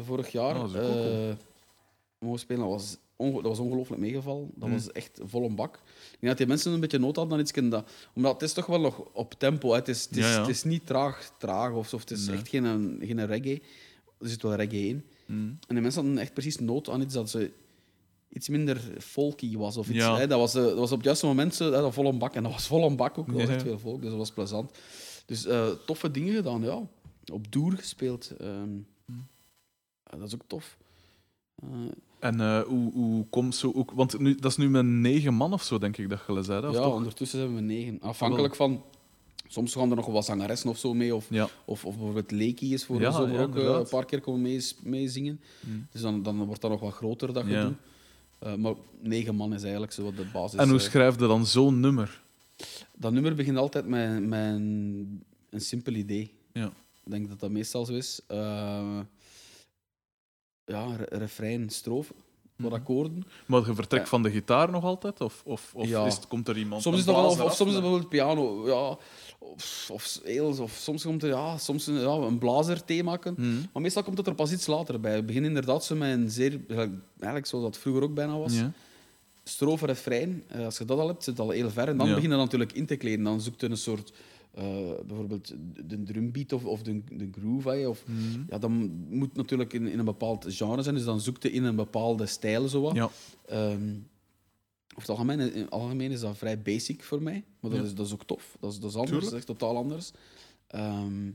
Vorig 0.03 0.29
jaar. 0.33 0.57
Oh, 0.63 0.73
mogen 2.19 2.39
spelen. 2.39 2.63
Dat 2.63 2.71
was, 2.71 2.97
dat 3.17 3.43
was 3.43 3.59
ongelooflijk 3.59 4.01
meegevallen. 4.01 4.51
Dat 4.55 4.69
Mm. 4.69 4.75
was 4.75 4.93
echt 4.93 5.21
vol 5.23 5.45
een 5.45 5.55
bak. 5.55 5.75
Ik 5.75 5.81
denk 6.11 6.27
dat 6.27 6.37
die 6.37 6.47
mensen 6.47 6.73
een 6.73 6.81
beetje 6.81 6.99
nood 6.99 7.17
hadden 7.17 7.35
aan 7.35 7.41
iets. 7.41 7.53
dat- 7.53 7.91
Omdat 8.15 8.33
het 8.33 8.43
is 8.43 8.53
toch 8.53 8.67
wel 8.67 8.81
nog 8.81 8.99
op 9.13 9.35
tempo. 9.39 9.69
Hè. 9.71 9.77
Het, 9.77 9.89
is, 9.89 10.03
het, 10.05 10.17
is, 10.17 10.25
Ja, 10.25 10.31
ja. 10.33 10.41
het 10.41 10.49
is 10.49 10.63
niet 10.65 10.87
traag, 10.87 11.33
traag 11.39 11.73
of 11.73 11.89
zo. 11.89 11.97
Het 11.99 12.11
is 12.11 12.27
Nee. 12.27 12.37
echt 12.37 12.49
geen, 12.49 12.97
geen 13.03 13.27
reggae. 13.27 13.63
Er 14.21 14.29
zit 14.29 14.43
wel 14.43 14.55
reggae 14.55 14.89
in. 14.89 15.05
Mm. 15.27 15.59
En 15.67 15.75
de 15.75 15.81
mensen 15.81 16.03
hadden 16.03 16.21
echt 16.21 16.33
precies 16.33 16.59
nood 16.59 16.89
aan 16.89 17.01
iets 17.01 17.15
dat 17.15 17.31
ze 17.31 17.51
iets 18.29 18.49
minder 18.49 18.81
folky 19.01 19.57
was. 19.57 19.77
Of 19.77 19.89
iets, 19.89 19.97
Ja. 19.99 20.17
hè, 20.19 20.27
dat, 20.27 20.39
was, 20.39 20.55
eh, 20.55 20.63
dat 20.63 20.77
was 20.77 20.91
op 20.91 20.97
het 20.97 21.07
juiste 21.07 21.27
moment 21.27 21.55
zo, 21.55 21.65
hè, 21.65 21.71
dat 21.71 21.95
vol 21.95 22.07
een 22.07 22.19
bak. 22.19 22.35
En 22.35 22.43
dat 22.43 22.53
was 22.53 22.67
vol 22.67 22.85
een 22.87 22.97
bak 22.97 23.19
ook. 23.19 23.29
Er 23.29 23.33
was 23.35 23.49
echt 23.49 23.63
veel 23.63 23.79
volk, 23.79 24.01
dus 24.01 24.09
dat 24.11 24.19
was 24.19 24.33
plezant. 24.33 24.79
Dus 25.27 25.47
eh, 25.47 25.69
toffe 25.87 26.11
dingen 26.11 26.35
gedaan, 26.35 26.63
ja. 26.63 26.89
Op 27.33 27.53
Doer 27.53 27.73
gespeeld. 27.73 28.31
ehm. 28.39 28.69
dat 30.19 30.23
is 30.27 30.35
ook 30.35 30.43
tof. 30.47 30.77
Eh, 31.63 31.69
En 32.19 32.41
eh, 32.41 32.61
hoe, 32.63 32.93
hoe 32.93 33.27
komt 33.31 33.55
zo 33.55 33.73
ook... 33.75 33.91
Want 33.91 34.19
nu, 34.19 34.35
dat 34.35 34.51
is 34.51 34.57
nu 34.57 34.69
met 34.71 34.85
negen 34.85 35.35
man 35.35 35.53
of 35.53 35.63
zo, 35.63 35.79
denk 35.79 35.97
ik, 35.97 36.09
dat 36.09 36.21
je 36.27 36.43
zei. 36.43 36.67
Of 36.67 36.75
ja, 36.75 36.83
toch? 36.83 36.95
ondertussen 36.95 37.39
zijn 37.39 37.55
we 37.55 37.61
negen. 37.61 37.99
Afhankelijk 38.01 38.55
van... 38.57 38.83
Soms 39.51 39.73
gaan 39.75 39.91
er 39.91 39.97
nog 39.97 40.07
wat 40.07 40.25
zangeressen 40.25 40.71
of 40.71 40.79
zo 40.79 40.95
mee. 40.95 41.15
Of, 41.15 41.27
Ja. 41.31 41.49
of, 41.65 41.85
of 41.85 41.95
bijvoorbeeld 41.97 42.31
Leekie 42.31 42.73
is 42.73 42.85
voor 42.85 43.01
Ja, 43.01 43.09
de 43.11 43.17
zomer 43.17 43.35
ja, 43.35 43.43
ook 43.43 43.57
eh, 43.57 43.65
een 43.65 43.89
paar 43.89 44.05
keer 44.05 44.21
komen 44.21 44.43
mee, 44.43 44.67
meezingen. 44.83 45.41
Mm. 45.61 45.87
Dus 45.93 46.01
dan, 46.01 46.23
dan 46.23 46.45
wordt 46.45 46.61
dat 46.61 46.71
nog 46.71 46.81
wat 46.81 46.93
groter, 46.93 47.33
dat 47.33 47.47
Ja. 47.47 47.61
gedoe. 47.61 47.75
Eh, 48.39 48.55
maar 48.55 48.75
negen 49.01 49.35
man 49.35 49.55
is 49.55 49.63
eigenlijk 49.63 49.93
zo 49.93 50.03
wat 50.03 50.17
de 50.17 50.27
basis. 50.33 50.59
En 50.61 50.69
hoe 50.69 50.79
eh. 50.79 50.85
schrijf 50.85 51.15
je 51.21 51.27
dan 51.27 51.47
zo'n 51.47 51.81
nummer? 51.81 52.23
Dat 52.97 53.13
nummer 53.13 53.35
begint 53.35 53.57
altijd 53.57 53.87
met, 53.87 54.27
met 54.27 54.41
een, 54.41 55.23
een 55.51 55.61
simpel 55.61 55.93
idee. 55.95 56.33
Ja. 56.53 56.67
Ik 57.05 57.11
denk 57.15 57.29
dat 57.29 57.41
dat 57.41 57.51
meestal 57.51 57.85
zo 57.85 57.93
is. 57.93 58.21
Ja, 60.69 60.97
re- 60.97 61.19
refrein, 61.19 61.71
strofe, 61.71 62.13
wat 62.57 62.71
Mhm. 62.71 62.81
akkoorden. 62.81 63.25
Maar 63.47 63.67
je 63.67 63.75
vertrekt 63.75 64.03
Ja. 64.05 64.09
van 64.11 64.23
de 64.23 64.31
gitaar 64.31 64.71
nog 64.71 64.85
altijd? 64.85 65.21
Of, 65.21 65.43
of, 65.45 65.71
of 65.75 65.89
Ja. 65.89 66.07
is 66.07 66.15
het, 66.15 66.27
komt 66.27 66.49
er 66.49 66.57
iemand 66.59 66.83
Soms 66.83 66.99
is 66.99 67.05
dat 67.05 67.15
wel, 67.15 67.25
of, 67.25 67.37
blazer 67.37 67.57
soms 67.57 67.71
is 67.73 67.79
bijvoorbeeld 67.81 68.09
piano, 68.09 68.67
ja, 68.69 68.97
of, 69.39 69.91
of, 70.61 70.71
soms 70.79 71.03
komt 71.05 71.23
er 71.23 71.29
ja, 71.29 71.59
soms 71.59 71.87
een, 71.87 71.95
ja, 72.01 72.11
een 72.11 72.39
blazerthema. 72.39 73.19
Mhm. 73.37 73.57
Maar 73.73 73.83
meestal 73.83 74.03
komt 74.03 74.19
het 74.19 74.27
er 74.27 74.35
pas 74.35 74.53
iets 74.53 74.67
later 74.67 75.01
bij. 75.01 75.17
We 75.17 75.23
beginnen 75.25 75.51
inderdaad 75.51 75.85
zo 75.85 75.95
met 75.97 76.13
een 76.13 76.31
zeer, 76.31 76.61
eigenlijk 76.69 77.47
zoals 77.47 77.65
dat 77.65 77.79
vroeger 77.79 78.03
ook 78.03 78.15
bijna 78.15 78.37
was, 78.39 78.55
Ja. 78.55 78.73
strofe, 79.45 79.87
refrein. 79.87 80.43
Eh, 80.47 80.65
als 80.65 80.79
je 80.79 80.85
dat 80.85 80.99
al 80.99 81.07
hebt, 81.07 81.25
zit 81.25 81.37
het 81.39 81.47
al 81.47 81.53
heel 81.53 81.71
ver. 81.71 81.89
En 81.89 81.97
dan 81.97 82.09
Ja. 82.09 82.15
begin 82.15 82.31
je 82.31 82.37
natuurlijk 82.37 82.73
in 82.73 82.87
te 82.87 82.97
kleden. 82.97 83.25
Dan 83.25 83.41
zoekt 83.41 83.61
je 83.61 83.71
een 83.71 83.77
soort, 83.77 84.13
eh, 84.59 85.05
bijvoorbeeld 85.07 85.55
de 85.89 86.03
drumbeat 86.03 86.53
of, 86.53 86.65
of 86.65 86.83
de, 86.83 87.03
de 87.17 87.29
groove. 87.41 87.71
hè, 87.71 87.89
Of, 87.89 88.05
Mhm. 88.07 88.43
ja, 88.49 88.59
dan 88.59 88.73
moet 89.09 89.35
natuurlijk 89.37 89.73
in, 89.73 89.87
in 89.87 89.99
een 89.99 90.05
bepaald 90.05 90.45
genre 90.49 90.83
zijn. 90.83 90.95
Dus 90.95 91.05
dan 91.05 91.21
zoek 91.21 91.43
je 91.43 91.51
in 91.53 91.65
een 91.65 91.77
bepaalde 91.77 92.27
stijl. 92.27 92.69
Zo 92.69 92.81
wat. 92.81 92.95
Ja. 92.95 93.11
Ehm, 93.47 93.91
over 94.97 95.01
het 95.01 95.09
algemeen, 95.09 95.41
in 95.55 95.61
het 95.61 95.71
algemeen 95.71 96.11
is 96.11 96.21
dat 96.21 96.37
vrij 96.39 96.63
basic 96.63 97.03
voor 97.05 97.23
mij. 97.23 97.45
Maar 97.61 97.71
dat, 97.71 97.81
Ja. 97.81 97.87
is, 97.87 97.95
dat 97.95 98.07
is 98.07 98.13
ook 98.13 98.25
tof. 98.25 98.57
Dat 98.61 98.73
is, 98.73 98.79
dat 98.79 98.91
is 98.91 98.97
anders, 98.97 99.11
Tuurlijk. 99.19 99.31
dat 99.33 99.41
is 99.41 99.47
echt 99.49 99.59
totaal 99.59 99.77
anders. 99.77 100.11
Ehm, 100.67 101.31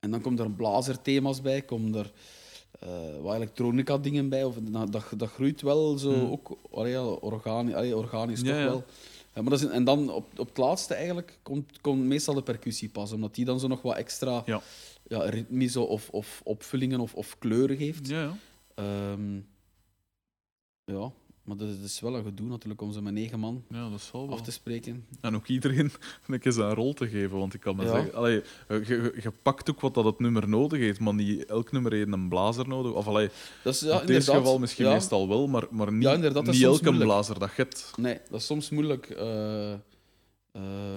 en 0.00 0.10
dan 0.10 0.20
komt 0.20 0.38
er 0.38 0.50
blazerthema's 0.50 1.40
bij, 1.40 1.62
komt 1.62 1.94
er 1.94 2.12
eh, 2.80 2.88
wat 3.22 3.34
elektronica-dingen 3.34 4.28
bij. 4.28 4.44
Of, 4.44 4.56
dat, 4.62 4.92
dat, 4.92 5.04
dat 5.16 5.28
groeit 5.30 5.60
wel 5.62 5.98
zo 5.98 6.12
Hmm. 6.12 6.30
ook 6.30 6.58
allee, 6.70 7.96
organisch 7.96 8.40
Ja, 8.40 8.46
toch 8.46 8.56
ja. 8.56 8.64
wel. 8.64 8.84
Ja, 9.38 9.44
maar 9.44 9.52
dat 9.52 9.62
is, 9.62 9.68
en 9.68 9.84
dan 9.84 10.10
op, 10.10 10.38
op 10.38 10.48
het 10.48 10.56
laatste 10.56 10.94
eigenlijk 10.94 11.38
komt, 11.42 11.80
komt 11.80 12.04
meestal 12.04 12.34
de 12.34 12.42
percussie 12.42 12.88
pas, 12.88 13.12
omdat 13.12 13.34
die 13.34 13.44
dan 13.44 13.60
zo 13.60 13.66
nog 13.66 13.82
wat 13.82 13.96
extra 13.96 14.42
Ja. 14.46 14.60
ja, 15.06 15.18
ritmische 15.18 15.80
of, 15.80 16.08
of 16.10 16.40
opvullingen 16.44 17.00
of, 17.00 17.14
of 17.14 17.38
kleuren 17.38 17.76
geeft. 17.76 18.08
Ja, 18.08 18.20
ja. 18.22 18.36
Ehm, 18.74 19.40
ja, 20.84 21.12
maar 21.48 21.56
dat 21.56 21.68
is, 21.84 22.00
wel 22.00 22.16
een 22.16 22.24
gedoe 22.24 22.48
natuurlijk 22.48 22.80
om 22.82 22.92
ze 22.92 23.02
met 23.02 23.12
negen 23.12 23.38
man 23.40 23.64
ja, 23.70 23.90
dat 23.90 24.00
zal 24.00 24.26
wel. 24.28 24.36
af 24.36 24.42
te 24.42 24.50
spreken. 24.52 25.04
En 25.20 25.34
ook 25.34 25.46
iedereen 25.46 25.90
een 26.26 26.40
keer 26.40 26.52
zijn 26.52 26.74
rol 26.74 26.92
te 26.94 27.08
geven. 27.08 27.38
Want 27.38 27.54
ik 27.54 27.60
kan 27.60 27.76
me 27.76 27.84
Ja. 27.84 27.90
zeggen, 27.90 28.14
allee, 28.14 28.42
je, 28.68 28.82
je, 28.86 29.14
je 29.22 29.32
pakt 29.42 29.70
ook 29.70 29.80
wat 29.80 29.94
dat 29.94 30.04
het 30.04 30.18
nummer 30.20 30.48
nodig 30.48 30.78
heeft, 30.80 31.00
maar 31.00 31.14
niet 31.14 31.44
elk 31.46 31.72
nummer 31.72 31.92
heeft 31.92 32.12
een 32.12 32.28
blazer 32.28 32.68
nodig. 32.68 32.92
Of 32.92 33.06
allee, 33.06 33.28
Dat 33.64 33.74
is, 33.74 33.80
ja, 33.80 34.00
in 34.00 34.06
dit 34.06 34.24
geval 34.24 34.58
misschien 34.58 34.84
ja. 34.84 34.92
meestal 34.92 35.28
wel, 35.28 35.46
maar, 35.46 35.66
maar 35.70 35.92
niet, 35.92 36.08
niet 36.16 36.62
elke 36.62 36.84
moeilijk. 36.84 37.04
blazer 37.04 37.38
dat 37.38 37.48
je 37.48 37.62
hebt. 37.62 37.92
Nee, 37.96 38.18
dat 38.30 38.40
is 38.40 38.46
soms 38.46 38.70
moeilijk. 38.70 39.10
eh, 39.10 39.72
eh, 39.72 39.78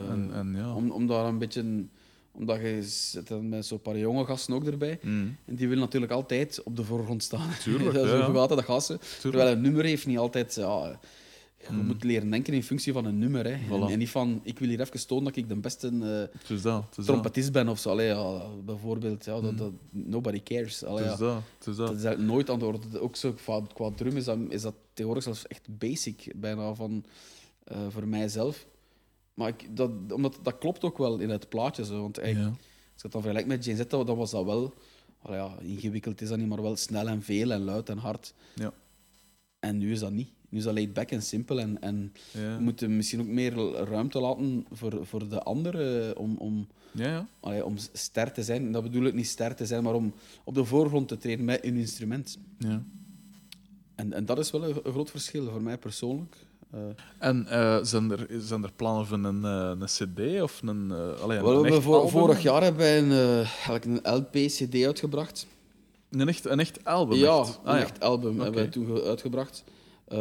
En, 0.10 0.30
en 0.34 0.54
ja. 0.56 0.74
om, 0.76 0.92
om 0.92 1.08
daar 1.08 1.26
een 1.26 1.38
beetje... 1.38 1.86
Omdat 2.34 2.60
je 2.62 2.84
zit 2.84 3.28
dan 3.28 3.50
met 3.50 3.66
zo'n 3.66 3.82
paar 3.82 3.98
jonge 3.98 4.26
gasten 4.26 4.54
ook 4.54 4.66
erbij. 4.66 5.00
Mm, 5.02 5.36
En 5.46 5.56
die 5.56 5.68
willen 5.68 5.84
natuurlijk 5.84 6.12
altijd 6.12 6.64
op 6.64 6.76
de 6.76 6.84
voorgrond 6.84 7.24
staan. 7.24 7.50
Tuurlijk, 7.64 7.94
dat 7.94 8.06
is 8.06 8.12
ja, 8.12 8.48
dat, 8.48 8.64
gasten. 8.64 8.98
tuurlijk. 9.00 9.22
Terwijl 9.22 9.52
een 9.52 9.62
nummer 9.62 9.84
heeft 9.84 10.06
niet 10.08 10.18
altijd... 10.18 10.56
Ja, 10.56 11.00
je 11.68 11.68
Mm. 11.74 11.86
moet 11.86 12.04
leren 12.04 12.30
denken 12.30 12.54
in 12.54 12.64
functie 12.64 12.94
van 12.94 13.06
een 13.06 13.18
nummer. 13.18 13.46
Hè. 13.46 13.52
En, 13.52 13.68
Voilà. 13.68 13.92
en 13.92 13.98
niet 13.98 14.10
van, 14.10 14.40
ik 14.44 14.60
wil 14.60 14.70
hier 14.70 14.80
even 14.82 15.08
tonen 15.08 15.24
dat 15.24 15.36
ik 15.36 15.48
de 15.50 15.56
beste 15.56 15.98
dat. 16.48 16.62
Dat. 16.62 17.06
trompetist 17.06 17.52
ben 17.52 17.68
of 17.68 17.80
zo. 17.80 17.90
Allee, 17.90 18.08
ja, 18.08 18.42
bijvoorbeeld, 18.66 19.26
ja, 19.26 19.42
dat, 19.42 19.52
Mm. 19.52 19.58
dat, 19.58 19.72
nobody 19.90 20.44
cares. 20.44 20.84
Allee, 20.84 21.04
ja. 21.04 21.16
dat. 21.16 21.42
Dat. 21.64 21.76
Is 21.78 21.78
eigenlijk 22.04 22.20
nooit 22.22 22.50
aan 22.50 22.60
de 22.60 22.66
orde. 22.66 23.00
Ook 23.00 23.16
zo 23.16 23.34
qua, 23.34 23.62
qua 23.74 23.90
drum 23.96 24.18
is 24.18 24.24
dat, 24.26 24.38
is 24.50 24.62
dat 24.62 24.74
tegenwoordig 24.94 25.24
zelfs 25.24 25.48
echt 25.48 25.68
basic, 25.78 26.32
bijna 26.36 26.74
van, 26.74 27.04
eh, 27.64 27.78
voor 27.90 28.08
mijzelf. 28.08 28.66
Maar 29.34 29.48
ik, 29.48 29.76
dat, 29.76 29.92
omdat, 30.14 30.40
dat 30.44 30.58
klopt 30.58 30.84
ook 30.84 30.98
wel 30.98 31.20
in 31.20 31.30
het 31.30 31.50
plaatje. 31.50 31.86
Zo, 31.86 32.02
want 32.02 32.18
eigenlijk, 32.18 32.56
Ja. 32.56 32.62
als 32.94 32.96
ik 32.98 33.04
het 33.04 33.12
dan 33.12 33.22
vergelijk 33.22 33.48
met 33.48 33.66
Jane 33.66 33.78
Z, 33.78 33.88
dan 33.88 34.18
was 34.18 34.32
dat 34.32 34.46
wel... 34.46 34.74
allee, 35.22 35.38
ja, 35.40 35.58
ingewikkeld 35.62 36.22
is 36.22 36.30
dat 36.30 36.38
niet, 36.38 36.48
maar 36.48 36.62
wel 36.62 36.76
snel 36.76 37.08
en 37.08 37.22
veel 37.24 37.52
en 37.52 37.62
luid 37.64 37.90
en 37.90 37.98
hard. 37.98 38.34
Ja. 38.56 38.74
En 39.60 39.78
nu 39.78 39.92
is 39.92 40.00
dat 40.00 40.12
niet. 40.12 40.30
Nu 40.50 40.58
is 40.58 40.64
dat 40.64 40.74
laid 40.74 40.94
back 40.94 41.12
en 41.12 41.22
simpel. 41.22 41.60
En, 41.60 41.82
en 41.82 42.14
Ja. 42.32 42.56
we 42.58 42.64
moeten 42.64 42.96
misschien 42.96 43.20
ook 43.20 43.28
meer 43.28 43.54
ruimte 43.74 44.20
laten 44.20 44.66
voor, 44.72 45.06
voor 45.06 45.30
de 45.30 45.42
anderen 45.44 46.18
om... 46.18 46.38
om 46.38 46.68
Ja, 46.94 47.08
ja. 47.08 47.28
allee, 47.40 47.66
om 47.66 47.76
ster 47.94 48.32
te 48.32 48.44
zijn. 48.44 48.66
En 48.66 48.72
dat 48.72 48.84
bedoel 48.84 49.04
ik 49.06 49.14
niet 49.14 49.28
ster 49.28 49.56
te 49.56 49.66
zijn, 49.66 49.84
maar 49.84 49.94
om 49.94 50.14
op 50.44 50.54
de 50.54 50.66
voorgrond 50.66 51.08
te 51.08 51.18
treden 51.18 51.46
met 51.46 51.64
een 51.66 51.76
instrument. 51.76 52.38
ja. 52.58 52.84
En, 53.96 54.14
en 54.14 54.26
dat 54.26 54.40
is 54.40 54.52
wel 54.52 54.64
een, 54.70 54.76
een 54.84 54.92
groot 54.92 55.10
verschil 55.10 55.50
voor 55.50 55.62
mij 55.62 55.78
persoonlijk. 55.78 56.36
Eh, 56.72 56.80
En 57.18 57.48
eh, 57.48 57.80
zijn, 57.82 58.12
er, 58.12 58.28
zijn 58.40 58.64
er 58.64 58.72
plannen 58.76 59.06
van 59.06 59.24
een, 59.24 59.46
eh, 59.46 59.80
een 59.80 59.86
CD 59.86 60.42
of 60.42 60.62
een. 60.62 60.92
allee, 61.22 61.38
een, 61.38 61.44
wel, 61.44 61.66
een 61.66 61.82
voor- 61.82 61.96
album? 61.96 62.10
vorig 62.10 62.42
jaar 62.42 62.62
hebben 62.64 62.82
wij 62.82 62.98
een, 63.00 63.12
eigenlijk 63.46 63.86
een 63.86 64.14
LP-CD 64.16 64.86
uitgebracht. 64.86 65.48
Een 66.10 66.28
echt, 66.28 66.46
een 66.46 66.60
echt 66.60 66.86
album. 66.86 67.18
ja, 67.18 67.40
echt? 67.40 67.60
een 67.64 67.70
Ah, 67.70 67.76
ja. 67.78 67.82
echt 67.82 68.00
album 68.00 68.40
hebben 68.40 68.62
wij 68.62 68.68
toen 68.72 68.86
ge- 68.86 69.04
uitgebracht. 69.04 69.64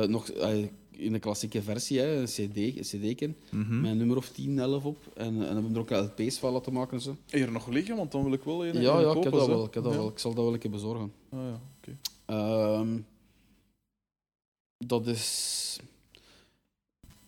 Nog 0.07 0.29
in 0.91 1.13
de 1.13 1.19
klassieke 1.19 1.63
versie, 1.63 1.99
hè, 1.99 2.17
een 2.17 2.25
CD, 2.27 2.57
een 2.57 2.81
CD-ken, 2.83 3.37
Mhm. 3.51 3.81
met 3.81 3.91
een 3.91 3.97
nummer 3.97 4.17
of 4.17 4.29
10, 4.29 4.59
11 4.59 4.85
op. 4.85 4.99
En, 5.15 5.27
en 5.27 5.41
hebben 5.41 5.69
we 5.73 5.75
er 5.75 5.81
ook 5.81 5.91
LP's 6.19 6.39
van 6.39 6.53
laten 6.53 6.73
maken. 6.73 6.93
en 6.97 7.03
Zo. 7.03 7.17
Hier 7.27 7.53
nog 7.53 7.67
liggen, 7.69 7.97
want 7.97 8.13
dan 8.13 8.23
wil 8.25 8.33
ik 8.33 8.43
wel 8.43 8.67
een. 8.67 8.81
Ja, 8.81 8.95
een 8.95 9.01
ja 9.05 9.11
ik, 9.17 9.23
heb 9.23 9.33
dat 9.33 9.47
wel, 9.47 9.65
ik 9.65 9.75
heb 9.75 9.83
dat 9.83 9.93
Ja. 9.93 9.99
wel. 9.99 10.09
Ik 10.09 10.19
zal 10.19 10.35
dat 10.35 10.45
wel 10.45 10.53
een 10.53 10.59
keer 10.59 10.71
bezorgen. 10.71 11.13
Ah, 11.31 11.39
ja, 11.41 11.61
oké. 11.79 11.97
Ehm, 12.27 12.99
dat 14.87 15.07
is 15.07 15.79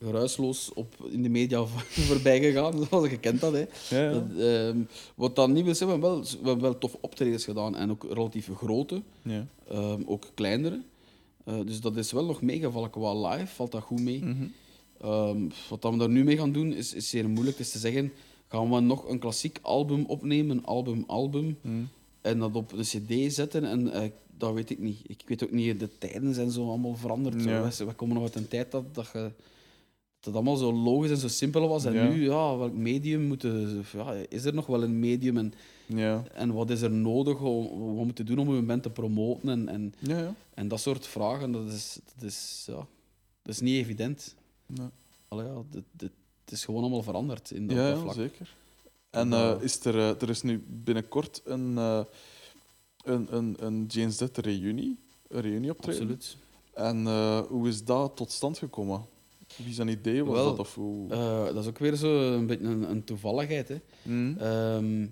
geruisloos 0.05 0.71
op, 0.75 0.95
in 1.11 1.23
de 1.23 1.29
media 1.29 1.65
voorbij 2.09 2.41
gegaan, 2.41 2.87
zoals 2.91 3.11
je 3.11 3.19
kent 3.19 3.41
dat. 3.41 3.53
Hè. 3.53 3.65
Ja, 3.91 4.03
ja. 4.03 4.11
Dat, 4.13 4.39
ehm, 4.39 4.79
wat 5.15 5.37
dan 5.37 5.53
niet 5.53 5.65
wil 5.65 5.75
zeggen, 5.75 6.01
we 6.01 6.07
hebben 6.07 6.23
wel, 6.23 6.41
we 6.43 6.47
hebben 6.49 6.61
wel 6.63 6.79
tof 6.79 6.97
optredens 7.01 7.45
gedaan 7.45 7.77
en 7.77 7.91
ook 7.91 8.07
relatief 8.11 8.49
grote, 8.57 9.03
ja. 9.23 9.47
ehm, 9.71 10.03
ook 10.07 10.31
kleinere. 10.35 10.81
Eh, 11.45 11.55
dus 11.67 11.81
dat 11.81 11.97
is 11.97 12.13
wel 12.13 12.25
nog 12.25 12.43
meegevallen 12.43 12.91
qua 12.91 13.29
live, 13.29 13.47
valt 13.55 13.73
dat 13.73 13.83
goed 13.83 14.01
mee. 14.01 14.19
Mhm. 14.25 14.45
Ehm, 15.01 15.39
wat 15.69 15.83
dan 15.83 15.93
we 15.93 15.99
daar 15.99 16.09
nu 16.09 16.25
mee 16.25 16.37
gaan 16.37 16.53
doen, 16.53 16.73
is, 16.73 16.95
is 16.95 17.09
zeer 17.11 17.29
moeilijk. 17.29 17.57
Het 17.59 17.67
is 17.67 17.73
te 17.73 17.79
zeggen, 17.79 18.13
gaan 18.49 18.71
we 18.71 18.81
nog 18.81 19.09
een 19.09 19.19
klassiek 19.19 19.59
album 19.63 20.05
opnemen, 20.07 20.65
album, 20.65 21.05
album, 21.07 21.59
Mhm. 21.61 21.83
en 22.21 22.39
dat 22.39 22.55
op 22.55 22.73
een 22.73 22.83
cd 22.83 23.35
zetten. 23.35 23.65
En 23.65 23.93
eh, 23.93 24.09
dat 24.39 24.53
weet 24.55 24.71
ik 24.71 24.79
niet. 24.79 24.99
Ik 25.07 25.23
weet 25.27 25.45
ook 25.45 25.51
niet, 25.51 25.81
de 25.81 25.89
tijden 25.99 26.35
zijn 26.35 26.51
zo 26.51 26.69
allemaal 26.69 26.95
veranderd. 26.97 27.43
Zo. 27.43 27.49
Ja. 27.51 27.69
We- 27.79 27.85
We 27.85 27.93
komen 27.93 28.15
nog 28.15 28.25
uit 28.25 28.35
een 28.35 28.49
tijd 28.49 28.71
dat, 28.71 28.95
dat, 28.95 29.09
je, 29.13 29.31
dat 30.23 30.35
het 30.35 30.35
allemaal 30.35 30.57
zo 30.57 30.73
logisch 30.73 31.11
en 31.11 31.17
zo 31.17 31.29
simpel 31.29 31.69
was. 31.69 31.85
En 31.85 31.93
Ja. 31.93 32.09
nu, 32.09 32.25
ja, 32.25 32.57
welk 32.57 32.73
medium 32.73 33.23
moeten, 33.23 33.85
ja, 33.93 34.13
is 34.29 34.45
er 34.45 34.55
nog 34.55 34.67
wel 34.67 34.83
een 34.83 34.99
medium? 34.99 35.37
En, 35.37 35.55
Ja. 35.87 36.23
en 36.35 36.53
wat 36.53 36.71
is 36.71 36.83
er 36.83 36.91
nodig 36.91 37.41
om, 37.41 37.95
wat 37.97 38.05
moeten 38.05 38.27
doen 38.27 38.39
om 38.39 38.49
een 38.49 38.67
band 38.67 38.83
te 38.83 38.91
promoten? 38.91 39.49
En, 39.49 39.69
en, 39.69 39.95
Ja, 39.99 40.35
en 40.55 40.69
dat 40.69 40.81
soort 40.81 41.07
vragen, 41.07 41.53
dat 41.53 41.69
is, 41.69 41.99
dat 42.15 42.25
is, 42.31 42.65
ja, 42.67 42.87
dat 43.43 43.55
is 43.55 43.61
niet 43.61 43.75
evident. 43.75 44.35
Nee. 44.67 44.89
Allee, 45.29 45.47
ja, 45.47 45.63
dit, 45.71 45.83
dit, 45.93 46.11
het 46.45 46.53
is 46.53 46.65
gewoon 46.65 46.81
allemaal 46.81 47.03
veranderd 47.03 47.51
in 47.51 47.67
dat, 47.67 47.77
Ja, 47.77 47.97
vlak. 47.97 48.15
zeker. 48.15 48.55
En 49.11 49.29
Ja. 49.29 49.55
eh, 49.57 49.63
is 49.63 49.85
er, 49.85 49.99
eh, 49.99 50.23
er 50.23 50.29
is 50.31 50.43
nu 50.43 50.65
binnenkort 50.69 51.41
een, 51.45 51.79
eh 51.79 52.01
een, 53.05 53.37
een, 53.37 53.57
een 53.59 53.85
James 53.89 54.17
Dead 54.17 54.37
reunie, 54.39 54.99
een 55.29 55.41
reunie 55.41 55.71
optreden. 55.71 56.01
Absoluut. 56.01 56.37
En 56.75 57.07
eh, 57.07 57.41
hoe 57.41 57.69
is 57.69 57.85
dat 57.85 58.17
tot 58.17 58.31
stand 58.33 58.59
gekomen? 58.59 59.05
Wie 59.57 59.75
zijn 59.75 59.89
idee 59.89 60.25
was 60.25 60.35
Wel, 60.35 60.45
dat? 60.45 60.59
Of 60.59 60.75
hoe? 60.75 61.11
Eh, 61.11 61.45
dat 61.45 61.57
is 61.57 61.67
ook 61.67 61.79
weer 61.79 61.95
zo 61.95 62.33
een 62.33 62.47
beetje 62.47 62.65
een, 62.65 62.91
een 62.91 63.05
toevalligheid. 63.05 63.69
Hè. 63.69 63.77
Mhm. 64.03 64.39
Ehm, 64.39 65.07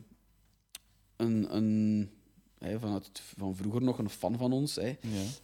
een, 1.17 1.57
een, 1.57 2.09
vanuit, 2.79 3.11
van 3.39 3.57
vroeger 3.57 3.83
nog 3.83 3.99
een 3.99 4.11
fan 4.11 4.37
van 4.39 4.53
ons, 4.53 4.75
ja. 4.75 4.95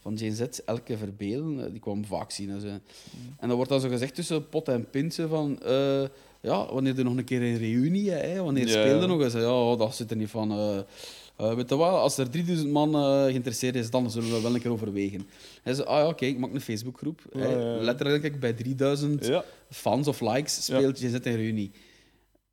van 0.01 0.13
Jane 0.15 0.35
Z, 0.35 0.59
Elke 0.65 0.97
Verbelen, 0.97 1.65
eh, 1.65 1.71
die 1.71 1.79
kwam 1.79 2.05
vaak 2.05 2.31
zien. 2.31 2.49
En, 2.49 2.61
zo. 2.61 2.67
Mm. 2.67 2.77
en 3.37 3.47
dan 3.47 3.55
wordt 3.55 3.71
dan 3.71 3.81
zo 3.81 3.89
gezegd 3.89 4.15
tussen 4.15 4.49
pot 4.49 4.67
en 4.67 4.89
pint 4.89 5.13
zo 5.13 5.27
van... 5.27 5.61
eh, 5.61 6.03
ja, 6.41 6.73
wanneer 6.73 6.97
er 6.97 7.03
nog 7.03 7.17
een 7.17 7.23
keer 7.23 7.41
een 7.41 7.57
reunie, 7.57 8.09
hè, 8.09 8.41
wanneer 8.43 8.67
Ja. 8.67 8.81
speelde 8.81 9.07
nog 9.07 9.21
eens? 9.21 9.33
Ja, 9.33 9.75
dat 9.75 9.95
zit 9.95 10.11
er 10.11 10.17
niet 10.17 10.29
van... 10.29 10.85
eh, 11.37 11.53
weet 11.53 11.69
je 11.69 11.75
wat, 11.75 11.93
als 11.93 12.17
er 12.17 12.29
3000 12.29 12.69
man 12.71 12.95
eh, 12.95 13.23
geïnteresseerd 13.23 13.75
is, 13.75 13.89
dan 13.89 14.11
zullen 14.11 14.31
we 14.31 14.41
wel 14.41 14.53
een 14.55 14.61
keer 14.61 14.71
overwegen. 14.71 15.27
Hij 15.63 15.73
zei, 15.73 15.87
ah 15.87 15.97
ja, 15.97 16.07
oké, 16.07 16.25
ik 16.25 16.37
maak 16.37 16.53
een 16.53 16.61
Facebookgroep. 16.61 17.21
Ja, 17.31 17.39
Hè. 17.39 17.47
ja, 17.47 17.59
ja. 17.59 17.81
Letterlijk 17.81 18.39
bij 18.39 18.53
3000 18.53 19.25
ja. 19.25 19.43
fans 19.69 20.07
of 20.07 20.21
likes 20.21 20.65
speelt 20.65 20.99
Jane 20.99 21.19
Z 21.21 21.25
een 21.25 21.35
reunie. 21.35 21.71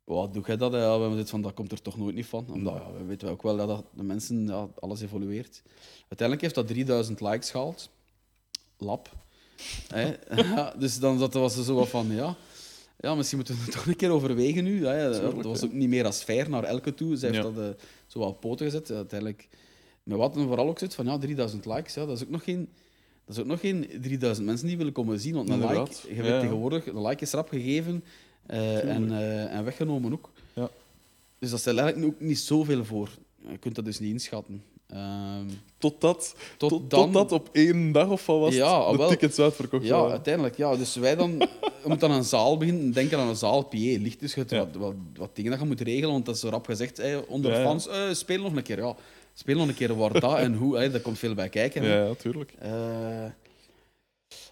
Wat 0.03 0.33
doe 0.33 0.43
jij 0.45 0.57
dat? 0.57 0.71
Ja, 0.71 0.95
we 0.95 1.01
hebben 1.01 1.15
dit 1.17 1.29
van, 1.29 1.41
dat 1.41 1.53
komt 1.53 1.71
er 1.71 1.81
toch 1.81 1.97
nooit 1.97 2.15
niet 2.15 2.25
van. 2.25 2.45
Omdat, 2.51 2.73
ja, 2.73 2.91
we 2.97 3.03
weten 3.03 3.29
ook 3.29 3.41
wel 3.43 3.57
dat, 3.57 3.67
dat 3.67 3.85
de 3.93 4.03
mensen, 4.03 4.47
ja, 4.47 4.67
alles 4.79 5.01
evolueert. 5.01 5.61
Uiteindelijk 5.99 6.41
heeft 6.41 6.55
dat 6.55 6.67
3000 6.67 7.21
likes 7.21 7.51
gehaald. 7.51 7.89
Lap. 8.77 9.09
Ja, 10.35 10.73
dus 10.77 10.99
dan 10.99 11.17
dat 11.19 11.33
was 11.33 11.57
er 11.57 11.63
zo 11.63 11.75
wat 11.75 11.87
van, 11.87 12.11
ja... 12.11 12.35
Ja, 12.97 13.15
misschien 13.15 13.37
moeten 13.37 13.55
we 13.55 13.61
het 13.61 13.71
toch 13.75 13.85
een 13.85 13.95
keer 13.95 14.09
overwegen 14.09 14.63
nu. 14.63 14.85
Hè? 14.87 15.21
Dat 15.21 15.43
was 15.43 15.63
ook 15.63 15.73
niet 15.73 15.89
meer 15.89 16.05
als 16.05 16.23
fair 16.23 16.49
naar 16.49 16.63
elke 16.63 16.93
toe. 16.93 17.15
Zij 17.15 17.29
heeft 17.29 17.41
dat 17.41 17.57
eh, 17.57 17.69
zo 18.15 18.21
wat 18.21 18.29
op 18.29 18.39
poten 18.39 18.65
gezet. 18.65 18.91
Uiteindelijk... 18.91 19.47
Maar 20.03 20.17
wat 20.17 20.33
dan 20.33 20.47
vooral 20.47 20.67
ook 20.67 20.79
zit 20.79 20.95
van, 20.95 21.05
ja, 21.05 21.17
3000 21.17 21.65
likes, 21.65 21.93
ja, 21.93 22.05
dat 22.05 22.17
is 22.17 22.23
ook 22.23 22.29
nog 22.29 22.43
geen... 22.43 22.69
Dat 23.25 23.35
is 23.35 23.41
ook 23.41 23.47
nog 23.47 23.59
geen 23.59 23.87
3000 24.01 24.45
mensen 24.45 24.67
die 24.67 24.77
willen 24.77 24.93
komen 24.93 25.19
zien. 25.19 25.33
Want 25.33 25.49
een 25.49 25.59
like, 25.59 25.91
je 26.07 26.21
weet 26.21 26.31
ja. 26.31 26.39
tegenwoordig, 26.39 26.85
een 26.85 27.01
like 27.01 27.23
is 27.23 27.31
rap 27.31 27.49
gegeven 27.49 28.03
eh, 28.45 28.89
en, 28.89 29.11
eh, 29.11 29.55
en 29.55 29.63
weggenomen 29.63 30.13
ook. 30.13 30.31
Ja. 30.53 30.69
Dus 31.39 31.49
dat 31.49 31.59
stelt 31.59 31.77
eigenlijk 31.77 32.13
ook 32.13 32.19
niet 32.19 32.39
zoveel 32.39 32.85
voor. 32.85 33.09
Je 33.49 33.57
kunt 33.57 33.75
dat 33.75 33.85
dus 33.85 33.99
niet 33.99 34.11
inschatten. 34.11 34.63
Ehm, 34.87 35.45
Totdat, 35.77 36.35
Tot 36.57 36.69
tot, 36.69 36.89
dan- 36.89 37.03
totdat 37.11 37.31
op 37.31 37.49
één 37.51 37.91
dag 37.91 38.09
of 38.09 38.25
wat 38.25 38.39
was 38.39 38.53
Ja, 38.55 38.91
de 38.91 38.97
wel. 38.97 39.09
tickets 39.09 39.39
uitverkocht 39.39 39.85
ja, 39.85 39.95
waren. 39.95 40.11
uiteindelijk. 40.11 40.57
Ja. 40.57 40.75
Dus 40.75 40.95
wij 40.95 41.15
dan... 41.15 41.47
Moet 41.85 41.99
dan 41.99 42.11
een 42.11 42.23
zaal 42.23 42.57
beginnen. 42.57 42.91
Denken 42.91 43.19
aan 43.19 43.27
een 43.27 43.35
zaal. 43.35 43.61
PA, 43.63 43.77
licht 43.77 44.19
dus. 44.19 44.33
Ja. 44.33 44.45
wat, 44.47 44.75
wat, 44.75 44.93
wat 45.15 45.35
dingen 45.35 45.51
dat 45.51 45.59
je 45.59 45.65
moet 45.65 45.81
regelen. 45.81 46.11
Want 46.11 46.25
dat 46.25 46.35
is 46.35 46.41
zo 46.41 46.49
rap 46.49 46.65
gezegd. 46.65 46.97
Hey, 46.97 47.25
onder 47.27 47.51
Ja, 47.51 47.63
fans, 47.63 47.87
eh, 47.87 48.11
speel 48.11 48.41
nog 48.41 48.55
een 48.55 48.63
keer. 48.63 48.77
Ja, 48.77 48.95
speel 49.33 49.57
nog 49.57 49.67
een 49.67 49.73
keer 49.75 49.95
waar 49.95 50.19
dat 50.19 50.37
en 50.37 50.53
hoe. 50.53 50.75
Hey, 50.75 50.91
daar 50.91 50.99
komt 51.01 51.19
veel 51.19 51.33
bij 51.33 51.49
kijken. 51.49 51.83
Ja, 51.83 52.05
ja, 52.05 52.13
tuurlijk. 52.13 52.53
Eh, 52.59 53.25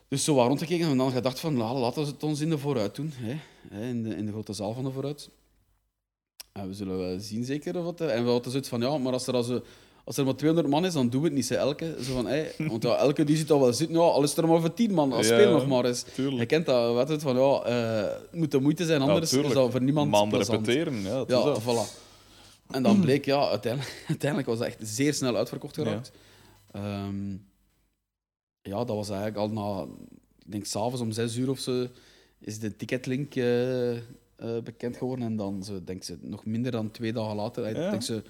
dus 0.08 0.24
zo 0.24 0.36
wat 0.36 0.48
rondgekeken 0.48 0.88
en 0.90 0.98
dan 0.98 1.12
gedacht 1.12 1.40
van, 1.40 1.58
la- 1.58 1.74
laten 1.74 2.04
we 2.04 2.10
het 2.10 2.24
ons 2.24 2.40
in 2.40 2.50
de 2.50 2.58
vooruit 2.58 2.96
doen. 2.96 3.14
In, 3.72 4.04
de, 4.04 4.16
in 4.16 4.26
de 4.26 4.32
grote 4.32 4.54
zaal 4.54 4.74
van 4.74 4.84
de 4.84 4.92
vooruit. 4.92 5.30
En 6.52 6.68
we 6.68 6.74
zullen 6.74 6.98
wel 6.98 7.20
zien 7.20 7.44
zeker 7.46 7.78
of 7.78 7.86
het... 7.86 8.02
En 8.02 8.24
we 8.24 8.30
hadden 8.30 8.52
zoiets 8.52 8.70
van, 8.70 8.82
ja, 8.82 8.98
maar 8.98 9.14
als 9.14 9.28
er, 9.28 9.34
als, 9.34 9.50
als 10.04 10.18
er 10.18 10.26
maar 10.26 10.36
200 10.36 10.74
man 10.74 10.86
is, 10.86 10.94
dan 10.94 11.10
doen 11.10 11.22
we 11.22 11.28
het 11.28 11.36
niet, 11.36 11.46
ze 11.46 11.56
elke. 11.56 11.96
Zo 12.02 12.14
van, 12.14 12.26
hey, 12.26 12.52
want 12.58 12.84
ja, 12.84 12.96
elke 12.96 13.24
die 13.24 13.38
zit 13.38 13.52
al 13.52 13.60
wel 13.60 13.74
zitten, 13.74 13.96
ja, 13.98 14.02
al 14.02 14.24
is 14.24 14.38
er 14.38 14.48
maar 14.48 14.60
voor 14.62 14.74
10 14.74 14.94
man, 14.94 15.10
dan 15.10 15.18
Ja, 15.20 15.24
speel 15.24 15.40
ja. 15.48 15.50
nog 15.50 15.68
maar 15.68 15.86
eens. 15.86 16.04
Tuurlijk. 16.14 16.40
Je 16.40 16.46
kent 16.46 16.66
dat, 16.66 17.10
het, 17.10 17.22
van, 17.22 17.36
ja, 17.38 17.62
het 17.70 18.34
moet 18.34 18.52
de 18.52 18.60
moeite 18.60 18.86
zijn, 18.86 19.02
anders 19.02 19.22
is 19.22 19.30
tuurlijk. 19.30 19.54
dat 19.54 19.72
voor 19.72 19.82
niemand 19.82 20.30
plezant. 20.30 20.68
repeteren, 20.68 21.02
ja. 21.02 21.24
dat 21.26 21.58
is 21.58 21.64
Ja, 21.64 21.72
voilà. 21.74 22.02
En 22.70 22.84
dan 22.84 23.00
bleek, 23.00 23.26
ja, 23.26 23.50
uiteindelijk, 23.50 24.04
uiteindelijk 24.08 24.50
was 24.50 24.58
dat 24.60 24.68
echt 24.68 24.78
zeer 24.82 25.14
snel 25.14 25.36
uitverkocht 25.36 25.76
geraakt. 25.76 26.12
Ehm, 26.72 27.32
ja, 28.62 28.78
dat 28.84 28.96
was 28.96 29.10
eigenlijk 29.10 29.38
al 29.38 29.50
na, 29.50 29.82
ik 30.46 30.52
denk 30.52 30.66
s'avonds 30.66 31.02
om 31.02 31.12
zes 31.12 31.36
uur 31.36 31.50
of 31.50 31.60
zo, 31.60 31.88
is 32.40 32.60
de 32.60 32.76
ticketlink 32.76 33.36
eh, 33.36 33.92
eh, 33.96 34.02
bekend 34.64 34.98
geworden. 34.98 35.26
En 35.26 35.36
dan, 35.36 35.64
zo, 35.64 35.84
denk 35.84 36.04
ze, 36.04 36.18
nog 36.22 36.46
minder 36.46 36.72
dan 36.72 36.92
twee 36.92 37.14
dagen 37.14 37.36
later, 37.36 37.80
Ja. 37.80 37.90
denk 37.90 38.02
ze, 38.04 38.24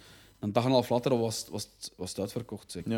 een 0.44 0.54
dag 0.54 0.64
en 0.64 0.70
een 0.70 0.76
half 0.76 0.90
later 0.90 1.18
was, 1.18 1.40
het- 1.40 1.50
was, 1.50 1.64
het- 1.78 1.92
was 1.96 2.10
het 2.10 2.20
uitverkocht. 2.20 2.72
Zeg. 2.72 2.84
Ja. 2.86 2.98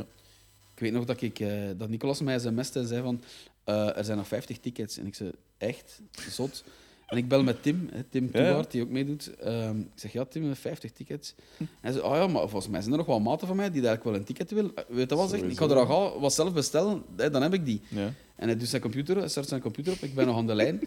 Ik 0.73 0.81
weet 0.81 0.91
nog 0.91 1.05
dat, 1.05 1.21
ik, 1.21 1.39
eh, 1.39 1.49
dat 1.77 1.89
Nicolas 1.89 2.21
mij 2.21 2.33
en 2.33 2.87
zei 2.87 3.01
van, 3.01 3.21
eh, 3.63 3.97
er 3.97 4.03
zijn 4.03 4.17
nog 4.17 4.27
50 4.27 4.59
tickets. 4.59 4.97
En 4.97 5.05
ik 5.07 5.15
zei, 5.15 5.31
echt? 5.57 6.01
Zot. 6.29 6.63
En 7.05 7.17
ik 7.17 7.27
bel 7.27 7.43
met 7.43 7.63
Tim, 7.63 7.89
hè, 7.91 8.03
Tim 8.03 8.29
Ja, 8.33 8.61
die 8.69 8.81
ook 8.81 8.89
meedoet. 8.89 9.35
Ehm, 9.35 9.79
ik 9.79 9.87
zeg, 9.95 10.11
ja, 10.11 10.23
Tim, 10.23 10.41
we 10.41 10.47
hebben 10.47 10.57
50 10.57 10.91
tickets. 10.91 11.35
En 11.57 11.67
hij 11.81 11.91
zei, 11.91 12.03
oh 12.03 12.15
ja, 12.15 12.27
maar 12.27 12.41
volgens 12.41 12.67
mij 12.67 12.79
zijn 12.81 12.91
er 12.91 12.97
nog 12.97 13.07
wel 13.07 13.19
maten 13.19 13.47
van 13.47 13.55
mij 13.55 13.71
die 13.71 13.73
eigenlijk 13.87 14.03
wel 14.03 14.15
een 14.15 14.23
ticket 14.23 14.51
willen. 14.51 14.75
Eh, 14.75 14.83
Weet 14.87 15.09
je 15.09 15.15
wat, 15.15 15.29
zegt, 15.29 15.43
ik 15.43 15.57
ga 15.57 15.65
er 15.69 15.85
al 15.87 16.19
wat 16.19 16.33
zelf 16.33 16.53
bestellen, 16.53 17.03
hè, 17.15 17.29
dan 17.29 17.41
heb 17.41 17.53
ik 17.53 17.65
die. 17.65 17.81
Ja. 17.87 18.13
En 18.35 18.47
hij 18.47 18.57
doet 18.57 18.67
zijn 18.67 18.81
computer, 18.81 19.17
hij 19.17 19.27
start 19.27 19.47
zijn 19.47 19.61
computer 19.61 19.93
op, 19.93 19.99
ik 19.99 20.15
ben 20.15 20.25
nog 20.25 20.37
aan 20.37 20.47
de 20.47 20.55
lijn. 20.63 20.81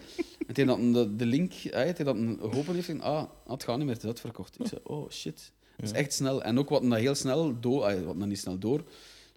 En 0.47 0.53
tegen 0.53 0.93
dat 0.93 1.09
de, 1.09 1.15
de 1.15 1.25
link, 1.25 1.53
hij, 1.53 1.93
dat 1.93 2.15
een 2.15 2.37
geopend 2.41 2.67
heeft, 2.67 2.85
ging, 2.85 3.01
ah, 3.01 3.23
het 3.47 3.63
gaat 3.63 3.75
niet 3.77 3.85
meer, 3.85 3.93
het 3.95 4.03
is 4.03 4.09
uitverkocht. 4.09 4.59
Ik 4.59 4.67
zei, 4.67 4.81
oh 4.83 5.09
shit. 5.09 5.51
Dat 5.79 5.89
is 5.89 5.95
echt 5.95 6.13
snel. 6.13 6.43
En 6.43 6.59
ook 6.59 6.69
wat 6.69 6.81
dat 6.89 6.99
heel 6.99 7.15
snel 7.15 7.59
door, 7.59 8.03
wat 8.05 8.15
nog 8.15 8.27
niet 8.27 8.39
snel 8.39 8.57
door, 8.57 8.83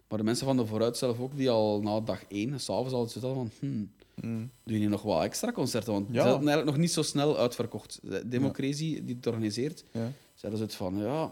maar 0.07 0.17
de 0.17 0.23
mensen 0.23 0.45
van 0.45 0.57
de 0.57 0.65
vooruit 0.65 0.97
zelf 0.97 1.19
ook, 1.19 1.37
die 1.37 1.49
al 1.49 1.81
na 1.81 1.99
dag 1.99 2.23
één, 2.27 2.59
s'avonds 2.59 2.93
al 2.93 3.07
zitten 3.07 3.33
van, 3.33 3.51
hmm, 3.59 3.91
Mm. 4.21 4.49
doe 4.63 4.79
je 4.79 4.89
nog 4.89 5.01
wat 5.01 5.23
extra 5.23 5.51
concerten? 5.51 5.93
Want 5.93 6.07
Ja. 6.07 6.13
ze 6.13 6.19
hadden 6.19 6.37
eigenlijk 6.47 6.65
nog 6.65 6.77
niet 6.77 6.91
zo 6.91 7.01
snel 7.01 7.37
uitverkocht. 7.37 7.99
De 8.03 8.27
Democratie, 8.27 9.03
die 9.03 9.15
het 9.15 9.27
organiseert, 9.27 9.83
Ja. 9.91 10.11
zeiden 10.35 10.59
ze 10.61 10.65
het 10.65 10.75
van, 10.75 10.97
ja, 10.97 11.31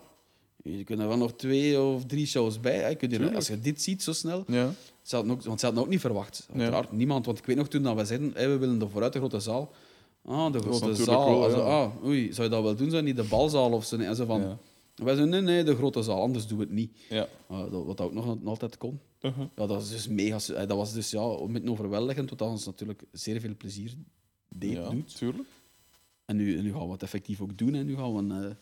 je 0.63 0.83
kunt 0.83 0.99
er 0.99 1.07
wel 1.07 1.17
nog 1.17 1.33
twee 1.33 1.81
of 1.81 2.05
drie 2.05 2.25
shows 2.25 2.59
bij. 2.59 2.89
Je 2.89 2.95
kunt 2.95 3.35
als 3.35 3.47
je 3.47 3.59
dit 3.59 3.81
ziet 3.81 4.03
zo 4.03 4.13
snel, 4.13 4.43
Ja. 4.47 4.73
ze 5.01 5.15
hadden 5.15 5.33
ook, 5.33 5.43
want 5.43 5.59
ze 5.59 5.65
hadden 5.65 5.83
ook 5.83 5.89
niet 5.89 5.99
verwacht. 5.99 6.47
Uiteraard, 6.55 6.91
niemand. 6.91 7.25
Want 7.25 7.37
ik 7.37 7.45
weet 7.45 7.55
nog 7.55 7.67
toen 7.67 7.83
dat 7.83 7.95
we 7.95 8.05
zeiden, 8.05 8.31
hey, 8.33 8.49
we 8.49 8.57
willen 8.57 8.79
de 8.79 8.89
vooruit 8.89 9.13
de 9.13 9.19
grote 9.19 9.39
zaal. 9.39 9.71
Ah, 10.25 10.51
de 10.51 10.59
grote 10.59 10.95
zaal. 10.95 11.29
wel, 11.29 11.43
Also, 11.43 11.59
ah, 11.61 12.03
oei, 12.05 12.33
zou 12.33 12.47
je 12.47 12.53
dat 12.53 12.63
wel 12.63 12.75
doen? 12.75 12.89
Zou 12.89 13.01
je 13.01 13.07
niet 13.07 13.15
de 13.21 13.27
balzaal 13.29 13.71
of 13.71 13.85
zo? 13.85 13.97
En 13.97 14.15
ze 14.15 14.25
van. 14.25 14.57
Wij 15.05 15.15
zeiden, 15.15 15.43
nee, 15.43 15.55
nee, 15.55 15.63
de 15.63 15.75
grote 15.75 16.01
zaal, 16.01 16.21
anders 16.21 16.47
doen 16.47 16.57
we 16.57 16.63
het 16.63 16.73
niet. 16.73 16.97
Ja. 17.09 17.27
Dat- 17.49 17.85
wat 17.85 18.01
ook 18.01 18.13
nog 18.13 18.37
altijd 18.45 18.77
kon. 18.77 18.99
Uh-huh. 19.21 19.39
Ja, 19.39 19.49
dat 19.55 19.69
was 19.69 19.89
dus 19.89 20.07
mega... 20.07 20.37
eh, 20.53 20.67
Dat 20.67 20.77
was 20.77 20.93
dus 20.93 21.11
ja, 21.11 21.21
beetje 21.51 21.71
overweldigend, 21.71 22.29
wat 22.29 22.41
ons 22.41 22.65
natuurlijk 22.65 23.03
zeer 23.11 23.39
veel 23.39 23.55
plezier 23.57 23.93
deed, 24.55 24.71
Ja, 24.71 24.89
doet. 24.89 25.17
tuurlijk. 25.17 25.47
En 26.25 26.35
nu, 26.35 26.61
nu 26.61 26.73
gaan 26.73 26.85
we 26.85 26.91
het 26.91 27.03
effectief 27.03 27.41
ook 27.41 27.57
doen. 27.57 27.75
En 27.75 27.85
nu 27.85 27.95
gaan 27.95 28.13
we 28.13 28.19
een... 28.19 28.31
eh, 28.31 28.55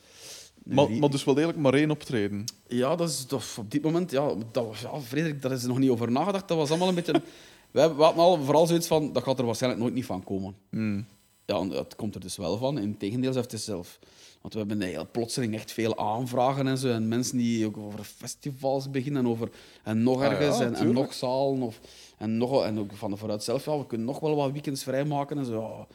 Maar, 0.75 0.91
maar 0.91 1.09
dus 1.09 1.23
wel 1.23 1.33
degelijk 1.33 1.59
maar 1.59 1.73
één 1.73 1.91
optreden. 1.91 2.43
Ja, 2.67 2.95
dat 2.95 3.09
is 3.09 3.25
op 3.57 3.71
dit 3.71 3.81
moment... 3.81 4.11
Ja, 4.11 4.33
dat, 4.51 4.65
was- 4.65 4.81
ja, 4.81 4.99
Frederik, 5.01 5.41
daar 5.41 5.51
is 5.51 5.63
nog 5.63 5.79
niet 5.79 5.89
over 5.89 6.11
nagedacht. 6.11 6.47
Dat 6.47 6.57
was 6.57 6.69
allemaal 6.69 6.87
een 6.87 6.95
beetje... 6.95 7.21
Wij 7.71 7.95
we 7.95 8.03
hadden 8.03 8.23
al 8.23 8.43
vooral 8.43 8.67
zoiets 8.67 8.87
van, 8.87 9.13
dat 9.13 9.23
gaat 9.23 9.39
er 9.39 9.45
waarschijnlijk 9.45 9.81
nooit 9.81 9.93
niet 9.93 10.05
van 10.05 10.23
komen. 10.23 10.55
Mm. 10.69 11.05
Ja, 11.49 11.65
dat 11.65 11.95
komt 11.95 12.15
er 12.15 12.21
dus 12.21 12.37
wel 12.37 12.57
van. 12.57 12.79
Integendeel, 12.79 13.33
zelfs 13.33 13.47
het 13.51 13.59
is 13.59 13.65
zelf. 13.65 13.99
Want 14.41 14.53
we 14.53 14.59
hebben 14.59 14.81
heel 14.81 15.07
plotseling 15.11 15.53
echt 15.53 15.71
veel 15.71 15.97
aanvragen 15.97 16.67
en 16.67 16.77
zo. 16.77 16.89
En 16.89 17.07
mensen 17.07 17.37
die 17.37 17.65
ook 17.65 17.77
over 17.77 18.03
festivals 18.03 18.89
beginnen. 18.91 19.23
En, 19.23 19.29
over, 19.29 19.49
en 19.83 20.03
nog 20.03 20.15
Ah 20.15 20.31
ja, 20.31 20.37
ergens. 20.37 20.79
en, 20.79 20.91
nog 20.93 21.13
zalen. 21.13 21.61
Of, 21.61 21.79
en, 22.17 22.37
nog, 22.37 22.63
en 22.63 22.79
ook 22.79 22.93
van 22.93 23.11
de 23.11 23.17
vooruit 23.17 23.43
zelf. 23.43 23.65
Ja, 23.65 23.77
we 23.77 23.85
kunnen 23.87 24.07
nog 24.07 24.19
wel 24.19 24.35
wat 24.35 24.51
weekends 24.51 24.83
vrijmaken. 24.83 25.37
En 25.37 25.45
zo. 25.45 25.61
Ja, 25.61 25.87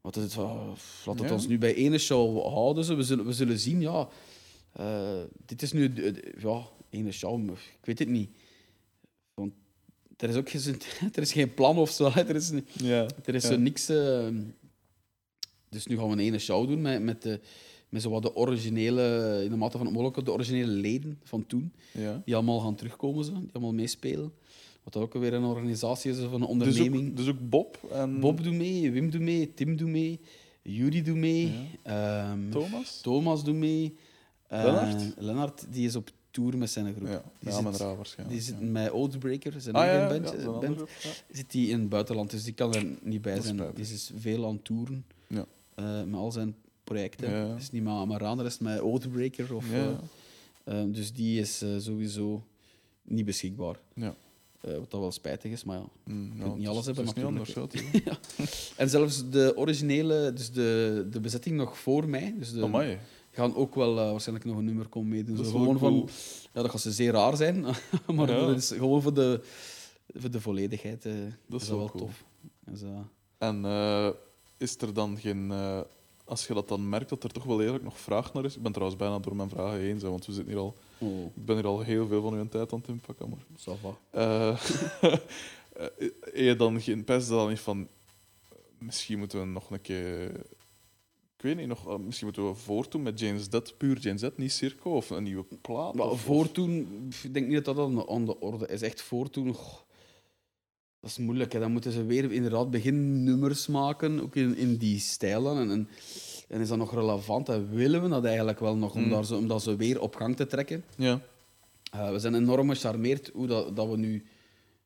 wat 0.00 0.16
is 0.16 0.22
het, 0.22 0.34
uh, 0.34 0.66
laat 1.06 1.18
het 1.20 1.30
ons 1.30 1.46
nu 1.46 1.58
bij 1.58 1.74
ene 1.74 1.98
show 1.98 2.42
houden. 2.52 2.84
Zo. 2.84 2.96
We, 2.96 3.02
zullen, 3.02 3.26
we 3.26 3.32
zullen 3.32 3.58
zien. 3.58 3.80
Ja, 3.80 4.08
Eh, 4.72 5.20
dit 5.46 5.62
is 5.62 5.72
nu... 5.72 5.92
ja, 6.38 6.62
ene 6.90 7.12
show. 7.12 7.50
Ik 7.50 7.84
weet 7.84 7.98
het 7.98 8.08
niet. 8.08 8.30
Want 9.34 9.52
er 10.16 10.28
is 10.28 10.36
ook 10.36 10.48
geen, 10.50 10.80
er 11.14 11.22
is 11.22 11.32
geen 11.32 11.54
plan 11.54 11.78
of 11.78 11.90
zo. 11.90 12.10
Er 12.14 12.34
is, 12.34 12.52
er 13.24 13.34
is 13.34 13.44
zo 13.44 13.56
niks. 13.56 13.88
eh, 13.88 14.26
dus 15.72 15.86
nu 15.86 15.96
gaan 15.96 16.06
we 16.06 16.12
een 16.12 16.18
ene 16.18 16.38
show 16.38 16.68
doen 16.68 16.80
met, 16.80 17.02
met, 17.02 17.22
de, 17.22 17.40
met 17.88 18.02
zo 18.02 18.10
wat 18.10 18.22
de 18.22 18.36
originele, 18.36 19.40
in 19.44 19.50
de 19.50 19.56
mate 19.56 19.76
van 19.76 19.86
het 19.86 19.94
mogelijke, 19.94 20.22
de 20.22 20.32
originele 20.32 20.70
leden 20.72 21.18
van 21.22 21.46
toen. 21.46 21.72
Ja. 21.92 22.22
Die 22.24 22.34
allemaal 22.34 22.60
gaan 22.60 22.74
terugkomen, 22.74 23.24
zo, 23.24 23.32
die 23.32 23.48
allemaal 23.52 23.72
meespelen. 23.74 24.32
Wat 24.82 24.96
ook 24.96 25.12
weer 25.14 25.32
een 25.34 25.44
organisatie 25.44 26.10
is 26.10 26.20
of 26.20 26.32
een 26.32 26.38
Dus 26.40 26.48
onderneming. 26.48 27.08
ook, 27.10 27.16
dus 27.16 27.28
ook 27.28 27.48
Bob 27.48 27.78
en 27.92 28.20
Bob 28.20 28.42
doet 28.44 28.54
mee, 28.54 28.90
Wim 28.90 29.10
doet 29.10 29.20
mee, 29.20 29.54
Tim 29.54 29.76
doet 29.76 29.88
mee, 29.88 30.20
Judy 30.62 31.02
doet 31.02 31.16
mee, 31.16 31.52
ehm, 31.82 32.50
Thomas. 32.50 33.00
Thomas 33.00 33.44
doet 33.44 33.54
mee. 33.54 33.94
eh, 34.48 34.64
Lennart? 34.64 35.14
Lennart 35.18 35.66
die 35.70 35.86
is 35.86 35.96
op 35.96 36.10
tour 36.30 36.58
met 36.58 36.70
zijn 36.70 36.94
groep. 36.94 37.08
Ja, 37.08 37.22
die 37.38 37.50
ja 37.50 37.54
zit, 37.72 37.80
raar 37.80 37.96
waarschijnlijk. 37.96 38.38
die 38.38 38.46
zit 38.48 38.56
ja. 38.60 38.66
met 38.66 38.92
zijn 39.62 39.74
Ah, 39.74 39.84
ja, 39.84 40.08
band, 40.08 40.28
ja, 40.30 40.34
eh, 40.36 40.58
band 40.60 40.76
groep, 40.76 40.88
zit 41.30 41.52
hij 41.52 41.62
in 41.62 41.80
het 41.80 41.88
buitenland, 41.88 42.30
dus 42.30 42.44
die 42.44 42.52
kan 42.52 42.74
er 42.74 42.86
niet 43.02 43.22
bij 43.22 43.40
zijn. 43.40 43.56
Die 43.74 43.84
is 43.84 44.10
veel 44.16 44.46
aan 44.46 44.62
toeren 44.62 45.04
Ja. 45.28 45.46
Eh, 45.74 46.02
met 46.02 46.14
al 46.20 46.32
zijn 46.32 46.54
projecten. 46.84 47.30
Ja. 47.30 47.46
Het 47.48 47.60
is 47.62 47.70
niet 47.70 47.82
maar 47.82 47.94
Amaran, 48.00 48.36
de 48.36 48.42
rest 48.42 48.60
met 48.60 48.80
Oathbreaker. 48.80 49.54
Of, 49.54 49.70
Ja. 49.70 50.00
eh, 50.64 50.80
eh, 50.82 50.92
dus 50.92 51.12
die 51.12 51.40
is 51.40 51.64
sowieso 51.78 52.44
niet 53.02 53.24
beschikbaar. 53.24 53.76
Ja. 53.94 54.14
Wat 54.60 54.90
dat 54.90 55.00
wel 55.00 55.12
spijtig 55.12 55.52
is, 55.52 55.64
maar 55.64 55.78
ja. 55.78 55.84
Mm, 56.04 56.32
ja, 56.38 56.44
niet 56.44 56.52
het 56.52 56.60
is- 56.62 56.66
alles 56.68 56.86
hebben, 56.86 57.04
het 57.06 57.16
is 57.16 57.22
niet 57.22 57.30
anders. 57.32 57.54
natuurlijk, 57.54 58.04
ja, 58.08 58.18
En 58.76 58.88
zelfs 58.90 59.30
de 59.30 59.52
originele, 59.56 60.32
dus 60.32 60.50
de, 60.52 61.06
de 61.10 61.20
bezetting 61.20 61.56
nog 61.56 61.78
voor 61.78 62.08
mij. 62.08 62.34
Dus 62.38 62.52
de, 62.52 62.62
Amai. 62.62 62.98
gaan 63.30 63.54
ook 63.54 63.74
wel 63.74 63.94
waarschijnlijk 63.94 64.46
nog 64.48 64.56
een 64.58 64.64
nummer 64.64 64.88
komen 64.88 65.08
meedoen. 65.08 65.34
Is 65.40 65.52
wel 65.52 65.60
gewoon 65.60 65.78
van, 65.78 66.08
ja, 66.54 66.62
dat 66.62 66.70
gaat 66.70 66.80
ze 66.80 66.92
zeer 66.92 67.12
raar 67.12 67.36
zijn, 67.36 67.60
maar 68.14 68.30
Ja. 68.30 68.46
dat 68.46 68.56
is 68.56 68.68
gewoon 68.68 69.02
voor 69.02 69.14
de, 69.14 69.40
voor 70.14 70.30
de 70.30 70.40
volledigheid. 70.40 71.02
Dat 71.48 71.62
is 71.62 71.68
wel, 71.68 71.78
wel 71.78 71.90
cool. 71.90 72.04
tof. 72.04 72.24
Dus, 72.64 72.80
En 73.38 73.64
is 74.62 74.76
er 74.76 74.94
dan 74.94 75.18
geen... 75.18 75.50
eh, 75.50 75.80
als 76.24 76.46
je 76.46 76.54
dat 76.54 76.68
dan 76.68 76.88
merkt, 76.88 77.08
dat 77.08 77.24
er 77.24 77.30
toch 77.32 77.44
wel 77.44 77.62
eerlijk 77.62 77.84
nog 77.84 77.98
vraag 77.98 78.32
naar 78.32 78.44
is... 78.44 78.56
Ik 78.56 78.62
ben 78.62 78.72
trouwens 78.72 79.00
bijna 79.00 79.18
door 79.18 79.36
mijn 79.36 79.48
vragen 79.48 79.80
heen, 79.80 79.98
zo, 80.00 80.10
want 80.10 80.26
we 80.26 80.32
zitten 80.32 80.52
hier 80.52 80.62
al... 80.62 80.76
oh, 80.98 81.24
Ik 81.36 81.44
ben 81.44 81.56
hier 81.56 81.66
al 81.66 81.80
heel 81.80 82.06
veel 82.06 82.22
van 82.22 82.34
uw 82.34 82.48
tijd 82.48 82.72
aan 82.72 82.78
het 82.78 82.88
inpakken, 82.88 83.28
maar... 83.28 83.38
ça 83.58 83.80
va. 83.80 83.96
Heb 85.76 86.34
je 86.34 86.54
dan 86.56 86.80
geen 86.80 87.04
pest 87.04 87.28
dan 87.28 87.48
niet 87.48 87.60
van... 87.60 87.88
Misschien 88.78 89.18
moeten 89.18 89.40
we 89.40 89.46
nog 89.46 89.70
een 89.70 89.80
keer... 89.80 90.30
Ik 91.36 91.48
weet 91.48 91.56
niet, 91.56 91.66
nog, 91.66 91.88
eh, 91.88 91.96
misschien 91.96 92.26
moeten 92.26 92.48
we 92.48 92.54
voortdoen 92.54 93.02
met 93.02 93.20
James 93.20 93.48
Dead, 93.48 93.74
puur 93.76 93.98
James 93.98 94.20
Dead, 94.20 94.36
niet 94.38 94.52
Circo, 94.52 94.90
of 94.96 95.10
een 95.10 95.22
nieuwe 95.22 95.44
plaat. 95.60 95.94
Maar 95.94 96.06
of- 96.10 96.24
ik 97.22 97.34
denk 97.34 97.46
niet 97.48 97.64
dat 97.64 97.76
dat 97.76 98.08
aan 98.08 98.24
de, 98.26 98.40
orde 98.40 98.66
is. 98.66 98.82
Echt 98.82 99.02
voortoen, 99.02 99.54
goh, 99.54 99.78
dat 101.02 101.10
is 101.10 101.18
moeilijk. 101.18 101.52
Hè. 101.52 101.58
Dan 101.60 101.72
moeten 101.72 101.92
ze 101.92 102.04
weer 102.04 102.32
inderdaad 102.32 102.70
beginnen 102.70 103.22
nummers 103.24 103.66
maken, 103.66 104.20
ook 104.22 104.36
in, 104.36 104.56
in 104.56 104.76
die 104.76 104.98
stijl 104.98 105.42
dan. 105.42 105.58
En, 105.58 105.70
en 105.70 105.88
En 106.48 106.60
is 106.60 106.68
dat 106.68 106.78
nog 106.78 106.94
relevant 106.94 107.48
en 107.48 107.70
willen 107.70 108.02
we 108.02 108.08
dat 108.08 108.24
eigenlijk 108.24 108.60
wel 108.60 108.76
nog, 108.76 108.94
om, 108.94 109.02
Mm. 109.02 109.10
daar 109.10 109.24
zo, 109.24 109.36
om 109.36 109.48
dat 109.48 109.62
zo 109.62 109.76
weer 109.76 110.00
op 110.00 110.14
gang 110.16 110.36
te 110.36 110.46
trekken? 110.46 110.84
Ja. 110.96 111.20
Eh, 111.92 112.10
we 112.10 112.18
zijn 112.18 112.34
enorm 112.34 112.70
gecharmeerd 112.70 113.30
hoe 113.34 113.46
dat, 113.46 113.76
dat 113.76 113.88
we 113.88 113.96
nu, 113.96 114.24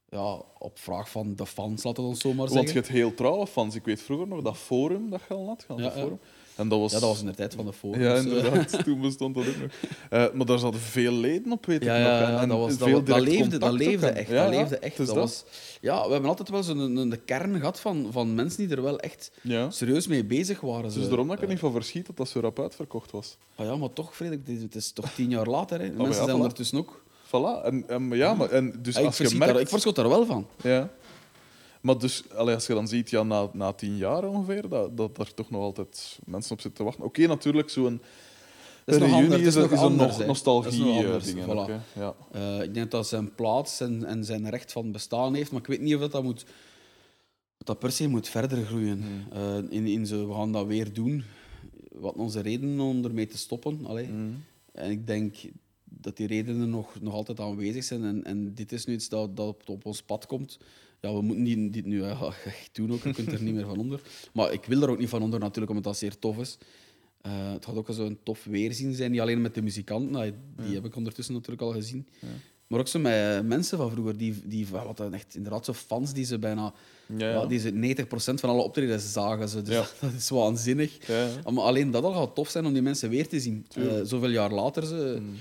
ja, 0.09 0.43
op 0.59 0.79
vraag 0.79 1.11
van 1.11 1.37
de 1.37 1.47
fans, 1.47 1.83
laten 1.85 2.03
we 2.03 2.09
ons 2.09 2.21
zo 2.21 2.29
maar 2.29 2.37
Want 2.37 2.51
zeggen. 2.51 2.69
je 2.73 2.79
hebt 2.79 2.89
heel 2.93 3.15
trouwe 3.15 3.47
fans. 3.47 3.75
Ik 3.75 3.85
weet 3.85 4.03
vroeger 4.03 4.29
nog 4.29 4.43
dat 4.43 4.57
forum 4.57 5.11
dat 5.11 5.21
je 5.29 5.35
al 5.35 5.47
had. 5.47 5.65
Ja, 5.69 5.77
dat 5.77 5.95
ja. 5.95 6.09
En 6.57 6.69
dat 6.69 6.79
was... 6.81 6.93
Ja, 6.93 6.99
dat 6.99 7.09
was 7.09 7.21
in 7.21 7.27
de 7.27 7.35
tijd 7.35 7.55
van 7.55 7.65
de 7.65 7.73
forums. 7.73 8.03
Ja, 8.03 8.15
eh. 8.15 8.23
inderdaad. 8.23 8.79
Toen 8.85 9.01
bestond 9.01 9.35
dat 9.35 9.49
ook 9.49 9.57
nog. 9.61 9.71
Eh, 10.11 10.25
maar 10.33 10.47
daar 10.47 10.59
zaten 10.59 10.81
veel 10.81 11.13
leden 11.13 11.53
op, 11.53 11.67
weet 11.67 11.81
ik 11.81 11.89
ja, 11.89 11.99
nog. 11.99 12.29
ja, 12.29 12.41
En 12.41 12.49
dat, 12.49 12.59
was, 12.59 12.77
veel 12.77 13.03
dat 13.03 13.21
leefde, 13.21 13.59
dat 13.59 13.73
leefde 13.73 14.07
echt. 14.09 14.29
Ja, 14.31 14.45
dat 14.45 14.55
leefde 14.55 14.79
echt. 14.79 14.97
Dat 14.97 15.09
was, 15.09 15.45
ja, 15.81 16.07
we 16.07 16.13
hebben 16.13 16.29
altijd 16.31 16.49
wel 16.49 16.63
zo'n 16.63 16.79
een, 16.79 16.97
een 16.97 17.25
kern 17.25 17.59
gehad 17.59 17.81
van, 17.81 18.09
van 18.11 18.35
mensen 18.35 18.67
die 18.67 18.77
er 18.77 18.83
wel 18.83 19.01
echt 19.01 19.31
serieus 19.69 20.07
mee 20.07 20.25
bezig 20.25 20.61
waren. 20.61 20.93
Dus 20.93 21.09
daarom 21.09 21.27
dat 21.27 21.37
ik 21.37 21.43
er 21.43 21.49
niet 21.49 21.59
van 21.59 21.73
verschiet 21.73 22.07
dat 22.07 22.17
dat 22.17 22.29
zo 22.29 22.41
rap 22.41 22.61
uitverkocht 22.61 23.11
was. 23.11 23.37
Ah 23.55 23.67
ja, 23.67 23.77
maar 23.77 23.93
toch, 23.93 24.15
Frederik, 24.15 24.47
het 24.63 24.75
is, 24.75 24.93
toch 24.93 25.11
tien 25.15 25.31
jaar 25.31 25.47
later. 25.47 25.81
Hè. 25.81 25.87
De 25.87 25.93
maar 25.97 26.07
mensen 26.07 26.25
zijn 26.25 26.37
ondertussen 26.37 26.79
ook. 26.79 27.05
Voilà. 27.27 27.65
En, 27.65 27.85
en, 27.89 28.11
ja, 28.11 28.35
maar, 28.35 28.51
en 28.51 28.75
dus 28.83 28.97
ik, 28.97 29.05
als 29.05 29.17
je 29.17 29.23
verschiet 29.23 29.39
merkt... 29.39 29.55
daar, 29.55 29.63
ik 29.63 29.69
verschot 29.69 29.97
daar 29.97 30.09
wel 30.09 30.27
van. 30.27 30.47
Ja. 30.63 30.91
Maar 31.87 31.99
dus, 31.99 32.23
allee, 32.31 32.55
als 32.55 32.67
je 32.67 32.75
dan 32.75 32.89
ziet, 32.89 33.11
ja, 33.11 33.23
na, 33.23 33.49
na 33.53 33.73
tien 33.73 33.97
jaar 33.97 34.25
ongeveer, 34.25 34.69
dat, 34.69 34.97
dat 34.97 35.19
er 35.19 35.35
toch 35.35 35.51
nog 35.51 35.63
altijd 35.63 36.19
mensen 36.25 36.53
op 36.53 36.61
zitten 36.61 36.79
te 36.79 36.85
wachten. 36.85 37.05
Oké, 37.05 37.27
natuurlijk, 37.27 37.71
zo'n 37.71 38.01
reunie 38.85 39.31
het 39.31 39.41
is 39.41 39.47
is, 39.47 39.55
een- 39.55 39.61
nog 39.61 39.71
is 39.73 39.79
een 39.79 39.85
anders, 39.85 40.11
nog 40.11 40.19
hè. 40.19 40.27
nostalgie 40.27 41.03
Dat 41.03 41.27
is 41.27 41.35
nog 41.35 41.69
eh, 41.69 41.79
voilà. 41.79 41.83
Ja. 41.95 42.15
Eh, 42.33 42.63
ik 42.63 42.75
denk 42.75 42.91
dat 42.91 43.07
zijn 43.07 43.35
plaats 43.35 43.81
en, 43.81 44.05
en 44.05 44.25
zijn 44.25 44.51
recht 44.51 44.73
van 44.73 44.93
bestaan 44.93 45.35
heeft, 45.35 45.51
maar 45.51 45.61
ik 45.61 45.67
weet 45.67 45.81
niet 45.81 45.95
of 45.95 46.01
dat, 46.01 46.13
dat, 46.13 46.23
moet, 46.23 46.45
dat, 47.57 47.67
dat 47.67 47.79
per 47.79 47.93
se 47.93 48.09
moet 48.09 48.29
verder 48.29 48.65
groeien. 48.65 49.03
Hmm. 49.03 49.33
Eh, 49.33 49.57
in, 49.79 49.87
in 49.87 50.07
zo, 50.07 50.29
we 50.29 50.35
gaan 50.35 50.53
dat 50.53 50.67
weer 50.67 50.93
doen. 50.93 51.25
Wat 51.93 52.15
onze 52.15 52.41
redenen 52.41 52.81
om 52.81 53.05
ermee 53.05 53.27
te 53.27 53.39
stoppen. 53.39 53.87
Allee. 53.87 54.07
Mm. 54.09 54.45
En 54.73 54.91
ik 54.91 55.07
denk 55.07 55.37
dat 55.85 56.17
die 56.17 56.27
redenen 56.27 56.71
nog, 56.71 57.01
nog 57.01 57.15
altijd 57.15 57.41
aanwezig 57.41 57.85
zijn. 57.85 58.05
En, 58.05 58.25
en 58.25 58.55
dit 58.55 58.73
is 58.73 58.85
nu 58.85 58.95
iets 58.95 59.09
dat, 59.09 59.37
dat 59.37 59.47
op, 59.47 59.69
op 59.69 59.87
ons 59.87 60.03
pad 60.03 60.27
komt. 60.27 60.59
Ja, 61.07 61.15
we 61.15 61.23
moeten 61.23 61.45
die- 61.45 61.71
dit 61.71 61.85
nu 61.87 62.03
eh, 62.03 62.23
echt 62.45 62.71
doen 62.73 62.93
ook. 62.93 63.03
Je 63.05 63.13
kunt 63.13 63.33
er 63.33 63.43
niet 63.43 63.55
meer 63.55 63.67
van 63.67 63.79
onder. 63.79 64.01
Maar 64.33 64.53
ik 64.53 64.65
wil 64.65 64.83
er 64.83 64.91
ook 64.91 64.99
niet 64.99 65.09
van 65.09 65.23
onder 65.23 65.41
natuurlijk, 65.41 65.69
omdat 65.69 65.85
dat 65.85 65.97
zeer 65.97 66.19
tof 66.19 66.39
is. 66.39 66.59
Eh, 67.21 67.33
het 67.53 67.65
gaat 67.65 67.75
ook 67.77 67.89
zo'n 67.91 68.19
tof 68.23 68.45
weerzien 68.45 68.95
zijn. 68.95 69.11
Niet 69.11 69.21
alleen 69.21 69.41
met 69.41 69.55
de 69.55 69.63
muzikanten, 69.63 70.11
nou, 70.13 70.33
die 70.67 70.75
heb 70.75 70.85
ik 70.85 70.97
ondertussen 70.97 71.35
natuurlijk 71.35 71.63
al 71.63 71.73
gezien. 71.73 72.07
Maar 72.67 72.81
ook 72.81 72.89
zo 72.89 72.99
met 72.99 73.47
mensen 73.47 73.79
van 73.79 73.91
vroeger, 73.91 74.17
die, 74.17 74.35
die 74.45 74.67
wat 74.69 74.97
dan 74.97 75.15
echt 75.15 75.35
inderdaad 75.35 75.65
zo 75.65 75.73
fans 75.73 76.13
die 76.13 76.25
ze 76.25 76.39
bijna, 76.39 76.73
Ja, 77.19 77.47
die 77.47 77.59
ze 77.59 77.71
90% 77.73 78.41
van 78.41 78.51
alle 78.51 78.63
optredens 78.63 79.13
zagen. 79.13 79.49
Ze. 79.49 79.63
Dus 79.63 79.75
Ja. 79.75 79.87
dat 80.01 80.13
is 80.13 80.29
waanzinnig. 80.29 80.99
Maar 81.51 81.63
alleen 81.65 81.91
dat 81.91 82.05
al 82.05 82.13
gaat 82.13 82.35
tof 82.35 82.49
zijn 82.49 82.67
om 82.67 82.73
die 82.73 82.83
mensen 82.83 83.11
weer 83.11 83.29
te 83.29 83.41
zien. 83.41 83.67
Eh, 83.75 83.83
zoveel 84.03 84.31
jaar 84.31 84.53
later. 84.53 84.87
Ze, 84.87 85.17
Mm. 85.21 85.35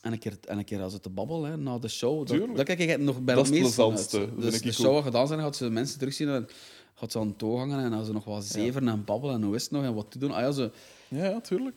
En, 0.00 0.12
een 0.12 0.18
keer, 0.18 0.38
en 0.44 0.58
een 0.58 0.64
keer 0.64 0.82
als 0.82 0.92
het 0.92 1.02
te 1.02 1.08
babbelen 1.10 1.50
hè, 1.50 1.56
na 1.56 1.78
de 1.78 1.88
show. 1.88 2.18
Dat, 2.18 2.26
Tuurlijk. 2.26 2.56
dat 2.56 2.66
kijk 2.66 2.78
ik 2.78 2.98
nog 2.98 3.20
bij 3.20 3.34
Dat 3.34 3.46
het 3.46 3.54
is 3.54 3.60
het 3.60 3.66
meest 3.66 3.74
van 3.74 3.88
plezantste, 3.88 4.18
uit. 4.18 4.28
dat 4.28 4.50
Dus 4.50 4.62
de 4.62 4.72
show 4.72 4.94
gaat 4.94 5.04
gedaan 5.04 5.26
zijn, 5.26 5.40
gaat 5.40 5.56
ze 5.56 5.70
mensen 5.70 5.98
terugzien 5.98 6.28
en 6.28 6.48
gaat 6.94 7.12
ze 7.12 7.18
aan 7.18 7.26
het 7.26 7.38
toog 7.38 7.58
hangen 7.58 7.84
en 7.84 7.90
dan 7.90 8.04
ze 8.04 8.12
nog 8.12 8.24
wat 8.24 8.44
zeven 8.44 8.88
en 8.88 9.04
babbelen 9.04 9.34
en 9.34 9.42
hoe 9.42 9.54
is 9.54 9.62
het 9.62 9.70
nog 9.70 9.82
en 9.84 9.94
wat 9.94 10.10
te 10.10 10.18
doen. 10.18 10.32
Ah, 10.32 10.40
ja, 10.40 10.52
ze, 10.52 10.70
ja, 11.08 11.24
ja, 11.24 11.40
tuurlijk. 11.40 11.76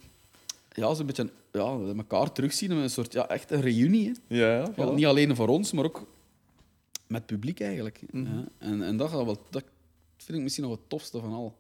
ja, 0.72 0.94
ze 0.94 1.00
een 1.00 1.06
beetje 1.06 1.30
ja, 1.52 1.78
elkaar 1.98 2.32
terugzien 2.32 2.72
een 2.72 2.90
soort 2.90 3.14
ja, 3.14 3.28
echt 3.28 3.52
een 3.52 3.62
reunie. 3.62 4.12
Hè. 4.28 4.36
Ja, 4.36 4.72
niet 4.94 5.06
alleen 5.06 5.36
voor 5.36 5.48
ons, 5.48 5.72
maar 5.72 5.86
ook 5.86 6.08
met 7.08 7.22
het 7.22 7.26
publiek 7.26 7.60
eigenlijk. 7.60 8.02
Mhm. 8.12 8.38
Ja. 8.38 8.44
En, 8.58 8.82
en 8.84 8.98
dat, 8.98 9.10
gaat 9.10 9.26
wel, 9.26 9.38
dat 9.50 9.64
vind 10.18 10.38
ik 10.38 10.44
misschien 10.44 10.64
nog 10.64 10.74
het 10.74 10.90
tofste 10.90 11.20
van 11.20 11.34
al. 11.34 11.58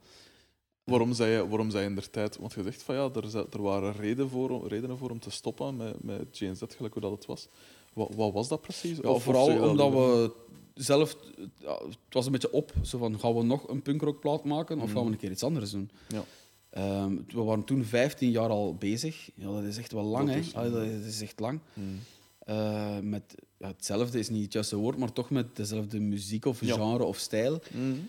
Waarom 0.84 1.14
zei 1.14 1.32
je, 1.32 1.48
waarom 1.48 1.70
zei 1.70 1.84
je 1.84 1.90
in 1.90 1.96
der 1.96 2.10
tijd? 2.10 2.38
Want 2.38 2.54
je 2.54 2.64
zegt 2.64 2.84
van 2.84 2.96
ja, 2.96 3.10
er, 3.16 3.48
er 3.52 3.62
waren 3.62 3.94
redenen 3.96 4.30
voor, 4.30 4.68
redenen 4.68 4.98
voor 4.98 5.10
om 5.10 5.20
te 5.20 5.30
stoppen 5.32 5.76
met, 5.76 6.04
met 6.04 6.38
Jane 6.38 6.56
Z, 6.56 6.62
gelijk 6.68 6.94
hoe 6.94 7.02
dat 7.02 7.12
het 7.12 7.26
was. 7.26 7.48
Wat, 7.94 8.10
wat 8.16 8.34
was 8.34 8.48
dat 8.48 8.62
precies? 8.62 8.98
Ja, 8.98 9.10
Of- 9.10 9.16
of 9.16 9.24
vooral 9.24 9.70
omdat 9.70 9.92
we 9.92 10.32
zelf... 10.74 11.18
Ja, 11.60 11.80
het 11.86 11.98
was 12.10 12.26
een 12.26 12.32
beetje 12.32 12.52
op. 12.52 12.74
Zo 12.82 12.98
van, 12.98 13.20
gaan 13.20 13.36
we 13.36 13.44
nog 13.44 13.68
een 13.70 13.82
punkrockplaat 13.82 14.44
maken 14.44 14.80
of 14.80 14.92
gaan 14.92 15.06
we 15.06 15.12
een 15.12 15.18
keer 15.18 15.32
iets 15.32 15.44
anders 15.44 15.72
doen? 15.72 15.90
Ja. 16.08 16.24
Ehm, 16.70 17.16
we 17.28 17.42
waren 17.42 17.64
toen 17.64 17.84
15 17.84 18.30
jaar 18.32 18.50
al 18.50 18.76
bezig. 18.76 19.30
Ja, 19.36 19.46
dat 19.52 19.64
is 19.64 19.78
echt 19.78 19.92
wel 19.92 20.04
lang, 20.04 20.30
hè. 20.30 20.36
dat 20.72 20.84
is- 20.84 20.92
dat 21.02 21.06
is 21.14 21.22
echt 21.22 21.40
lang. 21.40 21.60
Mm. 21.74 22.00
Eh, 22.40 23.00
met, 23.00 23.36
ja, 23.58 23.68
hetzelfde 23.68 24.20
is 24.20 24.30
niet 24.30 24.44
het 24.44 24.54
juiste 24.54 24.76
woord, 24.76 24.98
maar 24.98 25.14
toch 25.14 25.30
met 25.30 25.56
dezelfde 25.56 26.00
muziek 26.00 26.46
of 26.46 26.62
genre 26.76 27.04
of 27.04 27.18
stijl. 27.18 27.60
Mm. 27.72 28.08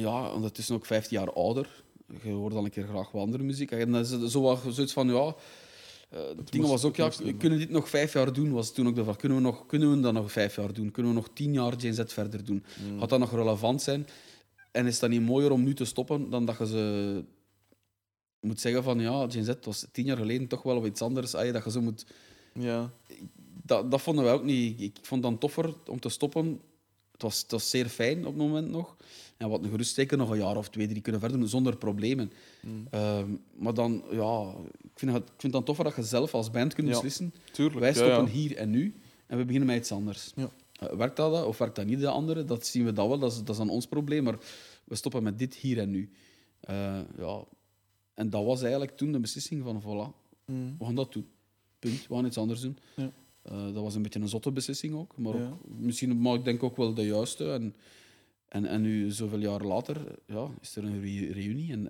Ja, 0.00 0.32
ondertussen 0.32 0.74
ook 0.74 0.86
15 0.86 1.18
jaar 1.18 1.32
ouder. 1.32 1.84
Je 2.22 2.30
hoort 2.30 2.54
al 2.54 2.64
een 2.64 2.70
keer 2.70 2.86
graag 2.86 3.10
wat 3.10 3.22
andere 3.22 3.42
muziek. 3.42 3.70
En 3.70 3.92
dat 3.92 4.10
is 4.10 4.30
zo 4.32 4.40
wat 4.40 4.60
zoiets 4.68 4.92
van, 4.92 5.08
ja... 5.08 5.34
eh 6.08 6.20
het 6.36 6.52
ding 6.52 6.66
was 6.66 6.84
ook, 6.84 6.96
ja, 6.96 7.08
kunnen 7.18 7.58
we 7.58 7.64
dit 7.64 7.70
nog 7.70 7.88
vijf 7.88 8.12
jaar 8.12 8.32
doen? 8.32 8.52
Was 8.52 8.72
toen 8.72 8.86
ook 8.86 8.94
de 8.94 9.02
vraag. 9.02 9.16
Kunnen 9.16 9.38
we, 9.38 9.44
nog, 9.44 9.66
kunnen 9.66 9.90
we 9.90 10.00
dat 10.00 10.12
nog 10.12 10.32
vijf 10.32 10.56
jaar 10.56 10.72
doen? 10.72 10.90
Kunnen 10.90 11.12
we 11.12 11.18
nog 11.18 11.28
tien 11.32 11.52
jaar 11.52 11.76
Jane 11.76 11.94
Z 11.94 12.02
verder 12.06 12.44
doen? 12.44 12.64
Mm. 12.90 12.98
Gaat 12.98 13.08
dat 13.08 13.18
nog 13.18 13.32
relevant 13.32 13.82
zijn? 13.82 14.06
En 14.72 14.86
is 14.86 14.98
dat 14.98 15.10
niet 15.10 15.22
mooier 15.22 15.50
om 15.50 15.62
nu 15.62 15.74
te 15.74 15.84
stoppen 15.84 16.30
dan 16.30 16.44
dat 16.44 16.58
je 16.58 16.66
ze 16.66 17.24
moet 18.40 18.60
zeggen 18.60 18.82
van, 18.82 19.00
ja, 19.00 19.26
Jane 19.26 19.44
Z 19.44 19.52
was 19.62 19.86
tien 19.92 20.04
jaar 20.04 20.16
geleden 20.16 20.46
toch 20.46 20.62
wel 20.62 20.76
of 20.76 20.84
iets 20.86 21.02
anders. 21.02 21.30
Dat 21.30 21.64
je 21.64 21.70
zo 21.70 21.80
moet... 21.80 22.06
Ja. 22.52 22.90
Dat, 23.62 23.90
dat 23.90 24.02
vonden 24.02 24.24
wij 24.24 24.32
ook 24.32 24.44
niet. 24.44 24.80
Ik 24.80 24.98
vond 25.02 25.22
het 25.22 25.30
dan 25.30 25.38
toffer 25.38 25.74
om 25.86 26.00
te 26.00 26.08
stoppen. 26.08 26.60
Het 27.12 27.22
was, 27.22 27.40
het 27.40 27.50
was 27.50 27.70
zeer 27.70 27.88
fijn 27.88 28.18
op 28.18 28.24
het 28.24 28.36
moment 28.36 28.70
nog. 28.70 28.96
En 29.36 29.48
wat 29.48 29.64
een 29.64 29.70
gerust 29.70 29.94
zeker 29.94 30.16
nog 30.18 30.30
een 30.30 30.38
jaar 30.38 30.56
of 30.56 30.68
twee, 30.68 30.88
drie 30.88 31.00
kunnen 31.02 31.20
verder 31.20 31.38
doen 31.38 31.48
zonder 31.48 31.76
problemen. 31.76 32.32
Mm. 32.62 32.86
Ehm, 32.90 33.30
maar 33.56 33.74
dan, 33.74 34.02
ja, 34.10 34.54
ik 34.82 34.90
vind, 34.98 35.12
het, 35.12 35.22
ik 35.22 35.28
vind 35.28 35.42
het 35.42 35.52
dan 35.52 35.64
toffer 35.64 35.84
dat 35.84 35.96
je 35.96 36.02
zelf 36.02 36.34
als 36.34 36.50
band 36.50 36.74
kunt 36.74 36.88
beslissen. 36.88 37.34
Tuurlijk. 37.52 37.78
Wij 37.78 37.94
stoppen 37.94 38.26
hier 38.26 38.56
en 38.56 38.70
nu 38.70 38.94
en 39.26 39.38
we 39.38 39.44
beginnen 39.44 39.68
met 39.68 39.76
iets 39.78 39.92
anders. 39.92 40.32
Ja. 40.36 40.50
Eh, 40.72 40.92
werkt 40.96 41.16
dat 41.16 41.44
of 41.46 41.58
werkt 41.58 41.76
dat 41.76 41.86
niet 41.86 42.00
de 42.00 42.08
andere? 42.08 42.44
Dat 42.44 42.66
zien 42.66 42.84
we 42.84 42.92
dat 42.92 43.08
wel, 43.08 43.18
dat 43.18 43.30
is, 43.32 43.38
dat 43.38 43.48
is 43.48 43.56
dan 43.56 43.68
ons 43.68 43.86
probleem. 43.86 44.24
Maar 44.24 44.38
we 44.84 44.94
stoppen 44.94 45.22
met 45.22 45.38
dit 45.38 45.54
hier 45.54 45.78
en 45.78 45.90
nu. 45.90 46.10
Eh, 46.60 46.98
ja. 47.18 47.44
En 48.14 48.30
dat 48.30 48.44
was 48.44 48.60
eigenlijk 48.62 48.96
toen 48.96 49.12
de 49.12 49.20
beslissing 49.20 49.62
van, 49.62 49.82
voilà, 49.82 50.24
Mm. 50.46 50.76
we 50.78 50.84
gaan 50.84 50.94
dat 50.94 51.12
doen. 51.12 51.26
Punt, 51.78 52.06
we 52.08 52.14
gaan 52.14 52.26
iets 52.26 52.38
anders 52.38 52.60
doen. 52.60 52.78
Ja. 52.96 53.10
Eh, 53.42 53.64
dat 53.64 53.82
was 53.82 53.94
een 53.94 54.02
beetje 54.02 54.20
een 54.20 54.28
zotte 54.28 54.52
beslissing 54.52 54.94
ook, 54.94 55.18
maar, 55.18 55.36
Ja. 55.36 55.48
ook, 55.48 55.78
misschien, 55.78 56.20
maar 56.20 56.34
ik 56.34 56.44
denk 56.44 56.62
ook 56.62 56.76
wel 56.76 56.94
de 56.94 57.06
juiste. 57.06 57.52
En, 57.52 57.74
en, 58.48 58.66
en 58.66 58.82
nu, 58.82 59.10
zoveel 59.10 59.38
jaar 59.38 59.60
later, 59.60 60.18
ja, 60.26 60.48
is 60.60 60.76
er 60.76 60.84
een 60.84 61.00
re- 61.00 61.32
reunie 61.32 61.72
en 61.72 61.88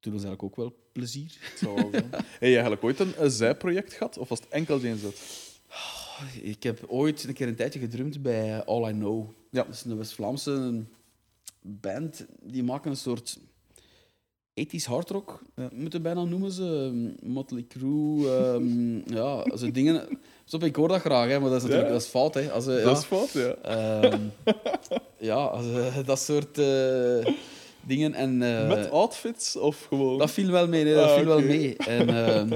toen 0.00 0.12
was 0.12 0.24
eigenlijk 0.24 0.42
ook 0.42 0.56
wel 0.56 0.76
plezier. 0.92 1.36
Het 1.40 1.58
zal 1.58 1.74
wel 1.74 1.90
zijn. 1.90 2.10
Heb 2.10 2.22
je 2.40 2.46
eigenlijk 2.46 2.84
ooit 2.84 3.00
een, 3.00 3.12
een 3.24 3.30
zijproject 3.30 3.92
gehad? 3.92 4.18
Of 4.18 4.28
was 4.28 4.40
het 4.40 4.48
enkel 4.48 4.78
Jane 4.78 4.96
Z? 4.96 5.04
Ik 6.42 6.62
heb 6.62 6.84
ooit 6.86 7.24
een 7.24 7.34
keer 7.34 7.48
een 7.48 7.54
tijdje 7.54 7.78
gedrumd 7.78 8.22
bij 8.22 8.64
All 8.64 8.90
I 8.90 8.92
Know. 8.92 9.30
Ja. 9.50 9.62
Dat 9.62 9.74
is 9.74 9.84
een 9.84 9.96
West-Vlaamse 9.96 10.84
band. 11.60 12.26
Die 12.42 12.62
maken 12.62 12.90
een 12.90 12.96
soort 12.96 13.38
80s 14.54 14.84
hardrock, 14.86 15.42
Ja. 15.56 15.68
moeten 15.74 16.02
bijna 16.02 16.24
noemen 16.24 16.50
ze. 16.52 16.90
Ehm, 16.92 17.32
Motley 17.32 17.64
Crue, 17.68 18.28
ehm, 18.36 18.96
ja, 19.18 19.56
zo 19.56 19.70
dingen. 19.70 20.18
Stop, 20.44 20.64
ik 20.64 20.76
hoor 20.76 20.88
dat 20.88 21.00
graag, 21.00 21.28
hè, 21.28 21.40
maar 21.40 21.48
dat 21.50 21.56
is 21.56 21.62
natuurlijk 21.62 21.88
Ja. 21.88 21.94
dat 21.94 22.02
is 22.02 22.08
fout. 22.08 22.34
Hè. 22.34 22.50
Als, 22.50 22.66
eh, 22.66 22.78
ja, 22.78 22.84
Dat 22.84 22.98
is 22.98 23.04
fout, 23.04 23.30
ja. 23.32 23.54
Ehm, 23.54 24.20
ja, 25.30 25.34
als, 25.44 25.66
eh, 25.66 25.96
dat 26.06 26.18
soort 26.20 26.58
eh, 26.58 27.26
dingen. 27.86 28.14
En, 28.14 28.38
Met 28.68 28.90
outfits 28.90 29.56
of 29.56 29.84
gewoon... 29.88 30.18
dat 30.18 30.30
viel 30.30 30.50
wel 30.50 30.68
mee, 30.68 30.84
nee, 30.84 30.94
dat 30.94 31.08
Ah, 31.08 31.16
viel 31.16 31.24
wel 31.26 31.40
mee. 31.40 31.76
En, 31.76 32.06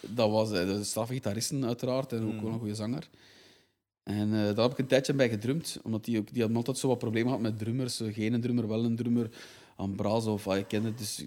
dat 0.00 0.30
was 0.30 0.50
de 0.50 0.84
straffe 0.84 1.12
gitaristen 1.12 1.64
uiteraard 1.66 2.12
en 2.12 2.24
ook 2.24 2.32
Mm. 2.32 2.42
wel 2.42 2.52
een 2.52 2.58
goede 2.58 2.74
zanger. 2.74 3.08
En 4.02 4.30
daar 4.30 4.62
heb 4.64 4.70
ik 4.72 4.78
een 4.78 4.86
tijdje 4.86 5.14
bij 5.14 5.28
gedrumd, 5.28 5.78
omdat 5.82 6.04
die, 6.04 6.18
ook, 6.18 6.28
die 6.32 6.38
hadden 6.40 6.56
altijd 6.56 6.78
zo 6.78 6.88
wat 6.88 6.98
problemen 6.98 7.28
gehad 7.28 7.42
met 7.50 7.58
drummers. 7.58 8.00
Geen 8.04 8.32
een 8.32 8.40
drummer, 8.40 8.68
wel 8.68 8.84
een 8.84 8.96
drummer. 8.96 9.30
Ambrazo 9.82 10.32
of 10.32 10.48
ah, 10.48 10.56
je 10.56 10.64
kent 10.64 10.84
het. 10.84 10.98
Dus, 10.98 11.24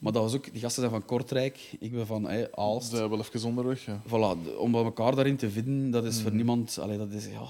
maar 0.00 0.12
dat 0.12 0.22
was 0.22 0.34
ook, 0.34 0.52
die 0.52 0.60
gasten 0.60 0.80
zijn 0.82 0.94
van 0.94 1.04
Kortrijk, 1.04 1.76
ik 1.80 1.92
ben 1.92 2.06
van 2.06 2.28
eh, 2.28 2.44
Aalst. 2.54 2.90
Ze 2.90 2.96
zijn 2.96 3.08
wel 3.10 3.18
even 3.18 3.44
onderweg, 3.48 3.84
ja. 3.84 4.02
Voilà, 4.08 4.56
om 4.58 4.74
elkaar 4.74 5.14
daarin 5.14 5.36
te 5.36 5.50
vinden, 5.50 5.90
dat 5.90 6.04
is 6.04 6.20
voor 6.20 6.30
Mm. 6.30 6.36
niemand... 6.36 6.78
Allee, 6.78 6.98
dat 6.98 7.12
is, 7.12 7.26
ja, 7.26 7.40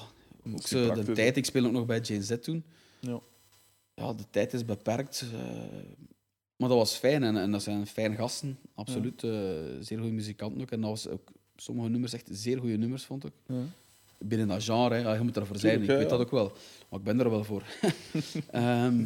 ook 0.54 0.66
zo, 0.66 0.94
de 0.94 1.12
tijd, 1.12 1.36
ik 1.36 1.44
speel 1.44 1.64
ook 1.66 1.72
nog 1.72 1.86
bij 1.86 2.00
Jane 2.00 2.22
Z 2.22 2.34
toen. 2.40 2.64
Ja. 3.00 3.20
Ja, 3.94 4.12
de 4.12 4.24
tijd 4.30 4.52
is 4.52 4.64
beperkt. 4.64 5.24
eh, 5.32 5.38
maar 6.56 6.68
dat 6.68 6.78
was 6.78 6.94
fijn 6.94 7.22
en, 7.22 7.36
en 7.36 7.50
dat 7.50 7.62
zijn 7.62 7.86
fijne 7.86 8.14
gasten, 8.16 8.58
absoluut. 8.74 9.22
eh, 9.24 9.30
zeer 9.80 9.98
goede 9.98 10.12
muzikanten 10.12 10.60
ook. 10.60 10.70
En 10.70 10.80
dat 10.80 10.90
was 10.90 11.08
ook 11.08 11.28
sommige 11.56 11.88
nummers 11.88 12.12
echt 12.12 12.28
zeer 12.32 12.58
goede 12.58 12.76
nummers, 12.76 13.04
vond 13.04 13.24
ik. 13.24 13.32
Ja. 13.46 13.54
Binnen 14.18 14.48
dat 14.48 14.64
genre, 14.64 14.94
hè. 14.94 15.00
Ja, 15.00 15.14
je 15.14 15.20
moet 15.20 15.36
ervoor 15.36 15.56
zijn, 15.58 15.82
ik 15.82 15.88
weet 15.88 16.08
dat 16.08 16.20
ook 16.20 16.30
wel. 16.30 16.52
Maar 16.88 16.98
ik 16.98 17.04
ben 17.04 17.20
er 17.20 17.30
wel 17.30 17.44
voor. 17.44 17.62
Ehm, 18.50 19.04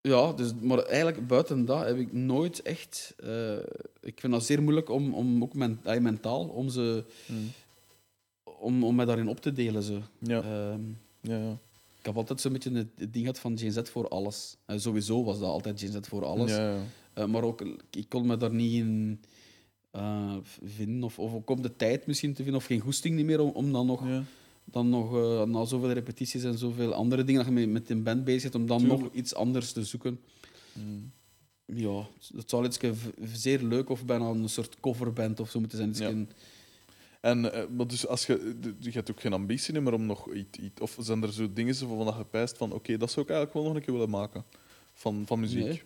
ja, 0.00 0.32
dus, 0.32 0.52
maar 0.60 0.78
eigenlijk 0.78 1.26
buiten 1.26 1.64
dat 1.64 1.84
heb 1.84 1.96
ik 1.96 2.12
nooit 2.12 2.62
echt... 2.62 3.14
eh, 3.16 3.56
ik 4.00 4.20
vind 4.20 4.32
dat 4.32 4.44
zeer 4.44 4.62
moeilijk 4.62 4.90
om, 4.90 5.14
om 5.14 5.42
ook 5.42 5.54
men, 5.54 5.80
mentaal, 6.00 6.44
om, 6.44 6.68
ze, 6.68 7.04
Mm. 7.26 7.50
om, 8.60 8.84
om 8.84 8.94
mij 8.94 9.04
daarin 9.04 9.28
op 9.28 9.40
te 9.40 9.52
delen. 9.52 9.82
Zo. 9.82 10.00
Ja. 10.18 10.42
Ehm, 10.42 10.80
Ja, 11.20 11.36
ja. 11.38 11.50
ik 11.98 12.06
heb 12.06 12.16
altijd 12.16 12.40
zo'n 12.40 12.52
beetje 12.52 12.72
het, 12.72 12.96
ding 12.98 13.12
gehad 13.14 13.38
van 13.38 13.58
Gen 13.58 13.72
Z 13.72 13.80
voor 13.84 14.08
alles. 14.08 14.56
Eh, 14.66 14.78
sowieso 14.78 15.24
was 15.24 15.38
dat 15.38 15.48
altijd 15.48 15.80
Gen 15.80 15.92
Z 15.92 15.98
voor 16.08 16.24
alles. 16.24 16.50
Ja, 16.50 16.70
ja. 16.74 16.82
Eh, 17.14 17.24
maar 17.26 17.42
ook, 17.42 17.60
ik 17.90 18.08
kon 18.08 18.26
me 18.26 18.36
daar 18.36 18.54
niet 18.54 18.72
in 18.74 19.20
vinden. 20.64 21.02
Of, 21.04 21.18
of 21.18 21.34
ook 21.34 21.50
om 21.50 21.62
de 21.62 21.76
tijd 21.76 22.06
misschien 22.06 22.30
te 22.34 22.42
vinden. 22.42 22.60
Of 22.60 22.66
geen 22.66 22.80
goesting 22.80 23.16
niet 23.16 23.24
meer 23.26 23.40
om, 23.40 23.50
om 23.50 23.72
dan 23.72 23.86
nog, 23.86 24.06
Ja. 24.08 24.22
Dan 24.70 24.88
nog 24.88 25.14
eh, 25.16 25.42
na 25.42 25.64
zoveel 25.64 25.90
repetities 25.92 26.42
en 26.44 26.58
zoveel 26.58 26.92
andere 26.94 27.24
dingen 27.24 27.44
dat 27.44 27.54
je 27.54 27.60
met, 27.60 27.68
met 27.68 27.90
een 27.90 28.02
band 28.02 28.24
bezig 28.24 28.42
bent, 28.42 28.54
om 28.54 28.66
dan 28.66 28.78
Tuurlijk. 28.78 29.00
nog 29.00 29.12
iets 29.12 29.34
anders 29.34 29.72
te 29.72 29.84
zoeken. 29.84 30.20
Mm. 30.72 31.10
Ja, 31.64 32.06
het 32.36 32.50
zou 32.50 32.64
iets 32.66 32.78
zeer 33.32 33.62
leuk 33.62 33.88
of 33.90 34.04
bijna 34.04 34.24
een 34.28 34.48
soort 34.48 34.80
coverband 34.80 35.40
of 35.40 35.50
zo 35.50 35.58
moeten 35.60 35.78
zijn. 35.78 35.90
Iets 35.90 35.98
Ja. 35.98 36.14
En, 37.20 37.52
eh, 37.52 37.62
maar 37.76 37.86
dus 37.86 38.06
als 38.06 38.26
je, 38.26 38.56
je 38.80 38.90
hebt 38.90 39.10
ook 39.10 39.20
geen 39.20 39.32
ambitie 39.32 39.80
meer 39.80 39.92
om 39.92 40.06
nog 40.06 40.32
iets, 40.34 40.58
iets- 40.58 40.80
Of 40.80 40.96
zijn 41.00 41.22
er 41.22 41.32
zo 41.32 41.52
dingen 41.52 41.74
van 41.74 42.04
dat 42.04 42.16
je 42.16 42.24
pijst 42.24 42.56
van 42.56 42.72
oké, 42.72 42.96
dat 42.96 43.10
zou 43.10 43.26
ik 43.26 43.32
eigenlijk 43.32 43.52
wel 43.52 43.62
nog 43.68 43.74
een 43.74 43.84
keer 43.86 43.92
willen 43.94 44.10
maken. 44.10 44.44
Van, 44.94 45.22
van 45.26 45.40
muziek. 45.40 45.64
Nee. 45.64 45.82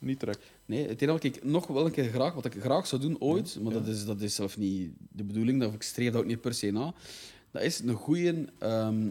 Niet 0.00 0.20
direct. 0.20 0.40
Nee, 0.66 0.88
het 0.88 1.02
enige 1.02 1.12
wat 1.12 1.24
ik 1.24 1.44
nog 1.44 1.66
wel 1.66 1.86
een 1.86 1.92
keer 1.92 2.08
graag, 2.10 2.34
wat 2.34 2.44
ik 2.44 2.54
graag 2.60 2.86
zou 2.86 3.00
doen 3.02 3.20
ooit, 3.20 3.58
maar 3.62 3.72
Ja. 3.72 3.78
dat, 3.78 3.88
is, 3.88 4.04
dat 4.04 4.20
is 4.20 4.34
zelf 4.34 4.58
niet 4.58 4.90
de 5.12 5.24
bedoeling, 5.24 5.60
dat 5.60 5.72
ik 5.74 5.82
streef 5.82 6.12
dat 6.12 6.20
ook 6.22 6.26
niet 6.28 6.40
per 6.40 6.54
se 6.54 6.70
na, 6.70 6.94
dat 7.52 7.62
is 7.62 7.80
een 7.80 7.94
goede 7.94 8.44
ehm 8.58 9.08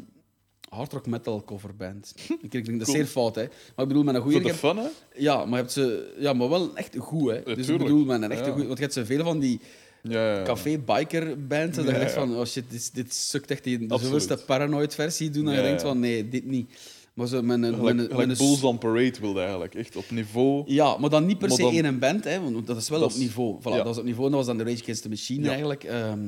hard 0.70 0.94
rock 0.94 1.06
metal 1.08 1.44
coverband. 1.44 2.14
Ik 2.42 2.52
denk 2.52 2.80
dat 2.80 2.88
is 2.88 2.94
zeer 2.94 3.06
fout, 3.06 3.36
hè. 3.36 3.42
Maar 3.44 3.86
ik 3.86 3.88
bedoel, 3.88 4.04
met 4.04 4.16
een 4.16 4.22
goede... 4.22 4.42
Voor 4.42 4.50
de 4.52 4.56
fun, 4.58 4.78
hè? 4.78 4.88
Ja, 5.16 5.46
maar 5.46 5.60
hebt 5.60 5.72
ze, 5.72 6.14
ja, 6.20 6.34
maar 6.34 6.50
wel 6.50 6.76
echt 6.76 6.96
goed, 6.98 7.32
hè. 7.32 7.56
dus 7.56 7.68
ik 7.68 7.78
bedoel, 7.78 8.06
met 8.06 8.22
een 8.22 8.32
echte 8.32 8.46
Ja. 8.46 8.52
goeie- 8.52 8.66
want 8.68 8.78
je 8.78 8.84
hebt 8.84 8.96
zoveel 8.96 9.24
van 9.24 9.40
die 9.40 9.60
Ja, 10.04 10.12
ja, 10.32 10.38
ja. 10.38 10.44
café-biker-bands, 10.44 11.78
en 11.78 11.84
dat 11.84 11.86
je 11.86 11.92
Ja, 11.92 11.98
denkt 11.98 12.14
ja. 12.14 12.20
van, 12.20 12.36
oh 12.38 12.46
shit, 12.46 12.64
dit, 12.70 12.96
dit 12.96 13.14
sukt 13.14 13.52
echt 13.52 13.64
die 13.64 13.86
zoveelste 13.90 14.38
paranoid-versie 14.46 15.30
doen, 15.30 15.46
en 15.48 15.52
Ja, 15.54 15.58
je 15.58 15.64
denkt 15.66 15.82
ja. 15.82 15.88
van, 15.88 16.00
nee, 16.00 16.30
dit 16.30 16.46
niet. 16.46 16.72
Maar 17.14 17.28
zo 17.28 17.42
met 17.42 17.64
een... 17.64 17.82
met 18.16 18.38
Bulls 18.38 18.64
on 18.64 18.78
Parade 18.78 19.16
wilde 19.22 19.40
eigenlijk. 19.40 19.76
Echt 19.76 19.96
op 19.96 20.10
niveau. 20.12 20.64
ja, 20.72 20.98
maar 20.98 21.10
dan 21.10 21.26
niet 21.26 21.38
per 21.38 21.52
se 21.52 21.62
dan- 21.62 21.74
in 21.74 21.86
een 21.86 22.00
band, 22.00 22.24
hè, 22.24 22.42
want 22.42 22.68
dat 22.68 22.78
is 22.78 22.90
wel 22.90 23.00
Dat 23.00 23.12
op 23.14 23.18
niveau. 23.18 23.58
Voilà, 23.60 23.64
ja. 23.64 23.76
Dat 23.76 23.86
was 23.86 23.98
op 23.98 24.04
niveau, 24.04 24.26
dat 24.30 24.38
was 24.38 24.46
dan 24.48 24.58
de 24.58 24.64
Rage 24.64 24.82
Against 24.82 25.02
the 25.02 25.10
Machine 25.10 25.44
Ja. 25.44 25.50
eigenlijk. 25.50 25.84
ehm, 25.84 26.20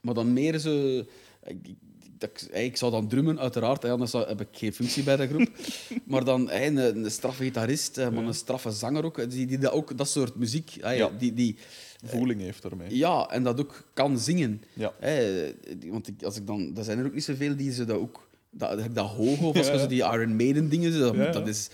maar 0.00 0.14
dan 0.14 0.32
meer 0.32 0.58
zo... 0.58 1.02
Ik, 1.44 1.56
dat, 2.18 2.48
ik- 2.52 2.76
zou 2.76 2.90
dan 2.90 3.08
drummen, 3.08 3.38
uiteraard, 3.40 3.82
hè, 3.82 3.90
anders 3.90 4.12
heb 4.12 4.40
ik 4.40 4.48
geen 4.52 4.72
functie 4.72 5.02
bij 5.02 5.16
de 5.16 5.26
groep. 5.26 5.48
maar 6.10 6.24
dan 6.24 6.50
een, 6.50 6.76
een 6.76 7.10
straffe 7.10 7.42
gitarist, 7.42 7.98
eh, 7.98 8.08
maar 8.10 8.24
een 8.24 8.34
straffe 8.34 8.70
zanger 8.70 9.04
ook, 9.04 9.30
die, 9.30 9.46
die 9.46 9.58
dat, 9.58 9.72
ook 9.72 9.96
dat 9.98 10.08
soort 10.08 10.34
muziek... 10.34 10.70
Ja. 10.70 11.10
die, 11.18 11.34
die, 11.34 11.56
Voeling 12.04 12.40
heeft 12.40 12.62
daarmee. 12.62 12.96
ja, 12.96 13.26
en 13.30 13.42
dat 13.42 13.60
ook 13.60 13.84
kan 13.94 14.18
zingen. 14.18 14.62
Ja. 14.72 14.92
Hè, 14.98 15.44
want 15.86 16.08
ik, 16.08 16.22
als 16.22 16.36
ik 16.36 16.46
dan, 16.46 16.72
er 16.76 16.84
zijn 16.84 16.98
er 16.98 17.06
ook 17.06 17.14
niet 17.14 17.24
zoveel 17.24 17.56
die 17.56 17.72
ze 17.72 17.84
dat 17.84 17.96
ook... 17.98 18.28
Dat, 18.50 18.78
dat, 18.78 18.94
dat 18.94 19.06
hoog 19.06 19.40
of 19.42 19.56
als 19.56 19.66
Ja. 19.66 19.86
die 19.86 19.98
Iron 20.02 20.36
Maiden 20.36 20.68
dingen... 20.68 20.98
Dat, 21.00 21.32
dat 21.32 21.48
is 21.48 21.68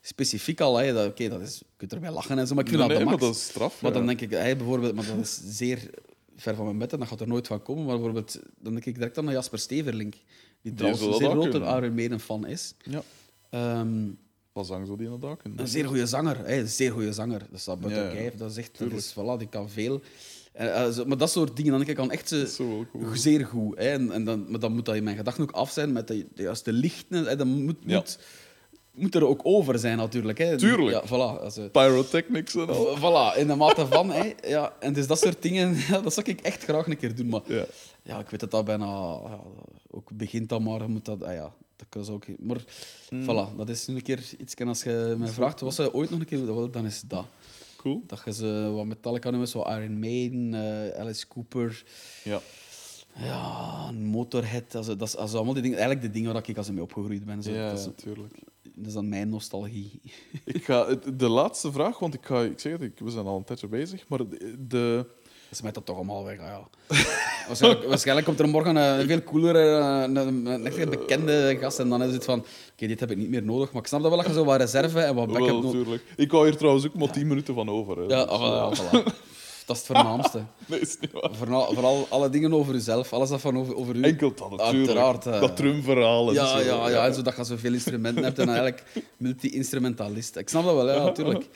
specifiek 0.00 0.60
al. 0.60 0.76
Hè, 0.76 0.92
dat, 0.92 1.06
Oké, 1.06 1.28
dat 1.28 1.40
is, 1.40 1.58
je 1.58 1.64
kunt 1.76 1.92
erbij 1.92 2.10
lachen 2.10 2.38
en 2.38 2.46
zo, 2.46 2.54
maar 2.54 2.64
ik 2.64 2.70
vind 2.70 2.80
nee, 2.80 2.90
dat 2.90 2.98
de 2.98 3.04
maar 3.04 3.18
dat 3.18 3.34
is 3.34 3.44
straf. 3.44 3.82
Maar 3.82 3.90
ja. 3.90 3.96
dan 3.96 4.06
denk 4.06 4.20
ik, 4.20 4.30
hij 4.30 4.56
bijvoorbeeld, 4.56 4.94
maar 4.94 5.06
dat 5.06 5.16
is 5.18 5.40
zeer 5.44 5.90
ver 6.40 6.54
van 6.54 6.64
mijn 6.64 6.78
bed 6.78 6.92
en 6.92 6.98
dat 6.98 7.08
gaat 7.08 7.20
er 7.20 7.28
nooit 7.28 7.46
van 7.46 7.62
komen. 7.62 7.84
Maar 7.84 7.94
bijvoorbeeld, 7.94 8.38
dan 8.58 8.72
denk 8.72 8.84
ik 8.86 8.94
direct 8.94 9.18
aan 9.18 9.30
Jasper 9.30 9.58
Steverlink, 9.58 10.14
die 10.62 10.74
trouwens 10.74 11.02
een 11.02 11.14
zeer 11.14 11.30
grote. 11.30 11.58
Iron 11.58 11.94
Maiden 11.94 12.20
fan 12.20 12.46
is. 12.46 12.74
Ja, 12.82 13.02
Ehm, 13.50 14.08
wat 14.52 14.66
zang 14.66 14.86
zo 14.86 14.96
die 14.96 15.06
in 15.44 15.52
een 15.56 15.68
zeer 15.68 15.86
goede 15.86 16.06
zanger, 16.06 16.38
hè, 16.46 16.58
een 16.60 16.68
zeer 16.68 16.92
goede 16.92 17.12
zanger. 17.12 17.46
Dat 17.50 17.60
staat 17.60 17.80
buiten 17.80 18.22
Ja, 18.22 18.30
dat 18.36 18.50
is 18.50 18.56
echt, 18.56 18.78
dat 18.78 18.92
is, 18.92 19.12
voilà, 19.12 19.38
die 19.38 19.48
kan 19.48 19.70
veel. 19.70 20.00
En, 20.52 20.74
eh, 20.74 20.90
zo- 20.90 21.04
maar 21.04 21.16
dat 21.16 21.30
soort 21.30 21.56
dingen, 21.56 21.70
dan 21.70 21.80
denk 21.84 21.90
ik 21.98 22.04
aan 22.04 22.10
echt 22.10 22.28
ze, 22.28 22.48
Zo 22.48 22.86
cool. 22.92 23.04
zeer 23.16 23.46
goed. 23.46 23.78
Hè. 23.78 23.88
En, 23.90 24.12
en 24.12 24.24
dan, 24.24 24.50
maar 24.50 24.60
dan 24.60 24.72
moet 24.72 24.84
dat 24.84 24.94
in 24.96 25.04
mijn 25.04 25.16
gedachten 25.16 25.42
ook 25.42 25.50
af 25.50 25.70
zijn 25.70 25.92
met 25.92 26.08
de, 26.08 26.26
de 26.34 26.42
juiste 26.42 26.72
lichten. 26.72 27.24
Hè. 27.24 27.36
Dat 27.36 27.46
moet, 27.46 27.76
Ja. 27.86 27.96
moet, 27.96 28.18
moet 28.94 29.14
er 29.14 29.26
ook 29.26 29.40
over 29.42 29.78
zijn, 29.78 29.96
natuurlijk. 29.96 30.38
Hè. 30.38 30.56
Tuurlijk. 30.58 30.90
Ja, 30.90 31.06
voilà. 31.08 31.40
Also, 31.42 31.68
Pyrotechnics 31.68 32.54
en 32.54 32.68
al. 32.68 32.96
Voilà, 32.98 33.38
in 33.38 33.46
de 33.46 33.54
mate 33.54 33.86
van. 33.86 34.10
Hè. 34.10 34.32
Ja, 34.46 34.72
en 34.80 34.92
dus 34.92 35.06
dat 35.06 35.18
soort 35.18 35.42
dingen, 35.42 35.76
ja, 35.88 36.00
dat 36.00 36.12
zou 36.14 36.30
ik 36.30 36.40
echt 36.40 36.62
graag 36.62 36.86
een 36.86 36.96
keer 36.96 37.14
doen. 37.14 37.28
Maar 37.28 37.40
Ja. 37.46 37.64
ja, 38.02 38.18
ik 38.18 38.28
weet 38.28 38.40
dat 38.40 38.50
dat 38.50 38.64
bijna... 38.64 38.86
Ja, 38.86 39.40
ook 39.90 40.10
begint 40.12 40.48
dan 40.48 40.62
maar, 40.62 40.90
moet 40.90 41.04
dat... 41.04 41.22
Ah 41.24 41.32
ja, 41.34 41.52
dat 41.76 41.86
kan 41.88 42.08
ook... 42.14 42.24
Maar 42.38 42.64
Hmm. 43.08 43.22
voilà, 43.22 43.56
dat 43.56 43.68
is 43.68 43.86
nu 43.86 43.94
een 43.94 44.02
keer 44.02 44.22
iets... 44.38 44.54
En 44.54 44.68
als 44.68 44.82
je 44.82 45.14
mij 45.18 45.28
vraagt, 45.28 45.60
wat 45.60 45.74
zou 45.74 45.88
je 45.88 45.94
ooit 45.94 46.10
nog 46.10 46.20
een 46.20 46.26
keer 46.26 46.46
willen, 46.46 46.70
dan 46.72 46.86
is 46.86 47.02
dat. 47.06 47.24
Cool. 47.76 48.02
Dat 48.06 48.22
je 48.24 48.32
ze 48.32 48.70
wat 48.74 48.86
Metallica 48.86 49.30
nummers, 49.30 49.50
zo 49.50 49.62
Iron 49.62 49.98
Maiden, 49.98 50.54
eh, 50.54 51.00
Alice 51.00 51.28
Cooper... 51.28 51.82
Ja. 52.24 52.40
Ja, 53.16 53.86
een 53.88 54.04
Motorhead, 54.04 54.70
dat 54.72 54.88
is, 55.02 55.14
is 55.14 55.34
allemaal 55.34 55.52
die 55.54 55.62
dingen, 55.62 55.78
eigenlijk 55.78 56.06
de 56.06 56.12
dingen 56.18 56.32
waar 56.32 56.48
ik 56.48 56.56
als 56.56 56.66
ik 56.68 56.72
mee 56.74 56.82
opgegroeid 56.82 57.24
ben. 57.24 57.42
Zo. 57.42 57.50
Ja, 57.50 57.72
natuurlijk. 57.72 58.34
Dat 58.62 58.86
is 58.86 58.92
dan 58.92 59.08
mijn 59.08 59.28
nostalgie. 59.28 60.00
Ik 60.44 60.64
ga, 60.64 60.86
de 61.14 61.28
laatste 61.28 61.72
vraag, 61.72 61.98
want 61.98 62.14
ik, 62.14 62.26
ga, 62.26 62.40
ik 62.40 62.58
zeg 62.60 62.78
het, 62.78 63.00
we 63.00 63.10
zijn 63.10 63.26
al 63.26 63.36
een 63.36 63.44
tijdje 63.44 63.68
bezig, 63.68 64.08
maar 64.08 64.18
de, 64.68 65.06
Dat 65.48 65.58
smijt 65.58 65.74
dat 65.74 65.86
toch 65.86 65.96
allemaal 65.96 66.24
weg. 66.24 66.38
Ja. 66.38 66.68
waarschijnlijk, 67.46 67.86
waarschijnlijk 67.88 68.26
komt 68.26 68.40
er 68.40 68.48
morgen 68.48 68.76
een 68.76 69.06
veel 69.06 69.22
coolere, 69.22 69.58
een, 70.04 70.16
een, 70.16 70.46
een 70.46 70.66
echt 70.66 70.90
bekende 70.90 71.56
gast 71.60 71.78
en 71.78 71.88
dan 71.88 72.02
is 72.02 72.12
het 72.12 72.24
van, 72.24 72.44
oké, 72.72 72.86
dit 72.86 73.00
heb 73.00 73.10
ik 73.10 73.16
niet 73.16 73.30
meer 73.30 73.42
nodig. 73.42 73.72
Maar 73.72 73.82
ik 73.82 73.88
snap 73.88 74.00
dat 74.00 74.10
wel 74.10 74.18
dat 74.18 74.28
je 74.28 74.34
zo 74.34 74.44
wat 74.44 74.60
reserve 74.60 75.00
en 75.00 75.14
wat 75.14 75.32
backup 75.32 75.62
nodig. 75.62 76.02
Ik 76.16 76.30
hou 76.30 76.48
hier 76.48 76.56
trouwens 76.56 76.86
ook 76.86 76.94
maar 76.94 77.12
10 77.12 77.26
minuten 77.26 77.54
van 77.54 77.68
over. 77.68 77.96
Hè. 77.96 78.02
Ja, 78.02 78.24
Dus, 78.24 78.28
ah, 78.28 78.42
eh, 78.42 78.76
ja, 78.76 79.02
voilà. 79.02 79.28
Dat 79.70 79.78
is 79.78 79.88
het 79.88 79.96
voornaamste. 79.96 80.42
Nee, 80.66 80.80
is 80.80 80.96
niet 81.00 81.12
waar. 81.12 81.30
Vooral, 81.32 81.74
vooral 81.74 82.06
alle 82.08 82.30
dingen 82.30 82.54
over 82.54 82.74
jezelf, 82.74 83.12
alles 83.12 83.28
dat 83.28 83.40
van 83.40 83.58
over, 83.58 83.76
over 83.76 83.96
u. 83.96 84.02
Enkel 84.02 84.34
dat, 84.34 84.50
natuurlijk. 84.50 84.88
Uiteraard, 84.88 85.26
eh. 85.26 85.40
dat 85.40 85.56
drumverhaal 85.56 86.28
en 86.28 86.34
Ja, 86.34 86.46
zo. 86.46 86.58
ja, 86.58 86.88
ja, 86.88 87.06
en 87.06 87.14
zodat 87.14 87.36
je 87.36 87.44
zoveel 87.44 87.72
instrumenten 87.72 88.24
hebt 88.24 88.38
en 88.38 88.48
eigenlijk 88.48 88.82
multi-instrumentalist. 89.16 90.36
Ik 90.36 90.48
snap 90.48 90.64
dat 90.64 90.74
wel, 90.74 90.90
ja, 90.90 91.04
natuurlijk. 91.04 91.48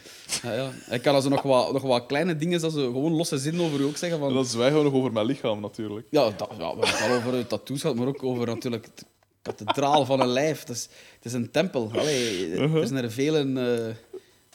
Ja, 0.42 0.52
ja. 0.52 0.70
Ik 0.90 1.02
kan 1.02 1.14
also 1.14 1.28
nog 1.28 1.42
wat, 1.42 1.72
nog 1.72 1.82
wat 1.82 2.06
kleine 2.06 2.36
dingen, 2.36 2.60
zoals 2.60 2.74
zo 2.74 2.92
gewoon 2.92 3.12
losse 3.12 3.38
zinnen 3.38 3.64
over 3.64 3.80
u 3.80 3.84
ook 3.84 3.96
zeggen. 3.96 4.18
Van, 4.18 4.28
En 4.28 4.34
dan 4.34 4.44
zwijgen 4.44 4.78
we 4.78 4.84
nog 4.84 4.92
over 4.92 5.12
mijn 5.12 5.26
lichaam, 5.26 5.60
natuurlijk. 5.60 6.06
Ja, 6.10 6.30
dat, 6.36 6.50
ja, 6.50 6.56
we 6.56 6.64
hebben 6.64 6.88
het 6.88 7.10
al 7.10 7.16
over 7.16 7.46
tattoos 7.46 7.80
gehad, 7.80 7.96
maar 7.96 8.06
ook 8.06 8.22
over 8.22 8.46
natuurlijk 8.46 8.84
het 8.84 9.04
kathedraal 9.42 10.04
van 10.04 10.20
een 10.20 10.28
lijf. 10.28 10.60
Het 10.60 10.68
is, 10.68 10.88
het 11.16 11.24
is 11.24 11.32
een 11.32 11.50
tempel. 11.50 11.90
Allee. 11.94 12.50
Er 12.56 12.86
zijn 12.86 13.04
er 13.04 13.10
velen 13.10 13.58
eh, 13.58 13.94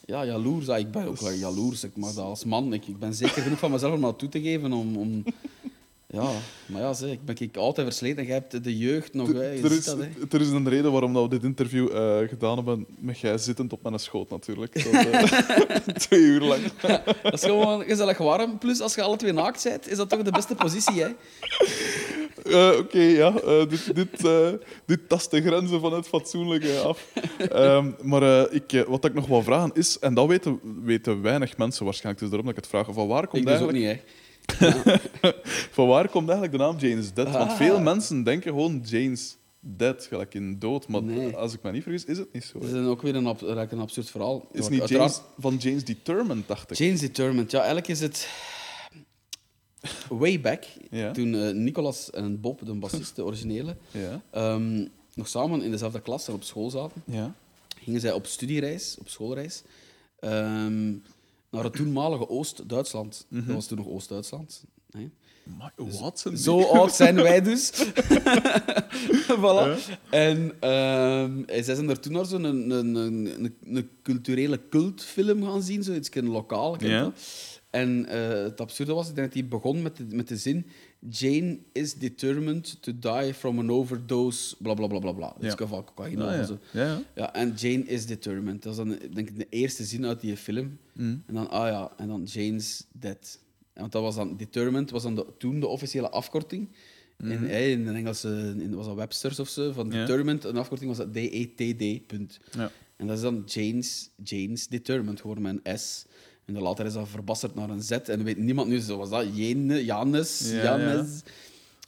ja, 0.10 0.26
jaloers. 0.26 0.66
Ja, 0.66 0.78
ik 0.78 0.92
ben 0.92 1.08
ook 1.08 1.20
wel 1.20 1.32
jaloers. 1.32 1.84
Ik 1.84 1.92
dat 1.96 2.18
als 2.18 2.46
man. 2.46 2.74
Ik, 2.74 2.88
ik 2.88 3.00
ben 3.00 3.14
zeker 3.14 3.42
genoeg 3.42 3.60
van 3.60 3.72
mezelf 3.72 3.94
om 3.94 4.02
dat 4.02 4.20
toe 4.20 4.30
te 4.30 4.42
geven. 4.42 4.74
Om, 4.74 4.98
om, 4.98 5.24
ja, 6.08 6.32
maar 6.66 6.82
ja, 6.82 6.94
zeg, 6.94 7.12
ik 7.12 7.26
ben 7.26 7.36
ik 7.40 7.56
en 7.58 7.74
versleten. 7.74 8.18
En 8.18 8.26
jij 8.26 8.36
hebt 8.36 8.64
de 8.64 8.78
jeugd 8.78 9.14
nog. 9.14 9.34
Hè. 9.34 9.52
Je 9.52 9.64
Er 9.64 9.72
is, 9.72 9.86
dat, 9.86 9.98
hè. 9.98 10.08
er 10.30 10.42
is 10.42 10.50
een 10.50 10.70
reden 10.70 10.92
waarom 10.92 11.14
dat 11.14 11.24
we 11.24 11.30
dit 11.30 11.44
interview 11.44 11.96
eh, 11.96 12.28
gedaan 12.28 12.56
hebben 12.56 12.86
met 13.00 13.20
jij 13.20 13.38
zittend 13.38 13.74
op 13.74 13.84
mijn 13.84 14.00
schoot, 14.00 14.30
natuurlijk. 14.30 14.84
Dat, 14.84 14.94
eh, 14.94 15.24
twee 16.08 16.22
uur 16.22 16.42
lang. 16.42 16.62
dat 17.24 17.34
is 17.34 17.44
gewoon 17.44 17.84
gezellig 17.84 18.18
warm. 18.18 18.58
Plus, 18.58 18.82
als 18.82 18.96
je 18.96 19.02
alle 19.02 19.18
twee 19.18 19.34
naakt 19.34 19.64
bent, 19.64 19.90
is 19.90 19.98
dat 19.98 20.10
toch 20.10 20.22
de 20.22 20.32
beste 20.32 20.56
positie. 20.56 21.02
Hè? 21.02 21.10
Eh, 22.50 22.78
Oké, 22.80 23.00
ja. 23.00 23.34
eh, 23.42 23.70
dit, 23.70 23.96
dit, 23.96 24.26
eh, 24.26 24.48
dit 24.86 25.10
tast 25.10 25.32
de 25.32 25.42
grenzen 25.42 25.80
van 25.80 25.94
het 25.94 26.08
fatsoenlijke 26.08 26.78
af. 26.80 27.08
Ehm, 27.38 27.92
maar 28.02 28.52
ik, 28.52 28.84
wat 28.88 29.06
ik 29.06 29.14
nog 29.14 29.28
wil 29.28 29.44
vragen 29.44 29.72
is, 29.74 30.00
en 30.00 30.14
dat 30.14 30.28
weten, 30.28 30.60
weten 30.84 31.22
weinig 31.22 31.58
mensen 31.58 31.86
waarschijnlijk, 31.86 32.20
dus 32.20 32.30
daarom 32.30 32.48
dat 32.50 32.58
ik 32.58 32.64
het 32.64 32.72
vraag, 32.74 32.94
van 32.96 33.08
waar 33.08 33.28
komt, 33.28 33.42
Ik 33.42 33.48
dus 33.48 33.62
ook 33.62 33.72
eigenlijk, 33.72 34.04
niet, 34.06 34.60
hè. 34.60 35.32
van 35.76 35.88
waar 35.88 36.10
komt 36.10 36.30
eigenlijk 36.30 36.58
de 36.58 36.64
naam 36.64 36.78
Jane's 36.78 37.14
Dead? 37.14 37.32
Want 37.32 37.50
Ah. 37.50 37.56
veel 37.58 37.80
mensen 37.80 38.24
denken 38.24 38.52
gewoon 38.52 38.82
Jane's 38.86 39.38
Dead, 39.62 40.06
gelijk 40.10 40.34
in 40.34 40.60
dood. 40.60 40.88
Maar 40.88 41.04
Nee. 41.04 41.36
als 41.36 41.54
ik 41.54 41.60
me 41.64 41.72
niet 41.72 41.84
vergis, 41.84 42.06
is 42.06 42.18
het 42.18 42.34
niet 42.34 42.44
zo. 42.44 42.60
Hè. 42.60 42.82
is 42.82 42.88
ook 42.88 43.02
weer 43.02 43.16
een, 43.16 43.28
ab- 43.28 43.42
een 43.42 43.80
absurd 43.80 44.10
verhaal. 44.10 44.48
Is 44.52 44.70
niet 44.70 44.80
uiteraard- 44.80 45.12
James, 45.16 45.22
van 45.40 45.56
James 45.56 45.84
Determined, 45.86 46.48
dacht 46.48 46.72
ik. 46.72 46.78
James 46.78 47.00
Determined. 47.00 47.52
Ja, 47.52 47.58
eigenlijk 47.58 47.88
is 47.88 48.00
het 48.00 48.28
way 50.10 50.42
back, 50.42 50.64
Ja. 50.92 51.12
toen 51.12 51.36
eh, 51.36 51.50
Nicolas 51.54 52.10
en 52.12 52.42
Bob, 52.42 52.66
de 52.66 52.74
bassist, 52.74 53.16
de 53.16 53.24
originele, 53.26 53.76
Ja. 53.92 54.22
ehm, 54.32 54.86
nog 55.14 55.28
samen 55.28 55.62
in 55.62 55.72
dezelfde 55.72 56.02
klas 56.02 56.28
en 56.28 56.34
op 56.34 56.44
school 56.44 56.70
zaten, 56.70 57.04
Ja. 57.06 57.36
gingen 57.84 58.00
zij 58.02 58.12
op 58.12 58.26
studiereis, 58.26 58.96
op 59.00 59.10
schoolreis, 59.10 59.62
ehm, 60.20 60.90
naar 61.50 61.64
het 61.64 61.74
toenmalige 61.74 62.30
Oost-Duitsland. 62.30 63.26
Mhm. 63.30 63.46
Dat 63.46 63.56
was 63.56 63.68
toen 63.68 63.78
nog 63.78 63.88
Oost-Duitsland. 63.88 64.64
wat 66.00 66.20
zijn 66.20 66.34
die? 66.34 66.44
Zo 66.44 66.62
oud 66.62 66.94
zijn 66.94 67.16
wij 67.16 67.42
dus. 67.42 67.72
voilà. 69.42 69.78
En 70.10 70.54
ehm, 70.60 71.44
zij 71.48 71.76
zijn 71.76 71.90
er 71.90 72.00
toen 72.00 72.12
naar 72.14 72.26
zo'n 72.26 72.44
een, 72.44 72.70
een, 72.70 73.54
een, 73.64 73.90
culturele 74.04 74.60
cultfilm 74.70 75.44
gaan 75.44 75.62
zien, 75.64 75.84
zoiets 75.84 76.10
een 76.16 76.28
lokaal. 76.30 76.76
kent? 76.78 77.16
En 77.70 78.06
eh, 78.06 78.44
het 78.44 78.62
absurde 78.62 78.94
was, 78.94 79.10
ik 79.10 79.16
denk 79.16 79.28
dat 79.28 79.36
die 79.36 79.46
begon 79.46 79.82
met 79.82 79.98
de, 79.98 80.06
met 80.10 80.28
de 80.28 80.38
zin 80.38 80.66
Jane 81.10 81.60
is 81.72 81.94
determined 81.94 82.78
to 82.82 82.92
die 83.00 83.34
from 83.34 83.60
an 83.60 83.72
overdose, 83.72 84.56
bla 84.60 84.74
bla 84.74 84.88
bla 84.88 85.00
bla 85.00 85.12
bla. 85.12 85.36
Dus 85.40 85.54
Ja. 85.58 85.84
cocaïne 85.84 86.24
Ah, 86.26 86.36
ja. 86.36 86.44
zo. 86.44 86.58
Ja, 86.72 86.86
ja. 86.86 87.02
Ja, 87.16 87.34
en 87.34 87.54
Jane 87.56 87.84
is 87.84 88.06
determined. 88.06 88.64
Dat 88.64 88.72
is 88.72 88.78
dan 88.78 88.88
denk 89.14 89.30
ik 89.30 89.38
de 89.38 89.48
eerste 89.50 89.84
zin 89.84 90.06
uit 90.06 90.22
die 90.22 90.38
film. 90.38 90.78
Mm. 90.94 91.24
En 91.26 91.34
dan, 91.34 91.50
ah 91.50 91.68
ja, 91.68 91.92
en 91.98 92.08
dan 92.08 92.24
Jane's 92.24 92.86
dead. 92.92 93.40
Want 93.74 93.92
dat 93.92 94.02
was 94.02 94.16
dan 94.16 94.38
determined, 94.38 94.90
was 94.92 95.04
dan 95.04 95.16
de, 95.16 95.26
toen 95.38 95.60
de 95.60 95.68
officiële 95.68 96.10
afkorting. 96.10 96.68
In, 97.24 97.30
hey, 97.44 97.72
in 97.72 97.84
de 97.86 97.92
Engelse 97.92 98.56
in, 98.58 98.76
was 98.76 98.86
dat 98.86 98.96
Webster's 98.96 99.40
of 99.40 99.50
zo, 99.50 99.72
van 99.72 99.90
determined. 99.90 100.44
Een 100.44 100.58
afkorting 100.58 100.90
was 100.90 100.98
dat 100.98 101.14
D-E-T-D. 101.14 102.08
Punt. 102.08 102.40
Ja. 102.52 102.72
En 102.96 103.08
dat 103.08 103.16
is 103.16 103.22
dan 103.22 103.44
Jane's, 103.46 104.10
Jane's 104.24 104.68
Determined 104.68 105.20
geworden 105.22 105.44
met 105.44 105.60
een 105.64 105.78
S. 105.80 106.06
En 106.50 106.56
dan 106.56 106.64
later 106.64 106.86
is 106.86 106.94
dat 106.94 107.08
verbasterd 107.08 107.56
naar 107.56 107.70
een 107.70 107.82
Z. 107.84 107.92
En 107.92 108.24
weet 108.24 108.38
niemand 108.38 108.68
nu, 108.68 108.80
zo 108.80 108.98
was 108.98 109.10
dat 109.10 109.26
Jane, 109.34 109.86
Janus, 109.86 110.52
Ja, 110.52 110.64
Janus. 110.64 111.22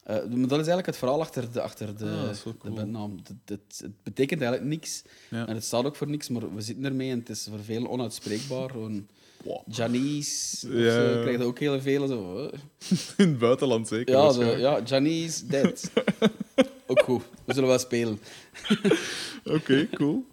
Eh, 0.02 0.14
maar 0.16 0.26
dat 0.28 0.42
is 0.42 0.50
eigenlijk 0.50 0.86
het 0.86 0.96
verhaal 0.96 1.20
achter 1.20 1.52
de, 1.52 1.60
achter 1.60 1.96
de, 1.96 2.04
Ah, 2.04 2.52
de 2.62 2.70
bandnaam. 2.70 3.16
Het, 3.16 3.32
het, 3.44 3.80
het 3.82 4.02
betekent 4.02 4.40
eigenlijk 4.40 4.70
niks. 4.70 5.02
En 5.30 5.54
het 5.54 5.64
staat 5.64 5.84
ook 5.84 5.96
voor 5.96 6.08
niks, 6.08 6.28
maar 6.28 6.54
we 6.54 6.60
zitten 6.60 6.84
ermee 6.84 7.10
en 7.10 7.18
het 7.18 7.28
is 7.28 7.46
voor 7.50 7.64
velen 7.64 7.90
onuitspreekbaar. 7.90 8.70
Gewoon. 8.70 9.06
Janice, 9.66 10.68
Ja, 10.78 11.20
krijg 11.22 11.38
je 11.38 11.44
ook 11.44 11.58
heel 11.58 11.80
veel. 11.80 12.06
Zo. 12.06 12.50
In 13.22 13.28
het 13.28 13.38
buitenland 13.38 13.88
zeker. 13.88 14.14
Ja, 14.14 14.30
zo, 14.30 14.44
ja, 14.56 14.80
Janice, 14.84 15.46
dead. 15.46 15.90
ook 16.86 17.00
goed, 17.02 17.22
we 17.44 17.54
zullen 17.54 17.68
wel 17.68 17.78
spelen. 17.78 18.20
Oké, 19.44 19.88
cool. 19.94 20.24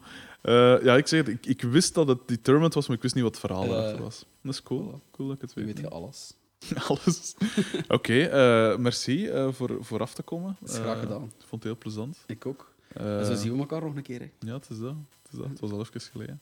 Eh, 0.41 0.83
ja, 0.83 0.95
ik 0.97 1.07
zeg 1.07 1.19
het, 1.19 1.27
ik, 1.27 1.45
ik 1.45 1.61
wist 1.61 1.93
dat 1.93 2.07
het 2.07 2.27
determined 2.27 2.73
was, 2.73 2.87
maar 2.87 2.95
ik 2.95 3.01
wist 3.01 3.15
niet 3.15 3.23
wat 3.23 3.31
het 3.35 3.45
verhaal 3.45 3.65
erachter 3.65 4.01
was. 4.01 4.25
Dat 4.41 4.53
is 4.53 4.63
cool. 4.63 4.83
Voilà. 4.99 5.11
Cool 5.11 5.27
dat 5.27 5.35
ik 5.35 5.41
het 5.41 5.53
weet. 5.53 5.65
weet 5.65 5.79
je 5.79 5.89
alles. 5.89 6.33
Alles. 6.87 7.35
Oké, 7.87 8.21
eh, 8.23 8.77
merci 8.77 9.27
eh, 9.27 9.47
voor, 9.51 9.77
voor 9.79 9.99
af 10.01 10.13
te 10.13 10.21
komen. 10.23 10.57
Dat 10.59 10.69
is 10.69 10.75
graag 10.75 10.95
Eh, 10.95 10.99
gedaan. 11.01 11.23
Ik 11.23 11.45
vond 11.47 11.63
het 11.63 11.63
heel 11.63 11.77
plezant. 11.77 12.23
Ik 12.27 12.45
ook. 12.45 12.73
Eh, 12.93 13.19
En 13.19 13.25
zo 13.25 13.35
zien 13.35 13.53
we 13.53 13.59
elkaar 13.59 13.81
nog 13.81 13.95
een 13.95 14.01
keer. 14.01 14.19
Hè. 14.19 14.29
Ja, 14.39 14.53
het 14.53 14.67
is 14.69 14.79
dat. 14.79 14.95
Het, 15.23 15.31
is 15.33 15.37
dat. 15.39 15.47
het 15.49 15.59
was 15.59 15.71
al 15.71 15.79
even 15.79 16.01
geleden. 16.01 16.41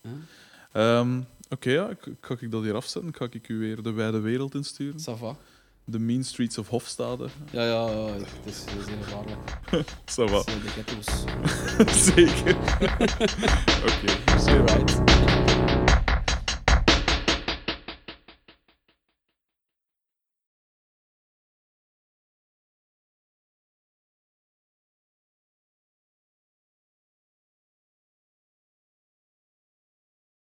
Ehm, 0.72 1.22
Oké, 1.50 1.70
ja, 1.70 1.90
ik, 1.90 2.08
ga 2.22 2.36
ik 2.40 2.52
dat 2.52 2.64
hier 2.64 2.76
afzetten? 2.76 3.16
Ga 3.16 3.28
ik 3.32 3.50
u 3.50 3.58
weer 3.60 3.82
de 3.82 3.92
wijde 3.92 4.20
wereld 4.20 4.56
insturen? 4.56 5.00
Ça 5.00 5.20
va. 5.20 5.36
De 5.90 6.00
mean 6.00 6.24
streets 6.24 6.58
of 6.58 6.68
Hofstade. 6.68 7.28
Ja, 7.52 7.64
ja, 7.64 7.90
ja, 7.90 8.14
het 8.14 8.28
is, 8.44 8.60
het 8.60 8.80
is 8.80 8.86
heel 8.86 9.04
gevaarlijk. 9.04 9.38
Het 10.06 10.12
zijn 10.44 10.62
de 10.62 10.68
ghetto's. 10.68 11.24
Zeker. 12.16 12.56
Oké, 13.86 14.18
merci. 14.26 14.50
Alright. 14.50 15.37